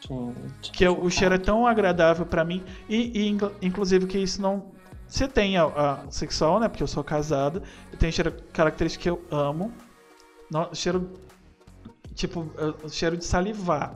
Gente, 0.00 0.72
Que 0.72 0.86
o 0.88 1.04
o 1.04 1.10
cheiro 1.10 1.34
é 1.34 1.38
tão 1.38 1.66
agradável 1.66 2.26
pra 2.26 2.44
mim. 2.44 2.62
E, 2.88 3.20
e, 3.22 3.28
inclu- 3.28 3.52
inclusive 3.62 4.06
que 4.06 4.18
isso 4.18 4.40
não. 4.42 4.72
Você 5.06 5.28
tem 5.28 5.56
a, 5.56 5.64
a 5.66 6.10
sexual, 6.10 6.58
né? 6.60 6.68
Porque 6.68 6.82
eu 6.82 6.86
sou 6.86 7.04
casado. 7.04 7.62
E 7.92 7.96
tem 7.96 8.10
cheiro 8.10 8.32
característico 8.52 9.02
que 9.02 9.10
eu 9.10 9.22
amo. 9.30 9.72
No- 10.50 10.74
cheiro. 10.74 11.10
Tipo, 12.14 12.50
cheiro 12.88 13.16
de 13.16 13.24
salivar. 13.24 13.94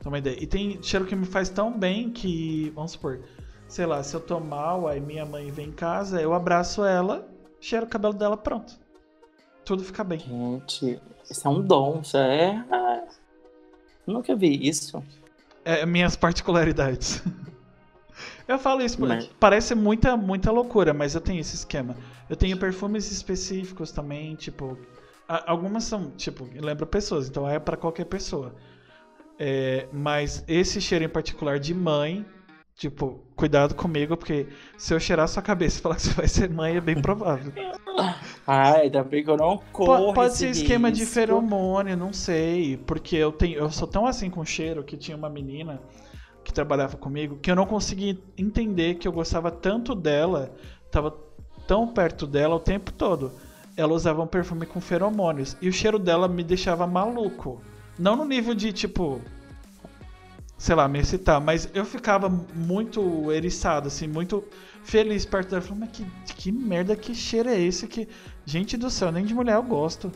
Tem 0.00 0.08
uma 0.12 0.18
ideia. 0.18 0.36
E 0.42 0.46
tem 0.46 0.82
cheiro 0.82 1.04
que 1.06 1.16
me 1.16 1.26
faz 1.26 1.48
tão 1.48 1.76
bem 1.78 2.10
que. 2.10 2.70
Vamos 2.74 2.92
supor. 2.92 3.20
Sei 3.68 3.84
lá, 3.86 4.02
se 4.02 4.14
eu 4.16 4.20
tô 4.20 4.40
mal, 4.40 4.88
aí 4.88 5.00
minha 5.00 5.26
mãe 5.26 5.50
vem 5.50 5.68
em 5.68 5.72
casa, 5.72 6.22
eu 6.22 6.32
abraço 6.32 6.84
ela, 6.86 7.28
cheiro 7.60 7.84
o 7.84 7.88
cabelo 7.88 8.14
dela, 8.14 8.34
pronto. 8.34 8.78
Tudo 9.68 9.84
fica 9.84 10.02
bem. 10.02 10.18
Gente, 10.18 10.98
isso 11.30 11.46
é 11.46 11.50
um 11.50 11.60
dom, 11.60 12.00
isso 12.02 12.16
é. 12.16 12.64
ah, 12.72 13.02
Nunca 14.06 14.34
vi 14.34 14.66
isso. 14.66 15.04
É, 15.62 15.84
minhas 15.84 16.16
particularidades. 16.16 17.22
Eu 18.48 18.58
falo 18.58 18.80
isso, 18.80 18.98
Mas- 18.98 19.26
parece 19.38 19.74
muita, 19.74 20.16
muita 20.16 20.50
loucura, 20.50 20.94
mas 20.94 21.14
eu 21.14 21.20
tenho 21.20 21.38
esse 21.38 21.54
esquema. 21.54 21.94
Eu 22.30 22.34
tenho 22.34 22.56
perfumes 22.56 23.12
específicos 23.12 23.92
também, 23.92 24.34
tipo. 24.36 24.78
Algumas 25.28 25.84
são, 25.84 26.10
tipo, 26.12 26.48
lembra 26.54 26.86
pessoas, 26.86 27.28
então 27.28 27.46
é 27.46 27.58
pra 27.58 27.76
qualquer 27.76 28.06
pessoa. 28.06 28.54
É, 29.38 29.86
mas 29.92 30.42
esse 30.48 30.80
cheiro 30.80 31.04
em 31.04 31.08
particular 31.10 31.58
de 31.60 31.74
mãe, 31.74 32.24
tipo, 32.78 33.20
cuidado 33.34 33.74
comigo, 33.74 34.16
porque 34.16 34.46
se 34.78 34.94
eu 34.94 35.00
cheirar 35.00 35.26
sua 35.28 35.42
cabeça 35.42 35.78
e 35.78 35.82
falar 35.82 35.96
que 35.96 36.02
você 36.02 36.12
vai 36.14 36.28
ser 36.28 36.48
mãe, 36.48 36.76
é 36.76 36.80
bem 36.80 37.02
provável. 37.02 37.52
Ai, 38.46 38.82
ainda 38.86 39.02
bem 39.02 39.24
que 39.24 39.28
eu 39.30 39.36
não 39.36 39.58
corro. 39.72 40.06
Po- 40.06 40.14
Pode 40.14 40.28
esse 40.32 40.38
ser 40.38 40.50
esquema 40.50 40.90
de 40.90 41.00
risco. 41.00 41.14
feromônio, 41.14 41.96
não 41.96 42.12
sei. 42.12 42.76
Porque 42.86 43.16
eu 43.16 43.32
tenho, 43.32 43.58
eu 43.58 43.70
sou 43.70 43.86
tão 43.88 44.06
assim 44.06 44.30
com 44.30 44.44
cheiro 44.44 44.84
que 44.84 44.96
tinha 44.96 45.16
uma 45.16 45.28
menina 45.28 45.82
que 46.44 46.52
trabalhava 46.52 46.96
comigo 46.96 47.36
que 47.36 47.50
eu 47.50 47.56
não 47.56 47.66
consegui 47.66 48.22
entender 48.38 48.94
que 48.94 49.06
eu 49.06 49.12
gostava 49.12 49.50
tanto 49.50 49.94
dela, 49.94 50.54
tava 50.90 51.14
tão 51.66 51.86
perto 51.88 52.26
dela 52.26 52.54
o 52.54 52.60
tempo 52.60 52.92
todo. 52.92 53.32
Ela 53.76 53.92
usava 53.92 54.22
um 54.22 54.26
perfume 54.26 54.64
com 54.66 54.80
feromônios 54.80 55.56
e 55.60 55.68
o 55.68 55.72
cheiro 55.72 55.98
dela 55.98 56.26
me 56.28 56.42
deixava 56.44 56.86
maluco. 56.86 57.60
Não 57.98 58.14
no 58.16 58.24
nível 58.24 58.54
de 58.54 58.72
tipo, 58.72 59.20
sei 60.58 60.74
lá, 60.74 60.88
me 60.88 60.98
excitar, 60.98 61.40
mas 61.40 61.70
eu 61.72 61.84
ficava 61.84 62.28
muito 62.28 63.32
eriçado, 63.32 63.86
assim, 63.88 64.06
muito 64.08 64.44
feliz 64.82 65.24
perto 65.24 65.50
dela. 65.50 65.62
Falei, 65.62 65.78
mas 65.80 65.90
que, 65.90 66.04
que 66.34 66.52
merda, 66.52 66.96
que 66.96 67.14
cheiro 67.14 67.48
é 67.48 67.58
esse? 67.58 67.86
Que, 67.86 68.08
gente 68.44 68.76
do 68.76 68.90
céu, 68.90 69.12
nem 69.12 69.24
de 69.24 69.32
mulher 69.34 69.54
eu 69.54 69.62
gosto. 69.62 70.10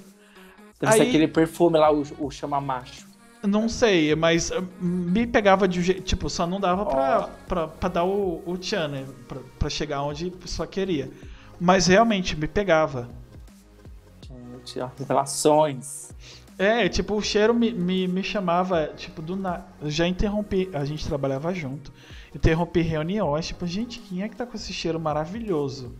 Deve 0.81 0.93
ser 0.95 1.03
Aí- 1.03 1.09
aquele 1.09 1.29
perfume 1.29 1.79
lá, 1.79 1.93
o, 1.93 2.03
o 2.19 2.31
chama 2.31 2.61
macho. 2.61 3.07
Não 3.45 3.69
sei, 3.69 4.15
mas 4.15 4.51
uh, 4.51 4.63
me 4.81 5.27
pegava 5.27 5.67
de 5.67 5.81
um 5.81 5.83
jeito. 5.83 6.03
Tipo, 6.03 6.31
só 6.31 6.47
não 6.47 6.61
dava 6.61 6.87
pra, 6.87 7.23
pra, 7.49 7.69
pra 7.69 7.89
dar 7.89 8.05
o, 8.05 8.41
o 8.47 8.57
tchan, 8.57 8.87
né? 8.87 9.05
Pra, 9.27 9.41
pra 9.59 9.69
chegar 9.69 10.03
onde 10.03 10.31
pessoa 10.31 10.65
queria. 10.67 11.11
Mas 11.61 11.89
realmente 11.89 12.37
me 12.37 12.47
pegava. 12.47 13.09
Gente, 14.23 14.79
ó, 14.81 14.89
revelações. 14.97 16.13
É, 16.59 16.89
tipo, 16.89 17.15
o 17.17 17.23
cheiro 17.23 17.55
me, 17.55 17.73
me, 17.73 18.07
me 18.07 18.23
chamava, 18.23 18.89
tipo, 18.97 19.23
do 19.23 19.37
nada. 19.37 19.67
Já 19.85 20.07
interrompi, 20.07 20.69
a 20.73 20.85
gente 20.85 21.07
trabalhava 21.07 21.53
junto. 21.55 21.93
Interrompi 22.35 22.81
reuniões, 22.81 23.49
tipo, 23.49 23.67
gente, 23.67 24.01
quem 24.01 24.23
é 24.23 24.29
que 24.29 24.37
tá 24.37 24.47
com 24.47 24.57
esse 24.57 24.73
cheiro 24.73 25.01
maravilhoso? 25.01 25.95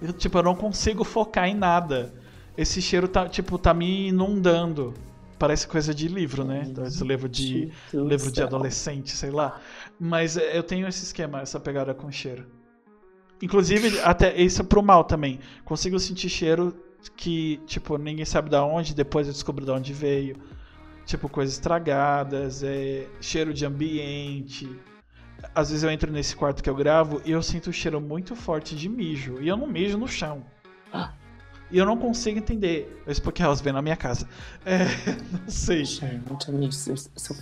Eu, 0.00 0.12
tipo, 0.12 0.38
eu 0.38 0.42
não 0.42 0.54
consigo 0.54 1.04
focar 1.04 1.48
em 1.48 1.54
nada. 1.54 2.14
Esse 2.56 2.82
cheiro 2.82 3.08
tá, 3.08 3.28
tipo, 3.28 3.58
tá 3.58 3.72
me 3.72 4.08
inundando. 4.08 4.94
Parece 5.38 5.66
coisa 5.66 5.94
de 5.94 6.06
livro, 6.06 6.44
né? 6.44 6.70
Esse 6.86 7.02
livro 7.02 7.28
de, 7.28 7.72
livro 7.94 8.30
de 8.30 8.42
adolescente, 8.42 9.10
sei 9.10 9.30
lá. 9.30 9.58
Mas 9.98 10.36
é, 10.36 10.56
eu 10.56 10.62
tenho 10.62 10.86
esse 10.86 11.02
esquema, 11.02 11.40
essa 11.40 11.58
pegada 11.58 11.94
com 11.94 12.10
cheiro. 12.12 12.46
Inclusive, 13.40 14.00
até 14.00 14.38
isso 14.38 14.62
pro 14.64 14.82
mal 14.82 15.04
também. 15.04 15.40
Consigo 15.64 15.98
sentir 15.98 16.28
cheiro 16.28 16.74
que, 17.16 17.60
tipo, 17.66 17.96
ninguém 17.98 18.24
sabe 18.24 18.50
da 18.50 18.64
onde, 18.64 18.94
depois 18.94 19.26
eu 19.26 19.32
descubro 19.32 19.64
de 19.64 19.70
onde 19.70 19.92
veio. 19.92 20.36
Tipo, 21.06 21.28
coisas 21.28 21.54
estragadas, 21.54 22.62
é, 22.62 23.06
cheiro 23.20 23.52
de 23.52 23.64
ambiente. 23.66 24.68
Às 25.54 25.70
vezes 25.70 25.82
eu 25.82 25.90
entro 25.90 26.12
nesse 26.12 26.36
quarto 26.36 26.62
que 26.62 26.68
eu 26.70 26.74
gravo 26.74 27.20
e 27.24 27.30
eu 27.32 27.42
sinto 27.42 27.70
um 27.70 27.72
cheiro 27.72 28.00
muito 28.00 28.36
forte 28.36 28.76
de 28.76 28.88
mijo. 28.88 29.38
E 29.40 29.48
eu 29.48 29.56
não 29.56 29.66
mijo 29.66 29.96
no 29.98 30.06
chão. 30.06 30.44
E 31.72 31.78
eu 31.78 31.86
não 31.86 31.96
consigo 31.96 32.38
entender. 32.38 33.00
Eu 33.06 33.12
Spook 33.12 33.40
House 33.40 33.60
vem 33.60 33.72
na 33.72 33.80
minha 33.80 33.96
casa. 33.96 34.28
É, 34.64 34.84
não 35.32 35.48
sei. 35.48 35.84
Gente, 35.84 36.50
amigo, 36.50 36.72
seu, 36.72 36.94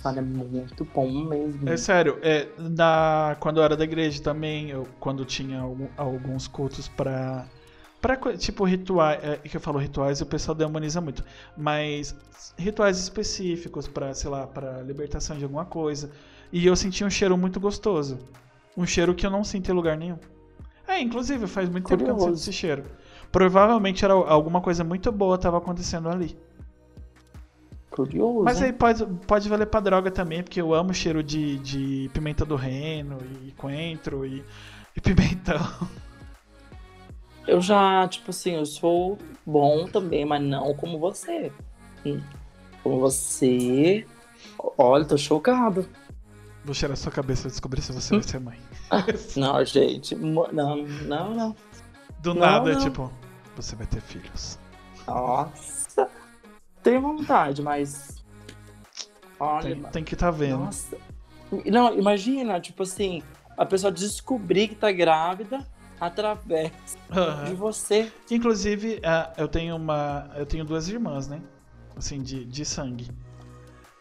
é 0.04 0.20
muito 0.20 0.84
bom 0.94 1.10
mesmo. 1.28 1.68
É 1.68 1.76
sério, 1.76 2.18
é, 2.22 2.46
na, 2.58 3.36
quando 3.40 3.56
eu 3.58 3.64
era 3.64 3.76
da 3.76 3.84
igreja 3.84 4.22
também, 4.22 4.68
eu, 4.70 4.86
quando 5.00 5.24
tinha 5.24 5.60
algum- 5.60 5.88
alguns 5.96 6.46
cultos 6.46 6.88
pra 6.88 7.46
Pra, 8.00 8.16
tipo, 8.36 8.64
rituais. 8.64 9.22
É, 9.22 9.36
que 9.36 9.56
eu 9.56 9.60
falo 9.60 9.78
rituais 9.78 10.20
e 10.20 10.22
o 10.22 10.26
pessoal 10.26 10.54
demoniza 10.54 11.00
muito. 11.00 11.24
Mas 11.56 12.14
rituais 12.56 12.98
específicos 12.98 13.88
pra, 13.88 14.14
sei 14.14 14.30
lá, 14.30 14.46
pra 14.46 14.82
libertação 14.82 15.36
de 15.36 15.44
alguma 15.44 15.64
coisa. 15.64 16.10
E 16.52 16.66
eu 16.66 16.76
senti 16.76 17.04
um 17.04 17.10
cheiro 17.10 17.36
muito 17.36 17.58
gostoso. 17.58 18.18
Um 18.76 18.86
cheiro 18.86 19.14
que 19.14 19.26
eu 19.26 19.30
não 19.30 19.42
sinto 19.42 19.70
em 19.70 19.74
lugar 19.74 19.96
nenhum. 19.96 20.18
É, 20.86 21.00
inclusive, 21.00 21.46
faz 21.46 21.68
muito 21.68 21.88
tempo 21.88 22.04
que 22.04 22.10
eu 22.10 22.14
não 22.14 22.20
sinto 22.20 22.28
Curioso. 22.28 22.50
esse 22.50 22.52
cheiro. 22.52 22.84
Provavelmente 23.30 24.04
era 24.04 24.14
alguma 24.14 24.60
coisa 24.60 24.82
muito 24.82 25.12
boa 25.12 25.36
tava 25.36 25.58
acontecendo 25.58 26.08
ali. 26.08 26.36
Curioso. 27.90 28.44
Mas 28.44 28.62
aí 28.62 28.72
pode, 28.72 29.04
pode 29.26 29.48
valer 29.48 29.66
pra 29.66 29.80
droga 29.80 30.10
também, 30.10 30.42
porque 30.42 30.60
eu 30.60 30.72
amo 30.72 30.94
cheiro 30.94 31.22
de, 31.22 31.58
de 31.58 32.10
pimenta 32.14 32.44
do 32.44 32.54
reino, 32.54 33.18
e 33.44 33.52
coentro, 33.52 34.24
e, 34.24 34.44
e 34.96 35.00
pimentão. 35.00 35.58
Eu 37.48 37.60
já, 37.62 38.06
tipo 38.08 38.30
assim, 38.30 38.56
eu 38.56 38.66
sou 38.66 39.16
bom 39.46 39.86
também, 39.86 40.24
mas 40.24 40.42
não 40.42 40.74
como 40.74 40.98
você. 40.98 41.50
Hum. 42.04 42.20
Como 42.82 43.00
você. 43.00 44.06
Olha, 44.76 45.04
tô 45.04 45.16
chocado. 45.16 45.88
Vou 46.64 46.74
cheirar 46.74 46.96
sua 46.96 47.10
cabeça 47.10 47.48
e 47.48 47.50
descobrir 47.50 47.80
se 47.80 47.90
você 47.92 48.14
vai 48.14 48.22
ser 48.22 48.38
mãe. 48.40 48.58
Não, 49.36 49.64
gente. 49.64 50.14
Não, 50.14 50.46
não, 50.52 50.76
não. 50.76 51.56
Do 52.20 52.34
Não, 52.34 52.40
nada, 52.40 52.72
não. 52.74 52.80
tipo, 52.80 53.10
você 53.56 53.74
vai 53.76 53.86
ter 53.86 54.00
filhos. 54.02 54.58
Nossa. 55.06 56.08
Tenho 56.82 57.00
vontade, 57.00 57.62
mas. 57.62 58.22
Olha, 59.40 59.74
Tem, 59.74 59.82
tem 59.84 60.04
que 60.04 60.14
estar 60.14 60.30
vendo. 60.30 60.58
nossa. 60.64 60.96
Não, 61.64 61.94
imagina, 61.98 62.60
tipo 62.60 62.82
assim, 62.82 63.22
a 63.56 63.64
pessoa 63.64 63.90
descobrir 63.92 64.68
que 64.68 64.74
tá 64.74 64.90
grávida 64.92 65.66
através 66.00 66.72
Aham. 67.10 67.44
de 67.44 67.54
você. 67.54 68.12
Inclusive, 68.30 69.00
ah, 69.04 69.32
eu 69.36 69.48
tenho 69.48 69.76
uma. 69.76 70.30
Eu 70.36 70.46
tenho 70.46 70.64
duas 70.64 70.88
irmãs, 70.88 71.28
né? 71.28 71.40
Assim, 71.96 72.22
de, 72.22 72.44
de 72.44 72.64
sangue. 72.64 73.08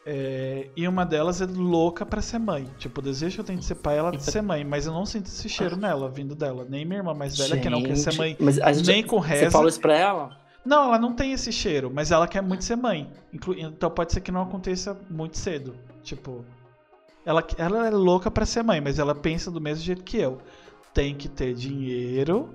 É, 0.10 0.70
e 0.74 0.88
uma 0.88 1.06
delas 1.06 1.42
é 1.42 1.46
louca 1.46 2.06
pra 2.06 2.22
ser 2.22 2.40
mãe. 2.40 2.66
Tipo, 2.78 3.02
o 3.02 3.04
desejo 3.04 3.36
que 3.36 3.42
eu 3.42 3.46
tenho 3.46 3.60
de 3.60 3.66
ser 3.66 3.76
pai 3.76 3.98
ela 3.98 4.10
de 4.12 4.24
ser 4.24 4.42
mãe, 4.42 4.64
mas 4.64 4.86
eu 4.86 4.94
não 4.94 5.06
sinto 5.06 5.26
esse 5.26 5.50
cheiro 5.50 5.76
nela, 5.76 6.10
vindo 6.10 6.34
dela. 6.34 6.66
Nem 6.70 6.86
minha 6.86 7.00
irmã 7.00 7.14
mais 7.14 7.38
velha, 7.38 7.60
que 7.60 7.70
não 7.70 7.84
quer 7.84 7.98
ser 7.98 8.12
Gente, 8.12 8.42
mãe 8.42 8.54
gente, 8.74 8.88
nem 8.88 9.04
com 9.04 9.22
você 9.22 9.28
reza. 9.28 9.52
fala 9.52 9.68
isso 9.68 9.82
pra 9.82 9.98
ela? 9.98 10.38
Não, 10.64 10.86
ela 10.86 10.98
não 10.98 11.14
tem 11.14 11.34
esse 11.34 11.52
cheiro, 11.52 11.92
mas 11.94 12.12
ela 12.12 12.26
quer 12.26 12.42
muito 12.42 12.64
ser 12.64 12.78
mãe. 12.78 13.12
Então 13.58 13.90
pode 13.90 14.14
ser 14.14 14.22
que 14.22 14.32
não 14.32 14.44
aconteça 14.44 14.98
muito 15.10 15.38
cedo. 15.38 15.76
Tipo, 16.04 16.46
ela, 17.26 17.46
ela 17.58 17.88
é 17.88 17.90
louca 17.90 18.32
pra 18.32 18.46
ser 18.46 18.64
mãe, 18.64 18.80
mas 18.80 19.00
ela 19.00 19.14
pensa 19.14 19.52
do 19.52 19.60
mesmo 19.60 19.84
jeito 19.84 20.04
que 20.06 20.18
eu. 20.18 20.38
Tem 20.94 21.16
que 21.16 21.30
ter 21.30 21.54
dinheiro 21.54 22.54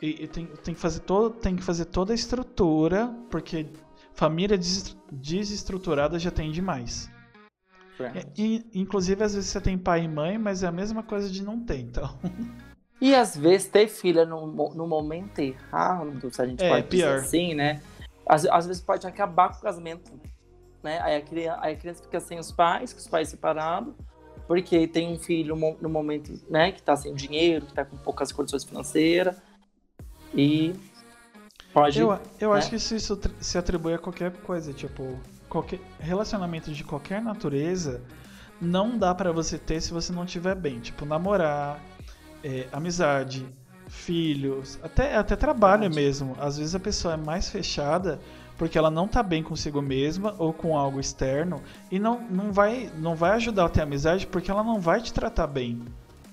e, 0.00 0.24
e 0.24 0.28
tem, 0.28 0.46
tem, 0.46 0.74
que 0.74 0.80
fazer 0.80 1.00
todo, 1.00 1.34
tem 1.34 1.56
que 1.56 1.62
fazer 1.62 1.86
toda 1.86 2.12
a 2.12 2.14
estrutura, 2.14 3.12
porque 3.30 3.66
família 4.12 4.58
des- 4.58 4.96
desestruturada 5.10 6.18
já 6.18 6.30
tem 6.30 6.50
demais. 6.50 7.10
E, 8.36 8.64
e, 8.72 8.80
inclusive, 8.80 9.24
às 9.24 9.34
vezes 9.34 9.50
você 9.50 9.60
tem 9.60 9.76
pai 9.76 10.04
e 10.04 10.08
mãe, 10.08 10.38
mas 10.38 10.62
é 10.62 10.68
a 10.68 10.72
mesma 10.72 11.02
coisa 11.02 11.28
de 11.28 11.42
não 11.42 11.60
ter, 11.60 11.80
então. 11.80 12.16
E 13.00 13.14
às 13.14 13.36
vezes 13.36 13.68
ter 13.68 13.86
filha 13.86 14.24
no, 14.26 14.44
no 14.74 14.84
momento 14.84 15.38
errado, 15.38 16.34
se 16.34 16.42
a 16.42 16.46
gente 16.46 16.64
É, 16.64 16.68
pode 16.68 16.88
dizer 16.88 17.04
pior. 17.04 17.18
assim, 17.20 17.54
né? 17.54 17.80
Às, 18.26 18.44
às 18.46 18.66
vezes 18.66 18.82
pode 18.82 19.06
acabar 19.06 19.50
com 19.50 19.58
o 19.58 19.62
casamento, 19.62 20.10
né? 20.82 21.00
Aí 21.02 21.14
a, 21.14 21.22
criança, 21.22 21.58
aí 21.62 21.74
a 21.74 21.76
criança 21.76 22.02
fica 22.02 22.18
sem 22.18 22.40
os 22.40 22.50
pais, 22.50 22.92
com 22.92 22.98
os 22.98 23.06
pais 23.06 23.28
separados, 23.28 23.94
porque 24.48 24.88
tem 24.88 25.12
um 25.12 25.18
filho 25.18 25.54
no 25.54 25.90
momento, 25.90 26.32
né, 26.48 26.72
que 26.72 26.82
tá 26.82 26.96
sem 26.96 27.14
dinheiro, 27.14 27.66
que 27.66 27.74
tá 27.74 27.84
com 27.84 27.98
poucas 27.98 28.32
condições 28.32 28.64
financeiras. 28.64 29.36
E 30.34 30.72
pode. 31.70 32.00
Eu, 32.00 32.18
eu 32.40 32.52
né? 32.52 32.58
acho 32.58 32.70
que 32.70 32.76
isso, 32.76 32.96
isso 32.96 33.20
se 33.38 33.58
atribui 33.58 33.92
a 33.92 33.98
qualquer 33.98 34.32
coisa, 34.38 34.72
tipo, 34.72 35.20
qualquer 35.50 35.78
relacionamento 36.00 36.72
de 36.72 36.82
qualquer 36.82 37.20
natureza 37.20 38.02
não 38.58 38.96
dá 38.96 39.14
pra 39.14 39.30
você 39.32 39.58
ter 39.58 39.82
se 39.82 39.92
você 39.92 40.14
não 40.14 40.24
tiver 40.24 40.54
bem, 40.54 40.80
tipo, 40.80 41.04
namorar, 41.04 41.78
é, 42.42 42.66
amizade, 42.72 43.46
filhos, 43.86 44.78
até, 44.82 45.14
até 45.14 45.36
trabalho 45.36 45.82
Verdade. 45.82 46.00
mesmo. 46.00 46.36
Às 46.40 46.56
vezes 46.56 46.74
a 46.74 46.80
pessoa 46.80 47.14
é 47.14 47.16
mais 47.18 47.50
fechada 47.50 48.18
porque 48.58 48.76
ela 48.76 48.90
não 48.90 49.06
tá 49.06 49.22
bem 49.22 49.40
consigo 49.40 49.80
mesma 49.80 50.34
ou 50.36 50.52
com 50.52 50.76
algo 50.76 50.98
externo 50.98 51.62
e 51.90 51.98
não, 51.98 52.20
não, 52.28 52.52
vai, 52.52 52.90
não 52.96 53.14
vai 53.14 53.30
ajudar 53.30 53.66
a 53.66 53.68
ter 53.68 53.82
amizade 53.82 54.26
porque 54.26 54.50
ela 54.50 54.64
não 54.64 54.80
vai 54.80 55.00
te 55.00 55.12
tratar 55.12 55.46
bem. 55.46 55.80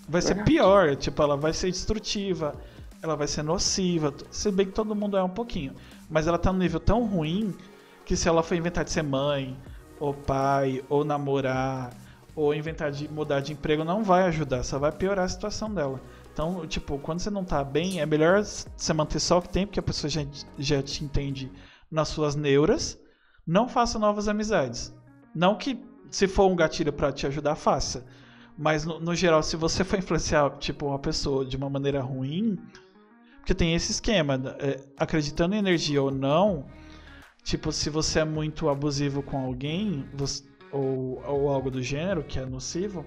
Vai 0.10 0.22
ser 0.22 0.44
pior, 0.44 0.96
tipo, 0.96 1.22
ela 1.22 1.38
vai 1.38 1.54
ser 1.54 1.70
destrutiva, 1.70 2.56
ela 3.02 3.16
vai 3.16 3.28
ser 3.28 3.44
nociva, 3.44 4.14
se 4.32 4.52
bem 4.52 4.66
que 4.66 4.72
todo 4.72 4.96
mundo 4.96 5.16
é 5.16 5.24
um 5.24 5.30
pouquinho. 5.30 5.74
Mas 6.10 6.28
ela 6.28 6.38
tá 6.38 6.52
num 6.52 6.60
nível 6.60 6.80
tão 6.80 7.06
ruim 7.06 7.56
que 8.04 8.16
se 8.16 8.28
ela 8.28 8.44
for 8.44 8.56
inventar 8.56 8.84
de 8.84 8.92
ser 8.92 9.04
mãe, 9.04 9.58
ou 10.00 10.14
pai, 10.14 10.84
ou 10.90 11.04
namorar, 11.04 11.92
ou 12.36 12.54
inventar 12.54 12.92
de 12.92 13.08
mudar 13.08 13.40
de 13.40 13.54
emprego, 13.54 13.84
não 13.84 14.04
vai 14.04 14.24
ajudar, 14.24 14.64
só 14.64 14.78
vai 14.78 14.92
piorar 14.92 15.26
a 15.26 15.30
situação 15.30 15.74
dela. 15.74 16.00
Então, 16.34 16.68
tipo, 16.68 17.00
quando 17.00 17.20
você 17.20 17.30
não 17.30 17.46
tá 17.46 17.64
bem, 17.64 18.02
é 18.02 18.06
melhor 18.06 18.44
você 18.44 18.94
manter 18.94 19.20
só 19.20 19.38
o 19.38 19.42
que 19.42 19.50
tem, 19.50 19.66
porque 19.66 19.80
a 19.80 19.84
pessoa 19.84 20.10
já, 20.10 20.26
já 20.60 20.84
te 20.84 21.04
entende 21.04 21.52
nas 21.92 22.08
suas 22.10 22.36
neuras. 22.36 23.00
Não 23.46 23.68
faça 23.68 24.00
novas 24.00 24.28
amizades. 24.28 24.94
Não 25.34 25.58
que 25.58 25.80
se 26.10 26.28
for 26.28 26.48
um 26.50 26.56
gatilho 26.56 26.94
pra 26.94 27.12
te 27.12 27.28
ajudar, 27.28 27.56
faça. 27.56 28.06
Mas 28.58 28.86
no, 28.86 29.00
no 29.00 29.14
geral, 29.14 29.44
se 29.44 29.56
você 29.56 29.84
for 29.84 29.98
influenciar 30.00 30.50
tipo 30.58 30.88
uma 30.88 31.00
pessoa 31.00 31.46
de 31.46 31.58
uma 31.58 31.70
maneira 31.70 32.02
ruim, 32.02 32.58
porque 33.38 33.54
tem 33.54 33.76
esse 33.76 33.92
esquema, 33.92 34.38
né? 34.38 34.56
é, 34.60 34.80
acreditando 34.98 35.54
em 35.56 35.60
energia 35.60 36.02
ou 36.02 36.10
não, 36.12 36.66
tipo 37.44 37.72
se 37.72 37.90
você 37.90 38.20
é 38.22 38.26
muito 38.26 38.70
abusivo 38.70 39.22
com 39.22 39.38
alguém, 39.46 40.10
você- 40.14 40.44
ou, 40.72 41.22
ou 41.26 41.50
algo 41.50 41.70
do 41.70 41.84
gênero 41.84 42.24
que 42.24 42.40
é 42.40 42.46
nocivo, 42.46 43.06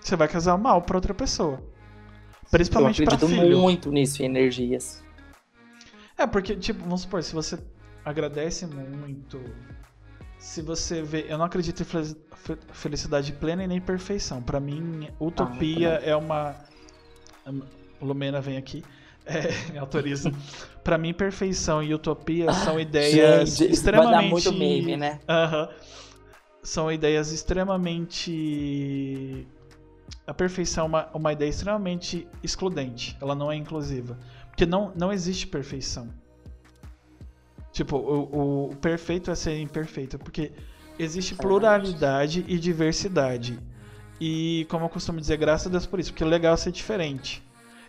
você 0.00 0.14
vai 0.16 0.28
casar 0.28 0.56
mal 0.58 0.82
pra 0.82 0.96
outra 0.98 1.14
pessoa. 1.14 1.58
Eu 1.58 2.50
Principalmente 2.50 3.02
pra 3.02 3.14
acredito 3.14 3.34
filho. 3.40 3.58
muito 3.58 3.90
nisso, 3.90 4.22
em 4.22 4.26
energias. 4.26 5.02
É, 6.18 6.26
porque, 6.26 6.54
tipo, 6.56 6.80
vamos 6.80 7.02
supor, 7.02 7.22
se 7.22 7.34
você 7.34 7.58
agradece 8.06 8.66
muito, 8.66 9.40
se 10.38 10.62
você 10.62 11.02
vê. 11.02 11.26
Eu 11.28 11.36
não 11.38 11.44
acredito 11.44 11.82
em 11.82 11.84
fel- 11.84 12.04
fe- 12.36 12.58
felicidade 12.72 13.32
plena 13.32 13.64
e 13.64 13.66
nem 13.66 13.80
perfeição. 13.80 14.40
Pra 14.40 14.60
mim, 14.60 15.08
utopia 15.20 16.00
é 16.04 16.14
uma. 16.14 16.54
O 18.00 18.06
Lumena 18.06 18.40
vem 18.40 18.56
aqui, 18.56 18.84
é, 19.26 19.72
me 19.72 19.78
autoriza. 19.78 20.32
Pra 20.84 20.96
mim, 20.96 21.12
perfeição 21.12 21.82
e 21.82 21.92
utopia 21.92 22.52
são 22.52 22.78
ideias 22.78 23.56
Gente, 23.56 23.72
extremamente. 23.72 24.12
Vai 24.12 24.22
dar 24.22 24.28
muito 24.30 24.52
meme, 24.52 24.96
né? 24.96 25.18
São 26.62 26.90
ideias 26.92 27.32
extremamente. 27.32 29.46
A 30.26 30.34
perfeição 30.34 30.84
é 30.84 30.88
uma, 30.88 31.08
uma 31.14 31.32
ideia 31.32 31.48
extremamente 31.48 32.26
excludente. 32.42 33.16
Ela 33.20 33.34
não 33.34 33.50
é 33.50 33.56
inclusiva. 33.56 34.18
Porque 34.48 34.66
não, 34.66 34.92
não 34.96 35.12
existe 35.12 35.46
perfeição. 35.46 36.08
Tipo, 37.76 37.98
o, 37.98 38.70
o- 38.70 38.76
perfeito 38.76 39.30
é 39.30 39.34
ser 39.34 39.60
imperfeito. 39.60 40.18
Porque 40.18 40.50
existe 40.98 41.34
pluralidade 41.34 42.42
e 42.48 42.58
diversidade. 42.58 43.58
E, 44.18 44.66
como 44.70 44.86
eu 44.86 44.88
costumo 44.88 45.20
dizer, 45.20 45.36
graças 45.36 45.66
a 45.66 45.70
Deus 45.70 45.84
por 45.84 46.00
isso. 46.00 46.10
Porque 46.10 46.24
o 46.24 46.26
legal 46.26 46.54
é 46.54 46.56
ser 46.56 46.72
diferente. 46.72 47.42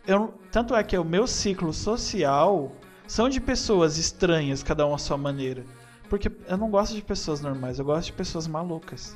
Eu, 0.05 0.33
tanto 0.51 0.75
é 0.75 0.83
que 0.83 0.97
o 0.97 1.05
meu 1.05 1.25
ciclo 1.25 1.71
social 1.71 2.73
são 3.07 3.29
de 3.29 3.39
pessoas 3.39 3.97
estranhas, 3.97 4.61
cada 4.61 4.85
uma 4.85 4.95
à 4.95 4.99
sua 4.99 5.17
maneira. 5.17 5.63
Porque 6.09 6.29
eu 6.49 6.57
não 6.57 6.69
gosto 6.69 6.93
de 6.93 7.01
pessoas 7.01 7.39
normais, 7.39 7.79
eu 7.79 7.85
gosto 7.85 8.07
de 8.07 8.13
pessoas 8.13 8.45
malucas. 8.45 9.15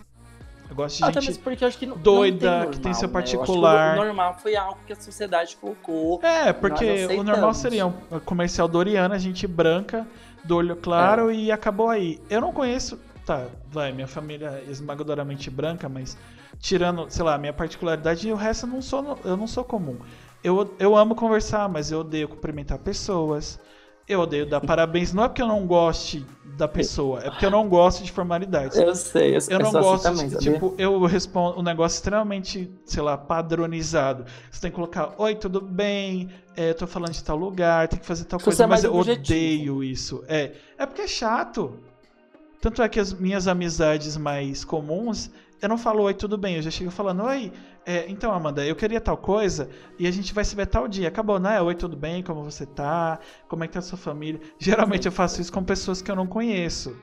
Eu 0.69 0.75
gosto 0.75 1.03
de 1.05 1.21
gente. 1.21 1.39
porque 1.39 1.65
acho 1.65 1.77
que 1.77 1.85
não, 1.85 1.97
doida, 1.97 2.63
não 2.63 2.71
que 2.71 2.79
tem 2.79 2.93
seu 2.93 3.09
normal, 3.09 3.23
né? 3.25 3.33
Eu 3.33 3.41
acho 3.41 3.41
que 3.41 3.47
particular. 3.47 3.93
o 3.99 4.05
normal 4.05 4.37
foi 4.41 4.55
algo 4.55 4.79
que 4.87 4.93
a 4.93 4.95
sociedade 4.95 5.57
colocou. 5.57 6.21
É, 6.23 6.53
porque 6.53 7.07
o 7.07 7.23
normal 7.23 7.53
seria 7.53 7.87
um 7.87 7.91
comercial 8.23 8.69
Doriana, 8.69 9.19
gente 9.19 9.45
branca, 9.45 10.07
do 10.43 10.55
olho 10.57 10.75
claro 10.75 11.29
É. 11.29 11.35
e 11.35 11.51
acabou 11.51 11.89
aí. 11.89 12.19
Eu 12.29 12.41
não 12.41 12.51
conheço. 12.51 12.99
Tá, 13.25 13.47
vai, 13.69 13.91
minha 13.91 14.07
família 14.07 14.63
é 14.67 14.71
esmagadoramente 14.71 15.49
branca, 15.49 15.87
mas 15.87 16.17
tirando, 16.59 17.05
sei 17.09 17.23
lá, 17.23 17.37
minha 17.37 17.53
particularidade, 17.53 18.31
o 18.31 18.35
resto 18.35 18.65
eu 18.65 18.69
não 18.69 18.81
sou, 18.81 19.19
eu 19.23 19.37
não 19.37 19.47
sou 19.47 19.63
comum. 19.63 19.97
Eu, 20.43 20.73
eu 20.79 20.95
amo 20.95 21.13
conversar, 21.15 21.69
mas 21.69 21.91
eu 21.91 21.99
odeio 21.99 22.27
cumprimentar 22.27 22.79
pessoas. 22.79 23.59
Eu 24.07 24.19
odeio 24.21 24.45
dar 24.49 24.59
parabéns. 24.61 25.13
Não 25.13 25.23
é 25.23 25.27
porque 25.27 25.41
eu 25.41 25.47
não 25.47 25.65
goste 25.65 26.25
da 26.57 26.67
pessoa, 26.67 27.21
é 27.21 27.29
porque 27.29 27.45
eu 27.45 27.49
não 27.49 27.67
gosto 27.67 28.03
de 28.03 28.11
formalidades. 28.11 28.77
Eu 28.77 28.93
sei, 28.93 29.35
eu, 29.35 29.39
Eu 29.49 29.59
não 29.59 29.69
assim 29.69 29.79
gosto 29.79 30.03
também, 30.03 30.27
de, 30.27 30.37
tipo, 30.37 30.75
eu 30.77 31.03
respondo 31.05 31.59
um 31.59 31.63
negócio 31.63 31.95
extremamente, 31.95 32.71
sei 32.85 33.01
lá, 33.01 33.17
padronizado. 33.17 34.25
Você 34.51 34.61
tem 34.61 34.69
que 34.69 34.75
colocar, 34.75 35.13
oi, 35.17 35.33
tudo 35.35 35.61
bem? 35.61 36.29
É, 36.55 36.69
eu 36.69 36.75
tô 36.75 36.85
falando 36.85 37.13
de 37.13 37.23
tal 37.23 37.37
lugar, 37.37 37.87
tem 37.87 37.97
que 37.99 38.05
fazer 38.05 38.25
tal 38.25 38.39
Você 38.39 38.45
coisa, 38.45 38.63
é 38.63 38.67
mas 38.67 38.83
eu 38.83 38.93
objetivo. 38.93 39.23
odeio 39.23 39.83
isso. 39.83 40.23
É, 40.27 40.51
é 40.77 40.85
porque 40.85 41.01
é 41.01 41.07
chato. 41.07 41.79
Tanto 42.59 42.83
é 42.83 42.89
que 42.89 42.99
as 42.99 43.11
minhas 43.13 43.47
amizades 43.47 44.15
mais 44.17 44.63
comuns 44.63 45.31
eu 45.61 45.69
não 45.69 45.77
falo 45.77 46.03
oi, 46.03 46.13
tudo 46.13 46.37
bem. 46.37 46.55
Eu 46.55 46.61
já 46.61 46.71
chego 46.71 46.89
falando, 46.89 47.23
oi, 47.23 47.51
é, 47.85 48.05
então, 48.09 48.33
Amanda, 48.33 48.65
eu 48.65 48.75
queria 48.75 48.99
tal 48.99 49.15
coisa 49.15 49.69
e 49.99 50.07
a 50.07 50.11
gente 50.11 50.33
vai 50.33 50.43
se 50.43 50.55
ver 50.55 50.65
tal 50.65 50.87
dia. 50.87 51.07
Acabou, 51.07 51.39
né? 51.39 51.61
Oi, 51.61 51.75
tudo 51.75 51.95
bem? 51.95 52.23
Como 52.23 52.43
você 52.43 52.65
tá? 52.65 53.19
Como 53.47 53.63
é 53.63 53.67
que 53.67 53.73
tá 53.73 53.79
a 53.79 53.83
sua 53.83 53.97
família? 53.97 54.41
Geralmente 54.59 55.05
eu 55.05 55.11
faço 55.11 55.39
isso 55.39 55.53
com 55.53 55.63
pessoas 55.63 56.01
que 56.01 56.09
eu 56.09 56.15
não 56.15 56.25
conheço. 56.25 56.95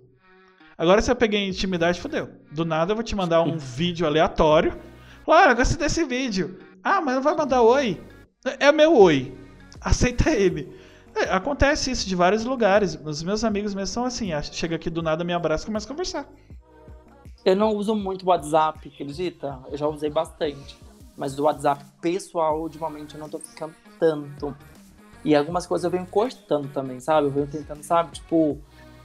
Agora, 0.77 1.01
se 1.01 1.11
eu 1.11 1.17
peguei 1.17 1.49
intimidade, 1.49 2.01
fodeu. 2.01 2.31
Do 2.53 2.65
nada 2.65 2.93
eu 2.93 2.97
vou 2.97 3.05
te 3.05 3.15
mandar 3.15 3.43
um 3.43 3.59
vídeo 3.59 4.07
aleatório. 4.07 4.77
Olha, 5.27 5.55
gostei 5.55 5.78
desse 5.78 6.05
vídeo. 6.05 6.59
Ah, 6.83 7.01
mas 7.01 7.15
não 7.17 7.23
vai 7.23 7.37
mandar 7.37 7.62
oi. 7.62 8.01
É 8.59 8.73
meu 8.73 8.97
oi. 8.97 9.37
Aceita 9.81 10.31
ele. 10.31 10.73
É, 11.15 11.31
acontece 11.31 11.91
isso 11.91 12.09
de 12.09 12.15
vários 12.15 12.45
lugares. 12.45 12.99
Os 13.05 13.23
meus 13.23 13.45
amigos 13.45 13.75
mesmo 13.75 13.93
são 13.93 14.05
assim. 14.05 14.31
Chega 14.53 14.77
aqui 14.77 14.89
do 14.89 15.03
nada, 15.03 15.25
me 15.25 15.33
abraça 15.33 15.65
e 15.65 15.67
começa 15.67 15.87
a 15.87 15.91
conversar. 15.91 16.28
Eu 17.44 17.57
não 17.57 17.75
uso 17.75 17.94
muito 17.94 18.25
o 18.25 18.28
WhatsApp, 18.28 18.89
acredita? 18.89 19.58
Eu 19.70 19.76
já 19.76 19.86
usei 19.86 20.10
bastante. 20.10 20.78
Mas 21.17 21.39
o 21.39 21.44
WhatsApp 21.44 21.84
pessoal, 22.00 22.60
ultimamente, 22.60 23.15
eu 23.15 23.20
não 23.20 23.28
tô 23.28 23.39
ficando 23.39 23.75
tanto. 23.99 24.57
E 25.25 25.34
algumas 25.34 25.67
coisas 25.67 25.84
eu 25.84 25.91
venho 25.91 26.07
cortando 26.07 26.73
também, 26.73 27.00
sabe? 27.00 27.26
Eu 27.26 27.31
venho 27.31 27.47
tentando, 27.47 27.83
sabe? 27.83 28.12
Tipo. 28.12 28.58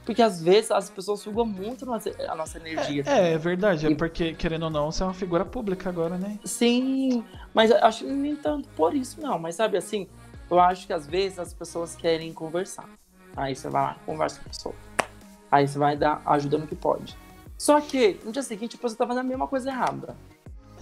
Porque 0.04 0.20
às 0.20 0.42
vezes 0.42 0.70
as 0.70 0.90
pessoas 0.90 1.20
sugam 1.20 1.46
muito 1.46 1.84
a 1.90 2.34
nossa 2.36 2.58
energia. 2.58 3.02
É, 3.06 3.32
é 3.32 3.38
verdade. 3.38 3.86
É 3.86 3.90
e... 3.90 3.92
É 3.94 3.96
porque, 3.96 4.34
querendo 4.34 4.64
ou 4.64 4.70
não, 4.70 4.92
você 4.92 5.02
é 5.02 5.06
uma 5.06 5.14
figura 5.14 5.46
pública 5.46 5.88
agora, 5.88 6.18
né? 6.18 6.38
Sim, 6.44 7.24
mas 7.54 7.72
acho 7.72 8.06
nem 8.06 8.36
tanto 8.36 8.68
por 8.70 8.94
isso, 8.94 9.18
não. 9.20 9.38
Mas 9.38 9.54
sabe 9.54 9.78
assim, 9.78 10.06
eu 10.50 10.60
acho 10.60 10.86
que 10.86 10.92
às 10.92 11.06
vezes 11.06 11.38
as 11.38 11.54
pessoas 11.54 11.96
querem 11.96 12.34
conversar. 12.34 12.86
Aí 13.34 13.56
você 13.56 13.70
vai 13.70 13.82
lá, 13.82 13.96
conversa 14.04 14.40
com 14.40 14.46
a 14.46 14.48
pessoa. 14.50 14.74
Aí 15.50 15.66
você 15.66 15.78
vai 15.78 15.96
dar 15.96 16.20
ajuda 16.26 16.58
no 16.58 16.66
que 16.66 16.76
pode. 16.76 17.16
Só 17.64 17.80
que 17.80 18.20
no 18.22 18.30
dia 18.30 18.42
seguinte 18.42 18.76
a 18.76 18.78
pessoa 18.78 18.98
tá 18.98 19.06
fazendo 19.06 19.24
a 19.24 19.26
mesma 19.26 19.48
coisa 19.48 19.70
errada. 19.70 20.14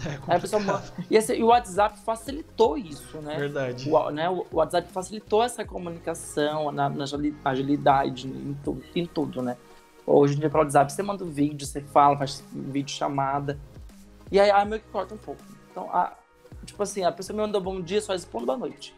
É 0.04 0.18
Aí 0.26 0.36
a 0.36 0.40
pessoa 0.40 0.82
e, 1.08 1.16
esse, 1.16 1.32
e, 1.32 1.40
o 1.40 1.46
WhatsApp 1.46 1.96
facilitou 2.00 2.76
isso, 2.76 3.18
né? 3.18 3.38
Verdade. 3.38 3.88
O, 3.88 4.10
né, 4.10 4.28
o 4.28 4.44
WhatsApp 4.50 4.90
facilitou 4.90 5.44
essa 5.44 5.64
comunicação, 5.64 6.72
na, 6.72 6.88
na 6.88 7.04
agilidade, 7.44 8.26
em, 8.26 8.58
tu, 8.64 8.82
em 8.96 9.06
tudo, 9.06 9.40
né? 9.40 9.56
Hoje 10.04 10.34
em 10.34 10.40
dia, 10.40 10.50
pelo 10.50 10.64
WhatsApp, 10.64 10.92
você 10.92 11.04
manda 11.04 11.24
um 11.24 11.30
vídeo, 11.30 11.64
você 11.64 11.80
fala, 11.82 12.18
faz 12.18 12.42
vídeo 12.50 12.90
chamada. 12.90 13.56
E 14.32 14.40
aí, 14.40 14.50
aí 14.50 14.66
meio 14.66 14.82
que 14.82 14.88
corta 14.88 15.14
um 15.14 15.18
pouco. 15.18 15.40
Então, 15.70 15.88
a, 15.88 16.16
tipo 16.66 16.82
assim, 16.82 17.04
a 17.04 17.12
pessoa 17.12 17.36
me 17.36 17.42
manda 17.42 17.60
bom 17.60 17.80
dia, 17.80 18.00
só 18.00 18.10
respondo 18.12 18.44
boa 18.44 18.58
noite. 18.58 18.92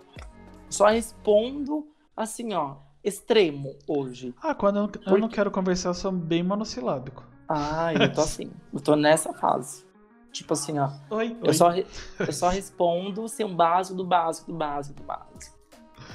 Só 0.71 0.87
respondo 0.87 1.87
assim, 2.17 2.55
ó, 2.55 2.77
extremo 3.05 3.77
hoje. 3.87 4.35
Ah, 4.43 4.55
quando 4.55 4.79
eu, 4.79 4.89
Porque... 4.89 5.07
eu 5.07 5.19
não 5.19 5.29
quero 5.29 5.51
conversar, 5.51 5.91
eu 5.91 5.95
sou 5.95 6.11
bem 6.11 6.43
monossilábico. 6.43 7.34
Ah, 7.55 7.93
eu 7.95 8.13
tô 8.13 8.21
assim. 8.21 8.51
eu 8.73 8.81
tô 8.81 8.97
nessa 8.97 9.33
fase. 9.33 9.85
Tipo 10.33 10.55
assim, 10.55 10.79
ó. 10.79 10.91
Oi, 11.11 11.37
eu, 11.41 11.49
oi. 11.49 11.55
Só, 11.55 11.73
eu 11.75 12.33
só 12.33 12.49
respondo 12.49 13.29
sem 13.29 13.47
um 13.47 13.55
básico 13.55 13.97
do 13.97 14.05
básico 14.05 14.51
do 14.51 14.57
básico 14.57 15.01
do 15.01 15.07
básico. 15.07 15.57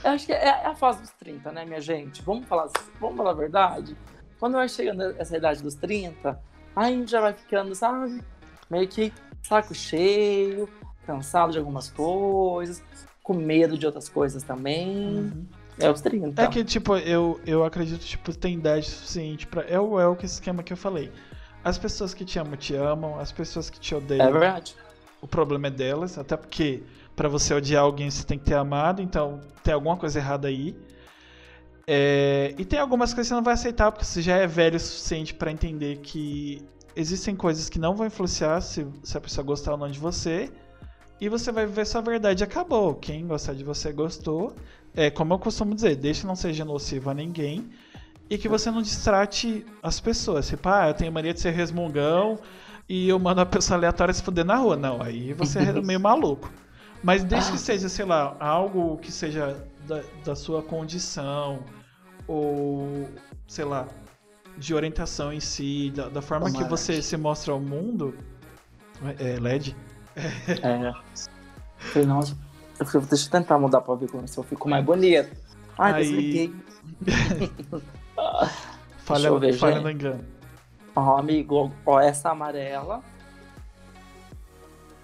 Eu 0.03 0.11
acho 0.11 0.26
que 0.26 0.34
é, 0.34 0.45
é 0.45 0.66
a 0.66 0.76
fase 0.76 1.01
dos 1.01 1.11
30, 1.11 1.51
né, 1.51 1.66
minha 1.66 1.82
gente? 1.82 2.22
Vamos 2.22 2.45
falar, 2.45 2.68
vamos 3.00 3.18
falar 3.18 3.32
a 3.32 3.34
verdade? 3.34 3.95
Quando 4.40 4.53
vai 4.53 4.68
chegando 4.68 5.01
essa 5.18 5.35
idade 5.35 5.61
dos 5.61 5.76
30, 5.76 6.40
aí 6.76 6.93
a 6.93 6.98
gente 6.98 7.11
já 7.11 7.22
vai 7.22 7.34
ficando, 7.34 7.74
sabe? 7.76 8.22
Meio 8.69 8.88
que 8.88 9.14
saco 9.42 9.74
cheio, 9.74 10.69
cansado 11.06 11.51
de 11.51 11.58
algumas 11.58 11.90
coisas, 11.90 12.84
com 13.24 13.34
medo 13.34 13.77
de 13.77 13.85
outras 13.85 14.08
coisas 14.08 14.43
também. 14.43 15.18
Uhum. 15.18 15.45
É 15.80 15.90
os 15.90 16.01
30. 16.01 16.42
É 16.42 16.48
que, 16.48 16.64
tipo, 16.64 16.95
eu, 16.98 17.40
eu 17.45 17.64
acredito, 17.64 18.01
tipo, 18.01 18.35
tem 18.35 18.56
idade 18.56 18.90
suficiente 18.90 19.48
pra. 19.48 19.64
É 19.64 19.80
o, 19.80 20.00
é 20.00 20.08
o 20.08 20.18
esquema 20.22 20.61
que 20.61 20.74
eu 20.74 20.77
falei. 20.77 21.09
As 21.64 21.78
pessoas 21.78 22.14
que 22.14 22.24
te 22.24 22.40
amam, 22.40 22.56
te 22.56 22.76
amam. 22.76 23.20
As 23.20 23.32
pessoas 23.32 23.70
que 23.70 23.80
te 23.80 23.94
odeiam. 23.94 24.28
É 24.28 24.32
verdade. 24.32 24.76
O 25.22 25.28
problema 25.28 25.68
é 25.68 25.72
delas. 25.72 26.18
Até 26.18 26.38
porque, 26.38 26.84
para 27.16 27.28
você 27.28 27.54
odiar 27.54 27.84
alguém, 27.84 28.10
você 28.10 28.24
tem 28.24 28.38
que 28.38 28.46
ter 28.46 28.56
amado. 28.56 29.02
Então, 29.02 29.40
tem 29.64 29.74
alguma 29.74 29.98
coisa 29.98 30.20
errada 30.20 30.48
aí. 30.48 30.76
É, 31.86 32.54
e 32.58 32.64
tem 32.64 32.80
algumas 32.80 33.14
coisas 33.14 33.28
que 33.28 33.30
você 33.30 33.36
não 33.36 33.44
vai 33.44 33.56
aceitar, 33.56 33.92
porque 33.92 34.06
você 34.06 34.22
já 34.22 34.36
é 34.36 34.46
velho 34.46 34.78
o 34.78 34.80
suficiente 34.80 35.34
para 35.34 35.52
entender 35.52 35.98
que 35.98 36.64
existem 36.96 37.36
coisas 37.36 37.68
que 37.68 37.80
não 37.80 37.96
vão 37.96 38.06
influenciar 38.06 38.62
se, 38.62 38.86
se 39.04 39.18
a 39.18 39.22
pessoa 39.22 39.44
gostar 39.44 39.72
ou 39.72 39.78
não 39.78 39.90
de 39.90 40.00
você. 40.00 40.52
E 41.20 41.28
você 41.28 41.52
vai 41.52 41.66
viver 41.66 41.86
sua 41.86 42.02
verdade 42.02 42.44
acabou. 42.44 42.96
Quem 42.96 43.28
gostar 43.28 43.54
de 43.54 43.64
você 43.64 43.92
gostou 43.92 44.56
é, 44.96 45.10
como 45.10 45.34
eu 45.34 45.40
costumo 45.40 45.76
dizer, 45.76 45.96
deixe 45.96 46.26
não 46.26 46.36
seja 46.36 46.66
nocivo 46.66 47.10
a 47.10 47.14
ninguém 47.14 47.70
e 48.30 48.38
que 48.38 48.48
você 48.48 48.69
não 48.69 48.82
distrate 48.82 49.66
as 49.82 49.99
pessoas. 49.99 50.48
Tipo, 50.48 50.69
ah, 50.69 50.90
eu 50.90 50.93
tenho 50.93 51.11
mania 51.11 51.33
de 51.33 51.40
ser 51.40 51.51
resmungão 51.51 52.40
e 52.88 53.09
eu 53.09 53.17
mando 53.17 53.41
a 53.41 53.45
pessoa 53.45 53.77
aleatória 53.77 54.14
se 54.14 54.22
fuder 54.22 54.45
na 54.45 54.56
rua. 54.56 54.75
Não, 54.75 55.01
aí 55.01 55.33
você 55.33 55.59
é 55.59 55.74
meio 55.82 55.99
maluco. 55.99 56.51
Mas 57.03 57.24
desde 57.24 57.53
que 57.53 57.58
seja, 57.58 57.90
sei 57.90 58.06
lá, 58.06 58.35
algo 58.40 58.98
que 58.98 59.11
seja 59.11 59.66
da, 59.88 60.01
da 60.24 60.35
sua 60.35 60.61
condição 60.61 61.64
ou, 62.27 63.09
sei 63.48 63.66
lá, 63.66 63.88
de 64.58 64.75
orientação 64.75 65.32
em 65.32 65.40
si, 65.40 65.91
da, 65.95 66.09
da 66.09 66.22
forma 66.22 66.48
Tomara. 66.48 66.66
que 66.66 66.69
você 66.69 67.01
se 67.01 67.16
mostra 67.17 67.53
ao 67.53 67.59
mundo. 67.59 68.16
É, 69.17 69.40
LED? 69.40 69.75
É. 70.61 72.03
Nossa, 72.06 72.38
eu 72.77 72.85
falei, 72.85 73.08
deixa 73.08 73.27
eu 73.27 73.32
tentar 73.32 73.58
mudar 73.58 73.80
pra 73.80 73.95
ver 73.95 74.09
como 74.09 74.27
se 74.27 74.38
eu 74.38 74.43
fico 74.43 74.67
mais 74.67 74.83
bonito. 74.83 75.32
Ai, 75.77 75.93
Aí... 75.93 76.03
desliguei. 76.03 76.56
falha, 78.99 79.38
ver, 79.40 79.53
falha 79.53 79.80
no 79.80 79.90
engano. 79.90 80.25
Ó, 80.95 81.17
amigo, 81.17 81.72
ó, 81.85 81.99
essa 81.99 82.30
amarela. 82.30 83.01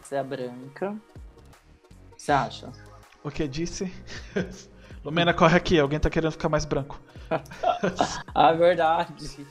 Essa 0.04 0.16
é 0.16 0.20
a 0.20 0.24
branca. 0.24 0.96
Você 2.18 2.32
acha? 2.32 2.72
O 3.24 3.32
que 3.32 3.48
disse? 3.48 3.92
Lumena, 5.04 5.34
corre 5.34 5.58
aqui, 5.58 5.80
alguém 5.80 6.00
tá 6.00 6.10
querendo 6.10 6.32
ficar 6.32 6.50
mais 6.50 6.66
branco. 6.66 7.00
ah, 8.34 8.54
verdade. 8.54 9.46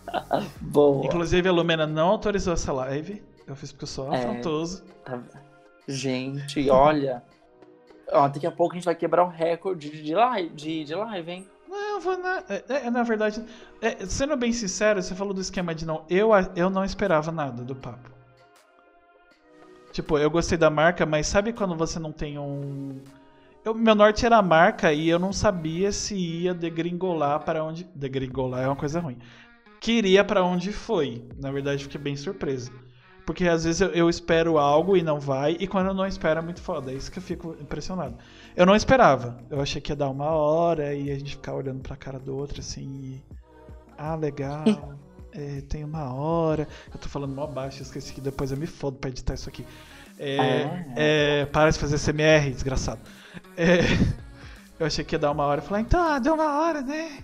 Boa. 0.60 1.06
Inclusive, 1.06 1.48
a 1.48 1.52
Lumena 1.52 1.86
não 1.86 2.08
autorizou 2.08 2.54
essa 2.54 2.72
live. 2.72 3.22
Eu 3.46 3.56
fiz 3.56 3.72
porque 3.72 3.84
eu 3.84 3.88
sou 3.88 4.12
é, 4.12 4.18
afrontoso. 4.18 4.84
Tá... 5.04 5.20
Gente, 5.86 6.68
olha. 6.68 7.22
Ó, 8.12 8.28
daqui 8.28 8.46
a 8.46 8.50
pouco 8.50 8.74
a 8.74 8.76
gente 8.76 8.84
vai 8.84 8.94
quebrar 8.94 9.24
o 9.24 9.28
recorde 9.28 9.90
de 10.02 10.14
live, 10.14 10.54
de, 10.54 10.84
de 10.84 10.94
live 10.94 11.30
hein? 11.30 11.48
Vou 11.98 12.16
na, 12.16 12.42
é, 12.48 12.64
é, 12.86 12.90
na 12.90 13.02
verdade, 13.02 13.44
é, 13.80 14.06
sendo 14.06 14.36
bem 14.36 14.52
sincero, 14.52 15.02
você 15.02 15.14
falou 15.14 15.34
do 15.34 15.40
esquema 15.40 15.74
de 15.74 15.84
não. 15.84 16.04
Eu, 16.08 16.30
eu 16.54 16.70
não 16.70 16.84
esperava 16.84 17.32
nada 17.32 17.62
do 17.64 17.74
papo. 17.74 18.10
Tipo, 19.92 20.18
eu 20.18 20.30
gostei 20.30 20.56
da 20.56 20.70
marca, 20.70 21.04
mas 21.04 21.26
sabe 21.26 21.52
quando 21.52 21.74
você 21.74 21.98
não 21.98 22.12
tem 22.12 22.38
um. 22.38 23.00
Eu, 23.64 23.74
meu 23.74 23.94
norte 23.94 24.24
era 24.24 24.36
a 24.36 24.42
marca 24.42 24.92
e 24.92 25.08
eu 25.08 25.18
não 25.18 25.32
sabia 25.32 25.90
se 25.90 26.14
ia 26.14 26.54
degringolar 26.54 27.40
para 27.40 27.64
onde. 27.64 27.84
Degringolar 27.94 28.62
é 28.62 28.66
uma 28.66 28.76
coisa 28.76 29.00
ruim. 29.00 29.18
Queria 29.80 30.24
para 30.24 30.44
onde 30.44 30.72
foi. 30.72 31.26
Na 31.38 31.50
verdade, 31.50 31.84
fiquei 31.84 32.00
bem 32.00 32.16
surpreso. 32.16 32.70
Porque 33.28 33.46
às 33.46 33.64
vezes 33.64 33.82
eu, 33.82 33.88
eu, 33.88 34.08
espero 34.08 34.56
algo 34.56 34.96
e 34.96 35.02
não 35.02 35.20
vai, 35.20 35.54
e 35.60 35.66
quando 35.66 35.88
eu 35.88 35.94
não 35.94 36.06
espero 36.06 36.40
é 36.40 36.42
muito 36.42 36.62
foda. 36.62 36.90
É 36.90 36.94
isso 36.94 37.12
que 37.12 37.18
eu 37.18 37.22
fico 37.22 37.54
impressionado. 37.60 38.16
Eu 38.58 38.66
não 38.66 38.74
esperava. 38.74 39.38
Eu 39.48 39.60
achei 39.60 39.80
que 39.80 39.92
ia 39.92 39.96
dar 39.96 40.08
uma 40.08 40.30
hora 40.30 40.92
e 40.92 41.12
a 41.12 41.14
gente 41.14 41.36
ficar 41.36 41.54
olhando 41.54 41.80
pra 41.80 41.94
cara 41.94 42.18
do 42.18 42.36
outro 42.36 42.58
assim. 42.58 42.82
E... 42.82 43.24
Ah, 43.96 44.16
legal. 44.16 44.64
é, 45.32 45.60
tem 45.68 45.84
uma 45.84 46.12
hora. 46.12 46.66
Eu 46.92 46.98
tô 46.98 47.08
falando 47.08 47.32
mó 47.32 47.46
baixo, 47.46 47.80
esqueci 47.80 48.12
que 48.12 48.20
depois 48.20 48.50
eu 48.50 48.56
me 48.56 48.66
fodo 48.66 48.96
pra 48.98 49.10
editar 49.10 49.34
isso 49.34 49.48
aqui. 49.48 49.64
É, 50.18 50.38
ah, 50.40 50.92
é, 50.96 51.46
para 51.46 51.70
de 51.70 51.78
fazer 51.78 52.00
CMR, 52.00 52.50
desgraçado. 52.50 52.98
É, 53.56 53.78
eu 54.80 54.86
achei 54.86 55.04
que 55.04 55.14
ia 55.14 55.20
dar 55.20 55.30
uma 55.30 55.44
hora 55.44 55.60
e 55.60 55.64
falar, 55.64 55.80
então, 55.80 56.02
ah, 56.02 56.18
deu 56.18 56.34
uma 56.34 56.58
hora, 56.58 56.82
né? 56.82 57.22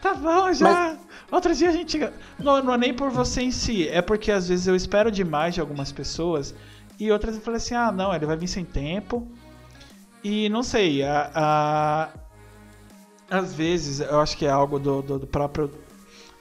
Tá 0.00 0.12
bom 0.12 0.52
já. 0.52 0.72
Mas... 0.72 0.98
Outro 1.30 1.54
dia 1.54 1.68
a 1.68 1.72
gente. 1.72 2.00
Não, 2.40 2.60
não 2.60 2.74
é 2.74 2.78
nem 2.78 2.92
por 2.92 3.10
você 3.10 3.42
em 3.42 3.52
si, 3.52 3.88
é 3.88 4.02
porque 4.02 4.32
às 4.32 4.48
vezes 4.48 4.66
eu 4.66 4.74
espero 4.74 5.08
demais 5.08 5.54
de 5.54 5.60
algumas 5.60 5.92
pessoas 5.92 6.52
e 6.98 7.12
outras 7.12 7.36
eu 7.36 7.40
falei 7.40 7.58
assim: 7.58 7.76
ah, 7.76 7.92
não, 7.92 8.12
ele 8.12 8.26
vai 8.26 8.36
vir 8.36 8.48
sem 8.48 8.64
tempo. 8.64 9.30
E 10.24 10.48
não 10.48 10.62
sei, 10.62 11.02
a, 11.02 11.30
a... 11.34 12.08
às 13.30 13.52
vezes 13.54 14.00
eu 14.00 14.20
acho 14.20 14.36
que 14.36 14.46
é 14.46 14.50
algo 14.50 14.78
do, 14.78 15.02
do, 15.02 15.18
do 15.20 15.26
próprio. 15.26 15.70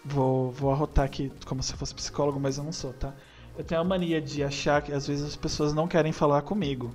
Vou, 0.03 0.51
vou 0.51 0.71
arrotar 0.71 1.05
aqui 1.05 1.31
como 1.45 1.61
se 1.61 1.73
fosse 1.73 1.93
psicólogo, 1.93 2.39
mas 2.39 2.57
eu 2.57 2.63
não 2.63 2.71
sou, 2.71 2.93
tá? 2.93 3.13
Eu 3.57 3.63
tenho 3.63 3.81
a 3.81 3.83
mania 3.83 4.21
de 4.21 4.43
achar 4.43 4.81
que 4.81 4.91
às 4.91 5.07
vezes 5.07 5.25
as 5.25 5.35
pessoas 5.35 5.73
não 5.73 5.87
querem 5.87 6.11
falar 6.11 6.41
comigo. 6.41 6.91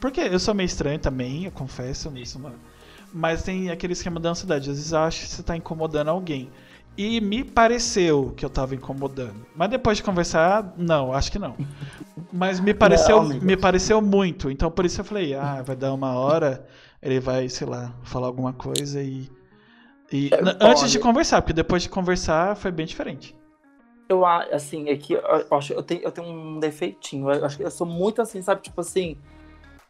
Porque 0.00 0.20
eu 0.20 0.38
sou 0.38 0.54
meio 0.54 0.66
estranho 0.66 0.98
também, 0.98 1.44
eu 1.44 1.50
confesso 1.50 2.10
nisso, 2.10 2.38
mano. 2.38 2.58
Mas 3.12 3.42
tem 3.42 3.70
aquele 3.70 3.92
esquema 3.92 4.20
da 4.20 4.30
ansiedade. 4.30 4.70
Às 4.70 4.76
vezes 4.76 4.92
eu 4.92 4.98
acho 5.00 5.20
que 5.20 5.28
você 5.28 5.40
está 5.40 5.56
incomodando 5.56 6.08
alguém. 6.08 6.50
E 6.96 7.20
me 7.20 7.44
pareceu 7.44 8.32
que 8.36 8.44
eu 8.44 8.48
estava 8.48 8.74
incomodando. 8.74 9.46
Mas 9.54 9.70
depois 9.70 9.96
de 9.96 10.02
conversar, 10.02 10.74
não, 10.76 11.12
acho 11.12 11.30
que 11.32 11.38
não. 11.38 11.56
Mas 12.32 12.60
me 12.60 12.74
pareceu, 12.74 13.22
não, 13.22 13.40
me 13.40 13.56
pareceu 13.56 14.02
muito. 14.02 14.50
Então 14.50 14.70
por 14.70 14.84
isso 14.84 15.00
eu 15.00 15.04
falei, 15.04 15.34
ah, 15.34 15.62
vai 15.62 15.76
dar 15.76 15.94
uma 15.94 16.18
hora, 16.18 16.66
ele 17.02 17.20
vai, 17.20 17.48
sei 17.48 17.66
lá, 17.66 17.94
falar 18.02 18.26
alguma 18.26 18.52
coisa 18.52 19.02
e. 19.02 19.30
E 20.12 20.28
é, 20.32 20.38
antes 20.60 20.90
de 20.90 20.98
conversar, 20.98 21.40
porque 21.40 21.52
depois 21.52 21.82
de 21.84 21.88
conversar 21.88 22.56
foi 22.56 22.72
bem 22.72 22.84
diferente. 22.84 23.36
Eu 24.08 24.26
assim, 24.26 24.88
é 24.88 24.96
que 24.96 25.12
eu, 25.12 25.22
acho 25.52 25.72
eu 25.72 25.84
tenho, 25.84 26.02
eu 26.02 26.10
tenho 26.10 26.28
um 26.28 26.58
defeitinho. 26.58 27.30
Eu 27.30 27.44
acho 27.44 27.56
que 27.56 27.62
eu 27.62 27.70
sou 27.70 27.86
muito 27.86 28.20
assim, 28.20 28.42
sabe? 28.42 28.60
Tipo 28.60 28.80
assim. 28.80 29.16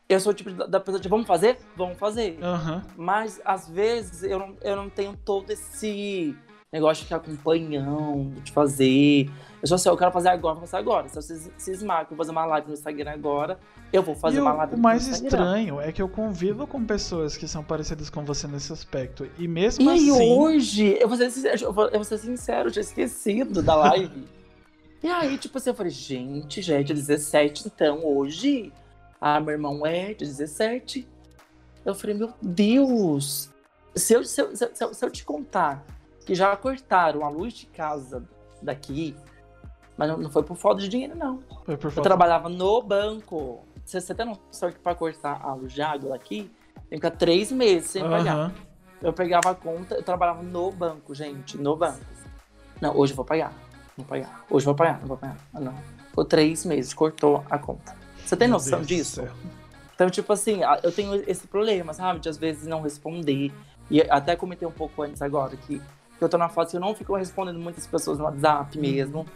Eu 0.07 0.21
sou 0.21 0.33
o 0.33 0.35
tipo 0.35 0.51
da, 0.51 0.79
pessoa 0.79 1.01
de 1.01 1.09
vamos 1.09 1.27
fazer? 1.27 1.59
Vamos 1.75 1.97
fazer. 1.97 2.39
Aham. 2.43 2.83
Mas 2.97 3.41
às 3.45 3.69
vezes 3.69 4.23
eu 4.25 4.39
não, 4.39 4.57
eu 4.61 4.77
não 4.77 4.91
tenho 4.91 5.17
todo 5.25 5.51
esse 5.51 6.37
negócio 6.73 7.01
de 7.01 7.05
ficar 7.05 7.17
acompanhando, 7.17 8.41
de 8.43 8.53
fazer. 8.53 9.29
Eu 9.61 9.67
só 9.67 9.77
sei, 9.77 9.91
eu 9.91 9.97
quero 9.97 10.13
fazer 10.13 10.29
agora, 10.29 10.55
vou 10.55 10.67
fazer 10.67 10.77
agora. 10.77 11.09
Se 11.09 11.17
você 11.17 11.51
se 11.57 11.71
esmaga, 11.71 12.09
vou 12.09 12.17
fazer 12.19 12.31
uma 12.31 12.47
live 12.47 12.69
no 12.69 12.75
Instagram 12.75 13.11
agora, 13.11 13.59
eu 13.93 14.03
vou 14.03 14.15
fazer 14.15 14.39
e 14.39 14.41
uma 14.41 14.55
o, 14.55 14.57
live 14.57 14.75
o 14.75 14.77
no 14.77 14.83
mais 14.83 15.07
Instagram. 15.09 15.27
estranho 15.27 15.81
é 15.81 15.91
que 15.93 16.01
eu 16.01 16.09
convivo 16.09 16.67
com 16.67 16.85
pessoas 16.85 17.37
que 17.37 17.49
são 17.49 17.65
parecidas 17.65 18.09
com 18.09 18.25
você 18.25 18.47
nesse 18.47 18.73
aspecto. 18.73 19.29
E 19.39 19.49
mesmo 19.49 19.91
E 19.91 19.95
assim. 19.95 20.33
hoje, 20.39 20.97
eu 21.01 21.09
vou, 21.09 21.17
ser 21.17 21.31
sincero, 21.31 21.63
eu 21.65 21.73
vou, 21.73 21.87
eu 21.87 21.95
vou 21.95 22.05
ser 22.05 22.19
sincero, 22.19 22.69
eu 22.69 22.73
tinha 22.73 22.83
esquecido 22.83 23.63
da 23.63 23.75
live. 23.75 24.25
e 25.03 25.09
aí, 25.09 25.37
tipo 25.39 25.59
assim, 25.59 25.71
eu 25.71 25.75
falei, 25.75 25.91
gente, 25.91 26.63
já 26.63 26.79
é 26.79 26.83
dia 26.83 26.95
17, 26.95 27.67
então 27.67 28.05
hoje. 28.05 28.73
Ah, 29.21 29.39
meu 29.41 29.51
irmão 29.53 29.85
é 29.85 30.15
dia 30.15 30.27
17. 30.27 31.07
Eu 31.85 31.95
falei, 31.95 32.17
meu 32.17 32.33
Deus! 32.41 33.51
Se 33.95 34.15
eu, 34.15 34.25
se 34.25 34.41
eu, 34.41 34.55
se 34.57 34.65
eu, 34.65 34.95
se 34.95 35.05
eu 35.05 35.11
te 35.11 35.25
contar 35.25 35.85
que 36.25 36.35
já 36.35 36.57
cortaram 36.57 37.25
a 37.25 37.29
luz 37.29 37.55
de 37.55 37.67
casa 37.67 38.29
daqui, 38.63 39.17
mas 39.97 40.09
não, 40.09 40.17
não 40.17 40.31
foi 40.31 40.43
por 40.43 40.57
falta 40.57 40.81
de 40.81 40.89
dinheiro, 40.89 41.15
não. 41.15 41.43
Foi 41.65 41.77
por 41.77 41.89
Eu 41.89 41.91
falta 41.91 42.03
trabalhava 42.03 42.49
no 42.49 42.83
banco. 42.83 43.65
Você, 43.85 44.01
você 44.01 44.15
tem 44.15 44.25
noção 44.25 44.71
que 44.71 44.79
pra 44.79 44.95
cortar 44.95 45.41
a 45.43 45.53
luz 45.53 45.73
de 45.73 45.83
água 45.83 46.11
daqui, 46.11 46.51
tem 46.89 46.99
que 46.99 47.07
ficar 47.07 47.11
três 47.11 47.53
meses 47.53 47.91
sem 47.91 48.03
pagar. 48.03 48.35
Aham. 48.35 48.55
Eu 49.03 49.13
pegava 49.13 49.51
a 49.51 49.55
conta, 49.55 49.95
eu 49.95 50.03
trabalhava 50.03 50.43
no 50.43 50.71
banco, 50.71 51.15
gente, 51.15 51.57
no 51.57 51.75
banco. 51.75 52.01
Não, 52.81 52.97
hoje 52.97 53.13
eu 53.13 53.17
vou 53.17 53.25
pagar. 53.25 53.53
Vou 53.97 54.07
pagar. 54.07 54.45
Hoje 54.51 54.65
eu 54.67 54.73
vou 54.73 54.75
pagar, 54.75 55.01
não 55.01 55.09
vou 55.09 55.17
pagar. 55.17 55.37
Ah, 55.55 55.61
não. 55.61 55.75
Ficou 56.09 56.25
três 56.25 56.65
meses, 56.65 56.93
cortou 56.95 57.45
a 57.51 57.59
conta. 57.59 57.97
Você 58.25 58.37
tem 58.37 58.49
Meu 58.49 58.57
noção 58.57 58.79
Deus 58.79 58.89
disso? 58.89 59.23
Então, 59.95 60.09
tipo 60.09 60.33
assim, 60.33 60.61
eu 60.83 60.93
tenho 60.93 61.15
esse 61.29 61.47
problema, 61.47 61.93
sabe? 61.93 62.21
De 62.21 62.29
às 62.29 62.39
vezes 62.39 62.67
não 62.67 62.81
responder. 62.81 63.53
E 63.91 64.01
até 64.03 64.37
comentei 64.37 64.67
um 64.67 64.73
pouco 64.73 65.03
antes 65.03 65.21
agora 65.21 65.57
que 65.57 65.81
eu 66.25 66.29
tô 66.29 66.39
na 66.39 66.49
fase 66.49 66.71
que 66.71 66.77
eu 66.77 66.81
não 66.81 66.95
fico 66.95 67.17
respondendo 67.17 67.59
muitas 67.59 67.87
pessoas 67.87 68.19
no 68.19 68.25
WhatsApp 68.25 68.79
mesmo. 68.79 69.27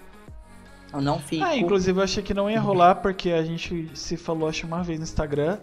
Eu 0.93 1.01
não 1.01 1.19
fico. 1.19 1.45
Ah, 1.45 1.57
inclusive 1.57 1.99
eu 1.99 2.05
achei 2.05 2.23
que 2.23 2.33
não 2.33 2.49
ia 2.49 2.61
rolar 2.61 2.97
porque 2.97 3.31
a 3.31 3.43
gente 3.43 3.91
se 3.95 4.17
falou 4.17 4.49
acho 4.49 4.67
uma 4.67 4.83
vez 4.83 4.99
no 4.99 5.05
Instagram. 5.05 5.59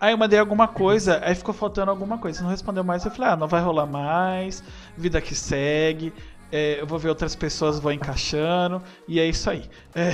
Aí 0.00 0.12
eu 0.12 0.18
mandei 0.18 0.38
alguma 0.38 0.68
coisa, 0.68 1.20
aí 1.24 1.34
ficou 1.34 1.54
faltando 1.54 1.90
alguma 1.90 2.18
coisa. 2.18 2.38
Você 2.38 2.44
não 2.44 2.50
respondeu 2.50 2.84
mais, 2.84 3.04
eu 3.04 3.10
falei, 3.10 3.30
ah, 3.30 3.36
não 3.36 3.48
vai 3.48 3.62
rolar 3.62 3.86
mais, 3.86 4.62
vida 4.96 5.20
que 5.20 5.34
segue, 5.34 6.12
é, 6.52 6.80
eu 6.80 6.86
vou 6.86 6.98
ver 6.98 7.08
outras 7.08 7.34
pessoas, 7.34 7.78
vou 7.78 7.92
encaixando, 7.92 8.82
e 9.08 9.18
é 9.18 9.26
isso 9.26 9.48
aí. 9.48 9.64
É, 9.94 10.10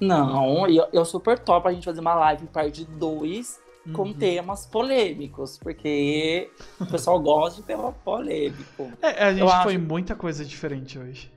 Não, 0.00 0.66
eu, 0.66 0.88
eu 0.92 1.04
super 1.04 1.38
top 1.38 1.68
a 1.68 1.72
gente 1.72 1.84
fazer 1.84 2.00
uma 2.00 2.14
live 2.14 2.46
parte 2.46 2.84
2 2.84 3.67
com 3.92 4.02
Uhum. 4.02 4.12
temas 4.12 4.66
polêmicos, 4.66 5.58
porque 5.58 6.50
o 6.80 6.86
pessoal 6.86 7.20
gosta 7.20 7.60
de 7.60 7.66
tema 7.66 7.92
polêmico. 8.04 8.90
é, 9.02 9.24
a 9.24 9.30
gente 9.32 9.40
Eu 9.42 9.48
foi 9.62 9.74
acho- 9.76 9.84
muita 9.84 10.14
coisa 10.14 10.44
diferente 10.44 10.98
hoje. 10.98 11.30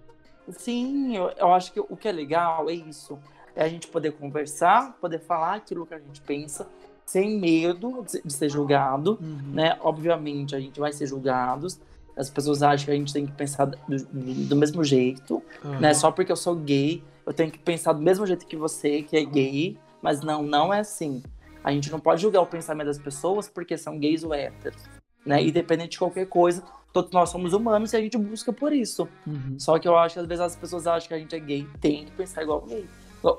Sim, 0.49 1.15
eu, 1.15 1.29
eu 1.37 1.53
acho 1.53 1.71
que 1.71 1.79
o 1.79 1.95
que 1.95 2.07
é 2.07 2.11
legal 2.11 2.69
é 2.69 2.73
isso. 2.73 3.17
É 3.55 3.63
a 3.63 3.69
gente 3.69 3.87
poder 3.87 4.11
conversar, 4.13 4.97
poder 4.99 5.19
falar 5.19 5.55
aquilo 5.55 5.85
que 5.85 5.93
a 5.93 5.99
gente 5.99 6.21
pensa, 6.21 6.67
sem 7.05 7.37
medo 7.39 8.05
de, 8.23 8.31
ser 8.33 8.49
julgado, 8.49 9.17
Uhum. 9.21 9.51
né? 9.53 9.77
Obviamente, 9.81 10.55
a 10.55 10.59
gente 10.59 10.79
vai 10.79 10.91
ser 10.93 11.05
julgados. 11.07 11.79
As 12.17 12.29
pessoas 12.29 12.61
acham 12.63 12.85
que 12.85 12.91
a 12.91 12.95
gente 12.95 13.13
tem 13.13 13.25
que 13.25 13.31
pensar 13.31 13.65
do, 13.65 13.77
do- 13.87 14.55
mesmo 14.55 14.83
jeito, 14.83 15.41
Aham. 15.63 15.79
né? 15.79 15.93
Só 15.93 16.11
porque 16.11 16.31
eu 16.31 16.35
sou 16.35 16.55
gay, 16.55 17.03
eu 17.25 17.33
tenho 17.33 17.51
que 17.51 17.59
pensar 17.59 17.93
do 17.93 18.01
mesmo 18.01 18.25
jeito 18.25 18.45
que 18.45 18.55
você, 18.57 19.01
que 19.01 19.15
é 19.17 19.23
gay. 19.23 19.77
Mas 20.01 20.21
não, 20.21 20.41
não 20.41 20.73
é 20.73 20.79
assim. 20.79 21.21
A 21.63 21.71
gente 21.71 21.91
não 21.91 21.99
pode 21.99 22.21
julgar 22.21 22.41
o 22.41 22.47
pensamento 22.47 22.87
das 22.87 22.97
pessoas 22.97 23.47
porque 23.47 23.77
são 23.77 23.99
gays 23.99 24.23
ou 24.23 24.33
héteros, 24.33 24.81
né? 25.25 25.41
Independente 25.43 25.91
de 25.91 25.99
qualquer 25.99 26.27
coisa, 26.27 26.63
todos 26.91 27.11
nós 27.11 27.29
somos 27.29 27.53
humanos 27.53 27.93
e 27.93 27.97
a 27.97 28.01
gente 28.01 28.17
busca 28.17 28.51
por 28.51 28.73
isso. 28.73 29.07
Uhum. 29.25 29.59
Só 29.59 29.77
que 29.79 29.87
eu 29.87 29.97
acho 29.97 30.15
que 30.15 30.19
às 30.19 30.27
vezes 30.27 30.41
as 30.41 30.55
pessoas 30.55 30.87
acham 30.87 31.07
que 31.07 31.13
a 31.13 31.19
gente 31.19 31.35
é 31.35 31.39
gay, 31.39 31.67
tem 31.79 32.05
que 32.05 32.11
pensar 32.11 32.43
igual 32.43 32.61
gay. 32.61 32.87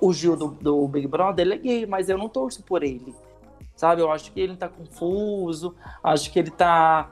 O 0.00 0.12
Gil 0.12 0.36
do, 0.36 0.48
do 0.48 0.86
Big 0.86 1.08
Brother, 1.08 1.44
ele 1.44 1.54
é 1.54 1.58
gay, 1.58 1.86
mas 1.86 2.08
eu 2.08 2.16
não 2.16 2.28
torço 2.28 2.62
por 2.62 2.84
ele. 2.84 3.14
Sabe? 3.74 4.00
Eu 4.00 4.12
acho 4.12 4.30
que 4.30 4.40
ele 4.40 4.56
tá 4.56 4.68
confuso, 4.68 5.74
acho 6.04 6.30
que 6.30 6.38
ele 6.38 6.50
tá 6.50 7.10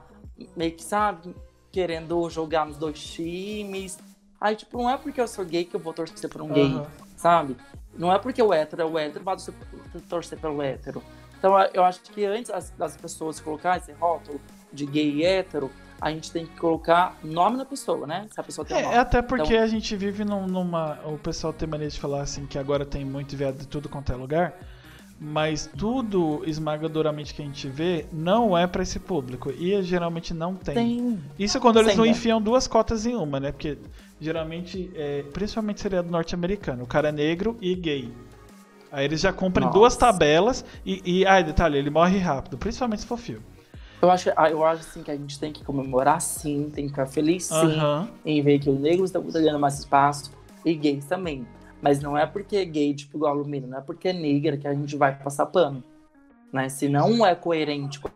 meio 0.57 0.73
que, 0.73 0.83
sabe, 0.85 1.35
querendo 1.73 2.31
jogar 2.31 2.67
nos 2.67 2.77
dois 2.77 3.03
times. 3.03 3.99
Aí, 4.41 4.55
tipo, 4.55 4.79
não 4.79 4.89
é 4.89 4.97
porque 4.97 5.21
eu 5.21 5.27
sou 5.27 5.45
gay 5.45 5.65
que 5.65 5.75
eu 5.75 5.81
vou 5.81 5.93
torcer 5.93 6.31
por 6.31 6.43
um 6.43 6.49
gay, 6.49 6.73
Aham. 6.73 6.87
sabe? 7.17 7.57
Não 7.97 8.12
é 8.12 8.19
porque 8.19 8.43
o 8.43 8.52
hétero 8.52 8.83
é 8.83 8.85
o 8.85 8.99
hétero, 8.99 9.25
vai 9.25 9.35
torcer- 9.36 9.55
torcer 10.09 10.39
pelo 10.39 10.62
hétero. 10.62 11.02
Então, 11.39 11.55
eu 11.75 11.83
acho 11.85 12.01
que 12.02 12.25
antes 12.25 12.51
das- 12.78 12.97
pessoas 12.97 13.41
colocarem 13.41 13.81
esse 13.81 13.93
rótulo 13.93 14.41
de 14.73 14.86
gay 14.86 15.10
e 15.10 15.25
hétero, 15.25 15.70
a 16.01 16.10
gente 16.10 16.31
tem 16.31 16.47
que 16.47 16.57
colocar 16.59 17.17
nome 17.23 17.57
da 17.59 17.65
pessoa, 17.65 18.07
né? 18.07 18.27
Se 18.31 18.39
a 18.41 18.43
pessoa 18.43 18.65
tem 18.65 18.77
um 18.77 18.81
É, 18.81 18.83
nome. 18.85 18.97
até 18.97 19.20
porque 19.23 19.52
Então- 19.55 19.65
a 19.65 19.67
gente 19.67 19.97
vive 19.97 20.25
num- 20.25 20.47
numa. 20.47 20.99
O 21.05 21.19
pessoal 21.19 21.52
tem 21.52 21.69
mania 21.69 21.89
de 21.89 21.99
falar 22.01 22.23
assim 22.23 22.47
que 22.47 22.59
agora 22.59 22.85
tem 22.86 23.05
muito 23.05 23.36
viado 23.36 23.59
de 23.59 23.67
tudo 23.69 23.89
quanto 23.89 24.12
é 24.12 24.17
lugar. 24.17 24.55
Mas 25.23 25.69
tudo 25.77 26.43
esmagadoramente 26.47 27.35
que 27.35 27.43
a 27.43 27.44
gente 27.44 27.69
vê 27.69 28.07
não 28.10 28.57
é 28.57 28.67
pra 28.67 28.83
esse 28.83 28.99
público. 28.99 29.51
E 29.51 29.83
geralmente 29.83 30.33
não 30.33 30.55
tem. 30.55 30.75
Tem. 30.75 31.20
Isso 31.39 31.60
quando 31.60 31.78
eles 31.78 31.93
Sim, 31.93 31.99
não 31.99 32.05
né? 32.07 32.10
enfiam 32.12 32.41
duas 32.41 32.67
cotas 32.67 33.05
em 33.05 33.15
uma, 33.15 33.39
né? 33.39 33.52
Porque 33.52 33.77
geralmente, 34.21 34.91
é, 34.95 35.23
principalmente 35.33 35.81
seria 35.81 36.03
do 36.03 36.11
norte-americano, 36.11 36.85
o 36.85 36.87
cara 36.87 37.09
é 37.09 37.13
negro 37.13 37.57
e 37.61 37.75
gay. 37.75 38.13
Aí 38.93 39.05
eles 39.05 39.21
já 39.21 39.33
Nossa. 39.33 39.79
duas 39.79 39.97
tabelas 39.97 40.65
e, 40.85 41.21
e. 41.21 41.27
Ah, 41.27 41.41
detalhe, 41.41 41.79
ele 41.79 41.91
morre 41.91 42.19
rápido, 42.19 42.59
principalmente 42.59 43.03
se 43.03 43.07
for 43.07 43.19
filme. 43.19 43.45
Eu 44.03 44.11
acho, 44.11 44.31
ah, 44.37 44.51
eu 44.51 44.65
acho 44.65 44.81
assim 44.81 45.03
que 45.03 45.11
a 45.11 45.17
gente 45.17 45.39
tem 45.39 45.53
que 45.53 45.63
comemorar 45.63 46.21
sim, 46.21 46.71
tem 46.75 46.85
que 46.85 46.91
ficar 46.91 47.07
feliz 47.07 47.45
sim 47.45 47.55
Aham. 47.55 48.09
em 48.25 48.43
ver 48.43 48.59
que 48.59 48.71
os 48.71 48.81
negros 48.81 49.11
estão 49.11 49.23
ganhando 49.23 49.59
mais 49.59 49.79
espaço 49.79 50.33
e 50.65 50.75
gays 50.75 51.05
também. 51.05 51.47
Mas 51.83 52.01
não 52.01 52.17
é 52.17 52.27
porque 52.27 52.57
é 52.57 52.65
gay, 52.65 52.95
tipo 52.95 53.19
igual 53.19 53.33
alumínio, 53.35 53.69
não 53.69 53.79
é 53.79 53.81
porque 53.81 54.09
é 54.09 54.13
negra 54.13 54.57
que 54.57 54.67
a 54.67 54.75
gente 54.75 54.97
vai 54.97 55.17
passar 55.17 55.47
pano. 55.47 55.85
Né? 56.53 56.69
Se 56.69 56.89
não 56.89 57.25
é 57.25 57.35
coerente 57.35 58.01
com 58.01 58.11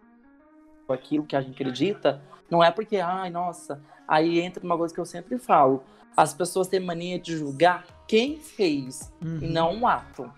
aquilo 0.93 1.25
que 1.25 1.37
a 1.37 1.41
gente 1.41 1.55
acredita, 1.55 2.21
não 2.51 2.63
é 2.63 2.71
porque, 2.71 2.97
ai, 2.97 3.31
nossa, 3.31 3.81
aí 4.09 4.41
entra 4.41 4.65
uma 4.65 4.77
coisa 4.77 4.93
que 4.93 5.01
eu 5.01 5.07
sempre 5.07 5.39
falo. 5.39 5.83
As 6.17 6.33
pessoas 6.35 6.69
têm 6.69 6.81
mania 6.81 7.19
de 7.19 7.37
julgar 7.37 7.85
quem 8.07 8.39
fez 8.39 9.13
Uhum. 9.25 9.39
e 9.43 9.47
não 9.47 9.81
o 9.81 9.87
ato. 9.87 10.31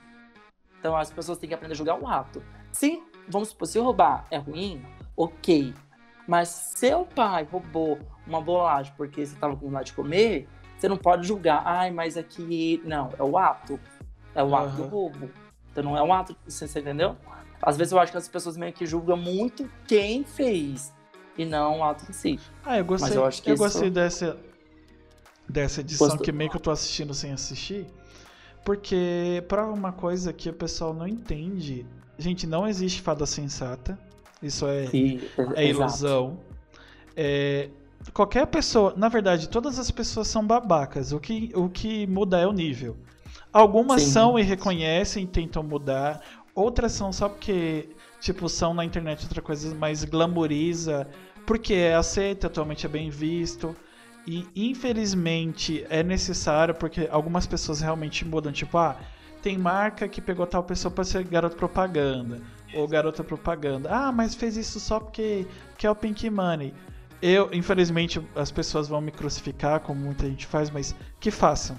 Então 0.78 0.96
as 0.96 1.10
pessoas 1.10 1.38
têm 1.38 1.48
que 1.48 1.54
aprender 1.54 1.74
a 1.74 1.76
julgar 1.76 2.00
o 2.00 2.06
ato. 2.06 2.42
Se, 2.72 3.02
vamos 3.28 3.48
supor, 3.48 3.66
se 3.66 3.78
roubar 3.78 4.26
é 4.30 4.38
ruim, 4.38 4.82
ok. 5.16 5.74
Mas 6.26 6.48
seu 6.48 7.04
pai 7.04 7.46
roubou 7.50 7.98
uma 8.26 8.40
bolacha 8.40 8.92
porque 8.96 9.24
você 9.24 9.34
estava 9.34 9.54
com 9.56 9.66
vontade 9.66 9.86
de 9.86 9.92
comer, 9.92 10.48
você 10.78 10.88
não 10.88 10.96
pode 10.96 11.26
julgar. 11.26 11.62
Ai, 11.64 11.90
mas 11.90 12.16
aqui. 12.16 12.80
Não, 12.84 13.10
é 13.18 13.22
o 13.22 13.36
ato. 13.38 13.78
É 14.34 14.42
o 14.42 14.54
ato 14.54 14.76
do 14.76 14.82
roubo. 14.84 15.30
Então 15.72 15.84
não 15.84 15.96
é 15.96 16.02
o 16.02 16.12
ato. 16.12 16.36
Você, 16.46 16.66
você 16.66 16.80
entendeu? 16.80 17.16
Às 17.62 17.76
vezes 17.76 17.92
eu 17.92 17.98
acho 17.98 18.12
que 18.12 18.18
as 18.18 18.28
pessoas 18.28 18.56
meio 18.56 18.72
que 18.72 18.84
julgam 18.86 19.16
muito 19.16 19.70
quem 19.86 20.24
fez 20.24 20.92
e 21.38 21.44
não 21.44 21.78
o 21.80 21.84
ato 21.84 22.04
em 22.08 22.12
si. 22.12 22.40
Ah, 22.64 22.78
eu 22.78 22.84
gostei, 22.84 23.08
Mas 23.10 23.16
eu 23.16 23.24
acho 23.24 23.42
que 23.42 23.50
eu 23.50 23.54
isso- 23.54 23.62
gostei 23.62 23.90
dessa, 23.90 24.36
dessa 25.48 25.80
edição 25.80 26.08
Gostou. 26.08 26.24
que 26.24 26.32
meio 26.32 26.50
que 26.50 26.56
eu 26.56 26.60
tô 26.60 26.70
assistindo 26.70 27.14
sem 27.14 27.32
assistir. 27.32 27.86
Porque 28.64 29.44
prova 29.48 29.72
uma 29.72 29.92
coisa 29.92 30.32
que 30.32 30.48
o 30.48 30.52
pessoal 30.52 30.92
não 30.92 31.06
entende. 31.06 31.86
Gente, 32.18 32.46
não 32.46 32.66
existe 32.66 33.00
fada 33.00 33.24
sensata. 33.26 33.98
Isso 34.42 34.66
é, 34.66 34.86
E- 34.92 35.30
é 35.54 35.68
ilusão. 35.68 36.38
É, 37.16 37.70
qualquer 38.12 38.46
pessoa, 38.48 38.92
na 38.96 39.08
verdade, 39.08 39.48
todas 39.48 39.78
as 39.78 39.90
pessoas 39.90 40.26
são 40.28 40.44
babacas. 40.46 41.12
O 41.12 41.20
que, 41.20 41.52
o 41.54 41.68
que 41.68 42.06
muda 42.06 42.38
é 42.38 42.46
o 42.46 42.52
nível. 42.52 42.96
Algumas 43.52 44.02
Sim. 44.02 44.10
são 44.10 44.38
e 44.38 44.42
reconhecem 44.42 45.24
e 45.24 45.26
tentam 45.26 45.62
mudar. 45.62 46.20
Outras 46.54 46.92
são 46.92 47.12
só 47.12 47.28
porque, 47.28 47.90
tipo, 48.20 48.48
são 48.48 48.74
na 48.74 48.84
internet 48.84 49.22
outra 49.24 49.40
coisa 49.40 49.74
mais 49.74 50.04
glamoriza. 50.04 51.06
Porque 51.46 51.72
é 51.74 51.94
aceito, 51.94 52.48
atualmente 52.48 52.84
é 52.84 52.88
bem 52.88 53.08
visto. 53.08 53.76
E 54.26 54.46
infelizmente 54.56 55.86
é 55.88 56.02
necessário 56.02 56.74
porque 56.74 57.08
algumas 57.10 57.46
pessoas 57.46 57.80
realmente 57.80 58.24
mudam. 58.24 58.52
Tipo, 58.52 58.78
ah, 58.78 58.96
tem 59.40 59.56
marca 59.56 60.08
que 60.08 60.20
pegou 60.20 60.46
tal 60.46 60.64
pessoa 60.64 60.90
para 60.90 61.04
ser 61.04 61.22
garoto 61.24 61.56
propaganda. 61.56 62.40
Ou 62.74 62.88
garota 62.88 63.22
propaganda. 63.22 63.88
Ah, 63.90 64.10
mas 64.10 64.34
fez 64.34 64.56
isso 64.56 64.80
só 64.80 64.98
porque 64.98 65.46
quer 65.78 65.90
o 65.90 65.94
Pink 65.94 66.28
Money. 66.28 66.74
Eu, 67.22 67.48
infelizmente, 67.52 68.20
as 68.34 68.50
pessoas 68.50 68.88
vão 68.88 69.00
me 69.00 69.10
crucificar, 69.10 69.80
como 69.80 70.00
muita 70.00 70.26
gente 70.26 70.46
faz, 70.46 70.68
mas 70.70 70.94
que 71.20 71.30
façam. 71.30 71.78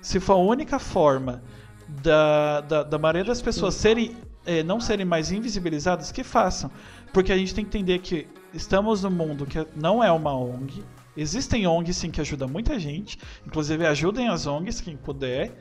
Se 0.00 0.20
for 0.20 0.34
a 0.34 0.36
única 0.36 0.78
forma 0.78 1.42
da, 1.88 2.60
da, 2.60 2.82
da 2.82 2.98
maioria 2.98 3.24
das 3.24 3.42
pessoas 3.42 3.74
serem, 3.74 4.16
eh, 4.46 4.62
não 4.62 4.80
serem 4.80 5.04
mais 5.04 5.32
invisibilizadas, 5.32 6.12
que 6.12 6.22
façam. 6.22 6.70
Porque 7.12 7.32
a 7.32 7.36
gente 7.36 7.54
tem 7.54 7.64
que 7.64 7.76
entender 7.78 7.98
que 8.00 8.28
estamos 8.52 9.02
num 9.02 9.10
mundo 9.10 9.46
que 9.46 9.66
não 9.74 10.04
é 10.04 10.12
uma 10.12 10.36
ONG, 10.36 10.84
Existem 11.20 11.66
ONGs 11.66 11.96
sim 11.96 12.12
que 12.12 12.20
ajudam 12.20 12.46
muita 12.48 12.78
gente, 12.78 13.18
inclusive 13.44 13.84
ajudem 13.84 14.28
as 14.28 14.46
ONGs 14.46 14.80
quem 14.80 14.96
puder, 14.96 15.52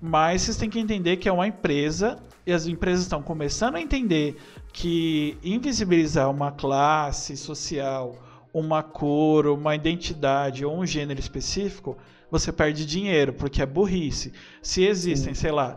mas 0.00 0.42
vocês 0.42 0.56
têm 0.56 0.70
que 0.70 0.78
entender 0.78 1.16
que 1.16 1.28
é 1.28 1.32
uma 1.32 1.48
empresa 1.48 2.22
e 2.46 2.52
as 2.52 2.68
empresas 2.68 3.02
estão 3.02 3.20
começando 3.20 3.74
a 3.74 3.80
entender 3.80 4.36
que 4.72 5.36
invisibilizar 5.42 6.30
uma 6.30 6.52
classe 6.52 7.36
social, 7.36 8.16
uma 8.54 8.80
cor, 8.80 9.48
uma 9.48 9.74
identidade 9.74 10.64
ou 10.64 10.78
um 10.78 10.86
gênero 10.86 11.18
específico 11.18 11.98
você 12.32 12.50
perde 12.50 12.86
dinheiro, 12.86 13.34
porque 13.34 13.60
é 13.60 13.66
burrice. 13.66 14.32
Se 14.62 14.86
existem, 14.86 15.34
sei 15.34 15.52
lá, 15.52 15.76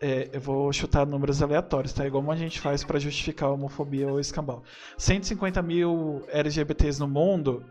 é, 0.00 0.28
eu 0.32 0.40
vou 0.40 0.72
chutar 0.72 1.04
números 1.04 1.42
aleatórios, 1.42 1.92
tá? 1.92 2.06
Igual 2.06 2.30
a 2.30 2.36
gente 2.36 2.60
faz 2.60 2.84
para 2.84 3.00
justificar 3.00 3.48
a 3.48 3.52
homofobia 3.52 4.06
ou 4.06 4.20
escambau. 4.20 4.62
150 4.96 5.60
mil 5.60 6.22
LGBTs 6.28 7.00
no 7.00 7.08
mundo. 7.08 7.64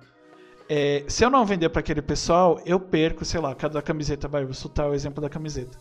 É, 0.70 1.06
se 1.08 1.24
eu 1.24 1.30
não 1.30 1.46
vender 1.46 1.70
para 1.70 1.80
aquele 1.80 2.02
pessoal, 2.02 2.60
eu 2.66 2.80
perco, 2.80 3.24
sei 3.24 3.40
lá, 3.40 3.56
cada 3.56 3.82
camiseta, 3.82 4.28
vai, 4.28 4.44
vou 4.44 4.54
soltar 4.54 4.90
o 4.90 4.94
exemplo 4.94 5.22
da 5.22 5.30
camiseta. 5.30 5.78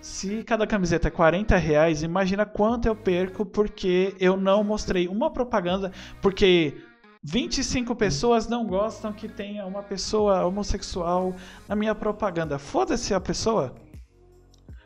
Se 0.00 0.42
cada 0.42 0.66
camiseta 0.66 1.08
é 1.08 1.10
40 1.10 1.56
reais, 1.56 2.02
imagina 2.02 2.44
quanto 2.44 2.86
eu 2.86 2.96
perco 2.96 3.46
porque 3.46 4.14
eu 4.18 4.36
não 4.36 4.62
mostrei 4.62 5.08
uma 5.08 5.30
propaganda, 5.30 5.92
porque 6.20 6.74
25 7.22 7.94
pessoas 7.96 8.46
não 8.46 8.66
gostam 8.66 9.12
que 9.12 9.28
tenha 9.28 9.64
uma 9.64 9.82
pessoa 9.82 10.44
homossexual 10.44 11.34
na 11.66 11.74
minha 11.74 11.94
propaganda. 11.94 12.58
Foda-se 12.58 13.14
a 13.14 13.20
pessoa. 13.20 13.74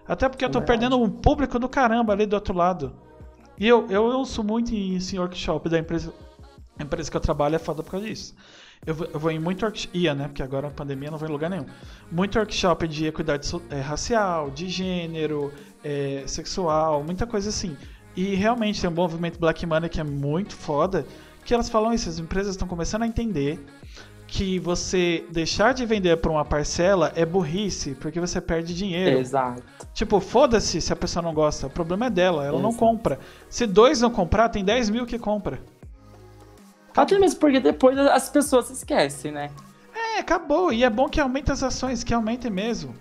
Até 0.06 0.28
porque 0.28 0.44
eu 0.44 0.50
tô 0.50 0.62
perdendo 0.62 1.02
um 1.02 1.10
público 1.10 1.58
do 1.58 1.68
caramba 1.68 2.12
ali 2.12 2.24
do 2.24 2.34
outro 2.34 2.54
lado. 2.54 2.94
E 3.58 3.66
eu, 3.66 3.88
eu 3.90 4.04
ouço 4.04 4.44
muito 4.44 4.72
em, 4.72 4.96
em 4.96 5.18
workshop 5.18 5.68
da 5.68 5.78
empresa. 5.78 6.14
A 6.78 6.82
empresa 6.84 7.10
que 7.10 7.16
eu 7.16 7.20
trabalho 7.20 7.56
é 7.56 7.58
foda 7.58 7.82
por 7.82 7.90
causa 7.90 8.06
disso. 8.06 8.36
Eu, 8.86 8.96
eu 9.12 9.18
vou 9.20 9.30
em 9.30 9.38
muito 9.38 9.64
workshop. 9.64 9.98
Ia, 9.98 10.14
né? 10.14 10.28
Porque 10.28 10.42
agora 10.42 10.68
a 10.68 10.70
pandemia 10.70 11.10
não 11.10 11.18
vai 11.18 11.28
em 11.28 11.32
lugar 11.32 11.50
nenhum. 11.50 11.66
Muito 12.10 12.38
workshop 12.38 12.86
de 12.88 13.06
equidade 13.06 13.48
é, 13.70 13.80
racial, 13.80 14.50
de 14.50 14.68
gênero, 14.68 15.52
é, 15.84 16.22
sexual, 16.26 17.02
muita 17.02 17.26
coisa 17.26 17.48
assim. 17.48 17.76
E 18.16 18.34
realmente 18.34 18.80
tem 18.80 18.90
um 18.90 18.94
movimento 18.94 19.38
Black 19.38 19.64
Money 19.64 19.88
que 19.88 20.00
é 20.00 20.04
muito 20.04 20.56
foda 20.56 21.04
que 21.48 21.54
elas 21.54 21.70
falam 21.70 21.94
isso, 21.94 22.10
as 22.10 22.18
empresas 22.18 22.50
estão 22.52 22.68
começando 22.68 23.04
a 23.04 23.06
entender 23.06 23.58
que 24.26 24.58
você 24.58 25.24
deixar 25.30 25.72
de 25.72 25.86
vender 25.86 26.18
por 26.18 26.30
uma 26.30 26.44
parcela 26.44 27.10
é 27.16 27.24
burrice, 27.24 27.94
porque 27.94 28.20
você 28.20 28.38
perde 28.38 28.74
dinheiro. 28.74 29.18
Exato. 29.18 29.62
Tipo, 29.94 30.20
foda-se 30.20 30.78
se 30.82 30.92
a 30.92 30.96
pessoa 30.96 31.22
não 31.22 31.32
gosta, 31.32 31.66
o 31.66 31.70
problema 31.70 32.04
é 32.04 32.10
dela, 32.10 32.44
ela 32.44 32.58
Exato. 32.58 32.62
não 32.62 32.74
compra. 32.74 33.18
Se 33.48 33.66
dois 33.66 34.02
não 34.02 34.10
comprar, 34.10 34.50
tem 34.50 34.62
10 34.62 34.90
mil 34.90 35.06
que 35.06 35.18
compra. 35.18 35.58
Até 37.02 37.18
mesmo 37.18 37.38
porque 37.40 37.60
depois 37.60 37.96
as 37.98 38.28
pessoas 38.28 38.66
se 38.66 38.72
esquecem, 38.72 39.32
né? 39.32 39.50
É, 39.94 40.18
acabou. 40.18 40.72
E 40.72 40.84
é 40.84 40.90
bom 40.90 41.08
que 41.08 41.20
aumente 41.20 41.50
as 41.50 41.62
ações, 41.62 42.04
que 42.04 42.14
aumentem 42.14 42.50
mesmo. 42.50 42.94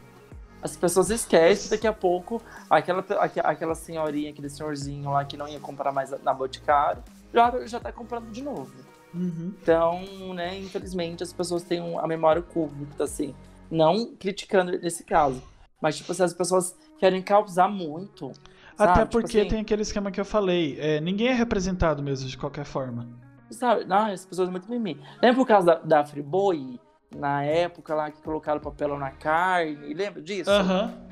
As 0.62 0.76
pessoas 0.76 1.10
esquecem, 1.10 1.70
daqui 1.70 1.88
a 1.88 1.94
pouco, 1.94 2.42
aquela, 2.70 3.06
aquela 3.44 3.76
senhorinha, 3.76 4.32
aquele 4.32 4.50
senhorzinho 4.50 5.12
lá 5.12 5.24
que 5.24 5.38
não 5.38 5.48
ia 5.48 5.60
comprar 5.60 5.92
mais 5.92 6.10
na 6.24 6.34
Boticário, 6.34 7.04
já, 7.34 7.66
já 7.66 7.80
tá 7.80 7.92
comprando 7.92 8.32
de 8.32 8.42
novo. 8.42 8.72
Uhum. 9.14 9.54
Então, 9.62 10.34
né, 10.34 10.58
infelizmente, 10.58 11.24
as 11.24 11.32
pessoas 11.32 11.64
têm 11.64 11.98
a 11.98 12.08
memória 12.08 12.42
curta, 12.42 13.04
assim. 13.04 13.34
Não 13.70 14.16
criticando 14.16 14.72
nesse 14.80 15.04
caso. 15.04 15.42
Mas, 15.82 15.98
tipo, 15.98 16.14
se 16.14 16.24
as 16.24 16.34
pessoas 16.34 16.76
querem 17.00 17.22
causar 17.22 17.68
muito. 17.68 18.32
Até 18.78 18.94
sabe? 18.94 19.00
Tipo 19.00 19.12
porque 19.12 19.28
tipo 19.28 19.40
assim, 19.42 19.50
tem 19.50 19.60
aquele 19.62 19.82
esquema 19.82 20.12
que 20.12 20.20
eu 20.20 20.26
falei. 20.26 20.78
É, 20.80 21.00
ninguém 21.00 21.28
é 21.28 21.34
representado 21.34 22.02
mesmo, 22.02 22.28
de 22.28 22.38
qualquer 22.38 22.66
forma. 22.66 23.08
Sabe? 23.52 23.86
Não, 23.86 24.08
as 24.08 24.26
pessoas 24.26 24.50
muito 24.50 24.70
mimimi. 24.70 25.02
Lembra 25.22 25.36
por 25.36 25.48
causa 25.48 25.66
da, 25.66 25.76
da 25.76 26.06
Friboi? 26.06 26.80
Na 27.16 27.44
época 27.44 27.96
lá 27.96 28.12
que 28.12 28.22
colocaram 28.22 28.60
papelão 28.60 29.00
na 29.00 29.12
carne. 29.12 29.94
Lembra 29.94 30.22
disso? 30.22 30.52
Aham. 30.52 30.86
Uhum. 30.86 31.08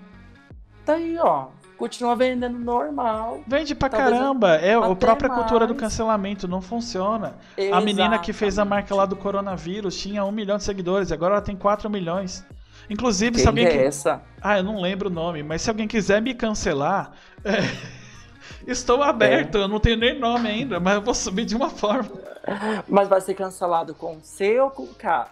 Tá 0.86 0.94
aí, 0.94 1.18
ó 1.18 1.48
continua 1.76 2.16
vendendo 2.16 2.58
normal. 2.58 3.42
Vende 3.48 3.76
pra 3.76 3.90
caramba. 3.90 4.56
É 4.56 4.74
a 4.74 4.96
própria 4.96 5.30
mais. 5.30 5.42
cultura 5.42 5.68
do 5.68 5.76
cancelamento, 5.76 6.48
não 6.48 6.62
funciona. 6.62 7.36
Exatamente. 7.58 7.74
A 7.74 7.82
menina 7.82 8.20
que 8.20 8.34
fez 8.34 8.58
a 8.58 8.66
marca 8.66 8.94
lá 8.96 9.06
do 9.06 9.16
coronavírus 9.16 9.98
tinha 9.98 10.24
um 10.24 10.32
milhão 10.32 10.58
de 10.58 10.64
seguidores, 10.64 11.12
agora 11.12 11.36
ela 11.36 11.42
tem 11.42 11.56
4 11.56 11.90
milhões. 11.90 12.46
Inclusive, 12.90 13.34
Quem 13.34 13.42
se 13.42 13.48
alguém. 13.48 13.66
É 13.66 13.72
que... 13.72 13.78
essa? 13.78 14.22
Ah, 14.42 14.58
eu 14.58 14.64
não 14.64 14.80
lembro 14.80 15.10
o 15.10 15.14
nome, 15.14 15.42
mas 15.44 15.62
se 15.62 15.70
alguém 15.70 15.88
quiser 15.88 16.22
me 16.22 16.34
cancelar. 16.34 17.12
É... 17.46 17.62
Estou 18.66 19.02
aberto, 19.04 19.58
é. 19.58 19.62
eu 19.62 19.68
não 19.68 19.80
tenho 19.80 19.98
nem 19.98 20.18
nome 20.18 20.50
ainda, 20.50 20.80
mas 20.80 20.96
eu 20.96 21.02
vou 21.02 21.14
subir 21.14 21.46
de 21.46 21.56
uma 21.56 21.70
forma. 21.70 22.10
Mas 22.88 23.08
vai 23.08 23.22
ser 23.22 23.34
cancelado 23.34 23.94
com 23.94 24.20
C 24.22 24.60
ou 24.60 24.70
com 24.70 24.88
K? 24.88 25.30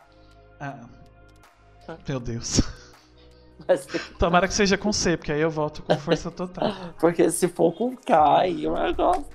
Ah. 0.59 0.79
Meu 2.07 2.19
Deus. 2.19 2.61
Tomara 4.17 4.47
que 4.47 4.53
seja 4.53 4.77
com 4.77 4.91
C, 4.91 5.17
porque 5.17 5.31
aí 5.31 5.41
eu 5.41 5.49
volto 5.49 5.81
com 5.83 5.95
força 5.97 6.31
total. 6.31 6.71
porque 6.99 7.29
se 7.29 7.47
for 7.47 7.73
com 7.73 7.95
K, 7.95 8.39
aí 8.39 8.67
o 8.67 8.73
negócio 8.73 9.25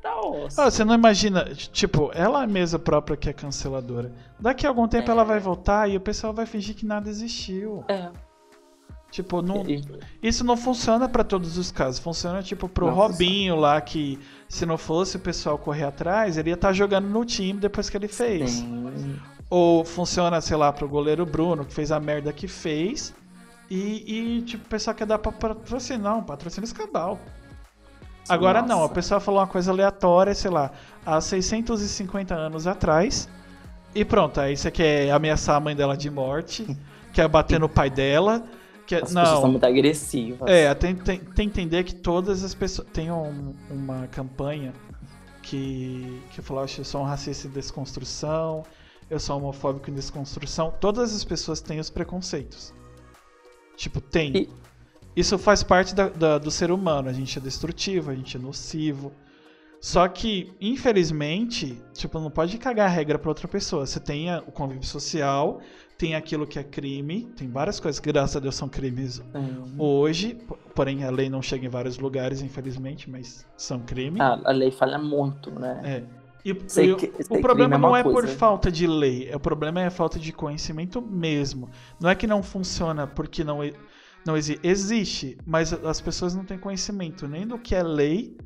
tá 0.00 0.20
osso. 0.20 0.60
Ah, 0.60 0.70
você 0.70 0.84
não 0.84 0.94
imagina, 0.94 1.44
tipo, 1.54 2.10
ela 2.14 2.46
mesma 2.46 2.78
própria 2.78 3.16
que 3.16 3.28
é 3.28 3.32
canceladora. 3.32 4.12
Daqui 4.38 4.66
a 4.66 4.68
algum 4.68 4.86
tempo 4.86 5.08
é. 5.08 5.12
ela 5.12 5.24
vai 5.24 5.40
voltar 5.40 5.88
e 5.88 5.96
o 5.96 6.00
pessoal 6.00 6.32
vai 6.32 6.46
fingir 6.46 6.74
que 6.74 6.86
nada 6.86 7.08
existiu. 7.08 7.84
É. 7.88 8.10
Tipo, 9.14 9.40
não, 9.40 9.64
isso 10.20 10.42
não 10.42 10.56
funciona 10.56 11.08
para 11.08 11.22
todos 11.22 11.56
os 11.56 11.70
casos. 11.70 12.00
Funciona, 12.00 12.42
tipo, 12.42 12.68
pro 12.68 12.88
não 12.88 12.94
Robinho 12.94 13.54
funciona. 13.54 13.74
lá, 13.74 13.80
que 13.80 14.18
se 14.48 14.66
não 14.66 14.76
fosse 14.76 15.18
o 15.18 15.20
pessoal 15.20 15.56
correr 15.56 15.84
atrás, 15.84 16.36
ele 16.36 16.50
ia 16.50 16.54
estar 16.54 16.66
tá 16.66 16.72
jogando 16.72 17.06
no 17.08 17.24
time 17.24 17.60
depois 17.60 17.88
que 17.88 17.96
ele 17.96 18.08
fez. 18.08 18.50
Sim. 18.50 19.16
Ou 19.48 19.84
funciona, 19.84 20.40
sei 20.40 20.56
lá, 20.56 20.72
pro 20.72 20.88
goleiro 20.88 21.24
Bruno, 21.24 21.64
que 21.64 21.72
fez 21.72 21.92
a 21.92 22.00
merda 22.00 22.32
que 22.32 22.48
fez. 22.48 23.14
E, 23.70 24.38
e, 24.38 24.42
tipo, 24.42 24.66
o 24.66 24.68
pessoal 24.68 24.96
quer 24.96 25.06
dar 25.06 25.20
pra 25.20 25.30
patrocínio. 25.30 26.02
Não, 26.02 26.20
patrocínio 26.20 26.66
escambau. 26.66 27.20
Agora 28.28 28.62
Nossa. 28.62 28.74
não, 28.74 28.82
a 28.82 28.88
pessoa 28.88 29.20
falou 29.20 29.38
uma 29.38 29.46
coisa 29.46 29.70
aleatória, 29.70 30.34
sei 30.34 30.50
lá, 30.50 30.72
há 31.06 31.20
650 31.20 32.34
anos 32.34 32.66
atrás. 32.66 33.28
E 33.94 34.04
pronto, 34.04 34.40
aí 34.40 34.56
você 34.56 34.72
quer 34.72 35.12
ameaçar 35.12 35.54
a 35.54 35.60
mãe 35.60 35.76
dela 35.76 35.96
de 35.96 36.10
morte, 36.10 36.66
quer 37.14 37.28
bater 37.28 37.60
no 37.60 37.68
pai 37.68 37.88
dela. 37.88 38.42
Quer... 38.86 39.04
As 39.04 39.12
não. 39.12 39.22
pessoas 39.22 39.40
são 39.40 39.50
muito 39.50 39.64
agressivas. 39.64 40.50
É, 40.50 40.74
tem, 40.74 40.94
tem, 40.94 41.18
tem 41.18 41.48
que 41.48 41.60
entender 41.60 41.84
que 41.84 41.94
todas 41.94 42.44
as 42.44 42.54
pessoas. 42.54 42.86
Tem 42.92 43.10
um, 43.10 43.54
uma 43.70 44.06
campanha 44.08 44.72
que, 45.42 46.22
que 46.30 46.42
falou: 46.42 46.62
eu 46.62 46.84
sou 46.84 47.02
um 47.02 47.04
racista 47.04 47.46
em 47.46 47.50
desconstrução, 47.50 48.62
eu 49.08 49.18
sou 49.18 49.36
homofóbico 49.36 49.90
em 49.90 49.94
desconstrução. 49.94 50.72
Todas 50.80 51.14
as 51.14 51.24
pessoas 51.24 51.60
têm 51.60 51.78
os 51.78 51.90
preconceitos. 51.90 52.72
Tipo, 53.76 54.00
tem. 54.00 54.36
E... 54.36 54.48
Isso 55.16 55.38
faz 55.38 55.62
parte 55.62 55.94
da, 55.94 56.08
da, 56.08 56.38
do 56.38 56.50
ser 56.50 56.70
humano. 56.70 57.08
A 57.08 57.12
gente 57.12 57.38
é 57.38 57.40
destrutivo, 57.40 58.10
a 58.10 58.14
gente 58.14 58.36
é 58.36 58.40
nocivo. 58.40 59.12
Só 59.80 60.08
que, 60.08 60.50
infelizmente, 60.60 61.78
tipo, 61.92 62.18
não 62.18 62.30
pode 62.30 62.56
cagar 62.56 62.86
a 62.86 62.90
regra 62.90 63.18
para 63.18 63.28
outra 63.28 63.46
pessoa. 63.46 63.86
Você 63.86 64.00
tem 64.00 64.34
o 64.38 64.50
convívio 64.50 64.86
social, 64.86 65.60
tem 65.96 66.14
aquilo 66.14 66.46
que 66.46 66.58
é 66.58 66.64
crime, 66.64 67.32
tem 67.36 67.48
várias 67.48 67.78
coisas 67.78 68.00
que, 68.00 68.10
graças 68.10 68.36
a 68.36 68.40
Deus, 68.40 68.54
são 68.54 68.68
crimes 68.68 69.22
uhum. 69.34 69.74
hoje. 69.78 70.38
Porém, 70.74 71.04
a 71.04 71.10
lei 71.10 71.30
não 71.30 71.40
chega 71.40 71.66
em 71.66 71.68
vários 71.68 71.98
lugares, 71.98 72.42
infelizmente, 72.42 73.08
mas 73.08 73.46
são 73.56 73.80
crimes. 73.80 74.20
Ah, 74.20 74.40
a 74.44 74.50
lei 74.50 74.70
falha 74.70 74.98
muito, 74.98 75.50
né? 75.50 75.80
É. 75.84 76.24
E, 76.44 76.50
e 76.50 76.94
que, 76.96 77.12
o 77.30 77.40
problema 77.40 77.78
não 77.78 77.96
é, 77.96 78.02
coisa. 78.02 78.20
por 78.20 78.28
falta 78.28 78.70
de 78.70 78.86
lei, 78.86 79.34
o 79.34 79.40
problema 79.40 79.80
é 79.80 79.86
a 79.86 79.90
falta 79.90 80.18
de 80.18 80.30
conhecimento 80.30 81.00
mesmo. 81.00 81.70
Não 81.98 82.10
é 82.10 82.14
que 82.14 82.26
não 82.26 82.42
funciona 82.42 83.06
porque 83.06 83.42
não, 83.42 83.60
não 84.26 84.36
existe. 84.36 84.60
Existe, 84.62 85.38
mas 85.46 85.72
as 85.72 86.02
pessoas 86.02 86.34
não 86.34 86.44
têm 86.44 86.58
conhecimento 86.58 87.26
nem 87.26 87.46
do 87.46 87.58
que 87.58 87.74
é 87.74 87.82
lei 87.82 88.36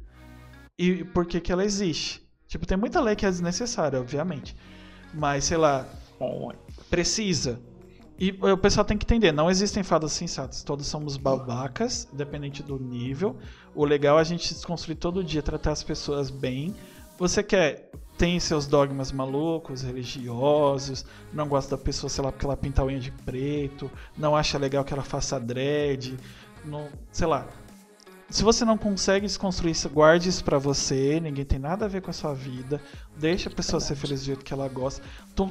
e 0.79 1.03
por 1.03 1.27
que, 1.27 1.41
que 1.41 1.51
ela 1.51 1.65
existe. 1.65 2.23
Tipo, 2.47 2.67
tem 2.67 2.79
muita 2.79 3.01
lei 3.01 3.17
que 3.17 3.27
é 3.27 3.31
desnecessária, 3.31 4.01
obviamente. 4.01 4.55
Mas, 5.13 5.45
sei 5.45 5.57
lá, 5.57 5.85
precisa. 6.91 7.61
E 8.19 8.31
o 8.31 8.59
pessoal 8.59 8.85
tem 8.85 8.99
que 8.99 9.05
entender, 9.05 9.31
não 9.31 9.49
existem 9.49 9.83
fadas 9.83 10.13
sensatas. 10.13 10.63
Todos 10.65 10.87
somos 10.87 11.17
babacas, 11.17 12.09
independente 12.13 12.63
do 12.63 12.79
nível. 12.79 13.37
O 13.75 13.85
legal 13.85 14.19
é 14.19 14.21
a 14.21 14.25
gente 14.25 14.53
desconstruir 14.53 14.97
todo 14.97 15.23
dia, 15.23 15.41
tratar 15.41 15.71
as 15.71 15.85
pessoas 15.85 16.29
bem 16.29 16.75
você 17.19 17.43
quer 17.43 17.91
tem 18.17 18.39
seus 18.39 18.67
dogmas 18.67 19.13
malucos, 19.13 19.83
religiosos, 19.83 21.05
não 21.33 21.49
gosta 21.49 21.77
da 21.77 21.83
pessoa, 21.83 22.09
sei 22.09 22.25
lá, 22.25 22.33
porque 22.33 22.47
ela 22.47 22.57
pinta 22.57 22.83
a 22.83 22.85
unha 22.85 22.99
de 22.99 23.11
preto, 23.11 23.91
não 24.17 24.37
acha 24.37 24.57
legal 24.57 24.85
que 24.85 24.93
ela 24.93 25.03
faça 25.03 25.39
dread, 25.39 26.17
não, 26.65 26.89
sei 27.13 27.27
lá. 27.27 27.47
Se 28.31 28.43
você 28.45 28.63
não 28.65 28.77
consegue 28.77 29.27
desconstruir 29.27 29.73
isso, 29.73 29.89
guarde 29.89 30.29
isso 30.29 30.45
pra 30.45 30.59
você, 30.59 31.19
ninguém 31.19 31.47
tem 31.47 31.59
nada 31.59 31.87
a 31.87 31.89
ver 31.89 32.03
com 32.03 32.11
a 32.11 32.13
sua 32.13 32.35
vida, 32.35 32.81
deixa 33.17 33.49
a 33.49 33.53
pessoa 33.53 33.81
ser 33.81 33.97
feliz 33.97 34.21
do 34.21 34.27
jeito 34.27 34.45
que 34.45 34.53
ela 34.53 34.69
gosta, 34.69 35.03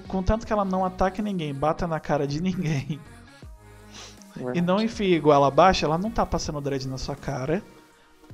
contanto 0.08 0.46
que 0.46 0.54
ela 0.54 0.64
não 0.64 0.86
ataque 0.86 1.20
ninguém, 1.22 1.54
bata 1.56 1.88
na 1.88 2.00
cara 2.00 2.28
de 2.28 2.40
ninguém. 2.42 3.00
E 4.54 4.62
não 4.62 4.80
enfie 4.80 5.16
igual 5.16 5.44
abaixo, 5.44 5.84
ela 5.84 5.98
não 5.98 6.12
tá 6.12 6.24
passando 6.24 6.62
dread 6.62 6.88
na 6.88 7.00
sua 7.00 7.16
cara, 7.16 7.64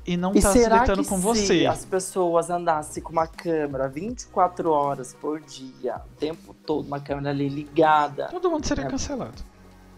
e 0.06 0.18
não 0.18 0.32
E 0.36 0.42
tá 0.42 0.52
se 0.52 0.60
que 0.60 1.06
com 1.06 1.16
se 1.16 1.22
você. 1.22 1.66
as 1.66 1.86
pessoas 1.86 2.50
andassem 2.50 3.02
com 3.02 3.14
uma 3.14 3.26
câmera 3.26 3.88
24 3.88 4.70
horas 4.70 5.14
por 5.14 5.40
dia, 5.40 6.02
o 6.06 6.16
tempo 6.20 6.54
todo, 6.66 6.86
uma 6.86 7.00
câmera 7.00 7.30
ali 7.30 7.48
ligada, 7.48 8.28
Todo 8.28 8.52
mundo 8.52 8.66
seria 8.66 8.84
É. 8.84 8.90
cancelado. 8.90 9.42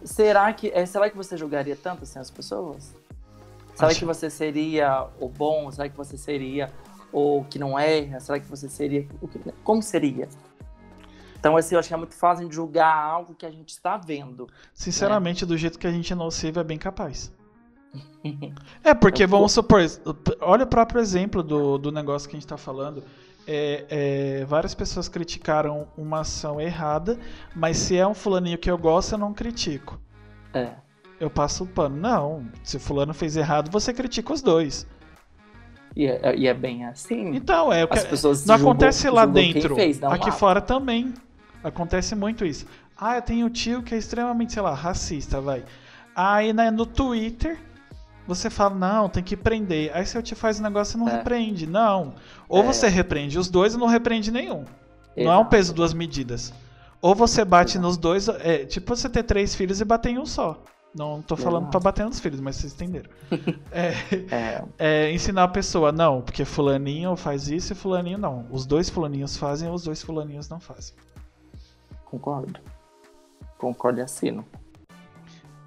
será 0.04 0.54
que, 0.54 0.68
é, 0.70 0.86
será 0.86 1.10
que 1.10 1.18
você 1.18 1.36
julgaria 1.36 1.76
tanto 1.76 2.04
assim 2.04 2.20
as 2.20 2.30
pessoas? 2.30 2.94
Será 3.76 3.90
Acho- 3.90 4.00
que 4.00 4.06
você 4.06 4.30
seria 4.30 5.08
o 5.20 5.28
bom? 5.28 5.70
Será 5.72 5.90
que 5.90 5.98
você 5.98 6.18
seria 6.18 6.72
o 7.12 7.44
que 7.50 7.60
não 7.60 7.78
erra? 7.78 8.20
Será 8.20 8.40
que 8.40 8.48
você 8.48 8.70
seria 8.70 9.08
o 9.22 9.28
que, 9.28 9.40
como 9.64 9.82
seria? 9.84 10.28
Então, 11.38 11.56
assim, 11.56 11.76
eu 11.76 11.80
acho 11.80 11.88
que 11.88 11.94
é 11.94 11.98
muito 11.98 12.16
fácil 12.16 12.50
de 12.50 12.56
julgar 12.56 12.95
algo 12.98 13.36
que 13.36 13.45
a 13.45 13.52
gente 13.52 13.70
está 13.70 13.98
vendo. 13.98 14.48
Sinceramente, 14.74 15.45
do 15.45 15.56
jeito 15.56 15.78
que 15.78 15.86
a 15.86 15.92
gente 15.92 16.12
é 16.12 16.16
nocivo, 16.16 16.60
é 16.60 16.64
bem 16.64 16.78
capaz. 16.78 17.32
É, 18.84 18.94
porque 18.94 19.28
vamos 19.28 19.52
supor, 19.52 19.82
olha 20.42 20.64
o 20.64 20.68
próprio 20.68 21.00
exemplo 21.00 21.44
do, 21.44 21.78
do 21.78 21.92
negócio 21.92 22.28
que 22.28 22.36
a 22.36 22.40
gente 22.40 22.48
tá 22.48 22.58
falando. 22.58 23.04
É, 23.48 23.86
é, 24.42 24.45
várias 24.45 24.74
pessoas 24.74 25.08
criticaram 25.08 25.88
uma 25.95 26.22
ação 26.22 26.60
errada, 26.60 27.20
mas 27.56 27.78
se 27.78 27.95
é 27.95 28.06
um 28.06 28.16
fulaninho 28.16 28.58
que 28.58 28.70
eu 28.70 28.78
gosto, 28.78 29.14
eu 29.14 29.20
não 29.20 29.32
critico. 29.32 30.00
É. 30.52 30.74
Eu 31.19 31.30
passo 31.30 31.64
o 31.64 31.68
pano. 31.68 31.95
Não, 31.95 32.45
se 32.64 32.77
o 32.77 32.80
fulano 32.80 33.14
fez 33.14 33.38
errado, 33.38 33.72
você 33.72 33.94
critica 33.94 34.34
os 34.34 34.42
dois. 34.42 34.85
E 35.95 36.06
é, 36.08 36.35
e 36.35 36.48
é 36.48 36.53
bem 36.53 36.85
assim. 36.85 37.35
Então, 37.35 37.72
é, 37.72 37.88
As 37.90 38.03
que- 38.03 38.10
pessoas 38.10 38.45
não 38.45 38.58
julgam- 38.58 38.72
acontece 38.74 39.10
lá 39.10 39.26
dentro. 39.26 39.76
fez, 39.76 40.00
não 40.00 40.11
aqui 40.11 40.30
fora 40.32 40.60
também. 40.60 41.14
Acontece 41.64 42.16
muito 42.16 42.45
isso. 42.45 42.66
Ah, 42.98 43.16
eu 43.16 43.22
tenho 43.22 43.45
um 43.45 43.50
tio 43.50 43.82
que 43.82 43.95
é 43.95 43.98
extremamente, 43.98 44.53
sei 44.53 44.61
lá, 44.61 44.74
racista, 44.74 45.40
vai. 45.40 45.64
Aí 46.16 46.52
né, 46.53 46.69
no 46.69 46.85
Twitter 46.85 47.58
você 48.27 48.50
fala, 48.50 48.76
não, 48.76 49.08
tem 49.10 49.24
que 49.24 49.38
prender. 49.38 49.92
Aí 49.94 50.06
seu 50.06 50.22
tio 50.22 50.35
faz 50.35 50.60
um 50.60 50.64
negócio 50.64 50.98
e 50.98 51.00
não 51.00 51.08
É. 51.08 51.14
repreende. 51.18 51.66
Não. 51.66 52.14
Ou 52.50 52.61
É. 52.61 52.66
você 52.66 52.88
repreende 52.90 53.40
os 53.40 53.50
dois 53.50 53.74
ou 53.74 53.80
não 53.80 53.88
repreende 53.88 54.32
nenhum. 54.32 54.66
Não 55.16 55.32
é 55.32 55.35
um 55.38 55.40
Exato. 55.42 55.50
peso 55.50 55.74
duas 55.74 55.94
medidas. 55.94 56.53
Ou 57.02 57.16
você 57.16 57.45
bate 57.45 57.74
Exato. 57.77 57.88
nos 57.88 57.98
dois, 57.98 58.27
é 58.27 58.66
tipo 58.66 58.94
você 58.95 59.08
ter 59.10 59.24
três 59.24 59.56
filhos 59.56 59.80
e 59.80 59.85
bater 59.85 60.10
em 60.10 60.18
um 60.19 60.26
só. 60.26 60.61
Não 60.98 61.22
tô 61.22 61.36
falando 61.36 61.64
Exato. 61.64 61.72
pra 61.72 61.80
bater 61.82 62.06
nos 62.06 62.22
filhos, 62.22 62.40
mas 62.40 62.56
vocês 62.56 62.74
entenderam. 62.74 63.10
é, 63.70 63.92
É, 64.32 64.64
é, 64.80 65.12
ensinar 65.12 65.44
a 65.44 65.48
pessoa, 65.50 65.92
não, 65.92 66.22
porque 66.22 66.46
fulaninho 66.46 67.16
faz 67.18 67.50
isso 67.50 67.74
e 67.74 67.76
fulaninho 67.76 68.18
não. 68.18 68.48
Os 68.50 68.66
dois 68.66 68.90
fulaninhos 68.90 69.36
fazem, 69.36 69.70
os 69.70 69.84
dois 69.84 70.02
fulaninhos 70.02 70.48
não 70.48 70.60
fazem. 70.60 70.96
concordo. 72.06 72.60
Concordo 73.58 74.00
e 74.00 74.04
assino. 74.04 74.46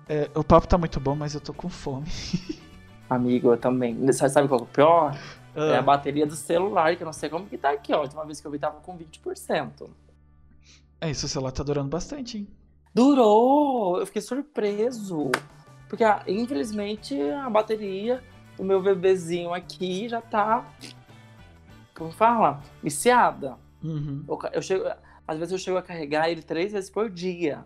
É, 0.08 0.30
o 0.34 0.42
papo 0.42 0.66
tá 0.66 0.78
muito 0.78 0.98
bom, 0.98 1.14
mas 1.14 1.34
eu 1.34 1.40
tô 1.42 1.52
com 1.52 1.68
fome. 1.68 2.06
Amigo, 3.10 3.52
eu 3.52 3.58
também. 3.58 4.10
Sabe 4.12 4.32
sabe 4.32 4.48
qual 4.48 4.60
é 4.60 4.62
o 4.62 4.66
pior? 4.66 5.18
É 5.54 5.76
a 5.76 5.78
Ah, 5.80 5.82
bateria 5.82 6.26
do 6.26 6.36
celular, 6.36 6.94
que 6.96 7.02
eu 7.02 7.06
não 7.06 7.12
sei 7.12 7.28
como 7.28 7.46
que 7.46 7.58
tá 7.58 7.70
aqui, 7.70 7.92
ó. 7.92 7.98
A 7.98 8.00
última 8.02 8.24
vez 8.24 8.40
que 8.40 8.46
eu 8.46 8.50
vi 8.50 8.58
tava 8.58 8.80
com 8.80 8.96
20%. 8.96 9.88
é 11.00 11.10
isso, 11.10 11.26
o 11.26 11.28
celular 11.28 11.52
tá 11.52 11.62
durando 11.62 11.88
bastante, 11.90 12.38
hein? 12.38 12.48
Durou! 12.94 13.98
Eu 14.00 14.06
fiquei 14.06 14.22
surpreso. 14.22 15.30
Porque, 15.88 16.04
ah, 16.04 16.22
infelizmente, 16.26 17.18
a 17.30 17.48
bateria 17.48 18.22
do 18.56 18.64
meu 18.64 18.82
bebezinho 18.82 19.52
aqui 19.54 20.08
já 20.08 20.20
tá. 20.20 20.64
Como 21.96 22.10
fala? 22.12 22.60
Viciada. 22.82 23.56
Uhum. 23.82 24.24
Eu, 24.28 24.38
eu 24.52 24.62
chego, 24.62 24.84
às 25.26 25.38
vezes 25.38 25.52
eu 25.52 25.58
chego 25.58 25.78
a 25.78 25.82
carregar 25.82 26.28
ele 26.28 26.42
três 26.42 26.72
vezes 26.72 26.90
por 26.90 27.08
dia. 27.08 27.64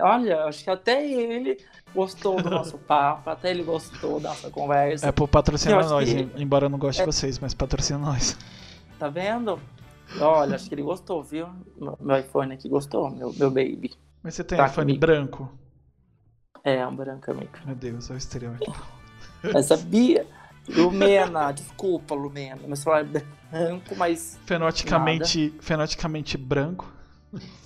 Olha, 0.00 0.44
acho 0.44 0.64
que 0.64 0.70
até 0.70 1.06
ele 1.08 1.58
gostou 1.94 2.42
do 2.42 2.50
nosso 2.50 2.76
papo, 2.86 3.30
até 3.30 3.50
ele 3.50 3.62
gostou 3.62 4.18
da 4.20 4.30
nossa 4.30 4.50
conversa. 4.50 5.08
Apple 5.08 5.28
patrocina 5.28 5.74
Eu 5.76 5.78
acho 5.80 5.88
nós, 5.90 6.12
que- 6.12 6.28
embora 6.36 6.66
eu 6.66 6.70
não 6.70 6.78
goste 6.78 7.00
É. 7.02 7.04
de 7.04 7.12
vocês, 7.12 7.38
mas 7.38 7.54
patrocina 7.54 7.98
nós. 7.98 8.36
Tá 8.98 9.08
vendo? 9.08 9.58
Olha, 10.20 10.54
acho 10.56 10.68
que 10.68 10.74
ele 10.74 10.82
gostou, 10.82 11.22
viu? 11.22 11.48
Meu, 11.76 11.96
meu 12.00 12.18
iPhone 12.18 12.52
aqui 12.54 12.68
gostou, 12.68 13.10
meu, 13.10 13.32
meu 13.34 13.50
baby. 13.50 13.92
Mas 14.26 14.34
você 14.34 14.42
tem 14.42 14.58
Tá 14.58 14.66
iPhone 14.66 14.86
comigo. 14.88 14.98
branco? 15.00 15.58
É, 16.64 16.84
um 16.84 16.96
branco, 16.96 17.30
amigo. 17.30 17.52
Meu 17.64 17.76
Deus, 17.76 18.10
olha 18.10 18.16
o 18.16 18.18
estereótipo. 18.18 18.76
Mas 19.54 19.66
sabia? 19.66 20.26
Lumena, 20.68 21.52
desculpa, 21.52 22.12
Lumena. 22.12 22.58
Meu 22.66 22.74
celular 22.74 23.02
é 23.02 23.22
branco, 23.52 23.94
mas 23.94 24.36
Fenoticamente, 24.44 25.54
fenoticamente 25.60 26.36
branco. 26.36 26.92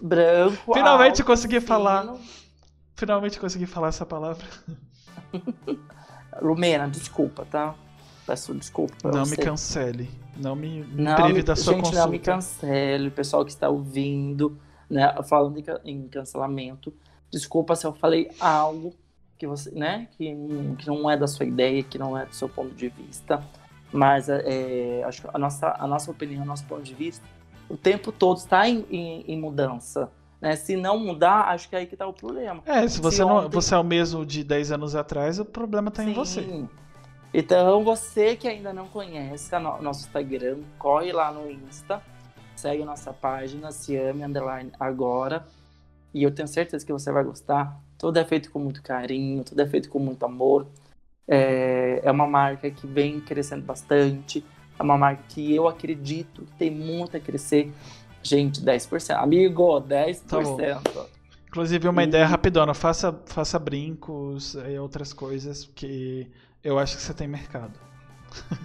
branco. 0.02 0.74
Finalmente 0.74 1.22
alto, 1.22 1.24
consegui 1.24 1.54
fino. 1.60 1.66
falar. 1.66 2.14
Finalmente 2.94 3.40
consegui 3.40 3.64
falar 3.64 3.88
essa 3.88 4.04
palavra. 4.04 4.44
Lumena, 6.42 6.86
desculpa, 6.88 7.46
tá? 7.46 7.74
Peço 8.26 8.54
desculpa 8.54 8.94
Não 9.10 9.24
você. 9.24 9.30
me 9.36 9.42
cancele. 9.42 10.10
Não 10.36 10.54
me, 10.54 10.84
me 10.84 11.02
Não, 11.02 11.14
prive 11.16 11.32
me- 11.38 11.42
da 11.42 11.56
sua 11.56 11.72
gente, 11.72 11.84
consulta. 11.84 12.04
não 12.04 12.10
me 12.10 12.18
cancele, 12.18 13.08
o 13.08 13.12
pessoal 13.12 13.46
que 13.46 13.50
está 13.50 13.70
ouvindo, 13.70 14.60
né, 14.90 15.14
falando 15.28 15.58
em, 15.58 15.62
ca- 15.62 15.80
em 15.84 16.08
cancelamento. 16.08 16.92
Desculpa 17.30 17.76
se 17.76 17.86
eu 17.86 17.92
falei 17.92 18.30
algo 18.40 18.92
que 19.38 19.46
você, 19.46 19.70
né, 19.70 20.08
que, 20.18 20.34
não- 20.34 20.74
que 20.74 20.86
não 20.86 21.08
é 21.10 21.16
da 21.16 21.26
sua 21.26 21.46
ideia, 21.46 21.82
que 21.82 21.96
não 21.98 22.18
é 22.18 22.26
do 22.26 22.34
seu 22.34 22.48
ponto 22.48 22.74
de 22.74 22.88
vista. 22.88 23.42
Mas 23.92 24.28
é, 24.28 25.02
acho 25.04 25.22
que 25.22 25.28
a 25.32 25.38
nossa, 25.38 25.74
a 25.78 25.86
nossa 25.86 26.10
opinião, 26.10 26.42
o 26.42 26.46
nosso 26.46 26.64
ponto 26.64 26.82
de 26.82 26.94
vista, 26.94 27.24
o 27.68 27.76
tempo 27.76 28.12
todo 28.12 28.36
está 28.38 28.68
em, 28.68 28.84
em- 28.90 29.24
em 29.26 29.40
mudança. 29.40 30.10
Né? 30.40 30.56
Se 30.56 30.74
não 30.76 30.98
mudar, 30.98 31.48
acho 31.48 31.68
que 31.68 31.76
é 31.76 31.80
aí 31.80 31.86
que 31.86 31.94
está 31.94 32.06
o 32.06 32.12
problema. 32.12 32.62
É, 32.66 32.86
se 32.88 33.00
você, 33.00 33.16
Se 33.16 33.22
não, 33.22 33.36
ontem- 33.36 33.50
você 33.54 33.74
é 33.74 33.78
o 33.78 33.84
mesmo 33.84 34.24
de 34.24 34.42
10 34.44 34.72
anos 34.72 34.94
atrás, 34.94 35.38
o 35.38 35.44
problema 35.44 35.90
tá 35.90 36.02
em 36.02 36.12
você. 36.14 36.40
Então, 37.32 37.84
você 37.84 38.34
que 38.36 38.48
ainda 38.48 38.72
não 38.72 38.86
conhece 38.88 39.54
o 39.54 39.60
no- 39.60 39.80
nosso 39.82 40.00
Instagram, 40.06 40.58
corre 40.78 41.12
lá 41.12 41.30
no 41.30 41.48
Insta, 41.50 42.02
segue 42.60 42.82
a 42.82 42.86
nossa 42.86 43.12
página, 43.12 43.72
se 43.72 43.96
ame 43.96 44.22
underline 44.22 44.70
agora. 44.78 45.46
E 46.12 46.22
eu 46.22 46.30
tenho 46.30 46.46
certeza 46.48 46.84
que 46.84 46.92
você 46.92 47.10
vai 47.10 47.24
gostar. 47.24 47.80
Tudo 47.98 48.18
é 48.18 48.24
feito 48.24 48.50
com 48.50 48.58
muito 48.58 48.82
carinho, 48.82 49.42
tudo 49.44 49.60
é 49.62 49.66
feito 49.66 49.88
com 49.88 49.98
muito 49.98 50.24
amor. 50.24 50.66
É, 51.26 52.00
é 52.02 52.10
uma 52.10 52.26
marca 52.26 52.70
que 52.70 52.86
vem 52.86 53.20
crescendo 53.20 53.64
bastante. 53.64 54.44
É 54.78 54.82
uma 54.82 54.98
marca 54.98 55.22
que 55.28 55.54
eu 55.54 55.68
acredito 55.68 56.42
que 56.42 56.52
tem 56.58 56.70
muito 56.70 57.16
a 57.16 57.20
crescer. 57.20 57.72
Gente, 58.22 58.60
10%. 58.60 59.16
Amigo, 59.16 59.80
10%. 59.80 60.82
Tá 60.82 61.06
Inclusive, 61.48 61.88
uma 61.88 62.02
E- 62.02 62.06
ideia 62.06 62.26
rapidona, 62.26 62.74
faça, 62.74 63.12
faça 63.26 63.58
brincos 63.58 64.54
e 64.54 64.78
outras 64.78 65.12
coisas, 65.12 65.64
porque 65.64 66.26
eu 66.62 66.78
acho 66.78 66.96
que 66.96 67.02
você 67.02 67.14
tem 67.14 67.26
mercado. 67.26 67.72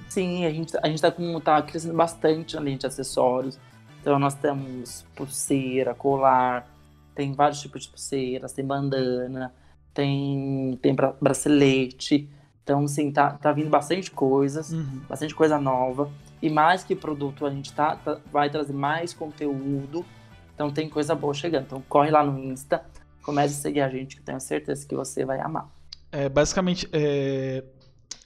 Sim, 0.10 0.46
a 0.46 0.52
gente, 0.52 0.78
a 0.82 0.88
gente 0.88 1.02
tá, 1.02 1.12
com, 1.12 1.40
tá 1.40 1.62
crescendo 1.62 1.96
bastante 1.96 2.56
na 2.56 2.62
linha 2.62 2.78
de 2.78 2.86
acessórios. 2.86 3.58
Então 4.06 4.20
nós 4.20 4.36
temos 4.36 5.04
pulseira, 5.16 5.96
colar, 5.96 6.68
tem 7.16 7.34
vários 7.34 7.60
tipos 7.60 7.82
de 7.86 7.90
pulseiras, 7.90 8.54
tem 8.54 8.64
bandana, 8.64 9.52
tem, 9.96 10.78
tem 10.80 10.94
bra- 10.94 11.16
bracelete. 11.20 12.30
Então, 12.64 12.84
assim, 12.84 13.12
tá, 13.12 13.32
tá 13.32 13.52
vindo 13.52 13.68
bastante 13.72 14.12
coisas, 14.12 14.72
Uhum. 14.72 15.02
bastante 15.10 15.34
coisa 15.34 15.58
nova. 15.60 16.08
E 16.40 16.52
mais 16.52 16.84
que 16.84 16.96
produto, 16.96 17.48
a 17.48 17.50
gente 17.50 17.74
tá, 17.74 17.96
tá- 17.96 18.20
vai 18.32 18.48
trazer 18.48 18.74
mais 18.74 19.12
conteúdo. 19.12 20.06
Então 20.54 20.70
tem 20.72 20.88
coisa 20.88 21.16
boa 21.16 21.34
chegando. 21.34 21.64
Então 21.64 21.84
corre 21.90 22.12
lá 22.12 22.24
no 22.24 22.38
Insta, 22.38 22.86
comece 23.24 23.56
a 23.56 23.58
seguir 23.58 23.82
a 23.82 23.90
gente, 23.90 24.18
que 24.18 24.22
eu 24.22 24.26
tenho 24.26 24.40
certeza 24.40 24.86
que 24.88 24.94
você 24.96 25.26
vai 25.26 25.40
amar. 25.40 25.68
É, 26.12 26.30
basicamente, 26.30 26.88
é, 26.94 27.64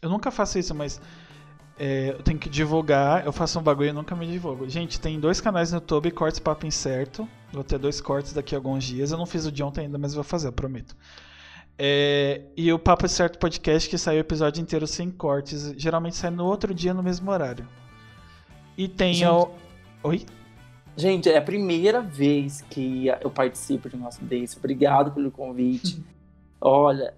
eu 0.02 0.10
nunca 0.10 0.30
faço 0.30 0.60
isso, 0.60 0.76
mas 0.76 1.00
é, 1.80 2.10
eu 2.10 2.22
tenho 2.22 2.38
que 2.38 2.50
divulgar. 2.50 3.26
Eu 3.26 3.32
faço 3.32 3.58
um 3.58 3.64
bagulho 3.64 3.90
e 3.90 3.94
nunca 3.94 4.14
me 4.14 4.28
divulgo. 4.28 4.68
Gente, 4.68 5.00
tem 5.00 5.18
dois 5.18 5.40
canais 5.40 5.72
no 5.72 5.78
YouTube, 5.78 6.12
Cortes 6.12 6.40
Papo 6.40 6.68
Incerto. 6.68 7.28
Vou 7.54 7.64
ter 7.64 7.80
dois 7.80 8.02
cortes 8.02 8.34
daqui 8.34 8.54
a 8.54 8.58
alguns 8.58 8.84
dias. 8.84 9.12
Eu 9.12 9.18
não 9.18 9.26
fiz 9.26 9.46
o 9.46 9.52
de 9.52 9.64
ontem 9.64 9.86
ainda, 9.86 9.98
mas 9.98 10.14
vou 10.14 10.24
fazer, 10.24 10.50
eu 10.50 10.52
prometo. 10.52 10.96
É, 11.78 12.42
e 12.58 12.72
o 12.74 12.78
Papo 12.78 13.08
Certo 13.08 13.40
Podcast, 13.40 13.90
que 13.90 13.98
saiu 13.98 14.18
o 14.18 14.20
episódio 14.20 14.62
inteiro 14.62 14.86
sem 14.86 15.10
cortes. 15.10 15.74
Geralmente 15.78 16.18
sai 16.18 16.30
no 16.30 16.46
outro 16.46 16.74
dia, 16.74 16.94
no 16.94 17.02
mesmo 17.02 17.32
horário. 17.32 17.66
E 18.78 18.90
tem 18.90 19.14
Gente. 19.14 19.30
o. 19.30 19.50
Oi? 20.04 20.26
Gente, 20.98 21.30
é 21.30 21.38
a 21.38 21.42
primeira 21.42 22.02
vez 22.02 22.62
que 22.70 23.08
eu 23.22 23.30
participo 23.30 23.90
de 23.90 23.96
um 23.96 24.00
nosso 24.00 24.22
desse. 24.22 24.58
Obrigado 24.58 25.12
pelo 25.12 25.32
convite. 25.32 26.04
Olha, 26.60 27.14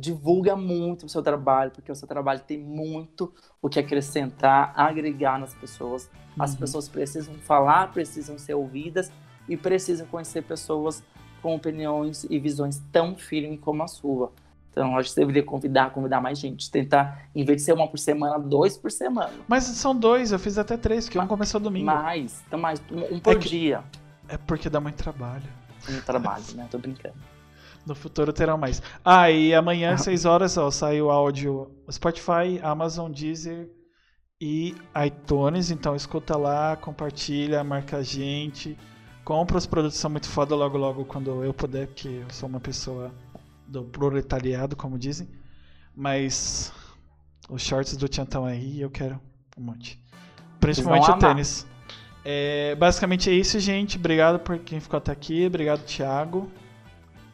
divulga 0.00 0.56
muito 0.56 1.06
o 1.06 1.08
seu 1.08 1.22
trabalho, 1.22 1.70
porque 1.70 1.92
o 1.92 1.94
seu 1.94 2.08
trabalho 2.08 2.40
tem 2.40 2.58
muito 2.58 3.32
o 3.60 3.68
que 3.68 3.78
acrescentar, 3.78 4.72
agregar 4.74 5.38
nas 5.38 5.52
pessoas. 5.54 6.10
As 6.38 6.52
Uhum. 6.52 6.58
pessoas 6.58 6.88
precisam 6.88 7.34
falar, 7.34 7.92
precisam 7.92 8.38
ser 8.38 8.54
ouvidas 8.54 9.12
e 9.48 9.56
precisam 9.56 10.06
conhecer 10.06 10.42
pessoas 10.42 11.02
com 11.42 11.54
opiniões 11.54 12.24
e 12.28 12.38
visões 12.38 12.82
tão 12.90 13.14
firmes 13.14 13.60
como 13.60 13.82
a 13.82 13.86
sua. 13.86 14.32
Então, 14.70 14.96
acho 14.96 15.08
que 15.08 15.14
você 15.14 15.20
deveria 15.20 15.42
convidar, 15.42 15.90
convidar 15.90 16.20
mais 16.20 16.38
gente. 16.38 16.70
Tentar, 16.70 17.24
em 17.34 17.44
vez 17.44 17.58
de 17.58 17.64
ser 17.64 17.72
uma 17.72 17.88
por 17.88 17.98
semana, 17.98 18.38
dois 18.38 18.76
por 18.78 18.90
semana. 18.90 19.32
Mas 19.48 19.64
são 19.64 19.94
dois, 19.96 20.30
eu 20.32 20.38
fiz 20.38 20.58
até 20.58 20.76
três, 20.76 21.06
porque 21.06 21.18
um 21.18 21.26
começou 21.26 21.60
domingo. 21.60 21.86
Mais, 21.86 22.42
então 22.46 22.58
mais, 22.58 22.80
um 22.90 23.16
um 23.16 23.18
por 23.20 23.38
que- 23.38 23.48
dia. 23.48 23.82
É 24.28 24.36
porque 24.38 24.70
dá 24.70 24.80
muito 24.80 24.96
trabalho. 24.96 25.42
No 25.88 26.00
trabalho, 26.02 26.44
né? 26.54 26.68
Tô 26.70 26.78
brincando. 26.78 27.16
No 27.90 27.96
futuro 27.96 28.32
terão 28.32 28.56
mais. 28.56 28.80
Ah, 29.04 29.32
e 29.32 29.52
amanhã, 29.52 29.94
às 29.94 30.02
6 30.02 30.24
horas, 30.24 30.56
ó, 30.56 30.70
sai 30.70 31.02
o 31.02 31.10
áudio 31.10 31.68
Spotify, 31.90 32.60
Amazon, 32.62 33.10
Deezer 33.10 33.68
e 34.40 34.76
iTunes. 35.04 35.72
Então 35.72 35.96
escuta 35.96 36.36
lá, 36.36 36.76
compartilha, 36.76 37.64
marca 37.64 37.96
a 37.96 38.02
gente. 38.04 38.78
Compra 39.24 39.58
os 39.58 39.66
produtos, 39.66 39.98
são 39.98 40.08
muito 40.08 40.28
foda 40.28 40.54
logo 40.54 40.78
logo 40.78 41.04
quando 41.04 41.42
eu 41.42 41.52
puder, 41.52 41.88
porque 41.88 42.06
eu 42.06 42.30
sou 42.30 42.48
uma 42.48 42.60
pessoa 42.60 43.12
do 43.66 43.82
proletariado, 43.82 44.76
como 44.76 44.96
dizem. 44.96 45.28
Mas 45.92 46.72
os 47.48 47.60
shorts 47.60 47.96
do 47.96 48.06
Tian 48.06 48.22
estão 48.22 48.44
aí 48.44 48.80
eu 48.80 48.88
quero 48.88 49.20
um 49.58 49.62
monte. 49.62 50.00
Principalmente 50.60 51.10
o 51.10 51.18
tênis. 51.18 51.66
É, 52.24 52.76
basicamente 52.76 53.28
é 53.28 53.32
isso, 53.32 53.58
gente. 53.58 53.98
Obrigado 53.98 54.38
por 54.38 54.60
quem 54.60 54.78
ficou 54.78 54.98
até 54.98 55.10
aqui. 55.10 55.44
Obrigado, 55.44 55.84
Thiago. 55.84 56.48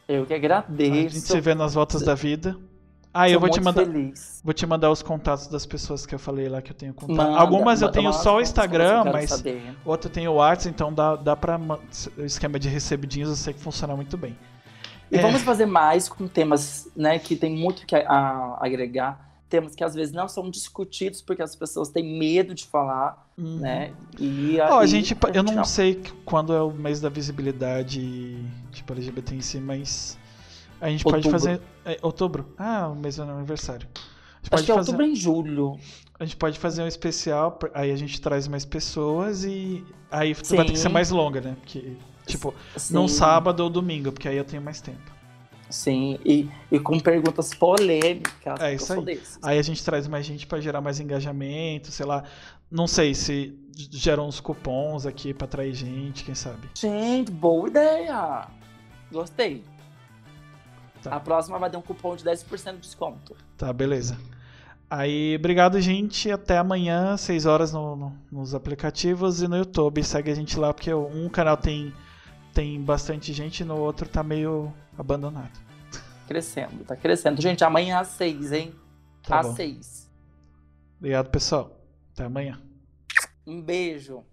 Eu 0.07 0.25
que 0.25 0.33
agradeço. 0.33 0.91
A 0.91 0.95
gente 0.95 1.19
se 1.19 1.41
vê 1.41 1.53
nas 1.53 1.73
voltas 1.73 2.01
da 2.01 2.15
vida. 2.15 2.57
Ah, 3.13 3.25
Sou 3.25 3.33
eu 3.33 3.39
vou 3.39 3.49
te 3.49 3.59
mandar. 3.59 3.85
Feliz. 3.85 4.41
Vou 4.43 4.53
te 4.53 4.65
mandar 4.65 4.91
os 4.91 5.01
contatos 5.01 5.47
das 5.47 5.65
pessoas 5.65 6.05
que 6.05 6.13
eu 6.13 6.19
falei 6.19 6.47
lá 6.47 6.61
que 6.61 6.71
eu 6.71 6.75
tenho 6.75 6.93
contato. 6.93 7.15
Manda, 7.15 7.39
Algumas 7.39 7.81
eu 7.81 7.89
tenho 7.89 8.13
só 8.13 8.37
o 8.37 8.41
Instagram, 8.41 9.05
mas 9.05 9.31
saber. 9.31 9.75
outro 9.83 10.07
eu 10.07 10.13
tenho 10.13 10.31
o 10.31 10.35
WhatsApp, 10.35 10.73
então 10.73 10.93
dá, 10.93 11.15
dá 11.15 11.35
pra. 11.35 11.59
O 12.17 12.23
esquema 12.23 12.59
de 12.59 12.69
recebidinhos 12.69 13.29
eu 13.29 13.35
sei 13.35 13.53
que 13.53 13.59
funciona 13.59 13.95
muito 13.95 14.15
bem. 14.17 14.37
E 15.11 15.17
é. 15.17 15.21
vamos 15.21 15.41
fazer 15.41 15.65
mais 15.65 16.07
com 16.07 16.27
temas, 16.27 16.89
né, 16.95 17.17
que 17.17 17.35
tem 17.35 17.55
muito 17.55 17.85
que 17.85 17.95
a, 17.95 18.01
a, 18.07 18.65
agregar 18.65 19.25
temas 19.49 19.73
que 19.73 19.83
às 19.83 19.95
vezes 19.95 20.13
não 20.13 20.27
são 20.27 20.49
discutidos 20.49 21.21
porque 21.21 21.41
as 21.41 21.55
pessoas 21.55 21.89
têm 21.89 22.19
medo 22.19 22.53
de 22.53 22.65
falar, 22.65 23.25
uhum. 23.37 23.59
né? 23.59 23.93
E 24.19 24.57
oh, 24.59 24.75
a 24.75 24.85
gente, 24.85 25.15
eu 25.33 25.41
não, 25.41 25.55
não 25.55 25.65
sei 25.65 26.03
quando 26.25 26.53
é 26.53 26.61
o 26.61 26.71
mês 26.71 26.99
da 26.99 27.07
visibilidade 27.09 28.45
tipo 28.77 28.93
LGBT 28.93 29.35
em 29.35 29.41
si, 29.41 29.59
mas 29.59 30.17
a 30.79 30.89
gente 30.89 31.05
outubro. 31.05 31.29
pode 31.29 31.31
fazer 31.31 31.61
é, 31.85 31.97
outubro. 32.01 32.53
Ah, 32.57 32.87
o 32.87 32.95
mês 32.95 33.17
do 33.17 33.23
aniversário. 33.23 33.87
Acho 34.49 34.63
que 34.65 34.71
é 34.71 34.75
fazer... 34.75 34.91
outubro 34.91 35.05
em 35.05 35.15
julho. 35.15 35.77
A 36.19 36.25
gente 36.25 36.37
pode 36.37 36.57
fazer 36.57 36.81
um 36.81 36.87
especial, 36.87 37.59
aí 37.73 37.91
a 37.91 37.95
gente 37.95 38.19
traz 38.19 38.47
mais 38.47 38.65
pessoas 38.65 39.43
e 39.43 39.83
aí 40.09 40.33
Sim. 40.33 40.55
vai 40.55 40.65
ter 40.65 40.71
que 40.71 40.79
ser 40.79 40.89
mais 40.89 41.11
longa, 41.11 41.41
né? 41.41 41.55
Porque, 41.59 41.93
tipo, 42.25 42.53
Sim. 42.75 42.93
num 42.95 43.07
sábado 43.07 43.59
ou 43.61 43.69
domingo, 43.69 44.11
porque 44.11 44.27
aí 44.27 44.37
eu 44.37 44.45
tenho 44.45 44.61
mais 44.61 44.81
tempo. 44.81 45.17
Sim, 45.69 46.17
e, 46.25 46.49
e 46.71 46.79
com 46.79 46.97
perguntas 46.99 47.53
polêmicas. 47.53 48.59
É 48.59 48.73
isso 48.73 48.93
aí. 48.93 49.21
Aí 49.43 49.59
a 49.59 49.61
gente 49.61 49.83
traz 49.83 50.07
mais 50.07 50.25
gente 50.25 50.47
para 50.47 50.61
gerar 50.61 50.79
mais 50.79 50.99
engajamento, 50.99 51.91
sei 51.91 52.05
lá. 52.05 52.23
Não 52.71 52.87
sei 52.87 53.13
se 53.13 53.53
geram 53.91 54.27
uns 54.27 54.39
cupons 54.39 55.05
aqui 55.05 55.33
para 55.33 55.45
atrair 55.45 55.73
gente, 55.73 56.23
quem 56.23 56.33
sabe. 56.33 56.69
Gente, 56.73 57.31
boa 57.31 57.67
ideia! 57.67 58.47
Gostei. 59.11 59.63
Tá. 61.01 61.15
A 61.15 61.19
próxima 61.19 61.57
vai 61.57 61.69
dar 61.69 61.77
um 61.77 61.81
cupom 61.81 62.15
de 62.15 62.23
10% 62.23 62.73
de 62.73 62.79
desconto. 62.79 63.35
Tá, 63.57 63.71
beleza. 63.71 64.17
Aí, 64.89 65.35
obrigado, 65.37 65.79
gente. 65.81 66.31
Até 66.31 66.57
amanhã, 66.57 67.17
6 67.17 67.45
horas 67.45 67.73
no, 67.73 67.95
no, 67.95 68.17
nos 68.31 68.55
aplicativos 68.55 69.41
e 69.41 69.47
no 69.47 69.57
YouTube. 69.57 70.03
Segue 70.03 70.31
a 70.31 70.35
gente 70.35 70.57
lá, 70.57 70.73
porque 70.73 70.93
um 70.93 71.27
canal 71.29 71.57
tem, 71.57 71.93
tem 72.53 72.81
bastante 72.81 73.33
gente 73.33 73.61
e 73.61 73.65
no 73.65 73.77
outro 73.77 74.07
tá 74.07 74.23
meio 74.23 74.73
abandonado. 74.97 75.59
Crescendo, 76.27 76.83
tá 76.83 76.95
crescendo. 76.95 77.41
Gente, 77.41 77.63
amanhã 77.63 77.99
às 77.99 78.09
seis, 78.09 78.51
hein? 78.51 78.73
Tá 79.23 79.39
às 79.39 79.47
bom. 79.47 79.55
seis. 79.55 80.09
Obrigado, 80.97 81.29
pessoal. 81.29 81.79
Até 82.13 82.23
amanhã. 82.23 82.59
Um 83.45 83.61
beijo. 83.61 84.23